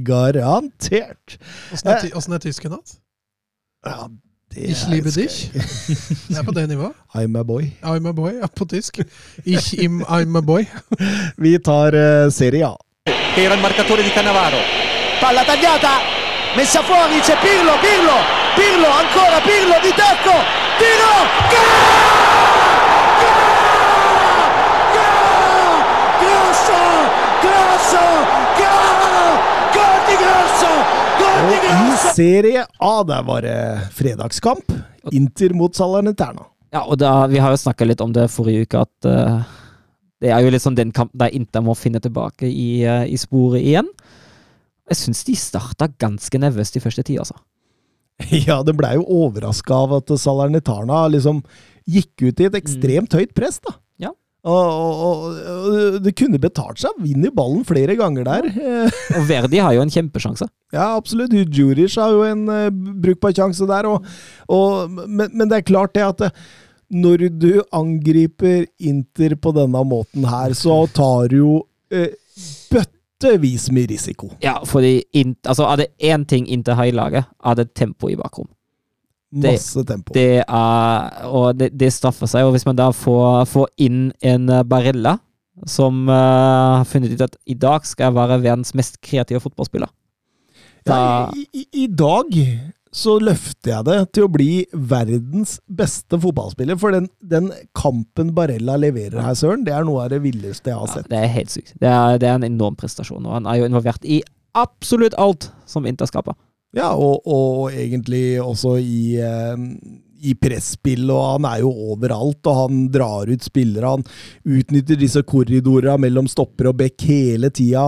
Garantert. 0.07 1.37
Åssen 1.75 1.91
er, 1.91 2.37
er 2.39 2.45
tysken 2.45 2.77
hans? 2.77 2.95
Ja, 3.83 4.07
Ich 4.55 4.87
liebe 4.87 5.11
dich. 5.11 5.51
Det 6.29 6.37
er 6.37 6.43
på 6.49 6.51
det 6.51 6.69
nivået. 6.69 6.91
I'm 7.15 7.37
a 7.39 7.43
boy. 7.43 7.63
I'm 7.83 8.07
a 8.07 8.11
boy, 8.11 8.31
ja, 8.41 8.47
på 8.47 8.65
tysk. 8.65 8.99
Ich 9.45 9.73
im 9.79 10.01
I'm 10.01 10.37
a 10.37 10.41
boy. 10.41 10.65
Vi 11.43 11.57
tar 11.59 11.93
uh, 11.93 12.31
Serie 12.31 12.65
A. 12.65 12.75
era 13.37 13.55
il 13.55 13.61
marcatore 13.61 14.03
di 14.03 14.09
Cannavaro. 14.09 14.57
palla 15.19 15.43
tagliata, 15.43 16.01
messa 16.55 16.81
fuori, 16.83 17.19
c'è 17.21 17.37
Pirlo, 17.39 17.77
Pirlo, 17.79 18.17
Pirlo, 18.55 18.89
ancora 18.89 19.39
Pirlo 19.39 19.79
di 19.81 19.93
tacco, 19.95 20.35
tiro, 20.77 21.13
gol! 21.49 22.03
Grosso, 26.19 26.81
grosso, 27.41 28.03
gol! 28.59 29.39
Gol 29.75 29.99
di 30.07 30.15
Grosso, 30.23 30.71
Og 31.43 31.65
i 31.67 31.95
Serie 32.15 32.63
A 32.79 32.93
der 33.07 33.23
var 33.27 33.43
det 33.43 33.59
fredagskamp. 33.97 34.71
Inter 35.11 35.51
mot 35.57 35.75
Salernitana. 35.75 36.45
Ja, 36.73 36.85
og 36.87 36.97
da, 37.01 37.11
vi 37.29 37.41
har 37.43 37.51
jo 37.53 37.59
snakka 37.59 37.85
litt 37.85 38.01
om 38.01 38.13
det 38.15 38.29
forrige 38.33 38.63
uke, 38.65 38.81
at 38.81 39.07
uh, 39.09 39.43
det 40.23 40.31
er 40.31 40.41
jo 40.41 40.53
litt 40.53 40.63
sånn 40.63 40.77
den 40.77 40.93
kampen 40.95 41.19
der 41.21 41.35
Inter 41.35 41.61
må 41.65 41.75
finne 41.77 42.01
tilbake 42.01 42.47
i, 42.47 42.85
uh, 42.87 43.03
i 43.03 43.19
sporet 43.19 43.61
igjen. 43.61 43.91
Jeg 44.89 45.01
syns 45.01 45.25
de 45.27 45.35
starta 45.37 45.89
ganske 46.01 46.39
nervøst 46.39 46.77
de 46.77 46.83
første 46.83 47.05
ti, 47.05 47.19
altså. 47.21 47.37
Ja, 48.47 48.61
det 48.63 48.77
blei 48.79 48.95
jo 48.95 49.05
overraska 49.25 49.83
av 49.83 49.97
at 49.99 50.15
Salernitana 50.21 51.05
liksom 51.11 51.43
gikk 51.89 52.29
ut 52.29 52.39
i 52.39 52.47
et 52.47 52.57
ekstremt 52.57 53.13
høyt 53.19 53.35
press, 53.35 53.59
da. 53.63 53.75
Og, 54.43 54.65
og, 55.07 55.21
og, 55.39 55.99
det 56.03 56.11
kunne 56.19 56.39
betalt 56.41 56.81
seg. 56.81 56.97
Vinner 56.99 57.31
ballen 57.35 57.63
flere 57.67 57.95
ganger 57.99 58.27
der. 58.27 58.47
Eh, 58.51 58.97
Og 59.15 59.27
Verdi 59.29 59.61
har 59.63 59.75
jo 59.77 59.85
en 59.85 59.93
kjempesjanse. 59.93 60.49
Ja, 60.73 60.95
absolutt. 60.97 61.35
Juric 61.53 61.93
har 62.01 62.09
jo 62.09 62.23
en 62.25 62.47
uh, 62.49 62.95
brukbar 63.03 63.29
sjanse 63.37 63.67
der. 63.69 63.85
Og, 63.85 64.95
men, 65.05 65.27
men 65.29 65.45
det 65.51 65.59
er 65.59 65.67
klart 65.67 65.93
det 65.93 66.01
at 66.01 66.23
eh, 66.25 66.39
når 66.89 67.27
du 67.37 67.51
angriper 67.69 68.65
Inter 68.81 69.35
på 69.37 69.53
denne 69.53 69.83
måten 69.85 70.25
her, 70.25 70.55
så 70.57 70.79
tar 70.89 71.29
du 71.29 71.37
jo 71.37 71.53
uh, 71.93 72.41
bøttevis 72.73 73.67
med 73.69 73.93
risiko. 73.93 74.31
Ja, 74.41 74.57
fordi 74.65 75.03
int, 75.13 75.37
altså, 75.45 75.69
er 75.69 75.83
det 75.83 75.91
én 76.01 76.25
ting 76.25 76.49
Inter 76.49 76.73
har 76.81 76.89
i 76.89 76.97
laget, 76.97 77.29
er 77.45 77.61
det 77.61 77.69
tempo 77.77 78.09
i 78.09 78.17
bakrom. 78.17 78.49
Det- 79.33 79.55
Masse 79.55 79.83
tempo. 79.89 80.13
Det 80.13 80.43
er, 80.45 81.25
og 81.25 81.57
det, 81.57 81.71
det 81.73 81.89
straffer 81.95 82.29
seg. 82.29 82.45
Og 82.45 82.53
hvis 82.53 82.67
man 82.69 82.77
da 82.77 82.91
får, 82.93 83.47
får 83.49 83.71
inn 83.81 84.11
en 84.21 84.49
eh, 84.49 84.61
Barella, 84.63 85.17
som 85.69 86.07
uh, 86.09 86.79
har 86.79 86.85
funnet 86.89 87.13
ut 87.13 87.21
at 87.21 87.35
i 87.45 87.53
dag 87.53 87.85
skal 87.85 88.07
jeg 88.07 88.15
være 88.15 88.39
verdens 88.41 88.73
mest 88.73 88.97
kreative 89.05 89.39
fotballspiller 89.43 89.91
da, 90.83 90.95
Ja, 90.97 91.27
i, 91.37 91.43
i, 91.53 91.67
I 91.83 91.87
dag 91.87 92.33
så 92.93 93.15
løfter 93.21 93.71
jeg 93.71 93.85
det 93.87 93.97
til 94.13 94.25
å 94.27 94.31
bli 94.33 94.49
verdens 94.73 95.55
beste 95.65 96.19
fotballspiller. 96.21 96.77
For 96.77 96.93
den, 96.93 97.07
den 97.25 97.49
kampen 97.77 98.33
Barella 98.37 98.75
leverer 98.77 99.23
her, 99.25 99.37
Søren, 99.37 99.63
det 99.65 99.73
er 99.73 99.87
noe 99.87 100.03
av 100.05 100.11
det 100.13 100.19
villeste 100.25 100.69
jeg 100.69 100.77
har 100.77 100.89
ja, 100.89 100.99
sett. 100.99 101.09
Det 101.09 101.17
er 101.17 101.31
helt 101.33 101.53
sykt. 101.53 101.73
Det 101.81 101.89
er, 101.89 102.19
det 102.21 102.29
er 102.29 102.37
en 102.37 102.45
enorm 102.45 102.77
prestasjon. 102.77 103.25
Og 103.25 103.37
han 103.39 103.49
er 103.49 103.61
jo 103.61 103.69
involvert 103.71 104.05
i 104.05 104.19
absolutt 104.53 105.17
alt 105.17 105.49
som 105.69 105.87
Inter 105.89 106.09
skaper. 106.09 106.37
Ja, 106.73 106.89
og, 106.97 107.21
og 107.29 107.69
egentlig 107.69 108.41
også 108.41 108.79
i, 108.81 109.19
eh, 109.21 109.59
i 110.25 110.33
presspill, 110.39 111.05
og 111.13 111.35
han 111.35 111.45
er 111.51 111.61
jo 111.61 111.69
overalt. 111.93 112.41
Og 112.49 112.59
han 112.63 112.83
drar 112.93 113.29
ut 113.29 113.45
spillere. 113.45 113.93
Han 113.99 114.05
utnytter 114.57 114.97
disse 114.97 115.21
korridorene 115.27 115.99
mellom 116.01 116.29
stopper 116.31 116.71
og 116.71 116.79
bekk 116.81 117.05
hele 117.11 117.53
tida. 117.53 117.85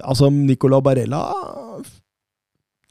Altså, 0.00 0.32
Nicola 0.32 0.80
Barella 0.84 1.22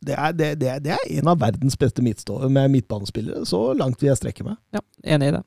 det 0.08 0.14
er, 0.14 0.34
det, 0.38 0.48
det, 0.62 0.74
det 0.86 0.92
er, 0.94 1.06
en 1.18 1.28
av 1.32 1.40
verdens 1.42 1.74
beste 1.76 2.04
med 2.06 2.70
midtbanespillere. 2.72 3.42
Så 3.50 3.74
langt 3.74 3.98
vil 4.00 4.12
jeg 4.12 4.20
strekke 4.20 4.46
meg. 4.46 4.60
Ja, 4.72 4.84
enig 5.16 5.32
i 5.32 5.38
det. 5.40 5.42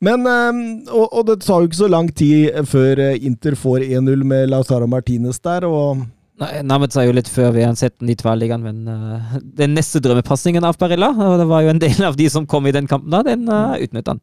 Men, 0.00 0.24
og, 0.88 1.04
og, 1.12 1.22
det 1.28 1.42
tar 1.44 1.60
jo 1.60 1.68
ikke 1.68 1.78
så 1.84 1.88
lang 1.88 2.08
tid 2.16 2.56
før 2.68 3.00
Inter 3.14 3.54
får 3.56 3.84
1-0 3.84 4.24
med 4.24 4.48
Lautaro 4.48 4.88
Martinez 4.88 5.38
der. 5.44 5.68
og 5.68 6.06
Nei, 6.36 6.50
nærmet 6.68 6.92
seg 6.92 7.06
jo 7.08 7.14
litt 7.16 7.30
før 7.32 7.54
vi 7.54 7.62
har 7.64 7.76
sett 7.80 7.94
den 7.96 8.10
i 8.12 8.16
tverrliggeren, 8.18 8.64
men 8.64 8.88
uh, 8.90 9.36
den 9.56 9.72
neste 9.76 10.02
drømmepasningen 10.04 10.66
av 10.68 10.76
Barilla, 10.80 11.08
og 11.14 11.38
det 11.40 11.46
var 11.48 11.64
jo 11.64 11.70
en 11.72 11.80
del 11.80 12.02
av 12.04 12.18
de 12.18 12.26
som 12.32 12.48
kom 12.48 12.68
i 12.68 12.74
den 12.76 12.88
kampen, 12.90 13.08
da, 13.14 13.22
den 13.24 13.46
uh, 13.48 13.72
utnyttet 13.80 14.10
han. 14.12 14.20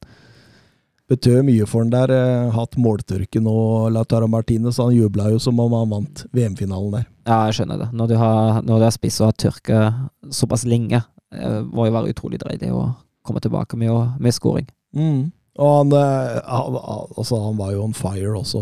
Betød 1.10 1.41
mye 1.48 1.65
for 1.69 1.81
han 1.81 1.94
der. 1.94 2.14
Uh, 2.14 2.53
hatt 2.53 2.77
måltørke 2.77 3.41
nå, 3.41 3.56
Lautaro 3.95 4.30
Martinez. 4.30 4.77
Han 4.77 4.94
jubla 4.94 5.31
jo 5.34 5.41
som 5.41 5.57
om 5.60 5.73
han 5.73 5.90
vant 5.90 6.23
VM-finalen 6.38 6.94
der. 6.99 7.10
Ja, 7.26 7.41
jeg 7.48 7.57
skjønner 7.57 7.81
det. 7.81 7.90
Når 7.98 8.14
du 8.14 8.15
har, 8.22 8.61
når 8.61 8.77
du 8.77 8.88
har 8.91 8.95
spiss 8.95 9.19
og 9.23 9.31
har 9.31 9.41
tørke 9.48 9.81
såpass 10.30 10.68
lenge, 10.69 11.02
uh, 11.34 11.60
må 11.65 11.90
jo 11.90 11.98
være 11.98 12.14
utrolig 12.14 12.44
dreidig 12.45 12.69
å 12.77 12.91
komme 13.26 13.41
tilbake 13.41 13.80
med, 13.80 14.19
med 14.22 14.38
scoring. 14.38 14.69
Mm. 14.94 15.34
Og 15.57 15.76
han, 15.80 15.91
han, 15.98 16.77
altså, 17.18 17.41
han, 17.41 17.57
var 17.57 17.73
jo 17.73 17.84
on 17.88 17.94
fire 17.98 18.38
også. 18.38 18.61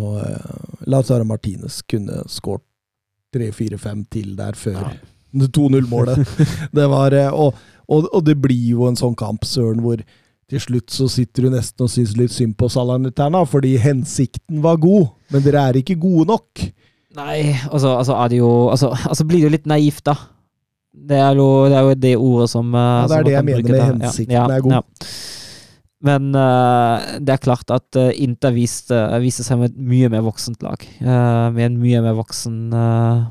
Lautaro 0.91 1.27
Martinez 1.27 1.83
kunne 1.87 2.23
skåret 2.31 2.63
3-4-5 3.35 4.03
til 4.11 4.33
der 4.39 4.57
før 4.59 4.79
ja. 4.79 4.95
2-0-målet. 5.57 6.25
det 6.77 6.87
var 6.91 7.15
eh, 7.15 7.31
og, 7.31 7.55
og, 7.87 8.09
og, 8.11 8.25
det 8.27 8.37
blir 8.41 8.75
jo 8.75 8.89
en 8.89 8.99
sånn 8.99 9.15
kamp, 9.19 9.47
Søren, 9.47 9.81
hvor 9.83 10.03
til 10.51 10.59
slutt 10.59 10.91
så 10.91 11.07
sitter 11.07 11.47
du 11.47 11.53
nesten 11.53 11.85
og 11.85 11.91
syns 11.93 12.17
litt 12.19 12.33
synd 12.35 12.57
på 12.59 12.67
Salernitana, 12.71 13.45
fordi 13.47 13.77
hensikten 13.79 14.59
var 14.63 14.81
god, 14.83 15.13
men 15.31 15.45
dere 15.45 15.63
er 15.69 15.79
ikke 15.79 15.95
gode 16.01 16.27
nok. 16.33 16.65
Nei, 17.15 17.55
altså, 17.71 17.95
altså 17.97 18.15
er 18.19 18.31
det 18.31 18.39
jo 18.39 18.51
altså, 18.71 18.91
altså 19.07 19.25
blir 19.27 19.41
det 19.41 19.47
jo 19.47 19.55
litt 19.55 19.67
naivt, 19.71 20.03
da. 20.07 20.15
Det 20.91 21.17
er 21.17 21.39
jo 21.39 21.47
det, 21.71 21.75
er 21.75 21.85
jo 21.87 21.99
det 22.03 22.11
ordet 22.19 22.49
som 22.51 22.73
eh, 22.75 22.87
Ja, 22.99 23.07
det 23.07 23.17
er 23.17 23.27
det 23.27 23.35
jeg 23.37 23.47
mener 23.47 23.69
med 23.71 23.85
hensikten 23.93 24.35
ja, 24.35 24.43
ja, 24.43 24.57
er 24.57 24.65
god. 24.65 25.07
Men 26.05 26.31
uh, 26.33 27.19
det 27.21 27.35
er 27.35 27.43
klart 27.43 27.69
at 27.73 27.97
uh, 27.99 28.09
Inter 28.17 28.53
viste, 28.55 28.97
viste, 29.21 29.45
seg 29.45 29.59
med 29.61 29.69
et 29.69 29.81
mye 29.91 30.09
mer 30.09 30.23
voksent 30.25 30.63
lag. 30.65 30.81
Uh, 30.97 31.51
med 31.53 31.67
en 31.67 31.77
mye 31.81 32.01
mer 32.01 32.15
voksen, 32.17 32.57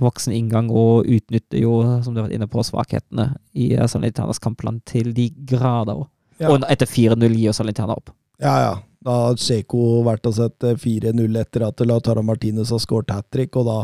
voksen, 0.03 0.35
inngang, 0.37 0.71
og 0.71 1.09
utnytter 1.11 1.65
jo, 1.65 1.81
som 2.05 2.15
du 2.15 2.21
har 2.21 2.29
vært 2.29 2.39
inne 2.39 2.51
på, 2.51 2.63
svakhetene 2.67 3.33
i 3.59 3.73
uh, 3.75 3.89
Salernitanas 3.91 4.43
kampplan 4.43 4.79
til 4.87 5.11
de 5.17 5.31
grader. 5.51 6.07
Ja. 6.41 6.53
Og 6.53 6.63
etter 6.71 6.89
4-0 6.89 7.35
gir 7.37 7.57
Salernitana 7.57 7.99
opp. 7.99 8.15
Ja, 8.41 8.55
ja. 8.63 8.77
Da 9.01 9.17
har 9.17 9.39
Tsjeko 9.41 10.03
vært 10.05 10.29
og 10.29 10.37
sett 10.37 10.65
4-0 10.83 11.41
etter 11.41 11.65
at 11.65 11.81
Lautaro 11.89 12.23
Martinez 12.25 12.71
har 12.73 12.83
skåret 12.83 13.11
hat 13.15 13.27
trick, 13.33 13.57
og 13.57 13.65
da, 13.67 13.79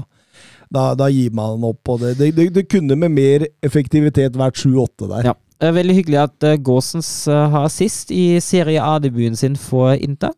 da, 0.68 0.90
da, 0.98 1.08
gir 1.10 1.32
man 1.34 1.64
opp. 1.64 1.80
Og 1.88 2.04
det, 2.04 2.18
det, 2.20 2.30
det, 2.36 2.50
det 2.54 2.66
kunne 2.70 2.98
med 3.00 3.14
mer 3.16 3.46
effektivitet 3.64 4.36
vært 4.38 4.60
7-8 4.60 5.10
der. 5.10 5.30
Ja. 5.32 5.34
Veldig 5.60 5.94
hyggelig 5.96 6.18
at 6.20 6.44
uh, 6.44 6.56
Gåsens 6.60 7.08
uh, 7.32 7.46
har 7.52 7.68
sist 7.72 8.10
i 8.12 8.38
Serie 8.44 8.82
A-debuten 8.82 9.38
sin 9.38 9.56
for 9.56 9.94
Inter. 9.94 10.34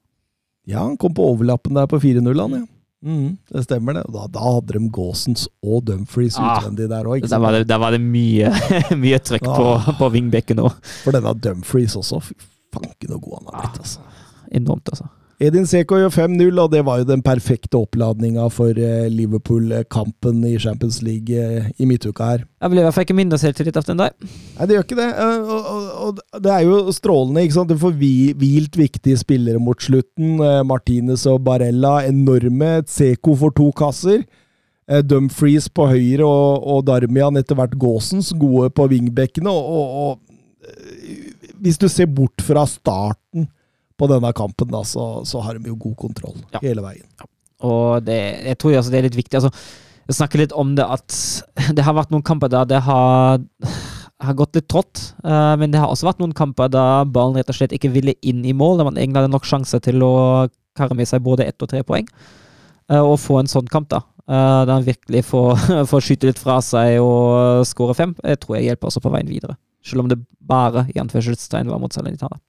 Ja, 0.68 0.84
han 0.84 0.98
kom 1.00 1.14
på 1.16 1.24
overlappen 1.32 1.74
der 1.74 1.88
på 1.90 1.98
4-0, 1.98 2.28
han, 2.42 2.58
ja. 2.60 2.66
Mm, 2.98 3.36
det 3.54 3.62
stemmer, 3.62 3.94
det. 3.94 4.04
Da, 4.10 4.26
da, 4.34 4.42
hadde 4.42 4.74
de 4.74 4.88
Gåsens 4.90 5.46
og 5.62 5.84
Dumfries 5.86 6.38
ah, 6.38 6.58
utvendig 6.58 6.88
der 6.90 7.06
òg. 7.06 7.22
Der, 7.30 7.62
der, 7.62 7.78
var 7.78 7.94
det 7.94 8.00
mye, 8.02 8.50
mye 9.04 9.20
trøkk 9.22 9.46
ah. 9.46 9.58
på, 9.58 9.96
på 10.00 10.08
vingbekken 10.16 10.62
òg. 10.64 10.74
For 11.04 11.14
denne 11.14 11.34
Dumfries 11.38 11.94
også. 11.98 12.20
Fy 12.26 12.34
fanken 12.74 13.14
så 13.14 13.20
god 13.22 13.38
han 13.38 13.52
har 13.52 13.62
blitt, 13.62 13.78
altså. 13.84 14.02
Enormt, 14.58 14.90
altså. 14.92 15.06
Edin 15.38 15.68
Seko 15.70 16.00
gjør 16.00 16.10
5-0, 16.10 16.56
og 16.58 16.72
det 16.72 16.80
var 16.82 16.98
jo 16.98 17.06
den 17.06 17.20
perfekte 17.22 17.78
oppladninga 17.78 18.48
for 18.50 18.74
eh, 18.74 19.06
Liverpool-kampen 19.06 20.40
i 20.48 20.56
Champions 20.58 20.96
League 21.06 21.30
eh, 21.30 21.68
i 21.78 21.86
midtuka 21.86 22.32
her. 22.32 22.42
Jeg 22.58 22.72
vil 22.72 22.80
i 22.80 22.82
hvert 22.82 22.96
fall 22.96 23.06
ikke 23.06 23.16
mindre 23.20 23.38
selvtillit 23.38 23.78
av 23.78 23.86
den 23.86 24.02
der. 24.02 24.16
Nei, 24.18 24.66
det 24.66 24.74
gjør 24.74 24.86
ikke 24.88 24.98
det. 24.98 25.06
Eh, 25.12 25.52
og, 25.54 25.68
og, 25.76 26.18
og 26.34 26.42
det 26.42 26.54
er 26.56 26.66
jo 26.66 26.80
strålende. 26.96 27.44
ikke 27.46 27.54
sant? 27.54 27.70
Du 27.70 27.78
får 27.78 27.94
hvilt 28.00 28.80
viktige 28.80 29.20
spillere 29.22 29.62
mot 29.62 29.78
slutten. 29.78 30.42
Martinez 30.66 31.22
og 31.30 31.44
Barella 31.46 32.00
enorme. 32.10 32.80
Seko 32.90 33.38
får 33.38 33.54
to 33.60 33.70
kasser. 33.78 34.26
Dumfries 35.06 35.68
på 35.70 35.86
høyre 35.86 36.26
og, 36.26 36.66
og 36.66 36.82
Darmian 36.88 37.38
etter 37.38 37.54
hvert 37.54 37.78
Gåsens 37.78 38.32
gode 38.40 38.72
på 38.74 38.88
vingbekkene. 38.90 39.52
Og, 39.52 40.02
og, 40.02 40.38
hvis 41.62 41.78
du 41.78 41.86
ser 41.90 42.10
bort 42.10 42.42
fra 42.42 42.64
starten 42.66 43.27
på 43.98 44.08
denne 44.10 44.30
kampen, 44.36 44.70
da, 44.72 44.84
så, 44.86 45.08
så 45.26 45.42
har 45.44 45.58
de 45.58 45.72
jo 45.72 45.76
god 45.80 45.98
kontroll 45.98 46.38
ja. 46.54 46.62
hele 46.62 46.84
veien. 46.84 47.06
Ja. 47.18 47.28
Og 47.68 48.06
det, 48.06 48.18
jeg 48.46 48.58
tror 48.60 48.76
altså 48.78 48.92
det 48.94 49.00
er 49.00 49.08
litt 49.08 49.18
viktig. 49.18 49.40
altså 49.40 49.52
jeg 50.08 50.16
snakker 50.16 50.40
litt 50.40 50.54
om 50.56 50.72
det 50.76 50.86
at 50.88 51.16
det 51.76 51.84
har 51.84 51.96
vært 51.96 52.12
noen 52.14 52.24
kamper 52.24 52.50
der 52.52 52.68
det 52.68 52.80
har, 52.86 53.42
har 54.24 54.38
gått 54.38 54.56
litt 54.56 54.68
trått. 54.72 55.10
Uh, 55.20 55.54
men 55.60 55.72
det 55.72 55.82
har 55.82 55.92
også 55.92 56.08
vært 56.08 56.22
noen 56.22 56.36
kamper 56.36 56.70
der 56.72 57.08
ballen 57.12 57.36
rett 57.38 57.52
og 57.52 57.58
slett 57.58 57.76
ikke 57.76 57.92
ville 57.92 58.16
inn 58.22 58.44
i 58.46 58.56
mål. 58.56 58.80
Der 58.80 58.88
man 58.88 59.00
egentlig 59.00 59.22
hadde 59.22 59.34
nok 59.36 59.48
sjanse 59.48 59.80
til 59.84 60.04
å 60.04 60.14
karre 60.78 60.96
med 60.96 61.10
seg 61.10 61.24
både 61.24 61.48
ett 61.50 61.64
og 61.64 61.70
tre 61.70 61.84
poeng. 61.86 62.08
Uh, 62.88 63.02
og 63.02 63.18
få 63.20 63.42
en 63.42 63.50
sånn 63.50 63.68
kamp, 63.68 63.90
da. 63.92 64.02
Uh, 64.28 64.64
der 64.64 64.74
han 64.78 64.88
virkelig 64.88 65.26
får, 65.28 65.68
får, 65.90 66.04
skyte 66.04 66.30
litt 66.30 66.40
fra 66.40 66.58
seg 66.64 67.02
og 67.04 67.66
skåre 67.68 67.96
fem. 67.98 68.16
Det 68.24 68.40
tror 68.40 68.58
jeg 68.58 68.70
hjelper 68.70 68.88
også 68.88 69.04
på 69.04 69.12
veien 69.12 69.28
videre. 69.28 69.60
Selv 69.84 70.04
om 70.04 70.08
det 70.10 70.22
bare 70.48 70.88
i 70.94 71.00
anførselstegn 71.00 71.68
var 71.68 71.80
mot 71.82 71.92
Salernitana. 71.92 72.40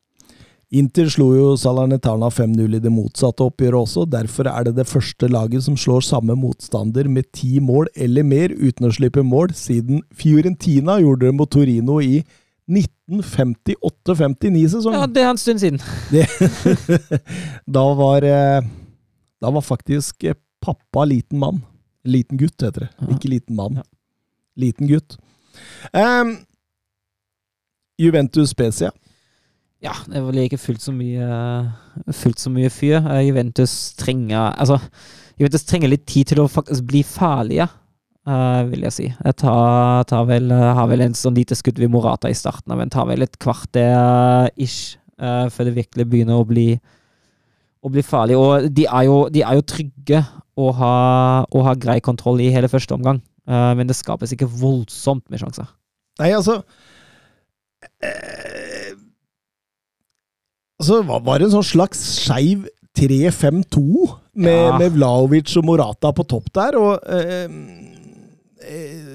Inter 0.70 1.08
slo 1.10 1.32
jo 1.34 1.56
Salernitana 1.58 2.28
5-0 2.30 2.76
i 2.78 2.80
det 2.84 2.92
motsatte 2.94 3.42
oppgjøret 3.42 3.80
også, 3.80 4.04
derfor 4.06 4.46
er 4.52 4.68
det 4.68 4.76
det 4.78 4.86
første 4.86 5.26
laget 5.32 5.64
som 5.66 5.74
slår 5.78 6.02
samme 6.06 6.36
motstander 6.38 7.10
med 7.10 7.26
ti 7.34 7.58
mål 7.58 7.88
eller 7.98 8.24
mer 8.28 8.54
uten 8.54 8.86
å 8.86 8.92
slippe 8.94 9.24
mål, 9.26 9.50
siden 9.58 10.04
Fiorentina 10.14 11.00
gjorde 11.02 11.26
det 11.26 11.34
mot 11.40 11.50
Torino 11.50 11.98
i 12.06 12.22
1958-59-sesongen. 12.70 15.00
Ja, 15.00 15.08
det 15.10 15.24
er 15.24 15.30
en 15.32 15.42
stund 15.42 15.60
siden. 15.64 15.82
da 17.78 17.86
var 17.98 18.22
eh, 18.30 18.62
Da 19.42 19.48
var 19.50 19.62
faktisk 19.66 20.24
eh, 20.24 20.38
pappa 20.62 21.06
liten 21.10 21.42
mann. 21.42 21.66
Liten 22.06 22.38
gutt, 22.38 22.62
heter 22.62 22.86
det. 22.86 22.94
Ikke 23.16 23.30
liten 23.34 23.56
mann. 23.58 23.82
Liten 24.54 24.86
gutt. 24.88 25.18
Um, 25.98 26.46
Juventus 27.98 28.54
Spezia. 28.54 28.94
Ja, 29.80 29.94
det 30.12 30.20
var 30.20 30.36
ikke 30.36 30.60
fullt 30.60 30.84
så 30.84 30.92
mye 30.92 31.28
fullt 32.16 32.42
så 32.42 32.52
mye 32.52 32.70
fyr. 32.74 33.00
Uh, 33.00 33.22
Juventus 33.24 33.94
trenger 34.00 34.52
Altså, 34.60 34.80
Juventus 35.40 35.64
trenger 35.68 35.94
litt 35.94 36.06
tid 36.10 36.34
til 36.34 36.42
å 36.44 36.50
faktisk 36.52 36.84
bli 36.90 37.04
farlige, 37.08 37.70
uh, 38.28 38.62
vil 38.68 38.84
jeg 38.88 38.96
si. 38.96 39.08
Jeg 39.08 39.38
tar, 39.40 40.04
tar 40.10 40.28
vel, 40.28 40.52
uh, 40.52 40.74
har 40.76 40.90
vel 40.92 41.06
en 41.06 41.16
sånn 41.16 41.38
lite 41.38 41.56
skudd 41.56 41.80
ved 41.80 41.92
Morata 41.94 42.32
i 42.32 42.36
starten, 42.36 42.76
men 42.76 42.92
tar 42.92 43.08
vel 43.10 43.24
et 43.26 43.40
kvarter 43.42 44.52
ish 44.60 44.98
før 45.20 45.68
det 45.68 45.74
virkelig 45.76 46.06
begynner 46.08 46.40
å 46.40 46.46
bli, 46.48 46.78
å 47.84 47.90
bli 47.92 48.00
farlig. 48.08 48.38
Og 48.40 48.70
de 48.72 48.86
er 48.88 49.04
jo, 49.04 49.18
de 49.28 49.42
er 49.44 49.58
jo 49.58 49.66
trygge 49.68 50.22
og 50.56 50.70
har, 50.78 51.44
og 51.52 51.68
grei 51.84 51.98
kontroll 52.00 52.40
i 52.40 52.48
hele 52.56 52.70
første 52.72 52.96
omgang, 52.96 53.20
men 53.44 53.92
det 53.92 53.98
skapes 54.00 54.32
ikke 54.32 54.48
voldsomt 54.48 55.26
med 55.28 55.44
sjanser. 55.44 55.68
Nei, 56.24 56.32
altså 56.38 56.62
eh 58.00 58.69
Altså, 60.80 61.02
var 61.04 61.40
det 61.40 61.50
en 61.50 61.58
sånn 61.58 61.72
slags 61.74 62.02
skeiv 62.24 62.68
3-5-2 62.98 63.84
med, 64.40 64.56
ja. 64.56 64.78
med, 64.80 64.94
Vlaovic 64.96 65.52
og 65.60 65.68
Morata 65.68 66.12
på 66.16 66.26
topp 66.28 66.48
der. 66.56 66.78
og 66.80 67.04
eh, 67.12 67.52
eh, 68.64 69.10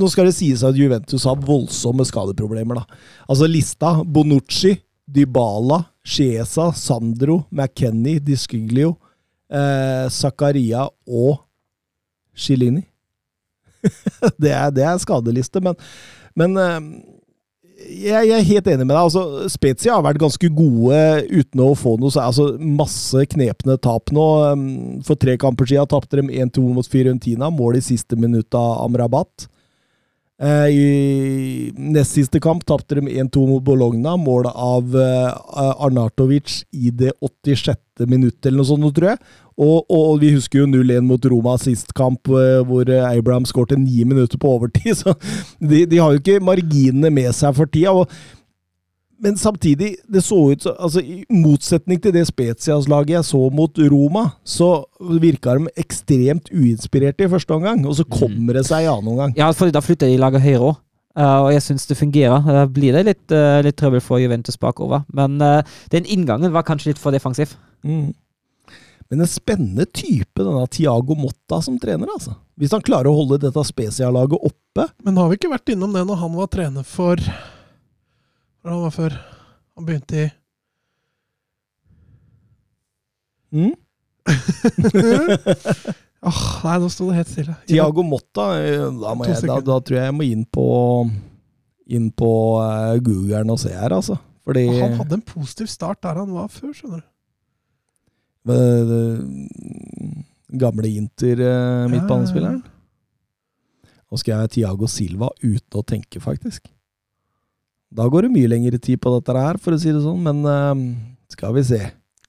Nå 0.00 0.08
skal 0.10 0.30
det 0.30 0.36
sies 0.38 0.64
at 0.66 0.78
Juventus 0.78 1.26
har 1.28 1.40
voldsomme 1.44 2.06
skadeproblemer. 2.08 2.80
da. 2.80 3.00
Altså 3.28 3.48
lista 3.50 3.98
Bonucci, 4.04 4.74
Dybala, 5.10 5.82
Chiesa, 6.06 6.70
Sandro, 6.72 7.42
McKenny, 7.50 8.18
Diskyglio, 8.24 8.94
eh, 9.52 10.08
Zakaria 10.08 10.86
og 11.06 11.42
Chilini. 12.34 12.86
det, 14.40 14.52
er, 14.52 14.70
det 14.72 14.84
er 14.84 15.00
skadeliste, 15.00 15.60
men, 15.64 15.76
men 16.36 16.56
eh, 16.60 16.80
jeg, 17.80 18.26
jeg, 18.28 18.36
er 18.36 18.48
helt 18.48 18.68
enig 18.70 18.86
med 18.86 18.94
deg. 18.94 19.02
altså 19.02 19.50
Spezia 19.52 19.96
har 19.96 20.04
vært 20.04 20.20
ganske 20.22 20.50
gode 20.54 21.00
uten 21.30 21.62
å 21.64 21.70
få 21.78 21.96
noe 22.00 22.12
så 22.12 22.24
altså 22.26 22.50
Masse 22.60 23.24
knepne 23.32 23.78
tap 23.82 24.12
nå. 24.14 24.26
Um, 24.52 24.66
for 25.06 25.20
tre 25.20 25.36
kamper 25.40 25.68
siden 25.70 25.88
tapte 25.90 26.20
de 26.20 26.26
1-2 26.44 26.64
mot 26.76 26.86
Fiorentina. 26.86 27.50
Mål 27.54 27.80
i 27.80 27.84
siste 27.84 28.18
minutt 28.20 28.54
av 28.58 28.84
Amrabat. 28.84 29.48
Eh, 30.40 30.68
I 30.72 31.72
nest 31.76 32.16
siste 32.16 32.40
kamp 32.40 32.64
tapte 32.64 32.96
de 32.96 33.04
1-2 33.04 33.44
mot 33.48 33.62
Bologna. 33.64 34.16
Målet 34.16 34.56
av 34.56 34.96
uh, 34.96 35.84
Arnatovic 35.84 36.62
i 36.72 36.90
det 36.90 37.12
86. 37.20 37.76
minuttet 38.08 38.48
eller 38.48 38.62
noe 38.62 38.70
sånt, 38.70 38.88
tror 38.96 39.12
jeg. 39.12 39.20
Og, 39.60 39.84
og, 39.92 40.14
vi 40.22 40.32
husker 40.32 40.62
jo 40.62 40.70
0-1 40.70 41.04
mot 41.04 41.26
Roma 41.28 41.58
sist 41.60 41.92
kamp, 41.92 42.30
eh, 42.32 42.62
hvor 42.64 42.88
Abraham 42.88 43.44
skårte 43.44 43.76
ni 43.76 44.06
minutter 44.08 44.40
på 44.40 44.54
overtid. 44.56 44.96
Så 45.02 45.12
de, 45.60 45.84
de, 45.84 46.00
har 46.00 46.14
jo 46.14 46.22
ikke 46.22 46.40
marginene 46.40 47.12
med 47.12 47.28
seg 47.36 47.52
for 47.58 47.68
tida. 47.68 47.92
og 47.92 48.08
men 49.20 49.36
samtidig, 49.36 49.96
det 50.08 50.22
så 50.24 50.38
ut 50.50 50.62
så, 50.64 50.72
altså, 50.80 51.00
I 51.00 51.24
motsetning 51.28 52.00
til 52.00 52.14
det 52.14 52.24
Spezias-laget 52.28 53.18
jeg 53.18 53.26
så 53.28 53.40
mot 53.52 53.80
Roma, 53.92 54.30
så 54.44 54.70
virka 55.20 55.58
de 55.58 55.72
ekstremt 55.80 56.48
uinspirerte 56.52 57.26
i 57.26 57.32
første 57.32 57.54
omgang. 57.54 57.84
Og 57.88 57.98
så 57.98 58.06
kommer 58.08 58.56
det 58.56 58.64
seg 58.70 58.86
i 58.86 58.88
annen 58.90 59.12
omgang. 59.12 59.34
Ja, 59.36 59.50
for 59.56 59.72
da 59.72 59.82
flytter 59.84 60.08
de 60.08 60.20
laget 60.20 60.44
høyre 60.46 60.70
òg. 60.70 60.80
og 61.20 61.50
jeg 61.52 61.62
syns 61.66 61.86
det 61.90 61.98
fungerer. 61.98 62.40
Da 62.46 62.64
blir 62.70 62.96
det 62.96 63.04
litt, 63.10 63.26
uh, 63.34 63.60
litt 63.66 63.76
trøbbel 63.76 64.00
for 64.00 64.22
Juventus 64.22 64.56
bakover. 64.56 65.04
Men 65.12 65.36
uh, 65.42 65.60
den 65.92 66.08
inngangen 66.08 66.54
var 66.54 66.64
kanskje 66.64 66.94
litt 66.94 67.02
for 67.02 67.12
defensiv. 67.12 67.56
Mm. 67.84 68.14
Men 69.10 69.24
en 69.24 69.28
spennende 69.28 69.84
type, 69.90 70.38
denne 70.38 70.66
Tiago 70.70 71.16
Motta 71.18 71.60
som 71.60 71.76
trener. 71.82 72.08
altså. 72.14 72.38
Hvis 72.56 72.72
han 72.72 72.84
klarer 72.86 73.10
å 73.10 73.16
holde 73.16 73.40
dette 73.42 73.64
Spezia-laget 73.66 74.38
oppe 74.38 74.86
Men 75.02 75.16
har 75.18 75.28
vi 75.28 75.40
ikke 75.40 75.50
vært 75.50 75.72
innom 75.72 75.92
det 75.96 76.04
når 76.06 76.20
han 76.20 76.36
var 76.38 76.52
trener 76.52 76.86
for 76.86 77.18
Hva 78.60 78.74
han 78.74 78.82
var 78.84 78.92
før? 78.94 79.16
Han 79.78 79.86
begynte 79.88 80.20
i 80.20 80.28
mm? 83.56 83.72
oh, 86.28 86.42
Nei, 86.66 86.76
nå 86.82 86.90
sto 86.92 87.08
det 87.08 87.16
helt 87.18 87.30
stille. 87.32 87.56
Tiago 87.66 88.04
Motta 88.06 88.52
eh, 88.60 88.84
da, 89.00 89.14
jeg, 89.26 89.42
da, 89.48 89.58
da 89.64 89.78
tror 89.80 89.96
jeg 89.96 90.10
jeg 90.10 90.16
må 90.16 90.26
inn 90.28 90.44
på 90.44 90.66
inn 91.90 92.10
på 92.14 92.32
uh, 92.62 92.94
Googlen 93.02 93.50
og 93.50 93.58
se 93.58 93.72
her, 93.74 93.90
altså. 93.96 94.16
Fordi 94.46 94.66
Han 94.78 94.98
hadde 95.00 95.18
en 95.18 95.24
positiv 95.26 95.66
start 95.70 96.02
der 96.04 96.20
han 96.22 96.30
var 96.34 96.50
før, 96.52 96.72
skjønner 96.74 97.00
du. 97.02 97.06
eh, 98.54 98.92
eh, 98.96 100.20
Gamle 100.60 100.90
Inter-midtbanespilleren. 101.00 102.62
Nå 104.10 104.18
skal 104.18 104.42
jeg 104.42 104.52
Tiago 104.56 104.88
Silva 104.90 105.28
uten 105.42 105.78
å 105.78 105.84
tenke, 105.86 106.22
faktisk. 106.22 106.70
Da 107.90 108.04
går 108.06 108.22
det 108.28 108.30
mye 108.36 108.48
lengre 108.52 108.78
tid 108.78 109.00
på 109.02 109.10
dette 109.16 109.34
her, 109.34 109.56
for 109.58 109.74
å 109.74 109.78
si 109.82 109.90
det 109.90 110.02
sånn, 110.04 110.20
men 110.22 110.44
uh, 110.46 110.74
skal 111.32 111.54
vi 111.56 111.64
se. 111.66 111.80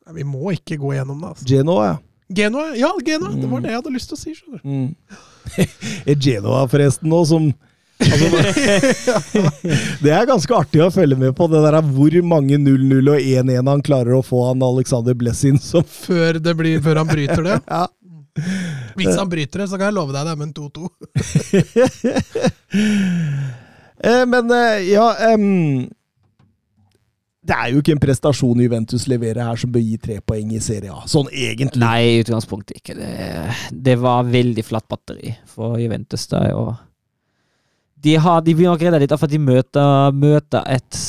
Nei, 0.07 0.13
vi 0.17 0.23
må 0.25 0.51
ikke 0.55 0.77
gå 0.81 0.95
gjennom 0.95 1.19
det. 1.21 1.27
altså. 1.35 1.45
Genoa, 1.51 1.83
ja. 1.91 1.97
Genoa, 2.31 2.71
ja, 2.79 2.89
Genoa! 3.05 3.33
Det 3.35 3.45
var 3.51 3.59
Mm. 3.59 3.63
det 3.65 3.69
jeg 3.73 3.77
hadde 3.81 3.93
lyst 3.93 4.09
til 4.09 4.17
å 4.17 4.21
si. 4.21 4.31
skjønner. 4.39 4.61
Mm. 4.63 4.95
Er 6.09 6.15
Genoa 6.15 6.63
forresten 6.71 7.09
nå 7.11 7.19
som 7.27 7.49
altså, 8.01 8.27
Det 10.05 10.13
er 10.15 10.25
ganske 10.29 10.55
artig 10.57 10.81
å 10.81 10.89
følge 10.95 11.17
med 11.19 11.35
på, 11.37 11.45
det 11.51 11.61
der 11.65 11.77
er 11.77 11.85
hvor 11.93 12.15
mange 12.25 12.57
0-0 12.57 13.11
og 13.13 13.19
1-1 13.19 13.67
han 13.69 13.83
klarer 13.85 14.15
å 14.17 14.23
få 14.25 14.45
han 14.47 14.63
Alexander 14.65 15.13
Blessin 15.17 15.59
som 15.61 15.83
Før, 15.85 16.39
det 16.41 16.55
blir, 16.57 16.79
før 16.81 17.03
han 17.03 17.09
bryter 17.11 17.43
det. 17.45 17.59
ja. 17.75 17.85
Hvis 18.95 19.13
han 19.19 19.27
bryter 19.29 19.59
det, 19.65 19.67
så 19.69 19.75
kan 19.77 19.91
jeg 19.91 19.97
love 19.99 20.15
deg 20.15 20.23
det 20.25 20.31
er 20.31 20.39
med 20.39 20.47
en 20.49 20.55
2-2. 20.55 20.87
Eh, 24.03 24.23
Men 24.29 24.53
eh, 24.55 24.91
ja 24.91 25.07
um, 25.35 25.87
Det 27.41 27.57
er 27.57 27.71
jo 27.71 27.81
ikke 27.81 27.95
en 27.95 28.01
prestasjon 28.01 28.61
Juventus 28.63 29.07
leverer 29.09 29.43
her 29.45 29.59
som 29.59 29.71
bør 29.73 29.83
gi 29.83 29.97
tre 30.01 30.19
poeng 30.25 30.53
i 30.53 30.61
Serie 30.61 30.93
A. 30.93 31.03
Sånn 31.09 31.29
egentlig. 31.33 31.81
Nei, 31.81 31.99
i 32.05 32.21
utgangspunktet 32.21 32.81
ikke. 32.81 32.95
Det, 32.99 33.11
det 33.89 33.97
var 34.01 34.29
veldig 34.29 34.65
flatt 34.65 34.87
batteri 34.91 35.33
for 35.49 35.79
Juventus. 35.81 36.27
Der, 36.31 36.53
og 36.53 36.75
de, 38.01 38.15
har, 38.21 38.43
de 38.45 38.55
blir 38.57 38.69
nok 38.69 38.83
redda 38.85 39.01
litt 39.01 39.13
av 39.13 39.25
at 39.25 39.33
de 39.33 39.41
møter, 39.41 40.13
møter 40.17 40.69
et 40.69 41.01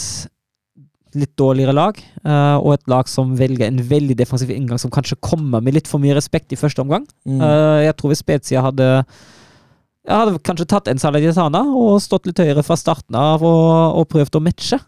litt 1.13 1.35
dårligere 1.37 1.75
lag, 1.77 1.99
uh, 2.25 2.57
og 2.63 2.73
et 2.79 2.87
lag 2.89 3.09
som 3.11 3.35
velger 3.37 3.67
en 3.69 3.83
veldig 3.85 4.17
defensiv 4.17 4.53
inngang, 4.55 4.81
som 4.81 4.93
kanskje 4.93 5.21
kommer 5.21 5.61
med 5.61 5.77
litt 5.77 5.91
for 5.91 6.01
mye 6.01 6.17
respekt 6.17 6.55
i 6.55 6.61
første 6.61 6.81
omgang. 6.81 7.05
Mm. 7.29 7.41
Uh, 7.45 7.81
jeg 7.85 7.97
tror 7.99 8.13
hvis 8.13 8.25
Spezia 8.25 8.65
hadde 8.65 8.89
jeg 10.03 10.19
hadde 10.19 10.41
kanskje 10.43 10.67
tatt 10.71 10.91
en 10.91 11.01
Salernitana 11.01 11.63
og 11.79 12.01
stått 12.03 12.27
litt 12.27 12.41
høyere 12.43 12.65
fra 12.67 12.79
starten 12.79 13.17
av 13.19 13.45
og, 13.47 14.01
og 14.01 14.09
prøvd 14.11 14.41
å 14.41 14.43
matche. 14.43 14.81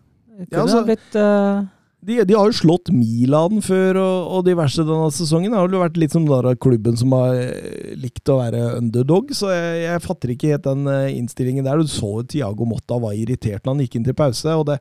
Ja, 0.50 0.64
altså- 0.64 0.84
blitt 0.88 1.14
Uh... 1.14 1.70
De, 2.04 2.18
de 2.28 2.34
har 2.36 2.50
jo 2.50 2.52
slått 2.52 2.90
Milan 2.92 3.62
før, 3.64 3.96
og, 3.96 4.26
og 4.36 4.42
diverse 4.44 4.82
denne 4.84 5.06
sesongen. 5.14 5.54
Det 5.54 5.56
har 5.56 5.70
vel 5.70 5.80
vært 5.80 5.96
litt 5.96 6.12
som 6.12 6.26
den 6.28 6.58
klubben 6.60 6.98
som 7.00 7.14
har 7.16 7.38
eh, 7.38 7.94
likt 7.96 8.28
å 8.28 8.36
være 8.42 8.60
underdog, 8.76 9.32
så 9.32 9.48
jeg, 9.54 9.78
jeg 9.86 10.02
fatter 10.04 10.34
ikke 10.34 10.50
helt 10.52 10.66
den 10.66 10.90
eh, 10.90 11.14
innstillingen 11.16 11.64
der. 11.64 11.80
Du 11.80 11.88
så 11.88 12.10
jo 12.18 12.26
Tiago 12.28 12.68
Motta 12.68 12.98
var 13.00 13.16
irritert 13.16 13.64
når 13.64 13.72
han 13.72 13.80
gikk 13.86 13.96
inn 13.96 14.04
til 14.10 14.18
pause, 14.18 14.52
og 14.52 14.66
det 14.68 14.76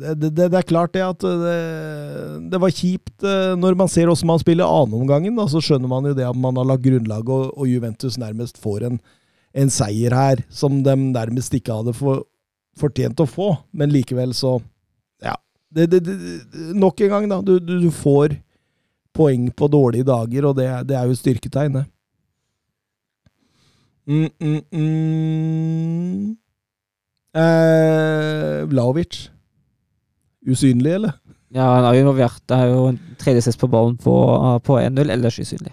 det, 0.00 0.30
det, 0.36 0.46
det 0.52 0.58
er 0.58 0.66
klart 0.66 0.94
det 0.94 1.02
at 1.04 1.24
det, 1.24 1.56
det 2.52 2.60
var 2.62 2.74
kjipt 2.74 3.24
eh, 3.26 3.54
når 3.58 3.76
man 3.78 3.90
ser 3.90 4.08
hvordan 4.10 4.30
man 4.32 4.42
spiller 4.42 4.68
annenomgangen. 4.68 5.40
Så 5.50 5.62
skjønner 5.64 5.90
man 5.90 6.08
jo 6.10 6.14
det 6.16 6.26
at 6.28 6.38
man 6.38 6.58
har 6.60 6.68
lagt 6.68 6.84
grunnlaget, 6.86 7.32
og, 7.32 7.52
og 7.56 7.70
Juventus 7.70 8.18
nærmest 8.20 8.60
får 8.62 8.88
en, 8.90 9.00
en 9.56 9.72
seier 9.72 10.16
her 10.16 10.44
som 10.52 10.82
de 10.86 10.96
nærmest 11.08 11.54
ikke 11.58 11.80
hadde 11.80 11.96
for, 11.96 12.24
fortjent 12.78 13.20
å 13.22 13.28
få. 13.30 13.52
Men 13.72 13.94
likevel 13.94 14.34
så 14.36 14.58
Ja. 15.24 15.36
Nok 16.76 17.02
en 17.04 17.12
gang, 17.12 17.28
da. 17.28 17.42
Du, 17.44 17.58
du, 17.58 17.76
du 17.82 17.90
får 17.92 18.38
poeng 19.16 19.50
på 19.56 19.68
dårlige 19.72 20.06
dager, 20.08 20.46
og 20.48 20.58
det 20.60 20.96
er 20.96 21.08
jo 21.08 21.16
styrketegnet. 21.16 21.88
Mm, 24.06 24.28
mm, 24.38 24.60
mm. 24.70 26.36
Eh, 27.36 28.64
Vlaovic. 28.70 29.30
Usynlig, 30.46 30.92
eller? 31.00 31.16
Ja, 31.54 31.66
han 31.76 31.84
har 31.86 31.94
jo 31.96 32.04
involvert. 32.04 32.40
Det 32.48 32.56
er 32.58 32.70
jo 32.72 32.86
en 32.90 33.00
tredje 33.20 33.42
sist 33.46 33.58
på 33.60 33.68
ballen 33.70 33.96
på, 34.02 34.14
på 34.66 34.78
1-0, 34.80 35.10
ellers 35.14 35.38
usynlig. 35.42 35.72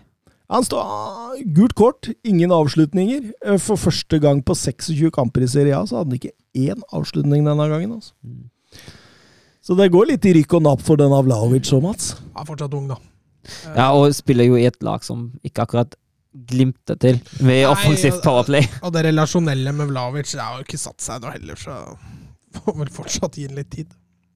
Han 0.54 0.66
står 0.68 1.40
Gult 1.56 1.74
kort, 1.74 2.10
ingen 2.30 2.52
avslutninger. 2.54 3.32
Eh, 3.46 3.58
For 3.62 3.80
første 3.80 4.20
gang 4.22 4.44
på 4.46 4.54
26 4.58 5.10
kamper 5.16 5.46
i 5.46 5.50
Serie 5.50 5.74
A 5.78 5.86
så 5.90 5.98
hadde 6.02 6.14
han 6.14 6.20
ikke 6.20 6.36
én 6.74 6.84
avslutning 6.94 7.48
denne 7.48 7.66
gangen. 7.72 7.96
altså. 7.98 8.14
Så 9.64 9.76
det 9.80 9.90
går 9.94 10.12
litt 10.12 10.26
i 10.30 10.34
rykk 10.38 10.58
og 10.60 10.64
napp 10.68 10.82
for 10.86 11.00
denne 11.00 11.18
Vlaovic 11.26 11.70
òg, 11.74 11.82
Mats. 11.86 12.12
Han 12.36 12.44
er 12.44 12.50
fortsatt 12.52 12.74
ung, 12.78 12.88
da. 12.92 13.00
Ja, 13.76 13.90
og 13.96 14.14
spiller 14.16 14.48
jo 14.48 14.56
i 14.60 14.66
et 14.70 14.78
lag 14.86 15.04
som 15.04 15.32
ikke 15.44 15.66
akkurat 15.66 15.96
glimter 16.50 16.98
til 16.98 17.20
med 17.46 17.62
Nei, 17.62 17.66
offensivt 17.70 18.22
powerplay. 18.26 18.66
Og 18.82 18.94
det 18.96 19.04
relasjonelle 19.08 19.74
med 19.76 19.92
Vlavic 19.92 20.32
det 20.34 20.42
har 20.42 20.60
jo 20.60 20.66
ikke 20.66 20.80
satt 20.82 21.04
seg 21.04 21.22
noe 21.24 21.34
heller, 21.36 21.60
så 21.60 21.76
får 22.60 22.78
vel 22.80 22.94
fortsatt 22.94 23.38
gi 23.38 23.48
den 23.50 23.60
litt 23.60 23.70
tid. 23.74 23.92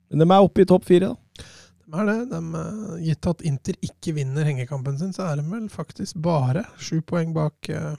Men 0.10 0.24
de 0.24 0.28
er 0.32 0.44
oppe 0.46 0.64
i 0.64 0.68
topp 0.70 0.86
fire, 0.88 1.14
da. 1.14 1.44
De 1.88 2.00
er 2.02 2.06
det. 2.10 2.18
De, 2.32 2.40
eh, 2.62 2.96
gitt 3.10 3.28
at 3.32 3.44
Inter 3.48 3.76
ikke 3.86 4.14
vinner 4.18 4.48
hengekampen 4.48 4.98
sin, 5.00 5.14
så 5.16 5.30
er 5.32 5.40
de 5.42 5.46
vel 5.52 5.68
faktisk 5.72 6.18
bare 6.24 6.66
sju 6.80 7.02
poeng 7.08 7.34
bak 7.36 7.70
uh, 7.72 7.96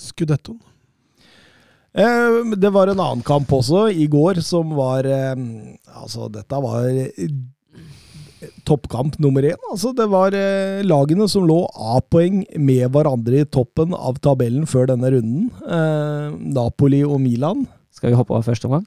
skudettoen. 0.00 0.60
Eh, 1.98 2.54
Det 2.60 2.70
var 2.70 2.86
en 2.92 3.00
annen 3.00 3.22
kamp 3.26 3.50
også 3.52 3.88
i 3.90 4.06
går 4.12 4.42
som 4.44 4.74
var 4.76 5.06
eh, 5.08 5.32
Altså, 5.96 6.28
dette 6.30 6.60
var 6.62 6.84
eh, 6.92 7.32
toppkamp 8.68 9.16
nummer 9.18 9.42
én. 9.42 9.56
Altså, 9.72 9.94
det 9.96 10.06
var 10.12 10.36
eh, 10.36 10.84
lagene 10.86 11.26
som 11.32 11.48
lå 11.48 11.62
A-poeng 11.96 12.44
med 12.60 12.92
hverandre 12.94 13.40
i 13.42 13.48
toppen 13.48 13.96
av 13.96 14.20
tabellen 14.22 14.68
før 14.68 14.86
denne 14.92 15.10
runden. 15.16 15.48
Eh, 15.64 16.36
Napoli 16.54 17.02
og 17.08 17.18
Milan. 17.24 17.66
Skal 17.90 18.12
vi 18.12 18.20
hoppe 18.20 18.36
over 18.36 18.46
første 18.46 18.68
omgang? 18.68 18.86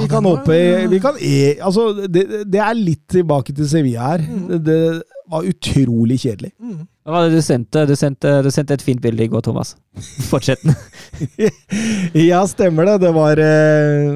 Vi 0.00 0.08
kan 0.10 0.24
håpe 0.26 0.54
vi 0.90 0.98
kan 1.00 1.14
e, 1.22 1.54
Altså, 1.62 1.84
det, 2.10 2.24
det 2.50 2.58
er 2.60 2.74
litt 2.74 3.04
tilbake 3.14 3.54
til 3.54 3.68
Sevilla 3.70 4.08
her. 4.16 4.24
Det, 4.50 4.58
det 4.66 4.78
var 5.30 5.46
utrolig 5.46 6.16
kjedelig. 6.24 6.50
Mm. 6.60 6.80
Hva 7.04 7.12
var 7.14 7.28
det 7.28 7.36
du 7.38 7.44
sendte? 7.44 7.84
Du 7.88 7.92
sendte, 7.96 8.32
du 8.44 8.48
sendte 8.52 8.74
et 8.76 8.82
fint 8.84 9.00
bilde 9.04 9.24
i 9.24 9.28
går, 9.30 9.44
Thomas. 9.46 9.74
Fortsett. 10.30 10.60
Ja, 12.14 12.40
stemmer 12.50 12.86
det. 12.88 12.96
Det 13.04 13.10
var 13.14 13.38
eh, 13.42 14.08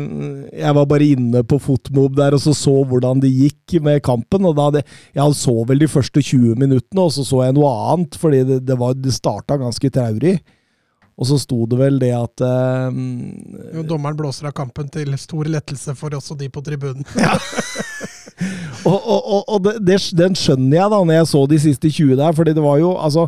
Jeg 0.58 0.74
var 0.76 0.86
bare 0.90 1.06
inne 1.14 1.42
på 1.46 1.58
Fotmob 1.62 2.16
der 2.18 2.34
og 2.36 2.42
så 2.42 2.54
så 2.56 2.74
hvordan 2.88 3.20
det 3.22 3.30
gikk 3.32 3.78
med 3.84 4.02
kampen. 4.06 4.46
og 4.48 4.56
da 4.58 4.68
hadde, 4.68 4.82
Jeg 5.16 5.38
så 5.38 5.54
vel 5.68 5.78
de 5.84 5.88
første 5.90 6.22
20 6.22 6.54
minuttene, 6.58 7.04
og 7.06 7.12
så 7.14 7.24
så 7.26 7.44
jeg 7.46 7.56
noe 7.56 7.70
annet, 7.92 8.18
fordi 8.18 8.42
det, 8.48 8.60
det, 8.68 8.78
var- 8.80 8.96
det 8.98 9.14
starta 9.14 9.58
ganske 9.60 9.90
traurig. 9.94 10.38
Og 11.18 11.26
så 11.26 11.38
sto 11.42 11.64
det 11.66 11.78
vel 11.80 11.96
det 11.98 12.12
at 12.14 12.42
eh, 12.46 12.98
Jo, 13.74 13.82
dommeren 13.82 14.18
blåser 14.18 14.50
av 14.50 14.54
kampen 14.56 14.90
til 14.94 15.16
stor 15.18 15.50
lettelse 15.50 15.96
for 15.98 16.14
også 16.14 16.38
de 16.38 16.50
på 16.52 16.62
tribunen. 16.64 17.06
Og, 18.86 18.94
og, 18.94 19.22
og, 19.26 19.40
og 19.50 19.64
det, 19.64 19.72
det, 19.82 19.96
den 20.14 20.36
skjønner 20.38 20.76
jeg 20.76 20.90
da, 20.92 20.98
når 21.02 21.16
jeg 21.16 21.28
så 21.32 21.40
de 21.50 21.56
siste 21.58 21.90
20 21.90 22.18
der, 22.20 22.36
fordi 22.36 22.52
det 22.54 22.62
var 22.62 22.76
jo 22.78 22.92
altså 22.94 23.24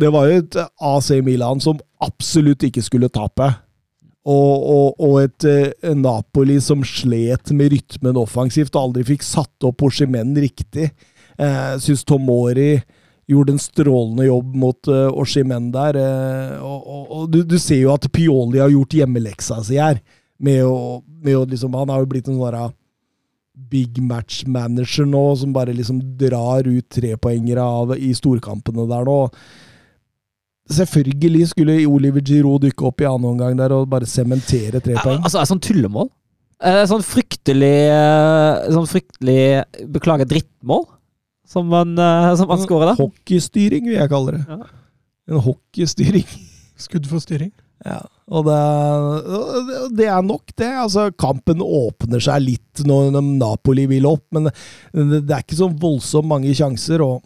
Det 0.00 0.08
var 0.10 0.26
jo 0.26 0.40
et 0.40 0.56
AC 0.82 1.10
Milan 1.22 1.62
som 1.62 1.78
absolutt 2.02 2.64
ikke 2.66 2.82
skulle 2.82 3.10
tape. 3.12 3.46
Og, 4.26 4.96
og, 4.98 5.20
et 5.22 5.46
uh, 5.46 5.92
Napoli 5.94 6.56
som 6.58 6.82
slet 6.82 7.52
med 7.54 7.70
rytmen 7.70 8.18
offensivt 8.18 8.74
og 8.74 8.88
aldri 8.88 9.04
fikk 9.12 9.22
satt 9.22 9.68
opp 9.68 9.84
Oshimen 9.86 10.34
riktig. 10.34 10.88
Jeg 11.38 11.84
syns 11.84 12.02
Tomori 12.08 12.72
gjorde 13.30 13.56
en 13.56 13.62
strålende 13.62 14.28
jobb 14.28 14.54
mot 14.62 14.90
uh, 14.92 15.08
Oshimen 15.18 15.70
der. 15.74 15.98
Uh, 15.98 16.62
og 16.62 16.86
og, 16.86 17.04
og 17.10 17.28
du, 17.32 17.42
du 17.42 17.58
ser 17.62 17.82
jo 17.82 17.92
at 17.94 18.06
Pioli 18.14 18.62
har 18.62 18.72
gjort 18.72 18.98
hjemmeleksa 19.00 19.60
si 19.66 19.80
her. 19.82 20.00
Med 20.36 20.62
å, 20.68 21.00
med 21.24 21.38
å 21.38 21.46
liksom, 21.48 21.74
han 21.78 21.90
har 21.90 22.02
jo 22.02 22.10
blitt 22.10 22.28
en 22.28 22.38
sånn 22.38 22.74
big 23.56 24.02
match 24.04 24.42
manager 24.44 25.06
nå, 25.08 25.22
som 25.40 25.54
bare 25.54 25.72
liksom 25.72 26.02
drar 26.20 26.66
ut 26.68 26.84
trepoengere 26.92 27.62
av 27.62 27.94
i 27.96 28.12
storkampene 28.14 28.84
der 28.90 29.08
nå. 29.08 29.20
Selvfølgelig 30.76 31.48
skulle 31.52 31.78
Oliver 31.86 32.24
Giroud 32.26 32.66
dykke 32.66 32.88
opp 32.88 33.00
i 33.00 33.06
annen 33.08 33.30
omgang 33.30 33.56
der 33.58 33.72
og 33.72 33.88
bare 33.90 34.08
sementere 34.10 34.82
tre 34.82 34.98
poeng. 34.98 35.22
Altså, 35.22 35.40
er 35.40 35.48
sånn 35.48 35.62
tullemål. 35.62 36.10
Er 36.66 36.86
Sånn 36.88 37.02
fryktelig 37.04 37.90
eh, 37.92 38.62
Sånn 38.72 38.86
fryktelig 38.88 39.90
Beklager, 39.92 40.24
drittmål. 40.24 40.86
Som 41.46 41.70
man, 41.70 41.94
eh, 41.98 42.32
som 42.38 42.50
man 42.50 42.62
scorer 42.62 42.90
da. 42.90 42.96
Hockeystyring, 42.98 43.86
vil 43.86 44.00
jeg 44.00 44.10
kalle 44.10 44.36
det. 44.36 44.42
Ja. 44.50 44.58
En 45.30 45.42
hockeystyring. 45.44 46.26
Skudd 46.86 47.06
for 47.10 47.22
styring. 47.22 47.52
Ja, 47.86 48.00
og 48.32 48.46
det, 48.48 48.56
det 49.98 50.06
er 50.10 50.22
nok, 50.24 50.50
det. 50.58 50.68
Altså, 50.80 51.10
kampen 51.14 51.60
åpner 51.62 52.22
seg 52.24 52.42
litt 52.42 52.82
når 52.88 53.14
Napoli 53.20 53.84
vil 53.90 54.08
opp, 54.08 54.24
men 54.34 54.48
det, 54.48 55.22
er 55.28 55.44
ikke 55.44 55.58
så 55.60 55.68
voldsomt 55.70 56.30
mange 56.30 56.54
sjanser, 56.56 57.04
og 57.04 57.22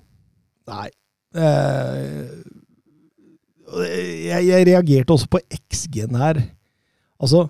Nei. 0.71 0.91
Eh, 1.35 2.29
jeg, 4.27 4.45
jeg 4.47 4.67
reagerte 4.69 5.15
også 5.15 5.31
på 5.31 5.41
XG-en 5.57 6.19
her. 6.19 6.43
Altså, 7.23 7.47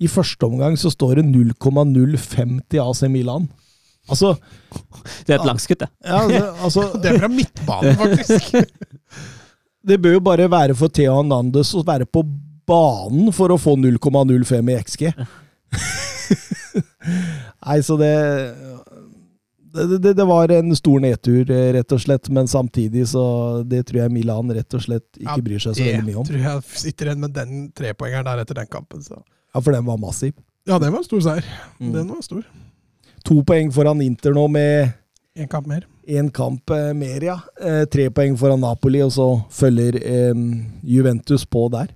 i 0.00 0.08
første 0.10 0.46
omgang 0.46 0.76
så 0.80 0.92
står 0.92 1.20
det 1.20 1.26
0,05 1.30 2.60
til 2.70 2.82
AC 2.84 3.02
Milan. 3.12 3.48
Altså, 4.10 4.34
Det 5.26 5.34
er 5.34 5.38
et 5.40 5.46
langskudd, 5.48 5.80
det. 5.84 5.88
ja, 6.04 6.20
det, 6.28 6.40
altså 6.66 6.86
Det 7.00 7.12
er 7.12 7.18
fra 7.22 7.30
midtbanen, 7.32 7.96
faktisk. 8.00 8.56
Det 9.90 9.96
bør 10.02 10.18
jo 10.18 10.20
bare 10.20 10.44
være 10.52 10.74
for 10.76 10.92
Theo 10.92 11.14
Hernandez 11.16 11.70
å 11.78 11.80
være 11.86 12.04
på 12.04 12.20
banen 12.68 13.30
for 13.32 13.54
å 13.54 13.56
få 13.58 13.72
0,05 13.80 14.68
i 14.68 14.74
XG. 14.76 15.06
Nei, 17.66 17.78
så 17.86 17.96
det 18.00 18.12
det, 19.70 19.98
det 20.02 20.12
det 20.18 20.26
var 20.26 20.50
en 20.50 20.72
stor 20.76 20.98
nedtur, 21.02 21.44
rett 21.46 21.92
og 21.94 22.00
slett, 22.02 22.26
men 22.34 22.48
samtidig 22.50 23.04
så 23.12 23.22
Det 23.62 23.84
tror 23.86 24.00
jeg 24.02 24.12
Milan 24.14 24.50
rett 24.54 24.74
og 24.74 24.82
slett 24.82 25.06
ikke 25.14 25.36
Ja, 25.36 25.44
bryr 25.46 25.62
seg 25.62 25.76
så 25.78 25.84
veldig 25.86 26.06
mye 26.08 26.18
om. 26.22 26.26
Det 26.26 26.34
tror 26.34 26.46
jeg 26.48 26.80
sitter 26.82 27.10
igjen 27.10 27.22
med 27.22 27.36
den 27.36 27.60
trepoengeren 27.76 28.26
der 28.26 28.42
etter 28.42 28.58
den 28.58 28.70
kampen. 28.70 29.04
Så. 29.06 29.20
Ja, 29.54 29.62
For 29.62 29.70
den 29.74 29.86
var 29.86 30.00
massiv. 30.02 30.34
Ja, 30.68 30.78
den 30.82 30.90
var 30.92 31.04
en 31.04 31.06
stor 31.06 31.22
seier. 31.24 31.46
Mm. 31.78 31.92
Den 31.94 32.10
var 32.10 32.24
stor. 32.26 32.42
To 33.28 33.42
poeng 33.46 33.70
foran 33.74 34.02
Inter 34.04 34.34
nå 34.36 34.46
med 34.48 34.96
En 35.38 35.48
kamp 35.48 35.66
mer. 35.70 35.86
En 36.10 36.26
kamp 36.34 36.70
eh, 36.74 36.90
mer, 36.96 37.22
ja. 37.22 37.36
Eh, 37.62 37.84
tre 37.88 38.08
poeng 38.10 38.34
foran 38.36 38.60
Napoli, 38.60 38.98
og 39.04 39.12
så 39.14 39.28
følger 39.54 39.96
eh, 40.00 40.40
Juventus 40.82 41.44
på 41.46 41.68
der. 41.72 41.92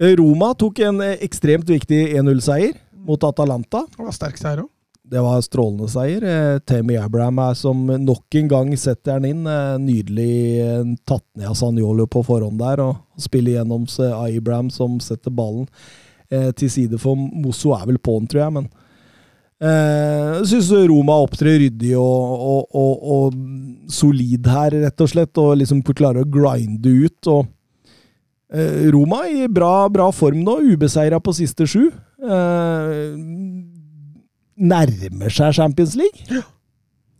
Eh, 0.00 0.14
Roma 0.18 0.54
tok 0.58 0.80
en 0.86 1.02
eh, 1.04 1.18
ekstremt 1.20 1.68
viktig 1.68 2.00
1-0-seier 2.16 2.78
mot 3.06 3.22
Atalanta. 3.28 3.84
Det 3.92 4.06
var 4.06 4.16
sterk 4.16 4.40
seier 4.40 4.64
òg. 4.64 4.70
Det 5.10 5.20
var 5.20 5.42
strålende 5.42 5.88
seier. 5.90 6.24
Tammy 6.64 6.94
Abraham 6.96 7.40
er 7.42 7.56
som 7.58 7.80
nok 7.82 8.36
en 8.40 8.50
gang 8.50 8.68
setter 8.78 9.18
han 9.18 9.26
inn. 9.26 9.40
Nydelig 9.82 10.94
tatt 11.02 11.24
ned 11.34 11.48
av 11.50 11.56
Sanjolo 11.58 12.06
på 12.06 12.22
forhånd 12.24 12.60
der, 12.62 12.82
og 12.84 13.20
spiller 13.20 13.58
gjennom 13.58 13.88
Abraham 14.14 14.70
som 14.70 15.00
setter 15.02 15.34
ballen 15.34 15.66
eh, 16.30 16.50
til 16.56 16.70
side 16.70 17.00
for 17.02 17.18
Mosso 17.18 17.74
er 17.74 17.88
vel 17.90 17.98
på'n, 17.98 18.28
tror 18.30 18.44
jeg, 18.44 18.54
men 18.60 18.70
jeg 19.60 20.46
syns 20.48 20.70
Roma 20.88 21.18
opptrer 21.20 21.58
ryddig 21.60 21.92
og, 22.00 22.44
og, 22.50 22.76
og, 22.80 23.02
og 23.14 23.90
solid 23.92 24.46
her, 24.48 24.76
rett 24.86 25.04
og 25.04 25.10
slett, 25.12 25.40
og 25.40 25.58
liksom 25.60 25.82
klarer 25.90 26.24
å 26.24 26.30
grinde 26.32 26.94
ut. 27.04 27.28
og 27.28 27.44
eh, 28.54 28.88
Roma 28.94 29.26
i 29.28 29.44
bra, 29.52 29.88
bra 29.92 30.08
form 30.16 30.40
nå, 30.46 30.56
ubeseira 30.72 31.20
på 31.20 31.36
siste 31.36 31.68
sju. 31.68 31.90
Eh, 32.20 33.04
nærmer 34.60 35.36
seg 35.36 35.54
Champions 35.60 35.96
League. 35.98 36.40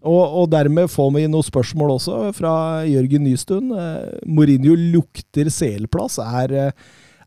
Og, 0.01 0.47
dermed 0.49 0.89
får 0.89 1.11
vi 1.13 1.27
noen 1.29 1.45
spørsmål 1.45 1.97
også 1.99 2.19
fra 2.37 2.55
Jørgen 2.89 3.27
Nystuen. 3.27 3.69
Eh, 3.77 4.21
Mourinho 4.25 4.77
lukter 4.97 5.51
CL-plass. 5.53 6.19
Er, 6.25 6.55
eh, 6.57 6.73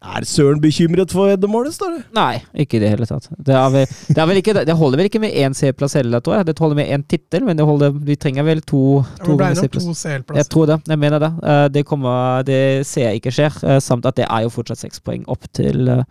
er 0.03 0.25
Søren 0.27 0.59
bekymret 0.61 1.11
for 1.15 1.29
veddemålet, 1.31 1.73
står 1.75 1.93
det? 1.95 2.01
Nei, 2.17 2.41
ikke 2.63 2.77
i 2.77 2.81
det 2.83 2.89
hele 2.91 3.07
tatt. 3.07 3.29
Det, 3.37 3.55
er 3.55 3.69
vel, 3.73 3.85
det, 4.09 4.17
er 4.19 4.27
vel 4.29 4.39
ikke, 4.41 4.53
det 4.67 4.75
holder 4.79 4.99
vel 5.01 5.07
ikke 5.09 5.21
med 5.23 5.37
én 5.39 5.55
C-plass 5.57 5.95
heller, 5.99 6.19
tror 6.23 6.35
jeg. 6.39 6.47
Det 6.49 6.55
holder 6.59 6.79
med 6.81 6.91
én 6.91 7.05
tittel, 7.07 7.45
men 7.47 7.57
det 7.59 7.65
holder, 7.67 7.95
vi 8.09 8.17
trenger 8.19 8.43
vel 8.47 8.61
to, 8.67 8.81
Det 9.21 9.25
to 9.25 9.37
C-plass. 9.63 10.03
Jeg 10.35 10.49
tror 10.51 10.67
det. 10.73 10.79
Jeg 10.91 10.99
mener 10.99 11.23
det. 11.23 11.31
Eh, 11.43 11.67
Det, 11.77 11.85
kommer, 11.87 12.43
det 12.47 12.59
ser 12.89 13.09
jeg 13.09 13.21
ikke 13.23 13.31
skjer. 13.39 13.59
eh, 13.63 13.79
Samt 13.79 14.05
at 14.05 14.19
det 14.19 14.27
er 14.29 14.43
jo 14.45 14.53
fortsatt 14.53 14.83
seks 14.83 14.99
poeng 14.99 15.23
opp 15.31 15.47
til, 15.55 15.87
eh, 15.89 16.03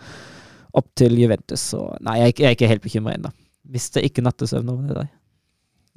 opp 0.74 0.88
til 0.96 1.18
Juventus. 1.20 1.60
Så 1.74 1.84
nei, 2.00 2.18
jeg, 2.22 2.34
er 2.38 2.42
jeg 2.42 2.50
er 2.52 2.56
ikke 2.58 2.72
helt 2.72 2.82
bekymra 2.88 3.14
ennå. 3.18 3.32
Mister 3.72 4.00
ikke 4.02 4.24
nattesøvn 4.24 4.68
over 4.72 4.88
det 4.88 4.96
der. 5.02 5.10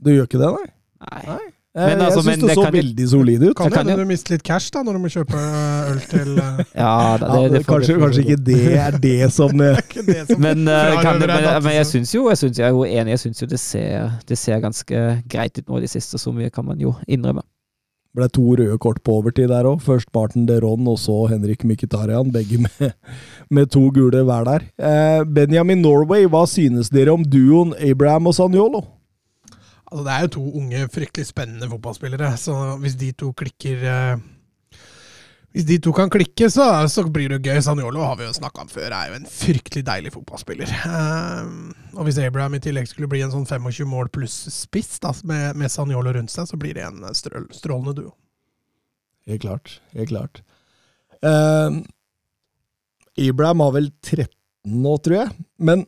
Du 0.03 0.11
gjør 0.11 0.27
ikke 0.27 0.41
det, 0.43 0.51
nei? 0.51 0.67
Nei. 1.05 1.23
nei. 1.31 1.51
Eh, 1.75 1.89
Men 1.89 2.01
altså, 2.05 2.21
jeg 2.21 2.25
men 2.25 2.35
syns 2.39 2.41
det 2.41 2.47
det 2.47 2.55
så 2.55 2.63
kan 2.63 2.73
veldig 2.77 3.05
solid 3.11 3.41
ut. 3.43 3.55
Kan 3.59 3.73
hende 3.75 3.95
du 3.99 4.05
mister 4.07 4.31
litt 4.37 4.43
cash 4.47 4.69
da, 4.71 4.79
når 4.87 4.95
du 4.95 4.99
må 5.03 5.09
kjøpe 5.11 5.39
øl 5.91 5.97
til 6.07 6.37
eh, 6.39 6.61
Ja, 6.85 6.93
det, 7.19 7.41
det 7.51 7.61
kanskje, 7.67 7.97
kanskje 7.99 8.23
ikke 8.23 8.37
det 8.47 8.59
er 8.79 8.95
det 9.03 9.17
som 9.37 9.59
eh, 9.59 9.81
det 10.07 10.21
som 10.29 10.39
Men, 10.45 10.63
eh, 10.71 10.95
kan, 11.03 11.19
det, 11.19 11.27
men, 11.27 11.49
men 11.65 11.75
jeg 11.75 11.89
syns 11.89 12.15
jo, 12.15 12.29
jeg, 12.31 12.39
synes, 12.39 12.61
jeg 12.63 12.69
er 12.69 12.77
jo 12.77 12.85
enig, 12.87 13.17
jeg 13.17 13.23
syns 13.25 13.43
jo 13.43 13.49
det 13.51 13.59
ser, 13.59 14.15
det 14.31 14.39
ser 14.39 14.63
ganske 14.63 15.03
greit 15.27 15.59
ut 15.59 15.67
nå 15.67 15.81
i 15.81 15.83
det 15.83 15.91
siste. 15.91 16.21
Så 16.21 16.31
mye 16.31 16.47
kan 16.53 16.63
man 16.69 16.79
jo 16.79 16.95
innrømme. 17.11 17.43
ble 18.15 18.29
to 18.31 18.47
røde 18.55 18.79
kort 18.79 19.03
på 19.03 19.19
overtid 19.19 19.51
der 19.51 19.67
òg. 19.67 19.81
Først 19.83 20.07
Martin 20.15 20.47
Deron 20.47 20.87
og 20.87 20.95
så 21.03 21.25
Henrik 21.27 21.67
Mkhitaryan. 21.67 22.31
Begge 22.31 22.61
med, 22.63 22.93
med 23.51 23.67
to 23.75 23.89
gule 23.91 24.23
hver 24.23 24.47
der. 24.47 24.63
Eh, 24.79 25.25
Benjamin 25.27 25.83
Norway, 25.83 26.23
hva 26.31 26.45
synes 26.47 26.87
dere 26.95 27.11
om 27.19 27.27
duoen 27.27 27.75
Abraham 27.83 28.31
og 28.31 28.39
Sanjolo? 28.39 28.85
Altså, 29.95 30.09
det 30.09 30.13
er 30.13 30.23
jo 30.25 30.31
to 30.35 30.45
unge, 30.59 30.87
fryktelig 30.91 31.29
spennende 31.29 31.69
fotballspillere, 31.71 32.33
så 32.35 32.53
hvis 32.81 32.97
de 32.99 33.13
to 33.15 33.29
klikker 33.31 33.85
eh, 33.87 34.23
Hvis 35.55 35.63
de 35.69 35.77
to 35.79 35.93
kan 35.95 36.11
klikke, 36.11 36.49
så, 36.51 36.65
så 36.91 37.05
blir 37.07 37.31
det 37.31 37.47
gøy. 37.47 37.61
Sanjolo 37.63 38.01
har 38.03 38.17
vi 38.19 38.25
jo 38.25 38.33
snakka 38.35 38.65
om 38.65 38.67
før, 38.67 38.91
er 38.91 39.13
jo 39.13 39.21
en 39.21 39.29
fryktelig 39.31 39.85
deilig 39.87 40.11
fotballspiller. 40.17 40.67
Eh, 40.67 41.47
og 41.95 42.03
hvis 42.03 42.19
Abraham 42.19 42.57
i 42.57 42.59
tillegg 42.59 42.91
skulle 42.91 43.07
bli 43.07 43.23
en 43.23 43.31
sånn 43.31 43.47
25 43.47 43.87
mål 43.87 44.11
pluss-spiss 44.11 44.99
da, 44.99 45.15
med, 45.23 45.55
med 45.55 45.71
Sanjolo 45.71 46.11
rundt 46.11 46.35
seg, 46.35 46.51
så 46.51 46.59
blir 46.59 46.75
det 46.75 46.83
en 46.89 47.07
strøl, 47.15 47.47
strålende 47.55 47.95
duo. 48.01 48.11
Helt 49.31 49.47
klart. 49.47 49.77
Helt 49.95 50.11
klart. 50.11 50.43
Eh, 51.23 51.79
Abraham 53.29 53.63
har 53.63 53.77
vel 53.79 53.93
13 54.03 54.27
nå, 54.75 54.97
tror 54.99 55.21
jeg. 55.21 55.45
Men 55.55 55.87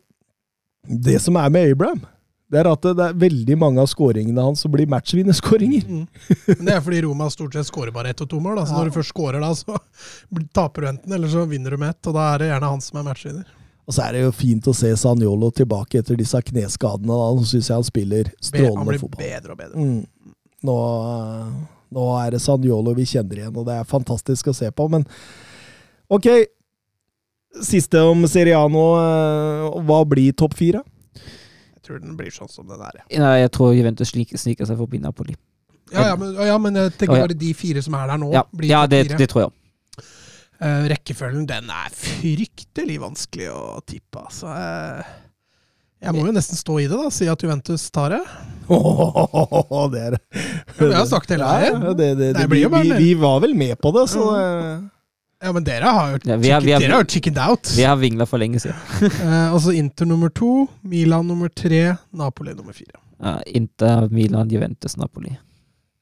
det 0.88 1.20
som 1.20 1.36
er 1.36 1.52
med 1.52 1.74
Abraham, 1.76 2.08
det 2.50 2.60
er 2.62 2.68
at 2.72 2.86
det 2.96 3.04
er 3.10 3.16
veldig 3.20 3.58
mange 3.60 3.82
av 3.84 3.90
skåringene 3.92 4.40
hans 4.46 4.62
som 4.64 4.72
blir 4.72 4.88
matchvinnerskåringer. 4.88 5.84
Men 5.90 6.66
det 6.70 6.74
er 6.78 6.82
fordi 6.86 7.02
Roma 7.04 7.28
stort 7.34 7.58
sett 7.58 7.68
skårer 7.68 7.92
bare 7.92 8.14
ett 8.14 8.22
og 8.24 8.30
to 8.32 8.40
mål. 8.40 8.56
Da. 8.62 8.66
Så 8.70 8.78
når 8.78 8.88
du 8.88 8.96
først 8.96 9.12
skårer 9.12 9.44
da, 9.44 9.50
så 9.58 9.76
taper 10.58 10.82
du 10.82 10.88
enten, 10.94 11.14
eller 11.18 11.28
så 11.34 11.44
vinner 11.50 11.76
du 11.76 11.78
med 11.82 11.90
ett. 11.96 12.08
Og 12.08 12.16
da 12.16 12.30
er 12.34 12.44
det 12.46 12.48
gjerne 12.54 12.70
han 12.72 12.84
som 12.86 13.02
er 13.02 13.08
matchvinner. 13.10 13.50
Og 13.88 13.96
så 13.96 14.04
er 14.04 14.16
det 14.18 14.22
jo 14.26 14.32
fint 14.36 14.66
å 14.68 14.74
se 14.76 14.90
Sanjolo 15.00 15.48
tilbake 15.56 16.00
etter 16.02 16.16
disse 16.20 16.40
kneskadene. 16.44 17.08
Da. 17.08 17.28
Nå 17.36 17.44
syns 17.48 17.68
jeg 17.72 17.76
han 17.82 17.88
spiller 17.88 18.24
Be- 18.28 18.36
Han 18.36 18.50
strålende 18.52 18.90
blir 18.94 19.04
fotball. 19.04 19.24
bedre 19.28 19.52
og 19.52 19.62
bedre. 19.62 19.84
Mm. 19.84 20.34
Nå, 20.68 20.76
eh, 21.12 21.54
nå 22.00 22.08
er 22.24 22.32
det 22.36 22.42
Sanjolo 22.44 22.96
vi 22.98 23.06
kjenner 23.08 23.44
igjen, 23.44 23.56
og 23.60 23.68
det 23.68 23.76
er 23.80 23.88
fantastisk 23.88 24.50
å 24.52 24.56
se 24.56 24.72
på. 24.76 24.88
Men 24.92 25.06
ok, 26.12 26.28
siste 27.64 28.02
om 28.08 28.24
Seriano. 28.28 28.84
eh, 29.04 29.82
Hva 29.88 30.02
blir 30.08 30.32
topp 30.36 30.56
fire? 30.60 30.84
Tror 31.88 32.02
den 32.04 32.18
blir 32.20 32.34
sånn 32.34 32.50
som 32.52 32.68
den 32.68 32.82
er. 32.84 33.04
Nei, 33.08 33.36
jeg 33.46 33.52
tror 33.56 33.76
Juventus 33.76 34.12
sniker, 34.12 34.40
sniker 34.42 34.68
seg 34.68 34.80
forbi 34.80 35.00
Napoli. 35.00 35.38
Ja, 35.94 36.10
ja, 36.10 36.16
men, 36.20 36.34
ja, 36.36 36.58
men 36.60 36.76
jeg 36.76 36.98
tenker 37.00 37.22
bare 37.22 37.38
de 37.38 37.54
fire 37.56 37.80
som 37.86 37.96
er 37.96 38.10
der 38.12 38.20
nå, 38.20 38.34
Ja, 38.36 38.44
blir 38.52 38.68
ja 38.74 38.82
det, 38.92 39.06
det 39.16 39.30
tror 39.32 39.46
jeg. 39.46 39.54
Uh, 40.58 40.88
rekkefølgen, 40.90 41.46
den 41.48 41.70
er 41.72 41.94
fryktelig 41.94 42.98
vanskelig 43.00 43.48
å 43.54 43.78
tippe, 43.86 44.24
altså. 44.24 44.50
Eh, 44.52 45.14
jeg 46.02 46.14
må 46.18 46.26
jo 46.26 46.34
nesten 46.34 46.58
stå 46.58 46.80
i 46.82 46.88
det, 46.90 46.98
da, 46.98 47.12
si 47.14 47.30
at 47.30 47.46
Juventus 47.46 47.86
tar 47.94 48.18
det. 48.18 48.22
det 49.94 50.02
er 50.02 50.18
Ja, 50.18 50.90
jeg 50.90 50.98
har 50.98 51.08
sagt 51.10 51.30
det 51.30 51.38
hele 51.38 51.52
veien. 51.54 51.86
Ja, 51.88 51.94
det, 52.02 52.10
det, 52.20 52.32
det, 52.40 52.48
vi, 52.52 52.64
vi, 52.74 52.92
vi 52.98 53.12
var 53.22 53.40
vel 53.46 53.56
med 53.58 53.78
på 53.82 53.94
det, 53.96 54.08
så 54.12 54.28
eh, 54.42 54.74
Ja, 55.44 55.52
men 55.54 55.64
dere 55.64 55.86
har 55.94 56.12
jo 56.12 56.18
Ja, 56.26 56.60
dere 56.60 57.04
chickened 57.06 57.38
out. 57.50 57.70
Vi 57.78 57.84
har 57.84 57.96
vingla 57.96 58.26
for 58.26 58.38
lenge 58.42 58.60
siden. 58.60 58.78
Eh, 59.24 59.54
altså 59.54 59.72
Inter 59.72 60.06
nummer 60.06 60.30
to, 60.30 60.68
Milan 60.82 61.28
nummer 61.28 61.48
tre, 61.50 61.96
Napoli 62.12 62.54
nummer 62.54 62.74
fire. 62.74 62.98
Ja, 63.22 63.36
Inter, 63.46 64.08
Milan, 64.10 64.50
Juventus, 64.50 64.98
Napoli. 64.98 65.36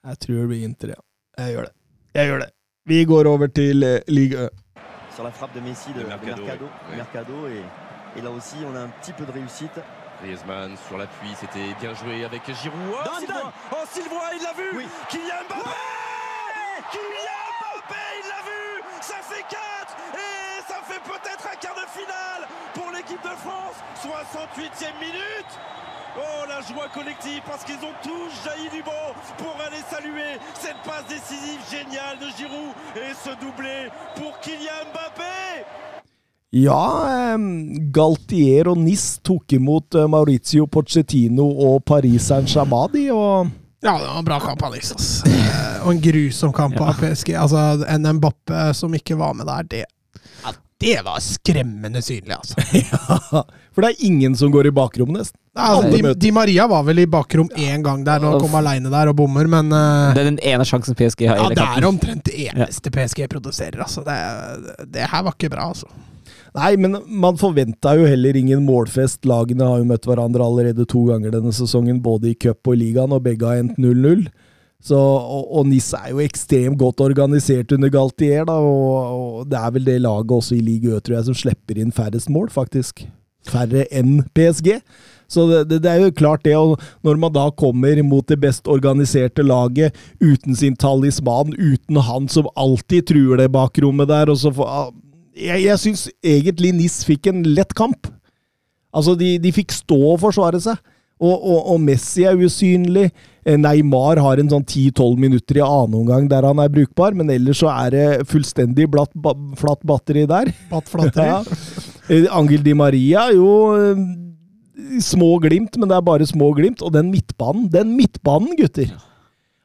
Jeg 0.06 0.20
tror 0.20 0.36
det 0.42 0.48
blir 0.48 0.64
Inter, 0.64 0.88
ja. 0.96 1.02
Jeg 1.44 1.54
gjør 1.56 1.66
det. 1.68 1.74
Jeg 2.16 2.28
gjør 2.30 2.40
det. 2.40 2.50
Vi 2.88 3.04
går 3.06 3.28
over 3.28 3.48
til 3.48 3.84
eh, 3.84 4.00
Ligue 4.08 4.46
1. 4.46 4.50
sur 5.16 5.24
la 5.24 5.32
frappe 5.32 5.56
de 5.60 5.62
Messi 5.64 5.90
de, 5.96 6.00
De 6.00 6.04
de 6.04 6.10
Mercado, 6.10 6.42
Mercado, 6.44 6.66
oui. 6.90 6.96
Mercado, 6.98 7.48
et, 7.48 7.64
et 8.18 8.22
là 8.22 8.30
aussi 8.32 8.56
on 8.68 8.76
a 8.76 8.82
un 8.84 8.92
petit 9.02 9.14
peu 9.14 9.26
de 9.26 9.32
réussite. 9.32 9.80
Griezmann 10.22 10.76
sur 10.88 10.98
l'appui, 10.98 11.30
c'était 11.40 11.72
bien 11.82 11.94
joué 11.94 12.24
avec 12.26 12.42
Giroud. 12.62 12.80
Oh, 12.92 13.20
Zidane. 13.20 13.52
Oh, 13.72 13.84
Sylvain, 13.94 14.28
il 14.36 14.44
l'a 14.44 14.54
vu 14.60 14.78
Oui. 14.78 14.86
Kylian 15.10 15.44
Mbappé 15.48 15.72
Kylian 16.92 17.55
Ça 19.06 19.22
fait 19.22 19.46
4 19.50 19.58
et 20.18 20.62
ça 20.68 20.82
fait 20.90 21.02
peut-être 21.06 21.46
un 21.46 21.58
quart 21.62 21.76
de 21.76 21.88
finale 21.94 22.48
pour 22.74 22.90
l'équipe 22.92 23.22
de 23.22 23.36
France 23.46 23.78
68e 24.02 24.98
minute 25.00 25.52
Oh, 26.18 26.46
la 26.48 26.62
joie 26.62 26.88
collective 26.94 27.42
parce 27.46 27.64
qu'ils 27.66 27.76
ont 27.76 27.96
tous 28.02 28.32
jailli 28.44 28.70
du 28.74 28.82
banc 28.82 29.14
pour 29.38 29.54
aller 29.62 29.84
saluer 29.92 30.40
cette 30.54 30.82
passe 30.86 31.06
décisive 31.08 31.60
géniale 31.70 32.18
de 32.18 32.28
Giroud 32.38 32.74
et 32.96 33.14
ce 33.14 33.32
doublé 33.40 33.92
pour 34.16 34.40
Kylian 34.40 34.90
Mbappé. 34.92 35.66
Ja, 36.54 37.36
Galtier 37.92 38.64
og 38.72 38.78
Nis 38.80 39.20
tok 39.22 39.54
eh, 39.54 39.60
Maurizio 40.08 40.66
Pochettino 40.68 41.50
og 41.68 41.84
Paris 41.84 42.32
og 42.32 43.52
Ja, 43.86 44.00
det 44.00 44.08
var 44.08 44.18
en 44.18 44.26
bra 44.26 44.40
kamp 44.40 44.64
av 44.64 44.72
Alex. 44.72 44.92
ass. 44.92 45.26
Eh, 45.26 45.82
Og 45.86 45.92
en 45.92 46.02
grusom 46.02 46.54
kamp 46.54 46.80
av 46.82 46.98
PSG. 46.98 47.36
Altså, 47.38 47.86
en 47.88 48.08
Mbappe 48.18 48.72
som 48.74 48.94
ikke 48.98 49.18
var 49.20 49.36
med 49.38 49.46
der, 49.46 49.68
det 49.70 49.84
ja, 50.44 50.54
Det 50.82 51.02
var 51.06 51.20
skremmende 51.22 52.02
synlig, 52.02 52.34
altså. 52.34 52.56
ja, 52.82 53.44
For 53.76 53.86
det 53.86 53.92
er 53.92 54.08
ingen 54.08 54.36
som 54.36 54.50
går 54.52 54.72
i 54.72 54.74
bakrom, 54.74 55.14
nesten. 55.14 55.38
altså 55.54 55.92
Di. 55.94 56.02
Di 56.26 56.32
Maria 56.34 56.66
var 56.68 56.84
vel 56.84 57.04
i 57.04 57.06
bakrom 57.08 57.50
én 57.56 57.86
gang 57.86 58.02
der, 58.08 58.20
når 58.20 58.36
han 58.36 58.42
kom 58.48 58.58
aleine 58.58 58.90
der 58.90 59.14
og 59.14 59.20
bommer, 59.22 59.48
men 59.48 59.70
uh, 59.70 60.16
Det 60.16 60.24
er 60.24 60.32
den 60.32 60.42
ene 60.42 60.66
sjansen 60.66 60.98
PSG 60.98 61.28
har 61.30 61.38
i 61.38 61.46
ja, 61.46 61.54
det 61.54 61.70
er 61.78 61.88
omtrent 61.88 62.26
det 62.26 62.50
eneste 62.50 62.92
PSG 62.92 63.28
produserer, 63.30 63.86
altså. 63.86 64.02
Det, 64.08 64.18
det 64.98 65.06
her 65.14 65.30
var 65.30 65.38
ikke 65.38 65.54
bra, 65.54 65.70
altså. 65.76 65.92
Nei, 66.56 66.76
men 66.80 66.96
man 67.12 67.36
forventa 67.40 67.98
jo 68.00 68.06
heller 68.08 68.38
ingen 68.40 68.64
målfest. 68.64 69.26
Lagene 69.28 69.68
har 69.68 69.82
jo 69.82 69.88
møtt 69.90 70.06
hverandre 70.08 70.46
allerede 70.46 70.86
to 70.88 71.04
ganger 71.10 71.34
denne 71.36 71.52
sesongen, 71.56 72.00
både 72.04 72.32
i 72.32 72.38
cup 72.40 72.70
og 72.70 72.78
i 72.78 72.86
ligaen, 72.86 73.16
og 73.16 73.26
begge 73.26 73.50
har 73.50 73.60
endt 73.60 73.80
0-0. 73.82 74.28
Så, 74.86 74.96
og, 74.96 75.50
og 75.58 75.68
NIS 75.68 75.90
er 75.98 76.14
jo 76.14 76.22
ekstremt 76.24 76.80
godt 76.80 77.02
organisert 77.04 77.74
under 77.76 77.92
Galtier, 77.92 78.46
da, 78.48 78.56
og, 78.62 79.42
og 79.42 79.52
det 79.52 79.60
er 79.60 79.76
vel 79.76 79.88
det 79.88 80.00
laget 80.06 80.34
også 80.36 80.56
i 80.56 80.64
Ligue 80.64 80.94
Ø, 80.94 81.02
tror 81.02 81.18
jeg, 81.18 81.28
som 81.28 81.38
slipper 81.38 81.80
inn 81.82 81.94
færrest 81.96 82.32
mål, 82.32 82.52
faktisk. 82.54 83.04
Færre 83.50 83.84
enn 83.94 84.20
PSG. 84.38 84.78
Så 85.32 85.48
det, 85.50 85.64
det, 85.72 85.82
det 85.84 85.90
er 85.92 86.04
jo 86.06 86.14
klart 86.16 86.46
det, 86.46 86.54
og 86.56 86.80
når 87.06 87.18
man 87.20 87.34
da 87.34 87.48
kommer 87.58 88.00
mot 88.06 88.28
det 88.30 88.38
best 88.44 88.70
organiserte 88.72 89.44
laget, 89.44 89.98
uten 90.22 90.56
sin 90.56 90.78
talisman, 90.80 91.56
uten 91.58 92.00
han 92.06 92.30
som 92.32 92.48
alltid 92.56 93.10
truer 93.10 93.42
det 93.42 93.50
bakrommet 93.54 94.12
der, 94.14 94.32
og 94.32 94.40
så 94.40 94.54
får 94.54 94.94
Jeg, 95.36 95.64
jeg 95.66 95.82
syns 95.82 96.08
egentlig 96.24 96.74
NIS 96.76 97.02
fikk 97.08 97.32
en 97.32 97.44
lett 97.56 97.74
kamp. 97.76 98.08
Altså, 98.96 99.16
de, 99.20 99.36
de 99.44 99.52
fikk 99.56 99.74
stå 99.76 99.98
og 100.14 100.22
forsvare 100.24 100.62
seg. 100.64 100.80
Og, 101.16 101.32
og, 101.32 101.60
og 101.72 101.80
Messi 101.84 102.26
er 102.28 102.40
usynlig. 102.40 103.10
Eh, 103.46 103.56
Neymar 103.60 104.20
har 104.24 104.40
en 104.42 104.52
sånn 104.52 104.66
10-12 104.66 105.20
minutter 105.22 105.60
i 105.62 105.64
annen 105.64 105.96
omgang 106.02 106.28
der 106.32 106.48
han 106.48 106.60
er 106.60 106.72
brukbar, 106.72 107.16
men 107.16 107.32
ellers 107.32 107.62
så 107.64 107.70
er 107.72 107.94
det 107.94 108.08
fullstendig 108.32 108.90
blatt, 108.92 109.14
ba, 109.16 109.32
flatt 109.60 109.84
batteri 109.88 110.26
der. 110.30 110.52
Batt 110.72 110.92
flatteri. 110.92 111.28
Ja. 111.36 111.42
Eh, 112.06 112.28
Angel 112.38 112.62
Di 112.62 112.76
Maria 112.78 113.24
jo 113.34 113.50
eh, 113.80 114.02
små 115.02 115.40
glimt, 115.42 115.80
men 115.80 115.90
det 115.90 115.96
er 115.98 116.04
bare 116.06 116.28
små 116.30 116.52
glimt. 116.58 116.84
Og 116.86 116.94
den 116.94 117.10
midtbanen, 117.14 117.70
den 117.72 117.96
midtbanen, 117.98 118.54
gutter! 118.60 118.92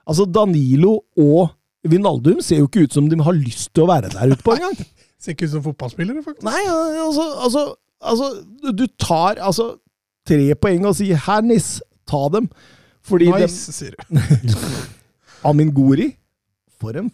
Altså, 0.08 0.24
Danilo 0.24 1.00
og 1.20 1.50
Vinaldum 1.86 2.40
ser 2.44 2.62
jo 2.62 2.68
ikke 2.70 2.86
ut 2.86 2.96
som 2.96 3.10
de 3.10 3.18
har 3.20 3.36
lyst 3.36 3.70
til 3.74 3.84
å 3.84 3.90
være 3.90 4.12
der 4.12 4.32
ute 4.32 4.44
på 4.46 4.56
engang. 4.56 4.80
Ser 5.20 5.36
ikke 5.36 5.48
ut 5.48 5.54
som 5.54 5.64
fotballspillere, 5.68 6.24
faktisk. 6.24 6.44
Nei, 6.48 6.62
altså, 7.04 7.26
altså, 7.44 7.64
altså 8.00 8.72
Du 8.76 8.86
tar 9.00 9.40
altså 9.44 9.74
tre 10.26 10.54
poeng 10.56 10.86
og 10.88 10.96
sier 10.96 11.16
'her, 11.20 11.42
Nis, 11.44 11.80
ta 12.08 12.28
dem'. 12.32 12.48
Fordi 13.04 13.30
Nice, 13.32 13.72
sier 13.72 13.96
du. 13.96 14.18
Amin 15.48 15.70
Gori 15.72 16.14
For 16.80 16.96
en 16.96 17.10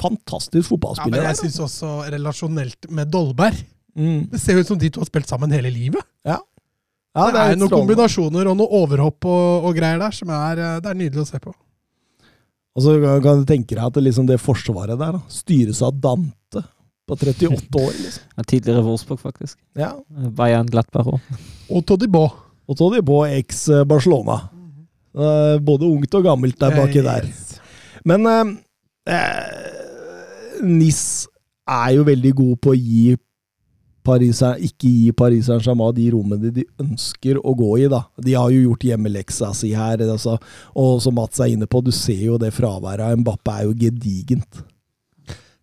fantastisk 0.00 0.66
Ja, 0.66 0.74
fotballspiller. 0.74 1.16
men 1.20 1.28
jeg 1.28 1.36
syns 1.36 1.60
også 1.60 1.90
relasjonelt 2.12 2.90
med 2.90 3.12
Dolberg 3.12 3.60
Mm. 3.92 4.28
Det 4.30 4.40
ser 4.40 4.56
ut 4.56 4.66
som 4.66 4.78
de 4.80 4.88
to 4.88 5.02
har 5.02 5.08
spilt 5.08 5.28
sammen 5.28 5.52
hele 5.52 5.68
livet. 5.68 6.00
Ja. 6.24 6.38
det, 7.12 7.22
er, 7.22 7.52
er 7.52 7.56
noen 7.58 7.68
strålende. 7.68 7.76
kombinasjoner 7.76 8.48
og 8.48 8.56
noe 8.56 8.78
overhopp 8.80 9.26
og, 9.28 9.66
og 9.68 9.76
greier 9.76 10.00
der 10.00 10.14
som 10.16 10.30
er, 10.32 10.62
eh, 10.62 10.78
det 10.80 10.88
er 10.88 10.96
nydelig 10.96 11.26
å 11.26 11.28
se 11.28 11.40
på. 11.42 11.52
Og 12.72 12.80
så 12.86 12.94
kan 13.20 13.42
du 13.42 13.44
tenke 13.44 13.74
deg 13.76 13.84
at 13.84 13.98
det, 13.98 14.04
liksom 14.06 14.24
det 14.30 14.38
forsvaret 14.40 14.96
der 14.96 15.18
da, 15.18 15.20
styres 15.28 15.82
av 15.84 15.98
Dante 16.00 16.32
på 17.08 17.16
38 17.16 17.78
år. 17.78 17.92
liksom. 17.98 18.22
Ja, 18.36 18.44
Tidligere 18.44 18.82
Wolfsburg, 18.86 19.20
faktisk. 19.20 19.58
Ja. 19.78 19.92
Bayern 20.08 20.70
Glattberg 20.70 21.16
òg. 21.16 21.42
Og 21.70 21.84
Todibo. 21.86 22.28
Og 22.68 22.78
så 22.78 22.88
de 22.94 23.02
eks-Barcelona. 23.38 24.38
Uh, 25.12 25.58
Både 25.60 25.84
ungt 25.84 26.14
og 26.14 26.24
gammelt 26.24 26.60
der 26.60 26.76
baki 26.76 27.02
der. 27.04 27.26
Men 28.08 28.26
uh, 28.26 28.54
uh, 29.10 30.62
NIS 30.62 31.26
er 31.68 31.98
jo 31.98 32.06
veldig 32.06 32.32
god 32.38 32.56
på 32.62 32.72
å 32.72 32.78
gi 32.78 33.16
Pariser, 34.02 34.56
ikke 34.66 34.88
gi 34.90 35.12
Paris 35.14 35.46
Saint-Germain 35.46 35.92
de 35.94 36.08
rommene 36.10 36.50
de 36.50 36.64
ønsker 36.82 37.38
å 37.38 37.52
gå 37.54 37.68
i. 37.84 37.86
da. 37.90 38.00
De 38.18 38.34
har 38.34 38.50
jo 38.50 38.64
gjort 38.64 38.86
hjemmeleksa 38.88 39.52
si 39.54 39.70
her. 39.78 40.02
Altså. 40.08 40.38
Og 40.74 40.96
som 41.04 41.14
Mats 41.14 41.38
er 41.38 41.52
inne 41.54 41.68
på, 41.70 41.84
du 41.84 41.92
ser 41.94 42.24
jo 42.32 42.38
det 42.40 42.50
fraværet 42.56 43.04
av 43.06 43.20
Mbappe 43.20 43.54
er 43.54 43.68
jo 43.68 43.76
gedigent. 43.78 44.64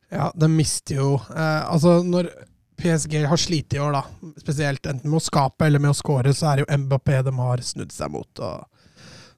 Ja, 0.10 0.32
de 0.34 0.48
mister 0.50 0.98
jo 0.98 1.10
eh, 1.36 1.64
Altså, 1.70 2.00
når 2.02 2.32
PSG 2.80 3.20
har 3.30 3.38
slitt 3.38 3.76
i 3.76 3.80
år, 3.84 3.94
da, 3.94 4.32
spesielt 4.40 4.86
enten 4.88 5.12
med 5.12 5.20
å 5.20 5.24
skape 5.24 5.68
eller 5.68 5.82
med 5.84 5.92
å 5.92 5.98
score, 5.98 6.32
så 6.34 6.48
er 6.50 6.60
det 6.60 6.66
jo 6.66 6.78
Mbappé 6.86 7.20
de 7.28 7.34
har 7.36 7.64
snudd 7.66 7.92
seg 7.92 8.14
mot. 8.14 8.44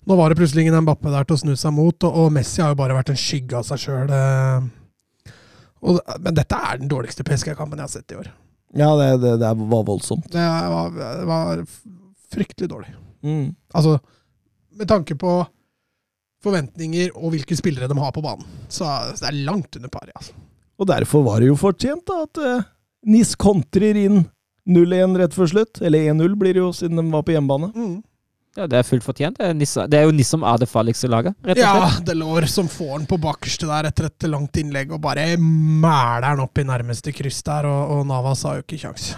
Nå 0.06 0.18
var 0.18 0.30
det 0.30 0.38
plutselig 0.38 0.68
ingen 0.68 0.84
Mbappé 0.86 1.10
der 1.14 1.26
til 1.26 1.38
å 1.38 1.42
snu 1.42 1.56
seg 1.58 1.74
mot, 1.74 2.06
og, 2.06 2.20
og 2.22 2.30
Messi 2.36 2.62
har 2.62 2.74
jo 2.74 2.80
bare 2.80 2.98
vært 2.98 3.10
en 3.14 3.20
skygge 3.20 3.58
av 3.58 3.66
seg 3.68 3.82
sjøl. 3.82 4.14
Eh, 4.14 4.70
men 5.82 6.38
dette 6.38 6.58
er 6.58 6.82
den 6.82 6.92
dårligste 6.92 7.26
PSG-kampen 7.26 7.82
jeg 7.82 7.88
har 7.88 7.94
sett 7.96 8.14
i 8.14 8.20
år. 8.22 8.30
Ja, 8.78 8.92
det, 9.00 9.10
det, 9.24 9.34
det 9.42 9.52
var 9.74 9.88
voldsomt. 9.90 10.30
Det 10.32 10.46
var, 10.46 10.94
det 10.94 11.26
var 11.28 11.64
fryktelig 12.32 12.70
dårlig. 12.72 12.94
Mm. 13.26 13.50
Altså, 13.74 13.98
med 14.78 14.90
tanke 14.90 15.18
på 15.20 15.34
forventninger 16.42 17.12
og 17.18 17.36
hvilke 17.36 17.58
spillere 17.58 17.90
de 17.90 17.98
har 18.00 18.14
på 18.16 18.24
banen, 18.26 18.46
så 18.70 18.88
så 19.12 19.20
det 19.20 19.30
er 19.30 19.44
langt 19.50 19.78
under 19.78 19.92
pari. 19.94 20.14
Altså. 20.16 20.34
Og 20.82 20.88
derfor 20.90 21.26
var 21.26 21.42
det 21.42 21.52
jo 21.52 21.58
fortjent 21.60 22.06
da, 22.10 22.24
at 22.26 22.40
eh, 22.42 22.70
NIS 23.14 23.36
kontrer 23.40 23.98
inn 24.02 24.24
0-1 24.70 25.20
rett 25.22 25.36
før 25.36 25.52
slutt. 25.52 25.82
Eller 25.82 26.10
1-0 26.14 26.38
blir 26.40 26.58
det 26.58 26.64
jo, 26.64 26.72
siden 26.74 26.98
de 26.98 27.06
var 27.14 27.26
på 27.28 27.36
hjemmebane. 27.36 27.70
Ja, 28.58 28.66
det 28.68 28.82
er 28.82 28.88
fullt 28.88 29.06
fortjent. 29.06 29.38
Det 29.40 29.48
er, 29.48 29.54
Nis, 29.56 29.76
det 29.88 30.00
er 30.00 30.10
jo 30.10 30.16
Nis 30.16 30.32
som 30.34 30.44
er 30.44 30.58
det 30.60 30.68
farligste 30.68 31.08
laget, 31.12 31.38
rett 31.46 31.62
og 31.62 31.62
Ja, 31.62 31.76
slett. 31.86 32.08
Delors 32.10 32.56
som 32.58 32.68
får 32.68 32.96
den 32.98 33.06
på 33.08 33.20
bakerste 33.22 33.70
der 33.70 33.88
etter 33.92 34.10
et 34.10 34.28
langt 34.28 34.58
innlegg, 34.60 34.92
og 34.92 35.00
bare 35.06 35.30
mæler 35.40 36.34
den 36.34 36.44
opp 36.44 36.60
i 36.60 36.66
nærmeste 36.68 37.14
kryss 37.16 37.40
der, 37.48 37.70
og, 37.70 37.94
og 37.96 38.04
Navas 38.10 38.44
har 38.50 38.60
jo 38.60 38.66
ikke 38.66 38.82
kjangs. 38.82 39.14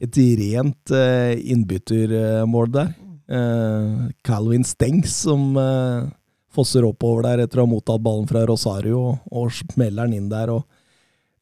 Et 0.00 0.22
rent 0.40 0.94
uh, 0.94 1.34
innbyttermål 1.36 2.72
der. 2.78 2.94
Eh, 3.28 4.08
Calvin 4.24 4.64
Stengs 4.64 5.12
som 5.26 5.50
eh, 5.60 6.06
fosser 6.54 6.86
oppover 6.88 7.26
der 7.26 7.42
etter 7.44 7.60
å 7.60 7.66
ha 7.66 7.68
mottatt 7.68 8.00
ballen 8.00 8.28
fra 8.30 8.46
Rosario, 8.48 9.02
og, 9.10 9.26
og 9.28 9.52
smeller 9.52 10.08
den 10.08 10.22
inn 10.22 10.30
der. 10.32 10.54
og 10.54 10.64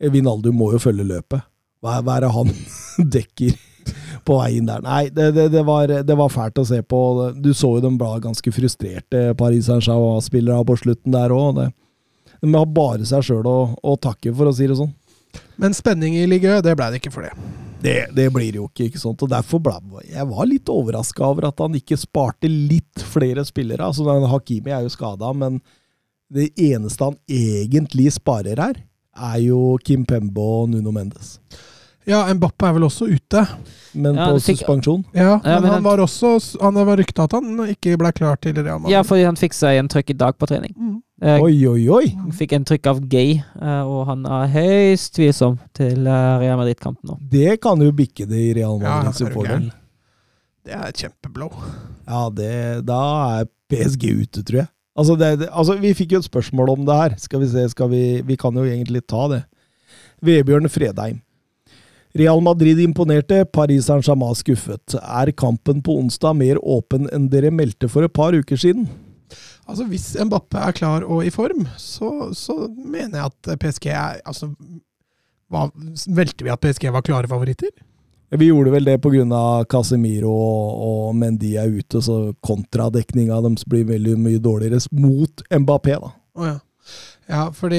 Vinaldo 0.01 0.53
må 0.53 0.73
jo 0.75 0.83
følge 0.83 1.07
løpet. 1.07 1.47
Hva, 1.85 2.01
hva 2.05 2.19
er 2.19 2.27
det 2.27 2.35
han 2.35 2.53
dekker 3.17 3.57
på 4.27 4.39
vei 4.41 4.51
inn 4.59 4.69
der? 4.69 4.85
Nei, 4.85 5.07
det, 5.15 5.31
det, 5.37 5.49
det, 5.55 5.65
var, 5.67 5.91
det 5.91 6.19
var 6.19 6.33
fælt 6.33 6.61
å 6.61 6.67
se 6.69 6.83
på. 6.83 7.01
Du 7.41 7.53
så 7.55 7.77
jo 7.77 7.85
dem 7.85 7.99
ble 8.01 8.13
ganske 8.25 8.53
frustrerte, 8.55 9.29
Paris 9.39 9.71
Saint-Germain-spillere 9.71 10.67
på 10.67 10.79
slutten 10.83 11.17
der 11.17 11.35
òg. 11.35 11.67
De 12.43 12.53
har 12.53 12.69
bare 12.71 13.07
seg 13.09 13.25
sjøl 13.25 13.47
å, 13.49 13.59
å 13.81 13.97
takke, 14.01 14.35
for 14.37 14.51
å 14.51 14.55
si 14.57 14.69
det 14.69 14.79
sånn. 14.79 14.93
Men 15.61 15.77
spenning 15.77 16.17
i 16.17 16.27
ligaen, 16.29 16.63
det 16.65 16.75
ble 16.77 16.91
det 16.93 17.01
ikke 17.01 17.15
for 17.15 17.27
det. 17.27 17.33
Det, 17.83 17.97
det 18.17 18.31
blir 18.33 18.51
det 18.51 18.59
jo 18.59 18.67
ikke, 18.71 18.89
ikke 18.89 19.01
sant? 19.01 19.21
og 19.23 19.31
derfor 19.31 19.61
ble 19.63 20.03
jeg 20.09 20.25
var 20.31 20.49
litt 20.49 20.71
overraska 20.73 21.23
over 21.27 21.51
at 21.51 21.61
han 21.61 21.77
ikke 21.77 21.99
sparte 22.01 22.49
litt 22.49 23.05
flere 23.13 23.45
spillere. 23.47 23.85
Altså, 23.85 24.07
Hakimi 24.33 24.73
er 24.73 24.87
jo 24.87 24.93
skada, 24.93 25.31
men 25.37 25.61
det 26.33 26.51
eneste 26.59 27.13
han 27.13 27.19
egentlig 27.31 28.11
sparer 28.17 28.59
her, 28.59 28.81
er 29.17 29.39
jo 29.47 29.79
Kim 29.85 30.05
Pembo 30.07 30.63
og 30.63 30.71
Nuno 30.71 30.93
Mendes. 30.93 31.39
Ja, 32.07 32.21
Mbappe 32.35 32.69
er 32.69 32.73
vel 32.77 32.85
også 32.87 33.09
ute. 33.11 33.41
Men 33.97 34.15
Ja, 34.15 34.27
på 34.31 34.37
fikk- 34.39 34.61
suspensjon. 34.61 35.05
Ja, 35.15 35.23
Ja, 35.23 35.37
men 35.43 35.43
men 35.43 35.65
han 35.65 35.73
han- 35.73 35.83
var 35.83 35.99
også 36.05 36.61
Han 36.61 36.75
var 36.75 36.97
rykta 36.97 37.25
at 37.25 37.33
han 37.33 37.57
ikke 37.67 37.97
ble 37.99 38.13
klar 38.13 38.37
til 38.41 38.55
Real 38.55 38.79
Madrid. 38.79 38.93
Ja, 38.93 39.03
fordi 39.03 39.25
han 39.25 39.35
fikk 39.37 39.53
seg 39.55 39.79
en 39.81 39.89
trykk 39.89 40.11
i 40.11 40.13
dag 40.13 40.39
på 40.39 40.47
trening. 40.47 40.75
Mm. 40.79 41.03
Eh, 41.23 41.41
Oi, 41.41 41.67
oi, 41.67 41.89
oi! 41.89 42.07
Fikk 42.31 42.53
en 42.53 42.65
trykk 42.65 42.87
av 42.87 43.01
Gay, 43.09 43.43
eh, 43.61 43.83
og 43.83 44.07
han 44.07 44.25
er 44.27 44.47
høyst 44.53 45.15
tvilsom 45.17 45.59
til 45.75 46.07
eh, 46.07 46.39
Real 46.39 46.59
Madrid-kampen 46.59 47.09
nå. 47.09 47.19
Det 47.31 47.61
kan 47.61 47.81
jo 47.81 47.91
bikke 47.91 48.29
det 48.29 48.37
i 48.39 48.55
Real 48.61 48.79
Madrid 48.79 49.15
sin 49.15 49.33
fordel. 49.33 49.73
Det 50.65 50.75
er 50.75 50.89
et 50.89 50.97
kjempeblow. 50.97 51.51
Ja, 52.07 52.29
det, 52.31 52.85
da 52.87 53.41
er 53.41 53.47
PSG 53.71 54.13
ute, 54.23 54.43
tror 54.45 54.59
jeg. 54.61 54.69
Altså, 54.97 55.17
det, 55.21 55.49
altså, 55.51 55.77
vi 55.81 55.93
fikk 55.97 56.17
jo 56.17 56.23
et 56.23 56.29
spørsmål 56.29 56.73
om 56.73 56.87
det 56.89 56.97
her. 56.97 57.15
Skal 57.21 57.43
vi 57.43 57.51
se, 57.53 57.69
skal 57.73 57.91
vi 57.93 58.03
Vi 58.25 58.37
kan 58.41 58.57
jo 58.57 58.65
egentlig 58.65 59.05
ta 59.07 59.27
det. 59.33 59.43
Vebjørn 60.25 60.69
Fredheim. 60.73 61.21
Real 62.17 62.41
Madrid 62.41 62.79
imponerte, 62.81 63.43
Paris 63.53 63.91
Saint-Germain 63.91 64.37
skuffet. 64.39 64.97
Er 64.97 65.33
kampen 65.37 65.83
på 65.85 65.99
onsdag 66.01 66.39
mer 66.39 66.61
åpen 66.65 67.11
enn 67.13 67.29
dere 67.29 67.53
meldte 67.53 67.91
for 67.93 68.07
et 68.07 68.15
par 68.17 68.33
uker 68.33 68.57
siden? 68.57 68.89
Altså, 69.69 69.85
Hvis 69.91 70.15
Mbappe 70.17 70.63
er 70.63 70.73
klar 70.73 71.05
og 71.05 71.27
i 71.27 71.33
form, 71.35 71.67
så, 71.77 72.31
så 72.33 72.57
mener 72.73 73.21
jeg 73.21 73.33
at 73.33 73.59
PSG 73.61 73.91
er 73.93 74.23
altså, 74.25 74.49
hva, 75.53 75.69
Velte 76.17 76.47
vi 76.47 76.55
at 76.55 76.63
PSG 76.63 76.89
var 76.95 77.05
klare 77.05 77.29
favoritter? 77.29 77.75
Vi 78.31 78.49
gjorde 78.49 78.73
vel 78.75 78.85
det 78.89 78.97
pga. 79.05 79.65
Casemiro 79.71 80.33
og, 80.33 80.81
og 80.87 81.15
Mendy 81.19 81.53
er 81.61 81.71
ute, 81.71 82.01
så 82.03 82.33
kontradekninga 82.45 83.39
deres 83.45 83.65
blir 83.69 83.85
veldig 83.87 84.17
mye 84.19 84.41
dårligere 84.43 84.81
mot 84.99 85.45
Mbappé, 85.51 85.95
da. 86.03 86.11
Oh, 86.37 86.47
ja. 86.49 86.57
ja, 87.31 87.45
fordi 87.55 87.79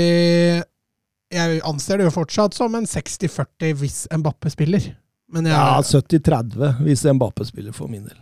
jeg 1.33 1.59
anser 1.67 1.99
det 1.99 2.07
jo 2.07 2.13
fortsatt 2.15 2.55
som 2.55 2.75
en 2.79 2.87
60-40 2.87 3.73
hvis 3.81 3.97
Mbappé 4.15 4.53
spiller. 4.53 4.87
Men 5.33 5.49
jeg, 5.49 5.57
Ja, 5.57 5.81
70-30 5.83 6.79
hvis 6.85 7.03
Mbappé 7.11 7.47
spiller, 7.49 7.75
for 7.75 7.91
min 7.91 8.05
del. 8.07 8.15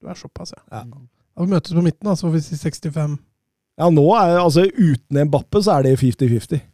du 0.00 0.08
er 0.08 0.16
såpass, 0.16 0.54
ja. 0.56 0.62
Ja. 0.72 0.86
Da 1.32 1.44
vi 1.44 1.52
møtes 1.52 1.72
på 1.76 1.84
midten, 1.84 2.08
da, 2.08 2.16
så 2.16 2.26
får 2.26 2.34
vi 2.38 2.40
si 2.44 2.56
65. 2.60 3.18
Ja, 3.80 3.88
nå 3.92 4.06
er 4.16 4.38
altså 4.40 4.64
uten 4.68 5.20
Mbappé 5.28 5.60
så 5.64 5.76
er 5.76 5.86
det 5.90 5.98
50-50. 6.00 6.64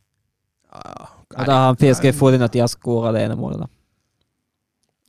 Ja, 0.71 1.09
Og 1.35 1.45
da 1.47 1.59
har 1.67 1.77
PSG 1.79 2.13
fått 2.17 2.39
inn 2.39 2.47
at 2.47 2.55
de 2.55 2.63
har 2.63 2.71
skåra 2.71 3.11
det 3.15 3.27
ene 3.27 3.37
målet, 3.39 3.61
da. 3.67 3.69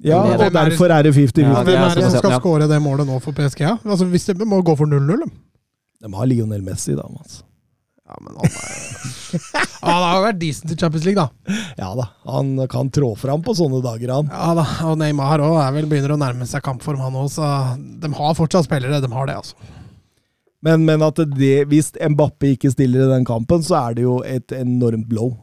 Ja, 0.06 0.22
og 0.24 0.54
derfor 0.56 0.94
er 0.96 1.04
det 1.04 1.12
50-50. 1.12 1.44
Ja, 1.44 1.64
Hvem 1.68 1.76
er 1.76 1.92
det 1.92 2.06
som 2.06 2.14
sånn 2.14 2.22
skal 2.24 2.40
skåre 2.40 2.70
det 2.72 2.80
målet 2.84 3.08
nå 3.10 3.18
for 3.24 3.36
PSG? 3.36 3.66
Altså, 3.68 4.08
hvis 4.08 4.30
de 4.32 4.48
må 4.48 4.62
gå 4.64 4.76
for 4.80 4.88
0-0, 4.88 5.26
de. 5.26 6.12
Har 6.16 6.30
Lionel 6.30 6.64
Messi, 6.64 6.96
da. 6.96 7.04
Mats. 7.12 7.42
Ja, 8.10 8.16
men 8.24 8.38
han 8.40 8.48
er 8.48 8.78
Han 9.84 10.04
har 10.04 10.14
jo 10.16 10.22
vært 10.24 10.40
decent 10.42 10.72
i 10.74 10.78
Champions 10.80 11.04
League, 11.06 11.20
da. 11.20 11.58
Ja 11.78 11.90
da, 11.98 12.08
han 12.32 12.56
kan 12.72 12.90
trå 12.96 13.12
fram 13.20 13.44
på 13.46 13.54
sånne 13.58 13.84
dager, 13.86 14.16
han. 14.16 14.32
Ja 14.34 14.56
da, 14.58 14.64
Og 14.90 14.96
Neymar 15.00 15.44
òg 15.46 15.60
er 15.62 15.76
vel 15.76 15.90
begynner 15.92 16.16
å 16.16 16.20
nærme 16.20 16.48
seg 16.50 16.64
kampform, 16.66 17.04
han 17.04 17.20
òg. 17.20 17.28
Så 17.36 17.50
de 18.02 18.10
har 18.18 18.40
fortsatt 18.40 18.66
spillere. 18.66 19.02
De 19.04 19.12
har 19.14 19.30
det, 19.30 19.36
altså. 19.44 19.76
Men, 20.66 20.84
men 20.88 21.04
at 21.06 21.20
det, 21.36 21.54
hvis 21.72 21.94
Mbappé 21.96 22.56
ikke 22.56 22.72
stiller 22.74 23.06
i 23.06 23.12
den 23.14 23.28
kampen, 23.28 23.62
så 23.64 23.78
er 23.84 24.00
det 24.00 24.08
jo 24.08 24.18
et 24.28 24.52
enormt 24.58 25.08
blow. 25.12 25.36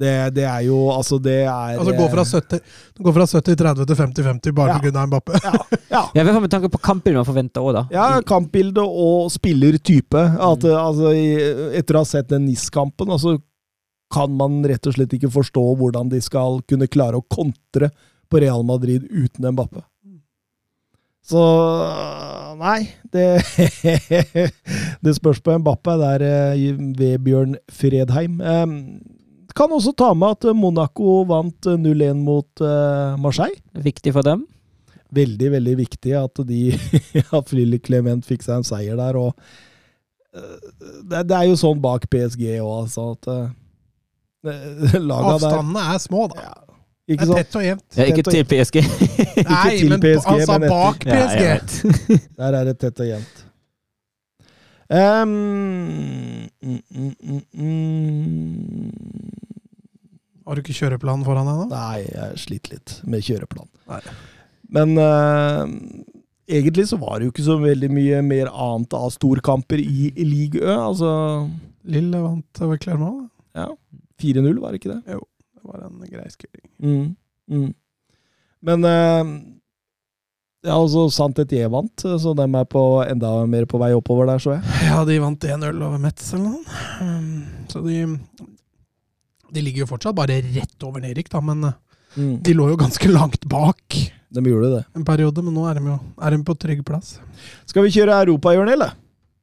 Det, 0.00 0.12
det 0.36 0.46
er 0.48 0.62
jo 0.64 0.78
Altså, 0.94 1.18
det 1.22 1.42
er 1.44 1.76
Altså 1.78 1.92
gå 1.96 2.06
fra 2.12 2.24
70 2.24 2.62
gå 3.00 3.12
fra 3.16 3.26
70-30 3.28 3.84
til 3.90 3.98
50-50 3.98 4.56
bare 4.56 4.72
Ja. 4.72 4.78
på 4.78 4.86
grunn 4.86 5.10
Mbappe. 5.10 5.40
Ja, 5.44 5.52
ja. 5.90 6.02
Ja, 6.16 6.24
med 6.40 6.50
tanke 6.52 6.70
på 6.72 6.80
kampbildet 6.82 7.20
man 7.20 7.28
forventer 7.28 7.64
òg, 7.64 7.76
da. 7.76 7.84
Ja, 7.94 8.08
kampbilde 8.26 8.84
og 8.84 9.30
spillertype. 9.32 10.24
At, 10.40 10.64
altså, 10.64 11.12
etter 11.76 11.98
å 11.98 12.04
ha 12.04 12.08
sett 12.08 12.30
den 12.32 12.46
NIS-kampen, 12.48 13.12
altså, 13.12 13.36
kan 14.10 14.32
man 14.36 14.60
rett 14.66 14.86
og 14.90 14.96
slett 14.96 15.12
ikke 15.16 15.30
forstå 15.30 15.62
hvordan 15.78 16.10
de 16.10 16.20
skal 16.24 16.60
kunne 16.68 16.88
klare 16.90 17.20
å 17.20 17.26
kontre 17.30 17.92
på 18.30 18.42
Real 18.42 18.64
Madrid 18.66 19.06
uten 19.06 19.46
Mbappe. 19.54 19.84
Så 21.30 21.40
Nei, 22.60 22.90
det 23.12 23.26
Det 25.04 25.14
spørs 25.16 25.40
på 25.44 25.54
Mbappe. 25.62 25.94
Det 26.00 26.10
er 26.16 26.24
eh, 26.26 26.82
Vebjørn 26.98 27.56
Fredheim. 27.72 28.40
Eh, 29.50 29.56
Kan 29.56 29.72
også 29.74 29.92
ta 29.98 30.12
med 30.14 30.38
at 30.38 30.48
Monaco 30.56 31.24
vant 31.28 31.66
0-1 31.66 32.14
mot 32.22 32.62
eh, 32.64 33.16
Marseille. 33.20 33.58
Viktig 33.74 34.12
for 34.14 34.22
dem. 34.26 34.46
Veldig, 35.10 35.50
veldig 35.56 35.76
viktig 35.80 36.12
at 36.14 36.38
de 36.46 36.70
at 37.38 37.52
Lille 37.56 37.80
Clement 37.82 38.22
fikk 38.26 38.44
seg 38.46 38.60
en 38.60 38.66
seier 38.68 38.96
der. 39.00 39.18
og 39.18 39.34
eh, 40.34 40.56
det, 41.10 41.24
det 41.26 41.36
er 41.40 41.48
jo 41.50 41.56
sånn 41.58 41.80
bak 41.82 42.06
PSG 42.12 42.46
òg, 42.60 42.84
altså 42.84 43.08
at 43.16 43.30
eh, 43.34 43.48
Laga 45.10 45.34
der 45.34 45.50
Avstandene 45.50 45.86
er 45.94 45.98
små, 46.00 46.28
da. 46.30 46.46
ja, 46.46 46.54
Det 47.10 47.26
er 47.26 47.34
tett 47.42 47.56
og 47.58 47.64
jevnt. 47.66 47.86
Ja, 47.98 48.06
ikke 48.08 48.22
til 48.30 48.46
PSG. 48.48 48.78
Nei, 49.50 49.74
til 49.74 49.90
men 49.90 50.00
PSG, 50.04 50.30
altså 50.36 50.58
men 50.62 50.70
bak 50.70 51.02
PSG. 51.04 51.42
Ja, 51.42 52.20
Der 52.38 52.60
er 52.60 52.70
det 52.70 52.78
tett 52.80 53.02
og 53.02 53.10
jevnt. 53.10 53.42
Ehm, 54.90 56.48
mm, 56.62 56.80
mm, 56.90 57.42
mm. 57.54 58.90
Har 60.46 60.58
du 60.58 60.62
ikke 60.64 60.74
kjøreplan 60.80 61.22
foran 61.22 61.46
deg 61.46 61.58
nå? 61.60 61.66
Nei, 61.70 61.98
jeg 62.10 62.40
sliter 62.42 62.74
litt 62.74 62.94
med 63.06 63.22
kjøreplan. 63.22 63.68
Nei. 63.92 64.00
Men 64.74 64.96
uh, 64.98 65.62
egentlig 66.50 66.88
så 66.90 66.98
var 66.98 67.18
det 67.18 67.28
jo 67.28 67.34
ikke 67.34 67.46
så 67.46 67.56
veldig 67.62 67.90
mye 67.94 68.22
mer 68.26 68.50
annet 68.50 68.96
av 68.98 69.12
storkamper 69.14 69.82
i, 69.82 70.10
Ligue 70.26 70.62
Ø. 70.64 70.74
Altså 70.74 71.10
Lille 71.90 72.18
vant 72.22 72.62
over 72.66 72.80
Clermont. 72.82 73.28
ja, 73.56 73.68
4-0, 74.20 74.58
var 74.60 74.74
det 74.74 74.82
ikke 74.82 74.96
det? 74.96 75.14
Jo, 75.14 75.22
Det 75.54 75.62
var 75.70 75.86
en 75.86 76.02
grei 76.10 76.26
skuring. 76.34 76.66
Mm, 76.82 77.16
mm. 77.48 77.70
Men 78.66 78.84
eh, 78.84 79.30
ja, 80.66 80.74
altså 80.76 81.06
Sant 81.14 81.38
Etier 81.40 81.70
vant, 81.72 82.04
så 82.20 82.34
de 82.36 82.44
er 82.46 82.64
på 82.68 82.82
enda 83.06 83.30
mer 83.48 83.64
på 83.70 83.78
vei 83.80 83.92
oppover 83.96 84.26
der, 84.28 84.38
så 84.42 84.56
jeg. 84.58 84.62
Ja, 84.90 85.04
de 85.08 85.18
vant 85.22 85.40
1-0 85.48 85.84
over 85.86 85.98
Metz 86.02 86.32
eller 86.34 86.50
noe. 86.50 86.80
Um, 87.00 87.46
Så 87.70 87.80
de 87.86 88.02
De 89.50 89.62
ligger 89.64 89.82
jo 89.82 89.90
fortsatt 89.90 90.14
bare 90.14 90.40
rett 90.44 90.84
over 90.86 91.00
Nerik, 91.02 91.30
da, 91.32 91.40
men 91.40 91.64
uh, 91.64 91.78
Mm. 92.18 92.40
de 92.42 92.54
lå 92.58 92.64
jo 92.72 92.76
ganske 92.76 93.06
langt 93.06 93.44
bak 93.46 93.94
De 94.34 94.42
gjorde 94.42 94.70
det. 94.76 94.84
en 94.96 95.04
periode. 95.04 95.42
Men 95.46 95.54
nå 95.54 95.68
er 95.70 95.78
de 95.78 95.84
jo 95.92 95.98
er 96.20 96.30
de 96.34 96.42
på 96.42 96.56
trygg 96.58 96.84
plass. 96.84 97.20
Skal 97.66 97.84
vi 97.86 97.92
kjøre 97.94 98.16
europahjørnet, 98.24 98.72
eller? 98.74 98.96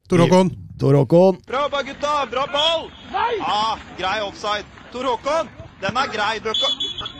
Tor 0.08 0.18
Håkon! 0.20 0.50
Tor 0.78 0.92
Håkon. 0.96 1.38
Bra 1.48 1.62
jobba, 1.64 1.82
gutta! 1.82 2.12
Bra 2.30 2.44
ball! 2.52 2.90
Nei! 3.12 3.40
Ah, 3.40 3.78
grei 3.96 4.20
offside. 4.20 4.64
Tor 4.92 5.04
Håkon, 5.04 5.48
den 5.80 5.96
er 5.96 6.12
grei. 6.12 6.40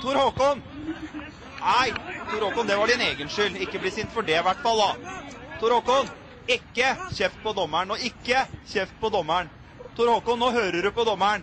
Tor 0.02 0.14
Håkon! 0.20 0.60
Nei, 1.60 1.92
Tor 2.30 2.40
Håkon, 2.40 2.66
det 2.66 2.76
var 2.76 2.86
din 2.86 3.00
egen 3.00 3.28
skyld. 3.28 3.56
Ikke 3.56 3.78
bli 3.78 3.90
sint 3.90 4.12
for 4.14 4.22
det, 4.22 4.38
i 4.38 4.42
hvert 4.42 4.62
fall. 4.62 4.78
da. 4.78 4.90
Tor 5.60 5.74
Håkon, 5.74 6.08
ikke 6.48 6.94
kjeft 7.12 7.42
på 7.42 7.52
dommeren, 7.52 7.90
og 7.90 7.98
ikke 8.10 8.46
kjeft 8.72 8.94
på 9.00 9.08
dommeren. 9.12 9.50
Tor 9.96 10.12
Håkon, 10.12 10.38
nå 10.38 10.50
hører 10.54 10.82
du 10.82 10.90
på 10.90 11.04
dommeren. 11.04 11.42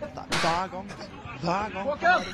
Er 0.00 0.08
Hver 0.40 0.66
gang. 0.72 0.90
Hver 1.40 1.68
gang. 1.74 1.84
Håkon! 1.86 2.24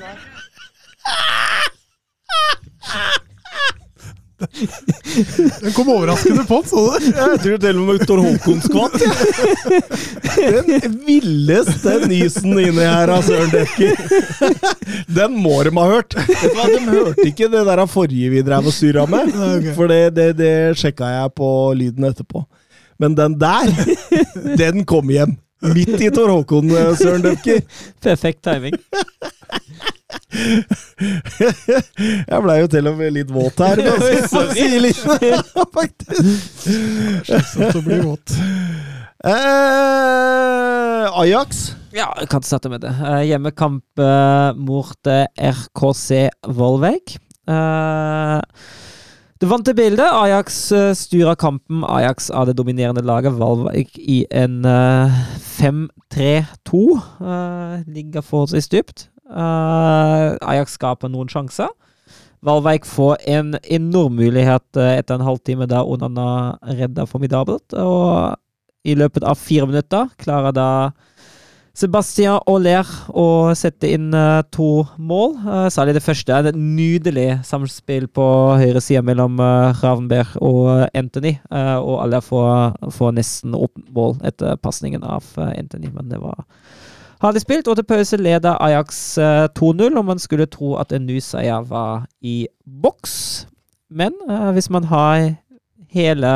Den 5.61 5.73
kom 5.73 5.89
overraskende 5.89 6.43
på, 6.45 6.59
så 6.65 6.83
du? 7.01 7.07
Jeg 7.09 7.39
tror 7.41 7.61
til 7.63 7.79
og 7.81 7.87
med 7.87 8.03
Tor 8.05 8.19
Håkon 8.21 8.59
skvatt. 8.61 8.97
Den 10.37 10.99
villeste 11.07 11.95
nysen 12.05 12.53
inni 12.61 12.85
her 12.85 13.13
av 13.15 13.25
Søren 13.25 13.49
Dekker. 13.53 13.97
Den 15.17 15.39
må 15.41 15.57
de 15.65 15.73
ha 15.79 15.87
hørt. 15.89 16.13
De 16.13 16.83
hørte 16.85 17.25
ikke 17.25 17.49
det 17.53 17.65
der 17.71 17.83
forrige 17.89 18.29
vi 18.35 18.45
drev 18.45 18.69
og 18.69 18.75
surra 18.75 19.07
med. 19.09 19.33
For 19.77 19.89
det, 19.89 20.01
det, 20.17 20.29
det 20.37 20.53
sjekka 20.77 21.09
jeg 21.15 21.33
på 21.37 21.49
lyden 21.77 22.11
etterpå. 22.11 22.45
Men 23.01 23.17
den 23.17 23.39
der, 23.41 23.73
den 24.57 24.85
kom 24.89 25.09
hjem. 25.13 25.37
Midt 25.61 26.01
i 26.01 26.09
Tor 26.13 26.29
Håkon, 26.29 26.69
eh, 26.71 26.95
Søren 26.97 27.23
Dekker. 27.25 27.61
Perfekt 28.05 28.43
timing. 28.45 28.75
Jeg 32.27 32.41
blei 32.43 32.57
jo 32.61 32.67
til 32.71 32.87
og 32.89 32.97
med 32.99 33.13
litt 33.15 33.31
våt 33.33 33.59
her. 33.63 33.81
faktisk. 35.77 36.23
Så 37.73 37.81
blir 37.85 38.01
våt. 38.05 38.35
Eh, 39.25 41.05
Ajax. 41.21 41.73
Ja, 41.95 42.11
jeg 42.19 42.29
kan 42.29 42.43
starte 42.45 42.69
med 42.69 42.83
det. 42.85 42.91
Eh, 42.93 43.23
hjemmekamp 43.31 43.99
eh, 44.03 44.49
mot 44.61 45.09
eh, 45.09 45.25
RKC 45.41 46.27
Volveig. 46.53 47.17
Uh, 47.47 48.43
det 49.41 49.49
vante 49.49 49.73
bildet. 49.77 50.07
Ajax 50.07 50.71
uh, 50.71 50.93
styrer 50.97 51.35
kampen. 51.35 51.83
Ajax 51.85 52.29
av 52.29 52.47
det 52.49 52.57
dominerende 52.57 53.03
laget. 53.05 53.37
Valvik 53.37 53.97
i 53.97 54.23
en 54.31 54.65
eh, 54.65 55.19
5-3-2. 55.57 56.81
Eh, 57.21 57.83
ligger 57.87 58.21
forholdsvis 58.25 58.69
dypt. 58.69 59.09
Eh, 59.29 60.29
Ajax 60.41 60.77
skaper 60.79 61.11
noen 61.11 61.29
sjanser. 61.29 61.69
Valveik 62.45 62.85
får 62.85 63.17
en 63.27 63.55
enorm 63.63 64.17
mulighet 64.19 64.77
eh, 64.77 64.97
etter 65.01 65.17
en 65.17 65.25
halvtime 65.27 65.67
da 65.69 65.83
Onana 65.83 66.57
redder 66.77 67.09
formidabelt. 67.09 67.73
Og 67.73 68.37
i 68.87 68.95
løpet 68.95 69.25
av 69.27 69.39
fire 69.41 69.67
minutter 69.67 70.09
klarer 70.21 70.55
da 70.55 70.69
Sebastian 71.77 72.39
Auler 72.49 72.87
å 73.13 73.53
sette 73.53 73.91
inn 73.93 74.09
eh, 74.17 74.39
to 74.49 74.81
mål. 74.97 75.35
Uh, 75.43 75.67
særlig 75.69 75.93
det 75.99 76.01
første. 76.01 76.33
er 76.33 76.49
Et 76.49 76.57
nydelig 76.57 77.27
samspill 77.45 78.07
på 78.09 78.25
høyre 78.57 78.81
side 78.81 79.03
mellom 79.05 79.37
uh, 79.37 79.77
Ravenberg 79.83 80.39
og 80.41 80.87
Anthony. 80.97 81.35
Eh, 81.51 81.77
og 81.77 82.01
alle 82.01 82.21
får, 82.21 82.79
får 82.97 83.13
nesten 83.19 83.53
opp 83.53 83.77
mål 83.93 84.17
etter 84.25 84.57
pasningen 84.57 85.05
av 85.05 85.27
eh, 85.37 85.53
Anthony, 85.59 85.91
men 85.93 86.09
det 86.09 86.21
var 86.23 86.45
Hadde 87.17 87.41
spilt, 87.41 87.65
og 87.65 87.79
til 87.79 87.85
pause 87.89 88.17
leder 88.21 88.59
Ajax 88.61 89.17
eh, 89.17 89.47
2-0, 89.57 89.97
og 89.97 90.05
man 90.05 90.19
skulle 90.21 90.45
tro 90.45 90.75
at 90.77 90.91
en 90.93 91.07
ny 91.07 91.17
seier 91.23 91.63
var 91.65 92.05
i 92.21 92.45
boks. 92.65 93.47
Men 93.89 94.13
eh, 94.29 94.51
hvis 94.53 94.69
man 94.69 94.85
har 94.85 95.31
hele 95.89 96.33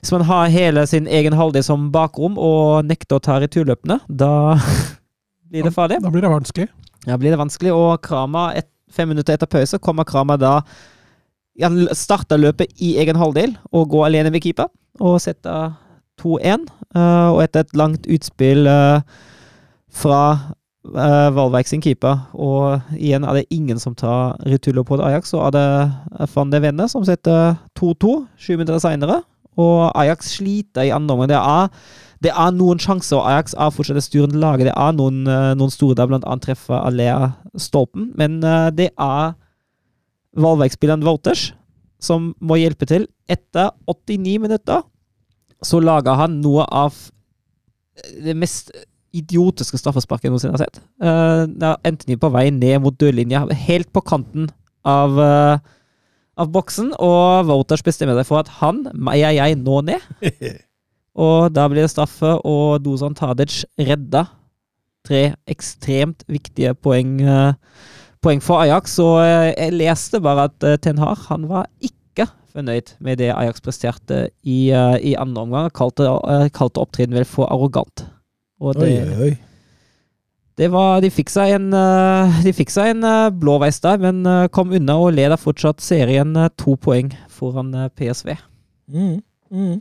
hvis 0.00 0.12
man 0.14 0.24
har 0.28 0.52
hele 0.52 0.86
sin 0.88 1.06
egen 1.06 1.36
halvdel 1.36 1.64
som 1.64 1.90
bakrom 1.92 2.38
og 2.40 2.86
nekter 2.88 3.18
å 3.18 3.24
ta 3.24 3.36
returløpene, 3.42 4.00
da 4.08 4.56
blir 5.50 5.66
det 5.66 5.74
farlig. 5.76 6.00
Da 6.04 6.12
blir 6.12 6.24
det 6.24 6.32
vanskelig. 6.32 6.68
Ja, 7.06 7.18
blir 7.20 7.34
det 7.34 7.40
vanskelig. 7.40 7.74
Og 7.76 8.00
Krama, 8.04 8.50
et, 8.56 8.68
fem 8.92 9.10
minutter 9.12 9.36
etter 9.36 9.50
pause, 9.50 9.78
kommer 9.78 10.08
Krama 10.08 10.38
da 10.40 10.60
Han 11.60 11.82
starter 11.92 12.40
løpet 12.40 12.72
i 12.80 12.94
egen 13.02 13.18
halvdel 13.20 13.52
og 13.70 13.90
går 13.92 14.06
alene 14.06 14.30
med 14.32 14.40
keeper 14.40 14.70
og 15.00 15.18
setter 15.20 15.74
2-1. 16.20 16.64
eh, 16.96 17.28
og 17.32 17.42
etter 17.42 17.64
et 17.64 17.76
langt 17.76 18.06
utspill 18.08 18.66
eh, 18.66 19.02
fra 19.90 20.22
uh, 20.94 21.28
Valveik 21.34 21.68
sin 21.68 21.82
keeper. 21.82 22.22
Og 22.32 22.94
igjen 22.96 23.24
er 23.24 23.40
det 23.40 23.50
ingen 23.50 23.80
som 23.82 23.94
tar 23.94 24.38
returløp 24.46 24.88
på 24.88 25.00
det 25.00 25.08
Ajax, 25.08 25.32
så 25.34 25.42
er 25.48 25.56
det 25.56 26.28
van 26.34 26.52
de 26.52 26.62
Venne 26.62 26.86
som 26.88 27.04
setter 27.04 27.56
2-2 27.78 28.14
sju 28.38 28.54
minutter 28.56 28.78
senere. 28.82 29.20
Og 29.58 29.90
Ajax 29.98 30.36
sliter 30.36 30.86
i 30.86 30.94
andre 30.94 31.16
omgang. 31.16 31.30
Det 31.32 31.40
det 32.20 32.32
er 32.36 32.50
noen 32.52 32.80
sjanser, 32.80 33.16
og 33.16 33.30
Ajax 33.30 33.54
er 33.56 33.70
fortsatt 33.72 33.96
det 33.96 34.04
styrende 34.04 34.40
laget. 34.40 34.68
Det 34.68 34.74
er 34.76 34.92
noen, 34.92 35.22
uh, 35.24 35.54
noen 35.56 35.72
store 35.72 35.96
der, 35.96 36.08
blant 36.10 36.26
annet 36.28 36.44
treffer 36.44 36.76
Alea 36.76 37.30
stolpen, 37.56 38.10
men 38.20 38.42
uh, 38.44 38.68
det 38.68 38.90
er 38.92 39.32
Valveig-spilleren 40.36 41.06
Wouters 41.06 41.54
som 42.00 42.34
må 42.44 42.58
hjelpe 42.60 42.84
til. 42.88 43.08
Etter 43.30 43.72
89 43.88 44.36
minutter 44.44 44.84
så 45.64 45.80
lager 45.80 46.16
han 46.20 46.38
noe 46.44 46.64
av 46.68 46.96
det 48.20 48.36
mest 48.36 48.70
idiotiske 49.16 49.80
straffesparket 49.80 50.28
jeg 50.28 50.34
noensinne 50.34 50.56
har 50.56 50.64
sett. 50.66 50.80
Uh, 51.02 51.74
Anthony 51.88 52.16
på 52.20 52.30
vei 52.32 52.46
ned 52.54 52.78
mot 52.84 52.96
dørlinja, 53.00 53.46
helt 53.64 53.90
på 53.96 54.04
kanten 54.06 54.50
av, 54.86 55.16
uh, 55.16 55.79
av 56.40 56.50
boksen, 56.54 56.92
og 56.98 57.46
Voters 57.50 57.84
bestemmer 57.86 58.18
seg 58.18 58.28
for 58.28 58.42
at 58.42 58.50
han 58.60 58.84
meier 58.94 59.34
jeg 59.36 59.58
nå 59.60 59.80
ned. 59.86 60.04
og 61.26 61.50
da 61.54 61.66
blir 61.70 61.84
det 61.84 61.92
straffe, 61.92 62.36
og 62.46 62.82
Dozan 62.84 63.16
Tadic 63.18 63.62
redda 63.78 64.26
tre 65.06 65.30
ekstremt 65.48 66.26
viktige 66.28 66.74
poeng, 66.76 67.18
uh, 67.24 67.52
poeng 68.24 68.42
for 68.44 68.64
Ajax. 68.64 68.98
Og 69.02 69.20
jeg 69.24 69.76
leste 69.76 70.20
bare 70.24 70.48
at 70.50 70.68
Ten 70.84 71.00
Hag 71.00 71.26
han 71.30 71.48
var 71.50 71.68
ikke 71.80 72.28
fornøyd 72.50 72.96
med 73.04 73.20
det 73.22 73.30
Ajax 73.32 73.62
presterte 73.64 74.26
i, 74.42 74.72
i 74.72 75.14
andre 75.14 75.46
omgang. 75.46 75.70
Kalte, 75.76 76.08
kalte 76.56 76.82
opptredenen 76.82 77.20
vel 77.20 77.28
for 77.28 77.48
arrogant. 77.52 78.08
Og 78.60 78.76
det, 78.76 78.90
Oi, 79.06 79.28
oi. 79.30 79.36
Det 80.58 80.68
var, 80.72 81.00
de 81.00 81.10
fikk 81.12 81.30
seg 81.32 81.54
en, 81.56 81.68
eh, 81.76 82.40
de 82.44 82.52
fikk 82.56 82.72
seg 82.74 82.94
en 82.94 83.04
blå 83.04 83.38
blåveis 83.44 83.80
der, 83.84 84.00
men 84.02 84.24
eh, 84.26 84.48
kom 84.52 84.74
unna 84.76 84.96
og 85.00 85.14
leder 85.16 85.40
fortsatt 85.40 85.82
serien 85.84 86.34
eh, 86.36 86.50
to 86.60 86.76
poeng 86.80 87.12
foran 87.32 87.72
eh, 87.74 87.88
PSV. 87.96 88.34
Mm, 88.90 89.20
mm. 89.54 89.78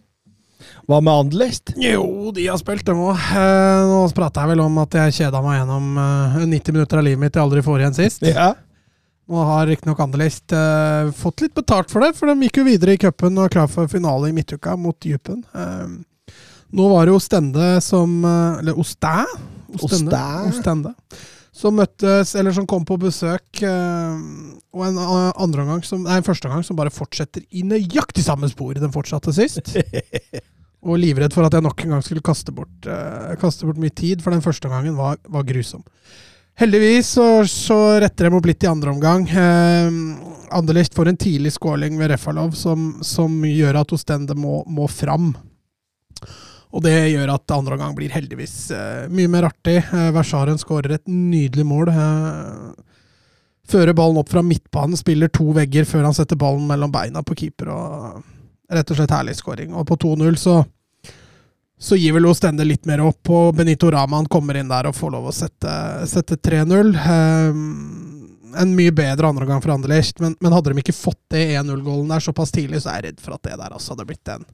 Hva 0.90 1.00
med 1.02 1.14
Anderlecht? 1.14 1.74
Jo, 1.80 2.32
de 2.36 2.48
har 2.50 2.60
spilt, 2.60 2.86
dem 2.88 3.02
òg. 3.02 3.16
Eh, 3.16 3.84
nå 3.90 4.00
prata 4.16 4.44
jeg 4.44 4.54
vel 4.54 4.64
om 4.64 4.82
at 4.84 4.98
jeg 5.02 5.18
kjeda 5.22 5.44
meg 5.44 5.62
gjennom 5.62 6.02
eh, 6.04 6.42
90 6.56 6.76
minutter 6.76 7.02
av 7.02 7.08
livet 7.08 7.24
mitt 7.24 7.38
jeg 7.38 7.46
aldri 7.46 7.64
får 7.66 7.84
igjen 7.84 7.98
sist. 8.00 8.26
Ja. 8.28 8.52
Nå 9.30 9.44
har 9.46 9.68
riktignok 9.70 10.00
Anderlecht 10.02 10.56
eh, 10.56 11.12
fått 11.16 11.46
litt 11.46 11.56
betalt 11.58 11.92
for 11.92 12.04
det, 12.04 12.16
for 12.18 12.32
de 12.32 12.48
gikk 12.48 12.62
jo 12.62 12.68
videre 12.68 12.96
i 12.96 13.02
cupen 13.02 13.38
og 13.38 13.46
er 13.46 13.56
klar 13.60 13.70
for 13.72 13.92
finale 13.92 14.32
i 14.32 14.36
midtuka 14.36 14.74
mot 14.80 14.98
Djupen. 15.06 15.44
Eh, 15.54 16.34
nå 16.74 16.90
var 16.92 17.06
det 17.06 17.16
Ostende 17.18 17.70
som 17.82 18.20
eh, 18.26 18.60
Eller 18.62 18.78
Ostæ? 18.78 19.24
Ostende. 19.78 20.22
Ostende. 20.50 20.94
Som 21.60 21.76
møttes, 21.80 22.36
eller 22.40 22.54
som 22.56 22.68
kom 22.70 22.86
på 22.88 22.96
besøk, 23.02 23.62
eh, 23.66 24.22
og 24.72 24.86
en 24.86 25.00
andre 25.02 25.66
gang 25.68 25.84
som, 25.84 26.06
nei, 26.06 26.22
første 26.26 26.52
gang 26.52 26.64
som 26.66 26.78
bare 26.80 26.94
fortsetter 26.94 27.44
i 27.52 27.66
nøyaktig 27.68 28.24
samme 28.24 28.48
spor 28.52 28.80
den 28.80 28.94
fortsatte 28.94 29.34
sist. 29.36 29.74
Og 30.80 30.96
livredd 30.96 31.34
for 31.36 31.44
at 31.44 31.52
jeg 31.52 31.66
nok 31.66 31.82
en 31.84 31.98
gang 31.98 32.04
skulle 32.06 32.24
kaste 32.24 32.54
bort, 32.56 32.88
eh, 32.88 33.36
kaste 33.42 33.68
bort 33.68 33.80
mye 33.82 33.92
tid, 33.92 34.22
for 34.24 34.32
den 34.32 34.44
første 34.46 34.70
gangen 34.72 34.96
var, 34.96 35.18
var 35.28 35.44
grusom. 35.44 35.84
Heldigvis 36.60 37.10
så, 37.16 37.26
så 37.48 37.78
retter 38.04 38.28
de 38.28 38.36
opp 38.36 38.48
litt 38.48 38.64
i 38.64 38.70
andre 38.70 38.94
omgang. 38.94 39.26
Eh, 39.28 40.00
Anderlecht 40.56 40.96
får 40.96 41.12
en 41.12 41.20
tidlig 41.20 41.54
scoring 41.56 42.00
ved 42.00 42.14
Refalov 42.14 42.56
som, 42.58 42.94
som 43.06 43.36
gjør 43.46 43.82
at 43.84 43.94
Ostende 43.96 44.36
må, 44.40 44.62
må 44.68 44.88
fram. 44.92 45.34
Og 46.70 46.84
det 46.86 46.94
gjør 47.10 47.32
at 47.34 47.56
andre 47.56 47.78
omgang 47.78 47.96
blir 47.98 48.14
heldigvis 48.14 48.56
eh, 48.76 49.06
mye 49.10 49.30
mer 49.32 49.48
artig. 49.48 49.80
Eh, 49.82 50.10
Versaren 50.14 50.60
skårer 50.62 51.00
et 51.00 51.08
nydelig 51.10 51.66
mål. 51.66 51.90
Eh, 51.90 53.00
fører 53.70 53.96
ballen 53.98 54.20
opp 54.22 54.30
fra 54.30 54.44
midtbanen, 54.46 54.98
spiller 54.98 55.32
to 55.34 55.50
vegger 55.58 55.88
før 55.90 56.06
han 56.10 56.18
setter 56.18 56.38
ballen 56.40 56.68
mellom 56.70 56.94
beina 56.94 57.24
på 57.26 57.38
keeper. 57.42 57.72
og 57.74 58.28
Rett 58.70 58.92
og 58.94 59.00
slett 59.00 59.16
herlig 59.16 59.34
skåring. 59.40 59.74
Og 59.74 59.88
på 59.90 59.98
2-0 59.98 60.38
så, 60.38 60.60
så 61.82 61.98
gir 61.98 62.14
vel 62.14 62.30
Ostende 62.30 62.68
litt 62.68 62.86
mer 62.86 63.02
opp, 63.02 63.32
og 63.34 63.58
Benito 63.58 63.90
Raman 63.90 64.30
kommer 64.30 64.60
inn 64.60 64.70
der 64.70 64.92
og 64.92 64.98
får 64.98 65.16
lov 65.16 65.32
å 65.32 65.34
sette, 65.34 65.74
sette 66.12 66.38
3-0. 66.38 66.94
Eh, 66.94 67.50
en 68.62 68.78
mye 68.78 68.94
bedre 68.94 69.30
andreomgang 69.30 69.62
for 69.62 69.74
Anderlecht, 69.74 70.22
men, 70.22 70.38
men 70.42 70.54
hadde 70.54 70.74
de 70.74 70.82
ikke 70.82 70.94
fått 70.94 71.22
det 71.34 71.48
1-0-gålen 71.58 72.14
der 72.14 72.24
såpass 72.30 72.54
tidlig, 72.54 72.84
så 72.84 72.94
er 72.94 73.02
jeg 73.02 73.10
redd 73.10 73.26
for 73.26 73.38
at 73.38 73.46
det 73.46 73.58
der 73.58 73.74
altså 73.74 73.94
hadde 73.96 74.06
blitt 74.10 74.32
en 74.34 74.46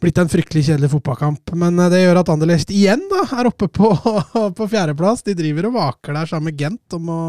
blitt 0.00 0.18
en 0.18 0.28
fryktelig 0.28 0.64
kjedelig 0.66 0.90
fotballkamp. 0.94 1.52
Men 1.60 1.78
eh, 1.78 1.90
det 1.92 2.02
gjør 2.02 2.22
at 2.22 2.32
Anderlecht 2.32 2.72
igjen 2.74 3.02
da, 3.10 3.24
er 3.38 3.50
oppe 3.50 3.68
på, 3.72 3.92
på 4.58 4.68
fjerdeplass. 4.70 5.24
De 5.26 5.36
driver 5.38 5.70
og 5.70 5.76
vaker 5.76 6.16
der 6.16 6.30
sammen 6.30 6.50
med 6.50 6.60
Gent 6.60 6.96
om 6.96 7.12
å 7.12 7.20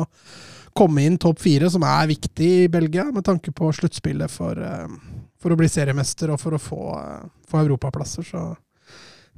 komme 0.77 1.03
inn 1.03 1.18
topp 1.19 1.41
fire, 1.43 1.68
som 1.72 1.84
er 1.84 2.07
viktig 2.14 2.52
i 2.64 2.69
Belgia 2.72 3.10
med 3.11 3.26
tanke 3.27 3.52
på 3.56 3.72
sluttspillet 3.76 4.31
for, 4.31 4.56
eh, 4.56 5.18
for 5.41 5.53
å 5.53 5.60
bli 5.60 5.68
seriemester 5.72 6.31
og 6.31 6.39
for 6.39 6.56
å 6.56 6.61
få, 6.61 6.84
eh, 6.99 7.26
få 7.52 7.65
europaplasser. 7.65 8.27
Så 8.27 8.45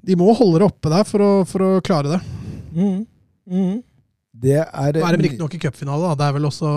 de 0.03 0.19
må 0.19 0.29
holde 0.37 0.61
det 0.61 0.69
oppe 0.69 0.93
der 0.93 1.07
for 1.09 1.25
å, 1.25 1.31
for 1.47 1.65
å 1.65 1.81
klare 1.81 2.13
det. 2.13 2.21
Mm, 2.73 3.01
mm. 3.49 3.83
Det 4.43 4.59
er 4.61 4.93
Nå 4.97 5.07
er 5.07 5.17
de 5.17 5.25
riktignok 5.25 5.55
i 5.55 5.61
cupfinale. 5.61 6.13
Det 6.17 6.25
er 6.27 6.33
vel 6.37 6.49
også 6.49 6.71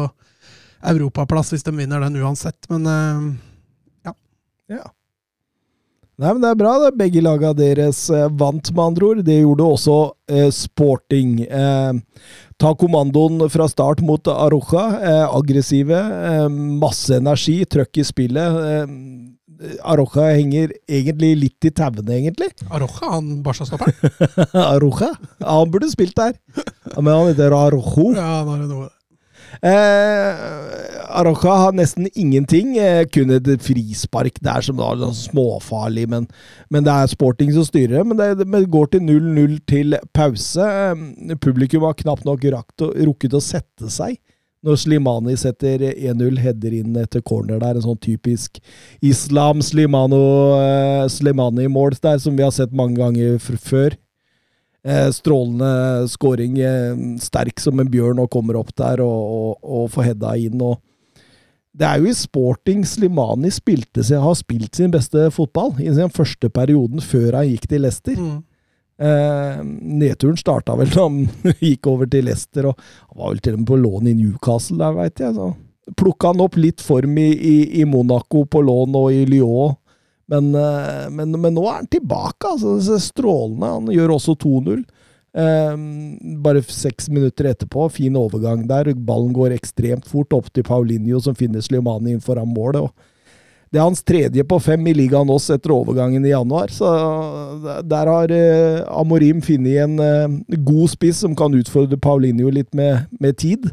europaplass 0.86 1.52
hvis 1.52 1.64
de 1.66 1.72
vinner 1.72 2.00
den 2.04 2.20
uansett, 2.20 2.68
men 2.70 2.84
ja. 4.04 4.12
Ja. 4.70 4.84
Nei, 6.16 6.30
men 6.32 6.40
Det 6.40 6.48
er 6.50 6.58
bra. 6.62 6.72
det. 6.80 6.94
Begge 6.96 7.20
laga 7.24 7.50
deres 7.56 8.06
eh, 8.10 8.26
vant, 8.40 8.70
med 8.72 8.84
andre 8.84 9.04
ord. 9.10 9.22
Det 9.26 9.36
gjorde 9.42 9.66
også 9.68 9.96
eh, 10.32 10.48
Sporting. 10.54 11.42
Eh, 11.44 11.92
ta 12.56 12.70
kommandoen 12.80 13.44
fra 13.52 13.66
start 13.68 14.00
mot 14.00 14.24
Aroja. 14.32 14.86
Eh, 14.96 15.24
aggressive. 15.36 15.92
Eh, 16.00 16.46
masse 16.80 17.18
energi, 17.20 17.58
trøkk 17.68 18.00
i 18.00 18.06
spillet. 18.08 18.60
Eh, 18.72 18.96
Aroja 19.88 20.30
henger 20.36 20.72
egentlig 20.88 21.30
litt 21.40 21.64
i 21.68 21.70
tauene, 21.72 22.04
egentlig. 22.16 22.50
Aroja, 22.68 23.12
han 23.12 23.30
Barca-stopperen. 23.44 23.96
Aroja? 24.74 25.12
Ja, 25.40 25.58
han 25.60 25.70
burde 25.72 25.88
spilt 25.92 26.16
der. 26.16 26.34
Men 26.96 27.12
han 27.12 27.30
heter 27.30 27.52
Arojo. 27.56 28.10
Ja, 28.16 28.40
han 28.40 28.52
har 28.54 28.66
noe. 28.68 28.88
Eh, 29.62 30.44
Aroca 31.16 31.54
har 31.62 31.72
nesten 31.76 32.08
ingenting. 32.14 32.76
Eh, 32.78 33.04
kun 33.12 33.32
et 33.34 33.48
frispark 33.64 34.40
der 34.44 34.64
som 34.64 34.76
da 34.78 34.90
er 34.92 35.02
sånn 35.04 35.18
småfarlig, 35.20 36.06
men, 36.12 36.28
men 36.70 36.86
det 36.86 36.92
er 36.92 37.12
sporting 37.12 37.52
som 37.54 37.66
styrer. 37.66 38.04
Men 38.04 38.20
det, 38.20 38.30
det 38.42 38.64
går 38.72 38.92
til 38.92 39.06
0-0 39.06 39.58
til 39.70 39.98
pause. 40.16 40.66
Eh, 40.66 41.34
publikum 41.42 41.86
har 41.88 41.98
knapt 41.98 42.26
nok 42.28 42.46
rakt, 42.54 42.86
rukket 43.08 43.36
å 43.36 43.44
sette 43.44 43.92
seg. 43.92 44.18
Når 44.66 44.80
Slimani 44.82 45.36
setter 45.38 45.82
1-0, 45.92 46.40
header 46.42 46.74
inn 46.74 46.96
etter 46.98 47.22
corner 47.22 47.60
der. 47.62 47.76
En 47.78 47.84
sånn 47.84 48.00
typisk 48.02 48.58
Islam 49.04 49.62
Slimano, 49.62 50.24
eh, 50.58 51.04
Slimani-mål 51.12 52.00
der, 52.02 52.18
som 52.22 52.36
vi 52.36 52.42
har 52.42 52.54
sett 52.54 52.74
mange 52.74 52.98
ganger 52.98 53.38
før. 53.38 53.94
Eh, 54.86 55.10
strålende 55.10 56.08
scoring. 56.08 56.58
Eh, 56.58 57.18
sterk 57.18 57.60
som 57.60 57.80
en 57.80 57.90
bjørn 57.90 58.20
og 58.22 58.30
kommer 58.30 58.58
opp 58.60 58.70
der 58.78 59.02
og, 59.02 59.32
og, 59.38 59.56
og 59.62 59.88
får 59.90 60.12
heada 60.12 60.34
inn. 60.38 60.60
Og 60.62 60.78
det 61.76 61.88
er 61.88 62.00
jo 62.00 62.10
i 62.10 62.16
sporting 62.16 62.84
Slimani 62.86 63.50
spilte 63.52 64.04
har 64.06 64.36
spilt 64.38 64.78
sin 64.78 64.92
beste 64.94 65.26
fotball 65.34 65.74
i 65.82 65.90
den 65.90 66.12
første 66.14 66.48
perioden 66.48 67.02
før 67.02 67.40
han 67.40 67.50
gikk 67.50 67.66
til 67.72 67.82
Leicester. 67.82 68.20
Mm. 68.20 68.38
Eh, 68.96 69.58
nedturen 70.00 70.38
starta 70.40 70.76
vel 70.78 70.92
da 70.94 71.08
han 71.08 71.26
gikk 71.66 71.90
over 71.90 72.08
til 72.08 72.30
Leicester, 72.30 72.70
og 72.70 72.78
han 72.78 73.18
var 73.18 73.34
vel 73.34 73.42
til 73.42 73.56
og 73.56 73.64
med 73.64 73.70
på 73.72 73.80
lån 73.82 74.12
i 74.12 74.14
Newcastle 74.22 74.78
der, 74.80 74.94
veit 74.96 75.20
jeg. 75.20 75.34
Så 75.34 75.50
plukka 75.98 76.30
han 76.30 76.46
opp 76.46 76.56
litt 76.62 76.84
form 76.84 77.18
i, 77.18 77.28
i, 77.34 77.56
i 77.82 77.84
Monaco 77.90 78.46
på 78.46 78.62
lån 78.62 78.96
og 79.02 79.10
i 79.12 79.26
Lyon. 79.28 79.74
Men, 80.30 80.54
eh, 80.54 81.08
men, 81.10 81.34
men 81.40 81.54
nå 81.54 81.66
er 81.70 81.82
han 81.82 81.90
tilbake, 81.90 82.54
altså. 82.56 82.98
Strålende. 83.02 83.72
Han 83.78 83.90
gjør 83.94 84.16
også 84.16 84.36
2-0. 84.42 84.84
Eh, 85.36 85.76
bare 86.42 86.62
seks 86.62 87.10
minutter 87.12 87.50
etterpå, 87.52 87.88
fin 87.92 88.16
overgang 88.16 88.64
der. 88.68 88.94
Ballen 88.94 89.34
går 89.36 89.56
ekstremt 89.56 90.08
fort 90.08 90.32
opp 90.32 90.48
til 90.52 90.64
Paulinho, 90.66 91.20
som 91.20 91.36
finner 91.36 91.60
Slimani 91.64 92.16
inn 92.16 92.24
foran 92.24 92.48
målet. 92.48 92.90
det 93.70 93.80
er 93.80 93.82
hans 93.82 94.02
tredje 94.06 94.44
på 94.46 94.56
fem 94.62 94.86
i 94.86 94.94
ligaen 94.94 95.28
oss 95.28 95.50
etter 95.50 95.74
overgangen 95.74 96.24
i 96.24 96.30
januar. 96.30 96.70
Så 96.72 96.86
der 97.84 98.06
har 98.08 98.32
eh, 98.32 98.84
Amorim 98.88 99.42
funnet 99.42 99.82
en 99.84 99.98
eh, 100.00 100.56
god 100.56 100.88
spiss 100.94 101.20
som 101.26 101.36
kan 101.36 101.54
utfordre 101.54 101.98
Paulinho 101.98 102.50
litt 102.50 102.72
med, 102.74 103.04
med 103.20 103.36
tid. 103.36 103.68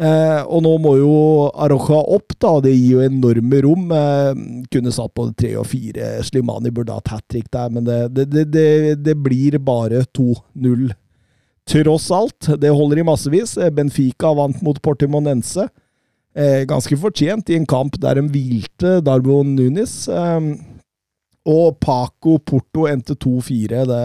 Eh, 0.00 0.42
og 0.48 0.62
nå 0.64 0.70
må 0.80 0.94
jo 0.96 1.14
Aroja 1.60 1.98
opp, 2.14 2.32
da. 2.40 2.54
Det 2.64 2.72
gir 2.72 2.96
jo 2.96 3.02
enorme 3.04 3.60
rom. 3.66 3.90
Eh, 3.92 4.40
kunne 4.72 4.94
satt 4.94 5.12
både 5.16 5.36
tre 5.36 5.52
og 5.60 5.68
fire. 5.68 6.14
Slimani 6.24 6.72
burde 6.72 6.96
hatt 6.96 7.12
hat 7.12 7.26
trick 7.28 7.50
der, 7.52 7.68
men 7.74 7.84
det, 7.84 8.00
det, 8.16 8.46
det, 8.54 8.70
det, 9.04 9.16
blir 9.20 9.58
bare 9.60 10.06
2-0. 10.16 10.88
Tross 11.70 12.08
alt. 12.16 12.48
Det 12.62 12.72
holder 12.72 13.02
i 13.02 13.06
massevis. 13.10 13.58
Eh, 13.60 13.72
Benfica 13.74 14.32
vant 14.36 14.64
mot 14.64 14.80
Portimonense. 14.82 15.68
Eh, 16.32 16.62
ganske 16.70 16.96
fortjent 16.96 17.50
i 17.50 17.58
en 17.58 17.68
kamp 17.68 17.96
der 18.00 18.16
de 18.16 18.28
hvilte 18.32 18.98
Darbo 19.04 19.42
Nunes. 19.44 20.06
Eh, 20.08 20.50
og 21.50 21.76
Paco 21.82 22.38
Porto 22.40 22.88
endte 22.88 23.18
2-4. 23.20 23.84
Det 23.90 24.04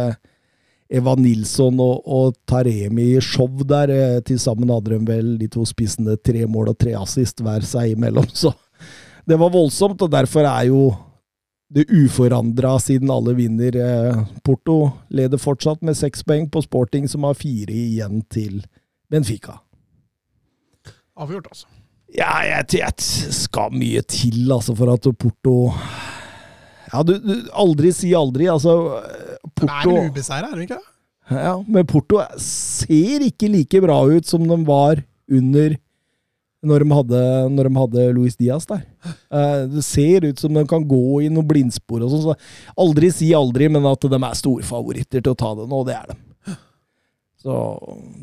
Evan 0.89 1.23
Nilsson 1.25 1.79
og, 1.81 2.03
og 2.05 2.35
Taremi 2.47 3.15
i 3.15 3.23
show 3.23 3.49
der. 3.65 3.89
Eh, 3.93 4.19
Til 4.25 4.39
sammen 4.41 4.69
hadde 4.69 4.93
de 4.93 5.01
vel, 5.07 5.33
de 5.41 5.49
to 5.51 5.65
spissene, 5.65 6.17
tre 6.21 6.45
mål 6.49 6.73
og 6.73 6.79
tre 6.81 6.93
assist 6.99 7.41
hver 7.41 7.65
seg 7.65 7.95
imellom. 7.95 8.27
Så 8.43 8.53
det 9.25 9.39
var 9.41 9.53
voldsomt, 9.53 10.01
og 10.05 10.13
derfor 10.13 10.45
er 10.45 10.69
jo 10.69 10.85
det 11.75 11.87
uforandra 11.89 12.75
siden 12.79 13.09
alle 13.11 13.33
vinner. 13.37 13.75
Eh, 13.81 14.23
Porto 14.45 14.91
leder 15.09 15.41
fortsatt 15.41 15.81
med 15.85 15.97
seks 15.97 16.21
poeng 16.23 16.45
på 16.51 16.61
Sporting, 16.67 17.09
som 17.09 17.25
har 17.25 17.37
fire 17.39 17.73
igjen 17.73 18.21
til 18.29 18.61
Benfica. 19.09 19.59
Avgjort, 21.15 21.49
altså. 21.49 21.67
Ja, 22.15 22.29
jeg, 22.45 22.77
jeg 22.77 23.33
skal 23.33 23.73
mye 23.75 24.03
til 24.07 24.51
altså, 24.53 24.75
for 24.77 24.93
at 24.93 25.07
Porto 25.19 25.55
Ja, 26.91 27.01
du, 27.03 27.15
du 27.19 27.49
aldri 27.51 27.89
si 27.95 28.13
aldri. 28.15 28.45
Altså, 28.51 28.75
De 29.45 29.63
er 29.65 29.71
Porto 29.71 29.95
ubeseira, 30.09 30.51
er 30.51 30.55
de 30.59 30.67
ikke 30.67 30.77
det? 30.79 30.91
ja, 31.31 31.55
Men 31.67 31.87
Porto 31.89 32.21
ser 32.41 33.25
ikke 33.25 33.49
like 33.49 33.81
bra 33.81 33.99
ut 34.09 34.25
som 34.29 34.45
de 34.47 34.57
var 34.67 35.01
under 35.31 35.77
når 36.65 36.81
de 36.81 36.95
hadde, 36.97 37.19
når 37.53 37.67
de 37.69 37.77
hadde 37.77 38.03
Luis 38.17 38.35
Diaz 38.39 38.65
der. 38.65 38.79
Eh, 39.05 39.65
Det 39.69 39.83
ser 39.85 40.25
ut 40.25 40.39
som 40.41 40.53
de 40.53 40.63
kan 40.65 40.81
gå 40.89 41.21
i 41.21 41.29
noen 41.29 41.45
blindspor 41.45 42.01
og 42.01 42.09
sånn. 42.09 42.23
Så 42.23 42.35
aldri 42.81 43.11
si 43.13 43.27
aldri, 43.37 43.67
men 43.69 43.85
at 43.85 44.01
de 44.01 44.17
er 44.17 44.39
storfavoritter 44.39 45.21
til 45.21 45.35
å 45.35 45.37
ta 45.37 45.51
det 45.59 45.67
nå, 45.69 45.83
det 45.85 45.93
er 45.93 46.07
de. 46.09 46.55
Så 47.45 47.53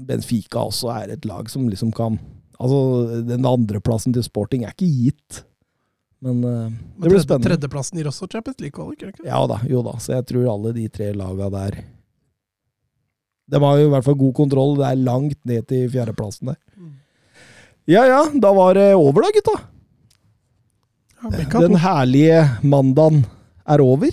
Benfica 0.09 0.65
også 0.67 0.91
er 0.91 1.13
et 1.15 1.25
lag 1.29 1.47
som 1.51 1.69
liksom 1.71 1.93
kan 1.95 2.19
Altså, 2.63 3.23
den 3.27 3.43
andreplassen 3.49 4.13
til 4.15 4.23
Sporting 4.23 4.63
er 4.63 4.71
ikke 4.75 4.87
gitt. 4.87 5.41
Men 6.23 6.39
eh, 6.47 6.51
Men 6.51 6.73
det 6.73 7.01
blir 7.01 7.11
tredje- 7.19 7.25
spennende. 7.27 7.49
Tredjeplassen 7.51 7.99
gir 7.99 8.09
også 8.11 8.29
Champions 8.31 8.61
League-kvalik? 8.63 9.21
Ja 9.27 9.41
da, 9.51 9.57
jo 9.69 9.83
da. 9.83 9.97
Så 9.99 10.15
jeg 10.15 10.27
tror 10.31 10.47
alle 10.53 10.73
de 10.77 10.85
tre 10.89 11.11
laga 11.19 11.49
der 11.51 11.81
De 13.53 13.59
har 13.61 13.79
jo 13.81 13.89
i 13.89 13.91
hvert 13.93 14.05
fall 14.07 14.15
god 14.21 14.35
kontroll. 14.39 14.77
Det 14.79 14.87
er 14.87 15.01
langt 15.03 15.39
ned 15.45 15.67
til 15.69 15.89
fjerdeplassen 15.91 16.53
der. 16.53 16.61
Ja 17.91 18.05
ja, 18.07 18.21
da 18.39 18.53
var 18.55 18.75
det 18.79 18.93
over 18.95 19.25
da, 19.27 19.33
gutta. 19.35 19.57
Den 21.59 21.75
herlige 21.83 22.39
mandagen 22.63 23.25
er 23.67 23.83
over. 23.83 24.11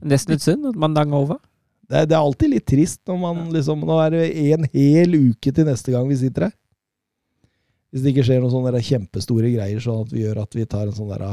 Nesten 0.00 0.32
litt 0.36 0.44
synd 0.44 0.68
at 0.70 0.76
mandagen 0.80 1.12
er 1.12 1.24
over. 1.24 1.40
Det, 1.90 2.04
det 2.08 2.14
er 2.16 2.20
alltid 2.22 2.52
litt 2.54 2.66
trist 2.70 3.00
når 3.08 3.18
man 3.20 3.40
liksom 3.52 3.80
Nå 3.84 3.96
er 4.04 4.12
det 4.14 4.26
en 4.54 4.64
hel 4.72 5.16
uke 5.18 5.50
til 5.52 5.66
neste 5.66 5.90
gang 5.92 6.06
vi 6.08 6.16
sitter 6.20 6.46
her. 6.48 6.54
Hvis 7.90 8.04
det 8.04 8.12
ikke 8.14 8.24
skjer 8.28 8.40
noen 8.42 8.52
sånne 8.54 8.80
kjempestore 8.86 9.50
greier, 9.50 9.80
sånn 9.82 10.04
at 10.06 10.12
vi 10.14 10.22
gjør 10.22 10.42
at 10.44 10.54
vi 10.54 10.66
tar 10.70 10.86
en 10.86 10.94
sånn 10.94 11.10
der 11.10 11.24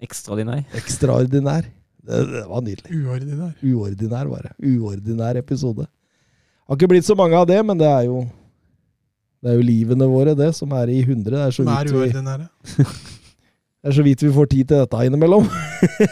Ekstraordinær. 0.00 0.62
ekstraordinær. 0.78 1.66
Det, 2.00 2.20
det 2.30 2.44
var 2.48 2.62
nydelig. 2.64 3.00
Uordinær. 3.04 3.50
Uordinær, 3.60 4.28
bare. 4.30 4.52
Uordinær 4.64 5.36
episode. 5.42 5.84
Har 6.70 6.78
ikke 6.78 6.88
blitt 6.88 7.04
så 7.08 7.16
mange 7.18 7.36
av 7.36 7.48
det, 7.50 7.58
men 7.66 7.76
det 7.80 7.88
er 7.90 8.06
jo 8.06 8.22
Det 9.42 9.50
er 9.50 9.56
jo 9.58 9.64
livene 9.64 10.06
våre, 10.08 10.34
det, 10.36 10.50
som 10.56 10.70
er 10.76 10.90
i 10.92 11.00
hundre. 11.02 11.32
Det 11.36 11.46
er 11.48 11.54
så 11.56 11.64
vidt 11.64 12.14
vi, 12.14 12.86
det 13.80 13.88
er 13.88 13.94
så 13.96 14.02
vidt 14.04 14.22
vi 14.22 14.32
får 14.36 14.48
tid 14.52 14.68
til 14.68 14.82
dette 14.82 15.04
innimellom. 15.08 15.46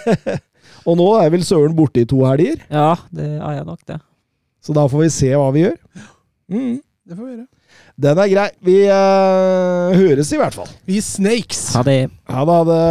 Og 0.88 0.96
nå 0.96 1.08
er 1.20 1.28
vel 1.34 1.44
Søren 1.44 1.74
borte 1.76 2.00
i 2.00 2.08
to 2.08 2.22
helger, 2.24 2.62
Ja, 2.72 2.94
det 3.12 3.26
er 3.36 3.58
jeg 3.58 3.66
nok, 3.68 3.80
det. 3.88 3.98
så 4.64 4.72
da 4.76 4.86
får 4.88 5.02
vi 5.04 5.08
se 5.12 5.28
hva 5.36 5.50
vi 5.52 5.64
gjør. 5.66 5.76
Mm. 6.48 6.78
Det 7.04 7.16
får 7.18 7.24
vi 7.26 7.32
gjøre. 7.34 7.46
Den 7.98 8.18
er 8.22 8.30
grei. 8.30 8.48
Vi 8.64 8.76
uh, 8.86 9.94
høres 9.98 10.30
i 10.32 10.38
hvert 10.40 10.54
fall. 10.54 10.68
Vi 10.86 11.00
snakes! 11.02 11.72
Ha 11.74 11.82
det. 11.86 12.02
Ha 12.30 12.44
det. 12.68 12.84